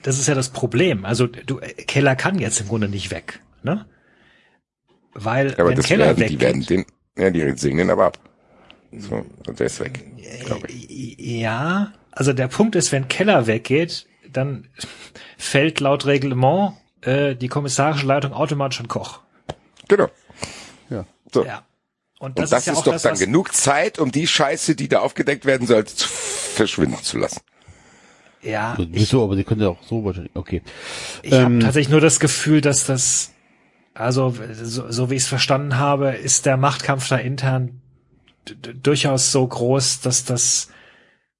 das 0.02 0.18
ist 0.18 0.28
ja 0.28 0.34
das 0.34 0.50
Problem. 0.50 1.04
Also 1.04 1.26
du, 1.26 1.56
Keller 1.86 2.16
kann 2.16 2.38
jetzt 2.38 2.60
im 2.60 2.68
Grunde 2.68 2.88
nicht 2.88 3.10
weg, 3.10 3.40
ne? 3.62 3.86
Weil 5.14 5.50
Ja, 5.52 5.58
aber 5.58 5.70
wenn 5.70 5.76
das 5.76 5.86
Keller 5.86 6.06
werden, 6.06 6.18
weggeht, 6.20 6.40
die 6.40 6.44
werden 6.44 6.66
den, 6.66 6.84
ja, 7.16 7.30
die 7.30 7.58
singen 7.58 7.78
den 7.78 7.90
aber 7.90 8.06
ab. 8.06 8.18
So, 8.92 9.24
und 9.46 9.58
der 9.58 9.66
ist 9.66 9.80
weg, 9.80 10.02
ich. 10.68 11.18
ja, 11.18 11.92
also 12.10 12.32
der 12.32 12.48
Punkt 12.48 12.74
ist, 12.76 12.90
wenn 12.92 13.08
Keller 13.08 13.46
weggeht, 13.46 14.06
dann 14.32 14.68
fällt 15.36 15.80
laut 15.80 16.06
Reglement 16.06 16.74
äh, 17.02 17.34
die 17.34 17.48
kommissarische 17.48 18.06
Leitung 18.06 18.32
automatisch 18.32 18.80
an 18.80 18.88
Koch. 18.88 19.20
Genau. 19.88 20.08
Ja. 20.90 21.04
So. 21.32 21.44
Ja. 21.44 21.64
Und 22.18 22.30
Und 22.30 22.38
das, 22.40 22.50
das, 22.50 22.60
ist 22.60 22.66
ja 22.66 22.72
ist 22.72 22.78
auch 22.80 22.84
doch 22.84 22.92
das, 22.92 23.02
dann 23.02 23.18
genug 23.18 23.54
Zeit, 23.54 23.98
um 23.98 24.10
die 24.10 24.26
Scheiße, 24.26 24.74
die 24.74 24.88
da 24.88 25.00
aufgedeckt 25.00 25.44
werden 25.44 25.66
sollte, 25.66 25.94
zu 25.94 26.08
verschwinden 26.08 27.02
zu 27.02 27.18
lassen. 27.18 27.40
Ja, 28.42 28.76
ich, 28.78 28.88
Wieso, 28.92 29.24
aber 29.24 29.36
die 29.36 29.44
können 29.44 29.60
ja 29.60 29.68
auch 29.68 29.82
so 29.82 30.04
wahrscheinlich, 30.04 30.34
okay. 30.34 30.62
ich 31.22 31.32
habe 31.32 31.54
Ähm, 31.54 31.60
tatsächlich 31.60 31.90
nur 31.90 32.00
das 32.00 32.20
Gefühl, 32.20 32.60
dass 32.60 32.86
das, 32.86 33.32
also 33.94 34.34
so, 34.62 34.90
so 34.90 35.10
wie 35.10 35.14
ich 35.14 35.22
es 35.22 35.28
verstanden 35.28 35.78
habe, 35.78 36.10
ist 36.10 36.46
der 36.46 36.56
Machtkampf 36.56 37.08
da 37.08 37.16
intern 37.16 37.80
durchaus 38.82 39.32
so 39.32 39.46
groß, 39.46 40.00
dass 40.00 40.24
das 40.24 40.68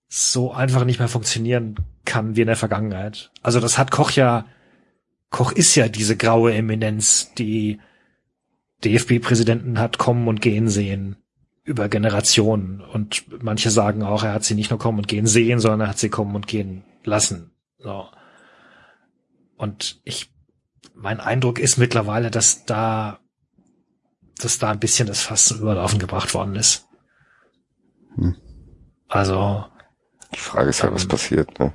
so 0.08 0.52
einfach 0.52 0.84
nicht 0.84 0.98
mehr 0.98 1.08
funktionieren 1.08 1.76
kann 2.04 2.36
wie 2.36 2.40
in 2.40 2.46
der 2.46 2.56
Vergangenheit. 2.56 3.30
Also 3.42 3.60
das 3.60 3.78
hat 3.78 3.90
Koch 3.90 4.10
ja, 4.12 4.46
Koch 5.30 5.52
ist 5.52 5.74
ja 5.74 5.88
diese 5.88 6.16
graue 6.16 6.54
Eminenz, 6.54 7.32
die 7.36 7.78
DFB-Präsidenten 8.84 9.78
hat 9.78 9.98
kommen 9.98 10.28
und 10.28 10.40
gehen 10.40 10.68
sehen 10.68 11.16
über 11.64 11.88
Generationen. 11.88 12.80
Und 12.80 13.24
manche 13.42 13.70
sagen 13.70 14.02
auch, 14.02 14.24
er 14.24 14.32
hat 14.32 14.44
sie 14.44 14.54
nicht 14.54 14.70
nur 14.70 14.78
kommen 14.78 14.98
und 14.98 15.08
gehen 15.08 15.26
sehen, 15.26 15.60
sondern 15.60 15.82
er 15.82 15.88
hat 15.88 15.98
sie 15.98 16.08
kommen 16.08 16.34
und 16.34 16.46
gehen 16.46 16.82
lassen. 17.04 17.52
So. 17.78 18.06
Und 19.56 20.00
ich, 20.04 20.32
mein 20.94 21.20
Eindruck 21.20 21.58
ist 21.58 21.78
mittlerweile, 21.78 22.30
dass 22.30 22.64
da, 22.64 23.20
dass 24.38 24.58
da 24.58 24.70
ein 24.70 24.80
bisschen 24.80 25.08
das 25.08 25.20
Fass 25.22 25.46
zum 25.46 25.60
Überlaufen 25.60 25.98
gebracht 25.98 26.34
worden 26.34 26.54
ist. 26.56 26.86
Hm. 28.14 28.36
Also, 29.08 29.64
Die 30.34 30.38
Frage 30.38 30.70
ist 30.70 30.82
ja, 30.82 30.92
was 30.92 31.04
Ähm. 31.04 31.08
passiert, 31.08 31.58
ne? 31.58 31.72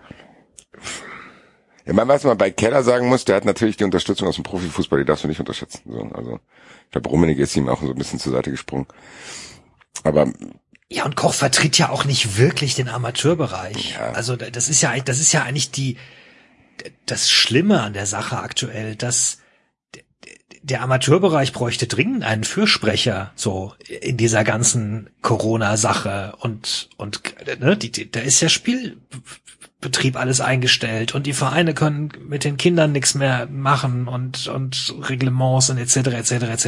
Ja, 1.86 1.94
man, 1.94 2.08
was 2.08 2.24
man 2.24 2.38
bei 2.38 2.50
Keller 2.52 2.82
sagen 2.84 3.08
muss, 3.10 3.26
der 3.26 3.36
hat 3.36 3.44
natürlich 3.46 3.76
die 3.76 3.84
Unterstützung 3.84 4.28
aus 4.28 4.36
dem 4.36 4.46
Profifußball, 4.46 5.00
die 5.00 5.06
darfst 5.06 5.26
du 5.26 5.28
nicht 5.28 5.40
unterschätzen. 5.40 5.82
So, 5.86 6.02
also, 6.14 6.40
ich 6.86 6.92
glaube, 6.92 7.10
Rummenigge 7.10 7.44
ist 7.44 7.56
ihm 7.58 7.68
auch 7.68 7.82
so 7.82 7.90
ein 7.90 7.96
bisschen 7.98 8.20
zur 8.20 8.32
Seite 8.32 8.52
gesprungen. 8.52 8.88
Aber 10.04 10.32
Ja, 10.94 11.06
und 11.06 11.16
Koch 11.16 11.34
vertritt 11.34 11.78
ja 11.80 11.90
auch 11.90 12.06
nicht 12.06 12.38
wirklich 12.38 12.76
den 12.76 12.88
Amateurbereich. 12.88 13.94
Ja. 13.96 14.12
Also 14.12 14.36
da- 14.36 14.50
das 14.52 14.70
ist 14.70 14.82
ja, 14.82 14.96
das 15.00 15.20
ist 15.20 15.32
ja 15.32 15.44
eigentlich 15.44 15.72
die, 15.72 15.98
das 17.06 17.30
Schlimme 17.32 17.82
an 17.82 17.94
der 17.94 18.06
Sache 18.06 18.38
aktuell, 18.38 18.96
dass 18.96 19.40
der 20.62 20.82
Amateurbereich 20.82 21.52
bräuchte 21.52 21.88
dringend 21.88 22.24
einen 22.24 22.44
Fürsprecher, 22.46 23.34
so 23.36 23.74
in 24.02 24.16
dieser 24.18 24.44
ganzen 24.44 25.10
Corona-Sache 25.22 26.36
und, 26.40 26.90
und, 26.96 27.22
ne, 27.60 27.76
die, 27.76 27.92
die, 27.92 28.10
da 28.10 28.22
ist 28.22 28.40
ja 28.40 28.48
Spielbetrieb 28.48 30.16
alles 30.16 30.40
eingestellt 30.42 31.16
und 31.16 31.26
die 31.28 31.34
Vereine 31.34 31.74
können 31.74 32.14
mit 32.28 32.44
den 32.46 32.56
Kindern 32.58 32.92
nichts 32.94 33.14
mehr 33.14 33.48
machen 33.48 34.08
und, 34.08 34.48
und 34.48 34.94
Reglements 35.10 35.70
und 35.70 35.78
etc., 35.80 35.98
etc., 35.98 36.32
etc. 36.32 36.68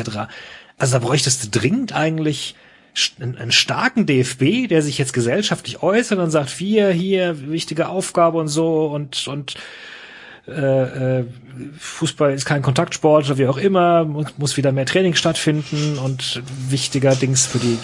Also 0.78 0.94
da 0.94 1.00
bräuchtest 1.00 1.46
du 1.46 1.60
dringend 1.60 1.94
eigentlich 1.94 2.56
einen, 3.20 3.52
starken 3.52 4.06
DFB, 4.06 4.68
der 4.68 4.82
sich 4.82 4.98
jetzt 4.98 5.14
gesellschaftlich 5.14 5.84
äußert 5.84 6.20
und 6.20 6.32
sagt, 6.32 6.60
wir 6.60 6.90
hier 6.90 7.50
wichtige 7.50 7.90
Aufgabe 7.90 8.38
und 8.38 8.48
so 8.48 8.88
und 8.88 9.28
und 9.28 9.56
äh, 10.48 11.20
äh, 11.20 11.26
Fußball 11.80 12.34
ist 12.34 12.46
kein 12.46 12.62
Kontaktsport 12.62 13.26
oder 13.26 13.38
wie 13.38 13.48
auch 13.48 13.58
immer, 13.58 14.06
muss, 14.06 14.38
muss 14.38 14.58
wieder 14.58 14.72
mehr 14.72 14.86
Training 14.86 15.16
stattfinden 15.16 15.98
und 15.98 16.44
wichtiger 16.70 17.16
Dings 17.16 17.48
für 17.48 17.58
die 17.58 17.80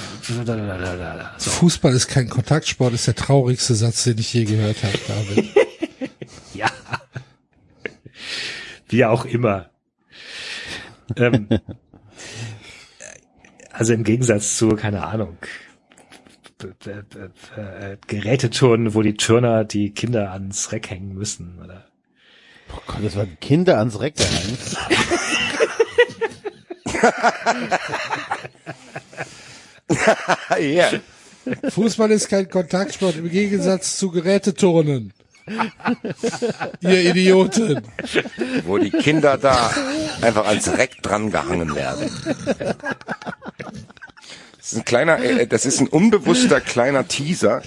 so. 1.37 1.49
Fußball 1.49 1.93
ist 1.93 2.07
kein 2.07 2.29
Kontaktsport, 2.29 2.93
ist 2.93 3.07
der 3.07 3.15
traurigste 3.15 3.73
Satz, 3.73 4.03
den 4.03 4.19
ich 4.19 4.31
je 4.33 4.43
gehört 4.45 4.83
habe, 4.83 4.99
David. 5.07 5.49
Ja. 6.53 6.69
Wie 8.89 9.05
auch 9.05 9.23
immer. 9.23 9.69
ähm, 11.15 11.47
also 13.81 13.93
im 13.93 14.03
Gegensatz 14.03 14.57
zu, 14.57 14.69
keine 14.75 15.03
Ahnung, 15.07 15.39
äh, 16.61 17.97
Geräteturnen, 18.05 18.93
wo 18.93 19.01
die 19.01 19.15
Turner 19.15 19.63
die 19.63 19.89
Kinder 19.89 20.33
ans 20.33 20.71
Reck 20.71 20.91
hängen 20.91 21.15
müssen, 21.15 21.57
oder? 21.63 21.87
Oh 22.71 22.81
Gott, 22.85 23.03
das 23.03 23.15
waren 23.15 23.39
Kinder 23.39 23.79
ans 23.79 23.99
Reck 23.99 24.17
gehangen. 24.17 24.57
ja, 30.59 30.91
Fußball 31.71 32.11
ist 32.11 32.29
kein 32.29 32.47
Kontaktsport 32.49 33.15
im 33.15 33.31
Gegensatz 33.31 33.97
zu 33.97 34.11
Geräteturnen. 34.11 35.11
Ihr 36.81 37.09
Idioten. 37.09 37.81
wo 38.65 38.77
die 38.77 38.91
Kinder 38.91 39.39
da 39.39 39.71
einfach 40.21 40.45
ans 40.45 40.67
Reck 40.77 41.01
dran 41.01 41.31
gehangen 41.31 41.73
werden. 41.75 42.11
Das 44.57 44.73
ist 44.73 44.77
ein 44.77 44.85
kleiner, 44.85 45.19
äh, 45.23 45.47
das 45.47 45.65
ist 45.65 45.79
ein 45.79 45.87
unbewusster 45.87 46.61
kleiner 46.61 47.07
Teaser 47.07 47.61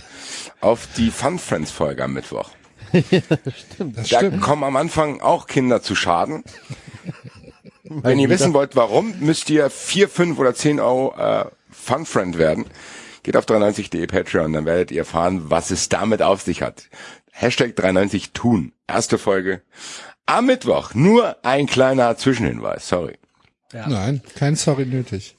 auf 0.61 0.87
die 0.97 1.11
Fun 1.11 1.39
Friends 1.39 1.71
Folge 1.71 2.05
am 2.05 2.13
Mittwoch. 2.13 2.51
Das 2.93 4.09
Da 4.09 4.19
stimmt. 4.19 4.41
kommen 4.41 4.63
am 4.65 4.77
Anfang 4.77 5.21
auch 5.21 5.47
Kinder 5.47 5.83
zu 5.83 5.95
Schaden. 5.97 6.45
Wenn 7.83 8.19
ihr 8.19 8.31
wissen 8.31 8.55
wollt, 8.55 8.77
warum, 8.77 9.15
müsst 9.21 9.51
ihr 9.51 9.69
vier, 9.71 10.09
fünf 10.09 10.39
oder 10.39 10.55
zehn 10.55 10.81
Euro 10.81 11.15
äh, 11.19 11.45
Fun 11.71 12.07
Friend 12.07 12.39
werden. 12.39 12.67
Geht 13.23 13.37
auf 13.37 13.47
93.de 13.47 14.07
Patreon, 14.07 14.53
dann 14.53 14.65
werdet 14.67 14.91
ihr 14.91 15.01
erfahren, 15.01 15.51
was 15.51 15.71
es 15.71 15.89
damit 15.89 16.23
auf 16.23 16.43
sich 16.43 16.63
hat. 16.63 16.85
Hashtag 17.33 17.75
93 17.77 18.33
tun. 18.33 18.73
Erste 18.87 19.19
Folge 19.19 19.63
am 20.27 20.47
Mittwoch. 20.47 20.95
Nur 20.95 21.37
ein 21.45 21.67
kleiner 21.67 22.17
Zwischenhinweis, 22.17 22.89
sorry. 22.89 23.19
Nein, 23.73 24.23
kein 24.37 24.55
Sorry 24.55 24.87
nötig. 24.87 25.37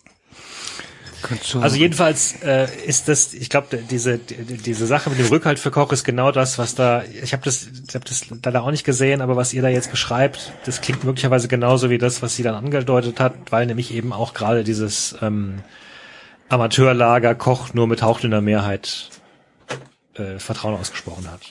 Also 1.61 1.75
jedenfalls 1.77 2.35
äh, 2.43 2.67
ist 2.85 3.07
das, 3.07 3.33
ich 3.33 3.49
glaube, 3.49 3.77
diese 3.77 4.17
die- 4.17 4.57
diese 4.57 4.85
Sache 4.85 5.09
mit 5.09 5.19
dem 5.19 5.27
Rückhalt 5.27 5.59
für 5.59 5.71
Koch 5.71 5.91
ist 5.91 6.03
genau 6.03 6.31
das, 6.31 6.57
was 6.57 6.75
da. 6.75 7.03
Ich 7.23 7.33
habe 7.33 7.43
das, 7.43 7.67
ich 7.87 7.95
habe 7.95 8.05
das 8.05 8.25
leider 8.43 8.63
auch 8.63 8.71
nicht 8.71 8.83
gesehen, 8.83 9.21
aber 9.21 9.35
was 9.35 9.53
ihr 9.53 9.61
da 9.61 9.69
jetzt 9.69 9.91
beschreibt, 9.91 10.53
das 10.65 10.81
klingt 10.81 11.03
möglicherweise 11.03 11.47
genauso 11.47 11.89
wie 11.89 11.97
das, 11.97 12.21
was 12.21 12.35
sie 12.35 12.43
dann 12.43 12.55
angedeutet 12.55 13.19
hat, 13.19 13.33
weil 13.49 13.65
nämlich 13.65 13.93
eben 13.93 14.13
auch 14.13 14.33
gerade 14.33 14.63
dieses 14.63 15.15
ähm, 15.21 15.61
Amateurlager 16.49 17.35
Koch 17.35 17.73
nur 17.73 17.87
mit 17.87 18.01
hauchdünner 18.01 18.41
Mehrheit 18.41 19.09
äh, 20.15 20.37
Vertrauen 20.39 20.75
ausgesprochen 20.79 21.29
hat. 21.31 21.41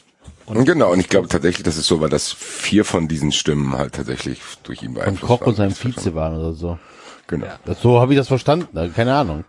Und 0.47 0.65
genau, 0.67 0.93
und 0.93 1.01
ich 1.01 1.09
glaube 1.09 1.29
tatsächlich, 1.29 1.65
dass 1.65 1.77
es 1.79 1.87
so 1.87 2.01
war, 2.01 2.09
dass 2.11 2.31
vier 2.33 2.85
von 2.85 3.09
diesen 3.09 3.33
Stimmen 3.33 3.77
halt 3.79 3.95
tatsächlich 3.95 4.41
durch 4.63 4.83
ihn 4.83 4.89
Von 4.89 4.95
beeinflusst 4.97 5.27
Koch 5.27 5.41
und 5.47 5.59
waren. 5.59 5.71
seinem 5.75 5.95
Vize 5.95 6.15
waren 6.15 6.37
oder 6.39 6.53
so. 6.53 6.79
Genau. 7.27 7.47
Das, 7.65 7.81
so 7.81 7.99
habe 8.01 8.13
ich 8.13 8.19
das 8.19 8.29
verstanden, 8.29 8.77
also 8.77 8.93
keine 8.93 9.15
Ahnung. 9.15 9.45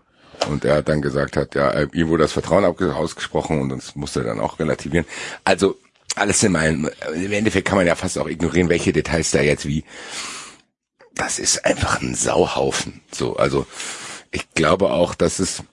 Und 0.48 0.66
er 0.66 0.76
hat 0.76 0.90
dann 0.90 1.02
gesagt 1.02 1.38
hat, 1.38 1.56
ja, 1.56 1.70
äh, 1.70 1.88
ihm 1.94 2.10
wurde 2.10 2.24
das 2.24 2.34
Vertrauen 2.34 2.66
ausgesprochen 2.66 3.62
und 3.62 3.70
das 3.70 3.96
musste 3.96 4.24
dann 4.24 4.40
auch 4.40 4.60
relativieren. 4.60 5.06
Also 5.44 5.78
alles 6.16 6.42
in 6.44 6.54
meinem, 6.54 6.90
im 7.14 7.32
Endeffekt 7.32 7.68
kann 7.68 7.78
man 7.78 7.88
ja 7.88 7.96
fast 7.96 8.18
auch 8.18 8.28
ignorieren, 8.28 8.70
welche 8.70 8.94
Details 8.94 9.32
da 9.32 9.42
jetzt 9.42 9.68
wie. 9.68 9.84
Das 11.14 11.40
ist 11.40 11.66
einfach 11.66 12.02
ein 12.02 12.16
Sauhaufen. 12.16 13.02
So, 13.12 13.36
also 13.36 13.66
ich 14.32 14.54
glaube 14.54 14.92
auch, 14.92 15.16
dass 15.16 15.40
es, 15.40 15.64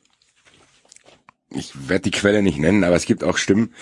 ich 1.51 1.89
werde 1.89 2.03
die 2.03 2.11
Quelle 2.11 2.43
nicht 2.43 2.59
nennen, 2.59 2.85
aber 2.85 2.97
es 2.97 3.07
gibt 3.07 3.25
auch 3.25 3.37
Stimmen, 3.37 3.75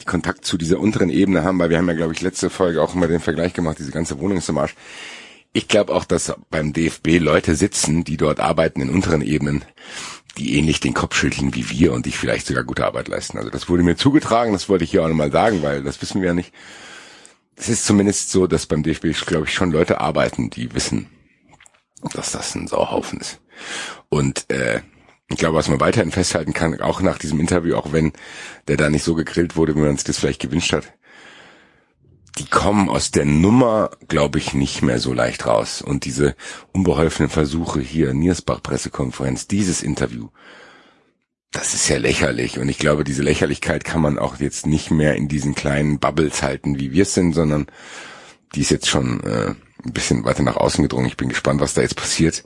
die 0.00 0.04
Kontakt 0.04 0.44
zu 0.44 0.56
dieser 0.56 0.78
unteren 0.78 1.10
Ebene 1.10 1.42
haben, 1.42 1.58
weil 1.58 1.70
wir 1.70 1.78
haben 1.78 1.88
ja, 1.88 1.94
glaube 1.94 2.12
ich, 2.12 2.20
letzte 2.20 2.50
Folge 2.50 2.82
auch 2.82 2.94
immer 2.94 3.08
den 3.08 3.20
Vergleich 3.20 3.52
gemacht, 3.52 3.78
diese 3.78 3.90
ganze 3.90 4.18
Wohnung 4.20 4.38
ist 4.38 4.48
im 4.48 4.58
Arsch. 4.58 4.74
Ich 5.52 5.66
glaube 5.66 5.94
auch, 5.94 6.04
dass 6.04 6.32
beim 6.50 6.72
DFB 6.72 7.18
Leute 7.18 7.54
sitzen, 7.56 8.04
die 8.04 8.16
dort 8.16 8.38
arbeiten 8.38 8.80
in 8.80 8.90
unteren 8.90 9.22
Ebenen, 9.22 9.64
die 10.38 10.56
ähnlich 10.56 10.80
den 10.80 10.94
Kopf 10.94 11.14
schütteln 11.14 11.54
wie 11.54 11.68
wir 11.70 11.92
und 11.92 12.06
die 12.06 12.12
vielleicht 12.12 12.46
sogar 12.46 12.64
gute 12.64 12.86
Arbeit 12.86 13.08
leisten. 13.08 13.38
Also 13.38 13.50
das 13.50 13.68
wurde 13.68 13.82
mir 13.82 13.96
zugetragen, 13.96 14.52
das 14.52 14.68
wollte 14.68 14.84
ich 14.84 14.90
hier 14.90 15.02
auch 15.02 15.08
nochmal 15.08 15.32
sagen, 15.32 15.62
weil 15.62 15.82
das 15.82 16.00
wissen 16.00 16.20
wir 16.20 16.28
ja 16.28 16.34
nicht. 16.34 16.52
Es 17.56 17.68
ist 17.68 17.84
zumindest 17.84 18.30
so, 18.30 18.46
dass 18.46 18.66
beim 18.66 18.82
DFB, 18.82 19.12
glaube 19.26 19.46
ich, 19.46 19.54
schon 19.54 19.72
Leute 19.72 20.00
arbeiten, 20.00 20.48
die 20.48 20.74
wissen, 20.74 21.08
dass 22.14 22.32
das 22.32 22.54
ein 22.54 22.68
Sauhaufen 22.68 23.20
ist. 23.20 23.40
Und 24.08 24.48
äh, 24.50 24.80
ich 25.30 25.36
glaube, 25.36 25.56
was 25.56 25.68
man 25.68 25.80
weiterhin 25.80 26.12
festhalten 26.12 26.54
kann, 26.54 26.80
auch 26.80 27.00
nach 27.00 27.18
diesem 27.18 27.40
Interview, 27.40 27.76
auch 27.76 27.92
wenn 27.92 28.12
der 28.68 28.76
da 28.76 28.88
nicht 28.88 29.04
so 29.04 29.14
gegrillt 29.14 29.56
wurde, 29.56 29.74
wie 29.74 29.80
man 29.80 29.96
sich 29.96 30.04
das 30.04 30.18
vielleicht 30.18 30.40
gewünscht 30.40 30.72
hat, 30.72 30.92
die 32.38 32.46
kommen 32.46 32.88
aus 32.88 33.10
der 33.10 33.24
Nummer, 33.24 33.90
glaube 34.06 34.38
ich, 34.38 34.54
nicht 34.54 34.82
mehr 34.82 35.00
so 35.00 35.12
leicht 35.12 35.46
raus. 35.46 35.82
Und 35.82 36.04
diese 36.04 36.36
unbeholfenen 36.72 37.30
Versuche 37.30 37.80
hier, 37.80 38.14
Niersbach-Pressekonferenz, 38.14 39.48
dieses 39.48 39.82
Interview, 39.82 40.28
das 41.50 41.74
ist 41.74 41.88
ja 41.88 41.96
lächerlich. 41.96 42.58
Und 42.58 42.68
ich 42.68 42.78
glaube, 42.78 43.04
diese 43.04 43.22
Lächerlichkeit 43.22 43.84
kann 43.84 44.00
man 44.00 44.18
auch 44.18 44.38
jetzt 44.38 44.66
nicht 44.66 44.90
mehr 44.90 45.16
in 45.16 45.28
diesen 45.28 45.54
kleinen 45.54 45.98
Bubbles 45.98 46.42
halten, 46.42 46.78
wie 46.78 46.92
wir 46.92 47.02
es 47.02 47.14
sind, 47.14 47.32
sondern 47.32 47.66
die 48.54 48.60
ist 48.60 48.70
jetzt 48.70 48.88
schon 48.88 49.22
äh, 49.24 49.54
ein 49.84 49.92
bisschen 49.92 50.24
weiter 50.24 50.42
nach 50.42 50.56
außen 50.56 50.82
gedrungen. 50.82 51.06
Ich 51.06 51.16
bin 51.16 51.28
gespannt, 51.28 51.60
was 51.60 51.74
da 51.74 51.82
jetzt 51.82 51.96
passiert. 51.96 52.44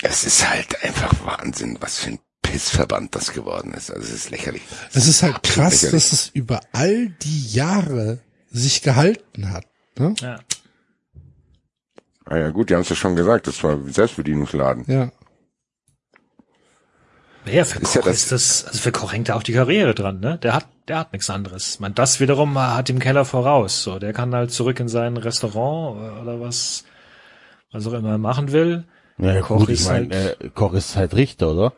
Es 0.00 0.24
ist 0.24 0.48
halt 0.48 0.82
einfach 0.82 1.12
Wahnsinn, 1.24 1.76
was 1.80 1.98
für 1.98 2.10
ein 2.10 2.18
Pissverband 2.42 3.14
das 3.14 3.32
geworden 3.32 3.72
ist. 3.72 3.90
Also 3.90 4.02
es 4.04 4.12
ist 4.12 4.30
lächerlich. 4.30 4.62
Es 4.92 5.06
ist 5.08 5.22
halt 5.22 5.42
krass, 5.42 5.82
lächerlich. 5.82 5.90
dass 5.92 6.12
es 6.12 6.28
über 6.34 6.60
all 6.72 7.08
die 7.22 7.46
Jahre 7.48 8.18
sich 8.50 8.82
gehalten 8.82 9.50
hat. 9.52 9.64
Ne? 9.98 10.14
Ja. 10.20 10.40
Ah 12.24 12.36
ja 12.36 12.50
gut, 12.50 12.70
die 12.70 12.74
haben 12.74 12.82
es 12.82 12.88
ja 12.88 12.96
schon 12.96 13.16
gesagt, 13.16 13.46
das 13.46 13.62
war 13.64 13.78
Selbstbedienungsladen. 13.86 14.84
Ja. 14.86 15.10
Naja, 17.44 17.64
für 17.64 17.80
Ist 17.80 17.88
Koch 17.88 17.94
ja 17.96 18.02
das- 18.02 18.16
ist 18.16 18.32
das, 18.32 18.64
also 18.66 18.78
für 18.78 18.92
Koch 18.92 19.12
hängt 19.12 19.28
da 19.28 19.34
auch 19.34 19.42
die 19.42 19.52
Karriere 19.52 19.94
dran, 19.94 20.20
ne? 20.20 20.38
Der 20.38 20.54
hat, 20.54 20.66
der 20.86 20.98
hat 20.98 21.12
nichts 21.12 21.28
anderes. 21.28 21.74
Ich 21.74 21.80
meine, 21.80 21.94
das 21.94 22.20
wiederum 22.20 22.56
hat 22.56 22.88
im 22.88 23.00
Keller 23.00 23.24
voraus. 23.24 23.82
So, 23.82 23.98
der 23.98 24.12
kann 24.12 24.32
halt 24.34 24.52
zurück 24.52 24.78
in 24.78 24.88
sein 24.88 25.16
Restaurant 25.16 25.96
äh, 26.00 26.20
oder 26.20 26.40
was, 26.40 26.84
was 27.72 27.86
auch 27.86 27.92
immer 27.94 28.10
er 28.10 28.18
machen 28.18 28.52
will. 28.52 28.84
Ja, 29.18 29.40
Koch 29.40 29.58
gut, 29.58 29.70
ich 29.70 29.80
ist 29.80 29.88
meine, 29.88 30.14
äh, 30.14 30.50
Koch 30.54 30.72
ist 30.74 30.94
halt 30.94 31.14
Richter, 31.14 31.50
oder? 31.50 31.72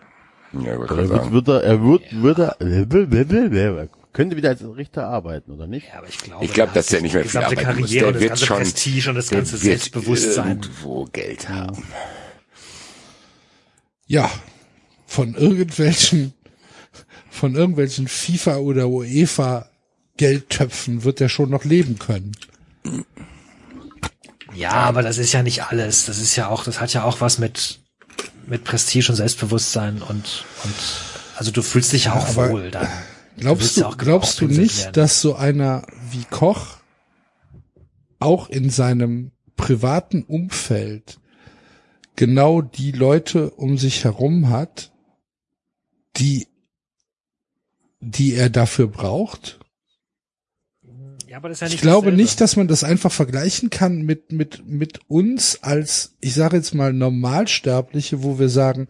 Ja, 0.63 0.79
wollte 0.79 0.95
Er 0.95 1.33
wird, 1.33 1.49
er, 1.49 1.63
er 1.63 1.83
wird, 1.85 2.03
wird 2.13 3.33
er, 3.33 3.53
er 3.79 3.89
könnte 4.13 4.37
wieder 4.37 4.51
als 4.51 4.63
Richter 4.65 5.09
arbeiten, 5.09 5.51
oder 5.53 5.67
nicht? 5.67 5.89
Ja, 5.89 5.99
aber 5.99 6.09
ich 6.09 6.19
glaube, 6.19 6.45
Ich 6.45 6.53
glaube, 6.53 6.73
dass 6.73 6.87
der 6.87 7.03
nicht 7.03 7.15
mehr 7.15 7.25
viel 7.25 7.41
arbeiten 7.41 7.81
muss. 7.81 7.91
Karriere, 7.91 8.13
Der 8.13 8.13
das 8.13 8.21
wird 8.21 8.29
ganze 8.31 8.47
schon, 8.47 8.57
Prestige 8.59 9.09
und 9.11 9.17
das 9.17 9.27
der 9.27 9.39
ganze 9.39 9.53
wird 9.55 9.63
Selbstbewusstsein. 9.63 10.49
irgendwo 10.63 11.05
Geld 11.07 11.49
haben. 11.49 11.83
Ja. 14.07 14.31
Von 15.07 15.35
irgendwelchen, 15.35 16.33
von 17.31 17.55
irgendwelchen 17.55 18.09
FIFA 18.09 18.57
oder 18.59 18.89
UEFA 18.89 19.69
Geldtöpfen 20.17 21.05
wird 21.05 21.21
er 21.21 21.29
schon 21.29 21.51
noch 21.51 21.65
leben 21.65 21.99
können. 21.99 22.33
Ja, 24.55 24.73
aber 24.73 25.03
das 25.03 25.19
ist 25.19 25.33
ja 25.33 25.43
nicht 25.43 25.65
alles. 25.65 26.07
Das 26.07 26.19
ist 26.19 26.37
ja 26.37 26.49
auch, 26.49 26.63
das 26.65 26.81
hat 26.81 26.93
ja 26.93 27.03
auch 27.05 27.21
was 27.21 27.39
mit, 27.39 27.81
mit 28.47 28.65
Prestige 28.65 29.11
und 29.11 29.17
Selbstbewusstsein 29.17 30.03
und, 30.03 30.45
und, 30.65 30.75
also 31.37 31.51
du 31.51 31.63
fühlst 31.63 31.93
dich 31.93 32.07
ja 32.07 32.15
auch 32.15 32.37
wohl 32.37 32.71
dann. 32.71 32.89
willst 33.37 33.43
Glaubst 33.43 33.77
du, 33.77 33.87
auch 33.87 33.97
glaubst 33.97 34.41
du 34.41 34.47
nicht, 34.47 34.85
werden. 34.85 34.93
dass 34.95 35.21
so 35.21 35.35
einer 35.35 35.87
wie 36.11 36.25
Koch 36.25 36.79
auch 38.21 38.49
in 38.49 38.71
seinem 38.71 39.33
privaten 39.57 40.23
Umfeld 40.23 41.21
genau 42.17 42.63
die 42.63 42.93
Leute 42.93 43.51
um 43.51 43.77
sich 43.77 44.05
herum 44.05 44.51
hat, 44.51 44.93
die, 46.17 46.47
die 48.01 48.35
er 48.35 48.51
dafür 48.51 48.87
braucht? 48.87 49.59
Ja, 51.35 51.39
aber 51.39 51.49
das 51.49 51.57
ist 51.57 51.61
ja 51.63 51.67
nicht 51.67 51.75
Ich 51.75 51.81
glaube 51.81 52.07
dasselbe. 52.07 52.23
nicht, 52.23 52.41
dass 52.41 52.55
man 52.55 52.69
das 52.69 52.85
einfach 52.85 53.11
vergleichen 53.11 53.69
kann 53.69 54.03
mit, 54.03 54.31
mit, 54.31 54.69
mit 54.69 55.01
uns 55.09 55.61
als, 55.65 56.15
ich 56.21 56.33
sage 56.33 56.57
jetzt 56.59 56.75
mal, 56.77 56.93
Normalsterbliche, 56.93 58.23
wo 58.23 58.39
wir 58.39 58.49
sagen, 58.49 58.87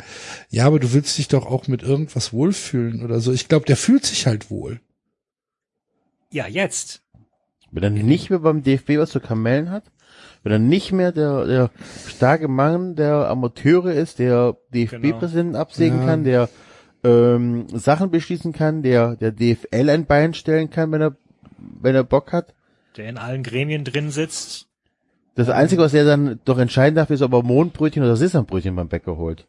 ja, 0.51 0.67
aber 0.67 0.79
du 0.79 0.93
willst 0.93 1.17
dich 1.17 1.29
doch 1.29 1.47
auch 1.47 1.69
mit 1.69 1.83
irgendwas 1.83 2.35
wohlfühlen 2.35 3.03
oder 3.03 3.21
so. 3.21 3.33
Ich 3.33 3.49
glaube, 3.49 3.65
der 3.65 3.79
fühlt 3.79 4.05
sich 4.05 4.27
halt 4.27 4.51
wohl. 4.51 4.83
Ja, 6.31 6.47
jetzt. 6.47 7.01
Wenn 7.71 7.83
er 7.83 7.89
nicht 7.89 8.29
mehr 8.29 8.41
beim 8.41 8.63
DFB 8.63 8.99
was 8.99 9.09
zu 9.09 9.21
kamellen 9.21 9.71
hat, 9.71 9.85
wenn 10.43 10.53
er 10.53 10.59
nicht 10.59 10.93
mehr 10.93 11.13
der, 11.13 11.47
der 11.47 11.71
starke 12.07 12.49
Mann 12.49 12.95
der 12.95 13.31
Amateure 13.31 13.95
ist, 13.95 14.19
der 14.19 14.59
DFB-Präsidenten 14.75 15.57
absägen 15.57 16.01
Ja. 16.01 16.05
kann, 16.07 16.25
der 16.25 16.51
ähm, 17.05 17.69
Sachen 17.73 18.11
beschließen 18.11 18.53
kann, 18.53 18.83
der 18.83 19.17
der 19.17 19.33
DFL 19.33 19.89
ein 19.89 20.05
Bein 20.05 20.35
stellen 20.35 20.69
kann, 20.69 20.93
wenn 20.93 21.01
er 21.01 21.17
wenn 21.59 21.95
er 21.95 22.05
Bock 22.05 22.33
hat. 22.33 22.55
Der 22.97 23.09
in 23.09 23.19
allen 23.19 23.43
Gremien 23.43 23.85
drin 23.85 24.11
sitzt. 24.11 24.67
Das 25.35 25.49
Einzige, 25.49 25.83
was 25.83 25.95
er 25.95 26.05
dann 26.05 26.39
doch 26.45 26.59
entscheiden 26.59 26.95
darf, 26.95 27.11
ist, 27.11 27.23
ob 27.23 27.33
er 27.33 27.43
Mondbrötchen 27.43 28.03
oder 28.05 28.17
Sesambrötchen 28.17 28.77
beim 28.77 28.89
Bäcker 28.89 29.17
holt. 29.17 29.47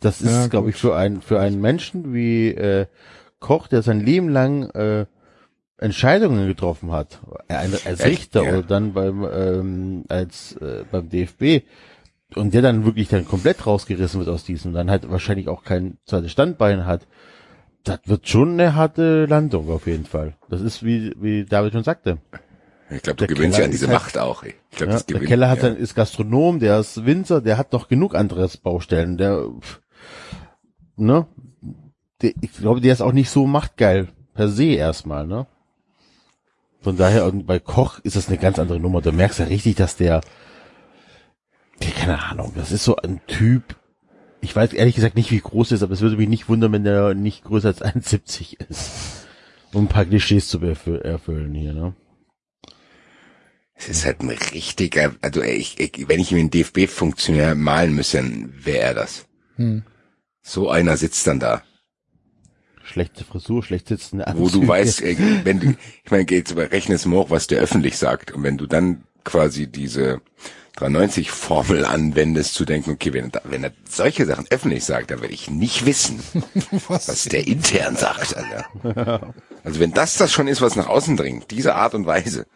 Das 0.00 0.20
ist, 0.20 0.30
Ja, 0.30 0.46
glaube 0.48 0.70
ich, 0.70 0.76
für 0.76 0.96
einen 0.96 1.22
für 1.22 1.40
einen 1.40 1.60
Menschen 1.60 2.12
wie 2.12 2.48
äh, 2.48 2.86
Koch, 3.40 3.68
der 3.68 3.82
sein 3.82 4.00
Leben 4.00 4.28
lang 4.28 4.70
äh, 4.70 5.06
Entscheidungen 5.78 6.46
getroffen 6.46 6.92
hat, 6.92 7.20
ein- 7.48 7.72
als 7.72 8.00
Echt? 8.00 8.04
Richter 8.06 8.42
Ja. 8.44 8.50
oder 8.50 8.62
dann 8.62 8.92
beim 8.92 9.24
ähm, 9.30 10.04
als 10.08 10.56
äh, 10.56 10.84
beim 10.90 11.08
DFB 11.08 11.64
und 12.34 12.54
der 12.54 12.62
dann 12.62 12.84
wirklich 12.84 13.08
dann 13.08 13.26
komplett 13.26 13.66
rausgerissen 13.66 14.20
wird 14.20 14.28
aus 14.28 14.44
diesem, 14.44 14.72
dann 14.72 14.90
halt 14.90 15.10
wahrscheinlich 15.10 15.48
auch 15.48 15.64
kein 15.64 15.98
zweites 16.06 16.32
Standbein 16.32 16.86
hat. 16.86 17.06
Das 17.84 18.00
wird 18.06 18.26
schon 18.28 18.52
eine 18.52 18.74
harte 18.74 19.26
Landung 19.26 19.70
auf 19.70 19.86
jeden 19.86 20.06
Fall. 20.06 20.34
Das 20.48 20.60
ist 20.62 20.82
wie 20.84 21.14
wie 21.20 21.44
David 21.44 21.74
schon 21.74 21.84
sagte. 21.84 22.18
Ich 22.90 23.02
glaube, 23.02 23.16
du 23.16 23.26
Der 23.26 23.34
gewinnst 23.36 23.56
Keller 23.56 23.58
ja 23.58 23.64
an 23.66 23.70
diese 23.70 23.86
halt- 23.88 23.94
Macht 23.94 24.18
auch. 24.18 24.42
ey. 24.42 24.54
Ich 24.70 24.76
glaube, 24.78 24.92
Ja, 24.92 24.96
das 24.98 25.06
der 25.06 25.14
gewinnt. 25.14 25.28
Keller 25.28 25.48
hat 25.50 25.62
ja. 25.62 25.68
dann, 25.70 25.76
ist 25.76 25.94
Gastronom, 25.94 26.60
der 26.60 26.78
ist 26.80 27.04
Winzer, 27.06 27.40
der 27.40 27.56
hat 27.58 27.72
noch 27.72 27.88
genug 27.88 28.14
anderes 28.14 28.56
Baustellen. 28.56 29.16
Der, 29.18 29.46
ne? 30.96 31.26
Der, 32.22 32.32
ich 32.40 32.52
glaube, 32.52 32.80
der 32.80 32.92
ist 32.92 33.00
auch 33.00 33.12
nicht 33.12 33.30
so 33.30 33.46
machtgeil 33.46 34.08
per 34.34 34.48
se 34.48 34.64
erstmal, 34.64 35.26
ne? 35.26 35.46
Von 36.80 36.96
daher, 36.96 37.24
und 37.26 37.46
bei 37.46 37.58
Koch 37.58 37.98
ist 38.00 38.16
das 38.16 38.28
eine 38.28 38.36
ganz 38.38 38.58
andere 38.58 38.78
Nummer. 38.80 39.00
Du 39.00 39.12
merkst 39.12 39.38
ja 39.38 39.46
richtig, 39.46 39.76
dass 39.76 39.96
der, 39.96 40.20
ja, 41.82 41.90
keine 41.98 42.22
Ahnung, 42.22 42.52
das 42.54 42.72
ist 42.72 42.84
so 42.84 42.96
ein 42.96 43.20
Typ. 43.26 43.76
Ich 44.44 44.54
weiß 44.54 44.72
ehrlich 44.72 44.94
gesagt 44.94 45.16
nicht, 45.16 45.30
wie 45.30 45.40
groß 45.40 45.70
er 45.72 45.76
ist, 45.76 45.82
aber 45.82 45.92
es 45.94 46.00
würde 46.00 46.16
mich 46.16 46.28
nicht 46.28 46.48
wundern, 46.48 46.72
wenn 46.72 46.84
der 46.84 47.14
nicht 47.14 47.44
größer 47.44 47.68
als 47.68 47.82
1,70 47.82 48.60
ist. 48.68 48.90
Um 49.72 49.84
ein 49.84 49.88
paar 49.88 50.04
Klischees 50.04 50.48
zu 50.48 50.58
erfü- 50.58 51.00
erfüllen 51.00 51.54
hier, 51.54 51.72
ne? 51.72 51.94
Es 53.74 53.88
ist 53.88 54.04
halt 54.04 54.20
ein 54.20 54.30
richtiger, 54.30 55.14
also 55.20 55.42
ich, 55.42 55.80
ich, 55.80 56.08
wenn 56.08 56.20
ich 56.20 56.30
ihm 56.30 56.38
einen 56.38 56.50
DFB-Funktionär 56.50 57.56
malen 57.56 57.94
müsste, 57.94 58.18
dann 58.18 58.54
wäre 58.64 58.78
er 58.78 58.94
das. 58.94 59.26
Hm. 59.56 59.82
So 60.42 60.70
einer 60.70 60.96
sitzt 60.96 61.26
dann 61.26 61.40
da, 61.40 61.62
Schlechte 62.84 63.24
Frisur, 63.24 63.62
schlecht 63.64 63.88
sitzende 63.88 64.26
wo 64.34 64.40
du 64.40 64.60
Anzüge. 64.60 64.68
weißt, 64.68 65.02
wenn 65.44 65.58
du, 65.58 65.74
ich 66.04 66.10
meine, 66.10 66.26
jetzt 66.30 66.54
rechne 66.54 66.94
es 66.96 67.06
mal 67.06 67.16
hoch, 67.20 67.30
was 67.30 67.46
der 67.46 67.60
öffentlich 67.62 67.96
sagt. 67.96 68.30
Und 68.32 68.42
wenn 68.42 68.58
du 68.58 68.66
dann 68.66 69.04
quasi 69.24 69.66
diese 69.66 70.20
390-Formel 70.76 71.84
anwendest, 71.84 72.54
zu 72.54 72.64
denken, 72.64 72.90
okay, 72.90 73.12
wenn 73.12 73.30
er, 73.30 73.42
wenn 73.44 73.64
er 73.64 73.72
solche 73.88 74.26
Sachen 74.26 74.46
öffentlich 74.50 74.84
sagt, 74.84 75.10
dann 75.10 75.20
werde 75.20 75.34
ich 75.34 75.48
nicht 75.48 75.86
wissen, 75.86 76.20
was 76.88 77.24
der 77.24 77.46
intern 77.46 77.96
sagt, 77.96 78.36
Alter. 78.36 79.34
Also 79.62 79.80
wenn 79.80 79.92
das 79.92 80.16
das 80.16 80.32
schon 80.32 80.48
ist, 80.48 80.60
was 80.60 80.74
nach 80.76 80.88
außen 80.88 81.16
dringt, 81.16 81.50
diese 81.50 81.76
Art 81.76 81.94
und 81.94 82.06
Weise, 82.06 82.46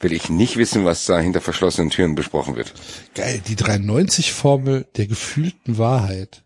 will 0.00 0.12
ich 0.12 0.30
nicht 0.30 0.56
wissen, 0.56 0.84
was 0.84 1.04
da 1.04 1.18
hinter 1.18 1.40
verschlossenen 1.40 1.90
Türen 1.90 2.14
besprochen 2.14 2.56
wird. 2.56 2.72
Geil, 3.14 3.40
die 3.46 3.56
93-Formel 3.56 4.86
der 4.96 5.06
gefühlten 5.06 5.78
Wahrheit. 5.78 6.42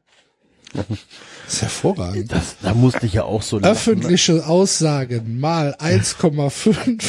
Das 1.46 1.54
ist 1.54 1.62
hervorragend. 1.62 2.32
Das, 2.32 2.56
da 2.60 2.74
musste 2.74 3.06
ich 3.06 3.12
ja 3.14 3.22
auch 3.24 3.40
so 3.40 3.58
lachen. 3.58 3.72
Öffentliche 3.72 4.46
Aussagen 4.46 5.38
mal 5.40 5.74
1,5. 5.78 6.98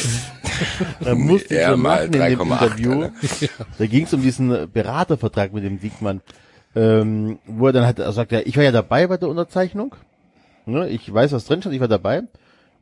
Da 1.00 1.14
musste 1.14 1.54
ich 1.54 1.60
Ja, 1.60 1.70
so 1.70 1.76
mal 1.76 2.06
in 2.06 2.12
dem 2.12 2.22
3,8, 2.22 2.42
Interview. 2.42 3.02
Alter. 3.02 3.66
Da 3.78 3.86
ging 3.86 4.04
es 4.04 4.14
um 4.14 4.22
diesen 4.22 4.70
Beratervertrag 4.72 5.52
mit 5.52 5.62
dem 5.62 5.78
Diekmann, 5.78 6.20
ähm, 6.74 7.38
wo 7.46 7.66
er 7.66 7.72
dann 7.72 7.84
halt 7.84 7.98
er 8.00 8.12
sagt, 8.12 8.32
ja, 8.32 8.40
ich 8.44 8.56
war 8.56 8.64
ja 8.64 8.72
dabei 8.72 9.06
bei 9.06 9.16
der 9.16 9.28
Unterzeichnung. 9.28 9.94
Ne, 10.66 10.88
ich 10.88 11.12
weiß, 11.12 11.32
was 11.32 11.44
drin 11.44 11.60
stand, 11.60 11.74
ich 11.74 11.80
war 11.80 11.88
dabei. 11.88 12.20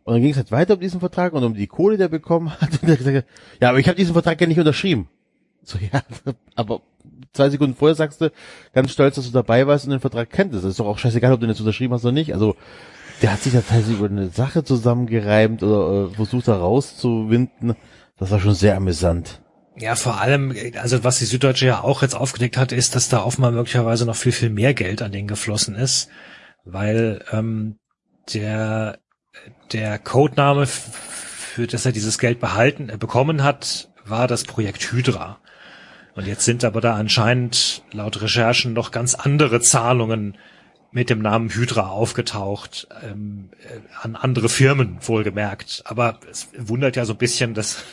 Und 0.05 0.15
dann 0.15 0.23
ging 0.23 0.31
es 0.31 0.37
halt 0.37 0.53
weiter 0.53 0.75
um 0.75 0.81
diesen 0.81 1.01
Vertrag 1.01 1.33
und 1.33 1.43
um 1.43 1.55
die 1.55 1.67
Kohle, 1.67 1.97
die 1.97 2.03
er 2.03 2.09
bekommen 2.09 2.51
hat. 2.61 2.71
Und 2.83 2.85
er 2.85 2.93
hat 2.93 2.99
gesagt, 2.99 3.27
ja, 3.61 3.69
aber 3.71 3.79
ich 3.79 3.89
habe 3.89 3.97
diesen 3.97 4.13
Vertrag 4.13 4.41
ja 4.41 4.47
nicht 4.47 4.59
unterschrieben. 4.59 5.09
So, 5.65 5.79
ja, 5.79 6.03
aber 6.55 6.81
zwei 7.33 7.51
Sekunden 7.51 7.77
vorher 7.77 7.95
sagst 7.95 8.21
du 8.21 8.31
ganz 8.73 8.93
stolz, 8.93 9.17
dass 9.17 9.27
du 9.27 9.33
dabei 9.33 9.67
warst 9.67 9.85
und 9.85 9.93
den 9.93 10.01
Vertrag 10.01 10.31
kenntest. 10.31 10.65
Das 10.65 10.71
ist 10.71 10.81
doch 10.81 10.87
auch 10.87 10.99
scheißegal, 10.99 11.33
ob 11.33 11.41
du 11.41 11.47
den 11.47 11.51
jetzt 11.51 11.61
unterschrieben 11.61 11.95
hast 11.95 12.05
oder 12.05 12.13
nicht. 12.13 12.35
Also, 12.35 12.57
der 13.23 13.33
hat 13.33 13.41
sich 13.41 13.53
da 13.53 13.61
teilweise 13.61 13.93
über 13.93 14.07
eine 14.07 14.29
Sache 14.29 14.65
zusammengereimt 14.65 15.63
oder 15.63 16.11
äh, 16.11 16.15
versucht 16.15 16.49
da 16.49 16.57
rauszuwinden. 16.57 17.75
Das 18.19 18.31
war 18.31 18.41
schon 18.41 18.55
sehr 18.55 18.77
amüsant. 18.77 19.43
Ja, 19.79 19.95
vor 19.95 20.21
allem, 20.21 20.55
also 20.81 21.05
was 21.05 21.19
die 21.19 21.27
Süddeutsche 21.27 21.67
ja 21.67 21.83
auch 21.83 22.03
jetzt 22.03 22.15
aufgedeckt 22.15 22.57
hat, 22.57 22.73
ist, 22.73 22.95
dass 22.95 23.11
da 23.11 23.23
offenbar 23.23 23.51
möglicherweise 23.51 24.07
noch 24.07 24.17
viel, 24.17 24.33
viel 24.33 24.49
mehr 24.51 24.73
Geld 24.73 25.03
an 25.03 25.13
den 25.13 25.27
geflossen 25.27 25.75
ist, 25.75 26.09
weil 26.65 27.23
ähm, 27.31 27.79
der 28.33 28.99
der 29.73 29.99
Codename, 29.99 30.67
für 30.67 31.67
das 31.67 31.87
er 31.87 31.93
dieses 31.93 32.19
Geld 32.19 32.41
behalten, 32.41 32.89
äh, 32.89 32.97
bekommen 32.97 33.43
hat, 33.43 33.91
war 34.05 34.29
das 34.29 34.45
Projekt 34.45 34.93
Hydra. 34.93 35.39
Und 36.17 36.27
jetzt 36.27 36.47
sind 36.47 36.65
aber 36.65 36.81
da 36.81 36.95
anscheinend 36.95 37.83
laut 37.93 38.21
Recherchen 38.23 38.73
noch 38.73 38.91
ganz 38.91 39.15
andere 39.15 39.61
Zahlungen 39.61 40.37
mit 40.91 41.11
dem 41.11 41.21
Namen 41.21 41.51
Hydra 41.51 41.89
aufgetaucht, 41.89 42.89
ähm, 43.05 43.51
äh, 43.63 43.81
an 44.01 44.17
andere 44.17 44.49
Firmen 44.49 44.97
wohlgemerkt. 45.03 45.83
Aber 45.85 46.19
es 46.31 46.49
wundert 46.57 46.97
ja 46.97 47.05
so 47.05 47.13
ein 47.13 47.19
bisschen, 47.19 47.53
dass, 47.53 47.85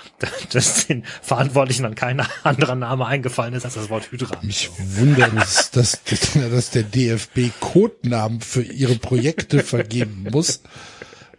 dass 0.52 0.88
den 0.88 1.04
Verantwortlichen 1.22 1.84
an 1.84 1.94
kein 1.94 2.20
anderer 2.42 2.74
Name 2.74 3.06
eingefallen 3.06 3.54
ist 3.54 3.64
als 3.64 3.74
das 3.74 3.90
Wort 3.90 4.10
Hydra. 4.10 4.40
Mich 4.42 4.70
wundert 4.76 5.34
es, 5.34 5.70
dass, 5.70 6.02
dass 6.02 6.70
der 6.72 6.82
DFB 6.82 7.52
Codenamen 7.60 8.40
für 8.40 8.62
ihre 8.62 8.96
Projekte 8.96 9.60
vergeben 9.62 10.26
muss 10.32 10.62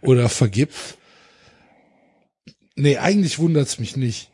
oder 0.00 0.30
vergibt. 0.30 0.96
Nee, 2.76 2.96
eigentlich 2.96 3.38
wundert's 3.38 3.78
mich 3.78 3.94
nicht. 3.98 4.29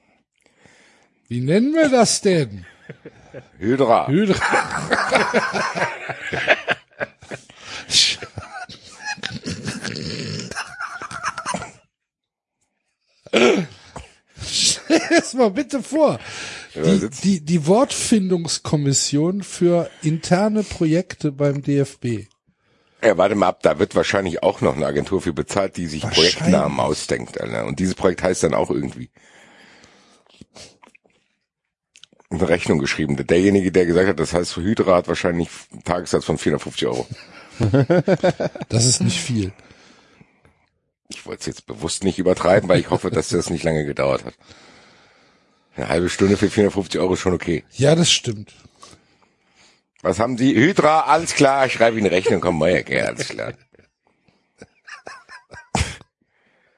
Wie 1.28 1.40
nennen 1.40 1.74
wir 1.74 1.88
das 1.88 2.20
denn? 2.20 2.64
Hydra. 3.58 4.06
Hydra. 4.06 4.36
Stell 14.42 15.00
es 15.18 15.34
mal 15.34 15.50
bitte 15.50 15.82
vor. 15.82 16.18
Die, 16.74 17.08
die, 17.22 17.40
die 17.40 17.66
Wortfindungskommission 17.66 19.42
für 19.42 19.90
interne 20.02 20.62
Projekte 20.62 21.32
beim 21.32 21.62
DFB. 21.62 22.26
Ja, 23.02 23.16
warte 23.16 23.34
mal 23.34 23.48
ab, 23.48 23.62
da 23.62 23.78
wird 23.78 23.94
wahrscheinlich 23.94 24.42
auch 24.42 24.60
noch 24.60 24.76
eine 24.76 24.86
Agentur 24.86 25.22
für 25.22 25.32
bezahlt, 25.32 25.76
die 25.76 25.86
sich. 25.86 26.02
Projektnamen 26.02 26.78
ausdenkt, 26.80 27.40
Alter. 27.40 27.66
Und 27.66 27.78
dieses 27.78 27.94
Projekt 27.94 28.22
heißt 28.22 28.42
dann 28.42 28.54
auch 28.54 28.70
irgendwie. 28.70 29.10
Eine 32.28 32.48
Rechnung 32.48 32.78
geschrieben. 32.78 33.16
Derjenige, 33.16 33.70
der 33.70 33.86
gesagt 33.86 34.08
hat, 34.08 34.18
das 34.18 34.32
heißt 34.32 34.56
Hydra, 34.56 34.96
hat 34.96 35.08
wahrscheinlich 35.08 35.48
einen 35.72 35.84
Tagessatz 35.84 36.24
von 36.24 36.38
450 36.38 36.86
Euro. 36.88 37.06
Das 38.68 38.84
ist 38.84 39.00
nicht 39.00 39.18
viel. 39.18 39.52
Ich 41.08 41.24
wollte 41.24 41.40
es 41.40 41.46
jetzt 41.46 41.66
bewusst 41.66 42.04
nicht 42.04 42.18
übertreiben, 42.18 42.68
weil 42.68 42.80
ich 42.80 42.90
hoffe, 42.90 43.10
dass 43.10 43.28
das 43.28 43.48
nicht 43.48 43.64
lange 43.64 43.86
gedauert 43.86 44.24
hat. 44.24 44.34
Eine 45.76 45.88
halbe 45.88 46.08
Stunde 46.10 46.36
für 46.36 46.50
450 46.50 47.00
Euro 47.00 47.14
ist 47.14 47.20
schon 47.20 47.32
okay. 47.32 47.64
Ja, 47.72 47.94
das 47.94 48.10
stimmt. 48.10 48.52
Was 50.02 50.18
haben 50.18 50.36
Sie? 50.36 50.54
Hydra, 50.54 51.02
alles 51.02 51.34
klar, 51.34 51.66
ich 51.66 51.72
schreibe 51.74 51.96
Ihnen 51.96 52.06
eine 52.06 52.16
Rechnung, 52.16 52.40
komm 52.40 52.58
mal 52.58 52.72
her, 52.72 53.08
alles 53.08 53.28
klar. 53.28 53.54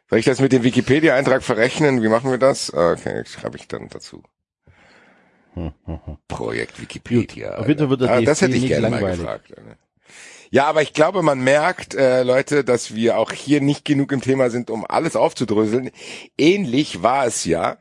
Soll 0.09 0.21
ich 0.21 0.25
das 0.25 0.41
mit 0.41 0.53
dem 0.53 0.63
Wikipedia-Eintrag 0.63 1.43
verrechnen? 1.43 2.03
Wie 2.03 2.09
machen 2.09 2.31
wir 2.31 2.39
das? 2.39 2.73
Okay, 2.73 3.25
schreibe 3.27 3.57
ich 3.59 3.69
dann 3.69 3.89
dazu. 3.89 4.23
Projekt 6.29 6.81
Wikipedia. 6.81 7.51
Gut, 7.51 7.59
auf 7.59 7.69
jeden 7.69 7.79
Fall 7.81 7.91
wird 7.91 8.01
der 8.03 8.11
Ah, 8.11 8.21
das 8.21 8.41
hätte 8.41 8.57
ich 8.57 8.67
gerne 8.67 8.91
mal 8.91 9.01
gefragt. 9.01 9.53
Alter. 9.57 9.77
Ja, 10.51 10.67
aber 10.67 10.83
ich 10.83 10.95
glaube, 10.95 11.23
man 11.23 11.41
merkt, 11.41 11.95
äh, 11.95 12.23
Leute, 12.23 12.65
dass 12.65 12.95
wir 12.95 13.19
auch 13.19 13.33
hier 13.33 13.61
nicht 13.61 13.85
genug 13.85 14.13
im 14.13 14.23
Thema 14.23 14.49
sind, 14.49 14.71
um 14.71 14.87
alles 14.87 15.15
aufzudröseln. 15.15 15.91
Ähnlich 16.39 17.03
war 17.03 17.27
es 17.27 17.45
ja 17.45 17.77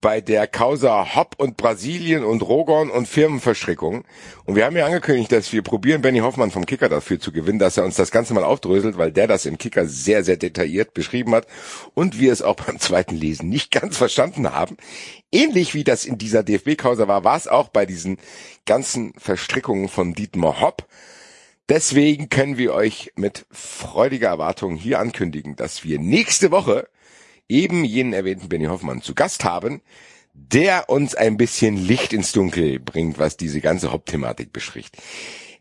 bei 0.00 0.20
der 0.20 0.46
Causa 0.46 1.14
Hopp 1.14 1.34
und 1.38 1.56
Brasilien 1.56 2.22
und 2.22 2.42
Rogon 2.42 2.90
und 2.90 3.08
Firmenverstrickung. 3.08 4.04
Und 4.44 4.54
wir 4.54 4.64
haben 4.64 4.76
ja 4.76 4.86
angekündigt, 4.86 5.32
dass 5.32 5.52
wir 5.52 5.62
probieren, 5.62 6.02
Benny 6.02 6.18
Hoffmann 6.18 6.50
vom 6.50 6.66
Kicker 6.66 6.88
dafür 6.88 7.18
zu 7.18 7.32
gewinnen, 7.32 7.58
dass 7.58 7.76
er 7.76 7.84
uns 7.84 7.96
das 7.96 8.10
Ganze 8.10 8.34
mal 8.34 8.44
aufdröselt, 8.44 8.98
weil 8.98 9.10
der 9.10 9.26
das 9.26 9.46
im 9.46 9.58
Kicker 9.58 9.86
sehr, 9.86 10.22
sehr 10.22 10.36
detailliert 10.36 10.92
beschrieben 10.94 11.34
hat 11.34 11.46
und 11.94 12.20
wir 12.20 12.32
es 12.32 12.42
auch 12.42 12.56
beim 12.66 12.78
zweiten 12.78 13.16
Lesen 13.16 13.48
nicht 13.48 13.70
ganz 13.70 13.96
verstanden 13.96 14.52
haben. 14.52 14.76
Ähnlich 15.32 15.74
wie 15.74 15.84
das 15.84 16.04
in 16.04 16.18
dieser 16.18 16.42
DFB-Causa 16.42 17.08
war, 17.08 17.24
war 17.24 17.36
es 17.36 17.48
auch 17.48 17.68
bei 17.68 17.86
diesen 17.86 18.18
ganzen 18.66 19.12
Verstrickungen 19.18 19.88
von 19.88 20.12
Dietmar 20.12 20.60
Hopp. 20.60 20.86
Deswegen 21.68 22.28
können 22.28 22.58
wir 22.58 22.74
euch 22.74 23.12
mit 23.16 23.46
freudiger 23.50 24.28
Erwartung 24.28 24.76
hier 24.76 25.00
ankündigen, 25.00 25.56
dass 25.56 25.82
wir 25.82 25.98
nächste 25.98 26.52
Woche 26.52 26.88
eben 27.48 27.84
jenen 27.84 28.12
erwähnten 28.12 28.48
Benny 28.48 28.66
Hoffmann 28.66 29.02
zu 29.02 29.14
Gast 29.14 29.44
haben, 29.44 29.80
der 30.34 30.88
uns 30.90 31.14
ein 31.14 31.36
bisschen 31.36 31.76
Licht 31.76 32.12
ins 32.12 32.32
Dunkel 32.32 32.78
bringt, 32.78 33.18
was 33.18 33.36
diese 33.36 33.60
ganze 33.60 33.90
Hauptthematik 33.92 34.52
bespricht. 34.52 34.96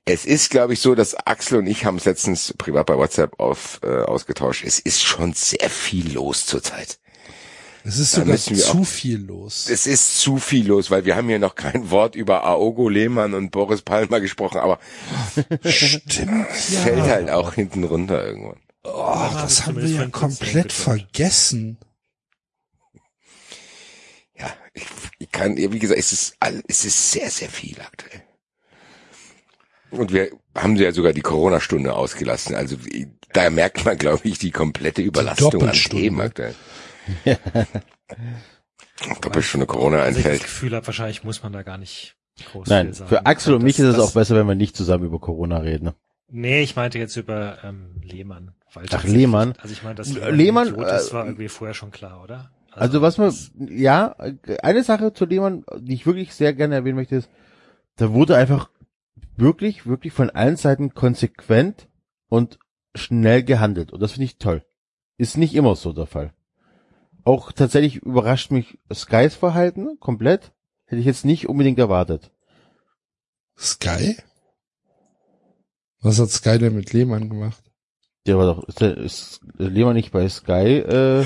Es 0.03 0.25
ist, 0.25 0.51
glaube 0.51 0.73
ich, 0.73 0.81
so, 0.81 0.93
dass 0.93 1.15
Axel 1.15 1.59
und 1.59 1.67
ich 1.67 1.85
haben 1.85 1.97
es 1.97 2.05
letztens 2.05 2.53
privat 2.57 2.85
bei 2.85 2.97
WhatsApp 2.97 3.39
auf, 3.39 3.79
äh, 3.83 3.87
ausgetauscht. 4.03 4.63
Es 4.65 4.79
ist 4.79 5.01
schon 5.01 5.33
sehr 5.33 5.69
viel 5.69 6.13
los 6.13 6.45
zurzeit. 6.45 6.99
Es 7.83 7.97
ist 7.99 8.17
Da 8.17 8.21
sogar 8.21 8.37
zu 8.37 8.79
auch- 8.81 8.85
viel 8.85 9.17
los. 9.19 9.67
Es 9.69 9.85
ist 9.87 10.19
zu 10.19 10.37
viel 10.37 10.67
los, 10.67 10.91
weil 10.91 11.05
wir 11.05 11.15
haben 11.15 11.27
hier 11.29 11.39
noch 11.39 11.55
kein 11.55 11.89
Wort 11.91 12.15
über 12.15 12.43
Aogo 12.43 12.89
Lehmann 12.89 13.33
und 13.33 13.51
Boris 13.51 13.81
Palmer 13.83 14.19
gesprochen, 14.19 14.57
aber 14.59 14.79
Stimmt, 15.63 16.47
es 16.51 16.75
fällt 16.79 17.01
halt 17.03 17.29
auch 17.29 17.53
hinten 17.53 17.83
runter 17.83 18.25
irgendwann. 18.25 18.57
Oh, 18.87 19.29
das 19.33 19.65
haben 19.65 19.77
wir 19.81 19.87
ja 19.87 20.07
komplett 20.07 20.71
vergessen. 20.71 21.77
Ja, 24.37 24.53
ich, 24.73 24.85
ich 25.19 25.31
kann, 25.31 25.55
wie 25.57 25.79
gesagt, 25.79 25.99
es 25.99 26.11
ist, 26.11 26.35
all, 26.39 26.61
es 26.67 26.85
ist 26.85 27.11
sehr, 27.11 27.29
sehr 27.31 27.49
viel 27.49 27.79
aktuell. 27.81 28.21
Und 29.91 30.11
wir 30.13 30.31
haben 30.55 30.75
ja 30.75 30.91
sogar 30.91 31.13
die 31.13 31.21
Corona-Stunde 31.21 31.93
ausgelassen. 31.95 32.53
Also 32.55 32.75
da 33.33 33.49
merkt 33.49 33.85
man, 33.85 33.97
glaube 33.97 34.27
ich, 34.27 34.37
die 34.39 34.51
komplette 34.51 35.01
Überlastung 35.01 35.53
an 35.53 35.59
Doppelstunde. 35.59 36.01
Themen 36.03 36.21
aktuell. 36.21 36.55
Doppelstunde 39.21 39.65
Corona 39.65 39.99
Also 40.01 40.19
ich 40.19 40.23
das 40.23 40.31
einfällt. 40.33 40.43
Gefühl 40.43 40.75
habe, 40.75 40.85
wahrscheinlich 40.87 41.23
muss 41.23 41.43
man 41.43 41.53
da 41.53 41.63
gar 41.63 41.77
nicht 41.77 42.15
groß 42.51 42.67
Nein, 42.67 42.87
viel 42.87 42.93
sagen. 42.95 43.09
für 43.09 43.25
Axel 43.25 43.53
und 43.53 43.59
Das- 43.61 43.65
mich 43.65 43.79
ist 43.79 43.85
es 43.85 43.95
das- 43.95 44.09
auch 44.09 44.13
besser, 44.13 44.35
wenn 44.35 44.47
wir 44.47 44.55
nicht 44.55 44.75
zusammen 44.75 45.05
über 45.05 45.19
Corona 45.19 45.57
reden. 45.59 45.85
ne? 45.85 45.95
Nee, 46.27 46.61
ich 46.63 46.75
meinte 46.75 46.97
jetzt 46.97 47.15
über 47.15 47.59
ähm, 47.63 48.01
Lehmann. 48.03 48.53
Weil 48.75 48.85
Ach, 48.91 49.03
Lehmann. 49.03 49.53
Also 49.59 49.73
ich 49.73 49.83
meine, 49.83 49.95
dass 49.95 50.13
Lehmann, 50.13 50.35
Lehmann, 50.35 50.67
Idiot 50.67 50.91
ist, 50.91 51.09
äh, 51.09 51.13
war 51.13 51.25
irgendwie 51.25 51.47
vorher 51.47 51.73
schon 51.73 51.91
klar, 51.91 52.21
oder? 52.21 52.51
Also 52.71 53.01
was 53.01 53.17
man, 53.17 53.33
ja, 53.57 54.15
eine 54.61 54.83
Sache 54.83 55.13
zu 55.13 55.25
Lehmann, 55.25 55.63
die 55.79 55.93
ich 55.93 56.05
wirklich 56.05 56.33
sehr 56.33 56.53
gerne 56.53 56.75
erwähnen 56.75 56.97
möchte, 56.97 57.15
ist, 57.15 57.29
da 57.95 58.11
wurde 58.11 58.35
einfach 58.35 58.69
wirklich, 59.37 59.85
wirklich 59.85 60.11
von 60.11 60.29
allen 60.29 60.57
Seiten 60.57 60.93
konsequent 60.93 61.87
und 62.27 62.59
schnell 62.93 63.43
gehandelt. 63.43 63.93
Und 63.93 64.01
das 64.01 64.13
finde 64.13 64.25
ich 64.25 64.37
toll. 64.37 64.63
Ist 65.17 65.37
nicht 65.37 65.55
immer 65.55 65.75
so 65.75 65.93
der 65.93 66.05
Fall. 66.05 66.33
Auch 67.23 67.53
tatsächlich 67.53 67.97
überrascht 67.97 68.51
mich 68.51 68.77
Skys 68.93 69.35
Verhalten 69.35 69.97
komplett. 69.99 70.51
Hätte 70.85 70.99
ich 70.99 71.05
jetzt 71.05 71.25
nicht 71.25 71.47
unbedingt 71.47 71.79
erwartet. 71.79 72.31
Sky? 73.57 74.17
Was 76.01 76.19
hat 76.19 76.29
Sky 76.29 76.59
denn 76.59 76.75
mit 76.75 76.93
Lehmann 76.93 77.29
gemacht? 77.29 77.64
Der 78.27 78.37
war 78.37 78.45
doch, 78.55 78.63
ist, 78.67 78.81
der, 78.81 78.97
ist 78.97 79.39
Lehmann 79.57 79.93
nicht 79.95 80.11
bei 80.11 80.27
Sky, 80.29 80.79
äh, 80.79 81.25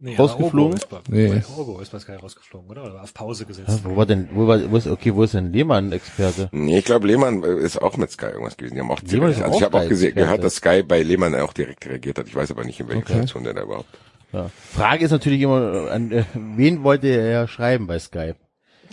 nee, 0.00 0.16
rausgeflogen? 0.16 0.76
Ist 0.76 0.88
bei, 0.88 0.98
Nee. 1.08 1.28
bei 1.28 1.42
Aogo 1.44 1.78
ist 1.80 1.92
bei 1.92 1.98
Sky 2.00 2.12
rausgeflogen, 2.12 2.68
oder? 2.70 2.84
Oder 2.84 3.02
auf 3.02 3.14
Pause 3.14 3.46
gesetzt. 3.46 3.68
hä, 3.68 3.78
wo 3.84 3.96
war 3.96 4.06
denn, 4.06 4.28
wo 4.32 4.46
war, 4.48 4.58
wo 4.70 4.76
ist, 4.76 4.88
okay, 4.88 5.14
wo 5.14 5.22
ist 5.22 5.34
denn 5.34 5.52
Lehmann 5.52 5.92
Experte? 5.92 6.48
Nee, 6.52 6.78
ich 6.78 6.84
glaube, 6.84 7.06
Lehmann 7.06 7.42
äh, 7.44 7.54
ist 7.60 7.80
auch 7.80 7.96
mit 7.96 8.10
Sky 8.10 8.26
irgendwas 8.26 8.56
gewesen. 8.56 8.74
Die 8.74 8.80
haben 8.80 8.90
auch 8.90 9.00
Lehmann 9.02 9.30
ist 9.30 9.36
direkt, 9.38 9.42
also 9.44 9.56
ich 9.58 9.62
auch 9.62 9.66
habe 9.66 9.76
auch 9.78 9.82
Sky 9.82 9.88
gesehen, 9.90 10.14
gehört, 10.16 10.42
dass 10.44 10.54
Sky 10.56 10.82
bei 10.82 11.02
Lehmann 11.02 11.34
auch 11.36 11.52
direkt 11.52 11.86
reagiert 11.86 12.18
hat. 12.18 12.26
Ich 12.26 12.34
weiß 12.34 12.50
aber 12.50 12.64
nicht, 12.64 12.80
in 12.80 12.88
welcher 12.88 13.00
Okay. 13.02 13.12
Funktion 13.14 13.44
der 13.44 13.54
da 13.54 13.62
überhaupt. 13.62 13.88
Ja. 14.32 14.50
Frage 14.72 15.04
ist 15.04 15.10
natürlich 15.10 15.40
immer, 15.42 15.90
an 15.90 16.10
äh, 16.10 16.24
wen 16.34 16.82
wollte 16.82 17.06
er 17.08 17.46
schreiben 17.46 17.86
bei 17.86 17.98
Sky? 17.98 18.32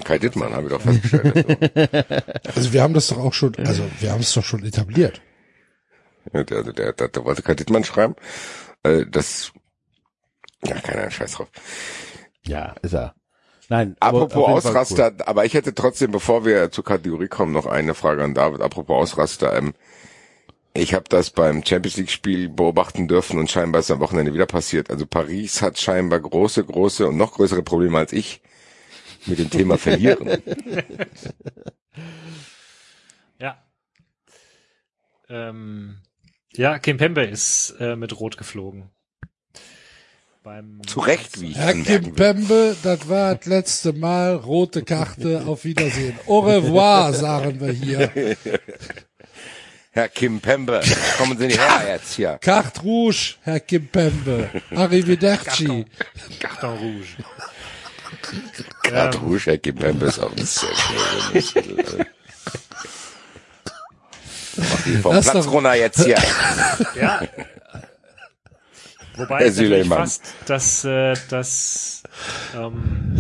Kai 0.04 0.18
Dittmann, 0.20 0.54
habe 0.54 0.68
ich 0.68 0.74
doch 0.74 0.82
festgestellt. 0.82 1.36
Also, 1.36 2.16
Also 2.56 2.74
wir 2.74 2.84
haben 2.84 2.94
das 2.94 3.08
doch 3.08 3.18
auch 3.18 3.34
schon, 3.34 3.54
also 3.58 3.84
wir 4.00 4.12
haben 4.12 4.22
es 4.22 4.34
doch 4.34 4.44
schon 4.44 4.64
etabliert. 4.64 5.22
Ja, 6.34 6.44
der, 6.44 6.64
der, 6.64 6.94
der, 6.94 7.26
wollte 7.26 7.42
Kai 7.42 7.56
Dittmann 7.56 7.84
schreiben. 7.84 8.16
Äh, 8.84 9.06
das, 9.10 9.52
ja, 10.64 10.80
keiner 10.80 11.10
Scheiß 11.10 11.34
drauf. 11.34 11.50
Ja, 12.46 12.76
ist 12.82 12.94
er. 12.94 13.16
Nein. 13.70 13.96
aber 14.00 14.24
Apropos 14.24 14.66
Ausraster, 14.66 15.14
aber 15.26 15.46
ich 15.46 15.54
hätte 15.54 15.76
trotzdem, 15.76 16.12
bevor 16.12 16.44
wir 16.44 16.72
zur 16.72 16.84
Kategorie 16.84 17.28
kommen, 17.28 17.52
noch 17.52 17.68
eine 17.68 17.94
Frage 17.94 18.24
an 18.24 18.34
David. 18.34 18.62
Apropos 18.62 18.98
Ausraster, 18.98 19.56
ähm, 19.56 19.74
ich 20.74 20.94
habe 20.94 21.06
das 21.10 21.30
beim 21.30 21.64
Champions 21.64 21.98
League 21.98 22.10
Spiel 22.10 22.50
beobachten 22.50 23.08
dürfen 23.08 23.40
und 23.40 23.50
scheinbar 23.50 23.80
ist 23.80 23.92
am 23.92 24.00
Wochenende 24.00 24.34
wieder 24.34 24.48
passiert. 24.48 24.90
Also 24.90 25.06
Paris 25.06 25.62
hat 25.62 25.80
scheinbar 25.80 26.20
große, 26.20 26.64
große 26.64 27.08
und 27.08 27.18
noch 27.18 27.34
größere 27.34 27.62
Probleme 27.64 27.98
als 27.98 28.14
ich 28.14 28.42
mit 29.26 29.40
dem 29.40 29.50
Thema 29.50 29.78
verlieren. 29.78 30.42
Ja. 33.40 33.58
Ähm, 35.30 36.02
ja, 36.54 36.80
Kim 36.80 36.98
Pembe 36.98 37.24
ist 37.24 37.76
äh, 37.80 37.96
mit 37.96 38.20
Rot 38.20 38.38
geflogen. 38.38 38.90
Beim 40.42 40.82
Zu 40.88 41.02
Recht, 41.02 41.42
wie 41.42 41.52
ich 41.52 41.58
Herr 41.58 41.76
will. 41.76 41.84
Kimpembe, 41.84 42.76
das 42.82 43.10
war 43.10 43.36
das 43.36 43.46
letzte 43.46 43.92
Mal 43.92 44.36
rote 44.36 44.84
Karte, 44.84 45.44
auf 45.48 45.66
Wiedersehen. 45.66 46.18
Au 46.28 46.40
revoir, 46.40 47.14
sagen 47.14 47.60
wir 47.60 47.72
hier. 47.74 48.10
Herr 49.92 50.08
Kim 50.08 50.40
Pembe, 50.40 50.82
kommen 51.18 51.38
Sie 51.38 51.48
nicht 51.48 51.60
her 51.60 51.90
jetzt 51.90 52.14
hier. 52.14 52.38
Carte 52.42 52.82
rouge, 52.82 53.36
Herr 53.42 53.60
Kimpembe. 53.60 54.50
Arrivederci. 54.74 55.86
Carton 56.40 56.78
Rouge. 56.78 57.18
Grad 58.84 59.22
Rouge, 59.22 59.46
Herr 59.46 59.58
Kim 59.58 59.76
Pembe 59.76 60.06
ist 60.06 60.20
auch 60.20 60.32
ein 60.32 60.46
sehr 60.46 60.70
schönes. 60.74 61.54
Vom 65.02 65.16
Das 65.16 65.30
Platz 65.32 65.48
runter 65.48 65.76
jetzt 65.76 66.04
hier. 66.04 66.18
Ja. 67.00 67.22
Wobei 69.16 69.44
es 69.46 69.58
natürlich 69.58 69.88
fast 69.88 70.22
das, 70.46 70.86
äh, 70.86 71.14
das, 71.30 72.04
ähm, 72.56 73.18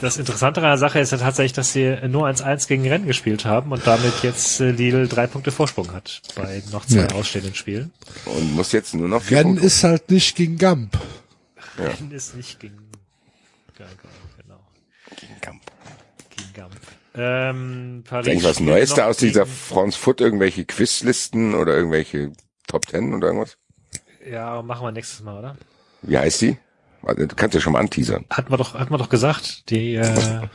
das 0.00 0.16
Interessantere 0.16 0.64
an 0.66 0.72
der 0.72 0.78
Sache 0.78 0.98
ist 0.98 1.12
ja 1.12 1.18
tatsächlich, 1.18 1.52
dass 1.52 1.72
sie 1.72 1.96
nur 2.08 2.26
1-1 2.26 2.66
gegen 2.66 2.86
Rennen 2.88 3.06
gespielt 3.06 3.44
haben 3.44 3.70
und 3.70 3.86
damit 3.86 4.22
jetzt 4.22 4.60
äh, 4.60 4.72
Lille 4.72 5.06
drei 5.06 5.26
Punkte 5.28 5.52
Vorsprung 5.52 5.92
hat 5.92 6.20
bei 6.34 6.62
noch 6.72 6.84
zwei 6.84 7.02
Ja. 7.02 7.08
ausstehenden 7.14 7.54
Spielen. 7.54 7.92
Und 8.24 8.54
muss 8.54 8.72
jetzt 8.72 8.92
nur 8.94 9.08
noch 9.08 9.22
vier 9.22 9.38
Rennen 9.38 9.50
Punkte. 9.50 9.66
ist 9.66 9.84
halt 9.84 10.10
nicht 10.10 10.34
gegen 10.34 10.58
Gamp. 10.58 10.98
Rennen 11.78 12.10
ist 12.10 12.34
nicht 12.34 12.58
gegen, 12.58 12.76
ja, 13.78 13.86
genau, 14.42 14.58
gegen 15.20 15.40
Kamp. 15.40 15.62
gegen 16.36 16.52
Gamp. 16.54 16.72
Ähm, 17.16 18.02
Paris 18.06 18.26
Ist 18.26 18.32
eigentlich 18.32 18.44
was 18.44 18.56
spielt 18.56 18.68
Neues 18.70 18.94
da 18.94 19.06
aus 19.06 19.16
dieser 19.18 19.46
France 19.46 19.98
Foot? 19.98 20.20
Irgendwelche 20.20 20.64
Quizlisten 20.64 21.54
oder 21.54 21.76
irgendwelche 21.76 22.32
Top 22.66 22.86
Ten 22.86 23.14
oder 23.14 23.28
irgendwas? 23.28 23.56
Ja, 24.28 24.62
machen 24.62 24.86
wir 24.86 24.92
nächstes 24.92 25.22
Mal, 25.22 25.38
oder? 25.38 25.56
Wie 26.02 26.18
heißt 26.18 26.42
die? 26.42 26.58
Du 27.02 27.28
kannst 27.28 27.54
ja 27.54 27.60
schon 27.60 27.74
mal 27.74 27.80
anteasern. 27.80 28.24
Hatten 28.30 28.50
wir 28.50 28.56
doch, 28.56 28.74
hatten 28.74 28.92
wir 28.92 28.98
doch 28.98 29.10
gesagt, 29.10 29.70
die, 29.70 29.94
äh, 29.96 30.48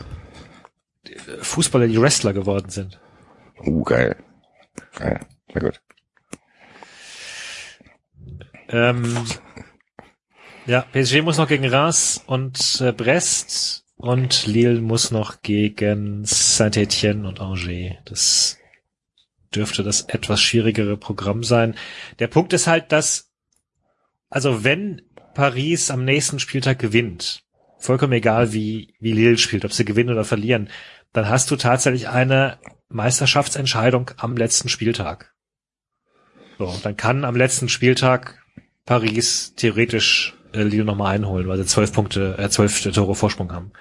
die 1.08 1.16
Fußballer, 1.42 1.88
die 1.88 2.02
Wrestler 2.02 2.34
geworden 2.34 2.70
sind. 2.70 3.00
Uh, 3.66 3.84
geil. 3.84 4.16
Geil. 4.96 5.20
Sehr 5.54 5.62
gut. 5.62 5.82
Ähm, 8.70 9.26
ja, 10.66 10.82
PSG 10.92 11.22
muss 11.22 11.38
noch 11.38 11.48
gegen 11.48 11.68
Reims 11.68 12.24
und 12.26 12.82
äh, 12.82 12.92
Brest 12.92 13.79
und 14.00 14.48
Lille 14.48 14.80
muss 14.80 15.12
noch 15.12 15.42
gegen 15.42 16.24
Saint-Etienne 16.24 17.28
und 17.28 17.42
Angers. 17.42 17.98
Das 18.06 18.58
dürfte 19.54 19.84
das 19.84 20.04
etwas 20.04 20.42
schwierigere 20.42 20.96
Programm 20.96 21.44
sein. 21.44 21.76
Der 22.20 22.28
Punkt 22.28 22.54
ist 22.54 22.66
halt, 22.66 22.94
dass, 22.94 23.30
also 24.30 24.64
wenn 24.64 25.02
Paris 25.34 25.92
am 25.92 26.06
nächsten 26.06 26.40
Spieltag 26.40 26.80
gewinnt, 26.80 27.44
vollkommen 27.78 28.14
egal 28.14 28.54
wie, 28.54 28.96
wie 29.02 29.12
Lille 29.12 29.38
spielt, 29.38 29.66
ob 29.66 29.74
sie 29.74 29.84
gewinnen 29.84 30.12
oder 30.12 30.24
verlieren, 30.24 30.70
dann 31.12 31.28
hast 31.28 31.52
du 31.52 31.58
tatsächlich 31.58 32.08
eine 32.08 32.58
Meisterschaftsentscheidung 32.88 34.12
am 34.16 34.38
letzten 34.38 34.70
Spieltag. 34.70 35.34
So, 36.58 36.74
dann 36.84 36.96
kann 36.96 37.26
am 37.26 37.36
letzten 37.36 37.68
Spieltag 37.68 38.42
Paris 38.86 39.56
theoretisch 39.56 40.38
äh, 40.54 40.64
Lille 40.64 40.86
nochmal 40.86 41.16
einholen, 41.16 41.50
weil 41.50 41.58
sie 41.58 41.66
zwölf 41.66 41.92
Punkte, 41.92 42.38
äh, 42.38 42.50
zwölf 42.50 42.82
Tore 42.82 43.16
Vorsprung 43.16 43.52
haben. 43.52 43.74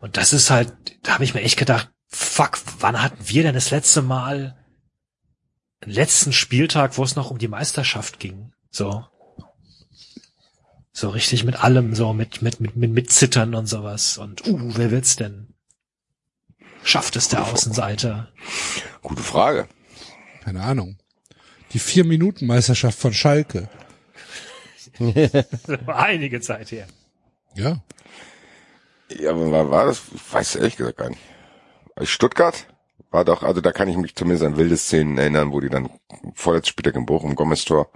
Und 0.00 0.16
das 0.16 0.32
ist 0.32 0.50
halt, 0.50 0.72
da 1.02 1.14
habe 1.14 1.24
ich 1.24 1.34
mir 1.34 1.42
echt 1.42 1.58
gedacht, 1.58 1.90
fuck, 2.06 2.58
wann 2.80 3.02
hatten 3.02 3.28
wir 3.28 3.42
denn 3.42 3.54
das 3.54 3.70
letzte 3.70 4.02
Mal 4.02 4.56
einen 5.80 5.92
letzten 5.92 6.32
Spieltag, 6.32 6.96
wo 6.98 7.04
es 7.04 7.16
noch 7.16 7.30
um 7.30 7.38
die 7.38 7.48
Meisterschaft 7.48 8.18
ging? 8.18 8.52
So. 8.70 9.04
So 10.92 11.10
richtig 11.10 11.44
mit 11.44 11.62
allem, 11.62 11.94
so 11.94 12.12
mit, 12.12 12.42
mit, 12.42 12.60
mit, 12.60 12.76
mit, 12.76 12.90
mit 12.90 13.10
Zittern 13.10 13.54
und 13.54 13.66
sowas. 13.66 14.18
Und, 14.18 14.46
uh, 14.46 14.58
wer 14.76 14.90
wird's 14.90 15.16
denn? 15.16 15.54
Schafft 16.82 17.16
es 17.16 17.28
der 17.28 17.44
Außenseiter? 17.46 18.32
Gute 19.02 19.22
Frage. 19.22 19.68
Keine 20.42 20.62
Ahnung. 20.62 20.98
Die 21.72 21.78
Vier-Minuten-Meisterschaft 21.78 22.98
von 22.98 23.12
Schalke. 23.12 23.68
Einige 25.86 26.40
Zeit 26.40 26.72
her. 26.72 26.86
Ja. 27.54 27.82
Ja, 29.10 29.30
aber 29.30 29.50
war, 29.50 29.70
war 29.70 29.86
das? 29.86 30.02
Ich 30.14 30.32
weiß 30.32 30.56
ehrlich 30.56 30.76
gesagt 30.76 30.98
gar 30.98 31.08
nicht. 31.10 31.20
Stuttgart 32.02 32.66
war 33.10 33.24
doch, 33.24 33.42
also 33.42 33.60
da 33.60 33.72
kann 33.72 33.88
ich 33.88 33.96
mich 33.96 34.14
zumindest 34.14 34.44
an 34.44 34.56
wilde 34.56 34.76
Szenen 34.76 35.16
erinnern, 35.18 35.52
wo 35.52 35.60
die 35.60 35.70
dann 35.70 35.88
vorletztes 36.34 36.68
Spieltag 36.70 36.94
im 36.94 37.06
Bochum 37.06 37.34
Gomez 37.34 37.64
Tor 37.64 37.88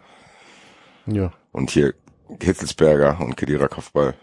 Ja. 1.06 1.32
und 1.52 1.70
hier 1.70 1.94
Hitzelsberger 2.40 3.20
und 3.20 3.36
Kedira 3.36 3.68
Kopfball. 3.68 4.14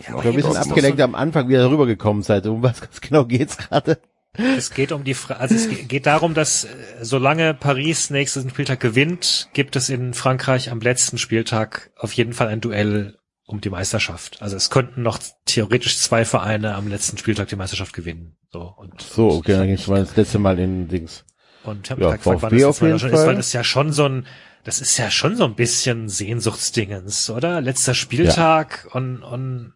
Ich 0.00 0.06
bin 0.06 0.16
ein 0.16 0.22
bisschen 0.34 0.54
das 0.54 0.64
ist 0.66 0.70
abgelenkt 0.70 1.00
am 1.00 1.14
Anfang, 1.14 1.48
wie 1.48 1.52
ihr 1.52 1.58
darüber 1.60 1.86
gekommen 1.86 2.22
seid. 2.22 2.46
Um 2.46 2.62
was 2.62 2.80
ganz 2.80 3.00
genau 3.00 3.24
geht's 3.26 3.56
gerade? 3.56 4.00
Es 4.36 4.70
geht 4.72 4.90
um 4.90 5.04
die, 5.04 5.14
Fra 5.14 5.34
also 5.34 5.54
es 5.54 5.68
ge- 5.68 5.84
geht 5.84 6.06
darum, 6.06 6.34
dass 6.34 6.64
äh, 6.64 6.68
solange 7.02 7.54
Paris 7.54 8.10
nächsten 8.10 8.50
Spieltag 8.50 8.80
gewinnt, 8.80 9.48
gibt 9.52 9.76
es 9.76 9.88
in 9.90 10.12
Frankreich 10.14 10.72
am 10.72 10.80
letzten 10.80 11.18
Spieltag 11.18 11.92
auf 11.96 12.12
jeden 12.14 12.32
Fall 12.32 12.48
ein 12.48 12.60
Duell 12.60 13.16
um 13.46 13.60
die 13.60 13.70
Meisterschaft. 13.70 14.40
Also 14.42 14.56
es 14.56 14.70
könnten 14.70 15.02
noch 15.02 15.18
theoretisch 15.44 15.98
zwei 15.98 16.24
Vereine 16.24 16.74
am 16.74 16.88
letzten 16.88 17.18
Spieltag 17.18 17.48
die 17.48 17.56
Meisterschaft 17.56 17.92
gewinnen. 17.92 18.36
So 18.52 18.72
und 18.76 19.00
So, 19.02 19.28
okay, 19.28 19.52
dann 19.52 19.66
ging's 19.66 19.86
mal 19.86 20.00
das 20.00 20.16
letzte 20.16 20.38
Mal 20.38 20.58
in 20.58 20.88
Dings. 20.88 21.24
und 21.64 21.86
ich 21.86 21.90
hab 21.90 21.98
Ja, 21.98 22.08
mich 22.10 22.16
gefragt, 22.18 22.42
wann 22.42 22.52
das 22.52 22.64
auf 22.64 22.76
jetzt 22.76 22.80
mal 22.82 22.86
jeden 22.88 22.98
schon 23.00 23.10
ist, 23.12 23.26
weil 23.26 23.36
das 23.36 23.52
ja 23.52 23.64
schon 23.64 23.92
so 23.92 24.06
ein, 24.08 24.26
das 24.64 24.80
ist 24.80 24.96
ja 24.96 25.10
schon 25.10 25.36
so 25.36 25.44
ein 25.44 25.54
bisschen 25.54 26.08
Sehnsuchtsdingens, 26.08 27.28
oder? 27.30 27.60
Letzter 27.60 27.94
Spieltag 27.94 28.88
und 28.92 29.22
und 29.22 29.74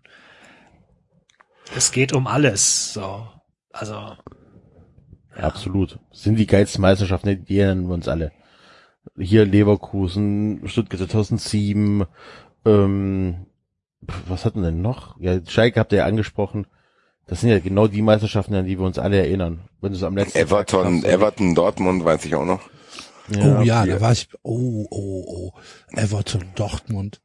es 1.77 1.93
geht 1.93 2.15
um 2.15 2.27
alles. 2.27 2.95
So, 2.95 3.28
also 3.73 3.93
ja. 3.93 5.45
Absolut. 5.45 5.99
Sind 6.11 6.36
die 6.36 6.47
geilsten 6.47 6.81
Meisterschaften, 6.82 7.45
die 7.45 7.59
erinnern 7.59 7.86
wir 7.89 7.95
uns 7.95 8.09
alle. 8.09 8.32
Hier 9.16 9.45
Leverkusen, 9.45 10.62
Stuttgart 10.66 11.01
2007, 11.01 12.05
ähm, 12.65 13.47
was 14.01 14.45
hatten 14.45 14.62
denn 14.62 14.81
noch? 14.81 15.19
Ja, 15.20 15.39
Schalke 15.47 15.81
habt 15.81 15.93
ihr 15.93 15.99
ja 15.99 16.07
angesprochen. 16.07 16.66
Das 17.27 17.41
sind 17.41 17.51
ja 17.51 17.59
genau 17.59 17.89
die 17.89 18.03
Meisterschaften, 18.03 18.55
an 18.55 18.65
die 18.65 18.79
wir 18.79 18.87
uns 18.87 18.99
alle 18.99 19.19
erinnern. 19.19 19.61
Wenn 19.81 19.93
du 19.93 19.99
es 19.99 20.03
am 20.03 20.16
letzten 20.16 20.39
Everton, 20.39 21.03
schaffst, 21.03 21.07
Everton, 21.07 21.55
Dortmund 21.55 22.05
weiß 22.05 22.25
ich 22.25 22.35
auch 22.35 22.47
noch. 22.47 22.61
oh 23.37 23.61
ja, 23.62 23.85
hier. 23.85 23.95
da 23.95 24.01
war 24.01 24.12
ich, 24.12 24.29
oh, 24.43 24.87
oh, 24.91 25.25
oh, 25.27 25.53
Everton, 25.93 26.45
Dortmund. 26.55 27.20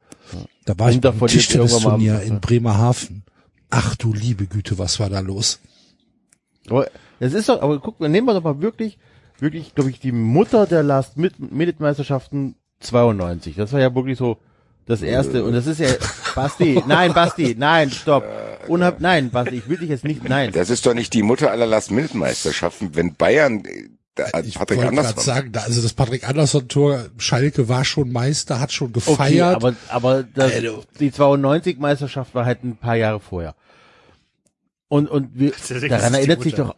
Da 0.66 0.78
war 0.78 0.90
ich 0.90 0.96
Inter 0.96 1.12
beim 1.12 1.28
Tischtennisturnier 1.28 2.20
in 2.22 2.40
Bremerhaven. 2.40 3.24
Ach 3.70 3.96
du 3.96 4.12
liebe 4.12 4.46
Güte, 4.46 4.78
was 4.78 5.00
war 5.00 5.08
da 5.08 5.20
los? 5.20 5.60
Aber 6.68 6.88
das 7.20 7.32
ist 7.32 7.48
doch, 7.48 7.62
aber 7.62 7.80
guck, 7.80 8.00
nehmen 8.00 8.26
wir 8.26 8.34
doch 8.34 8.42
mal 8.42 8.60
wirklich, 8.60 8.98
wirklich, 9.38 9.74
glaube 9.74 9.90
ich, 9.90 10.00
die 10.00 10.12
Mutter 10.12 10.66
der 10.66 10.82
Last 10.82 11.16
Minute 11.16 11.82
Meisterschaften 11.82 12.56
92. 12.80 13.56
Das 13.56 13.72
war 13.72 13.80
ja 13.80 13.94
wirklich 13.94 14.18
so 14.18 14.38
das 14.86 15.02
erste 15.02 15.44
und 15.44 15.52
das 15.54 15.66
ist 15.66 15.80
ja 15.80 15.88
Basti, 16.34 16.82
nein, 16.86 17.12
Basti, 17.14 17.54
nein, 17.58 17.90
stopp. 17.90 18.24
Unhab, 18.68 19.00
nein, 19.00 19.30
Basti, 19.30 19.56
ich 19.56 19.68
will 19.68 19.78
dich 19.78 19.90
jetzt 19.90 20.04
nicht, 20.04 20.26
nein. 20.28 20.52
Das 20.52 20.70
ist 20.70 20.86
doch 20.86 20.94
nicht 20.94 21.12
die 21.14 21.22
Mutter 21.22 21.50
aller 21.50 21.66
Last-Minute-Meisterschaften. 21.66 22.94
Wenn 22.96 23.14
Bayern, 23.14 23.64
äh, 23.64 23.88
da 24.14 24.26
Ich 24.40 24.54
Patrick 24.54 24.78
wollte 24.78 24.94
gerade 24.94 25.08
Andersson. 25.08 25.22
sagen, 25.24 25.52
da, 25.52 25.60
also 25.62 25.82
das 25.82 25.92
Patrick 25.92 26.28
Andersson 26.28 26.68
Tor, 26.68 27.06
Schalke 27.18 27.68
war 27.68 27.84
schon 27.84 28.10
Meister, 28.12 28.60
hat 28.60 28.72
schon 28.72 28.88
Okay, 28.88 29.00
gefeiert. 29.00 29.56
aber 29.56 29.74
aber 29.88 30.22
das, 30.22 30.52
Alter. 30.52 30.78
die 31.00 31.10
92 31.12 31.78
Meisterschaft 31.78 32.34
war 32.34 32.46
halt 32.46 32.62
ein 32.64 32.76
paar 32.76 32.96
Jahre 32.96 33.20
vorher. 33.20 33.54
Und 34.88 35.08
und 35.10 35.30
wir, 35.34 35.52
daran 35.88 36.14
erinnert 36.14 36.42
sich 36.42 36.54
doch 36.54 36.74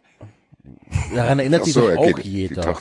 daran 1.13 1.39
erinnert 1.39 1.65
sich 1.65 1.73
doch 1.75 1.95
auch 1.95 2.19
jeder. 2.19 2.75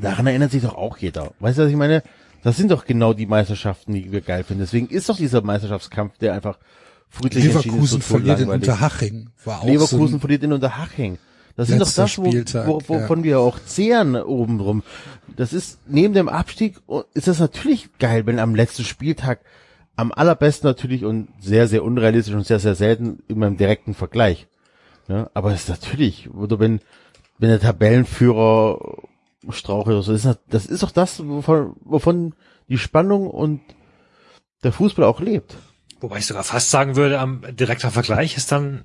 Daran 0.00 0.26
erinnert 0.26 0.50
sich 0.50 0.62
doch 0.62 0.74
auch 0.74 0.96
jeder. 0.98 1.32
Weißt 1.40 1.58
du, 1.58 1.62
was 1.62 1.70
ich 1.70 1.76
meine? 1.76 2.02
Das 2.42 2.56
sind 2.56 2.70
doch 2.70 2.84
genau 2.84 3.12
die 3.12 3.26
Meisterschaften, 3.26 3.94
die 3.94 4.12
wir 4.12 4.20
geil 4.20 4.44
finden. 4.44 4.62
Deswegen 4.62 4.88
ist 4.88 5.08
doch 5.08 5.16
dieser 5.16 5.42
Meisterschaftskampf, 5.42 6.18
der 6.18 6.34
einfach 6.34 6.58
friedlich 7.08 7.46
ist, 7.46 7.64
Leverkusen 7.64 8.02
verliert 8.02 8.40
in. 8.40 8.48
Unterhaching. 8.48 9.30
War 9.44 9.60
auch 9.60 9.64
Leverkusen 9.64 10.08
so 10.08 10.16
ein, 10.16 10.20
verliert 10.20 10.42
in 10.42 10.52
Unterhaching. 10.52 11.18
Das 11.56 11.68
sind 11.68 11.80
doch 11.80 11.92
das, 11.92 12.18
wo, 12.18 12.24
wo, 12.24 12.82
wovon 12.86 13.24
wir 13.24 13.40
auch 13.40 13.58
zehren 13.58 14.14
oben 14.14 14.58
drum. 14.58 14.84
Das 15.36 15.52
ist 15.52 15.80
neben 15.88 16.14
dem 16.14 16.28
Abstieg 16.28 16.76
oh, 16.86 17.02
ist 17.14 17.26
das 17.26 17.40
natürlich 17.40 17.88
geil, 17.98 18.26
wenn 18.26 18.38
am 18.38 18.54
letzten 18.54 18.84
Spieltag 18.84 19.40
am 19.96 20.12
allerbesten 20.12 20.68
natürlich 20.68 21.04
und 21.04 21.28
sehr, 21.40 21.66
sehr 21.66 21.82
unrealistisch 21.82 22.34
und 22.34 22.46
sehr, 22.46 22.60
sehr 22.60 22.76
selten 22.76 23.24
immer 23.26 23.48
im 23.48 23.56
direkten 23.56 23.94
Vergleich. 23.94 24.46
Ja, 25.08 25.30
aber 25.34 25.52
es 25.52 25.62
ist 25.62 25.68
natürlich, 25.68 26.30
oder 26.30 26.60
wenn, 26.60 26.78
wenn 27.38 27.48
der 27.48 27.58
Tabellenführer 27.58 28.78
strauchelt 29.50 29.94
oder 29.94 30.02
so, 30.02 30.12
das 30.12 30.24
ist, 30.24 30.26
das- 30.26 30.38
das 30.48 30.66
ist 30.66 30.82
doch 30.82 30.90
das, 30.90 31.26
wovon, 31.26 31.74
wovon 31.80 32.34
die 32.68 32.78
Spannung 32.78 33.28
und 33.30 33.60
der 34.62 34.72
Fußball 34.72 35.04
auch 35.04 35.20
lebt. 35.20 35.56
Wobei 36.00 36.18
ich 36.18 36.26
sogar 36.26 36.44
fast 36.44 36.70
sagen 36.70 36.96
würde, 36.96 37.18
am 37.18 37.42
direkter 37.56 37.90
Vergleich 37.90 38.36
ist 38.36 38.52
dann, 38.52 38.84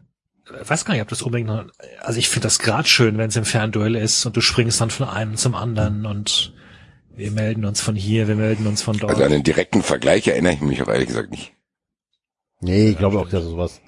ich 0.62 0.70
weiß 0.70 0.86
gar 0.86 0.94
nicht, 0.94 1.02
ob 1.04 1.10
das 1.10 1.22
unbedingt 1.22 1.48
noch, 1.50 1.66
also 2.02 2.20
ich 2.20 2.30
finde 2.30 2.46
das 2.48 2.60
gerade 2.60 2.88
schön, 2.88 3.18
wenn 3.18 3.30
es 3.30 3.36
im 3.36 3.46
Fernduell 3.46 3.96
ist 3.96 4.26
und 4.26 4.36
du 4.36 4.42
springst 4.42 4.80
dann 4.82 4.90
von 4.92 5.08
einem 5.08 5.36
zum 5.38 5.56
anderen 5.56 6.06
und 6.06 6.54
wir 7.16 7.32
melden 7.32 7.66
uns 7.66 7.82
von 7.82 7.96
hier, 7.96 8.28
wir 8.28 8.36
melden 8.36 8.66
uns 8.68 8.82
von 8.82 8.98
dort. 8.98 9.12
Also 9.12 9.24
an 9.24 9.32
den 9.32 9.44
direkten 9.44 9.84
Vergleich 9.84 10.28
erinnere 10.28 10.54
ich 10.54 10.62
mich 10.62 10.82
auch 10.82 10.88
ehrlich 10.88 11.08
gesagt 11.08 11.30
nicht. 11.32 11.54
Nee, 12.62 12.90
ich 12.90 12.98
glaube 12.98 13.20
auch, 13.20 13.30
dass 13.30 13.44
es 13.44 13.50
sowas 13.50 13.82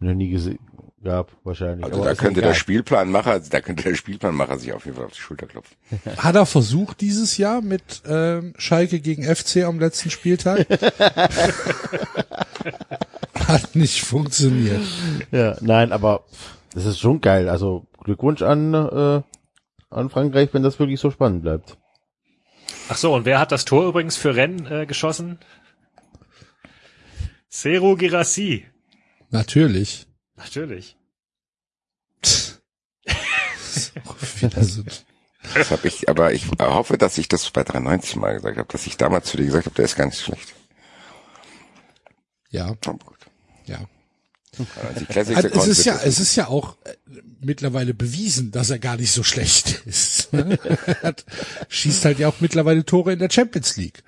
noch 0.00 0.14
nie 0.14 0.30
gesehen 0.30 0.58
gab, 1.02 1.32
wahrscheinlich. 1.44 1.84
Also 1.84 1.96
Aber 2.00 2.06
da 2.08 2.14
könnte 2.14 2.40
der 2.40 2.54
Spielplanmacher, 2.54 3.40
da 3.40 3.60
könnte 3.60 3.84
der 3.84 3.94
Spielplanmacher 3.94 4.58
sich 4.58 4.72
auf 4.72 4.84
jeden 4.84 4.96
Fall 4.96 5.06
auf 5.06 5.12
die 5.12 5.20
Schulter 5.20 5.46
klopfen. 5.46 5.76
hat 6.16 6.34
er 6.34 6.46
versucht 6.46 7.00
dieses 7.00 7.36
Jahr 7.36 7.60
mit 7.60 8.02
ähm, 8.06 8.54
Schalke 8.58 9.00
gegen 9.00 9.22
FC 9.24 9.64
am 9.64 9.78
letzten 9.78 10.10
Spieltag? 10.10 10.66
hat 13.46 13.74
nicht 13.74 14.02
funktioniert. 14.02 14.82
Ja, 15.30 15.56
nein, 15.60 15.92
aber 15.92 16.24
das 16.74 16.84
ist 16.84 16.98
schon 16.98 17.20
geil. 17.20 17.48
Also 17.48 17.86
Glückwunsch 18.04 18.42
an, 18.42 18.74
äh, 18.74 19.22
an 19.90 20.10
Frankreich, 20.10 20.50
wenn 20.52 20.62
das 20.62 20.78
wirklich 20.78 21.00
so 21.00 21.10
spannend 21.10 21.42
bleibt. 21.42 21.78
Ach 22.88 22.96
so, 22.96 23.14
und 23.14 23.24
wer 23.24 23.38
hat 23.38 23.52
das 23.52 23.64
Tor 23.64 23.86
übrigens 23.86 24.16
für 24.16 24.34
Rennes 24.34 24.70
äh, 24.70 24.86
geschossen? 24.86 25.38
Seru 27.48 27.96
Girassi. 27.96 28.66
Natürlich. 29.30 30.07
Natürlich. 30.38 30.96
Das 35.54 35.70
habe 35.70 35.86
ich, 35.88 36.08
aber 36.08 36.32
ich 36.32 36.46
hoffe, 36.60 36.98
dass 36.98 37.18
ich 37.18 37.28
das 37.28 37.50
bei 37.50 37.64
93 37.64 38.16
mal 38.16 38.34
gesagt 38.34 38.56
habe, 38.58 38.68
dass 38.72 38.86
ich 38.86 38.96
damals 38.96 39.26
zu 39.28 39.36
dir 39.36 39.46
gesagt 39.46 39.66
habe, 39.66 39.76
der 39.76 39.84
ist 39.84 39.96
gar 39.96 40.06
nicht 40.06 40.20
schlecht. 40.20 40.54
ja, 42.50 42.70
Oh, 42.86 42.92
gut. 42.92 43.18
ja. 43.66 43.78
Also 45.12 45.34
Also, 45.34 45.48
es 45.60 45.66
ist 45.68 45.84
ja, 45.84 46.00
es 46.02 46.18
ist 46.18 46.34
ja 46.34 46.48
auch 46.48 46.76
äh, 46.84 46.94
mittlerweile 47.40 47.94
bewiesen, 47.94 48.50
dass 48.50 48.70
er 48.70 48.80
gar 48.80 48.96
nicht 48.96 49.12
so 49.12 49.22
schlecht 49.22 49.82
ist. 49.86 50.32
ne? 50.32 50.58
er 50.86 51.02
hat, 51.02 51.24
schießt 51.68 52.04
halt 52.04 52.18
ja 52.18 52.28
auch 52.28 52.40
mittlerweile 52.40 52.84
Tore 52.84 53.12
in 53.12 53.20
der 53.20 53.30
Champions 53.30 53.76
League. 53.76 54.02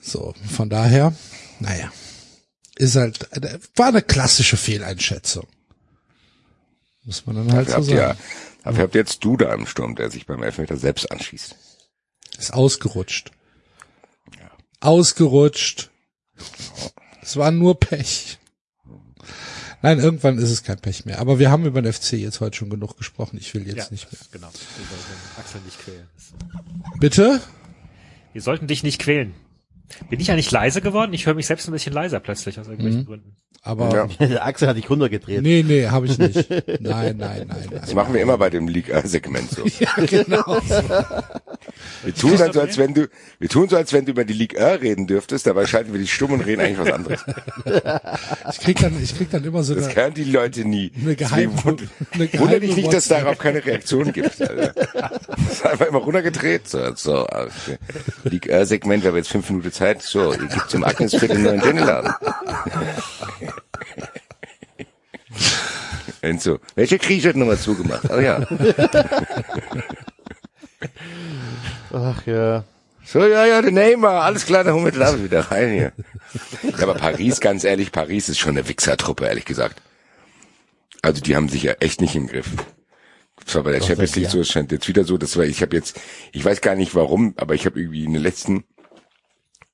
So, 0.00 0.34
von 0.50 0.70
daher, 0.70 1.14
naja, 1.60 1.92
ist 2.76 2.96
halt, 2.96 3.32
äh, 3.32 3.58
war 3.74 3.88
eine 3.88 4.02
klassische 4.02 4.56
Fehleinschätzung. 4.56 5.46
Muss 7.04 7.26
man 7.26 7.36
dann 7.36 7.52
halt 7.52 7.68
Dafür 7.68 7.82
so 7.82 7.92
habt 7.92 8.00
ihr, 8.00 8.06
sagen. 8.08 8.18
dafür 8.64 8.82
habt 8.84 8.94
ihr 8.94 9.00
jetzt 9.00 9.24
Duda 9.24 9.54
im 9.54 9.66
Sturm, 9.66 9.94
der 9.94 10.10
sich 10.10 10.26
beim 10.26 10.42
Elfmeter 10.42 10.76
selbst 10.76 11.10
anschießt. 11.10 11.54
Ist 12.38 12.52
ausgerutscht. 12.52 13.30
Ausgerutscht. 14.80 15.90
Es 17.22 17.36
war 17.36 17.50
nur 17.50 17.80
Pech. 17.80 18.38
Nein, 19.82 19.98
irgendwann 20.00 20.38
ist 20.38 20.50
es 20.50 20.62
kein 20.64 20.78
Pech 20.78 21.06
mehr. 21.06 21.18
Aber 21.20 21.38
wir 21.38 21.50
haben 21.50 21.64
über 21.64 21.80
den 21.80 21.92
FC 21.92 22.14
jetzt 22.14 22.40
heute 22.40 22.56
schon 22.56 22.70
genug 22.70 22.96
gesprochen. 22.96 23.38
Ich 23.38 23.54
will 23.54 23.66
jetzt 23.66 23.90
nicht 23.90 24.10
mehr. 24.12 24.20
Genau. 24.32 24.48
Wir 24.48 24.86
sollten 24.86 25.40
Axel 25.40 25.60
nicht 25.62 25.78
quälen. 25.78 26.08
Bitte? 26.98 27.40
Wir 28.32 28.42
sollten 28.42 28.66
dich 28.66 28.82
nicht 28.82 29.00
quälen. 29.00 29.34
Bin 30.10 30.20
ich 30.20 30.30
eigentlich 30.30 30.50
leise 30.50 30.80
geworden? 30.80 31.12
Ich 31.12 31.26
höre 31.26 31.34
mich 31.34 31.46
selbst 31.46 31.68
ein 31.68 31.72
bisschen 31.72 31.92
leiser 31.92 32.20
plötzlich 32.20 32.58
aus 32.58 32.66
irgendwelchen 32.66 33.06
Gründen. 33.06 33.36
Aber 33.62 34.08
Ja. 34.20 34.40
Axel 34.42 34.68
hat 34.68 34.76
dich 34.76 34.88
runtergedreht. 34.88 35.42
nee, 35.42 35.64
nee, 35.66 35.86
habe 35.88 36.06
ich 36.06 36.18
nicht. 36.18 36.48
Nein, 36.80 37.16
nein, 37.16 37.46
nein, 37.48 37.66
Das 37.70 37.86
nein. 37.88 37.94
machen 37.96 38.14
wir 38.14 38.20
immer 38.20 38.38
bei 38.38 38.48
dem 38.50 38.68
League-Segment 38.68 39.50
so. 39.50 39.64
Ja, 39.80 39.90
genau. 40.06 40.60
Wir 42.04 42.14
tun 42.14 42.36
so, 42.36 42.60
als 42.60 42.78
wenn 42.78 42.94
du, 42.94 43.08
wir 43.40 43.48
tun 43.48 43.68
so, 43.68 43.76
als 43.76 43.92
wenn 43.92 44.04
du 44.04 44.12
über 44.12 44.24
die 44.24 44.34
Ligue 44.34 44.64
1 44.64 44.82
reden 44.82 45.06
dürftest, 45.08 45.46
dabei 45.46 45.66
schalten 45.66 45.92
wir 45.92 45.98
die 46.00 46.06
stumm 46.06 46.32
und 46.32 46.40
reden 46.42 46.62
eigentlich 46.62 46.78
was 46.78 46.92
anderes. 46.92 47.24
Ich 48.52 48.58
krieg 48.60 48.78
dann, 48.80 49.02
ich 49.02 49.16
krieg 49.16 49.30
dann 49.30 49.42
immer 49.44 49.62
so 49.64 49.74
Das 49.74 49.94
hören 49.96 50.14
die 50.14 50.24
Leute 50.24 50.64
nie. 50.64 50.92
eine 51.00 51.16
geheime, 51.16 51.52
Deswegen 51.56 51.90
eine 52.12 52.28
geheime 52.28 52.60
dich 52.60 52.76
nicht, 52.76 52.88
dass 52.92 53.04
es 53.04 53.08
darauf 53.08 53.38
keine 53.38 53.64
Reaktion 53.64 54.12
gibt. 54.12 54.40
Also, 54.40 54.54
das 54.54 55.52
ist 55.52 55.66
einfach 55.66 55.86
immer 55.86 55.98
runtergedreht. 55.98 56.68
So, 56.68 56.94
so 56.94 57.22
okay. 57.24 57.78
Ligue 58.24 58.54
1 58.56 58.68
Segment, 58.68 59.02
wir 59.02 59.10
haben 59.10 59.16
jetzt 59.16 59.30
fünf 59.30 59.48
Minuten 59.50 59.72
Zeit. 59.76 60.02
So, 60.02 60.32
ihr 60.32 60.38
gibt 60.46 60.70
zum 60.70 60.84
Agnesviertel 60.84 61.32
einen 61.32 61.44
neuen 61.44 61.60
Dönerladen. 61.60 62.14
Und 66.22 66.42
so, 66.42 66.58
welche 66.74 66.98
Krise 66.98 67.28
hat 67.30 67.36
nochmal 67.36 67.58
zugemacht? 67.58 68.10
Oh 68.10 68.18
ja. 68.18 68.46
Ach 71.92 72.26
ja. 72.26 72.64
So, 73.04 73.24
ja, 73.24 73.46
ja, 73.46 73.62
der 73.62 73.70
Neymar, 73.70 74.22
alles 74.22 74.46
klar, 74.46 74.64
dann 74.64 74.74
holen 74.74 74.86
wir 74.86 74.92
den 74.92 75.02
Abend 75.02 75.22
wieder 75.22 75.40
rein 75.40 75.72
hier. 75.72 75.92
Ja, 76.62 76.82
aber 76.82 76.94
Paris, 76.94 77.40
ganz 77.40 77.62
ehrlich, 77.62 77.92
Paris 77.92 78.28
ist 78.28 78.38
schon 78.38 78.58
eine 78.58 78.68
Wichsertruppe, 78.68 79.26
ehrlich 79.26 79.44
gesagt. 79.44 79.80
Also 81.02 81.22
die 81.22 81.36
haben 81.36 81.48
sich 81.48 81.62
ja 81.62 81.74
echt 81.78 82.00
nicht 82.00 82.16
im 82.16 82.26
Griff. 82.26 82.50
Das 83.44 83.54
war 83.54 83.62
bei 83.62 83.70
der 83.70 83.80
Champions 83.80 84.16
League 84.16 84.30
so, 84.30 84.40
es 84.40 84.48
scheint 84.48 84.72
jetzt 84.72 84.88
wieder 84.88 85.04
so, 85.04 85.18
das 85.18 85.36
war, 85.36 85.44
ich 85.44 85.62
habe 85.62 85.76
jetzt, 85.76 86.00
ich 86.32 86.44
weiß 86.44 86.60
gar 86.62 86.74
nicht 86.74 86.96
warum, 86.96 87.34
aber 87.36 87.54
ich 87.54 87.64
habe 87.64 87.78
irgendwie 87.78 88.02
in 88.02 88.12
den 88.12 88.22
letzten 88.22 88.64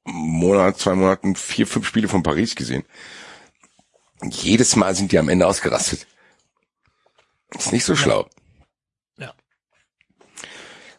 Monat, 0.05 0.79
zwei 0.79 0.95
Monaten 0.95 1.37
vier, 1.37 1.67
fünf 1.67 1.87
Spiele 1.87 2.09
von 2.09 2.23
Paris 2.23 2.55
gesehen. 2.55 2.85
Und 4.21 4.35
jedes 4.35 4.77
Mal 4.77 4.95
sind 4.95 5.13
die 5.13 5.19
am 5.19 5.29
Ende 5.29 5.47
ausgerastet. 5.47 6.07
Ist 7.55 7.73
nicht 7.73 7.85
so 7.85 7.97
schlau. 7.97 8.27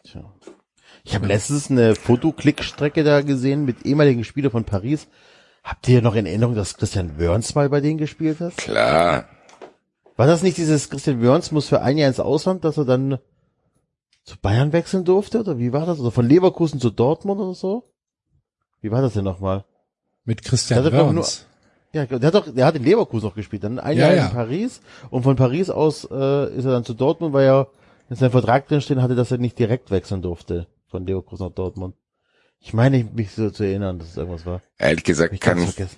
Tja. 0.04 0.32
Ich 1.02 1.14
habe 1.14 1.26
letztens 1.26 1.70
eine 1.70 1.94
Fotoklickstrecke 1.94 3.04
da 3.04 3.22
gesehen 3.22 3.64
mit 3.64 3.84
ehemaligen 3.84 4.24
Spielern 4.24 4.52
von 4.52 4.64
Paris. 4.64 5.08
Habt 5.62 5.88
ihr 5.88 6.02
noch 6.02 6.14
in 6.14 6.26
Erinnerung, 6.26 6.54
dass 6.54 6.76
Christian 6.76 7.18
Wörns 7.18 7.54
mal 7.54 7.68
bei 7.68 7.80
denen 7.80 7.98
gespielt 7.98 8.40
hat? 8.40 8.56
Klar. 8.56 9.28
War 10.16 10.26
das 10.26 10.42
nicht 10.42 10.56
dieses 10.56 10.90
Christian 10.90 11.22
Wörns 11.22 11.50
muss 11.50 11.68
für 11.68 11.80
ein 11.80 11.98
Jahr 11.98 12.08
ins 12.08 12.20
Ausland, 12.20 12.64
dass 12.64 12.76
er 12.76 12.84
dann 12.84 13.18
zu 14.22 14.38
Bayern 14.38 14.72
wechseln 14.72 15.04
durfte? 15.04 15.40
Oder 15.40 15.58
wie 15.58 15.72
war 15.72 15.86
das? 15.86 15.98
Oder 15.98 16.10
von 16.10 16.28
Leverkusen 16.28 16.80
zu 16.80 16.90
Dortmund 16.90 17.40
oder 17.40 17.54
so? 17.54 17.93
Wie 18.84 18.90
war 18.90 19.00
das 19.00 19.14
denn 19.14 19.24
nochmal? 19.24 19.64
Mit 20.26 20.44
Christian 20.44 20.82
Der 20.84 20.92
hat 20.92 21.00
doch 21.00 21.06
Wörns. 21.06 21.46
Ja, 21.94 22.04
der 22.04 22.26
hat 22.26 22.34
doch, 22.34 22.54
der 22.54 22.66
hat 22.66 22.74
in 22.76 22.84
Leverkusen 22.84 23.26
noch 23.28 23.34
gespielt, 23.34 23.64
dann 23.64 23.78
ein 23.78 23.96
Ja, 23.96 24.08
Jahr 24.08 24.14
ja. 24.14 24.26
in 24.26 24.32
Paris 24.32 24.82
und 25.08 25.22
von 25.22 25.36
Paris 25.36 25.70
aus 25.70 26.04
äh, 26.04 26.54
ist 26.54 26.66
er 26.66 26.72
dann 26.72 26.84
zu 26.84 26.92
Dortmund, 26.92 27.32
weil 27.32 27.46
er 27.46 27.68
in 28.10 28.16
seinem 28.16 28.32
Vertrag 28.32 28.68
drin 28.68 28.82
stehen 28.82 29.00
hatte, 29.00 29.14
dass 29.14 29.30
er 29.30 29.38
nicht 29.38 29.58
direkt 29.58 29.90
wechseln 29.90 30.20
durfte 30.20 30.66
von 30.88 31.06
Leverkusen 31.06 31.46
nach 31.46 31.54
Dortmund. 31.54 31.94
Ich 32.60 32.74
meine, 32.74 33.04
mich 33.04 33.30
so 33.32 33.48
zu 33.48 33.64
erinnern, 33.64 33.98
dass 33.98 34.08
es 34.10 34.16
irgendwas 34.18 34.44
war. 34.44 34.60
Ehrlich 34.78 35.04
gesagt, 35.04 35.32
Ich 35.32 35.40
kann, 35.40 35.58
vergessen. 35.60 35.96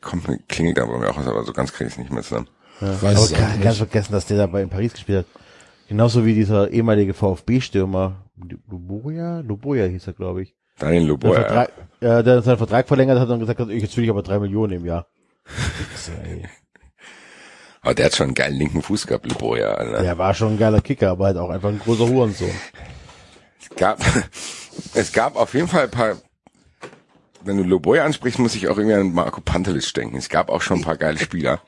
kommt, 0.00 0.48
klingelt 0.48 0.78
aber 0.78 0.98
mir 0.98 1.10
auch 1.10 1.18
was, 1.18 1.26
aber 1.26 1.44
so 1.44 1.52
ganz 1.52 1.72
kriege 1.74 1.88
ich 1.88 1.92
es 1.94 1.98
nicht 1.98 2.10
mehr 2.10 2.22
zusammen. 2.22 2.48
Weiß 2.80 3.02
Aber 3.02 3.12
es 3.12 3.32
auch 3.34 3.36
kann, 3.36 3.52
nicht. 3.52 3.64
ganz 3.64 3.76
vergessen, 3.76 4.12
dass 4.12 4.24
der 4.26 4.38
dabei 4.38 4.62
in 4.62 4.70
Paris 4.70 4.94
gespielt 4.94 5.18
hat. 5.26 5.26
Genauso 5.88 6.24
wie 6.24 6.32
dieser 6.34 6.70
ehemalige 6.70 7.12
VfB-Stürmer, 7.12 8.16
Luboja? 8.70 9.40
Luboja 9.40 9.84
hieß 9.84 10.06
er, 10.06 10.12
glaube 10.14 10.42
ich. 10.42 10.54
Daniel 10.78 11.00
Der, 11.02 11.08
Loboya. 11.08 11.40
Vertrag, 11.40 11.68
äh, 12.00 12.22
der 12.22 12.42
seinen 12.42 12.58
Vertrag 12.58 12.88
verlängert 12.88 13.18
hat 13.18 13.28
und 13.28 13.40
gesagt 13.40 13.60
hat, 13.60 13.68
ich 13.70 13.82
jetzt 13.82 13.96
will 13.96 14.04
ich 14.04 14.10
aber 14.10 14.22
drei 14.22 14.38
Millionen 14.38 14.74
im 14.74 14.86
Jahr. 14.86 15.06
Aber 17.82 17.94
der 17.94 18.06
hat 18.06 18.16
schon 18.16 18.26
einen 18.26 18.34
geilen 18.34 18.56
linken 18.56 18.82
Fuß 18.82 19.06
gehabt, 19.06 19.26
Loboya. 19.26 19.74
Alter. 19.74 20.02
Der 20.02 20.18
war 20.18 20.34
schon 20.34 20.54
ein 20.54 20.58
geiler 20.58 20.80
Kicker, 20.80 21.10
aber 21.12 21.26
halt 21.26 21.36
auch 21.36 21.50
einfach 21.50 21.68
ein 21.68 21.78
großer 21.78 22.08
Hurensohn. 22.08 22.50
Es 23.60 23.76
gab, 23.76 24.00
es 24.94 25.12
gab 25.12 25.36
auf 25.36 25.54
jeden 25.54 25.68
Fall 25.68 25.84
ein 25.84 25.90
paar, 25.92 26.16
wenn 27.44 27.58
du 27.58 27.62
Loboya 27.62 28.04
ansprichst, 28.04 28.40
muss 28.40 28.56
ich 28.56 28.66
auch 28.66 28.76
irgendwie 28.76 28.96
an 28.96 29.12
Marco 29.14 29.40
Pantelis 29.40 29.92
denken. 29.92 30.16
Es 30.16 30.28
gab 30.28 30.48
auch 30.48 30.62
schon 30.62 30.80
ein 30.80 30.84
paar 30.84 30.96
geile 30.96 31.18
Spieler, 31.18 31.60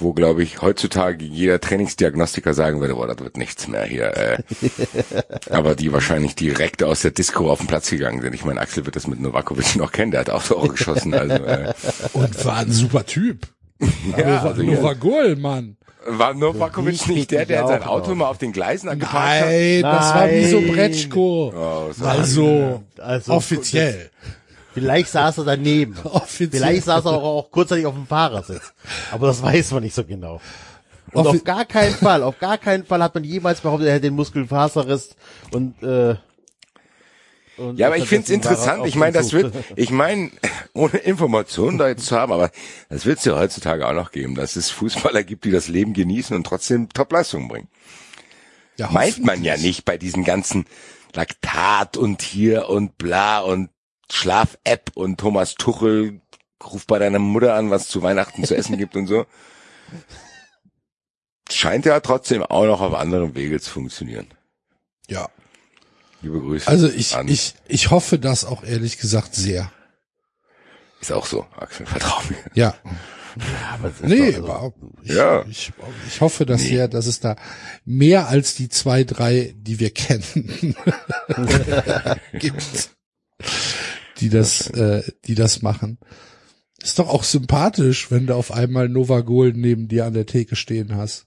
wo, 0.00 0.12
glaube 0.12 0.42
ich, 0.42 0.62
heutzutage 0.62 1.24
jeder 1.24 1.60
Trainingsdiagnostiker 1.60 2.54
sagen 2.54 2.80
würde, 2.80 2.94
boah, 2.94 3.06
das 3.06 3.18
wird 3.18 3.36
nichts 3.36 3.68
mehr 3.68 3.84
hier. 3.84 4.16
Äh. 4.16 4.38
Aber 5.50 5.74
die 5.74 5.92
wahrscheinlich 5.92 6.34
direkt 6.34 6.82
aus 6.82 7.02
der 7.02 7.10
Disco 7.10 7.50
auf 7.50 7.58
den 7.58 7.66
Platz 7.66 7.90
gegangen 7.90 8.20
sind. 8.22 8.34
Ich 8.34 8.44
meine, 8.44 8.60
Axel 8.60 8.84
wird 8.86 8.96
das 8.96 9.06
mit 9.06 9.20
Novakovic 9.20 9.76
noch 9.76 9.92
kennen, 9.92 10.10
der 10.12 10.20
hat 10.20 10.30
auch 10.30 10.42
Tore 10.42 10.68
geschossen. 10.68 11.14
Also 11.14 11.34
äh, 11.34 11.72
Und 12.12 12.44
war 12.44 12.58
ein 12.58 12.70
super 12.72 13.04
Typ. 13.04 13.46
ja, 14.16 14.42
also 14.42 14.82
war 14.82 14.94
Goal, 14.94 15.36
Mann. 15.36 15.76
war 16.06 16.34
Novakovic 16.34 17.06
nicht 17.08 17.30
der, 17.30 17.46
der 17.46 17.66
sein 17.66 17.82
Auto 17.82 18.10
noch. 18.10 18.16
mal 18.16 18.26
auf 18.28 18.38
den 18.38 18.52
Gleisen 18.52 18.88
angeparkt 18.88 19.40
hat? 19.42 19.46
Nein, 19.46 19.82
das 19.82 20.14
war 20.14 20.30
wie 20.30 20.44
so 20.46 20.60
Bretschko. 20.60 21.52
Oh, 21.54 21.92
so 21.92 22.04
Also, 22.04 22.82
Also, 22.98 23.32
offiziell. 23.32 24.10
Vielleicht 24.74 25.10
saß 25.10 25.38
er 25.38 25.44
daneben. 25.44 25.96
Offiziell. 26.04 26.62
Vielleicht 26.62 26.84
saß 26.84 27.04
er 27.06 27.12
auch, 27.12 27.22
auch 27.46 27.50
kurzzeitig 27.50 27.86
auf 27.86 27.94
dem 27.94 28.06
Fahrersitz. 28.06 28.72
Aber 29.10 29.26
das 29.26 29.42
weiß 29.42 29.72
man 29.72 29.82
nicht 29.82 29.94
so 29.94 30.04
genau. 30.04 30.40
Und 31.12 31.26
Offi- 31.26 31.38
auf 31.38 31.44
gar 31.44 31.64
keinen 31.64 31.94
Fall, 31.94 32.22
auf 32.22 32.38
gar 32.38 32.58
keinen 32.58 32.84
Fall 32.84 33.02
hat 33.02 33.14
man 33.14 33.24
jemals 33.24 33.60
behauptet, 33.62 33.88
er 33.88 33.94
hätte 33.94 34.02
den 34.08 34.14
Muskelfaserriss 34.14 35.16
und, 35.52 35.82
äh, 35.82 36.16
und 37.56 37.78
Ja, 37.78 37.86
aber 37.86 37.96
ich 37.96 38.06
finde 38.06 38.24
es 38.24 38.28
er 38.30 38.34
interessant. 38.36 38.86
Ich 38.86 38.94
meine, 38.94 39.12
das 39.14 39.32
wird, 39.32 39.54
ich 39.74 39.90
meine, 39.90 40.30
ohne 40.74 40.98
Informationen 40.98 41.78
da 41.78 41.88
jetzt 41.88 42.04
zu 42.06 42.14
haben, 42.16 42.30
aber 42.30 42.50
das 42.90 43.06
wird 43.06 43.18
es 43.20 43.24
ja 43.24 43.36
heutzutage 43.38 43.88
auch 43.88 43.94
noch 43.94 44.12
geben, 44.12 44.34
dass 44.34 44.54
es 44.56 44.70
Fußballer 44.70 45.24
gibt, 45.24 45.44
die 45.46 45.50
das 45.50 45.68
Leben 45.68 45.94
genießen 45.94 46.36
und 46.36 46.44
trotzdem 46.44 46.90
Top-Leistungen 46.90 47.48
bringen. 47.48 47.68
Ja, 48.76 48.90
Meint 48.90 49.24
man 49.24 49.42
ja 49.42 49.56
nicht 49.56 49.84
bei 49.86 49.96
diesen 49.96 50.24
ganzen 50.24 50.66
Laktat 51.14 51.96
und 51.96 52.20
hier 52.22 52.68
und 52.68 52.98
bla 52.98 53.40
und 53.40 53.70
Schlaf-App 54.10 54.92
und 54.94 55.18
Thomas 55.20 55.54
Tuchel 55.54 56.20
ruft 56.64 56.86
bei 56.86 56.98
deiner 56.98 57.18
Mutter 57.18 57.54
an, 57.54 57.70
was 57.70 57.88
zu 57.88 58.02
Weihnachten 58.02 58.44
zu 58.44 58.56
essen 58.56 58.76
gibt 58.78 58.96
und 58.96 59.06
so. 59.06 59.26
Scheint 61.50 61.86
ja 61.86 61.98
trotzdem 62.00 62.42
auch 62.42 62.66
noch 62.66 62.80
auf 62.80 62.94
anderem 62.94 63.34
Wege 63.34 63.60
zu 63.60 63.70
funktionieren. 63.70 64.26
Ja. 65.08 65.28
Liebe 66.20 66.40
Grüße. 66.40 66.68
Also 66.68 66.88
ich, 66.88 67.14
an- 67.16 67.28
ich, 67.28 67.54
ich 67.68 67.90
hoffe 67.90 68.18
das 68.18 68.44
auch 68.44 68.64
ehrlich 68.64 68.98
gesagt 68.98 69.34
sehr. 69.34 69.70
Ist 71.00 71.12
auch 71.12 71.26
so, 71.26 71.46
Axel, 71.56 71.86
vertrau 71.86 72.20
mir. 72.28 72.36
Ja. 72.54 72.74
Ist 73.84 74.02
Nee, 74.02 74.34
also, 74.34 74.52
aber 74.52 74.72
ich, 75.02 75.10
Ja. 75.12 75.44
ich, 75.46 75.72
ich 76.08 76.20
hoffe 76.20 76.44
das 76.44 76.62
sehr, 76.62 76.88
dass 76.88 77.06
es 77.06 77.20
da 77.20 77.36
mehr 77.84 78.26
als 78.28 78.56
die 78.56 78.68
zwei, 78.68 79.04
drei, 79.04 79.54
die 79.56 79.78
wir 79.78 79.90
kennen, 79.94 80.74
gibt, 82.32 82.90
die 84.20 84.28
das, 84.28 84.68
äh, 84.70 85.02
die 85.24 85.34
das 85.34 85.62
machen. 85.62 85.98
Ist 86.80 86.98
doch 86.98 87.08
auch 87.08 87.24
sympathisch, 87.24 88.10
wenn 88.10 88.26
du 88.26 88.34
auf 88.34 88.52
einmal 88.52 88.88
Nova 88.88 89.20
Gold 89.20 89.56
neben 89.56 89.88
dir 89.88 90.06
an 90.06 90.14
der 90.14 90.26
Theke 90.26 90.54
stehen 90.54 90.96
hast. 90.96 91.26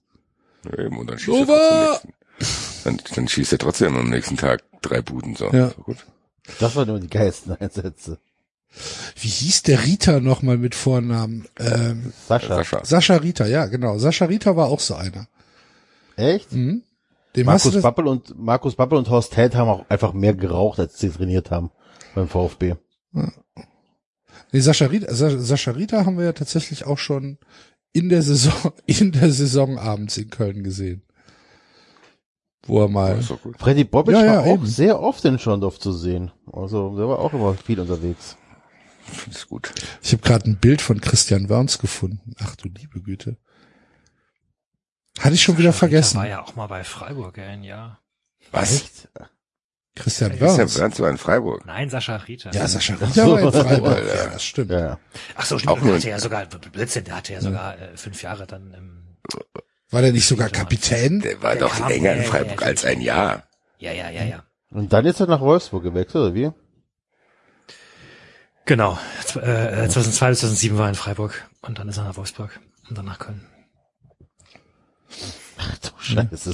Eben, 0.78 0.98
und 0.98 1.10
dann 1.10 1.20
schießt 1.20 1.38
er 1.38 1.46
Nova! 1.46 1.54
trotzdem 1.56 2.14
nächsten, 2.40 2.84
dann, 2.84 3.02
dann 3.16 3.28
schießt 3.28 3.52
er 3.52 3.60
trotzdem 3.60 3.98
am 3.98 4.10
nächsten 4.10 4.38
Tag 4.38 4.64
drei 4.82 5.02
Buden, 5.02 5.36
so. 5.36 5.50
Ja. 5.52 5.70
so 5.70 5.82
gut. 5.82 5.98
Das 6.60 6.76
waren 6.76 6.88
nur 6.88 7.00
die 7.00 7.10
geilsten 7.10 7.56
Einsätze. 7.60 8.18
Wie 9.20 9.28
hieß 9.28 9.64
der 9.64 9.84
Rita 9.84 10.22
nochmal 10.22 10.58
mit 10.58 10.76
Vornamen? 10.76 11.46
Ähm, 11.60 12.14
Sascha. 12.28 12.56
Sascha. 12.56 12.86
Sascha 12.86 13.16
Rita, 13.18 13.46
ja, 13.46 13.66
genau. 13.66 13.98
Sascha 13.98 14.26
Rita 14.26 14.56
war 14.56 14.68
auch 14.68 14.80
so 14.80 14.96
einer. 14.96 15.28
Echt? 16.16 16.54
Mhm. 16.54 16.84
Dem 17.36 17.50
hast 17.50 17.66
Markus 17.66 17.82
Babbel 17.82 18.08
und 18.08 18.40
Markus 18.40 18.76
Babbel 18.76 18.98
und 18.98 19.10
Horst 19.10 19.36
Held 19.36 19.56
haben 19.56 19.70
auch 19.70 19.90
einfach 19.90 20.14
mehr 20.14 20.34
geraucht, 20.34 20.80
als 20.80 21.00
sie 21.00 21.10
trainiert 21.10 21.52
haben 21.52 21.72
beim 22.16 22.28
VfB. 22.28 22.76
nee, 24.52 24.60
Sascha 24.60 24.86
Rita, 24.88 25.14
Sa- 25.14 25.40
Sascha 25.40 25.72
Rita 25.72 26.06
haben 26.06 26.18
wir 26.18 26.26
ja 26.26 26.34
tatsächlich 26.34 26.86
auch 26.86 26.98
schon 26.98 27.38
in 27.94 28.10
der 28.10 28.22
Saison, 28.22 28.74
in 28.86 29.12
der 29.12 29.32
Saison 29.32 29.78
abends 29.78 30.18
in 30.18 30.30
Köln 30.30 30.64
gesehen. 30.64 31.04
Wo 32.68 32.82
er 32.84 32.90
mal, 32.90 33.20
gut. 33.44 33.60
Freddy 33.60 33.84
Bobic 33.84 34.14
Ja, 34.16 34.24
ja, 34.26 34.36
war 34.38 34.44
auch 34.44 34.54
eben. 34.54 34.66
sehr 34.68 35.00
oft 35.00 35.26
in 35.26 35.40
Schondorf 35.40 35.80
zu 35.80 35.92
sehen. 35.94 36.32
Also 36.52 36.96
der 36.96 37.08
war 37.08 37.18
auch 37.20 37.34
immer 37.34 37.56
viel 37.56 37.80
unterwegs. 37.80 38.38
Ich 39.12 39.18
finde 39.18 39.38
es 39.38 39.48
gut. 39.48 39.74
ich 40.04 40.14
habe 40.14 40.22
gerade 40.22 40.48
ein 40.50 40.58
Bild 40.60 40.80
von 40.82 41.02
Christian 41.02 41.50
Wörns 41.50 41.80
gefunden. 41.80 42.34
Ach 42.40 42.56
du 42.56 42.70
liebe 42.70 43.02
Güte. 43.02 43.38
Hatte 45.20 45.34
ich 45.34 45.42
schon 45.42 45.58
wieder 45.58 45.74
vergessen. 45.74 46.18
War 46.18 46.28
ja 46.28 46.42
auch 46.44 46.56
mal 46.56 46.68
bei 46.68 46.84
Freiburg, 46.84 47.38
ein 47.40 47.64
Jahr. 47.64 48.00
Was? 48.52 48.74
Echt? 48.76 49.10
Christian 49.96 50.32
Ist 50.32 50.40
der 50.42 50.58
Wörns. 50.80 51.00
War 51.00 51.10
in 51.10 51.18
Freiburg? 51.18 51.66
Nein, 51.66 51.90
Sascha 51.90 52.16
Rita. 52.16 52.52
Ja, 52.52 52.66
Sascha 52.68 52.94
Ach 52.98 53.02
Rita 53.02 53.14
so. 53.26 53.32
war 53.34 53.42
in 53.42 53.52
Freiburg. 53.52 53.98
Ja, 54.08 54.28
das 54.28 54.44
stimmt. 54.44 54.72
Ja, 54.72 54.80
ja. 54.80 55.00
Ach 55.36 55.46
so, 55.46 55.60
stimmt. 55.60 55.72
Auch 55.72 55.78
Der 55.80 55.86
nur- 55.86 55.96
hatte 55.98 56.10
ja 56.10 56.20
sogar, 56.20 56.46
Blödsinn, 56.46 57.04
der 57.04 57.16
hatte 57.18 57.34
ja 57.34 57.42
sogar 57.42 57.78
äh, 57.80 57.98
fünf 57.98 58.22
Jahre 58.24 58.48
dann 58.48 58.74
im, 58.74 59.18
War 59.90 60.02
der 60.02 60.14
nicht 60.14 60.28
sogar 60.28 60.50
Kapitän? 60.50 61.20
Der 61.20 61.42
war 61.44 61.52
Der 61.56 61.62
doch 61.68 61.76
kam- 61.76 61.90
länger 61.90 62.12
in 62.14 62.18
ja, 62.20 62.24
ja, 62.24 62.30
Freiburg 62.30 62.62
ja, 62.62 62.68
als 62.68 62.86
ein 62.86 63.02
Jahr. 63.02 63.44
ja, 63.80 63.92
ja, 63.92 64.10
ja, 64.10 64.24
ja. 64.24 64.44
Und 64.70 64.94
dann 64.94 65.06
ist 65.06 65.20
er 65.20 65.28
nach 65.28 65.42
Wolfsburg 65.42 65.84
gewechselt, 65.84 66.16
oder 66.24 66.34
wie? 66.34 66.52
Genau. 68.66 68.98
Z- 69.26 69.44
Äh, 69.44 69.90
2002 69.90 70.30
bis 70.30 70.40
2007 70.40 70.78
war 70.78 70.86
er 70.86 70.90
in 70.90 70.96
Freiburg 70.96 71.50
und 71.62 71.78
dann 71.80 71.90
ist 71.90 71.98
er 71.98 72.06
nach 72.06 72.16
Wolfsburg 72.16 72.58
und 72.90 72.98
dann 72.98 73.06
nach 73.06 73.20
Köln. 73.20 73.46
Du 75.82 75.90
Scheiße. 76.00 76.54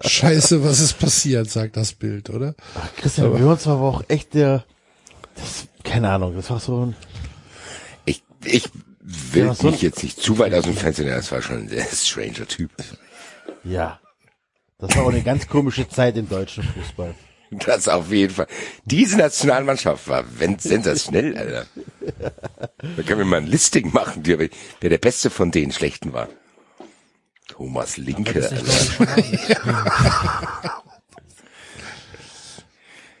Scheiße, 0.00 0.64
was 0.64 0.80
ist 0.80 0.98
passiert, 0.98 1.50
sagt 1.50 1.76
das 1.76 1.92
Bild, 1.92 2.30
oder? 2.30 2.54
Christian 2.96 3.32
Wörns 3.40 3.66
war 3.66 3.74
aber 3.74 3.88
auch 3.88 4.02
echt 4.08 4.34
der, 4.34 4.64
das, 5.34 5.66
keine 5.84 6.10
Ahnung, 6.10 6.34
das 6.36 6.50
war 6.50 6.60
so 6.60 6.86
ein, 6.86 6.96
Ich, 8.04 8.22
ich 8.44 8.68
will 9.00 9.46
Ja, 9.46 9.54
so- 9.54 9.70
mich 9.70 9.82
jetzt 9.82 10.02
nicht 10.02 10.20
zu 10.20 10.38
weit 10.38 10.54
aus 10.54 10.64
dem 10.64 10.76
Fenster 10.76 11.02
nehmen, 11.04 11.16
das 11.16 11.32
war 11.32 11.42
schon 11.42 11.58
ein 11.58 11.68
sehr 11.68 11.86
stranger 11.86 12.46
Typ. 12.46 12.70
ja. 13.64 13.98
Das 14.78 14.96
war 14.96 15.02
auch 15.04 15.10
eine 15.10 15.22
ganz 15.22 15.46
komische 15.46 15.86
Zeit 15.90 16.16
im 16.16 16.26
deutschen 16.26 16.62
Fußball. 16.62 17.14
Das 17.50 17.86
auf 17.86 18.10
jeden 18.10 18.32
Fall. 18.32 18.46
Diese 18.86 19.18
Nationalmannschaft 19.18 20.08
war 20.08 20.24
wenn- 20.38 20.58
sensationell, 20.58 21.36
Alter. 21.36 21.66
Da 22.96 23.02
können 23.02 23.18
wir 23.18 23.24
mal 23.26 23.36
ein 23.42 23.46
Listing 23.46 23.92
machen, 23.92 24.22
wer 24.24 24.38
wer 24.38 24.88
der 24.88 24.96
beste 24.96 25.28
von 25.28 25.50
den 25.50 25.70
Schlechten 25.70 26.14
war. 26.14 26.28
Thomas 27.60 27.98
Linke. 27.98 28.40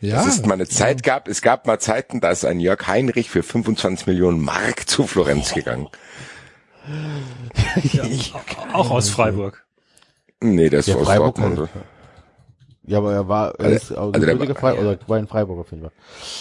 Ja, 0.02 0.14
Dass 0.24 0.28
es 0.38 0.46
mal 0.46 0.54
eine 0.54 0.66
Zeit 0.66 1.02
gab, 1.02 1.28
es 1.28 1.42
gab 1.42 1.66
mal 1.66 1.78
Zeiten, 1.78 2.22
da 2.22 2.30
ist 2.30 2.46
ein 2.46 2.58
Jörg 2.58 2.86
Heinrich 2.86 3.28
für 3.28 3.42
25 3.42 4.06
Millionen 4.06 4.40
Mark 4.40 4.88
zu 4.88 5.06
Florenz 5.06 5.52
gegangen. 5.52 5.88
Auch 8.72 8.90
aus 8.90 9.10
Freiburg. 9.10 9.62
Nee, 10.40 10.70
das 10.70 10.86
Ja, 10.86 10.94
war 10.94 11.02
aus 11.02 11.06
Freiburg 11.06 11.34
Dortmund. 11.34 11.58
und- 11.58 11.70
Ja, 12.84 12.96
aber 12.96 13.12
er 13.12 13.28
war, 13.28 13.54
er 13.58 13.64
Also- 13.66 13.76
ist 13.76 13.90
also 13.92 14.12
also 14.12 14.26
der 14.26 14.38
war- 14.48 14.54
Frei, 14.56 14.72
oder 14.80 14.98
war 15.06 15.18
in 15.18 15.28
Freiburg 15.28 15.58
auf 15.60 15.70
jeden 15.70 15.82
Fall. 15.82 15.92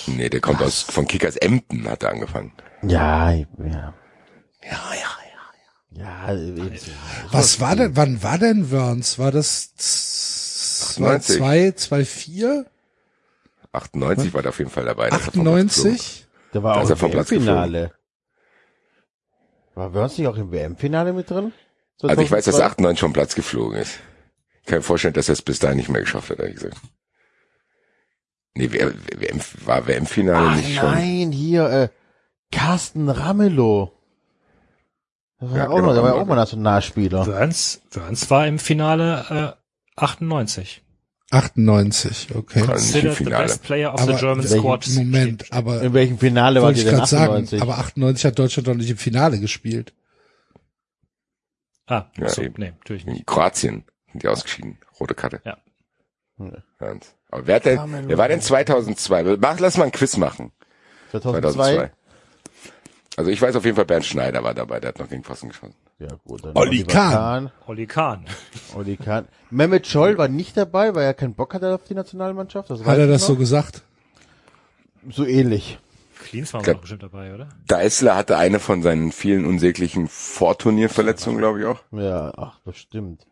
Nee, 0.08 0.30
der 0.30 0.40
kommt 0.40 0.61
aus, 0.61 0.84
von 0.84 1.06
Kickers 1.06 1.36
Emden 1.36 1.86
hat 1.90 2.03
er 2.03 2.11
angefangen. 2.11 2.53
Ja, 2.82 3.32
ja. 3.34 3.44
Ja, 3.58 3.94
ja, 4.64 5.18
ja. 5.92 6.32
Ja, 6.32 6.35
eben. 6.35 6.72
was 7.32 7.59
war 7.59 7.76
denn, 7.76 7.95
wann 7.95 8.22
war 8.24 8.38
denn 8.38 8.72
Wörns? 8.72 9.18
War 9.19 9.32
das 9.32 9.74
98. 9.77 11.38
2, 11.38 11.72
2, 11.72 12.06
4, 12.06 12.66
98 13.72 14.34
war 14.34 14.42
der 14.42 14.50
auf 14.50 14.59
jeden 14.59 14.72
Fall 14.72 14.85
dabei. 14.85 15.09
dass 15.09 15.26
er 15.27 15.32
vom 15.32 15.43
Platz 15.43 15.50
geflogen 15.50 15.68
ist. 15.68 15.80
98? 15.80 16.27
Der 16.53 16.64
war 16.64 16.74
Da 16.74 16.80
auch 16.80 16.84
ist 16.84 16.90
er 16.90 16.93
im 16.93 17.00
vom 17.00 17.11
Platz 17.11 17.32
WM-Finale. 17.32 17.92
War 19.76 19.93
Wörns 19.93 20.18
nicht 20.18 20.27
auch 20.27 20.38
im 20.38 20.51
WM-Finale 20.51 21.14
mit 21.14 21.30
drin? 21.30 21.53
Also 22.01 22.22
ich 22.22 22.32
weiß, 22.32 22.45
dass 22.45 22.56
2002? 22.56 22.66
98 22.66 23.00
vom 23.00 23.14
Platz 23.14 23.35
geflogen 23.35 23.77
ist. 23.80 24.00
Ich 24.61 24.66
kann 24.68 24.80
mir 24.80 24.84
vorstellen, 24.84 25.14
dass 25.14 25.30
er 25.30 25.34
es 25.34 25.42
bis 25.42 25.59
dahin 25.59 25.77
nicht 25.77 25.90
mehr 25.90 26.01
geschafft 26.01 26.30
hat, 26.30 26.40
ehrlich 26.40 26.56
gesagt. 26.56 26.77
Nee, 28.56 28.72
WM, 28.72 29.40
war 29.66 29.88
WM-Finale 29.88 30.56
nicht 30.58 30.76
schon. 30.76 30.92
nein, 30.92 31.32
hier, 31.32 31.69
äh, 31.69 31.90
Carsten 32.51 33.09
Ramelow. 33.09 33.92
Der 35.42 35.50
war 35.51 35.58
Ja, 35.58 35.64
ja, 35.64 35.69
auch 35.69 35.76
genau, 35.76 35.88
noch, 35.88 35.93
der 35.93 36.03
war 36.03 36.16
ja 36.16 36.22
auch 36.22 36.26
mal 36.26 36.35
Nationalspieler. 36.35 37.26
Wörns, 37.27 37.82
Wörns 37.92 38.30
war 38.30 38.45
im 38.48 38.59
Finale 38.59 39.56
äh, 39.95 40.01
98. 40.01 40.84
98, 41.32 42.35
okay. 42.35 42.61
Considered 42.61 43.11
the 43.18 43.24
Finale. 43.24 43.43
best 43.43 43.64
player 43.64 43.93
of 43.93 44.01
Aber 44.01 44.14
the 44.14 44.19
German 44.19 44.43
welchen- 44.43 44.59
squad. 44.59 44.88
Moment, 44.95 45.53
aber 45.53 45.82
In 45.82 45.93
welchem 45.93 46.18
Finale 46.18 46.61
war 46.61 46.74
die 46.74 46.80
ich 46.80 46.85
denn 46.85 46.95
gerade 46.95 47.08
sagen, 47.08 47.24
98? 47.34 47.61
aber 47.61 47.77
98 47.77 48.26
hat 48.26 48.40
Deutschland 48.40 48.68
doch 48.68 48.74
nicht 48.74 48.90
im 48.90 48.98
Finale 48.98 49.40
gespielt. 49.40 49.93
Ah, 51.88 52.06
Ja, 52.18 52.30
so, 52.30 52.42
nee, 52.42 52.50
natürlich 52.80 53.06
nicht. 53.06 53.19
In 53.19 53.26
Kroatien 53.26 53.84
sind 54.11 54.24
die 54.24 54.27
ausgeschieden. 54.27 54.77
Rote 55.00 55.14
Karte. 55.16 55.42
Ja. 55.45 55.58
Ernst. 56.80 57.16
Aber 57.32 57.45
wer, 57.48 57.56
hat 57.58 57.66
denn, 57.66 58.08
wer 58.08 58.18
war 58.18 58.27
denn 58.27 58.42
2002? 58.42 59.38
Mach, 59.40 59.59
lass 59.59 59.77
mal 59.77 59.84
ein 59.85 59.92
Quiz 59.92 60.18
machen. 60.18 60.51
2002? 61.11 61.42
2002. 61.51 61.92
Also 63.19 63.31
ich 63.31 63.41
weiß 63.41 63.53
auf 63.57 63.65
jeden 63.65 63.75
Fall, 63.75 63.83
Bernd 63.83 64.06
Schneider 64.06 64.45
war 64.45 64.53
dabei, 64.53 64.80
der 64.80 64.88
hat 64.89 64.99
noch 64.99 65.09
gegen 65.09 65.25
Pfosten 65.25 65.49
geschossen. 65.49 65.75
Ja, 65.99 66.07
gut. 66.25 66.45
Dann 66.45 66.56
Olli 66.56 66.85
Kahn. 66.85 67.51
Olli 67.67 67.85
Kahn. 67.85 68.23
Olli 68.73 68.95
Kahn. 68.95 69.27
Mehmet 69.49 69.85
Scholl 69.88 70.17
war 70.17 70.30
nicht 70.30 70.56
dabei, 70.56 70.95
weil 70.95 71.03
er 71.03 71.14
keinen 71.14 71.33
Bock 71.33 71.53
hatte 71.53 71.75
auf 71.75 71.83
die 71.83 71.95
Nationalmannschaft. 71.95 72.69
Das 72.69 72.85
Hat 72.85 72.98
er 72.98 73.07
das 73.07 73.25
so 73.25 73.33
noch. 73.33 73.39
gesagt? 73.39 73.81
so 75.09 75.25
ähnlich. 75.25 75.80
Klinsmann 76.23 76.59
war 76.61 76.64
glaub- 76.64 76.75
doch 76.77 76.81
bestimmt 76.83 77.03
dabei, 77.03 77.35
oder? 77.35 77.49
Deißler 77.67 78.15
hatte 78.15 78.38
eine 78.38 78.61
von 78.61 78.83
seinen 78.83 79.11
vielen 79.11 79.45
unsäglichen 79.45 80.07
Vorturnierverletzungen, 80.07 81.39
glaube 81.39 81.59
ich 81.59 81.65
auch. 81.65 81.80
Ja, 81.91 82.31
ach, 82.38 82.59
das 82.64 82.77
stimmt. 82.77 83.27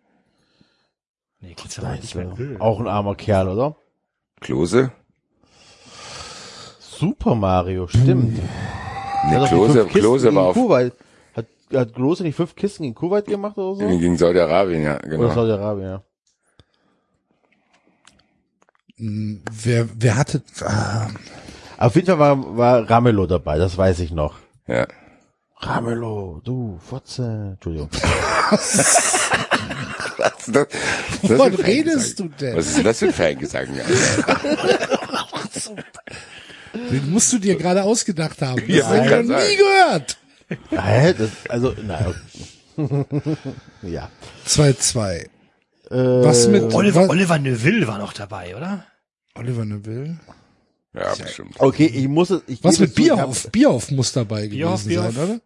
Nee, 1.40 1.54
Klinsmann 1.54 1.86
war 1.88 1.96
nicht 1.96 2.14
mehr. 2.14 2.62
Auch 2.62 2.82
ein 2.82 2.88
armer 2.90 3.16
Kerl, 3.16 3.48
oder? 3.48 3.78
Klose? 4.42 4.92
Super 6.80 7.36
Mario, 7.36 7.88
stimmt. 7.88 8.38
Nee, 9.26 9.48
Klose, 9.48 9.86
Klose 9.86 10.36
war 10.36 10.44
auf 10.46 10.56
Kuwait. 10.56 10.94
Hat, 11.36 11.46
hat 11.74 11.94
Klose 11.94 12.24
nicht 12.24 12.36
fünf 12.36 12.56
Kisten 12.56 12.84
gegen 12.84 12.96
Kuwait 12.96 13.26
gemacht 13.26 13.58
oder 13.58 13.76
so? 13.88 13.98
gegen 13.98 14.18
Saudi-Arabien, 14.18 14.84
ja, 14.84 14.98
Oder 14.98 15.08
genau. 15.10 15.34
Saudi-Arabien, 15.34 15.88
ja. 15.88 16.02
Hm, 18.98 19.42
Wer, 19.52 19.88
wer 19.96 20.18
hatte, 20.18 20.42
ah, 20.64 21.08
Auf 21.78 21.96
jeden 21.96 22.08
Fall 22.08 22.20
war, 22.20 22.58
war 22.58 22.90
Ramelow 22.90 23.28
dabei, 23.28 23.58
das 23.58 23.78
weiß 23.78 24.00
ich 24.00 24.12
noch. 24.12 24.36
Ja. 24.68 24.88
Ramelow, 25.60 26.42
du, 26.44 26.78
Fotze. 26.80 27.52
Entschuldigung. 27.54 27.90
Was, 27.92 29.30
das, 30.18 30.52
das 30.52 30.68
ist 31.24 31.30
wovon 31.30 31.54
redest 31.56 32.20
du 32.20 32.30
denn? 32.30 32.56
Was 32.56 32.68
ist 32.68 32.78
denn 32.78 32.84
das 32.86 33.00
für 33.00 33.08
ein 33.08 33.14
Fangesang? 33.14 33.68
Den 36.92 37.10
musst 37.12 37.32
du 37.34 37.40
dir 37.40 37.56
gerade 37.56 37.84
ausgedacht 37.84 38.42
haben. 38.42 38.62
Das 38.68 38.76
Ja, 38.76 38.88
habe 38.88 38.98
ich 38.98 39.28
noch 39.28 39.38
sein. 39.38 39.48
nie 39.50 39.56
gehört. 39.58 40.18
Hä? 40.70 41.14
Das, 41.18 41.30
also, 41.50 41.76
na, 41.86 42.14
ja. 43.84 44.10
2-2. 44.48 45.16
Äh, 45.16 45.28
Was 45.90 46.48
mit 46.48 46.74
Oliver, 46.74 47.02
was, 47.04 47.10
Oliver 47.10 47.40
Neuville 47.40 47.88
war 47.88 47.98
noch 47.98 48.14
dabei, 48.14 48.56
oder? 48.56 48.86
Oliver 49.36 49.66
Neville? 49.66 50.20
Ja, 50.94 51.14
bestimmt. 51.16 51.56
Okay, 51.60 51.86
ich 51.86 52.08
muss 52.08 52.30
es, 52.30 52.42
ich 52.48 52.64
Was 52.64 52.80
mit 52.80 52.96
Bierhoff? 52.96 53.50
Bierhoff 53.52 53.92
muss 53.92 54.12
dabei 54.14 54.48
Bierhoff, 54.48 54.84
gewesen 54.84 55.02
sein, 55.04 55.12
Bierhoff. 55.14 55.24
oder? 55.30 55.34
hab- 55.36 55.42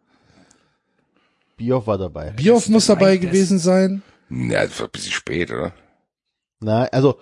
Bierhoff 1.58 1.88
war 1.88 1.98
dabei. 1.98 2.30
Bierhoff 2.32 2.70
muss 2.70 2.86
dabei 2.88 3.18
gewesen 3.18 3.60
sein. 3.60 4.02
Ja, 4.30 4.66
das 4.66 4.80
war 4.80 4.88
ein 4.88 4.92
bisschen 4.92 5.12
spät, 5.12 5.52
oder? 5.52 5.74
Na, 6.64 6.84
also, 6.92 7.18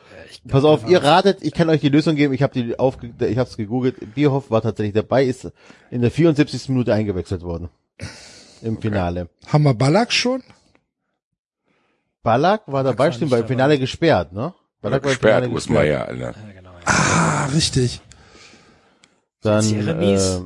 pass 0.47 0.65
auf, 0.65 0.87
ihr 0.89 1.01
ratet, 1.01 1.37
ich 1.41 1.53
kann 1.53 1.69
euch 1.69 1.79
die 1.79 1.87
Lösung 1.89 2.15
geben, 2.17 2.33
ich 2.33 2.43
habe 2.43 2.53
die 2.61 2.77
aufge, 2.77 3.13
ich 3.25 3.37
habe 3.37 3.49
es 3.49 3.55
gegoogelt. 3.55 4.13
Bierhoff 4.13 4.51
war 4.51 4.61
tatsächlich 4.61 4.93
dabei, 4.93 5.23
ist 5.23 5.49
in 5.91 6.01
der 6.01 6.11
74. 6.11 6.67
Minute 6.69 6.93
eingewechselt 6.93 7.41
worden. 7.43 7.69
Im 8.61 8.81
Finale. 8.81 9.29
Haben 9.47 9.63
wir 9.63 9.73
Ballack 9.73 10.11
schon? 10.11 10.43
Ballack 12.23 12.63
war 12.67 12.83
dabei, 12.83 13.05
war 13.05 13.11
stimmt, 13.13 13.23
nicht 13.23 13.31
weil 13.31 13.41
im 13.43 13.47
Finale 13.47 13.79
gesperrt, 13.79 14.33
ne? 14.33 14.53
Ballack 14.81 15.03
war 15.03 15.11
Gesperrt, 15.11 15.43
Finale 15.45 15.53
gesperrt. 15.53 15.79
Meier, 15.79 16.07
Alter. 16.07 16.39
Ja, 16.47 16.53
genau. 16.53 16.71
Ja. 16.73 16.79
Ah, 16.85 17.45
richtig. 17.53 18.01
Dann, 19.41 19.63
Jeremies? 19.63 20.41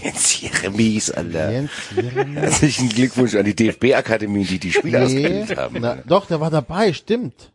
äh, 0.00 0.02
Jens 0.06 0.40
Jeremies, 0.40 1.10
Alter. 1.10 1.50
Jens 1.52 1.70
Jeremies. 1.94 2.40
Herzlichen 2.40 2.88
Glückwunsch 2.88 3.34
an 3.34 3.44
die 3.44 3.54
DFB-Akademie, 3.54 4.44
die 4.44 4.58
die 4.58 4.72
Spiele 4.72 5.00
Nee, 5.00 5.04
ausgebildet 5.04 5.58
haben. 5.58 5.76
na, 5.80 5.96
doch, 6.06 6.26
der 6.26 6.40
war 6.40 6.50
dabei, 6.50 6.94
stimmt. 6.94 7.52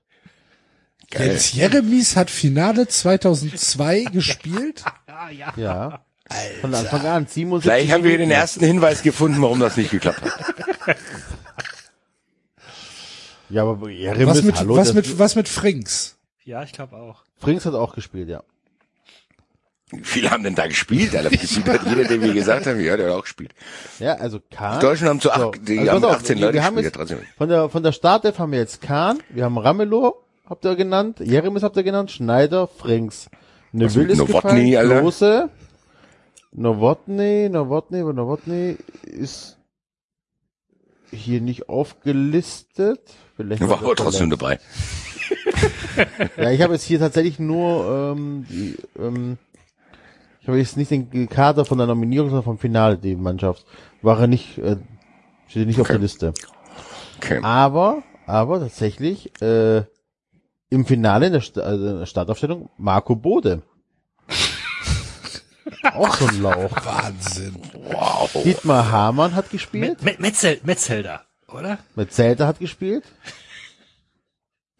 Geil. 1.11 1.27
Jens 1.29 1.53
Jeremies 1.53 2.15
hat 2.15 2.29
Finale 2.29 2.87
2002 2.87 4.03
gespielt. 4.11 4.83
Ja. 5.55 6.01
Von 6.59 6.73
Anfang 6.75 7.05
an, 7.05 7.27
77. 7.27 7.61
Vielleicht 7.61 7.91
haben 7.93 8.03
wir 8.03 8.09
hier 8.09 8.17
den 8.19 8.31
ersten 8.31 8.65
Hinweis 8.65 9.01
gefunden, 9.01 9.41
warum 9.41 9.59
das 9.61 9.77
nicht 9.77 9.91
geklappt 9.91 10.21
hat. 10.21 10.97
Ja, 13.49 13.63
aber 13.63 13.89
Jeremies, 13.89 14.27
Was 14.27 14.43
mit, 14.43 14.55
hallo, 14.57 14.75
was 14.75 14.93
mit, 14.93 15.19
was 15.19 15.35
mit 15.35 15.47
Frings? 15.47 16.17
Ja, 16.43 16.63
ich 16.63 16.73
glaube 16.73 16.97
auch. 16.97 17.23
Frings 17.37 17.65
hat 17.65 17.75
auch 17.75 17.95
gespielt, 17.95 18.27
ja. 18.27 18.43
Wie 19.91 20.03
viele 20.03 20.31
haben 20.31 20.43
denn 20.43 20.55
da 20.55 20.67
gespielt? 20.67 21.15
Alter, 21.15 21.29
hat 21.31 21.85
jeder, 21.87 22.03
den 22.03 22.21
wir 22.21 22.33
gesagt 22.33 22.65
haben, 22.67 22.81
ja, 22.81 22.97
der 22.97 23.07
hat 23.07 23.13
auch 23.13 23.21
gespielt. 23.21 23.53
Ja, 23.99 24.15
also 24.15 24.41
Kahn. 24.51 24.79
Die 24.81 24.85
Deutschen 24.85 25.07
haben 25.07 25.21
zu 25.21 25.31
acht, 25.31 25.65
die 25.65 25.79
also 25.79 25.91
haben 25.93 26.03
auf, 26.03 26.15
18 26.17 26.37
wir- 26.39 26.45
Leute 26.47 26.57
gespielt, 26.57 26.75
jetzt, 26.83 26.95
ja, 26.95 26.99
trotzdem. 26.99 27.19
Von 27.37 27.47
der, 27.47 27.69
von 27.69 27.83
der 27.83 27.91
Startelf 27.93 28.37
haben 28.37 28.51
wir 28.51 28.59
jetzt 28.59 28.81
Kahn, 28.81 29.19
wir 29.29 29.45
haben 29.45 29.57
Ramelow, 29.57 30.21
habt 30.49 30.65
ihr 30.65 30.75
genannt, 30.75 31.19
Jeremis 31.19 31.63
habt 31.63 31.77
ihr 31.77 31.83
genannt, 31.83 32.11
Schneider, 32.11 32.67
Frings. 32.67 33.29
Neville 33.71 34.13
ist 34.13 34.17
Nowotny, 34.19 34.71
gefallen, 34.71 34.77
Alter? 34.77 34.99
Klose, 35.01 35.49
Novotny, 36.53 37.49
Novotny, 37.49 37.99
aber 38.01 38.13
Novotny 38.13 38.77
ist 39.03 39.57
hier 41.11 41.41
nicht 41.41 41.69
aufgelistet. 41.69 42.99
Vielleicht 43.35 43.61
War 43.67 43.79
aber 43.79 43.89
er 43.89 43.95
trotzdem 43.95 44.29
dabei. 44.29 44.59
Ja, 46.37 46.51
ich 46.51 46.61
habe 46.61 46.73
jetzt 46.73 46.83
hier 46.83 46.99
tatsächlich 46.99 47.39
nur 47.39 48.13
ähm, 48.15 48.45
die, 48.49 48.77
ähm, 48.99 49.37
ich 50.39 50.47
habe 50.47 50.59
jetzt 50.59 50.77
nicht 50.77 50.91
den 50.91 51.27
Kader 51.27 51.65
von 51.65 51.79
der 51.79 51.87
Nominierung, 51.87 52.29
sondern 52.29 52.45
vom 52.45 52.59
Finale, 52.59 52.97
die 52.97 53.15
Mannschaft. 53.15 53.65
War 54.03 54.19
er 54.21 54.27
nicht, 54.27 54.57
äh, 54.59 54.77
steht 55.47 55.67
nicht 55.67 55.81
auf 55.81 55.87
Okay. 55.87 55.93
der 55.93 56.01
Liste. 56.01 56.33
Okay. 57.17 57.39
Aber, 57.41 58.03
aber 58.27 58.59
tatsächlich, 58.59 59.31
äh, 59.41 59.83
im 60.69 60.85
Finale 60.85 61.27
in 61.27 61.33
der, 61.33 61.41
Sta- 61.41 61.61
also 61.61 61.87
in 61.87 61.99
der 61.99 62.05
Startaufstellung 62.05 62.69
Marco 62.77 63.15
Bode. 63.15 63.61
Auch 65.93 66.15
so 66.15 66.27
ein 66.27 66.41
Lauch. 66.41 66.71
Wahnsinn. 66.85 67.55
Wow. 67.73 68.31
Dietmar 68.43 68.91
Hamann 68.91 69.35
hat 69.35 69.49
gespielt. 69.49 70.01
Met, 70.03 70.19
Metzel, 70.19 70.59
Metzelder, 70.63 71.21
oder? 71.47 71.77
Mit 71.95 72.11
Zelter 72.13 72.47
hat 72.47 72.59
gespielt. 72.59 73.03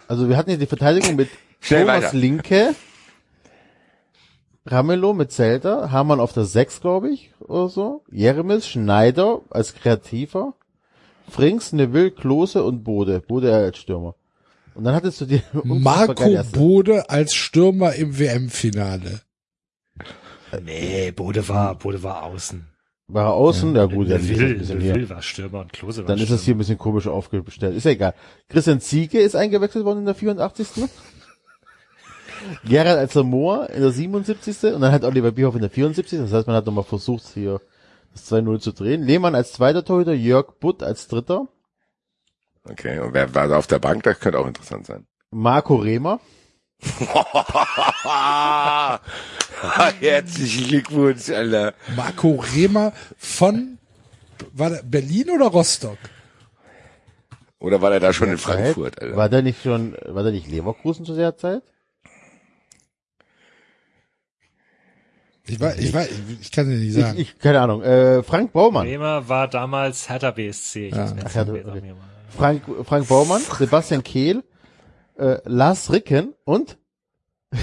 Also 0.08 0.30
wir 0.30 0.38
hatten 0.38 0.50
hier 0.50 0.60
die 0.60 0.66
Verteidigung 0.66 1.16
mit 1.16 1.30
Schnell 1.60 1.82
Thomas 1.86 2.04
weiter. 2.06 2.18
Linke, 2.18 2.76
Ramelow 4.66 5.14
mit 5.14 5.32
Zelter, 5.32 5.92
Hamann 5.92 6.20
auf 6.20 6.34
der 6.34 6.46
6, 6.46 6.82
glaube 6.82 7.10
ich, 7.10 7.32
oder 7.40 7.70
so. 7.70 8.04
Jeremis, 8.12 8.68
Schneider 8.68 9.42
als 9.50 9.74
Kreativer, 9.76 10.54
Frings, 11.30 11.72
Neville, 11.74 12.12
Klose 12.12 12.64
und 12.64 12.84
Bode. 12.84 13.22
Bode 13.22 13.54
als 13.56 13.78
Stürmer. 13.78 14.16
Und 14.78 14.84
dann 14.84 14.94
hattest 14.94 15.22
du 15.22 15.26
die 15.26 15.42
unfassbar 15.54 16.30
Marco 16.30 16.44
Bode 16.52 17.10
als 17.10 17.34
Stürmer 17.34 17.94
im 17.94 18.18
WM-Finale. 18.20 19.22
Nee, 20.64 21.12
Bode 21.12 21.48
war, 21.50 21.74
Bode 21.74 22.04
war 22.04 22.24
außen. 22.24 22.68
War 23.08 23.26
er 23.26 23.34
außen? 23.34 23.76
Ja, 23.76 23.86
gut, 23.86 24.12
dann 24.12 24.20
ist 24.20 24.30
das 24.30 24.70
ein 24.70 24.78
Will, 24.78 24.82
hier. 24.82 24.96
Will 24.96 25.10
war 25.10 25.22
Stürmer 25.24 25.62
und 25.62 25.74
Klose 25.74 26.04
war 26.04 26.08
Dann 26.08 26.20
ist 26.20 26.32
das 26.32 26.44
hier 26.44 26.54
ein 26.54 26.60
bisschen 26.60 26.78
komisch 26.78 27.08
aufgestellt. 27.08 27.76
Ist 27.76 27.86
ja 27.86 27.92
egal. 27.92 28.14
Christian 28.50 28.80
Ziege 28.80 29.20
ist 29.20 29.36
eingewechselt 29.36 29.84
worden 29.84 30.00
in 30.00 30.06
der 30.06 30.14
84. 30.14 30.68
Gerhard 32.66 33.00
als 33.00 33.16
Moor 33.16 33.70
in 33.72 33.82
der 33.82 33.92
77. 33.92 34.74
Und 34.74 34.82
dann 34.82 34.92
hat 34.92 35.04
Oliver 35.04 35.32
Bierhoff 35.32 35.56
in 35.56 35.62
der 35.62 35.72
74. 35.72 36.20
Das 36.20 36.34
heißt, 36.34 36.46
man 36.46 36.56
hat 36.56 36.68
nochmal 36.68 36.84
versucht, 36.84 37.24
hier 37.34 37.62
das 38.12 38.32
2-0 38.32 38.60
zu 38.60 38.74
drehen. 38.74 39.02
Lehmann 39.04 39.34
als 39.34 39.54
zweiter 39.54 39.84
Torhüter, 39.84 40.14
Jörg 40.14 40.60
Butt 40.60 40.84
als 40.84 41.08
dritter, 41.08 41.48
Okay, 42.70 43.00
und 43.00 43.14
wer 43.14 43.34
war 43.34 43.48
da 43.48 43.58
auf 43.58 43.68
der 43.68 43.80
Bank? 43.80 44.04
Das 44.04 44.20
könnte 44.20 44.40
auch 44.40 44.48
interessant 44.48 44.86
sein. 44.86 45.06
Marco 45.32 45.76
Rehmer, 45.76 46.20
Herzlichen 50.00 50.68
Glückwunsch, 50.68 51.30
Alter. 51.30 51.74
Marco 51.96 52.36
Rehmer 52.56 52.94
von 53.18 53.80
war 54.54 54.70
der 54.70 54.84
Berlin 54.84 55.32
oder 55.32 55.48
Rostock? 55.48 55.98
Oder 57.60 57.82
war 57.82 57.90
der 57.90 58.00
da 58.00 58.14
schon 58.14 58.30
in. 58.30 58.38
Frankfurt, 58.38 59.02
Alter? 59.02 59.18
War 59.18 59.30
der 59.30 59.42
nicht 59.42 59.64
schon, 59.64 59.98
war 60.06 60.22
der 60.24 60.32
nicht 60.32 60.48
Leverkusen 60.48 61.06
zu 61.06 61.16
der 61.16 61.36
Zeit? 61.38 61.64
Ich 65.50 65.60
weiß, 65.60 65.80
ich 65.80 65.94
weiß, 65.94 66.10
ich 66.42 66.52
kann 66.52 66.70
dir 66.70 66.76
nicht 66.76 66.90
Ich, 66.96 67.02
sagen. 67.02 67.18
ich, 67.18 67.40
keine 67.40 67.62
Ahnung. 67.62 67.82
Äh, 67.82 68.22
Frank 68.22 68.52
Baumann. 68.52 68.86
Bremer 68.86 69.28
war 69.30 69.48
damals 69.48 70.10
Hertha 70.10 70.32
BSC. 70.32 70.90
Ich 70.90 70.96
Ja. 70.96 71.16
Ach, 71.26 71.34
Hertha, 71.34 71.54
okay. 71.54 71.94
Frank, 72.38 72.64
Frank 72.84 73.08
Baumann, 73.08 73.42
Sebastian 73.42 74.04
Kehl, 74.04 74.44
äh, 75.18 75.38
Lars 75.46 75.92
Ricken 75.92 76.36
und 76.44 76.78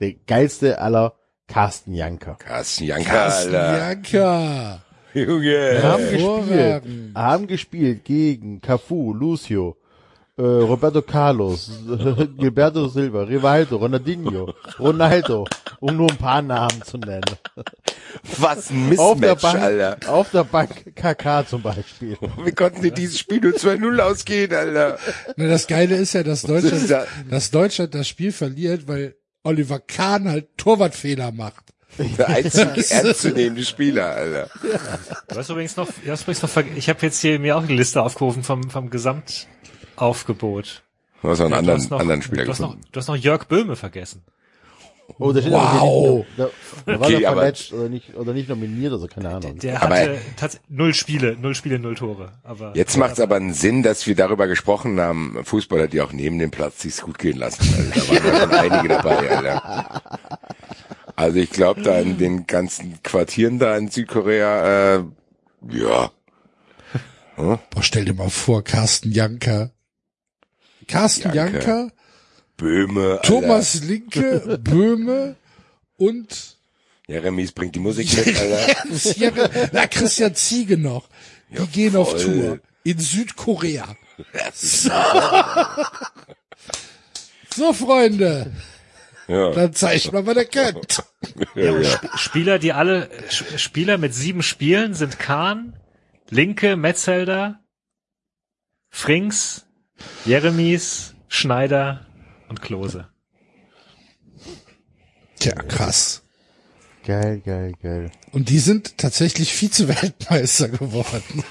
der 0.00 0.12
geilste 0.26 0.78
aller 0.78 1.14
Carsten 1.46 1.94
Janker. 1.94 2.36
Carsten 2.36 2.84
Janka, 2.84 3.10
Carsten 3.10 3.54
Alter. 3.54 3.78
Janka. 3.78 4.82
Junge. 5.14 5.82
haben 5.82 6.10
gespielt, 6.10 6.82
haben 7.16 7.46
gespielt 7.48 8.04
gegen 8.04 8.60
Cafu, 8.60 9.12
Lucio, 9.12 9.76
äh, 10.36 10.42
Roberto 10.42 11.02
Carlos, 11.02 11.70
Gilberto 12.38 12.88
Silva, 12.88 13.22
Rivaldo, 13.24 13.76
Ronaldinho, 13.76 14.54
Ronaldo, 14.78 15.46
um 15.80 15.96
nur 15.96 16.10
ein 16.10 16.16
paar 16.16 16.42
Namen 16.42 16.82
zu 16.82 16.96
nennen. 16.98 17.22
Was 18.38 18.70
ein 18.70 18.98
Auf 18.98 19.20
der 19.20 19.34
Mismatch, 19.34 19.42
Bank, 19.42 19.62
Alter. 19.62 19.96
auf 20.12 20.30
der 20.30 20.44
Bank 20.44 20.94
KK 20.96 21.46
zum 21.46 21.62
Beispiel. 21.62 22.16
Wie 22.44 22.52
konnten 22.52 22.82
die 22.82 22.90
dieses 22.90 23.18
Spiel 23.18 23.40
nur 23.40 23.52
2-0 23.52 23.98
ausgehen, 24.00 24.52
Alter? 24.54 24.98
Na, 25.36 25.46
das 25.48 25.66
Geile 25.66 25.96
ist 25.96 26.12
ja, 26.14 26.22
dass 26.22 26.44
ist 26.44 26.48
Deutschland, 26.48 26.90
da- 26.90 27.06
dass 27.28 27.50
Deutschland 27.50 27.94
das 27.94 28.08
Spiel 28.08 28.32
verliert, 28.32 28.88
weil 28.88 29.16
Oliver 29.44 29.78
Kahn 29.80 30.28
halt 30.28 30.56
Torwartfehler 30.56 31.32
macht. 31.32 31.64
Der 31.98 32.28
einzige 32.28 32.84
ernstzunehmende 32.90 33.64
Spieler, 33.64 34.10
Alter. 34.10 34.48
Du 35.28 35.36
hast 35.36 35.50
übrigens 35.50 35.76
noch, 35.76 35.88
du 36.04 36.10
hast 36.10 36.22
übrigens 36.22 36.42
noch 36.42 36.62
ich 36.76 36.88
habe 36.88 36.98
jetzt 37.02 37.20
hier 37.20 37.38
mir 37.40 37.56
auch 37.56 37.62
eine 37.64 37.74
Liste 37.74 38.00
aufgerufen 38.02 38.42
vom, 38.44 38.70
vom 38.70 38.90
Gesamtaufgebot. 39.80 40.82
Du 41.22 41.28
hast 41.28 41.38
noch 41.38 41.46
einen 41.46 41.52
Du 41.52 41.58
anderen, 41.72 41.88
noch, 41.90 42.00
anderen 42.00 42.22
Spieler 42.22 42.44
du 42.44 42.50
hast, 42.50 42.60
noch, 42.60 42.68
gefunden. 42.68 42.88
du 42.92 42.98
hast 43.00 43.08
noch 43.08 43.16
Jörg 43.16 43.44
Böhme 43.46 43.76
vergessen. 43.76 44.22
Oh, 45.18 45.32
der 45.32 45.40
steht 45.40 45.52
Wow. 45.52 45.60
aber 45.62 46.14
nicht, 46.18 46.26
da, 46.38 46.48
da 46.86 47.00
war 47.00 47.06
Okay, 47.08 47.22
er 47.22 47.30
aber- 47.30 47.40
verletzt 47.40 47.72
oder 47.72 47.88
nicht, 47.88 48.14
oder 48.14 48.32
nicht 48.32 48.48
nominiert, 48.48 48.92
also 48.92 49.08
keine 49.08 49.28
Ahnung. 49.30 49.58
Der 49.58 49.82
Aber- 49.82 49.96
hatte 49.96 50.18
tats- 50.38 50.60
null 50.68 50.94
Spiele, 50.94 51.36
null 51.38 51.54
Spiele, 51.56 51.80
null 51.80 51.96
Tore. 51.96 52.30
Aber 52.44 52.72
Jetzt 52.76 52.96
macht 52.96 53.14
es 53.14 53.20
aber 53.20 53.34
einen 53.36 53.52
Sinn, 53.52 53.82
dass 53.82 54.06
wir 54.06 54.14
darüber 54.14 54.46
gesprochen 54.46 55.00
haben, 55.00 55.36
Fußballer, 55.44 55.88
die 55.88 56.00
auch 56.00 56.12
neben 56.12 56.38
dem 56.38 56.52
Platz 56.52 56.80
sich's 56.82 57.02
gut 57.02 57.18
gehen 57.18 57.38
lassen. 57.38 57.60
Alter. 57.76 58.20
Da 58.20 58.24
waren 58.24 58.24
ja 58.24 58.40
schon 58.40 58.52
einige 58.72 58.88
dabei, 58.88 59.30
Alter. 59.36 60.02
Also 61.16 61.38
ich 61.38 61.50
glaube, 61.50 61.82
da 61.82 61.98
in 61.98 62.16
den 62.16 62.46
ganzen 62.46 63.02
Quartieren 63.02 63.58
da 63.58 63.76
in 63.76 63.88
Südkorea, 63.88 64.94
äh, 64.98 65.04
ja, 65.70 66.10
Boah, 67.40 67.82
stell 67.82 68.04
dir 68.04 68.14
mal 68.14 68.30
vor, 68.30 68.62
Carsten 68.64 69.12
Janka. 69.12 69.70
Carsten 70.88 71.32
Janka. 71.32 71.58
Janka, 71.58 71.92
Böhme, 72.56 73.12
Alter. 73.12 73.22
Thomas 73.22 73.82
Linke, 73.84 74.58
Böhme 74.62 75.36
und 75.96 76.56
Jeremies 77.06 77.52
bringt 77.52 77.74
die 77.74 77.80
Musik 77.80 78.14
mit, 78.26 78.36
Alter. 78.36 79.70
Na, 79.72 79.86
Christian 79.86 80.34
Ziege 80.34 80.76
noch. 80.76 81.08
Die 81.50 81.66
gehen 81.66 81.96
auf 81.96 82.10
voll. 82.12 82.20
Tour 82.24 82.60
in 82.84 82.98
Südkorea. 82.98 83.96
So, 84.52 84.90
so 87.54 87.72
Freunde, 87.72 88.52
Ja, 89.28 89.50
dann 89.52 89.72
zeigt 89.72 90.12
mal, 90.12 90.26
was 90.26 90.36
ihr 90.36 90.44
könnt. 90.44 91.02
ja, 91.54 91.78
ja. 91.78 92.00
Spieler, 92.16 92.58
die 92.58 92.72
alle, 92.74 93.08
Spieler 93.56 93.96
mit 93.98 94.14
sieben 94.14 94.42
Spielen 94.42 94.92
sind 94.94 95.18
Kahn, 95.18 95.74
Linke, 96.30 96.76
Metzelder, 96.76 97.60
Frings, 98.88 99.66
Jeremies, 100.24 101.14
Schneider 101.28 102.06
und 102.48 102.62
Klose. 102.62 103.08
Tja, 105.40 105.54
krass. 105.54 106.22
Geil, 107.04 107.40
geil, 107.44 107.72
geil. 107.82 108.12
Und 108.30 108.48
die 108.48 108.58
sind 108.58 108.96
tatsächlich 108.98 109.54
Vize-Weltmeister 109.54 110.68
geworden. 110.68 111.44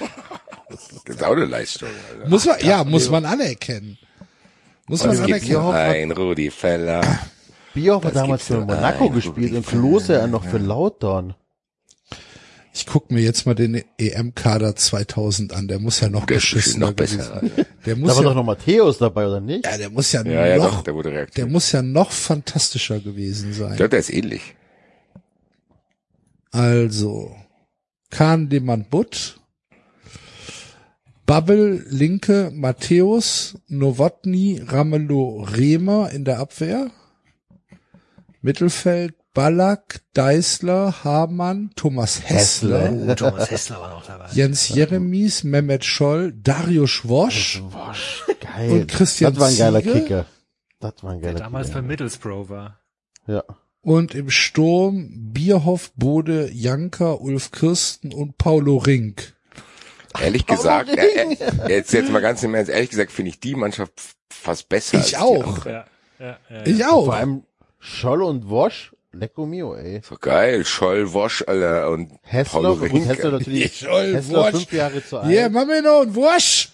Das 0.70 1.16
ist 1.16 1.24
auch 1.24 1.32
eine 1.32 1.46
Leistung, 1.46 1.90
Alter. 2.12 2.30
Muss 2.30 2.46
man, 2.46 2.60
ja, 2.62 2.84
muss 2.84 3.10
man 3.10 3.26
anerkennen. 3.26 3.98
Muss 4.88 5.04
man 5.04 5.18
anerkennen. 5.18 5.54
noch 5.54 5.74
ein 5.74 6.12
Rudi 6.12 6.52
Feller. 6.52 7.02
Das 7.74 8.14
damals 8.14 8.46
für 8.46 8.62
Monaco 8.62 9.10
gespielt 9.10 9.54
und 9.54 9.66
Klose 9.66 10.14
ja 10.14 10.28
noch 10.28 10.44
für 10.44 10.58
Lautern. 10.58 11.36
Ich 12.72 12.86
guck 12.86 13.10
mir 13.12 13.22
jetzt 13.22 13.46
mal 13.46 13.56
den 13.56 13.84
EM-Kader 13.98 14.76
2000 14.76 15.54
an. 15.54 15.68
Der 15.68 15.80
muss 15.80 16.00
ja 16.02 16.10
noch 16.10 16.26
Der 16.28 16.38
ist 16.38 16.44
bestimmt 16.44 16.56
beschissener 16.64 16.86
noch 16.88 16.94
besser. 16.94 17.40
gewesen. 17.42 17.66
Der 17.86 17.96
Da 17.96 18.00
muss 18.00 18.10
war 18.12 18.18
ja, 18.18 18.24
doch 18.30 18.36
noch 18.36 18.44
Matthäus 18.46 18.98
dabei, 19.00 19.28
oder 19.28 19.42
nicht? 19.42 19.66
ja, 19.66 19.78
der 19.78 19.90
muss 19.90 20.12
ja, 20.12 20.24
Ja, 20.24 20.46
ja, 20.46 20.58
noch, 20.58 20.76
doch, 20.78 20.84
der 20.84 20.94
wurde 20.94 21.28
der 21.36 21.46
muss 21.48 21.72
ja 21.72 21.82
noch 21.82 22.12
fantastischer 22.12 23.00
gewesen 23.00 23.52
Ich 23.52 23.58
sein. 23.58 23.76
glaube, 23.76 23.90
der 23.90 24.00
ist 24.00 24.12
ähnlich. 24.14 24.56
Also, 26.52 27.36
Kahn 28.12 28.50
Demann 28.50 28.86
Butt, 28.90 29.40
Babbel, 31.26 31.86
Linke, 31.90 32.52
Matthäus, 32.54 33.58
Nowotny, 33.68 34.62
Ramelow, 34.66 35.44
Rehmer 35.44 36.10
in 36.12 36.26
der 36.26 36.40
Abwehr, 36.40 36.90
Mittelfeld, 38.42 39.14
Ballack, 39.40 40.02
Deißler, 40.16 41.06
Hamann, 41.06 41.72
Thomas 41.78 42.22
Hessler, 42.28 42.90
Hessler. 42.92 43.16
Thomas 43.16 43.50
Hessler 43.50 43.80
war 43.80 43.90
noch 43.92 44.06
dabei. 44.06 44.28
Jens 44.34 44.68
Jeremies, 44.68 45.46
Mehmet 45.46 45.86
Scholl, 45.86 46.34
Dario 46.34 46.88
Schwosch 46.88 47.64
Geil. 48.42 48.70
Und 48.72 48.88
Christian 48.92 49.32
Das 49.36 49.40
war 49.42 49.48
ein 49.48 49.58
geiler 49.58 49.82
Ziege? 49.82 49.94
Kicker. 49.94 50.26
Das 50.82 50.94
war 51.04 51.12
ein 51.14 51.22
Der 51.22 51.32
geiler 51.32 51.46
damals 51.46 51.68
Kicker. 51.68 51.82
bei 51.82 51.88
Middlesbrough 51.88 52.50
war. 52.50 52.80
Ja. 53.28 53.44
und 53.82 54.14
im 54.14 54.30
Sturm 54.30 55.08
Bierhoff, 55.32 55.94
Bode, 55.96 56.50
Janker, 56.52 57.22
Ulf 57.22 57.52
Kirsten 57.52 58.14
und 58.14 58.38
Paulo 58.38 58.76
Rink. 58.76 59.38
Ehrlich 60.20 60.46
gesagt, 60.48 60.90
äh, 60.90 61.32
äh, 61.34 61.38
jetzt, 61.70 61.94
jetzt 61.94 62.12
mal 62.12 62.22
ganz 62.22 62.44
im 62.44 62.54
Ernst, 62.56 62.70
ehrlich 62.72 62.90
gesagt 62.90 63.14
finde 63.14 63.30
ich 63.30 63.40
die 63.40 63.56
Mannschaft 63.56 63.94
fast 64.30 64.68
besser. 64.68 64.98
als 64.98 65.06
Ich 65.06 65.12
die 65.14 65.18
auch. 65.18 65.48
andere. 65.48 65.72
Ja, 65.72 65.86
ja, 66.20 66.38
ja. 66.50 66.66
Ich 66.66 66.84
Vor 66.84 66.92
auch. 66.94 67.08
allem 67.14 67.44
Scholl 67.80 68.22
und 68.22 68.50
Wosch. 68.50 68.92
Lecco 69.20 69.46
mio, 69.46 69.76
ey. 69.76 70.02
So 70.08 70.16
geil, 70.20 70.66
Scholl, 70.66 71.12
Wosch, 71.14 71.44
Alter, 71.48 71.90
und 71.90 72.10
Paulo 72.10 72.22
Hessler, 72.24 72.76
gut, 72.78 72.82
Rink. 72.94 73.08
Hessler 73.08 73.32
natürlich, 73.32 73.80
Scholl, 73.80 74.14
Hessler 74.16 74.40
Wosch. 74.44 74.52
fünf 74.52 74.74
Jahre 74.74 75.06
zu 75.06 75.18
alt. 75.20 75.30
Yeah, 75.32 75.50
Mamino 75.50 76.00
und 76.02 76.16
Wusch. 76.16 76.70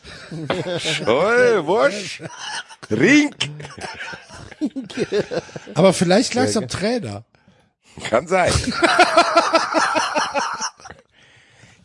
Scholl, 0.80 1.66
Wosch, 1.66 2.22
Rink. 2.92 3.36
Aber 5.74 5.94
vielleicht 5.94 6.34
lag 6.34 6.44
es 6.46 6.58
am 6.58 6.68
Trainer. 6.68 7.24
Kann 8.10 8.28
sein. 8.28 8.52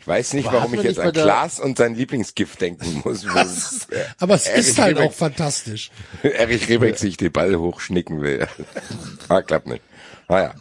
Ich 0.00 0.06
weiß 0.06 0.32
nicht, 0.32 0.50
warum 0.50 0.72
ich 0.74 0.82
jetzt 0.82 0.98
an 0.98 1.12
Klaas 1.12 1.60
und 1.60 1.76
sein 1.76 1.94
Lieblingsgift 1.94 2.60
denken 2.60 3.02
muss. 3.04 3.24
wo 3.28 3.38
Aber 4.18 4.34
es 4.34 4.46
Erich 4.46 4.66
ist 4.68 4.78
halt 4.78 4.96
Ribbeck- 4.98 5.06
auch 5.08 5.12
fantastisch. 5.12 5.90
Erich 6.22 6.68
Rebeck 6.68 6.96
sich 6.98 7.16
den 7.18 7.30
Ball 7.30 7.54
hochschnicken 7.56 8.22
will. 8.22 8.48
ah, 9.28 9.42
klappt 9.42 9.66
nicht. 9.68 9.82
Naja. 10.30 10.54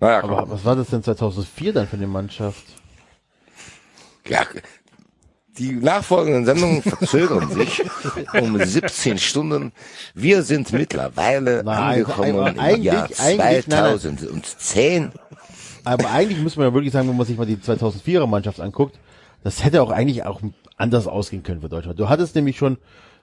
Naja, 0.00 0.20
komm. 0.22 0.30
Aber 0.30 0.50
was 0.50 0.64
war 0.64 0.76
das 0.76 0.88
denn 0.88 1.02
2004 1.02 1.72
dann 1.74 1.86
für 1.86 1.96
eine 1.96 2.06
Mannschaft? 2.06 2.64
Ja, 4.26 4.44
die 5.58 5.72
nachfolgenden 5.72 6.44
Sendungen 6.44 6.82
verzögern 6.82 7.48
sich 7.54 7.82
um 8.40 8.58
17 8.62 9.18
Stunden. 9.18 9.72
Wir 10.14 10.42
sind 10.42 10.72
mittlerweile 10.72 11.62
Nein, 11.64 11.78
angekommen 12.02 12.46
im 12.46 12.58
eigentlich- 12.58 12.84
Jahr 12.84 13.04
eigentlich- 13.18 13.38
nein, 13.38 13.64
nein. 13.68 13.98
2010. 13.98 15.12
Aber 15.84 16.10
eigentlich 16.10 16.40
muss 16.42 16.56
man 16.56 16.66
ja 16.66 16.74
wirklich 16.74 16.92
sagen, 16.92 17.08
wenn 17.08 17.16
man 17.16 17.26
sich 17.26 17.36
mal 17.38 17.46
die 17.46 17.56
2004er 17.58 18.26
Mannschaft 18.26 18.60
anguckt, 18.60 18.98
das 19.44 19.62
hätte 19.64 19.82
auch 19.82 19.90
eigentlich 19.90 20.24
auch 20.24 20.40
anders 20.76 21.06
ausgehen 21.06 21.42
können 21.42 21.60
für 21.60 21.68
Deutschland. 21.68 21.98
Du 22.00 22.08
hattest 22.08 22.34
nämlich 22.34 22.56
schon 22.56 22.78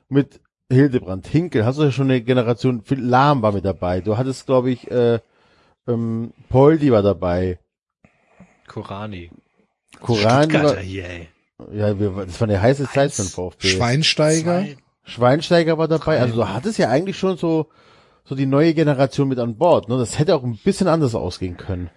mit 0.10 0.40
Hildebrand, 0.74 1.28
Hinkel, 1.28 1.66
hast 1.66 1.80
du 1.80 1.84
ja 1.84 1.92
schon 1.92 2.10
eine 2.10 2.22
Generation, 2.22 2.82
Phil 2.84 3.00
Lahm 3.00 3.42
war 3.42 3.52
mit 3.52 3.66
dabei. 3.66 4.02
Du 4.02 4.18
hattest, 4.18 4.46
glaube 4.46 4.72
ich, 4.72 4.90
äh, 4.92 5.20
ähm, 5.88 6.34
Poldi 6.50 6.92
war 6.92 7.02
dabei. 7.02 7.60
Korani. 8.68 9.32
Korani 10.00 10.44
Stuttgarter 10.44 10.78
war, 10.78 10.84
hier, 10.84 11.06
ey. 11.08 11.28
ja, 11.72 12.00
wir, 12.00 12.26
das 12.26 12.40
war 12.40 12.48
eine 12.48 12.62
heiße 12.62 12.88
Zeit 12.90 13.12
für 13.12 13.24
den 13.24 13.30
VfB. 13.30 13.68
Schweinsteiger. 13.68 14.64
Zwei. 14.64 14.78
Schweinsteiger 15.06 15.78
war 15.78 15.88
dabei. 15.88 16.20
Also 16.22 16.36
du 16.36 16.48
hattest 16.48 16.78
ja 16.78 16.90
eigentlich 16.90 17.18
schon 17.18 17.38
so, 17.38 17.68
so 18.24 18.36
die 18.36 18.46
neue 18.46 18.74
Generation 18.74 19.28
mit 19.28 19.40
an 19.40 19.58
Bord. 19.58 19.90
Ne? 19.90 19.98
Das 19.98 20.18
hätte 20.18 20.36
auch 20.36 20.44
ein 20.44 20.58
bisschen 20.64 20.88
anders 20.88 21.14
ausgehen 21.14 21.58
können. 21.58 21.90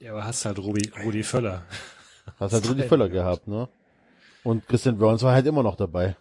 Ja, 0.00 0.12
aber 0.12 0.24
hast 0.24 0.44
halt 0.44 0.58
Rudi, 0.58 0.90
Rudi 1.04 1.22
Völler. 1.22 1.62
Hast 2.40 2.54
halt 2.54 2.68
Rudi 2.70 2.82
Völler 2.82 3.08
gehabt, 3.08 3.48
ne? 3.48 3.68
Und 4.42 4.66
Christian 4.68 4.98
Burns 4.98 5.22
war 5.22 5.32
halt 5.32 5.46
immer 5.46 5.62
noch 5.62 5.76
dabei. 5.76 6.16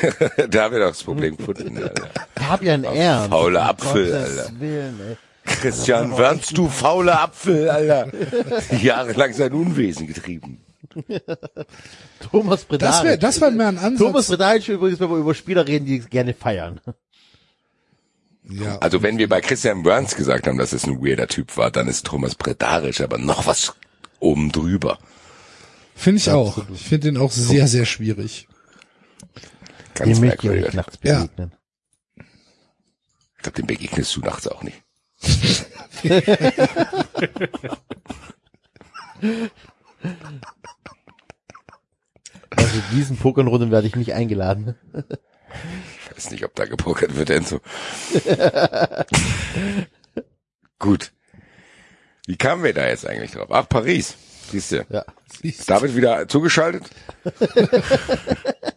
da 0.50 0.62
haben 0.64 0.72
wir 0.74 0.80
doch 0.80 0.88
das 0.88 1.02
Problem 1.02 1.36
gefunden. 1.36 1.76
Alter. 1.82 2.08
Fabian 2.36 2.84
Ernst. 2.84 3.30
Faule 3.30 3.58
um 3.60 3.64
Apfel, 3.66 4.10
Gottes 4.10 4.38
Alter. 4.38 4.60
Willen, 4.60 5.00
ey. 5.08 5.16
Christian, 5.44 6.18
wärst 6.18 6.58
du 6.58 6.68
fauler 6.68 7.20
Apfel, 7.22 7.68
Alter. 7.70 8.10
Jahrelang 8.82 9.32
sein 9.32 9.52
Unwesen 9.52 10.06
getrieben. 10.06 10.60
Thomas 12.20 12.60
Das 12.60 12.68
Bredaric. 12.68 13.04
wäre, 13.04 13.18
das 13.18 13.40
war 13.40 13.50
mir 13.50 13.66
ein 13.68 13.76
Thomas 13.96 14.04
Ansatz. 14.04 14.28
Bredaric 14.28 14.68
übrigens, 14.68 15.00
wenn 15.00 15.10
wir 15.10 15.16
über 15.18 15.34
Spieler 15.34 15.66
reden, 15.66 15.86
die 15.86 16.00
gerne 16.00 16.34
feiern. 16.34 16.80
Ja. 18.48 18.78
Also 18.78 19.02
wenn 19.02 19.18
wir 19.18 19.28
bei 19.28 19.40
Christian 19.40 19.82
Burns 19.82 20.14
gesagt 20.16 20.46
haben, 20.46 20.58
dass 20.58 20.72
es 20.72 20.84
ein 20.84 21.04
weirder 21.04 21.26
Typ 21.26 21.56
war, 21.56 21.70
dann 21.70 21.88
ist 21.88 22.06
Thomas 22.06 22.34
Bredaric 22.34 23.00
aber 23.00 23.18
noch 23.18 23.46
was 23.46 23.74
oben 24.20 24.52
drüber. 24.52 24.98
Finde 25.94 26.18
ich 26.18 26.30
auch. 26.30 26.58
Ich 26.72 26.82
finde 26.82 27.10
den 27.10 27.16
auch 27.16 27.30
sehr, 27.32 27.68
sehr 27.68 27.86
schwierig. 27.86 28.48
Ganz 29.96 30.18
Dem 30.18 30.20
möchte 30.20 30.20
ich 30.20 30.22
merkwürdig. 30.22 30.66
euch 30.66 30.74
nachts 30.74 30.98
Ja. 31.02 31.20
begegnen. 31.22 31.52
Ich 33.36 33.42
glaube, 33.42 33.56
den 33.56 33.66
begegnest 33.66 34.16
du 34.16 34.20
nachts 34.20 34.46
auch 34.48 34.62
nicht. 34.62 34.82
Also 42.50 42.80
diesen 42.92 43.16
Pokernrunden 43.16 43.70
werde 43.70 43.86
ich 43.86 43.96
nicht 43.96 44.14
eingeladen. 44.14 44.74
Ich 46.04 46.16
weiß 46.16 46.30
nicht, 46.30 46.44
ob 46.44 46.54
da 46.54 46.64
gepokert 46.64 47.16
wird, 47.16 47.30
Enzo. 47.30 47.60
Gut. 50.78 51.12
Wie 52.26 52.36
kamen 52.36 52.64
wir 52.64 52.74
da 52.74 52.86
jetzt 52.88 53.06
eigentlich 53.06 53.32
drauf? 53.32 53.48
Ach, 53.50 53.68
Paris. 53.68 54.14
Siehst 54.50 54.72
du. 54.72 54.86
Ja. 54.88 55.04
Ist 55.42 55.68
David 55.68 55.96
wieder 55.96 56.28
zugeschaltet? 56.28 56.84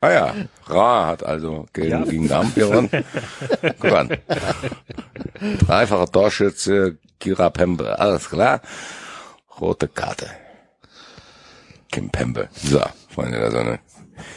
ah 0.00 0.10
ja, 0.10 0.34
Ra 0.66 1.06
hat 1.06 1.24
also 1.24 1.66
gegen, 1.72 1.88
Ja. 1.90 2.02
gegen 2.04 2.28
Damm 2.28 2.52
gewonnen. 2.54 2.90
Guck 3.80 3.92
an. 3.92 4.16
Dreifacher 5.66 6.06
Torschütze, 6.10 6.98
Gira 7.18 7.50
Pembe, 7.50 7.98
alles 7.98 8.28
klar. 8.30 8.60
Rote 9.60 9.88
Karte. 9.88 10.26
Kim 11.90 12.10
Pembe. 12.10 12.48
So, 12.52 12.80
Freunde 13.14 13.38
der 13.38 13.50
Sonne. 13.50 13.78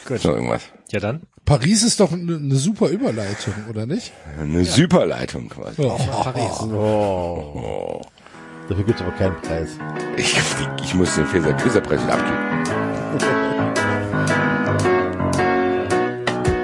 Gut. 0.06 0.24
Noch 0.24 0.32
irgendwas. 0.34 0.62
Ja 0.90 1.00
dann. 1.00 1.22
Paris 1.44 1.84
ist 1.84 2.00
doch 2.00 2.12
eine, 2.12 2.36
eine 2.36 2.56
super 2.56 2.88
Überleitung, 2.88 3.54
oder 3.70 3.86
nicht? 3.86 4.12
Eine 4.38 4.64
Superleitung 4.64 5.48
quasi. 5.48 5.80
Oh. 5.82 5.96
Paris. 5.96 6.60
Oh. 6.60 8.02
Dafür 8.68 8.84
gibt's 8.84 9.00
aber 9.00 9.12
keinen 9.12 9.40
Preis. 9.42 9.70
Ich, 10.16 10.36
ich 10.82 10.94
muss 10.94 11.14
den 11.14 11.24
Feser 11.26 11.52
Küsserpreis 11.54 12.00
abgeben. 12.02 13.76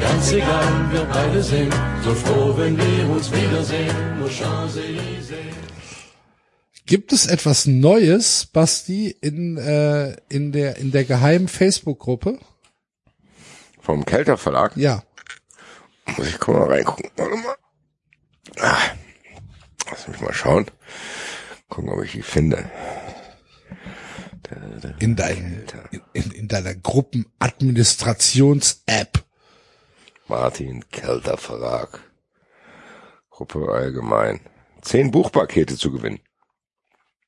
ganz 0.00 0.32
egal, 0.32 0.92
wir 0.92 1.04
beide 1.04 1.42
sind 1.42 1.74
so 2.04 2.14
froh, 2.14 2.56
wenn 2.56 2.76
wir 2.76 3.10
uns 3.10 3.32
wiedersehen. 3.32 4.18
Nur 4.18 4.30
Champs-Élysées. 4.30 5.54
Gibt 6.86 7.12
es 7.12 7.26
etwas 7.26 7.66
Neues, 7.66 8.46
Basti, 8.46 9.14
in, 9.20 9.58
äh, 9.58 10.16
in 10.30 10.52
der, 10.52 10.78
in 10.78 10.90
der 10.90 11.04
geheimen 11.04 11.48
Facebook-Gruppe? 11.48 12.38
Vom 13.80 14.06
Kelter 14.06 14.38
Verlag. 14.38 14.74
Ja. 14.76 15.02
Muss 16.16 16.28
ich 16.28 16.38
guck 16.38 16.56
mal 16.56 16.68
reingucken. 16.68 17.10
Warte 17.16 17.36
mal. 17.36 17.56
Ah. 18.60 18.78
Lass 19.90 20.08
mich 20.08 20.20
mal 20.20 20.32
schauen. 20.32 20.66
Gucken, 21.68 21.90
ob 21.90 22.02
ich 22.04 22.12
die 22.12 22.22
finde. 22.22 22.70
In, 24.98 25.14
dein, 25.14 25.66
in, 25.90 26.00
in, 26.14 26.30
in 26.30 26.48
deiner 26.48 26.74
Gruppenadministrations-App. 26.74 29.27
Martin 30.28 30.88
Kelter 30.90 31.36
Verlag. 31.36 32.00
Gruppe 33.30 33.68
allgemein. 33.70 34.40
Zehn 34.82 35.10
Buchpakete 35.10 35.76
zu 35.76 35.90
gewinnen. 35.90 36.20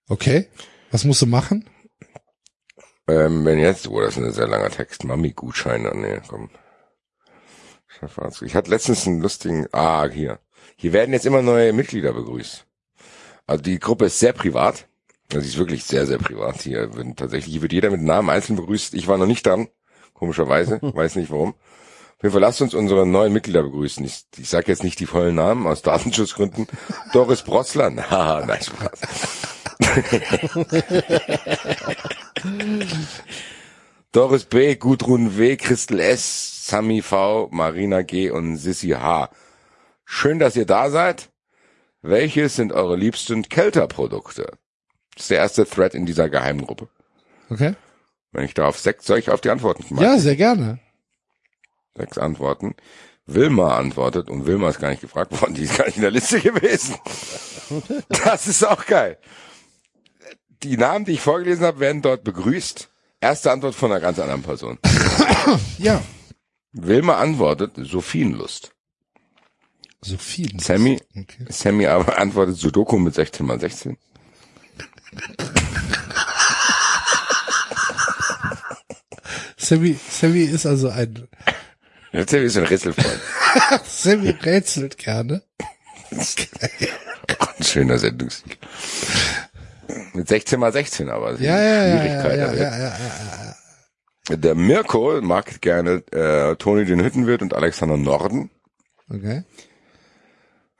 Okay. 0.09 0.49
Was 0.91 1.05
musst 1.05 1.23
du 1.23 1.27
machen? 1.27 1.69
Ähm, 3.09 3.45
wenn 3.45 3.59
jetzt, 3.59 3.89
oh, 3.89 4.01
das 4.01 4.17
ist 4.17 4.23
ein 4.23 4.33
sehr 4.33 4.49
langer 4.49 4.71
Text. 4.71 5.05
Mami-Gutscheine, 5.05 5.93
nee, 5.95 6.21
komm. 6.29 6.51
Ich 8.43 8.55
hatte 8.55 8.71
letztens 8.71 9.07
einen 9.07 9.21
lustigen, 9.21 9.67
ah, 9.73 10.07
hier. 10.09 10.39
Hier 10.77 10.93
werden 10.93 11.13
jetzt 11.13 11.27
immer 11.27 11.43
neue 11.43 11.73
Mitglieder 11.73 12.13
begrüßt. 12.13 12.67
Also 13.47 13.63
die 13.63 13.79
Gruppe 13.79 14.07
ist 14.07 14.19
sehr 14.19 14.33
privat. 14.33 14.89
Das 15.29 15.45
ist 15.45 15.59
wirklich 15.59 15.85
sehr, 15.85 16.07
sehr 16.07 16.19
privat 16.19 16.63
hier. 16.63 16.97
Wenn 16.97 17.17
tatsächlich 17.17 17.53
hier 17.53 17.63
wird 17.63 17.73
jeder 17.73 17.91
mit 17.91 18.01
Namen 18.01 18.31
einzeln 18.31 18.57
begrüßt. 18.57 18.95
Ich 18.95 19.07
war 19.07 19.19
noch 19.19 19.27
nicht 19.27 19.47
dran, 19.47 19.69
komischerweise, 20.15 20.79
weiß 20.83 21.17
nicht 21.17 21.31
warum. 21.31 21.55
Auf 22.21 22.25
jeden 22.25 22.33
Fall 22.35 22.43
lasst 22.43 22.61
uns 22.61 22.75
unsere 22.75 23.07
neuen 23.07 23.33
Mitglieder 23.33 23.63
begrüßen. 23.63 24.05
Ich, 24.05 24.27
ich 24.37 24.51
sage 24.51 24.67
jetzt 24.67 24.85
nicht 24.85 25.01
die 25.01 25.07
vollen 25.07 25.37
Namen 25.37 25.67
aus 25.67 25.81
Datenschutzgründen. 25.81 26.67
Doris 27.15 27.41
Broslan. 27.41 27.99
Haha, 28.11 28.45
nein, 28.45 28.61
Spaß. 28.63 29.01
Doris 34.13 34.45
B., 34.45 34.77
Gudrun 34.77 35.39
W., 35.39 35.57
Christel 35.57 35.99
S., 35.99 36.67
Sami 36.67 37.01
V., 37.01 37.49
Marina 37.53 38.03
G. 38.03 38.29
und 38.29 38.59
Sissy 38.59 38.91
H. 38.91 39.31
Schön, 40.05 40.39
dass 40.39 40.57
ihr 40.57 40.67
da 40.67 40.91
seid. 40.91 41.31
Welches 42.03 42.55
sind 42.55 42.75
eure 42.75 42.97
liebsten 42.97 43.49
Kelterprodukte? 43.49 44.59
Das 45.15 45.23
ist 45.23 45.31
der 45.31 45.39
erste 45.39 45.65
Thread 45.65 45.95
in 45.95 46.05
dieser 46.05 46.29
geheimen 46.29 46.67
Gruppe. 46.67 46.89
Okay. 47.49 47.77
Wenn 48.33 48.45
ich 48.45 48.53
darauf 48.53 48.79
sechs, 48.79 49.07
soll 49.07 49.19
ich 49.19 49.31
auf 49.31 49.41
die 49.41 49.49
Antworten 49.49 49.87
machen? 49.89 50.05
Ja, 50.05 50.19
sehr 50.19 50.37
gerne. 50.37 50.81
Sechs 51.97 52.19
Antworten. 52.19 52.75
Wilma 53.27 53.77
antwortet 53.77 54.29
und 54.29 54.47
Wilma 54.47 54.71
ist 54.71 54.81
gar 54.81 54.91
nicht 54.91 55.03
gefragt 55.03 55.41
worden, 55.41 55.55
die 55.55 55.63
ist 55.63 55.77
gar 55.77 55.87
nicht 55.87 55.97
in 55.97 56.03
der 56.03 56.11
Liste 56.11 56.41
gewesen. 56.41 56.97
Das 58.09 58.49
ist 58.49 58.65
auch 58.67 58.85
geil. 58.87 59.17
Die 60.65 60.77
Namen, 60.77 61.05
die 61.05 61.13
ich 61.13 61.21
vorgelesen 61.21 61.65
habe, 61.65 61.79
werden 61.79 62.03
dort 62.03 62.25
begrüßt. 62.25 62.91
Erste 63.21 63.53
Antwort 63.53 63.77
von 63.77 63.93
einer 63.93 64.01
ganz 64.01 64.19
anderen 64.19 64.43
Person. 64.43 64.79
Ja. 65.79 66.03
Wilma 66.73 67.19
antwortet 67.19 67.73
Sophienlust. 67.77 68.73
So 70.03 70.17
viel. 70.19 70.59
Sammy, 70.61 71.01
Okay. 71.17 71.45
Sammy 71.49 71.87
aber 71.87 72.19
antwortet 72.19 72.57
Sudoku 72.57 72.99
mit 72.99 73.15
16 73.15 73.47
mal 73.47 73.61
16. 73.61 73.97
Sammy, 79.57 79.97
Sammy 80.11 80.41
ist 80.43 80.67
also 80.67 80.89
ein, 80.89 81.29
Sammy 82.13 82.45
ist 82.45 82.57
ein 82.57 82.65
Rätselfreund. 82.65 83.21
Sammy 83.85 84.31
rätselt 84.43 84.99
gerne. 84.99 85.43
Ein 86.11 87.65
schöner 87.65 87.99
Sendungssieg. 87.99 88.59
Mit 90.15 90.29
16 90.29 90.59
mal 90.59 90.73
16 90.73 91.09
aber. 91.09 91.41
Ja, 91.41 91.61
ja, 91.61 91.63
ja, 91.63 91.87
ja, 91.87 92.01
Schwierigkeit 92.01 92.39
ja, 92.39 92.45
erhöht. 92.45 92.61
ja, 92.61 92.79
ja, 92.79 92.97
ja. 94.29 94.37
Der 94.37 94.55
Mirko 94.55 95.21
mag 95.23 95.61
gerne 95.61 96.05
äh, 96.13 96.57
Toni 96.57 96.85
den 96.85 97.03
Hüttenwirt 97.03 97.43
und 97.43 97.55
Alexander 97.55 97.97
Norden. 97.97 98.51
Okay. 99.09 99.45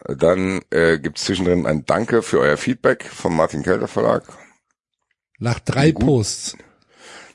Dann 0.07 0.61
äh, 0.71 0.99
gibt's 0.99 1.25
zwischendrin 1.25 1.67
ein 1.67 1.85
Danke 1.85 2.23
für 2.23 2.39
euer 2.41 2.57
Feedback 2.57 3.05
vom 3.05 3.37
Martin 3.37 3.63
Kelter 3.63 3.89
Verlag. 3.89 4.25
Nach 5.39 5.59
drei. 5.59 5.93
Posts. 5.93 6.57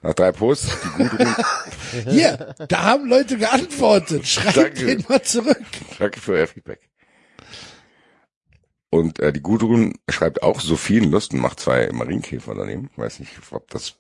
Nach 0.06 0.14
drei 0.14 0.32
Posts. 0.32 0.68
Die 0.84 1.04
Gudrun, 1.04 1.36
Hier, 2.08 2.54
da 2.70 2.84
haben 2.84 3.10
Leute 3.10 3.40
geantwortet. 3.40 4.28
Schreibt 4.28 4.56
Danke. 4.56 4.86
den 4.86 5.04
mal 5.10 5.24
zurück. 5.24 5.58
danke 5.98 6.20
für 6.20 6.34
euer 6.34 6.46
Feedback. 6.46 6.88
Und 8.92 9.20
äh, 9.20 9.34
die 9.34 9.42
Gudrun 9.42 9.96
schreibt 10.08 10.44
auch 10.44 10.60
Sophienlust 10.62 11.34
und 11.34 11.40
macht 11.40 11.60
zwei 11.60 11.90
Marienkäfer 11.92 12.54
daneben. 12.54 12.90
Ich 12.92 12.98
weiß 13.00 13.20
nicht, 13.20 13.32
ob 13.50 13.68
das 13.72 13.96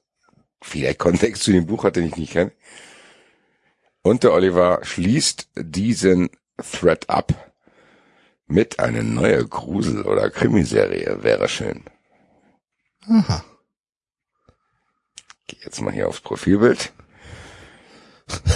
vielleicht 0.61 0.99
Kontext 0.99 1.41
zu 1.41 1.51
dem 1.51 1.65
Buch 1.65 1.83
hat, 1.83 1.95
den 1.95 2.05
ich 2.05 2.17
nicht 2.17 2.33
kenne. 2.33 2.51
Und 4.03 4.23
der 4.23 4.33
Oliver 4.33 4.81
schließt 4.83 5.49
diesen 5.57 6.29
Thread 6.71 7.09
ab 7.09 7.51
mit 8.45 8.79
einer 8.79 9.01
neue 9.01 9.43
Grusel- 9.47 10.03
oder 10.05 10.29
Krimiserie. 10.29 11.23
Wäre 11.23 11.49
schön. 11.49 11.83
Aha. 13.07 13.43
Geh 15.47 15.57
jetzt 15.63 15.81
mal 15.81 15.93
hier 15.93 16.07
aufs 16.07 16.21
Profilbild. 16.21 16.91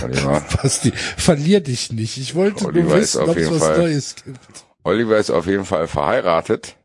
Oliver, 0.04 0.42
Basti, 0.62 0.92
verlier 0.92 1.62
dich 1.62 1.92
nicht. 1.92 2.18
Ich 2.18 2.34
wollte 2.36 2.66
Oliver 2.66 2.90
nur 2.90 2.98
wissen, 2.98 3.22
ob 3.22 3.38
es 3.38 3.52
was 3.52 3.60
Fall- 3.60 3.78
Neues 3.78 4.16
gibt. 4.16 4.40
Oliver 4.84 5.18
ist 5.18 5.30
auf 5.30 5.46
jeden 5.46 5.66
Fall 5.66 5.88
verheiratet. 5.88 6.76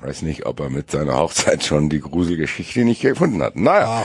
Weiß 0.00 0.22
nicht, 0.22 0.46
ob 0.46 0.60
er 0.60 0.70
mit 0.70 0.90
seiner 0.90 1.16
Hochzeit 1.16 1.64
schon 1.64 1.88
die 1.88 2.00
Gruselgeschichte 2.00 2.84
nicht 2.84 3.00
gefunden 3.00 3.42
hat. 3.42 3.56
Naja, 3.56 4.04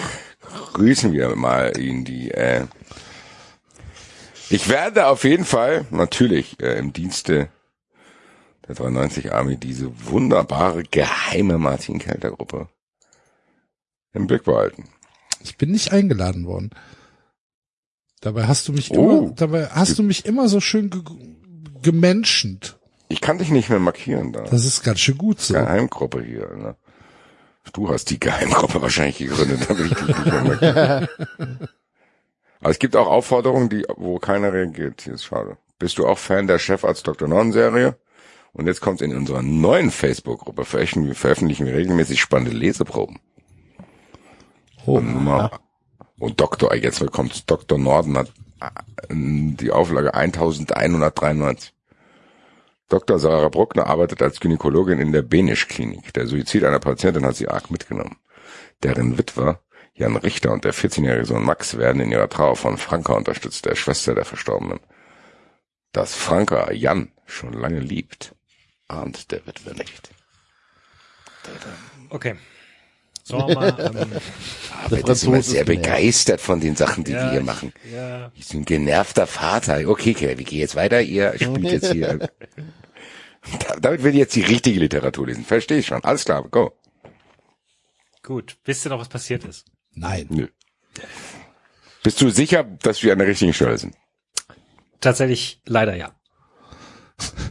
grüßen 0.73 1.11
wir 1.13 1.35
mal 1.35 1.77
ihn, 1.77 2.03
die, 2.05 2.31
äh, 2.31 2.65
ich 4.49 4.69
werde 4.69 5.07
auf 5.07 5.23
jeden 5.23 5.45
Fall, 5.45 5.85
natürlich, 5.91 6.59
äh, 6.61 6.77
im 6.79 6.93
Dienste 6.93 7.49
der 8.67 8.75
93 8.75 9.33
Army 9.33 9.57
diese 9.57 9.91
wunderbare, 10.05 10.83
geheime 10.83 11.57
Martin 11.57 11.99
Kelter 11.99 12.31
Gruppe 12.31 12.69
im 14.14 14.27
Blick 14.27 14.43
behalten. 14.43 14.85
Ich 15.42 15.58
bin 15.58 15.72
nicht 15.72 15.92
eingeladen 15.92 16.45
worden. 16.45 16.72
Dabei 18.22 18.48
hast 18.48 18.67
du 18.67 18.74
mich 18.74 18.92
Oh. 18.92 18.95
immer, 19.25 19.32
dabei 19.32 19.67
hast 19.67 20.00
du 20.00 20.03
mich 20.03 20.25
immer 20.25 20.48
so 20.48 20.59
schön 20.61 20.90
ge 20.90 21.01
gemenschent. 21.82 22.80
Ich 23.09 23.19
kann 23.19 23.38
dich 23.38 23.50
nicht 23.51 23.69
mehr 23.69 23.80
markieren 23.80 24.32
da. 24.32 24.43
Das 24.43 24.64
ist 24.66 24.83
ganz 24.83 25.01
schön 25.01 25.17
gut 25.17 25.42
so. 25.42 25.53
Geheimgruppe 25.53 26.24
hier, 26.24 26.48
ne? 26.56 26.75
Du 27.74 27.90
hast 27.90 28.09
die 28.09 28.19
Geheimgruppe 28.19 28.82
wahrscheinlich 28.82 29.17
gegründet, 29.17 29.67
damit 29.69 29.92
ich 29.92 29.98
dich 29.98 30.08
nicht 30.08 30.25
mehr 30.25 30.43
markiere. 30.43 31.09
Aber 32.61 32.69
es 32.69 32.80
gibt 32.80 32.95
auch 32.95 33.08
Aufforderungen, 33.08 33.67
die, 33.69 33.85
wo 33.98 34.19
keiner 34.19 34.53
reagiert. 34.53 35.01
Hier 35.01 35.14
ist 35.16 35.25
schade. 35.25 35.58
Bist 35.80 35.98
du 35.98 36.08
auch 36.08 36.17
Fan 36.17 36.48
der 36.48 36.59
Chefarzt 36.59 37.06
Dr. 37.06 37.27
Non 37.27 37.51
Serie? 37.51 37.98
Und 38.53 38.67
jetzt 38.67 38.80
kommt 38.80 39.01
in 39.01 39.14
unserer 39.16 39.42
neuen 39.42 39.92
Facebook-Gruppe 39.92 40.64
veröffentlichen 40.64 41.08
wir, 41.08 41.16
veröffentlichen 41.16 41.66
wir 41.66 41.74
regelmäßig 41.75 42.22
spannende 42.22 42.56
Leseproben. 42.56 43.19
Oh, 44.85 44.97
Und, 44.97 45.13
Nummer, 45.13 45.51
und 46.19 46.39
Dr. 46.39 46.75
jetzt 46.75 47.05
kommt 47.11 47.49
Dr. 47.49 47.77
Norden 47.77 48.17
hat 48.17 48.31
äh, 48.59 48.69
die 49.09 49.71
Auflage 49.71 50.13
1193. 50.13 51.73
Dr. 52.89 53.17
Sarah 53.17 53.49
Bruckner 53.49 53.87
arbeitet 53.87 54.21
als 54.21 54.39
Gynäkologin 54.39 54.99
in 54.99 55.11
der 55.11 55.21
Benisch-Klinik. 55.21 56.13
Der 56.13 56.27
Suizid 56.27 56.63
einer 56.63 56.79
Patientin 56.79 57.25
hat 57.25 57.35
sie 57.35 57.47
arg 57.47 57.71
mitgenommen. 57.71 58.17
Deren 58.83 59.17
Witwer 59.17 59.59
Jan 59.95 60.15
Richter 60.15 60.51
und 60.51 60.65
der 60.65 60.73
14-jährige 60.73 61.25
Sohn 61.25 61.45
Max 61.45 61.77
werden 61.77 62.01
in 62.01 62.11
ihrer 62.11 62.29
Trauer 62.29 62.55
von 62.55 62.77
Franka 62.77 63.13
unterstützt, 63.13 63.65
der 63.65 63.75
Schwester 63.75 64.15
der 64.15 64.25
Verstorbenen. 64.25 64.79
Dass 65.91 66.15
Franka 66.15 66.71
Jan 66.71 67.11
schon 67.25 67.53
lange 67.53 67.79
liebt, 67.79 68.35
ahnt 68.87 69.31
der 69.31 69.45
Witwe 69.45 69.75
nicht. 69.75 70.09
Okay. 72.09 72.35
Mal, 73.29 73.45
ähm, 73.79 74.11
Aber 74.85 74.97
immer 74.97 75.07
Franzose 75.07 75.41
sehr 75.51 75.61
ist 75.61 75.67
mehr. 75.67 75.77
begeistert 75.77 76.41
von 76.41 76.59
den 76.59 76.75
Sachen, 76.75 77.03
die 77.03 77.13
Ja, 77.13 77.23
wir 77.25 77.31
hier 77.31 77.41
machen. 77.41 77.71
ja, 77.93 78.31
Ich 78.35 78.49
bin 78.49 78.61
ein 78.61 78.65
genervter 78.65 79.27
Vater. 79.27 79.87
Okay, 79.87 80.13
Kevin, 80.13 80.37
wir 80.39 80.45
gehen 80.45 80.59
jetzt 80.59 80.75
weiter. 80.75 81.01
Ihr 81.01 81.33
spielt 81.35 81.63
jetzt 81.63 81.91
hier. 81.91 82.29
Da- 83.67 83.75
Damit 83.77 84.03
will 84.03 84.11
ich 84.11 84.19
jetzt 84.19 84.35
die 84.35 84.41
richtige 84.41 84.79
Literatur 84.79 85.27
lesen. 85.27 85.43
Verstehe 85.43 85.79
ich 85.79 85.85
schon. 85.87 86.01
Alles 86.05 86.23
klar, 86.23 86.43
go. 86.49 86.71
gut. 88.23 88.55
Wisst 88.63 88.85
ihr 88.85 88.89
noch, 88.89 88.99
was 89.01 89.09
passiert 89.09 89.43
ist? 89.43 89.65
Nein. 89.91 90.27
Nö. 90.29 90.47
Bist 92.03 92.21
du 92.21 92.29
sicher, 92.29 92.63
dass 92.63 93.03
wir 93.03 93.11
an 93.11 93.19
der 93.19 93.27
richtigen 93.27 93.53
Stelle 93.53 93.77
sind? 93.77 93.95
Tatsächlich 95.01 95.61
leider 95.65 95.93
ja. 95.95 96.15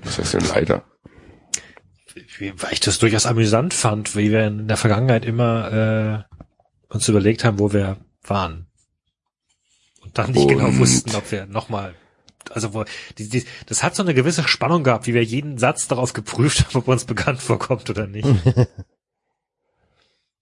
Was 0.04 0.18
heißt 0.18 0.34
denn 0.34 0.48
leider? 0.48 0.84
Weil 2.38 2.72
ich 2.72 2.80
das 2.80 2.98
durchaus 2.98 3.26
amüsant 3.26 3.74
fand, 3.74 4.16
wie 4.16 4.30
wir 4.30 4.46
in 4.46 4.68
der 4.68 4.76
Vergangenheit 4.76 5.24
immer 5.24 6.26
äh, 6.30 6.34
uns 6.88 7.08
überlegt 7.08 7.44
haben, 7.44 7.58
wo 7.58 7.72
wir 7.72 7.98
waren. 8.22 8.66
Und 10.00 10.16
dann 10.18 10.32
nicht 10.32 10.48
genau 10.48 10.66
Und- 10.66 10.78
wussten, 10.78 11.14
ob 11.14 11.30
wir 11.30 11.46
nochmal 11.46 11.94
also 12.50 12.74
wo, 12.74 12.84
die, 13.18 13.28
die, 13.28 13.44
das 13.66 13.82
hat 13.82 13.94
so 13.94 14.02
eine 14.02 14.14
gewisse 14.14 14.46
Spannung 14.46 14.82
gehabt, 14.84 15.06
wie 15.06 15.14
wir 15.14 15.22
jeden 15.22 15.58
Satz 15.58 15.86
darauf 15.88 16.12
geprüft 16.12 16.66
haben, 16.66 16.76
ob 16.76 16.88
er 16.88 16.92
uns 16.92 17.04
bekannt 17.04 17.40
vorkommt 17.40 17.88
oder 17.88 18.06
nicht. 18.06 18.26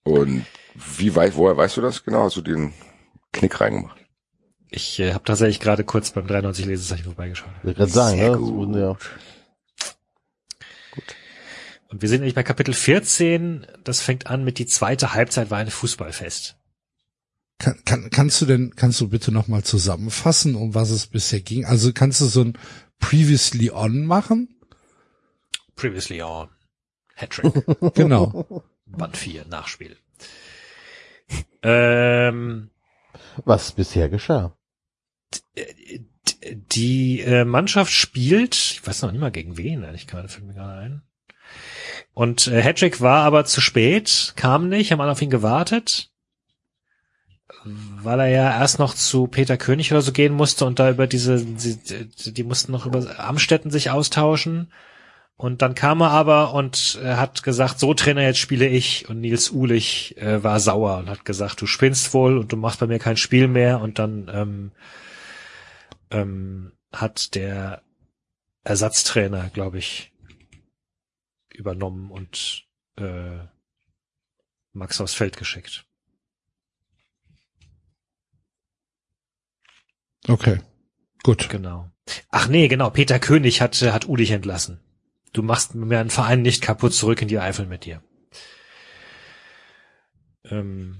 Und 0.02 0.46
wie 0.96 1.14
weit, 1.14 1.36
woher 1.36 1.56
weißt 1.56 1.76
du 1.76 1.82
das 1.82 2.04
genau? 2.04 2.24
Hast 2.24 2.36
du 2.36 2.40
den 2.40 2.72
Knick 3.32 3.60
reingemacht? 3.60 3.98
Ich 4.70 4.98
äh, 5.00 5.12
habe 5.12 5.24
tatsächlich 5.24 5.60
gerade 5.60 5.84
kurz 5.84 6.10
beim 6.12 6.26
93 6.26 6.64
Lesezeichen 6.66 7.04
vorbeigeschaut. 7.04 7.50
Ich 7.58 7.64
will 7.64 7.74
gerade 7.74 7.90
sagen, 7.90 8.16
Sehr 8.16 8.30
ne? 8.30 8.32
Das 8.32 8.40
gut. 8.40 8.54
wurden 8.54 8.80
ja. 8.80 8.96
Und 11.90 12.02
wir 12.02 12.08
sind 12.08 12.20
nämlich 12.20 12.36
bei 12.36 12.44
Kapitel 12.44 12.72
14, 12.72 13.66
das 13.82 14.00
fängt 14.00 14.28
an 14.28 14.44
mit 14.44 14.58
die 14.58 14.66
zweite 14.66 15.12
Halbzeit 15.12 15.50
war 15.50 15.58
ein 15.58 15.70
Fußballfest. 15.70 16.56
Kann, 17.58 17.84
kann, 17.84 18.10
kannst 18.10 18.40
du 18.40 18.46
denn, 18.46 18.74
kannst 18.76 19.00
du 19.00 19.08
bitte 19.08 19.32
nochmal 19.32 19.64
zusammenfassen, 19.64 20.54
um 20.54 20.74
was 20.74 20.90
es 20.90 21.08
bisher 21.08 21.40
ging? 21.40 21.64
Also 21.64 21.92
kannst 21.92 22.20
du 22.20 22.26
so 22.26 22.42
ein 22.42 22.56
Previously 23.00 23.70
On 23.72 24.06
machen? 24.06 24.56
Previously 25.74 26.22
on. 26.22 26.48
Hattrick. 27.16 27.52
Genau. 27.94 28.62
Band 28.86 29.16
4, 29.16 29.46
Nachspiel. 29.46 29.96
ähm, 31.62 32.70
Was 33.44 33.72
bisher 33.72 34.08
geschah. 34.08 34.56
die 36.44 37.20
äh, 37.20 37.44
Mannschaft 37.44 37.92
spielt, 37.92 38.54
ich 38.54 38.86
weiß 38.86 39.02
noch 39.02 39.10
nicht 39.10 39.20
mal 39.20 39.30
gegen 39.32 39.56
wen, 39.56 39.82
ehrlich 39.82 40.06
gerade, 40.06 40.28
fällt 40.28 40.46
mir 40.46 40.54
gerade 40.54 40.78
ein. 40.80 41.02
Und 42.20 42.48
äh, 42.48 42.60
Hedrick 42.60 43.00
war 43.00 43.24
aber 43.24 43.46
zu 43.46 43.62
spät, 43.62 44.34
kam 44.36 44.68
nicht, 44.68 44.92
haben 44.92 45.00
alle 45.00 45.12
auf 45.12 45.22
ihn 45.22 45.30
gewartet, 45.30 46.10
weil 47.64 48.20
er 48.20 48.28
ja 48.28 48.60
erst 48.60 48.78
noch 48.78 48.92
zu 48.92 49.26
Peter 49.26 49.56
König 49.56 49.90
oder 49.90 50.02
so 50.02 50.12
gehen 50.12 50.34
musste 50.34 50.66
und 50.66 50.78
da 50.78 50.90
über 50.90 51.06
diese, 51.06 51.42
die, 51.42 52.34
die 52.34 52.42
mussten 52.42 52.72
noch 52.72 52.84
über 52.84 53.18
Amstetten 53.18 53.70
sich 53.70 53.88
austauschen. 53.88 54.70
Und 55.36 55.62
dann 55.62 55.74
kam 55.74 56.02
er 56.02 56.10
aber 56.10 56.52
und 56.52 57.00
äh, 57.02 57.14
hat 57.14 57.42
gesagt, 57.42 57.80
so 57.80 57.94
Trainer, 57.94 58.20
jetzt 58.20 58.38
spiele 58.38 58.68
ich. 58.68 59.08
Und 59.08 59.22
Nils 59.22 59.50
Uhlich 59.50 60.18
äh, 60.18 60.44
war 60.44 60.60
sauer 60.60 60.98
und 60.98 61.08
hat 61.08 61.24
gesagt, 61.24 61.62
du 61.62 61.66
spinnst 61.66 62.12
wohl 62.12 62.36
und 62.36 62.52
du 62.52 62.58
machst 62.58 62.80
bei 62.80 62.86
mir 62.86 62.98
kein 62.98 63.16
Spiel 63.16 63.48
mehr. 63.48 63.80
Und 63.80 63.98
dann 63.98 64.30
ähm, 64.30 64.72
ähm, 66.10 66.72
hat 66.92 67.34
der 67.34 67.80
Ersatztrainer, 68.62 69.48
glaube 69.54 69.78
ich, 69.78 70.12
übernommen 71.60 72.10
und 72.10 72.64
äh, 72.96 73.38
Max 74.72 75.00
aufs 75.00 75.14
Feld 75.14 75.36
geschickt. 75.36 75.84
Okay. 80.26 80.60
Gut. 81.22 81.48
Genau. 81.50 81.90
Ach 82.30 82.48
nee, 82.48 82.68
genau. 82.68 82.90
Peter 82.90 83.18
König 83.18 83.60
hat, 83.60 83.80
hat 83.82 84.08
Ulich 84.08 84.30
entlassen. 84.30 84.80
Du 85.32 85.42
machst 85.42 85.74
mir 85.74 86.00
einen 86.00 86.10
Verein 86.10 86.42
nicht 86.42 86.62
kaputt, 86.62 86.94
zurück 86.94 87.22
in 87.22 87.28
die 87.28 87.38
Eifel 87.38 87.66
mit 87.66 87.84
dir. 87.84 88.02
Ähm, 90.44 90.98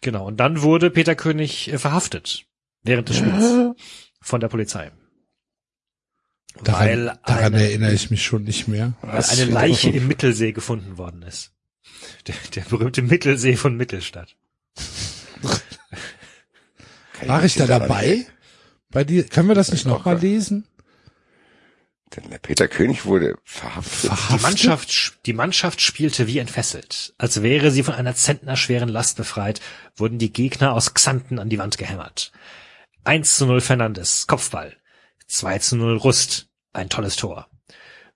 genau. 0.00 0.26
Und 0.26 0.38
dann 0.38 0.62
wurde 0.62 0.90
Peter 0.90 1.14
König 1.14 1.72
äh, 1.72 1.78
verhaftet. 1.78 2.46
Während 2.82 3.08
des 3.08 3.18
Spiels. 3.18 3.76
Von 4.20 4.40
der 4.40 4.48
Polizei. 4.48 4.92
Daran, 6.62 6.86
weil 6.86 7.06
daran 7.24 7.54
eine, 7.54 7.62
erinnere 7.62 7.92
ich 7.92 8.10
mich 8.10 8.24
schon 8.24 8.44
nicht 8.44 8.68
mehr. 8.68 8.94
weil 9.02 9.22
eine 9.22 9.44
Leiche 9.46 9.90
im 9.90 10.06
Mittelsee 10.06 10.52
gefunden 10.52 10.98
worden 10.98 11.22
ist. 11.22 11.52
Der, 12.26 12.34
der 12.54 12.62
berühmte 12.62 13.02
Mittelsee 13.02 13.56
von 13.56 13.76
Mittelstadt. 13.76 14.36
War 17.26 17.44
ich 17.44 17.54
da 17.54 17.66
dabei? 17.66 18.26
Bei 18.90 19.04
dir, 19.04 19.24
können 19.24 19.48
wir 19.48 19.54
das 19.54 19.72
nicht 19.72 19.86
nochmal 19.86 20.18
lesen? 20.18 20.66
Denn 22.14 22.28
der 22.30 22.38
Peter 22.38 22.68
König 22.68 23.06
wurde 23.06 23.36
verhaftet. 23.42 24.10
Die 24.30 24.42
Mannschaft, 24.42 25.26
die 25.26 25.32
Mannschaft 25.32 25.80
spielte 25.80 26.26
wie 26.26 26.38
entfesselt. 26.38 27.14
Als 27.16 27.42
wäre 27.42 27.70
sie 27.70 27.82
von 27.82 27.94
einer 27.94 28.14
zentnerschweren 28.14 28.90
Last 28.90 29.16
befreit, 29.16 29.60
wurden 29.96 30.18
die 30.18 30.32
Gegner 30.32 30.74
aus 30.74 30.92
Xanten 30.92 31.38
an 31.38 31.48
die 31.48 31.58
Wand 31.58 31.78
gehämmert. 31.78 32.32
1 33.04 33.36
zu 33.36 33.46
0 33.46 33.62
Fernandes, 33.62 34.26
Kopfball. 34.26 34.76
2 35.32 35.58
zu 35.60 35.76
0 35.76 35.96
Rust, 35.96 36.48
ein 36.74 36.90
tolles 36.90 37.16
Tor. 37.16 37.48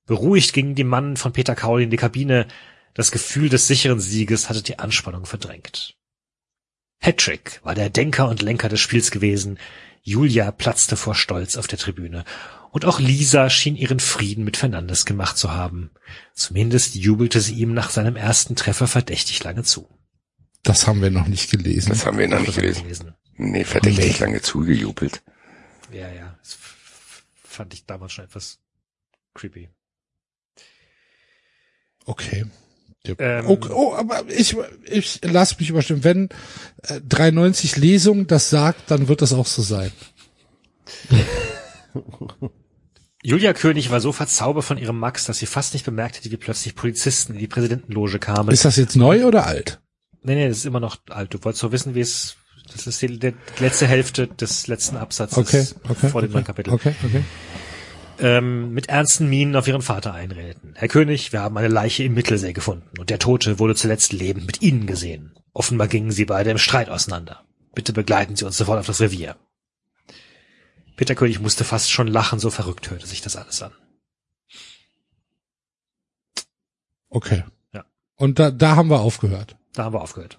Beruhigt 0.04 0.52
gingen 0.52 0.74
die 0.74 0.84
Mannen 0.84 1.16
von 1.16 1.32
Peter 1.32 1.54
Kaul 1.54 1.82
in 1.82 1.90
die 1.90 1.96
Kabine. 1.96 2.46
Das 2.92 3.10
Gefühl 3.10 3.48
des 3.48 3.66
sicheren 3.66 4.00
Sieges 4.00 4.48
hatte 4.50 4.62
die 4.62 4.78
Anspannung 4.78 5.24
verdrängt. 5.24 5.96
Hattrick 6.98 7.60
war 7.64 7.74
der 7.74 7.88
Denker 7.90 8.28
und 8.28 8.42
Lenker 8.42 8.68
des 8.68 8.80
Spiels 8.80 9.10
gewesen. 9.10 9.58
Julia 10.02 10.50
platzte 10.50 10.96
vor 10.96 11.14
Stolz 11.14 11.56
auf 11.56 11.66
der 11.66 11.78
Tribüne. 11.78 12.24
Und 12.70 12.84
auch 12.84 13.00
Lisa 13.00 13.48
schien 13.48 13.76
ihren 13.76 13.98
Frieden 14.00 14.44
mit 14.44 14.58
Fernandes 14.58 15.06
gemacht 15.06 15.38
zu 15.38 15.52
haben. 15.52 15.90
Zumindest 16.34 16.94
jubelte 16.96 17.40
sie 17.40 17.54
ihm 17.54 17.72
nach 17.72 17.88
seinem 17.88 18.16
ersten 18.16 18.56
Treffer 18.56 18.86
verdächtig 18.86 19.42
lange 19.42 19.62
zu. 19.62 19.88
Das 20.62 20.86
haben 20.86 21.00
wir 21.00 21.10
noch 21.10 21.28
nicht 21.28 21.50
gelesen. 21.50 21.88
Das 21.88 22.04
haben 22.04 22.18
wir 22.18 22.28
noch 22.28 22.40
nicht 22.40 22.56
gelesen. 22.56 22.82
gewesen. 22.84 23.14
Nee, 23.36 23.64
verdächtig 23.64 24.20
Nee. 24.20 24.24
lange 24.26 24.42
zugejubelt. 24.42 25.22
Ja, 25.92 26.10
ja. 26.12 26.25
Fand 27.56 27.74
ich 27.74 27.86
damals 27.86 28.12
schon 28.12 28.24
etwas 28.24 28.58
creepy. 29.34 29.68
Okay. 32.04 32.46
Ähm, 33.18 33.46
oh, 33.46 33.58
oh, 33.70 33.94
aber 33.94 34.28
ich, 34.28 34.56
ich 34.84 35.20
lasse 35.24 35.56
mich 35.58 35.70
überstimmen. 35.70 36.04
Wenn 36.04 36.28
äh, 36.82 37.00
93 37.00 37.76
Lesung 37.76 38.26
das 38.26 38.50
sagt, 38.50 38.90
dann 38.90 39.08
wird 39.08 39.22
das 39.22 39.32
auch 39.32 39.46
so 39.46 39.62
sein. 39.62 39.92
Julia 43.22 43.52
König 43.54 43.90
war 43.90 44.00
so 44.00 44.12
verzaubert 44.12 44.64
von 44.64 44.76
ihrem 44.78 44.98
Max, 44.98 45.24
dass 45.24 45.38
sie 45.38 45.46
fast 45.46 45.72
nicht 45.72 45.84
bemerkt 45.84 46.16
hätte, 46.16 46.30
wie 46.30 46.36
plötzlich 46.36 46.74
Polizisten 46.74 47.34
in 47.34 47.38
die 47.38 47.48
Präsidentenloge 47.48 48.18
kamen. 48.18 48.50
Ist 48.50 48.64
das 48.64 48.76
jetzt 48.76 48.96
neu 48.96 49.24
oder 49.24 49.46
alt? 49.46 49.80
nee, 50.26 50.34
nee, 50.34 50.48
das 50.48 50.58
ist 50.58 50.66
immer 50.66 50.80
noch 50.80 50.98
alt. 51.08 51.32
Du 51.32 51.42
wolltest 51.42 51.62
doch 51.62 51.72
wissen, 51.72 51.94
wie 51.94 52.00
es, 52.00 52.36
das 52.72 52.86
ist 52.86 53.00
die, 53.00 53.18
die 53.18 53.32
letzte 53.60 53.86
Hälfte 53.86 54.26
des 54.26 54.66
letzten 54.66 54.96
Absatzes 54.96 55.38
Okay, 55.38 55.66
okay. 55.88 56.08
vor 56.08 56.20
dem 56.20 56.28
okay, 56.28 56.34
neuen 56.34 56.44
Kapitel. 56.44 56.72
Okay, 56.72 56.94
okay. 57.04 57.22
Ähm, 58.18 58.72
mit 58.72 58.88
ernsten 58.88 59.28
Mienen 59.28 59.56
auf 59.56 59.68
ihren 59.68 59.82
Vater 59.82 60.14
einredeten. 60.14 60.74
Herr 60.74 60.88
König, 60.88 61.32
wir 61.32 61.40
haben 61.40 61.56
eine 61.58 61.68
Leiche 61.68 62.02
im 62.02 62.14
Mittelsee 62.14 62.52
gefunden 62.52 62.98
und 62.98 63.10
der 63.10 63.18
Tote 63.18 63.58
wurde 63.58 63.74
zuletzt 63.74 64.12
lebend 64.12 64.46
mit 64.46 64.62
Ihnen 64.62 64.86
gesehen. 64.86 65.38
Offenbar 65.52 65.88
gingen 65.88 66.10
sie 66.10 66.24
beide 66.24 66.50
im 66.50 66.58
Streit 66.58 66.88
auseinander. 66.88 67.44
Bitte 67.74 67.92
begleiten 67.92 68.36
Sie 68.36 68.44
uns 68.44 68.56
sofort 68.56 68.78
auf 68.78 68.86
das 68.86 69.00
Revier. 69.00 69.36
Peter 70.96 71.14
König 71.14 71.40
musste 71.40 71.64
fast 71.64 71.90
schon 71.90 72.06
lachen, 72.06 72.38
so 72.38 72.50
verrückt 72.50 72.90
hörte 72.90 73.06
sich 73.06 73.20
das 73.20 73.36
alles 73.36 73.60
an. 73.62 73.72
Okay. 77.08 77.44
Ja. 77.72 77.84
Und 78.16 78.38
da, 78.38 78.50
da 78.50 78.76
haben 78.76 78.88
wir 78.88 79.00
aufgehört. 79.00 79.56
Da 79.74 79.84
haben 79.84 79.94
wir 79.94 80.00
aufgehört. 80.00 80.38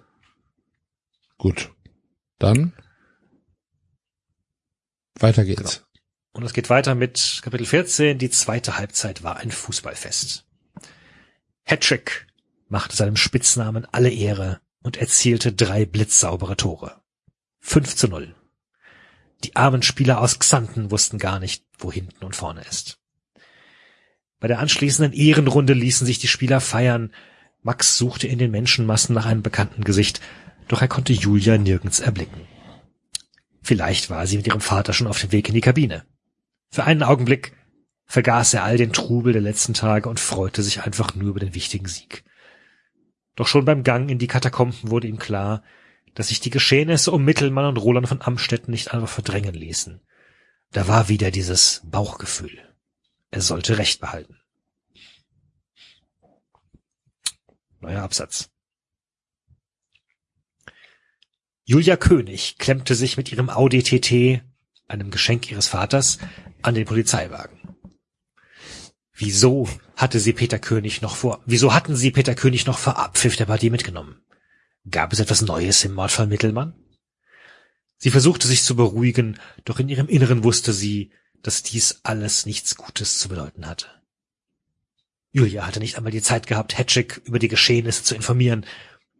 Gut. 1.36 1.72
Dann 2.38 2.72
weiter 5.20 5.44
geht's. 5.44 5.84
Und 6.32 6.44
es 6.44 6.52
geht 6.52 6.70
weiter 6.70 6.94
mit 6.94 7.40
Kapitel 7.42 7.66
14. 7.66 8.18
Die 8.18 8.30
zweite 8.30 8.76
Halbzeit 8.76 9.22
war 9.22 9.38
ein 9.38 9.50
Fußballfest. 9.50 10.46
Hattrick 11.64 12.26
machte 12.68 12.96
seinem 12.96 13.16
Spitznamen 13.16 13.86
alle 13.92 14.10
Ehre 14.10 14.60
und 14.82 14.96
erzielte 14.96 15.52
drei 15.52 15.84
blitzsaubere 15.84 16.56
Tore. 16.56 17.02
5 17.60 17.96
zu 17.96 18.08
0. 18.08 18.34
Die 19.44 19.56
armen 19.56 19.82
Spieler 19.82 20.20
aus 20.20 20.38
Xanten 20.38 20.90
wussten 20.90 21.18
gar 21.18 21.38
nicht, 21.40 21.64
wo 21.78 21.92
hinten 21.92 22.24
und 22.24 22.36
vorne 22.36 22.62
ist. 22.68 22.98
Bei 24.40 24.48
der 24.48 24.60
anschließenden 24.60 25.12
Ehrenrunde 25.12 25.72
ließen 25.72 26.06
sich 26.06 26.18
die 26.18 26.28
Spieler 26.28 26.60
feiern. 26.60 27.12
Max 27.62 27.98
suchte 27.98 28.28
in 28.28 28.38
den 28.38 28.50
Menschenmassen 28.50 29.14
nach 29.14 29.26
einem 29.26 29.42
bekannten 29.42 29.84
Gesicht, 29.84 30.20
doch 30.68 30.80
er 30.80 30.88
konnte 30.88 31.12
Julia 31.12 31.58
nirgends 31.58 32.00
erblicken. 32.00 32.46
Vielleicht 33.62 34.10
war 34.10 34.26
sie 34.26 34.36
mit 34.36 34.46
ihrem 34.46 34.60
Vater 34.60 34.92
schon 34.92 35.08
auf 35.08 35.20
dem 35.20 35.32
Weg 35.32 35.48
in 35.48 35.54
die 35.54 35.60
Kabine. 35.60 36.04
Für 36.70 36.84
einen 36.84 37.02
Augenblick 37.02 37.56
vergaß 38.06 38.54
er 38.54 38.64
all 38.64 38.76
den 38.76 38.92
Trubel 38.92 39.32
der 39.32 39.42
letzten 39.42 39.74
Tage 39.74 40.08
und 40.08 40.20
freute 40.20 40.62
sich 40.62 40.82
einfach 40.82 41.14
nur 41.14 41.30
über 41.30 41.40
den 41.40 41.54
wichtigen 41.54 41.86
Sieg. 41.86 42.24
Doch 43.36 43.46
schon 43.46 43.64
beim 43.64 43.84
Gang 43.84 44.10
in 44.10 44.18
die 44.18 44.26
Katakomben 44.26 44.90
wurde 44.90 45.06
ihm 45.06 45.18
klar, 45.18 45.62
dass 46.14 46.28
sich 46.28 46.40
die 46.40 46.50
Geschehnisse 46.50 47.12
um 47.12 47.24
Mittelmann 47.24 47.66
und 47.66 47.76
Roland 47.76 48.08
von 48.08 48.22
Amstetten 48.22 48.72
nicht 48.72 48.92
einfach 48.92 49.08
verdrängen 49.08 49.54
ließen. 49.54 50.00
Da 50.72 50.88
war 50.88 51.08
wieder 51.08 51.30
dieses 51.30 51.82
Bauchgefühl. 51.84 52.58
Er 53.30 53.40
sollte 53.40 53.78
Recht 53.78 54.00
behalten. 54.00 54.36
Neuer 57.80 58.02
Absatz. 58.02 58.50
Julia 61.64 61.96
König 61.96 62.58
klemmte 62.58 62.94
sich 62.94 63.16
mit 63.16 63.30
ihrem 63.30 63.50
Audi 63.50 63.82
TT, 63.82 64.42
einem 64.88 65.10
Geschenk 65.10 65.50
ihres 65.50 65.68
Vaters, 65.68 66.18
an 66.62 66.74
den 66.74 66.86
Polizeiwagen. 66.86 67.58
Wieso 69.12 69.68
hatte 69.96 70.20
sie 70.20 70.32
Peter 70.32 70.58
König 70.58 71.02
noch 71.02 71.16
vor, 71.16 71.42
wieso 71.46 71.74
hatten 71.74 71.96
sie 71.96 72.10
Peter 72.10 72.34
König 72.34 72.66
noch 72.66 72.78
vor 72.78 72.98
Abpfiff 72.98 73.36
der 73.36 73.46
Partie 73.46 73.70
mitgenommen? 73.70 74.20
Gab 74.90 75.12
es 75.12 75.20
etwas 75.20 75.42
Neues 75.42 75.84
im 75.84 75.94
Mordfall 75.94 76.26
Mittelmann? 76.26 76.74
Sie 77.96 78.10
versuchte 78.10 78.46
sich 78.46 78.62
zu 78.62 78.76
beruhigen, 78.76 79.38
doch 79.64 79.80
in 79.80 79.88
ihrem 79.88 80.08
Inneren 80.08 80.44
wusste 80.44 80.72
sie, 80.72 81.10
dass 81.42 81.62
dies 81.62 82.00
alles 82.04 82.46
nichts 82.46 82.76
Gutes 82.76 83.18
zu 83.18 83.28
bedeuten 83.28 83.66
hatte. 83.66 83.86
Julia 85.32 85.66
hatte 85.66 85.80
nicht 85.80 85.96
einmal 85.96 86.12
die 86.12 86.22
Zeit 86.22 86.46
gehabt, 86.46 86.78
Hatchick 86.78 87.20
über 87.24 87.38
die 87.38 87.48
Geschehnisse 87.48 88.02
zu 88.02 88.14
informieren. 88.14 88.64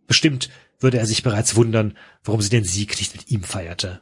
Bestimmt 0.06 0.48
würde 0.78 0.98
er 0.98 1.06
sich 1.06 1.22
bereits 1.22 1.56
wundern, 1.56 1.98
warum 2.22 2.40
sie 2.40 2.48
den 2.50 2.64
Sieg 2.64 2.98
nicht 2.98 3.14
mit 3.14 3.30
ihm 3.30 3.42
feierte. 3.42 4.00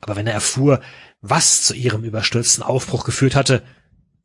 Aber 0.00 0.16
wenn 0.16 0.26
er 0.26 0.34
erfuhr, 0.34 0.80
was 1.20 1.62
zu 1.62 1.74
ihrem 1.74 2.04
überstürzten 2.04 2.62
Aufbruch 2.62 3.04
geführt 3.04 3.34
hatte, 3.34 3.62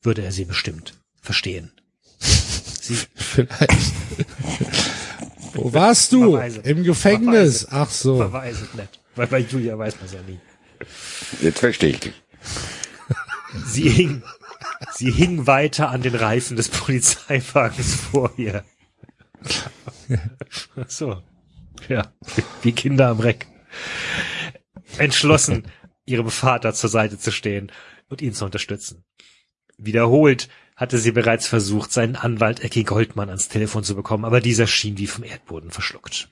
würde 0.02 0.24
er 0.24 0.32
sie 0.32 0.46
bestimmt 0.46 1.00
verstehen. 1.22 1.72
Sie, 2.20 2.96
Vielleicht. 3.16 3.62
Wo 5.54 5.74
warst 5.74 6.12
du? 6.12 6.32
Verweise. 6.32 6.60
Im 6.62 6.84
Gefängnis. 6.84 7.62
Verweise. 7.62 7.68
Ach 7.72 7.90
so. 7.90 8.18
verweiset 8.18 8.76
nicht. 8.76 9.00
Weil 9.16 9.28
bei 9.28 9.40
Julia 9.40 9.78
weiß 9.78 9.96
man 9.98 10.06
es 10.06 10.14
ja 10.14 10.22
nie. 10.24 10.40
Jetzt 11.42 11.60
verstehe 11.60 11.92
ich 11.92 12.00
dich. 12.00 12.14
Sie 13.66 13.88
hing, 13.88 14.24
sie 14.96 15.12
hing 15.12 15.46
weiter 15.46 15.90
an 15.90 16.02
den 16.02 16.16
Reifen 16.16 16.58
des 16.58 16.70
Polizeiwagens 16.70 17.94
vor 17.94 18.32
ihr. 18.36 18.64
So. 20.88 21.22
Ja, 21.88 22.12
wie 22.64 22.72
Kinder 22.72 23.10
am 23.10 23.20
Reck. 23.20 23.46
Entschlossen, 24.98 25.72
ihrem 26.06 26.30
Vater 26.30 26.74
zur 26.74 26.90
Seite 26.90 27.18
zu 27.18 27.32
stehen 27.32 27.72
und 28.10 28.22
ihn 28.22 28.34
zu 28.34 28.46
unterstützen. 28.46 29.04
Wiederholt 29.78 30.50
hatte 30.76 30.98
sie 30.98 31.12
bereits 31.12 31.48
versucht, 31.48 31.92
seinen 31.92 32.16
Anwalt 32.16 32.62
Ecki 32.62 32.84
Goldmann 32.84 33.30
ans 33.30 33.48
Telefon 33.48 33.84
zu 33.84 33.96
bekommen, 33.96 34.26
aber 34.26 34.42
dieser 34.42 34.68
schien 34.68 34.98
wie 34.98 35.08
vom 35.08 35.24
Erdboden 35.24 35.72
verschluckt. 35.72 36.30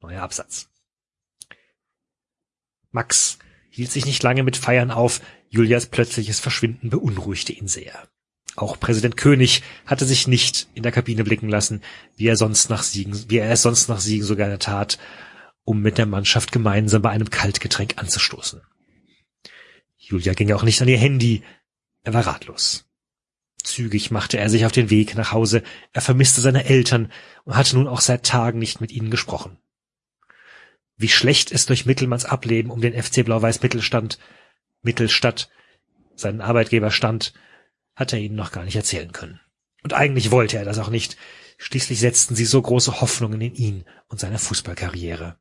Neuer 0.00 0.22
Absatz. 0.22 0.68
Max 2.90 3.38
hielt 3.70 3.90
sich 3.90 4.04
nicht 4.04 4.22
lange 4.22 4.42
mit 4.42 4.56
Feiern 4.56 4.90
auf, 4.90 5.20
Julias 5.48 5.86
plötzliches 5.86 6.40
Verschwinden 6.40 6.90
beunruhigte 6.90 7.52
ihn 7.52 7.68
sehr. 7.68 8.08
Auch 8.54 8.78
Präsident 8.78 9.16
König 9.16 9.62
hatte 9.86 10.04
sich 10.04 10.28
nicht 10.28 10.68
in 10.74 10.82
der 10.82 10.92
Kabine 10.92 11.24
blicken 11.24 11.48
lassen, 11.48 11.82
wie 12.16 12.26
er 12.26 12.36
sonst 12.36 12.68
nach 12.68 12.82
Siegen, 12.82 13.30
wie 13.30 13.38
er 13.38 13.50
es 13.50 13.62
sonst 13.62 13.88
nach 13.88 14.00
Siegen 14.00 14.26
so 14.26 14.36
gerne 14.36 14.58
tat, 14.58 14.98
um 15.64 15.80
mit 15.80 15.98
der 15.98 16.06
Mannschaft 16.06 16.52
gemeinsam 16.52 17.02
bei 17.02 17.10
einem 17.10 17.30
Kaltgetränk 17.30 17.98
anzustoßen. 17.98 18.62
Julia 19.96 20.34
ging 20.34 20.52
auch 20.52 20.62
nicht 20.62 20.82
an 20.82 20.88
ihr 20.88 20.98
Handy, 20.98 21.42
er 22.02 22.14
war 22.14 22.26
ratlos. 22.26 22.88
Zügig 23.62 24.10
machte 24.10 24.38
er 24.38 24.50
sich 24.50 24.66
auf 24.66 24.72
den 24.72 24.90
Weg 24.90 25.14
nach 25.14 25.32
Hause, 25.32 25.62
er 25.92 26.02
vermisste 26.02 26.40
seine 26.40 26.64
Eltern 26.64 27.12
und 27.44 27.56
hatte 27.56 27.76
nun 27.76 27.86
auch 27.86 28.00
seit 28.00 28.26
Tagen 28.26 28.58
nicht 28.58 28.80
mit 28.80 28.90
ihnen 28.90 29.10
gesprochen. 29.10 29.58
Wie 30.96 31.08
schlecht 31.08 31.52
es 31.52 31.66
durch 31.66 31.86
Mittelmanns 31.86 32.24
Ableben 32.24 32.70
um 32.70 32.80
den 32.80 33.00
FC 33.00 33.24
Blau-Weiß 33.24 33.62
Mittelstand, 33.62 34.18
Mittelstadt, 34.82 35.48
seinen 36.16 36.40
Arbeitgeber 36.40 36.90
stand, 36.90 37.32
hat 37.94 38.12
er 38.12 38.18
ihnen 38.18 38.34
noch 38.34 38.52
gar 38.52 38.64
nicht 38.64 38.76
erzählen 38.76 39.12
können. 39.12 39.40
Und 39.82 39.94
eigentlich 39.94 40.30
wollte 40.30 40.58
er 40.58 40.64
das 40.64 40.78
auch 40.78 40.90
nicht. 40.90 41.16
Schließlich 41.58 42.00
setzten 42.00 42.34
sie 42.34 42.44
so 42.44 42.60
große 42.60 43.00
Hoffnungen 43.00 43.40
in 43.40 43.54
ihn 43.54 43.84
und 44.08 44.20
seine 44.20 44.38
Fußballkarriere. 44.38 45.38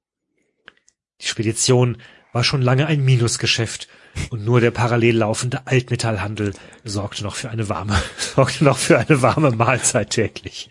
Die 1.21 1.27
Spedition 1.27 1.97
war 2.33 2.43
schon 2.43 2.61
lange 2.61 2.87
ein 2.87 3.03
Minusgeschäft 3.03 3.87
und 4.29 4.43
nur 4.43 4.61
der 4.61 4.71
parallel 4.71 5.17
laufende 5.17 5.65
Altmetallhandel 5.67 6.53
sorgte 6.83 7.23
noch 7.23 7.35
für 7.35 7.49
eine 7.49 7.69
warme, 7.69 8.01
sorgte 8.17 8.63
noch 8.63 8.77
für 8.77 8.99
eine 8.99 9.21
warme 9.21 9.51
Mahlzeit 9.51 10.09
täglich. 10.09 10.69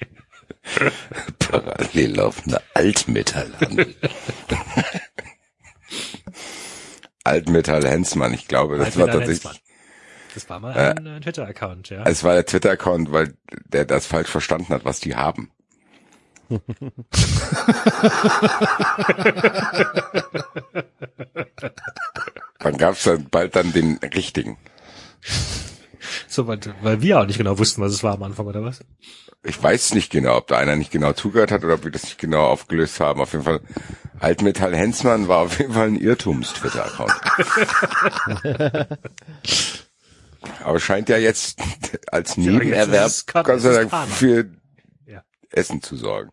Parallel 1.38 2.16
laufender 2.16 2.62
Altmetallhandel. 2.74 3.94
Altmetall 7.24 7.86
Hensmann, 7.86 8.34
ich 8.34 8.48
glaube, 8.48 8.78
das 8.78 8.96
war 8.98 9.06
tatsächlich. 9.06 9.44
Hensmann. 9.44 9.56
Das 10.34 10.48
war 10.48 10.60
mal 10.60 10.72
ein, 10.74 11.06
äh, 11.06 11.20
Twitter-Account, 11.20 11.90
ja. 11.90 12.04
Es 12.04 12.22
war 12.22 12.34
der 12.34 12.46
Twitter-Account, 12.46 13.10
weil 13.12 13.34
der 13.66 13.84
das 13.84 14.06
falsch 14.06 14.28
verstanden 14.28 14.72
hat, 14.72 14.84
was 14.84 15.00
die 15.00 15.16
haben. 15.16 15.50
Dann 22.58 22.76
gab's 22.76 23.04
dann 23.04 23.26
bald 23.30 23.56
dann 23.56 23.72
den 23.72 23.98
richtigen. 24.14 24.58
So, 26.28 26.46
weil, 26.46 26.60
weil 26.82 27.00
wir 27.00 27.20
auch 27.20 27.26
nicht 27.26 27.38
genau 27.38 27.58
wussten, 27.58 27.80
was 27.82 27.92
es 27.92 28.02
war 28.02 28.14
am 28.14 28.22
Anfang, 28.22 28.46
oder 28.46 28.62
was? 28.62 28.84
Ich 29.42 29.62
weiß 29.62 29.94
nicht 29.94 30.10
genau, 30.12 30.36
ob 30.36 30.46
da 30.48 30.58
einer 30.58 30.76
nicht 30.76 30.90
genau 30.90 31.14
zugehört 31.14 31.50
hat 31.50 31.64
oder 31.64 31.74
ob 31.74 31.84
wir 31.84 31.90
das 31.90 32.02
nicht 32.04 32.18
genau 32.18 32.44
aufgelöst 32.46 33.00
haben. 33.00 33.22
Auf 33.22 33.32
jeden 33.32 33.44
Fall, 33.44 33.60
Altmetall 34.18 34.76
Hensmann 34.76 35.28
war 35.28 35.38
auf 35.38 35.58
jeden 35.58 35.72
Fall 35.72 35.86
ein 35.88 35.96
Irrtums-Twitter-Account. 35.96 37.12
Aber 40.64 40.80
scheint 40.80 41.08
ja 41.08 41.16
jetzt 41.16 41.58
als 42.08 42.36
Nebenerwerb, 42.36 43.06
es 43.06 43.24
Gott 43.26 43.46
sei 43.60 43.82
es 43.82 43.88
Dank, 43.88 44.10
für. 44.10 44.50
Essen 45.50 45.82
zu 45.82 45.96
sorgen. 45.96 46.30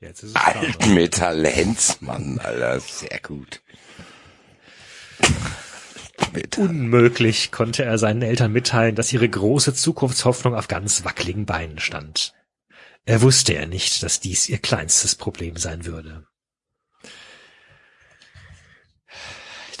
Jetzt 0.00 0.22
ist 0.22 0.30
es 0.30 0.34
klar. 0.34 0.56
Altmetall 0.56 1.46
Hensmann, 1.46 2.38
Alter, 2.38 2.80
sehr 2.80 3.18
gut. 3.20 3.62
Unmöglich 6.58 7.50
konnte 7.50 7.84
er 7.84 7.98
seinen 7.98 8.22
Eltern 8.22 8.52
mitteilen, 8.52 8.94
dass 8.94 9.12
ihre 9.12 9.28
große 9.28 9.74
Zukunftshoffnung 9.74 10.54
auf 10.54 10.68
ganz 10.68 11.04
wackeligen 11.04 11.46
Beinen 11.46 11.78
stand. 11.78 12.34
Er 13.04 13.22
wusste 13.22 13.54
ja 13.54 13.66
nicht, 13.66 14.02
dass 14.02 14.20
dies 14.20 14.48
ihr 14.48 14.58
kleinstes 14.58 15.14
Problem 15.14 15.56
sein 15.56 15.86
würde. 15.86 16.26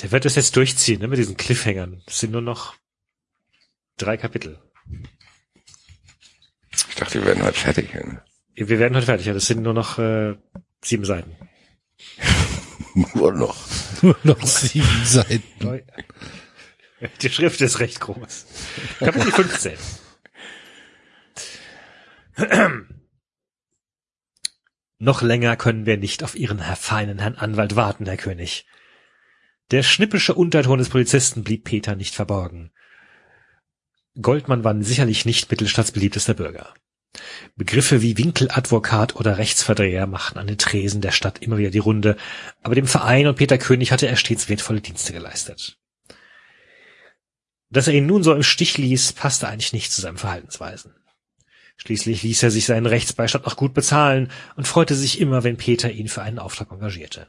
Der 0.02 0.12
wird 0.12 0.26
es 0.26 0.36
jetzt 0.36 0.56
durchziehen, 0.56 1.00
ne, 1.00 1.08
mit 1.08 1.18
diesen 1.18 1.36
Cliffhangern. 1.36 2.02
Es 2.06 2.20
sind 2.20 2.32
nur 2.32 2.42
noch 2.42 2.76
drei 3.96 4.16
Kapitel. 4.16 4.62
Ich 6.88 6.94
dachte, 6.94 7.20
wir 7.20 7.26
werden 7.26 7.42
heute 7.42 7.58
fertig. 7.58 7.92
ne? 7.94 8.22
Wir 8.56 8.78
werden 8.78 8.96
heute 8.96 9.06
fertig, 9.06 9.26
ja. 9.26 9.34
Das 9.34 9.46
sind 9.46 9.62
nur 9.62 9.74
noch 9.74 9.98
äh, 9.98 10.34
sieben 10.82 11.04
Seiten. 11.04 11.36
Nur 13.14 13.32
noch. 13.32 13.56
Nur 14.02 14.16
noch 14.24 14.42
sieben 14.46 14.88
Seiten. 15.04 15.82
Die 17.20 17.28
Schrift 17.28 17.60
ist 17.60 17.80
recht 17.80 18.00
groß. 18.00 18.46
Kapitel 18.98 19.30
15. 19.30 19.74
Noch 24.98 25.20
länger 25.20 25.56
können 25.56 25.84
wir 25.84 25.98
nicht 25.98 26.24
auf 26.24 26.34
Ihren 26.34 26.58
feinen 26.58 27.18
Herrn 27.18 27.34
Anwalt 27.34 27.76
warten, 27.76 28.06
Herr 28.06 28.16
König. 28.16 28.66
Der 29.70 29.82
schnippische 29.82 30.34
Unterton 30.34 30.78
des 30.78 30.88
Polizisten 30.88 31.44
blieb 31.44 31.64
Peter 31.64 31.96
nicht 31.96 32.14
verborgen. 32.14 32.72
Goldmann 34.20 34.64
war 34.64 34.82
sicherlich 34.82 35.26
nicht 35.26 35.50
Mittelstadts 35.50 35.92
beliebtester 35.92 36.32
Bürger. 36.32 36.72
Begriffe 37.56 38.02
wie 38.02 38.18
Winkeladvokat 38.18 39.16
oder 39.16 39.38
Rechtsverdreher 39.38 40.06
machten 40.06 40.38
an 40.38 40.46
den 40.46 40.58
Tresen 40.58 41.00
der 41.00 41.12
Stadt 41.12 41.42
immer 41.42 41.58
wieder 41.58 41.70
die 41.70 41.78
Runde, 41.78 42.16
aber 42.62 42.74
dem 42.74 42.86
Verein 42.86 43.26
und 43.26 43.36
Peter 43.36 43.58
König 43.58 43.92
hatte 43.92 44.06
er 44.06 44.16
stets 44.16 44.48
wertvolle 44.48 44.80
Dienste 44.80 45.12
geleistet. 45.12 45.78
Dass 47.70 47.88
er 47.88 47.94
ihn 47.94 48.06
nun 48.06 48.22
so 48.22 48.32
im 48.32 48.42
Stich 48.42 48.78
ließ, 48.78 49.12
passte 49.14 49.48
eigentlich 49.48 49.72
nicht 49.72 49.92
zu 49.92 50.00
seinen 50.00 50.18
Verhaltensweisen. 50.18 50.94
Schließlich 51.76 52.22
ließ 52.22 52.42
er 52.42 52.50
sich 52.50 52.64
seinen 52.64 52.86
Rechtsbeistand 52.86 53.46
auch 53.46 53.56
gut 53.56 53.74
bezahlen 53.74 54.30
und 54.56 54.66
freute 54.66 54.94
sich 54.94 55.20
immer, 55.20 55.44
wenn 55.44 55.56
Peter 55.56 55.90
ihn 55.90 56.08
für 56.08 56.22
einen 56.22 56.38
Auftrag 56.38 56.70
engagierte. 56.70 57.28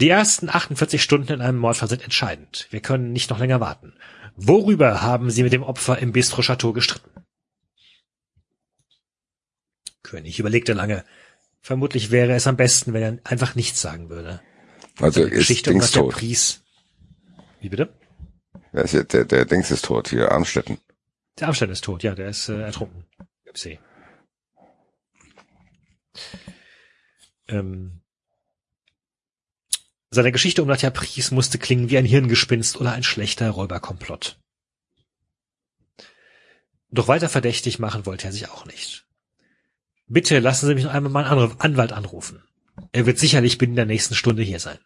Die 0.00 0.08
ersten 0.08 0.48
48 0.48 1.02
Stunden 1.02 1.32
in 1.32 1.40
einem 1.40 1.58
Mordfall 1.58 1.88
sind 1.88 2.04
entscheidend. 2.04 2.68
Wir 2.70 2.80
können 2.80 3.12
nicht 3.12 3.30
noch 3.30 3.40
länger 3.40 3.60
warten. 3.60 3.94
Worüber 4.40 5.02
haben 5.02 5.30
Sie 5.32 5.42
mit 5.42 5.52
dem 5.52 5.64
Opfer 5.64 5.98
im 5.98 6.12
Bistro 6.12 6.42
Chateau 6.42 6.72
gestritten? 6.72 7.10
König 10.04 10.38
überlegte 10.38 10.74
lange. 10.74 11.04
Vermutlich 11.60 12.12
wäre 12.12 12.34
es 12.34 12.46
am 12.46 12.56
besten, 12.56 12.92
wenn 12.92 13.02
er 13.02 13.18
einfach 13.24 13.56
nichts 13.56 13.80
sagen 13.80 14.10
würde. 14.10 14.40
Also 15.00 15.24
ist 15.24 15.32
Geschichte 15.32 15.70
Dings 15.70 15.90
tot. 15.90 16.14
Pries. 16.14 16.62
Wie 17.60 17.68
bitte? 17.68 17.92
Der, 18.72 18.84
ist 18.84 19.12
der, 19.12 19.24
der 19.24 19.44
Dings 19.44 19.72
ist 19.72 19.84
tot, 19.84 20.08
hier, 20.08 20.30
Armstetten. 20.30 20.78
Der 21.40 21.48
Amstein 21.48 21.70
ist 21.70 21.82
tot, 21.82 22.04
ja, 22.04 22.14
der 22.14 22.28
ist 22.28 22.48
äh, 22.48 22.62
ertrunken. 22.62 23.06
Im 23.44 23.54
See. 23.56 23.80
Ähm, 27.48 28.02
seine 30.10 30.32
Geschichte 30.32 30.62
um 30.62 30.68
Nadja 30.68 30.90
Pries 30.90 31.30
musste 31.30 31.58
klingen 31.58 31.90
wie 31.90 31.98
ein 31.98 32.04
Hirngespinst 32.04 32.80
oder 32.80 32.92
ein 32.92 33.02
schlechter 33.02 33.50
Räuberkomplott. 33.50 34.38
Doch 36.90 37.08
weiter 37.08 37.28
verdächtig 37.28 37.78
machen 37.78 38.06
wollte 38.06 38.26
er 38.26 38.32
sich 38.32 38.48
auch 38.48 38.64
nicht. 38.64 39.06
Bitte 40.06 40.38
lassen 40.38 40.66
Sie 40.66 40.74
mich 40.74 40.84
noch 40.84 40.94
einmal 40.94 41.12
meinen 41.12 41.60
Anwalt 41.60 41.92
anrufen. 41.92 42.42
Er 42.92 43.04
wird 43.04 43.18
sicherlich 43.18 43.58
binnen 43.58 43.76
der 43.76 43.84
nächsten 43.84 44.14
Stunde 44.14 44.42
hier 44.42 44.60
sein. 44.60 44.78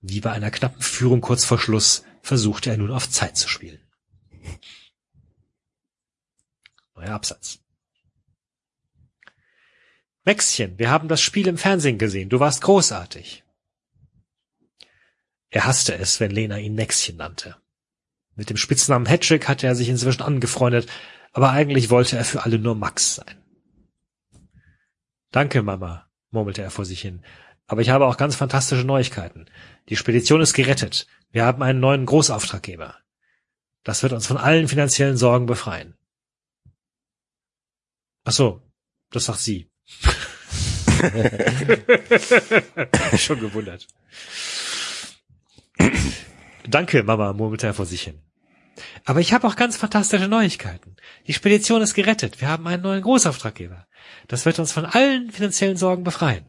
Wie 0.00 0.20
bei 0.20 0.32
einer 0.32 0.50
knappen 0.50 0.82
Führung 0.82 1.20
kurz 1.20 1.44
vor 1.44 1.58
Schluss 1.58 2.04
versuchte 2.22 2.70
er 2.70 2.76
nun 2.76 2.90
auf 2.90 3.08
Zeit 3.08 3.36
zu 3.36 3.48
spielen. 3.48 3.80
Neuer 6.96 7.14
Absatz. 7.14 7.60
Maxchen, 10.24 10.76
wir 10.78 10.90
haben 10.90 11.06
das 11.06 11.20
Spiel 11.20 11.46
im 11.46 11.58
Fernsehen 11.58 11.98
gesehen. 11.98 12.28
Du 12.28 12.40
warst 12.40 12.62
großartig. 12.62 13.44
Er 15.50 15.64
hasste 15.64 15.94
es, 15.94 16.20
wenn 16.20 16.30
Lena 16.30 16.58
ihn 16.58 16.74
Maxchen 16.74 17.16
nannte. 17.16 17.56
Mit 18.34 18.50
dem 18.50 18.56
Spitznamen 18.56 19.06
Hedrick 19.06 19.48
hatte 19.48 19.66
er 19.66 19.74
sich 19.74 19.88
inzwischen 19.88 20.22
angefreundet, 20.22 20.90
aber 21.32 21.50
eigentlich 21.50 21.90
wollte 21.90 22.16
er 22.16 22.24
für 22.24 22.44
alle 22.44 22.58
nur 22.58 22.74
Max 22.74 23.16
sein. 23.16 23.42
Danke, 25.30 25.62
Mama, 25.62 26.08
murmelte 26.30 26.62
er 26.62 26.70
vor 26.70 26.84
sich 26.84 27.00
hin. 27.00 27.22
Aber 27.66 27.80
ich 27.80 27.90
habe 27.90 28.06
auch 28.06 28.16
ganz 28.16 28.36
fantastische 28.36 28.84
Neuigkeiten. 28.84 29.46
Die 29.88 29.96
Spedition 29.96 30.40
ist 30.40 30.54
gerettet. 30.54 31.06
Wir 31.30 31.44
haben 31.44 31.62
einen 31.62 31.80
neuen 31.80 32.06
Großauftraggeber. 32.06 32.96
Das 33.82 34.02
wird 34.02 34.12
uns 34.12 34.26
von 34.26 34.36
allen 34.36 34.68
finanziellen 34.68 35.16
Sorgen 35.16 35.46
befreien. 35.46 35.96
Ach 38.24 38.32
so, 38.32 38.62
das 39.10 39.26
sagt 39.26 39.40
sie. 39.40 39.70
Schon 43.16 43.40
gewundert. 43.40 43.86
Danke, 46.68 47.02
Mama, 47.02 47.32
murmelte 47.32 47.66
er 47.66 47.74
vor 47.74 47.86
sich 47.86 48.02
hin. 48.02 48.20
Aber 49.04 49.20
ich 49.20 49.32
habe 49.32 49.46
auch 49.46 49.56
ganz 49.56 49.76
fantastische 49.76 50.28
Neuigkeiten. 50.28 50.96
Die 51.26 51.32
Spedition 51.32 51.82
ist 51.82 51.94
gerettet. 51.94 52.40
Wir 52.40 52.48
haben 52.48 52.66
einen 52.66 52.82
neuen 52.82 53.02
Großauftraggeber. 53.02 53.86
Das 54.28 54.44
wird 54.44 54.58
uns 54.58 54.72
von 54.72 54.84
allen 54.84 55.30
finanziellen 55.30 55.76
Sorgen 55.76 56.04
befreien. 56.04 56.44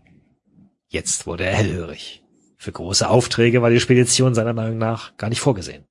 Jetzt 0.90 1.28
wurde 1.28 1.46
er 1.46 1.56
hellhörig. 1.56 2.24
Für 2.58 2.72
große 2.72 3.08
Aufträge 3.10 3.62
war 3.62 3.70
die 3.70 3.80
Spedition 3.80 4.34
seiner 4.34 4.54
Meinung 4.54 4.78
nach 4.78 5.16
gar 5.18 5.30
nicht 5.30 5.42
vorgesehen. 5.42 5.86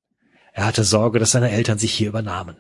Er 0.53 0.67
hatte 0.67 0.85
Sorge, 0.85 1.19
dass 1.19 1.33
seine 1.33 1.51
Eltern 1.51 1.79
sich 1.79 1.93
hier 1.93 2.09
übernahmen. 2.09 2.57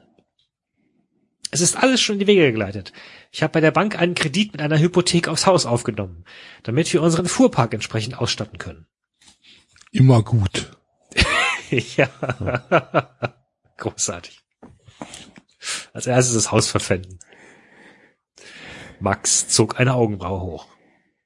Es 1.50 1.60
ist 1.60 1.76
alles 1.76 2.00
schon 2.00 2.16
in 2.16 2.20
die 2.20 2.26
Wege 2.26 2.52
geleitet. 2.52 2.92
Ich 3.32 3.42
habe 3.42 3.52
bei 3.52 3.60
der 3.60 3.70
Bank 3.70 3.98
einen 3.98 4.14
Kredit 4.14 4.52
mit 4.52 4.60
einer 4.60 4.78
Hypothek 4.78 5.28
aufs 5.28 5.46
Haus 5.46 5.64
aufgenommen, 5.64 6.24
damit 6.62 6.92
wir 6.92 7.02
unseren 7.02 7.26
Fuhrpark 7.26 7.72
entsprechend 7.72 8.18
ausstatten 8.18 8.58
können. 8.58 8.86
Immer 9.92 10.22
gut. 10.22 10.76
ja. 11.70 12.08
Großartig. 13.76 14.40
Als 15.92 16.06
erstes 16.06 16.34
das 16.34 16.52
Haus 16.52 16.68
verpfänden. 16.70 17.18
Max 19.00 19.48
zog 19.48 19.78
eine 19.80 19.94
Augenbraue 19.94 20.40
hoch. 20.40 20.66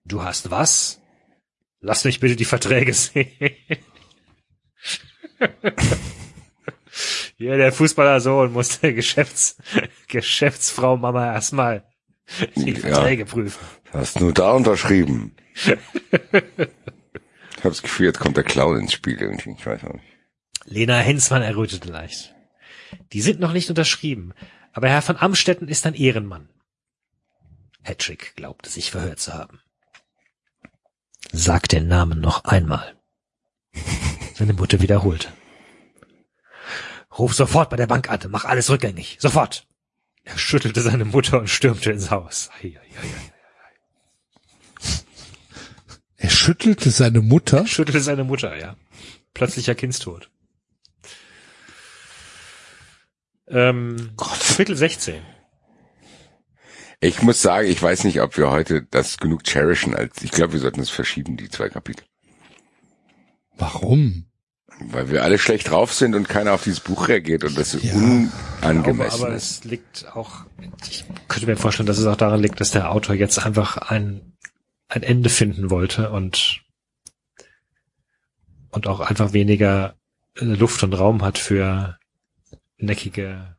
Du 0.04 0.22
hast 0.22 0.50
was? 0.50 1.00
Lass 1.80 2.04
mich 2.04 2.20
bitte 2.20 2.36
die 2.36 2.44
Verträge 2.44 2.92
sehen. 2.94 3.30
Hier 7.36 7.56
der 7.56 7.72
Fußballersohn 7.72 8.52
muss 8.52 8.80
der 8.80 8.92
Geschäfts 8.92 9.56
Geschäftsfrau 10.08 10.96
Mama 10.96 11.32
erstmal 11.32 11.84
die 12.56 12.72
Ja. 12.72 12.80
Verträge 12.80 13.24
prüfen. 13.24 13.64
Hast 13.92 14.20
nur 14.20 14.32
da 14.32 14.52
unterschrieben. 14.52 15.34
ich 17.60 17.64
habe 17.64 17.74
das 17.74 17.82
Gefühl, 17.82 18.06
jetzt 18.06 18.20
kommt 18.20 18.38
der 18.38 18.44
Clown 18.44 18.78
ins 18.78 18.94
Spiel 18.94 19.20
irgendwie. 19.20 19.50
Ich 19.50 19.66
weiß 19.66 19.84
auch 19.84 19.92
nicht. 19.92 20.06
Lena 20.64 20.96
Hensmann 20.96 21.42
errötete 21.42 21.90
leicht. 21.90 22.34
Die 23.12 23.20
sind 23.20 23.38
noch 23.38 23.52
nicht 23.52 23.68
unterschrieben, 23.68 24.32
aber 24.72 24.88
Herr 24.88 25.02
von 25.02 25.18
Amstetten 25.18 25.68
ist 25.68 25.84
ein 25.84 25.92
Ehrenmann. 25.92 26.48
Hedrick 27.82 28.34
glaubte 28.34 28.70
sich 28.70 28.90
verhört 28.90 29.20
zu 29.20 29.34
haben. 29.34 29.60
Sag 31.32 31.68
den 31.68 31.86
Namen 31.86 32.18
noch 32.20 32.46
einmal. 32.46 32.98
Seine 34.34 34.54
Mutter 34.54 34.80
wiederholte. 34.80 35.28
Ruf 37.18 37.34
sofort 37.34 37.68
bei 37.68 37.76
der 37.76 37.86
Bank 37.86 38.08
an, 38.08 38.20
mach 38.30 38.46
alles 38.46 38.70
rückgängig, 38.70 39.18
sofort. 39.20 39.66
Er 40.24 40.38
schüttelte 40.38 40.80
seine 40.80 41.04
Mutter 41.04 41.40
und 41.40 41.48
stürmte 41.50 41.92
ins 41.92 42.10
Haus. 42.10 42.48
Ei, 42.62 42.68
ei, 42.68 43.02
ei. 43.02 43.32
Er 46.22 46.28
schüttelte 46.28 46.90
seine 46.90 47.22
Mutter. 47.22 47.66
Schüttelte 47.66 48.00
seine 48.02 48.24
Mutter, 48.24 48.54
ja. 48.58 48.76
Plötzlicher 49.32 49.74
Kindstod. 49.74 50.28
Ähm, 53.48 54.10
Kapitel 54.18 54.76
16. 54.76 55.22
Ich 57.00 57.22
muss 57.22 57.40
sagen, 57.40 57.66
ich 57.66 57.82
weiß 57.82 58.04
nicht, 58.04 58.20
ob 58.20 58.36
wir 58.36 58.50
heute 58.50 58.82
das 58.90 59.16
genug 59.16 59.44
cherishen 59.46 59.94
als, 59.96 60.22
ich 60.22 60.30
glaube, 60.30 60.52
wir 60.52 60.60
sollten 60.60 60.80
es 60.80 60.90
verschieben, 60.90 61.38
die 61.38 61.48
zwei 61.48 61.70
Kapitel. 61.70 62.04
Warum? 63.56 64.26
Weil 64.78 65.08
wir 65.10 65.22
alle 65.24 65.38
schlecht 65.38 65.70
drauf 65.70 65.94
sind 65.94 66.14
und 66.14 66.28
keiner 66.28 66.52
auf 66.52 66.64
dieses 66.64 66.80
Buch 66.80 67.08
reagiert 67.08 67.44
und 67.44 67.56
das 67.56 67.82
Ja. 67.82 67.94
unangemessen 67.94 69.24
aber 69.24 69.34
ist. 69.34 69.50
es 69.50 69.64
liegt 69.64 70.06
auch, 70.14 70.44
ich 70.90 71.04
könnte 71.28 71.46
mir 71.46 71.56
vorstellen, 71.56 71.86
dass 71.86 71.98
es 71.98 72.06
auch 72.06 72.16
daran 72.16 72.40
liegt, 72.42 72.60
dass 72.60 72.70
der 72.72 72.90
Autor 72.90 73.14
jetzt 73.14 73.38
einfach 73.44 73.78
ein, 73.78 74.34
ein 74.90 75.02
Ende 75.02 75.30
finden 75.30 75.70
wollte 75.70 76.10
und, 76.10 76.62
und 78.70 78.86
auch 78.86 79.00
einfach 79.00 79.32
weniger 79.32 79.96
äh, 80.36 80.44
Luft 80.44 80.82
und 80.82 80.92
Raum 80.94 81.22
hat 81.22 81.38
für 81.38 81.98
neckige 82.76 83.56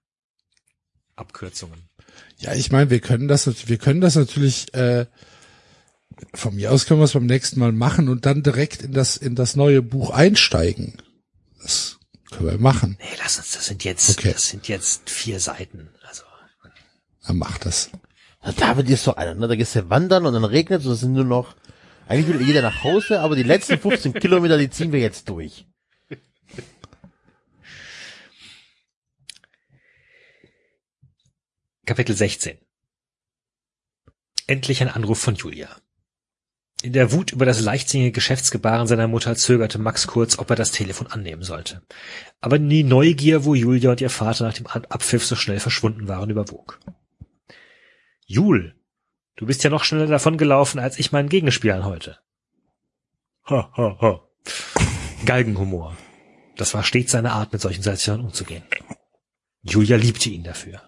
Abkürzungen. 1.16 1.90
Ja, 2.38 2.53
ich 2.53 2.72
meine, 2.72 2.90
wir 2.90 3.00
können 3.00 3.27
das, 3.27 3.68
wir 3.68 3.77
können 3.77 4.01
das 4.01 4.16
natürlich, 4.16 4.74
äh, 4.74 5.06
von 6.34 6.56
mir 6.56 6.72
aus 6.72 6.85
können 6.85 7.00
wir 7.00 7.06
es 7.06 7.14
beim 7.14 7.26
nächsten 7.26 7.60
Mal 7.60 7.72
machen 7.72 8.10
und 8.10 8.26
dann 8.26 8.43
direkt 8.43 8.82
in 8.82 8.92
das, 8.92 9.16
in 9.16 9.35
das 9.35 9.56
neue 9.56 9.82
Buch 9.82 10.10
einsteigen. 10.10 11.01
Das 11.61 11.98
können 12.30 12.50
wir 12.50 12.58
machen. 12.58 12.98
Nee, 13.00 13.18
lass 13.19 13.38
uns, 13.38 13.51
das 13.51 13.68
sind 13.68 13.84
jetzt, 13.84 14.10
Okay. 14.18 14.34
das 14.34 14.48
sind 14.50 14.68
jetzt 14.68 15.10
vier 15.10 15.40
Seiten. 15.40 15.90
Also, 16.08 16.24
Dann 17.26 17.38
macht 17.38 17.66
das. 17.66 17.90
David 18.57 18.89
ist 18.89 19.03
so 19.03 19.15
einer, 19.15 19.35
ne? 19.35 19.47
Da 19.47 19.55
gehst 19.55 19.75
du 19.75 19.89
wandern 19.89 20.25
und 20.25 20.33
dann 20.33 20.43
regnet 20.43 20.81
es 20.81 20.87
und 20.87 20.93
es 20.93 20.99
sind 21.01 21.13
nur 21.13 21.23
noch, 21.25 21.55
eigentlich 22.07 22.27
will 22.39 22.45
jeder 22.47 22.61
nach 22.61 22.83
Hause, 22.83 23.19
aber 23.21 23.35
die 23.35 23.43
letzten 23.43 23.77
15 23.77 24.13
Kilometer, 24.13 24.57
die 24.57 24.69
ziehen 24.69 24.91
wir 24.91 24.99
jetzt 24.99 25.29
durch. 25.29 25.65
Kapitel 31.85 32.15
16. 32.15 32.57
Endlich 34.47 34.81
ein 34.81 34.89
Anruf 34.89 35.19
von 35.19 35.35
Julia. 35.35 35.69
In 36.83 36.93
der 36.93 37.11
Wut 37.11 37.31
über 37.31 37.45
das 37.45 37.61
leichtsinnige 37.61 38.11
Geschäftsgebaren 38.11 38.87
seiner 38.87 39.07
Mutter 39.07 39.35
zögerte 39.35 39.77
Max 39.77 40.07
kurz, 40.07 40.39
ob 40.39 40.49
er 40.49 40.55
das 40.55 40.71
Telefon 40.71 41.07
annehmen 41.07 41.43
sollte. 41.43 41.83
Aber 42.39 42.57
die 42.57 42.83
Neugier, 42.83 43.45
wo 43.45 43.53
Julia 43.53 43.91
und 43.91 44.01
ihr 44.01 44.09
Vater 44.09 44.45
nach 44.45 44.53
dem 44.53 44.65
Ab- 44.67 44.87
Abpfiff 44.89 45.23
so 45.25 45.35
schnell 45.35 45.59
verschwunden 45.59 46.07
waren, 46.07 46.29
überwog. 46.31 46.79
Jul, 48.32 48.76
du 49.35 49.45
bist 49.45 49.61
ja 49.66 49.69
noch 49.69 49.84
schneller 49.84 50.08
davongelaufen 50.08 50.80
als 50.80 50.98
ich 50.98 51.11
meinen 51.11 51.27
Gegenspielern 51.27 51.84
heute. 51.84 52.18
Ha, 53.50 53.74
ha, 53.76 53.98
ha. 54.00 54.22
Galgenhumor. 55.26 55.98
Das 56.56 56.74
war 56.74 56.85
stets 56.85 57.11
seine 57.11 57.34
Art, 57.34 57.51
mit 57.51 57.61
solchen 57.61 57.82
Situationen 57.82 58.26
umzugehen. 58.26 58.64
Julia 59.64 59.98
liebte 59.98 60.30
ihn 60.30 60.45
dafür. 60.45 60.82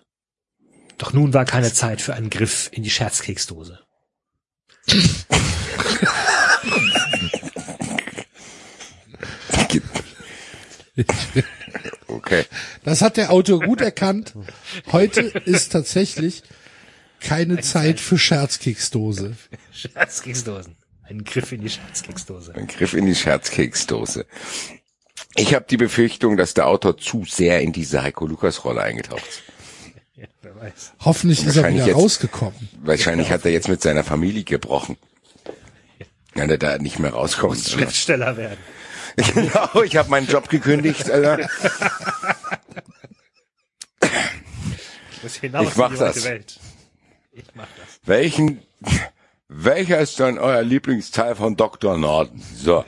Doch 0.97 1.11
nun 1.11 1.33
war 1.33 1.43
keine 1.43 1.73
Zeit 1.73 1.99
für 1.99 2.13
einen 2.13 2.29
Griff 2.29 2.69
in 2.71 2.81
die 2.81 2.89
Scherzkeksdose. 2.89 3.77
Okay. 12.07 12.45
Das 12.85 13.01
hat 13.01 13.17
der 13.17 13.31
Autor 13.31 13.59
gut 13.59 13.81
erkannt. 13.81 14.33
Heute 14.93 15.21
ist 15.21 15.73
tatsächlich 15.73 16.43
keine 17.23 17.61
Zeit 17.61 17.99
für 17.99 18.17
Scherzkeksdose. 18.17 19.35
Scherzkeksdosen. 19.71 20.75
Ein 21.03 21.23
Griff 21.23 21.51
in 21.51 21.61
die 21.61 21.69
Scherzkeksdose. 21.69 22.55
Ein 22.55 22.67
Griff 22.67 22.93
in 22.93 23.05
die 23.05 23.15
Scherzkeksdose. 23.15 24.25
Ich 25.35 25.53
habe 25.53 25.65
die 25.69 25.77
Befürchtung, 25.77 26.37
dass 26.37 26.53
der 26.53 26.67
Autor 26.67 26.97
zu 26.97 27.25
sehr 27.25 27.61
in 27.61 27.73
diese 27.73 28.03
Heiko 28.03 28.25
Lukas 28.25 28.63
Rolle 28.63 28.81
eingetaucht 28.81 29.27
ist. 29.27 29.41
Ja, 30.15 30.25
wer 30.41 30.55
weiß. 30.55 30.93
Hoffentlich 30.99 31.45
ist 31.45 31.57
er 31.57 31.73
wieder 31.73 31.87
jetzt- 31.87 31.95
rausgekommen. 31.95 32.69
Wahrscheinlich 32.81 33.31
hat 33.31 33.43
er 33.45 33.51
jetzt 33.51 33.67
mit 33.67 33.81
seiner 33.81 34.03
Familie 34.03 34.43
gebrochen. 34.43 34.97
Wenn 36.35 36.49
er 36.49 36.57
da 36.57 36.77
nicht 36.77 36.99
mehr 36.99 37.11
rauskommt. 37.11 37.59
Schriftsteller 37.67 38.37
werden. 38.37 38.57
genau, 39.33 39.83
ich 39.83 39.95
habe 39.95 40.09
meinen 40.09 40.27
Job 40.27 40.49
gekündigt, 40.49 41.09
Alter. 41.09 41.47
Ich 45.31 45.75
mach 45.75 45.95
das. 45.97 46.23
Welt. 46.23 46.59
Ich 47.33 47.45
mach 47.55 47.67
das. 47.77 47.99
Welchen, 48.05 48.61
welcher 49.47 49.99
ist 49.99 50.19
dann 50.19 50.37
euer 50.37 50.61
Lieblingsteil 50.61 51.35
von 51.35 51.55
Dr. 51.55 51.97
Norden? 51.97 52.41
So, 52.55 52.85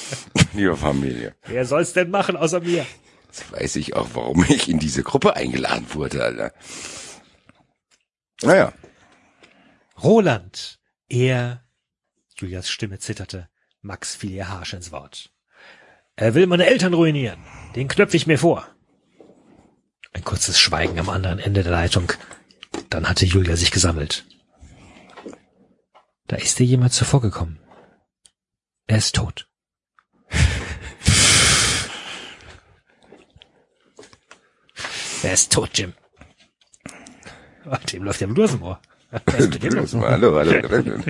liebe 0.52 0.76
Familie. 0.76 1.34
Wer 1.46 1.64
soll's 1.64 1.92
denn 1.92 2.10
machen 2.10 2.36
außer 2.36 2.60
mir? 2.60 2.86
Jetzt 3.26 3.52
weiß 3.52 3.76
ich 3.76 3.94
auch, 3.96 4.08
warum 4.14 4.44
ich 4.48 4.68
in 4.68 4.78
diese 4.78 5.02
Gruppe 5.02 5.36
eingeladen 5.36 5.86
wurde, 5.92 6.22
Alter. 6.22 6.52
Naja, 8.42 8.72
Roland. 10.02 10.80
Er. 11.08 11.64
Julias 12.36 12.68
Stimme 12.68 12.98
zitterte. 12.98 13.48
Max 13.80 14.14
fiel 14.14 14.32
ihr 14.32 14.48
harsch 14.48 14.72
ins 14.72 14.90
Wort. 14.92 15.30
Er 16.16 16.34
will 16.34 16.46
meine 16.46 16.66
Eltern 16.66 16.94
ruinieren. 16.94 17.40
Den 17.76 17.88
knöpfe 17.88 18.16
ich 18.16 18.26
mir 18.26 18.38
vor. 18.38 18.66
Ein 20.12 20.24
kurzes 20.24 20.58
Schweigen 20.58 20.98
am 20.98 21.08
anderen 21.08 21.38
Ende 21.38 21.62
der 21.62 21.72
Leitung. 21.72 22.12
Dann 22.94 23.08
hatte 23.08 23.26
Julia 23.26 23.56
sich 23.56 23.72
gesammelt. 23.72 24.24
Da 26.28 26.36
ist 26.36 26.60
dir 26.60 26.64
jemand 26.64 26.92
zuvor 26.92 27.20
gekommen. 27.20 27.58
Er 28.86 28.98
ist 28.98 29.16
tot. 29.16 29.48
er 35.24 35.32
ist 35.32 35.50
tot, 35.50 35.76
Jim. 35.76 35.92
Oh, 37.66 37.74
dem 37.92 38.04
läuft 38.04 38.20
ja 38.20 38.28
Blut 38.28 38.44
aus 38.44 38.52
dem 38.52 38.62
Ohr. 38.62 38.80
Hallo, 39.10 40.36
hallo. 40.36 40.62
hallo. 40.70 41.00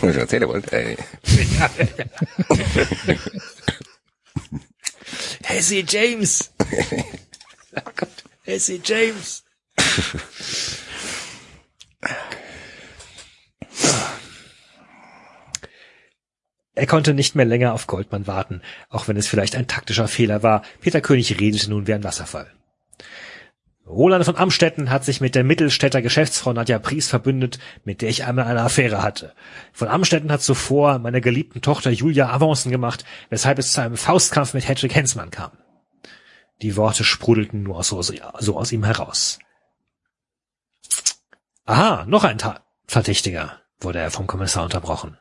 Was 0.00 0.10
ich 0.10 0.16
erzählen 0.16 0.48
wollte, 0.48 0.76
ey. 0.76 0.96
Hesse 5.60 5.84
James. 5.86 6.50
oh 7.76 7.90
Gott, 7.94 8.24
Hesse 8.44 8.80
James. 8.82 9.44
Er 16.74 16.86
konnte 16.86 17.12
nicht 17.12 17.34
mehr 17.34 17.44
länger 17.44 17.74
auf 17.74 17.86
Goldmann 17.86 18.26
warten, 18.26 18.62
auch 18.88 19.06
wenn 19.06 19.18
es 19.18 19.26
vielleicht 19.26 19.54
ein 19.54 19.66
taktischer 19.66 20.08
Fehler 20.08 20.42
war. 20.42 20.62
Peter 20.80 21.02
König 21.02 21.38
redete 21.38 21.68
nun 21.68 21.86
wie 21.86 21.92
ein 21.92 22.04
Wasserfall. 22.04 22.50
Roland 23.90 24.24
von 24.24 24.36
Amstetten 24.36 24.88
hat 24.88 25.04
sich 25.04 25.20
mit 25.20 25.34
der 25.34 25.42
Mittelstädter 25.42 26.00
Geschäftsfrau 26.00 26.52
Nadja 26.52 26.78
Pries 26.78 27.08
verbündet, 27.08 27.58
mit 27.84 28.02
der 28.02 28.08
ich 28.08 28.24
einmal 28.24 28.44
eine 28.44 28.62
Affäre 28.62 29.02
hatte. 29.02 29.34
Von 29.72 29.88
Amstetten 29.88 30.30
hat 30.30 30.42
zuvor 30.42 31.00
meiner 31.00 31.20
geliebten 31.20 31.60
Tochter 31.60 31.90
Julia 31.90 32.30
Avancen 32.30 32.70
gemacht, 32.70 33.04
weshalb 33.30 33.58
es 33.58 33.72
zu 33.72 33.80
einem 33.80 33.96
Faustkampf 33.96 34.54
mit 34.54 34.68
Hedrick 34.68 34.94
Hensmann 34.94 35.30
kam. 35.30 35.50
Die 36.62 36.76
Worte 36.76 37.02
sprudelten 37.02 37.64
nur 37.64 37.82
so, 37.82 38.00
so 38.00 38.56
aus 38.56 38.72
ihm 38.72 38.84
heraus. 38.84 39.40
Aha, 41.64 42.04
noch 42.06 42.22
ein 42.22 42.38
Ta 42.38 42.60
Verdächtiger, 42.86 43.60
wurde 43.80 43.98
er 43.98 44.10
vom 44.10 44.26
Kommissar 44.26 44.64
unterbrochen. 44.64 45.18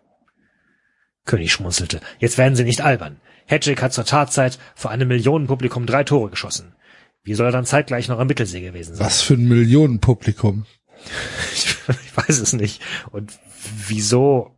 König 1.25 1.51
schmunzelte. 1.51 2.01
Jetzt 2.19 2.37
werden 2.37 2.55
Sie 2.55 2.63
nicht 2.63 2.81
albern. 2.81 3.19
Hedrick 3.45 3.81
hat 3.81 3.93
zur 3.93 4.05
Tatzeit 4.05 4.59
vor 4.75 4.91
einem 4.91 5.07
Millionenpublikum 5.07 5.85
drei 5.85 6.03
Tore 6.03 6.29
geschossen. 6.29 6.75
Wie 7.23 7.33
soll 7.33 7.47
er 7.47 7.51
dann 7.51 7.65
zeitgleich 7.65 8.07
noch 8.07 8.19
am 8.19 8.27
Mittelsee 8.27 8.61
gewesen 8.61 8.95
sein? 8.95 9.05
Was 9.05 9.21
für 9.21 9.35
ein 9.35 9.47
Millionenpublikum. 9.47 10.65
Ich, 11.53 11.75
ich 11.87 12.17
weiß 12.17 12.39
es 12.39 12.53
nicht. 12.53 12.81
Und 13.11 13.37
wieso, 13.87 14.57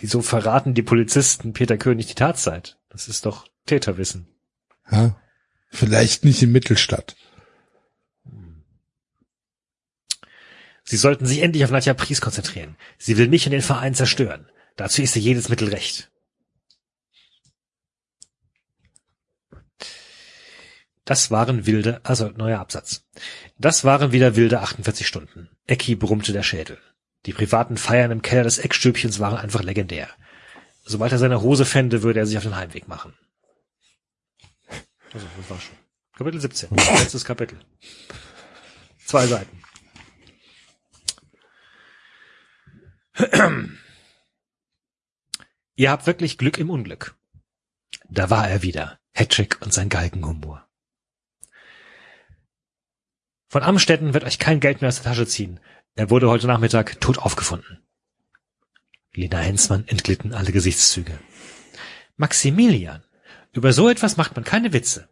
wieso 0.00 0.22
verraten 0.22 0.74
die 0.74 0.82
Polizisten 0.82 1.52
Peter 1.52 1.76
König 1.76 2.06
die 2.06 2.14
Tatzeit? 2.14 2.78
Das 2.88 3.08
ist 3.08 3.26
doch 3.26 3.46
Täterwissen. 3.66 4.26
Ja? 4.90 5.16
Vielleicht 5.70 6.24
nicht 6.24 6.42
in 6.42 6.52
Mittelstadt. 6.52 7.16
Sie 10.82 10.96
sollten 10.96 11.24
sich 11.24 11.42
endlich 11.42 11.62
auf 11.62 11.70
Nadja 11.70 11.94
Pries 11.94 12.20
konzentrieren. 12.20 12.76
Sie 12.98 13.16
will 13.16 13.28
mich 13.28 13.46
und 13.46 13.52
den 13.52 13.62
Verein 13.62 13.94
zerstören. 13.94 14.50
Dazu 14.74 15.02
ist 15.02 15.14
ihr 15.14 15.22
jedes 15.22 15.48
Mittel 15.48 15.68
recht. 15.68 16.09
Das 21.10 21.32
waren 21.32 21.66
wilde, 21.66 22.00
also 22.04 22.28
neuer 22.28 22.60
Absatz. 22.60 23.04
Das 23.58 23.82
waren 23.82 24.12
wieder 24.12 24.36
wilde 24.36 24.60
48 24.60 25.08
Stunden. 25.08 25.48
Ecki 25.66 25.96
brummte 25.96 26.32
der 26.32 26.44
Schädel. 26.44 26.78
Die 27.26 27.32
privaten 27.32 27.76
Feiern 27.76 28.12
im 28.12 28.22
Keller 28.22 28.44
des 28.44 28.58
Eckstübchens 28.58 29.18
waren 29.18 29.36
einfach 29.36 29.64
legendär. 29.64 30.08
Sobald 30.84 31.10
er 31.10 31.18
seine 31.18 31.42
Hose 31.42 31.64
fände, 31.64 32.04
würde 32.04 32.20
er 32.20 32.26
sich 32.26 32.36
auf 32.36 32.44
den 32.44 32.54
Heimweg 32.54 32.86
machen. 32.86 33.12
Also, 35.12 35.26
das 35.36 35.50
war 35.50 35.60
schon. 35.60 35.74
Kapitel 36.16 36.40
17. 36.40 36.76
Letztes 36.76 37.24
Kapitel. 37.24 37.58
Zwei 39.04 39.26
Seiten. 39.26 39.64
Ihr 45.74 45.90
habt 45.90 46.06
wirklich 46.06 46.38
Glück 46.38 46.58
im 46.58 46.70
Unglück. 46.70 47.16
Da 48.08 48.30
war 48.30 48.48
er 48.48 48.62
wieder, 48.62 49.00
Hedrick 49.10 49.60
und 49.60 49.72
sein 49.72 49.88
Galgenhumor. 49.88 50.69
Von 53.50 53.64
Amstetten 53.64 54.14
wird 54.14 54.22
euch 54.22 54.38
kein 54.38 54.60
Geld 54.60 54.80
mehr 54.80 54.86
aus 54.86 55.02
der 55.02 55.10
Tasche 55.10 55.26
ziehen. 55.26 55.58
Er 55.96 56.08
wurde 56.08 56.30
heute 56.30 56.46
Nachmittag 56.46 57.00
tot 57.00 57.18
aufgefunden. 57.18 57.80
Lena 59.12 59.38
Hensmann 59.38 59.88
entglitten 59.88 60.32
alle 60.32 60.52
Gesichtszüge. 60.52 61.18
Maximilian, 62.16 63.02
über 63.52 63.72
so 63.72 63.88
etwas 63.88 64.16
macht 64.16 64.36
man 64.36 64.44
keine 64.44 64.72
Witze. 64.72 65.08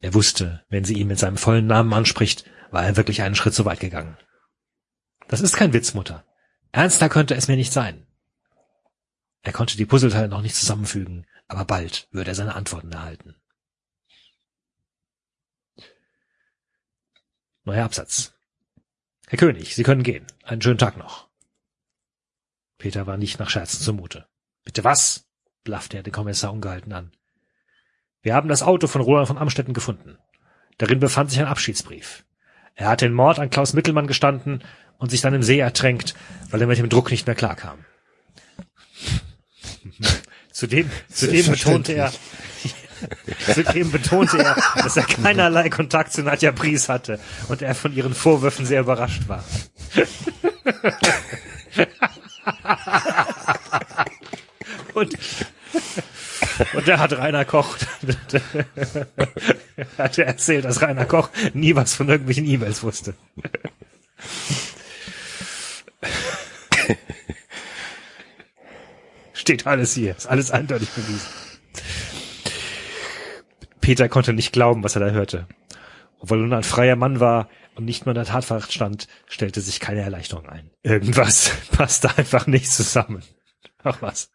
Er 0.00 0.14
wusste, 0.14 0.64
wenn 0.70 0.84
sie 0.84 0.94
ihn 0.94 1.08
mit 1.08 1.18
seinem 1.18 1.36
vollen 1.36 1.66
Namen 1.66 1.92
anspricht, 1.92 2.46
war 2.70 2.86
er 2.86 2.96
wirklich 2.96 3.20
einen 3.20 3.34
Schritt 3.34 3.52
zu 3.52 3.66
weit 3.66 3.80
gegangen. 3.80 4.16
Das 5.28 5.42
ist 5.42 5.54
kein 5.54 5.74
Witz, 5.74 5.92
Mutter. 5.92 6.24
Ernster 6.72 7.10
könnte 7.10 7.34
es 7.34 7.46
mir 7.46 7.56
nicht 7.56 7.74
sein. 7.74 8.06
Er 9.42 9.52
konnte 9.52 9.76
die 9.76 9.84
Puzzleteile 9.84 10.28
noch 10.28 10.40
nicht 10.40 10.56
zusammenfügen, 10.56 11.26
aber 11.46 11.66
bald 11.66 12.08
würde 12.10 12.30
er 12.30 12.34
seine 12.34 12.54
Antworten 12.54 12.92
erhalten. 12.92 13.36
Neuer 17.66 17.84
Absatz. 17.84 18.32
Herr 19.26 19.38
König, 19.38 19.74
Sie 19.74 19.82
können 19.82 20.04
gehen. 20.04 20.24
Einen 20.44 20.62
schönen 20.62 20.78
Tag 20.78 20.96
noch. 20.96 21.26
Peter 22.78 23.08
war 23.08 23.16
nicht 23.16 23.40
nach 23.40 23.50
Scherzen 23.50 23.82
zumute. 23.82 24.26
Bitte 24.64 24.84
was? 24.84 25.26
blaffte 25.64 25.96
er 25.96 26.04
den 26.04 26.12
Kommissar 26.12 26.52
ungehalten 26.52 26.92
an. 26.92 27.10
Wir 28.22 28.34
haben 28.34 28.48
das 28.48 28.62
Auto 28.62 28.86
von 28.86 29.00
Roland 29.00 29.26
von 29.26 29.36
Amstetten 29.36 29.74
gefunden. 29.74 30.16
Darin 30.78 31.00
befand 31.00 31.30
sich 31.30 31.40
ein 31.40 31.46
Abschiedsbrief. 31.46 32.24
Er 32.76 32.88
hat 32.88 33.00
den 33.00 33.12
Mord 33.12 33.40
an 33.40 33.50
Klaus 33.50 33.72
Mittelmann 33.72 34.06
gestanden 34.06 34.62
und 34.98 35.10
sich 35.10 35.20
dann 35.20 35.34
im 35.34 35.42
See 35.42 35.58
ertränkt, 35.58 36.14
weil 36.50 36.60
er 36.60 36.68
mit 36.68 36.78
dem 36.78 36.88
Druck 36.88 37.10
nicht 37.10 37.26
mehr 37.26 37.34
klarkam. 37.34 37.84
Zudem, 40.52 40.88
zudem 41.08 41.46
betonte 41.50 41.94
er, 41.94 42.12
zudem 43.54 43.90
betonte 43.90 44.38
er, 44.38 44.56
dass 44.76 44.96
er 44.96 45.04
keinerlei 45.04 45.68
Kontakt 45.68 46.12
zu 46.12 46.22
Nadja 46.22 46.52
Pries 46.52 46.88
hatte 46.88 47.18
und 47.48 47.62
er 47.62 47.74
von 47.74 47.94
ihren 47.94 48.14
Vorwürfen 48.14 48.66
sehr 48.66 48.80
überrascht 48.80 49.28
war. 49.28 49.44
und, 54.94 55.14
und 56.74 56.88
da 56.88 56.98
hat 56.98 57.12
Rainer 57.12 57.44
Koch, 57.44 57.76
hat 59.98 60.18
er 60.18 60.26
erzählt, 60.26 60.64
dass 60.64 60.82
Rainer 60.82 61.06
Koch 61.06 61.30
nie 61.54 61.74
was 61.74 61.94
von 61.94 62.08
irgendwelchen 62.08 62.46
E-Mails 62.46 62.82
wusste. 62.82 63.14
Steht 69.32 69.66
alles 69.66 69.94
hier, 69.94 70.16
ist 70.16 70.26
alles 70.26 70.50
eindeutig 70.50 70.88
bewiesen. 70.90 71.28
Peter 73.86 74.08
konnte 74.08 74.32
nicht 74.32 74.52
glauben, 74.52 74.82
was 74.82 74.96
er 74.96 75.00
da 75.00 75.10
hörte. 75.10 75.46
Obwohl 76.18 76.38
er 76.38 76.42
nun 76.42 76.54
ein 76.54 76.64
freier 76.64 76.96
Mann 76.96 77.20
war 77.20 77.48
und 77.76 77.84
nicht 77.84 78.04
mehr 78.04 78.16
in 78.16 78.16
der 78.16 78.24
Tatverdacht 78.24 78.72
stand, 78.72 79.06
stellte 79.28 79.60
sich 79.60 79.78
keine 79.78 80.00
Erleichterung 80.00 80.48
ein. 80.48 80.72
Irgendwas 80.82 81.52
passte 81.70 82.18
einfach 82.18 82.48
nicht 82.48 82.68
zusammen. 82.68 83.22
Ach 83.84 84.02
was. 84.02 84.32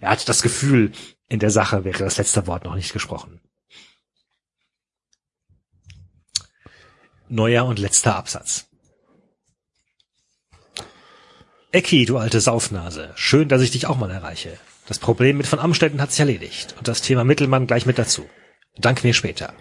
Er 0.00 0.08
hatte 0.08 0.24
das 0.24 0.40
Gefühl, 0.40 0.92
in 1.28 1.40
der 1.40 1.50
Sache 1.50 1.84
wäre 1.84 1.98
das 1.98 2.16
letzte 2.16 2.46
Wort 2.46 2.64
noch 2.64 2.74
nicht 2.74 2.94
gesprochen. 2.94 3.38
Neuer 7.28 7.66
und 7.66 7.78
letzter 7.78 8.16
Absatz. 8.16 8.70
Ecki, 11.70 12.06
du 12.06 12.16
alte 12.16 12.40
Saufnase. 12.40 13.12
Schön, 13.14 13.50
dass 13.50 13.60
ich 13.60 13.72
dich 13.72 13.84
auch 13.84 13.98
mal 13.98 14.10
erreiche. 14.10 14.58
Das 14.88 14.98
Problem 14.98 15.36
mit 15.36 15.46
von 15.46 15.58
Amstetten 15.58 16.00
hat 16.00 16.10
sich 16.10 16.20
erledigt 16.20 16.74
und 16.78 16.88
das 16.88 17.02
Thema 17.02 17.22
Mittelmann 17.22 17.66
gleich 17.66 17.84
mit 17.84 17.98
dazu. 17.98 18.26
Dank 18.78 19.04
mir 19.04 19.12
später. 19.12 19.54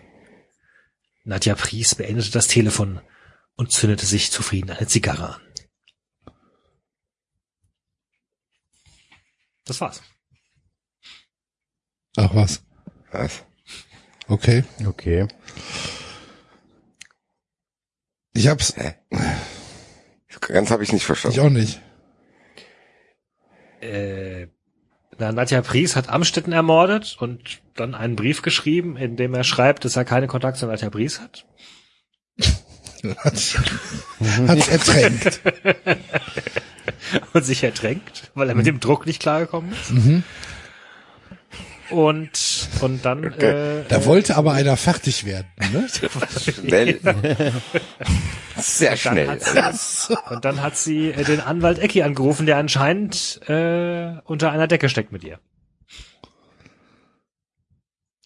Nadja 1.26 1.54
Pries 1.56 1.96
beendete 1.96 2.32
das 2.32 2.48
Telefon 2.48 3.02
und 3.58 3.74
zündete 3.74 4.06
sich 4.06 4.32
zufrieden 4.32 4.72
eine 4.72 4.88
Zigarre 4.88 5.36
an. 5.36 5.42
Das 9.66 9.82
war's. 9.82 10.02
Ach 12.16 12.34
was. 12.34 12.64
Was? 13.12 13.44
Okay. 14.30 14.64
Okay. 14.86 15.28
Ich 18.34 18.48
hab's. 18.48 18.74
Ganz 20.40 20.72
habe 20.72 20.84
ich 20.84 20.94
nicht 20.94 21.02
Ich 21.02 21.06
verstanden. 21.06 21.40
auch 21.42 21.50
nicht. 21.50 21.82
Äh, 23.82 24.48
na, 25.20 25.32
Nadja 25.32 25.62
Pries 25.62 25.96
hat 25.96 26.10
Amstetten 26.10 26.54
ermordet 26.54 27.18
und 27.20 27.60
dann 27.76 27.96
einen 27.96 28.16
Brief 28.16 28.42
geschrieben, 28.42 28.98
in 28.98 29.16
dem 29.16 29.34
er 29.34 29.44
schreibt, 29.44 29.86
dass 29.86 29.96
er 29.96 30.06
keine 30.06 30.28
Kontakt 30.28 30.58
zu 30.58 30.66
Nadja 30.66 30.90
Pries 30.90 31.20
hat. 31.20 31.46
Hat's, 33.24 33.56
hat's 34.48 34.68
ertränkt. 34.70 35.42
und 37.34 37.46
sich 37.46 37.64
ertränkt, 37.64 38.32
weil 38.34 38.50
er 38.50 38.56
mit 38.56 38.66
dem 38.66 38.80
Druck 38.80 39.06
nicht 39.06 39.22
klargekommen 39.22 39.72
ist. 39.72 39.92
Und, 41.90 42.70
und 42.82 43.06
dann, 43.06 43.24
äh, 43.40 43.84
Da 43.88 44.06
wollte 44.06 44.36
aber 44.36 44.54
einer 44.54 44.78
fertig 44.78 45.26
werden, 45.26 45.48
ne? 45.72 45.88
Schnell. 46.54 47.00
Sehr 48.58 48.98
schnell. 48.98 49.40
sie, 49.40 50.18
und 50.30 50.46
dann 50.46 50.62
hat 50.62 50.78
sie 50.78 51.12
äh, 51.12 51.24
den 51.24 51.40
Anwalt 51.40 51.80
Ecki 51.80 52.04
angerufen, 52.04 52.46
der 52.46 52.58
anscheinend 52.58 53.42
äh, 53.48 54.18
unter 54.24 54.52
einer 54.52 54.68
Decke 54.68 54.90
steckt 54.90 55.12
mit 55.12 55.24
ihr. 55.24 55.40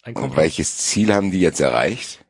Ein 0.04 0.16
Und 0.16 0.36
welches 0.36 0.78
Ziel 0.78 1.14
haben 1.14 1.32
die 1.32 1.42
jetzt 1.42 1.60
erreicht? 1.60 2.26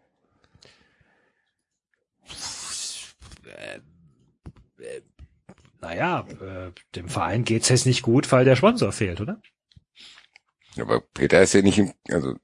Naja, 5.81 6.25
äh, 6.39 6.71
dem 6.95 7.09
Verein 7.09 7.43
geht's 7.43 7.69
jetzt 7.69 7.87
nicht 7.87 8.03
gut, 8.03 8.31
weil 8.31 8.45
der 8.45 8.55
Sponsor 8.55 8.91
fehlt, 8.91 9.19
oder? 9.19 9.41
Aber 10.79 11.01
Peter 11.01 11.41
ist 11.41 11.53
ja 11.53 11.61
nicht 11.61 11.77
im, 11.77 11.93
also, 12.09 12.35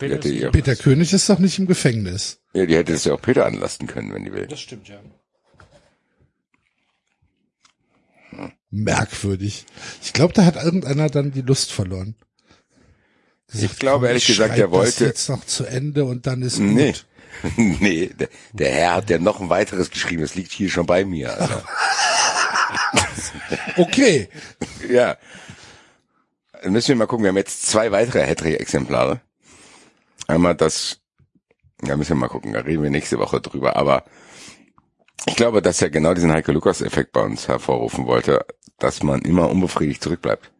hätte, 0.00 0.28
ja, 0.32 0.50
Peter 0.50 0.76
König 0.76 1.12
ist 1.12 1.28
doch 1.30 1.38
nicht 1.38 1.58
im 1.58 1.66
Gefängnis. 1.66 2.40
ja, 2.52 2.66
die 2.66 2.76
hätte 2.76 2.92
es 2.92 3.04
ja 3.04 3.14
auch 3.14 3.22
Peter 3.22 3.46
anlasten 3.46 3.86
können, 3.86 4.12
wenn 4.12 4.24
die 4.24 4.32
will. 4.32 4.46
Das 4.46 4.60
stimmt, 4.60 4.88
ja. 4.88 5.00
Merkwürdig. 8.70 9.64
Ich 10.02 10.12
glaube, 10.12 10.34
da 10.34 10.44
hat 10.44 10.56
irgendeiner 10.62 11.08
dann 11.08 11.32
die 11.32 11.40
Lust 11.40 11.72
verloren. 11.72 12.14
Ich 13.52 13.78
glaube, 13.78 14.00
komm, 14.00 14.04
ehrlich 14.08 14.28
ich 14.28 14.36
gesagt, 14.36 14.58
er 14.58 14.64
das 14.66 14.70
wollte- 14.72 15.04
jetzt 15.06 15.28
noch 15.30 15.44
zu 15.46 15.64
Ende 15.64 16.04
und 16.04 16.26
dann 16.26 16.42
ist 16.42 16.58
Nee. 16.58 16.92
gut. 16.92 17.06
nee, 17.56 18.08
der, 18.18 18.28
der 18.52 18.70
Herr 18.72 18.94
hat 18.96 19.10
ja 19.10 19.18
noch 19.18 19.40
ein 19.40 19.48
weiteres 19.48 19.90
geschrieben, 19.90 20.22
das 20.22 20.34
liegt 20.34 20.52
hier 20.52 20.68
schon 20.70 20.86
bei 20.86 21.04
mir. 21.04 21.38
Also. 21.40 21.54
Okay. 23.76 24.28
ja. 24.90 25.16
Dann 26.68 26.74
müssen 26.74 26.88
wir 26.88 26.96
mal 26.96 27.06
gucken, 27.06 27.24
wir 27.24 27.30
haben 27.30 27.38
jetzt 27.38 27.64
zwei 27.66 27.92
weitere 27.92 28.26
Hattrick-Exemplare. 28.26 29.22
Einmal 30.26 30.54
das, 30.54 31.00
ja, 31.82 31.96
müssen 31.96 32.10
wir 32.10 32.16
mal 32.16 32.28
gucken, 32.28 32.52
da 32.52 32.60
reden 32.60 32.82
wir 32.82 32.90
nächste 32.90 33.18
Woche 33.18 33.40
drüber, 33.40 33.76
aber 33.76 34.04
ich 35.24 35.34
glaube, 35.34 35.62
dass 35.62 35.80
er 35.80 35.88
genau 35.88 36.12
diesen 36.12 36.30
Heike 36.30 36.52
Lukas-Effekt 36.52 37.12
bei 37.12 37.22
uns 37.22 37.48
hervorrufen 37.48 38.04
wollte, 38.04 38.44
dass 38.78 39.02
man 39.02 39.22
immer 39.22 39.48
unbefriedigt 39.48 40.02
zurückbleibt. 40.02 40.52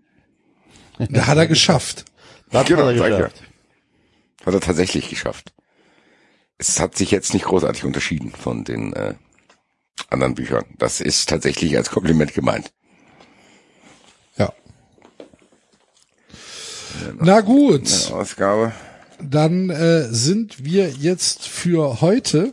Da 0.99 1.27
hat 1.27 1.37
er 1.37 1.47
geschafft. 1.47 2.07
Das 2.51 2.65
Genau, 2.65 2.87
hat 2.87 2.95
er 2.95 3.01
danke. 3.03 3.17
geschafft. 3.19 3.43
Hat 4.47 4.55
er 4.55 4.61
tatsächlich 4.61 5.11
geschafft. 5.11 5.53
Es 6.57 6.81
hat 6.81 6.97
sich 6.97 7.11
jetzt 7.11 7.35
nicht 7.35 7.45
großartig 7.45 7.85
unterschieden 7.85 8.31
von 8.31 8.65
den 8.65 8.95
äh, 8.95 9.13
anderen 10.09 10.35
Büchern. 10.35 10.65
Das 10.79 11.03
ist 11.03 11.29
tatsächlich 11.29 11.77
als 11.77 11.91
Kompliment 11.91 12.33
gemeint. 12.33 12.73
Na 17.21 17.41
gut, 17.41 18.11
Ausgabe. 18.13 18.73
dann 19.23 19.71
äh, 19.71 20.05
sind 20.11 20.65
wir 20.65 20.89
jetzt 20.91 21.47
für 21.47 22.01
heute 22.01 22.53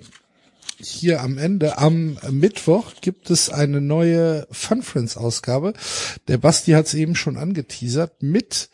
hier 0.77 1.21
am 1.21 1.37
Ende. 1.37 1.77
Am 1.77 2.17
Mittwoch 2.31 2.93
gibt 3.01 3.29
es 3.29 3.49
eine 3.49 3.81
neue 3.81 4.47
Fun 4.51 4.81
Friends 4.81 5.17
Ausgabe. 5.17 5.73
Der 6.27 6.37
Basti 6.37 6.71
hat 6.71 6.87
es 6.87 6.93
eben 6.93 7.15
schon 7.15 7.37
angeteasert 7.37 8.21
mit 8.21 8.69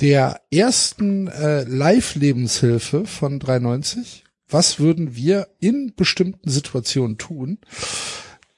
der 0.00 0.40
ersten 0.50 1.28
äh, 1.28 1.64
Live-Lebenshilfe 1.64 3.06
von 3.06 3.38
390. 3.38 4.24
Was 4.48 4.78
würden 4.78 5.16
wir 5.16 5.48
in 5.60 5.94
bestimmten 5.96 6.50
Situationen 6.50 7.18
tun? 7.18 7.58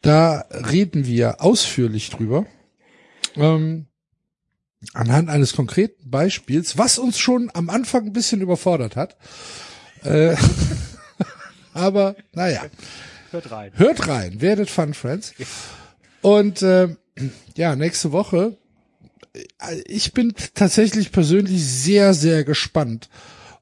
Da 0.02 0.44
reden 0.50 1.06
wir 1.06 1.40
ausführlich 1.40 2.10
drüber. 2.10 2.46
Ähm, 3.36 3.86
anhand 4.92 5.28
eines 5.30 5.54
konkreten 5.54 6.10
Beispiels, 6.10 6.76
was 6.78 6.98
uns 6.98 7.18
schon 7.18 7.50
am 7.54 7.70
Anfang 7.70 8.06
ein 8.06 8.12
bisschen 8.12 8.40
überfordert 8.40 8.96
hat. 8.96 9.16
Äh, 10.02 10.36
aber 11.72 12.16
naja, 12.32 12.62
Hört 13.30 13.50
rein. 13.50 13.72
hört 13.74 14.06
rein, 14.08 14.40
werdet 14.40 14.70
Fun 14.70 14.94
Friends. 14.94 15.32
Und 16.22 16.62
ähm, 16.62 16.96
ja, 17.56 17.76
nächste 17.76 18.12
Woche. 18.12 18.56
äh, 19.32 19.82
Ich 19.86 20.12
bin 20.12 20.34
tatsächlich 20.54 21.12
persönlich 21.12 21.64
sehr, 21.66 22.14
sehr 22.14 22.44
gespannt, 22.44 23.08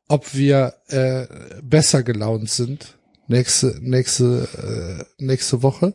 ob 0.09 0.34
wir 0.34 0.75
äh, 0.89 1.26
besser 1.62 2.02
gelaunt 2.02 2.51
sind 2.51 2.99
nächste 3.28 3.78
nächste 3.81 5.07
äh, 5.18 5.25
nächste 5.25 5.62
Woche. 5.62 5.94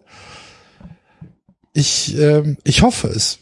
Ich 1.74 2.18
ähm, 2.18 2.58
ich 2.64 2.82
hoffe 2.82 3.08
es. 3.10 3.40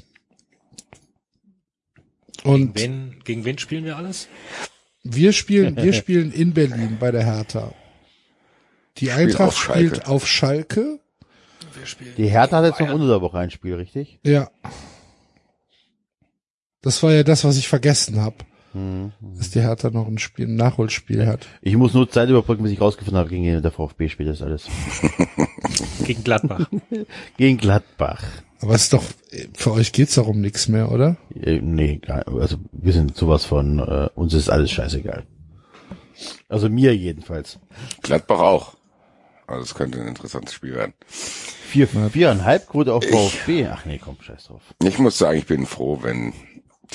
Und 2.45 2.75
Wen, 2.79 3.15
gegen 3.23 3.43
wen 3.45 3.57
spielen 3.57 3.85
wir 3.85 3.97
alles? 3.97 4.27
wir 5.03 5.33
spielen, 5.33 5.75
wir 5.77 5.93
spielen 5.93 6.31
in 6.31 6.53
Berlin 6.53 6.97
bei 6.99 7.11
der 7.11 7.23
Hertha. 7.23 7.73
Die 8.97 9.11
Eintracht 9.11 9.49
auf 9.49 9.57
spielt 9.57 10.07
auf 10.07 10.27
Schalke. 10.27 10.99
Wir 11.77 11.85
spielen. 11.85 12.13
Die 12.17 12.27
Hertha 12.27 12.57
hat 12.57 12.65
jetzt 12.65 12.79
noch 12.79 12.93
unter 12.93 13.07
der 13.07 13.21
Woche 13.21 13.37
ein 13.37 13.51
Spiel, 13.51 13.75
richtig? 13.75 14.19
Ja. 14.23 14.49
Das 16.81 17.01
war 17.03 17.11
ja 17.11 17.23
das, 17.23 17.43
was 17.43 17.57
ich 17.57 17.67
vergessen 17.67 18.21
habe, 18.21 18.37
Mhm. 18.73 19.11
dass 19.37 19.49
die 19.51 19.61
Hertha 19.61 19.89
noch 19.89 20.07
ein 20.07 20.17
Spiel, 20.17 20.47
ein 20.47 20.55
Nachholspiel 20.55 21.25
hat. 21.25 21.47
Ich 21.61 21.75
muss 21.77 21.93
nur 21.93 22.09
Zeit 22.09 22.29
überbrücken, 22.29 22.63
bis 22.63 22.71
ich 22.73 22.81
rausgefunden 22.81 23.17
habe, 23.17 23.29
gegen 23.29 23.43
wen 23.45 23.61
der 23.61 23.71
VfB 23.71 24.09
spielt 24.09 24.29
das 24.29 24.41
alles. 24.41 24.67
Gegen 26.05 26.23
Gladbach. 26.23 26.69
Gegen 27.37 27.57
Gladbach. 27.57 28.21
Aber 28.65 28.73
es 28.73 28.85
ist 28.85 28.93
doch, 28.93 29.03
für 29.55 29.73
euch 29.73 29.91
geht's 29.91 30.15
darum 30.15 30.41
nichts 30.41 30.67
mehr, 30.67 30.91
oder? 30.91 31.17
Äh, 31.39 31.61
nee, 31.61 32.01
also 32.07 32.57
wir 32.71 32.93
sind 32.93 33.15
sowas 33.15 33.45
von, 33.45 33.77
äh, 33.77 34.09
uns 34.15 34.33
ist 34.33 34.49
alles 34.49 34.71
scheißegal. 34.71 35.27
Also 36.49 36.67
mir 36.67 36.95
jedenfalls. 36.95 37.59
Gladbach 38.01 38.39
auch. 38.39 38.73
Also 39.45 39.61
es 39.61 39.75
könnte 39.75 40.01
ein 40.01 40.07
interessantes 40.07 40.55
Spiel 40.55 40.73
werden. 40.73 40.95
Vier, 41.05 41.87
viereinhalb 41.87 42.67
Quote 42.67 42.91
auf 42.95 43.03
VfB. 43.05 43.67
Ach 43.67 43.85
nee, 43.85 43.99
komm, 44.03 44.17
scheiß 44.19 44.45
drauf. 44.45 44.63
Ich 44.83 44.97
muss 44.97 45.19
sagen, 45.19 45.37
ich 45.37 45.45
bin 45.45 45.67
froh, 45.67 45.99
wenn 46.01 46.33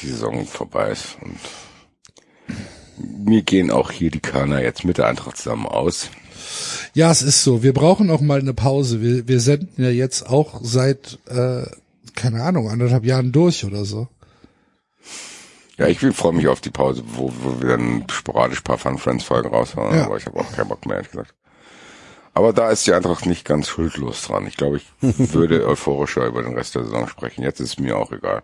die 0.02 0.08
Saison 0.08 0.46
vorbei 0.46 0.90
ist. 0.90 1.18
Und 1.22 1.38
mir 2.98 3.42
gehen 3.42 3.70
auch 3.70 3.92
hier 3.92 4.10
die 4.10 4.18
Körner 4.18 4.60
jetzt 4.60 4.84
mit 4.84 4.98
der 4.98 5.06
Eintracht 5.06 5.36
zusammen 5.36 5.66
aus. 5.66 6.10
Ja, 6.94 7.10
es 7.10 7.22
ist 7.22 7.42
so. 7.44 7.62
Wir 7.62 7.72
brauchen 7.72 8.10
auch 8.10 8.20
mal 8.20 8.40
eine 8.40 8.54
Pause. 8.54 9.00
Wir, 9.00 9.26
wir 9.28 9.40
senden 9.40 9.82
ja 9.82 9.90
jetzt 9.90 10.28
auch 10.28 10.60
seit, 10.62 11.18
äh, 11.28 11.62
keine 12.14 12.42
Ahnung, 12.42 12.68
anderthalb 12.68 13.04
Jahren 13.04 13.32
durch 13.32 13.64
oder 13.64 13.84
so. 13.84 14.08
Ja, 15.78 15.86
ich 15.86 15.98
freue 16.00 16.34
mich 16.34 16.46
auf 16.48 16.60
die 16.60 16.70
Pause, 16.70 17.02
wo, 17.14 17.32
wo 17.42 17.62
wir 17.62 17.70
dann 17.70 18.04
sporadisch 18.10 18.60
paar 18.60 18.76
Fun 18.76 18.98
Friends 18.98 19.24
Folgen 19.24 19.48
raushauen, 19.48 19.96
Ja. 19.96 20.04
aber 20.06 20.18
ich 20.18 20.26
habe 20.26 20.38
auch 20.38 20.52
keinen 20.52 20.68
Bock 20.68 20.84
mehr, 20.84 20.96
ehrlich 20.96 21.10
gesagt. 21.10 21.34
Aber 22.34 22.52
da 22.52 22.70
ist 22.70 22.86
die 22.86 22.92
Eintracht 22.92 23.26
nicht 23.26 23.44
ganz 23.44 23.68
schuldlos 23.68 24.22
dran. 24.22 24.46
Ich 24.46 24.56
glaube, 24.56 24.76
ich 24.76 24.86
würde 25.34 25.66
euphorischer 25.66 26.26
über 26.26 26.42
den 26.42 26.54
Rest 26.54 26.74
der 26.74 26.84
Saison 26.84 27.08
sprechen. 27.08 27.42
Jetzt 27.42 27.60
ist 27.60 27.70
es 27.70 27.78
mir 27.78 27.96
auch 27.96 28.12
egal. 28.12 28.42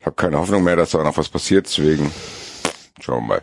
Ich 0.00 0.06
habe 0.06 0.16
keine 0.16 0.38
Hoffnung 0.38 0.62
mehr, 0.64 0.76
dass 0.76 0.90
da 0.92 1.02
noch 1.02 1.16
was 1.16 1.28
passiert, 1.28 1.66
deswegen 1.66 2.10
schauen 3.00 3.24
wir 3.24 3.26
mal. 3.28 3.42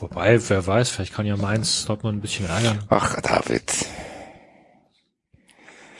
Wobei, 0.00 0.38
wer 0.48 0.66
weiß, 0.66 0.90
vielleicht 0.90 1.12
kann 1.14 1.26
ja 1.26 1.36
Mainz 1.36 1.84
Dortmund 1.86 2.18
ein 2.18 2.20
bisschen 2.20 2.46
ärgern. 2.46 2.84
Ach, 2.88 3.20
David. 3.20 3.64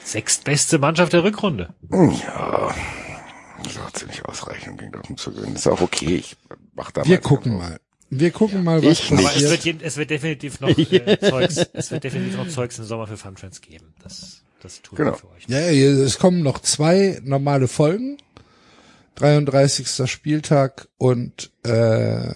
Sechstbeste 0.03 0.79
Mannschaft 0.79 1.13
der 1.13 1.23
Rückrunde. 1.23 1.73
Ja, 1.91 2.73
das 3.63 3.73
ist 3.73 3.79
auch 3.79 3.91
ziemlich 3.91 4.25
ausreichend, 4.25 4.69
um 4.71 4.77
gegen 4.77 4.91
Dortmund 4.91 5.19
zu 5.19 5.31
gewinnen. 5.31 5.53
Das 5.53 5.65
ist 5.65 5.67
auch 5.71 5.81
okay. 5.81 6.15
Ich 6.15 6.35
mach 6.73 6.91
da 6.91 7.03
Wir 7.05 7.17
mal- 7.17 7.21
gucken 7.21 7.57
mal. 7.57 7.79
Wir 8.11 8.31
gucken 8.31 8.63
mal, 8.63 8.83
was 8.83 8.91
Ich 8.93 9.11
nicht. 9.11 9.23
Aber 9.27 9.35
es 9.35 9.41
wird, 9.43 9.55
passiert. 9.57 9.81
es 9.83 9.97
wird 9.97 10.09
definitiv 10.09 10.59
noch 10.61 10.69
äh, 10.77 11.19
Zeugs, 11.19 11.57
es 11.73 11.91
wird 11.91 12.03
definitiv 12.03 12.37
noch 12.37 12.47
Zeugs 12.49 12.79
im 12.79 12.85
Sommer 12.85 13.05
für 13.05 13.17
Funfriends 13.17 13.61
geben. 13.61 13.93
Das, 14.01 14.41
das 14.63 14.81
tun 14.81 14.97
Genau. 14.97 15.11
wir 15.11 15.15
für 15.17 15.29
euch. 15.29 15.43
Ja, 15.47 15.59
ja, 15.69 15.89
es 16.03 16.17
kommen 16.17 16.41
noch 16.41 16.57
zwei 16.59 17.19
normale 17.23 17.67
Folgen. 17.67 18.17
33. 19.15 20.09
Spieltag 20.09 20.87
und 20.97 21.51
äh, 21.63 22.33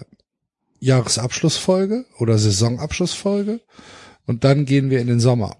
Jahresabschlussfolge 0.84 2.04
oder 2.18 2.38
Saisonabschlussfolge. 2.38 3.60
Und 4.26 4.44
dann 4.44 4.64
gehen 4.64 4.90
wir 4.90 5.00
in 5.00 5.06
den 5.06 5.20
Sommer. 5.20 5.56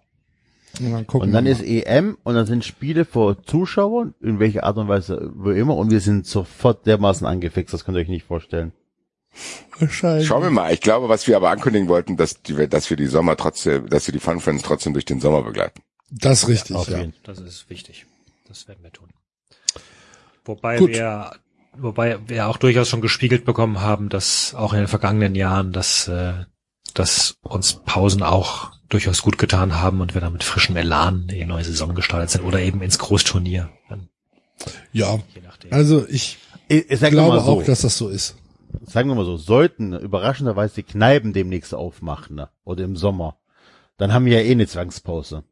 Und 0.80 0.92
dann 0.92 1.06
gucken 1.06 1.28
Und 1.28 1.32
dann 1.32 1.44
wir 1.44 1.52
ist 1.52 1.62
EM 1.62 2.18
und 2.24 2.34
dann 2.34 2.46
sind 2.46 2.64
Spiele 2.64 3.04
vor 3.04 3.42
Zuschauern, 3.42 4.14
in 4.20 4.38
welcher 4.38 4.64
Art 4.64 4.76
und 4.76 4.88
Weise 4.88 5.30
wo 5.34 5.50
immer, 5.50 5.76
und 5.76 5.90
wir 5.90 6.00
sind 6.00 6.26
sofort 6.26 6.86
dermaßen 6.86 7.26
angefixt, 7.26 7.72
das 7.72 7.84
könnt 7.84 7.96
ihr 7.96 8.00
euch 8.00 8.08
nicht 8.08 8.26
vorstellen. 8.26 8.72
Wahrscheinlich. 9.78 10.26
Schauen 10.26 10.42
wir 10.42 10.50
mal. 10.50 10.72
Ich 10.72 10.80
glaube, 10.80 11.08
was 11.08 11.26
wir 11.26 11.36
aber 11.36 11.50
ankündigen 11.50 11.88
wollten, 11.88 12.16
dass, 12.16 12.42
die, 12.42 12.68
dass 12.68 12.88
wir 12.90 12.96
die 12.96 13.06
Sommer 13.06 13.36
trotzdem, 13.36 13.88
dass 13.88 14.06
wir 14.06 14.12
die 14.12 14.20
Fun 14.20 14.40
Friends 14.40 14.62
trotzdem 14.62 14.92
durch 14.92 15.04
den 15.04 15.20
Sommer 15.20 15.42
begleiten. 15.42 15.80
Das 16.10 16.42
ist 16.42 16.48
richtig, 16.48 16.86
ja. 16.86 16.98
jeden 16.98 17.14
Das 17.24 17.40
ist 17.40 17.68
wichtig. 17.70 18.06
Das 18.46 18.68
werden 18.68 18.82
wir 18.82 18.92
tun. 18.92 19.08
Wobei 20.44 20.78
Gut. 20.78 20.90
wir, 20.90 21.32
wobei 21.76 22.18
wir 22.26 22.48
auch 22.48 22.56
durchaus 22.56 22.88
schon 22.88 23.00
gespiegelt 23.00 23.44
bekommen 23.44 23.80
haben, 23.80 24.08
dass 24.08 24.54
auch 24.54 24.72
in 24.72 24.80
den 24.80 24.88
vergangenen 24.88 25.34
Jahren, 25.34 25.72
dass, 25.72 26.08
äh, 26.08 26.34
dass 26.94 27.38
uns 27.42 27.82
Pausen 27.84 28.22
auch 28.22 28.72
durchaus 28.88 29.22
gut 29.22 29.38
getan 29.38 29.80
haben 29.80 30.00
und 30.00 30.14
wir 30.14 30.20
dann 30.20 30.32
mit 30.32 30.44
frischem 30.44 30.76
Elan 30.76 31.22
in 31.22 31.38
die 31.38 31.44
neue 31.44 31.64
Saison 31.64 31.94
gestartet 31.94 32.30
sind 32.30 32.44
oder 32.44 32.60
eben 32.60 32.82
ins 32.82 32.98
Großturnier. 32.98 33.70
Dann, 33.88 34.08
Ja. 34.92 35.18
Also 35.70 36.06
ich 36.08 36.38
Ich, 36.68 36.90
ich 36.90 37.00
glaube 37.00 37.40
so, 37.40 37.46
auch, 37.46 37.62
dass 37.64 37.82
das 37.82 37.98
so 37.98 38.08
ist. 38.08 38.36
sagen 38.86 39.08
wir 39.08 39.14
mal 39.14 39.24
so, 39.24 39.36
sollten 39.36 39.92
überraschenderweise 39.92 40.76
die 40.76 40.82
Kneipen 40.82 41.32
demnächst 41.32 41.74
aufmachen, 41.74 42.36
ne? 42.36 42.48
oder 42.64 42.84
im 42.84 42.96
Sommer, 42.96 43.36
dann 43.96 44.12
haben 44.12 44.24
wir 44.24 44.40
ja 44.40 44.48
eh 44.48 44.52
eine 44.52 44.66
Zwangspause. 44.66 45.44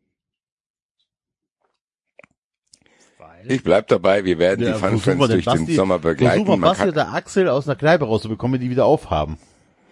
Weil, 3.18 3.30
Ich 3.48 3.62
bleib 3.62 3.88
dabei, 3.88 4.24
wir 4.24 4.38
werden 4.38 4.64
Ja, 4.66 4.72
die 4.74 4.78
Fun 4.80 4.98
Friends 4.98 5.20
wir 5.20 5.28
den 5.28 5.42
durch 5.42 5.44
den 5.56 5.66
Basti- 5.66 5.74
Sommer 5.74 5.98
begleiten. 5.98 6.44
Versuchen 6.44 6.60
wir 6.62 6.68
Basti 6.68 6.88
oder 6.88 7.12
Axel 7.12 7.48
aus 7.48 7.66
einer 7.68 7.76
Kneipe 7.76 8.04
rauszubekommen, 8.04 8.60
die 8.60 8.70
wieder 8.70 8.84
aufhaben. 8.84 9.38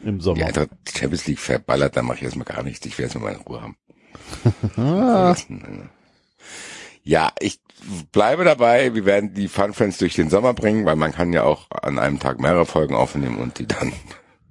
Im 0.02 0.20
Sommer. 0.20 0.36
die 0.38 0.44
Eintracht 0.44 0.68
Champions 0.96 1.26
League 1.26 1.38
verballert, 1.40 1.94
dann 1.96 2.06
mache 2.06 2.16
ich 2.18 2.22
erstmal 2.22 2.46
gar 2.46 2.62
nichts. 2.62 2.84
Ich 2.86 2.96
will 2.96 3.04
erstmal 3.04 3.32
meine 3.32 3.44
Ruhe 3.44 3.60
haben. 3.62 3.76
Ah, 4.76 5.34
Ja, 7.02 7.30
ich 7.40 7.60
bleibe 8.12 8.44
dabei. 8.44 8.94
Wir 8.94 9.04
werden 9.04 9.34
die 9.34 9.48
Fun 9.48 9.72
Friends 9.74 9.98
durch 9.98 10.14
den 10.14 10.30
Sommer 10.30 10.54
bringen, 10.54 10.84
weil 10.86 10.96
man 10.96 11.12
kann 11.12 11.32
ja 11.32 11.42
auch 11.44 11.66
an 11.70 11.98
einem 11.98 12.18
Tag 12.18 12.40
mehrere 12.40 12.66
Folgen 12.66 12.94
aufnehmen 12.94 13.38
und 13.38 13.58
die 13.58 13.66
dann 13.66 13.92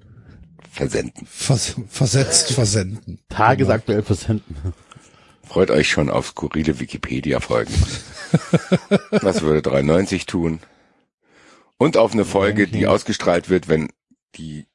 versenden. 0.72 1.26
Vers 1.28 1.76
versetzt 1.90 2.52
versenden. 2.54 3.20
tagesaktuell 3.30 4.04
versenden. 4.04 4.56
Freut 5.50 5.72
euch 5.72 5.90
schon 5.90 6.12
auf 6.12 6.28
skurrile 6.28 6.80
Wikipedia-Folgen. 6.80 7.74
Was 9.10 9.42
würde 9.42 9.64
93 9.64 10.28
tun? 10.28 10.60
Und 11.80 11.98
auf 11.98 12.14
eine 12.14 12.24
Folge, 12.24 12.68
die 12.68 12.86
ausgestrahlt 12.86 13.50
wird, 13.50 13.68
wenn 13.68 13.90
die 14.36 14.68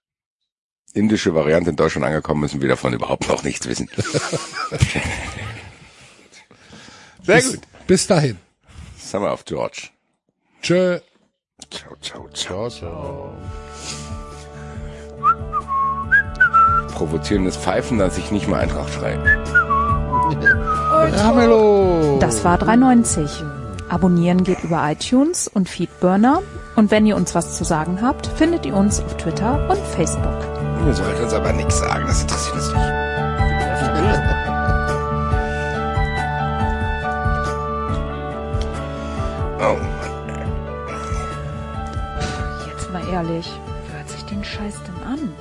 indische 0.92 1.32
Variante 1.32 1.70
in 1.70 1.76
Deutschland 1.76 2.04
angekommen 2.04 2.42
ist 2.42 2.54
und 2.54 2.60
wir 2.60 2.68
davon 2.68 2.92
überhaupt 2.92 3.28
noch 3.28 3.44
nichts 3.44 3.68
wissen. 3.68 3.88
Sehr 7.22 7.36
bis, 7.36 7.52
gut. 7.52 7.60
bis 7.86 8.08
dahin. 8.08 8.36
Summer 8.98 9.32
of 9.32 9.44
George. 9.44 9.90
Tschö. 10.60 10.98
Ciao, 11.70 11.94
ciao, 12.00 12.28
ciao. 12.30 12.68
Ciao. 12.68 13.32
Provozierendes 16.94 17.56
Pfeifen, 17.56 17.98
dass 17.98 18.18
ich 18.18 18.32
nicht 18.32 18.48
mal 18.48 18.58
Eintracht 18.58 18.92
schreie. 18.92 19.62
Ramelow. 20.24 22.18
Das 22.20 22.44
war 22.44 22.58
3,90. 22.58 23.28
Abonnieren 23.88 24.44
geht 24.44 24.64
über 24.64 24.82
iTunes 24.90 25.48
und 25.48 25.68
Feedburner. 25.68 26.42
Und 26.76 26.90
wenn 26.90 27.06
ihr 27.06 27.16
uns 27.16 27.34
was 27.34 27.56
zu 27.56 27.64
sagen 27.64 28.00
habt, 28.02 28.26
findet 28.26 28.66
ihr 28.66 28.74
uns 28.74 29.00
auf 29.00 29.16
Twitter 29.16 29.68
und 29.68 29.78
Facebook. 29.78 30.38
Ihr 30.86 30.94
sollt 30.94 31.20
uns 31.20 31.32
aber 31.32 31.52
nichts 31.52 31.78
sagen, 31.78 32.04
das 32.06 32.22
interessiert 32.22 32.54
uns 32.54 32.66
nicht. 32.68 32.92
Oh 39.60 39.76
Mann. 39.76 40.10
Jetzt 42.68 42.92
mal 42.92 43.08
ehrlich, 43.12 43.50
wer 43.86 43.98
hört 43.98 44.08
sich 44.10 44.24
den 44.24 44.42
Scheiß 44.42 44.74
denn 44.86 45.02
an? 45.06 45.32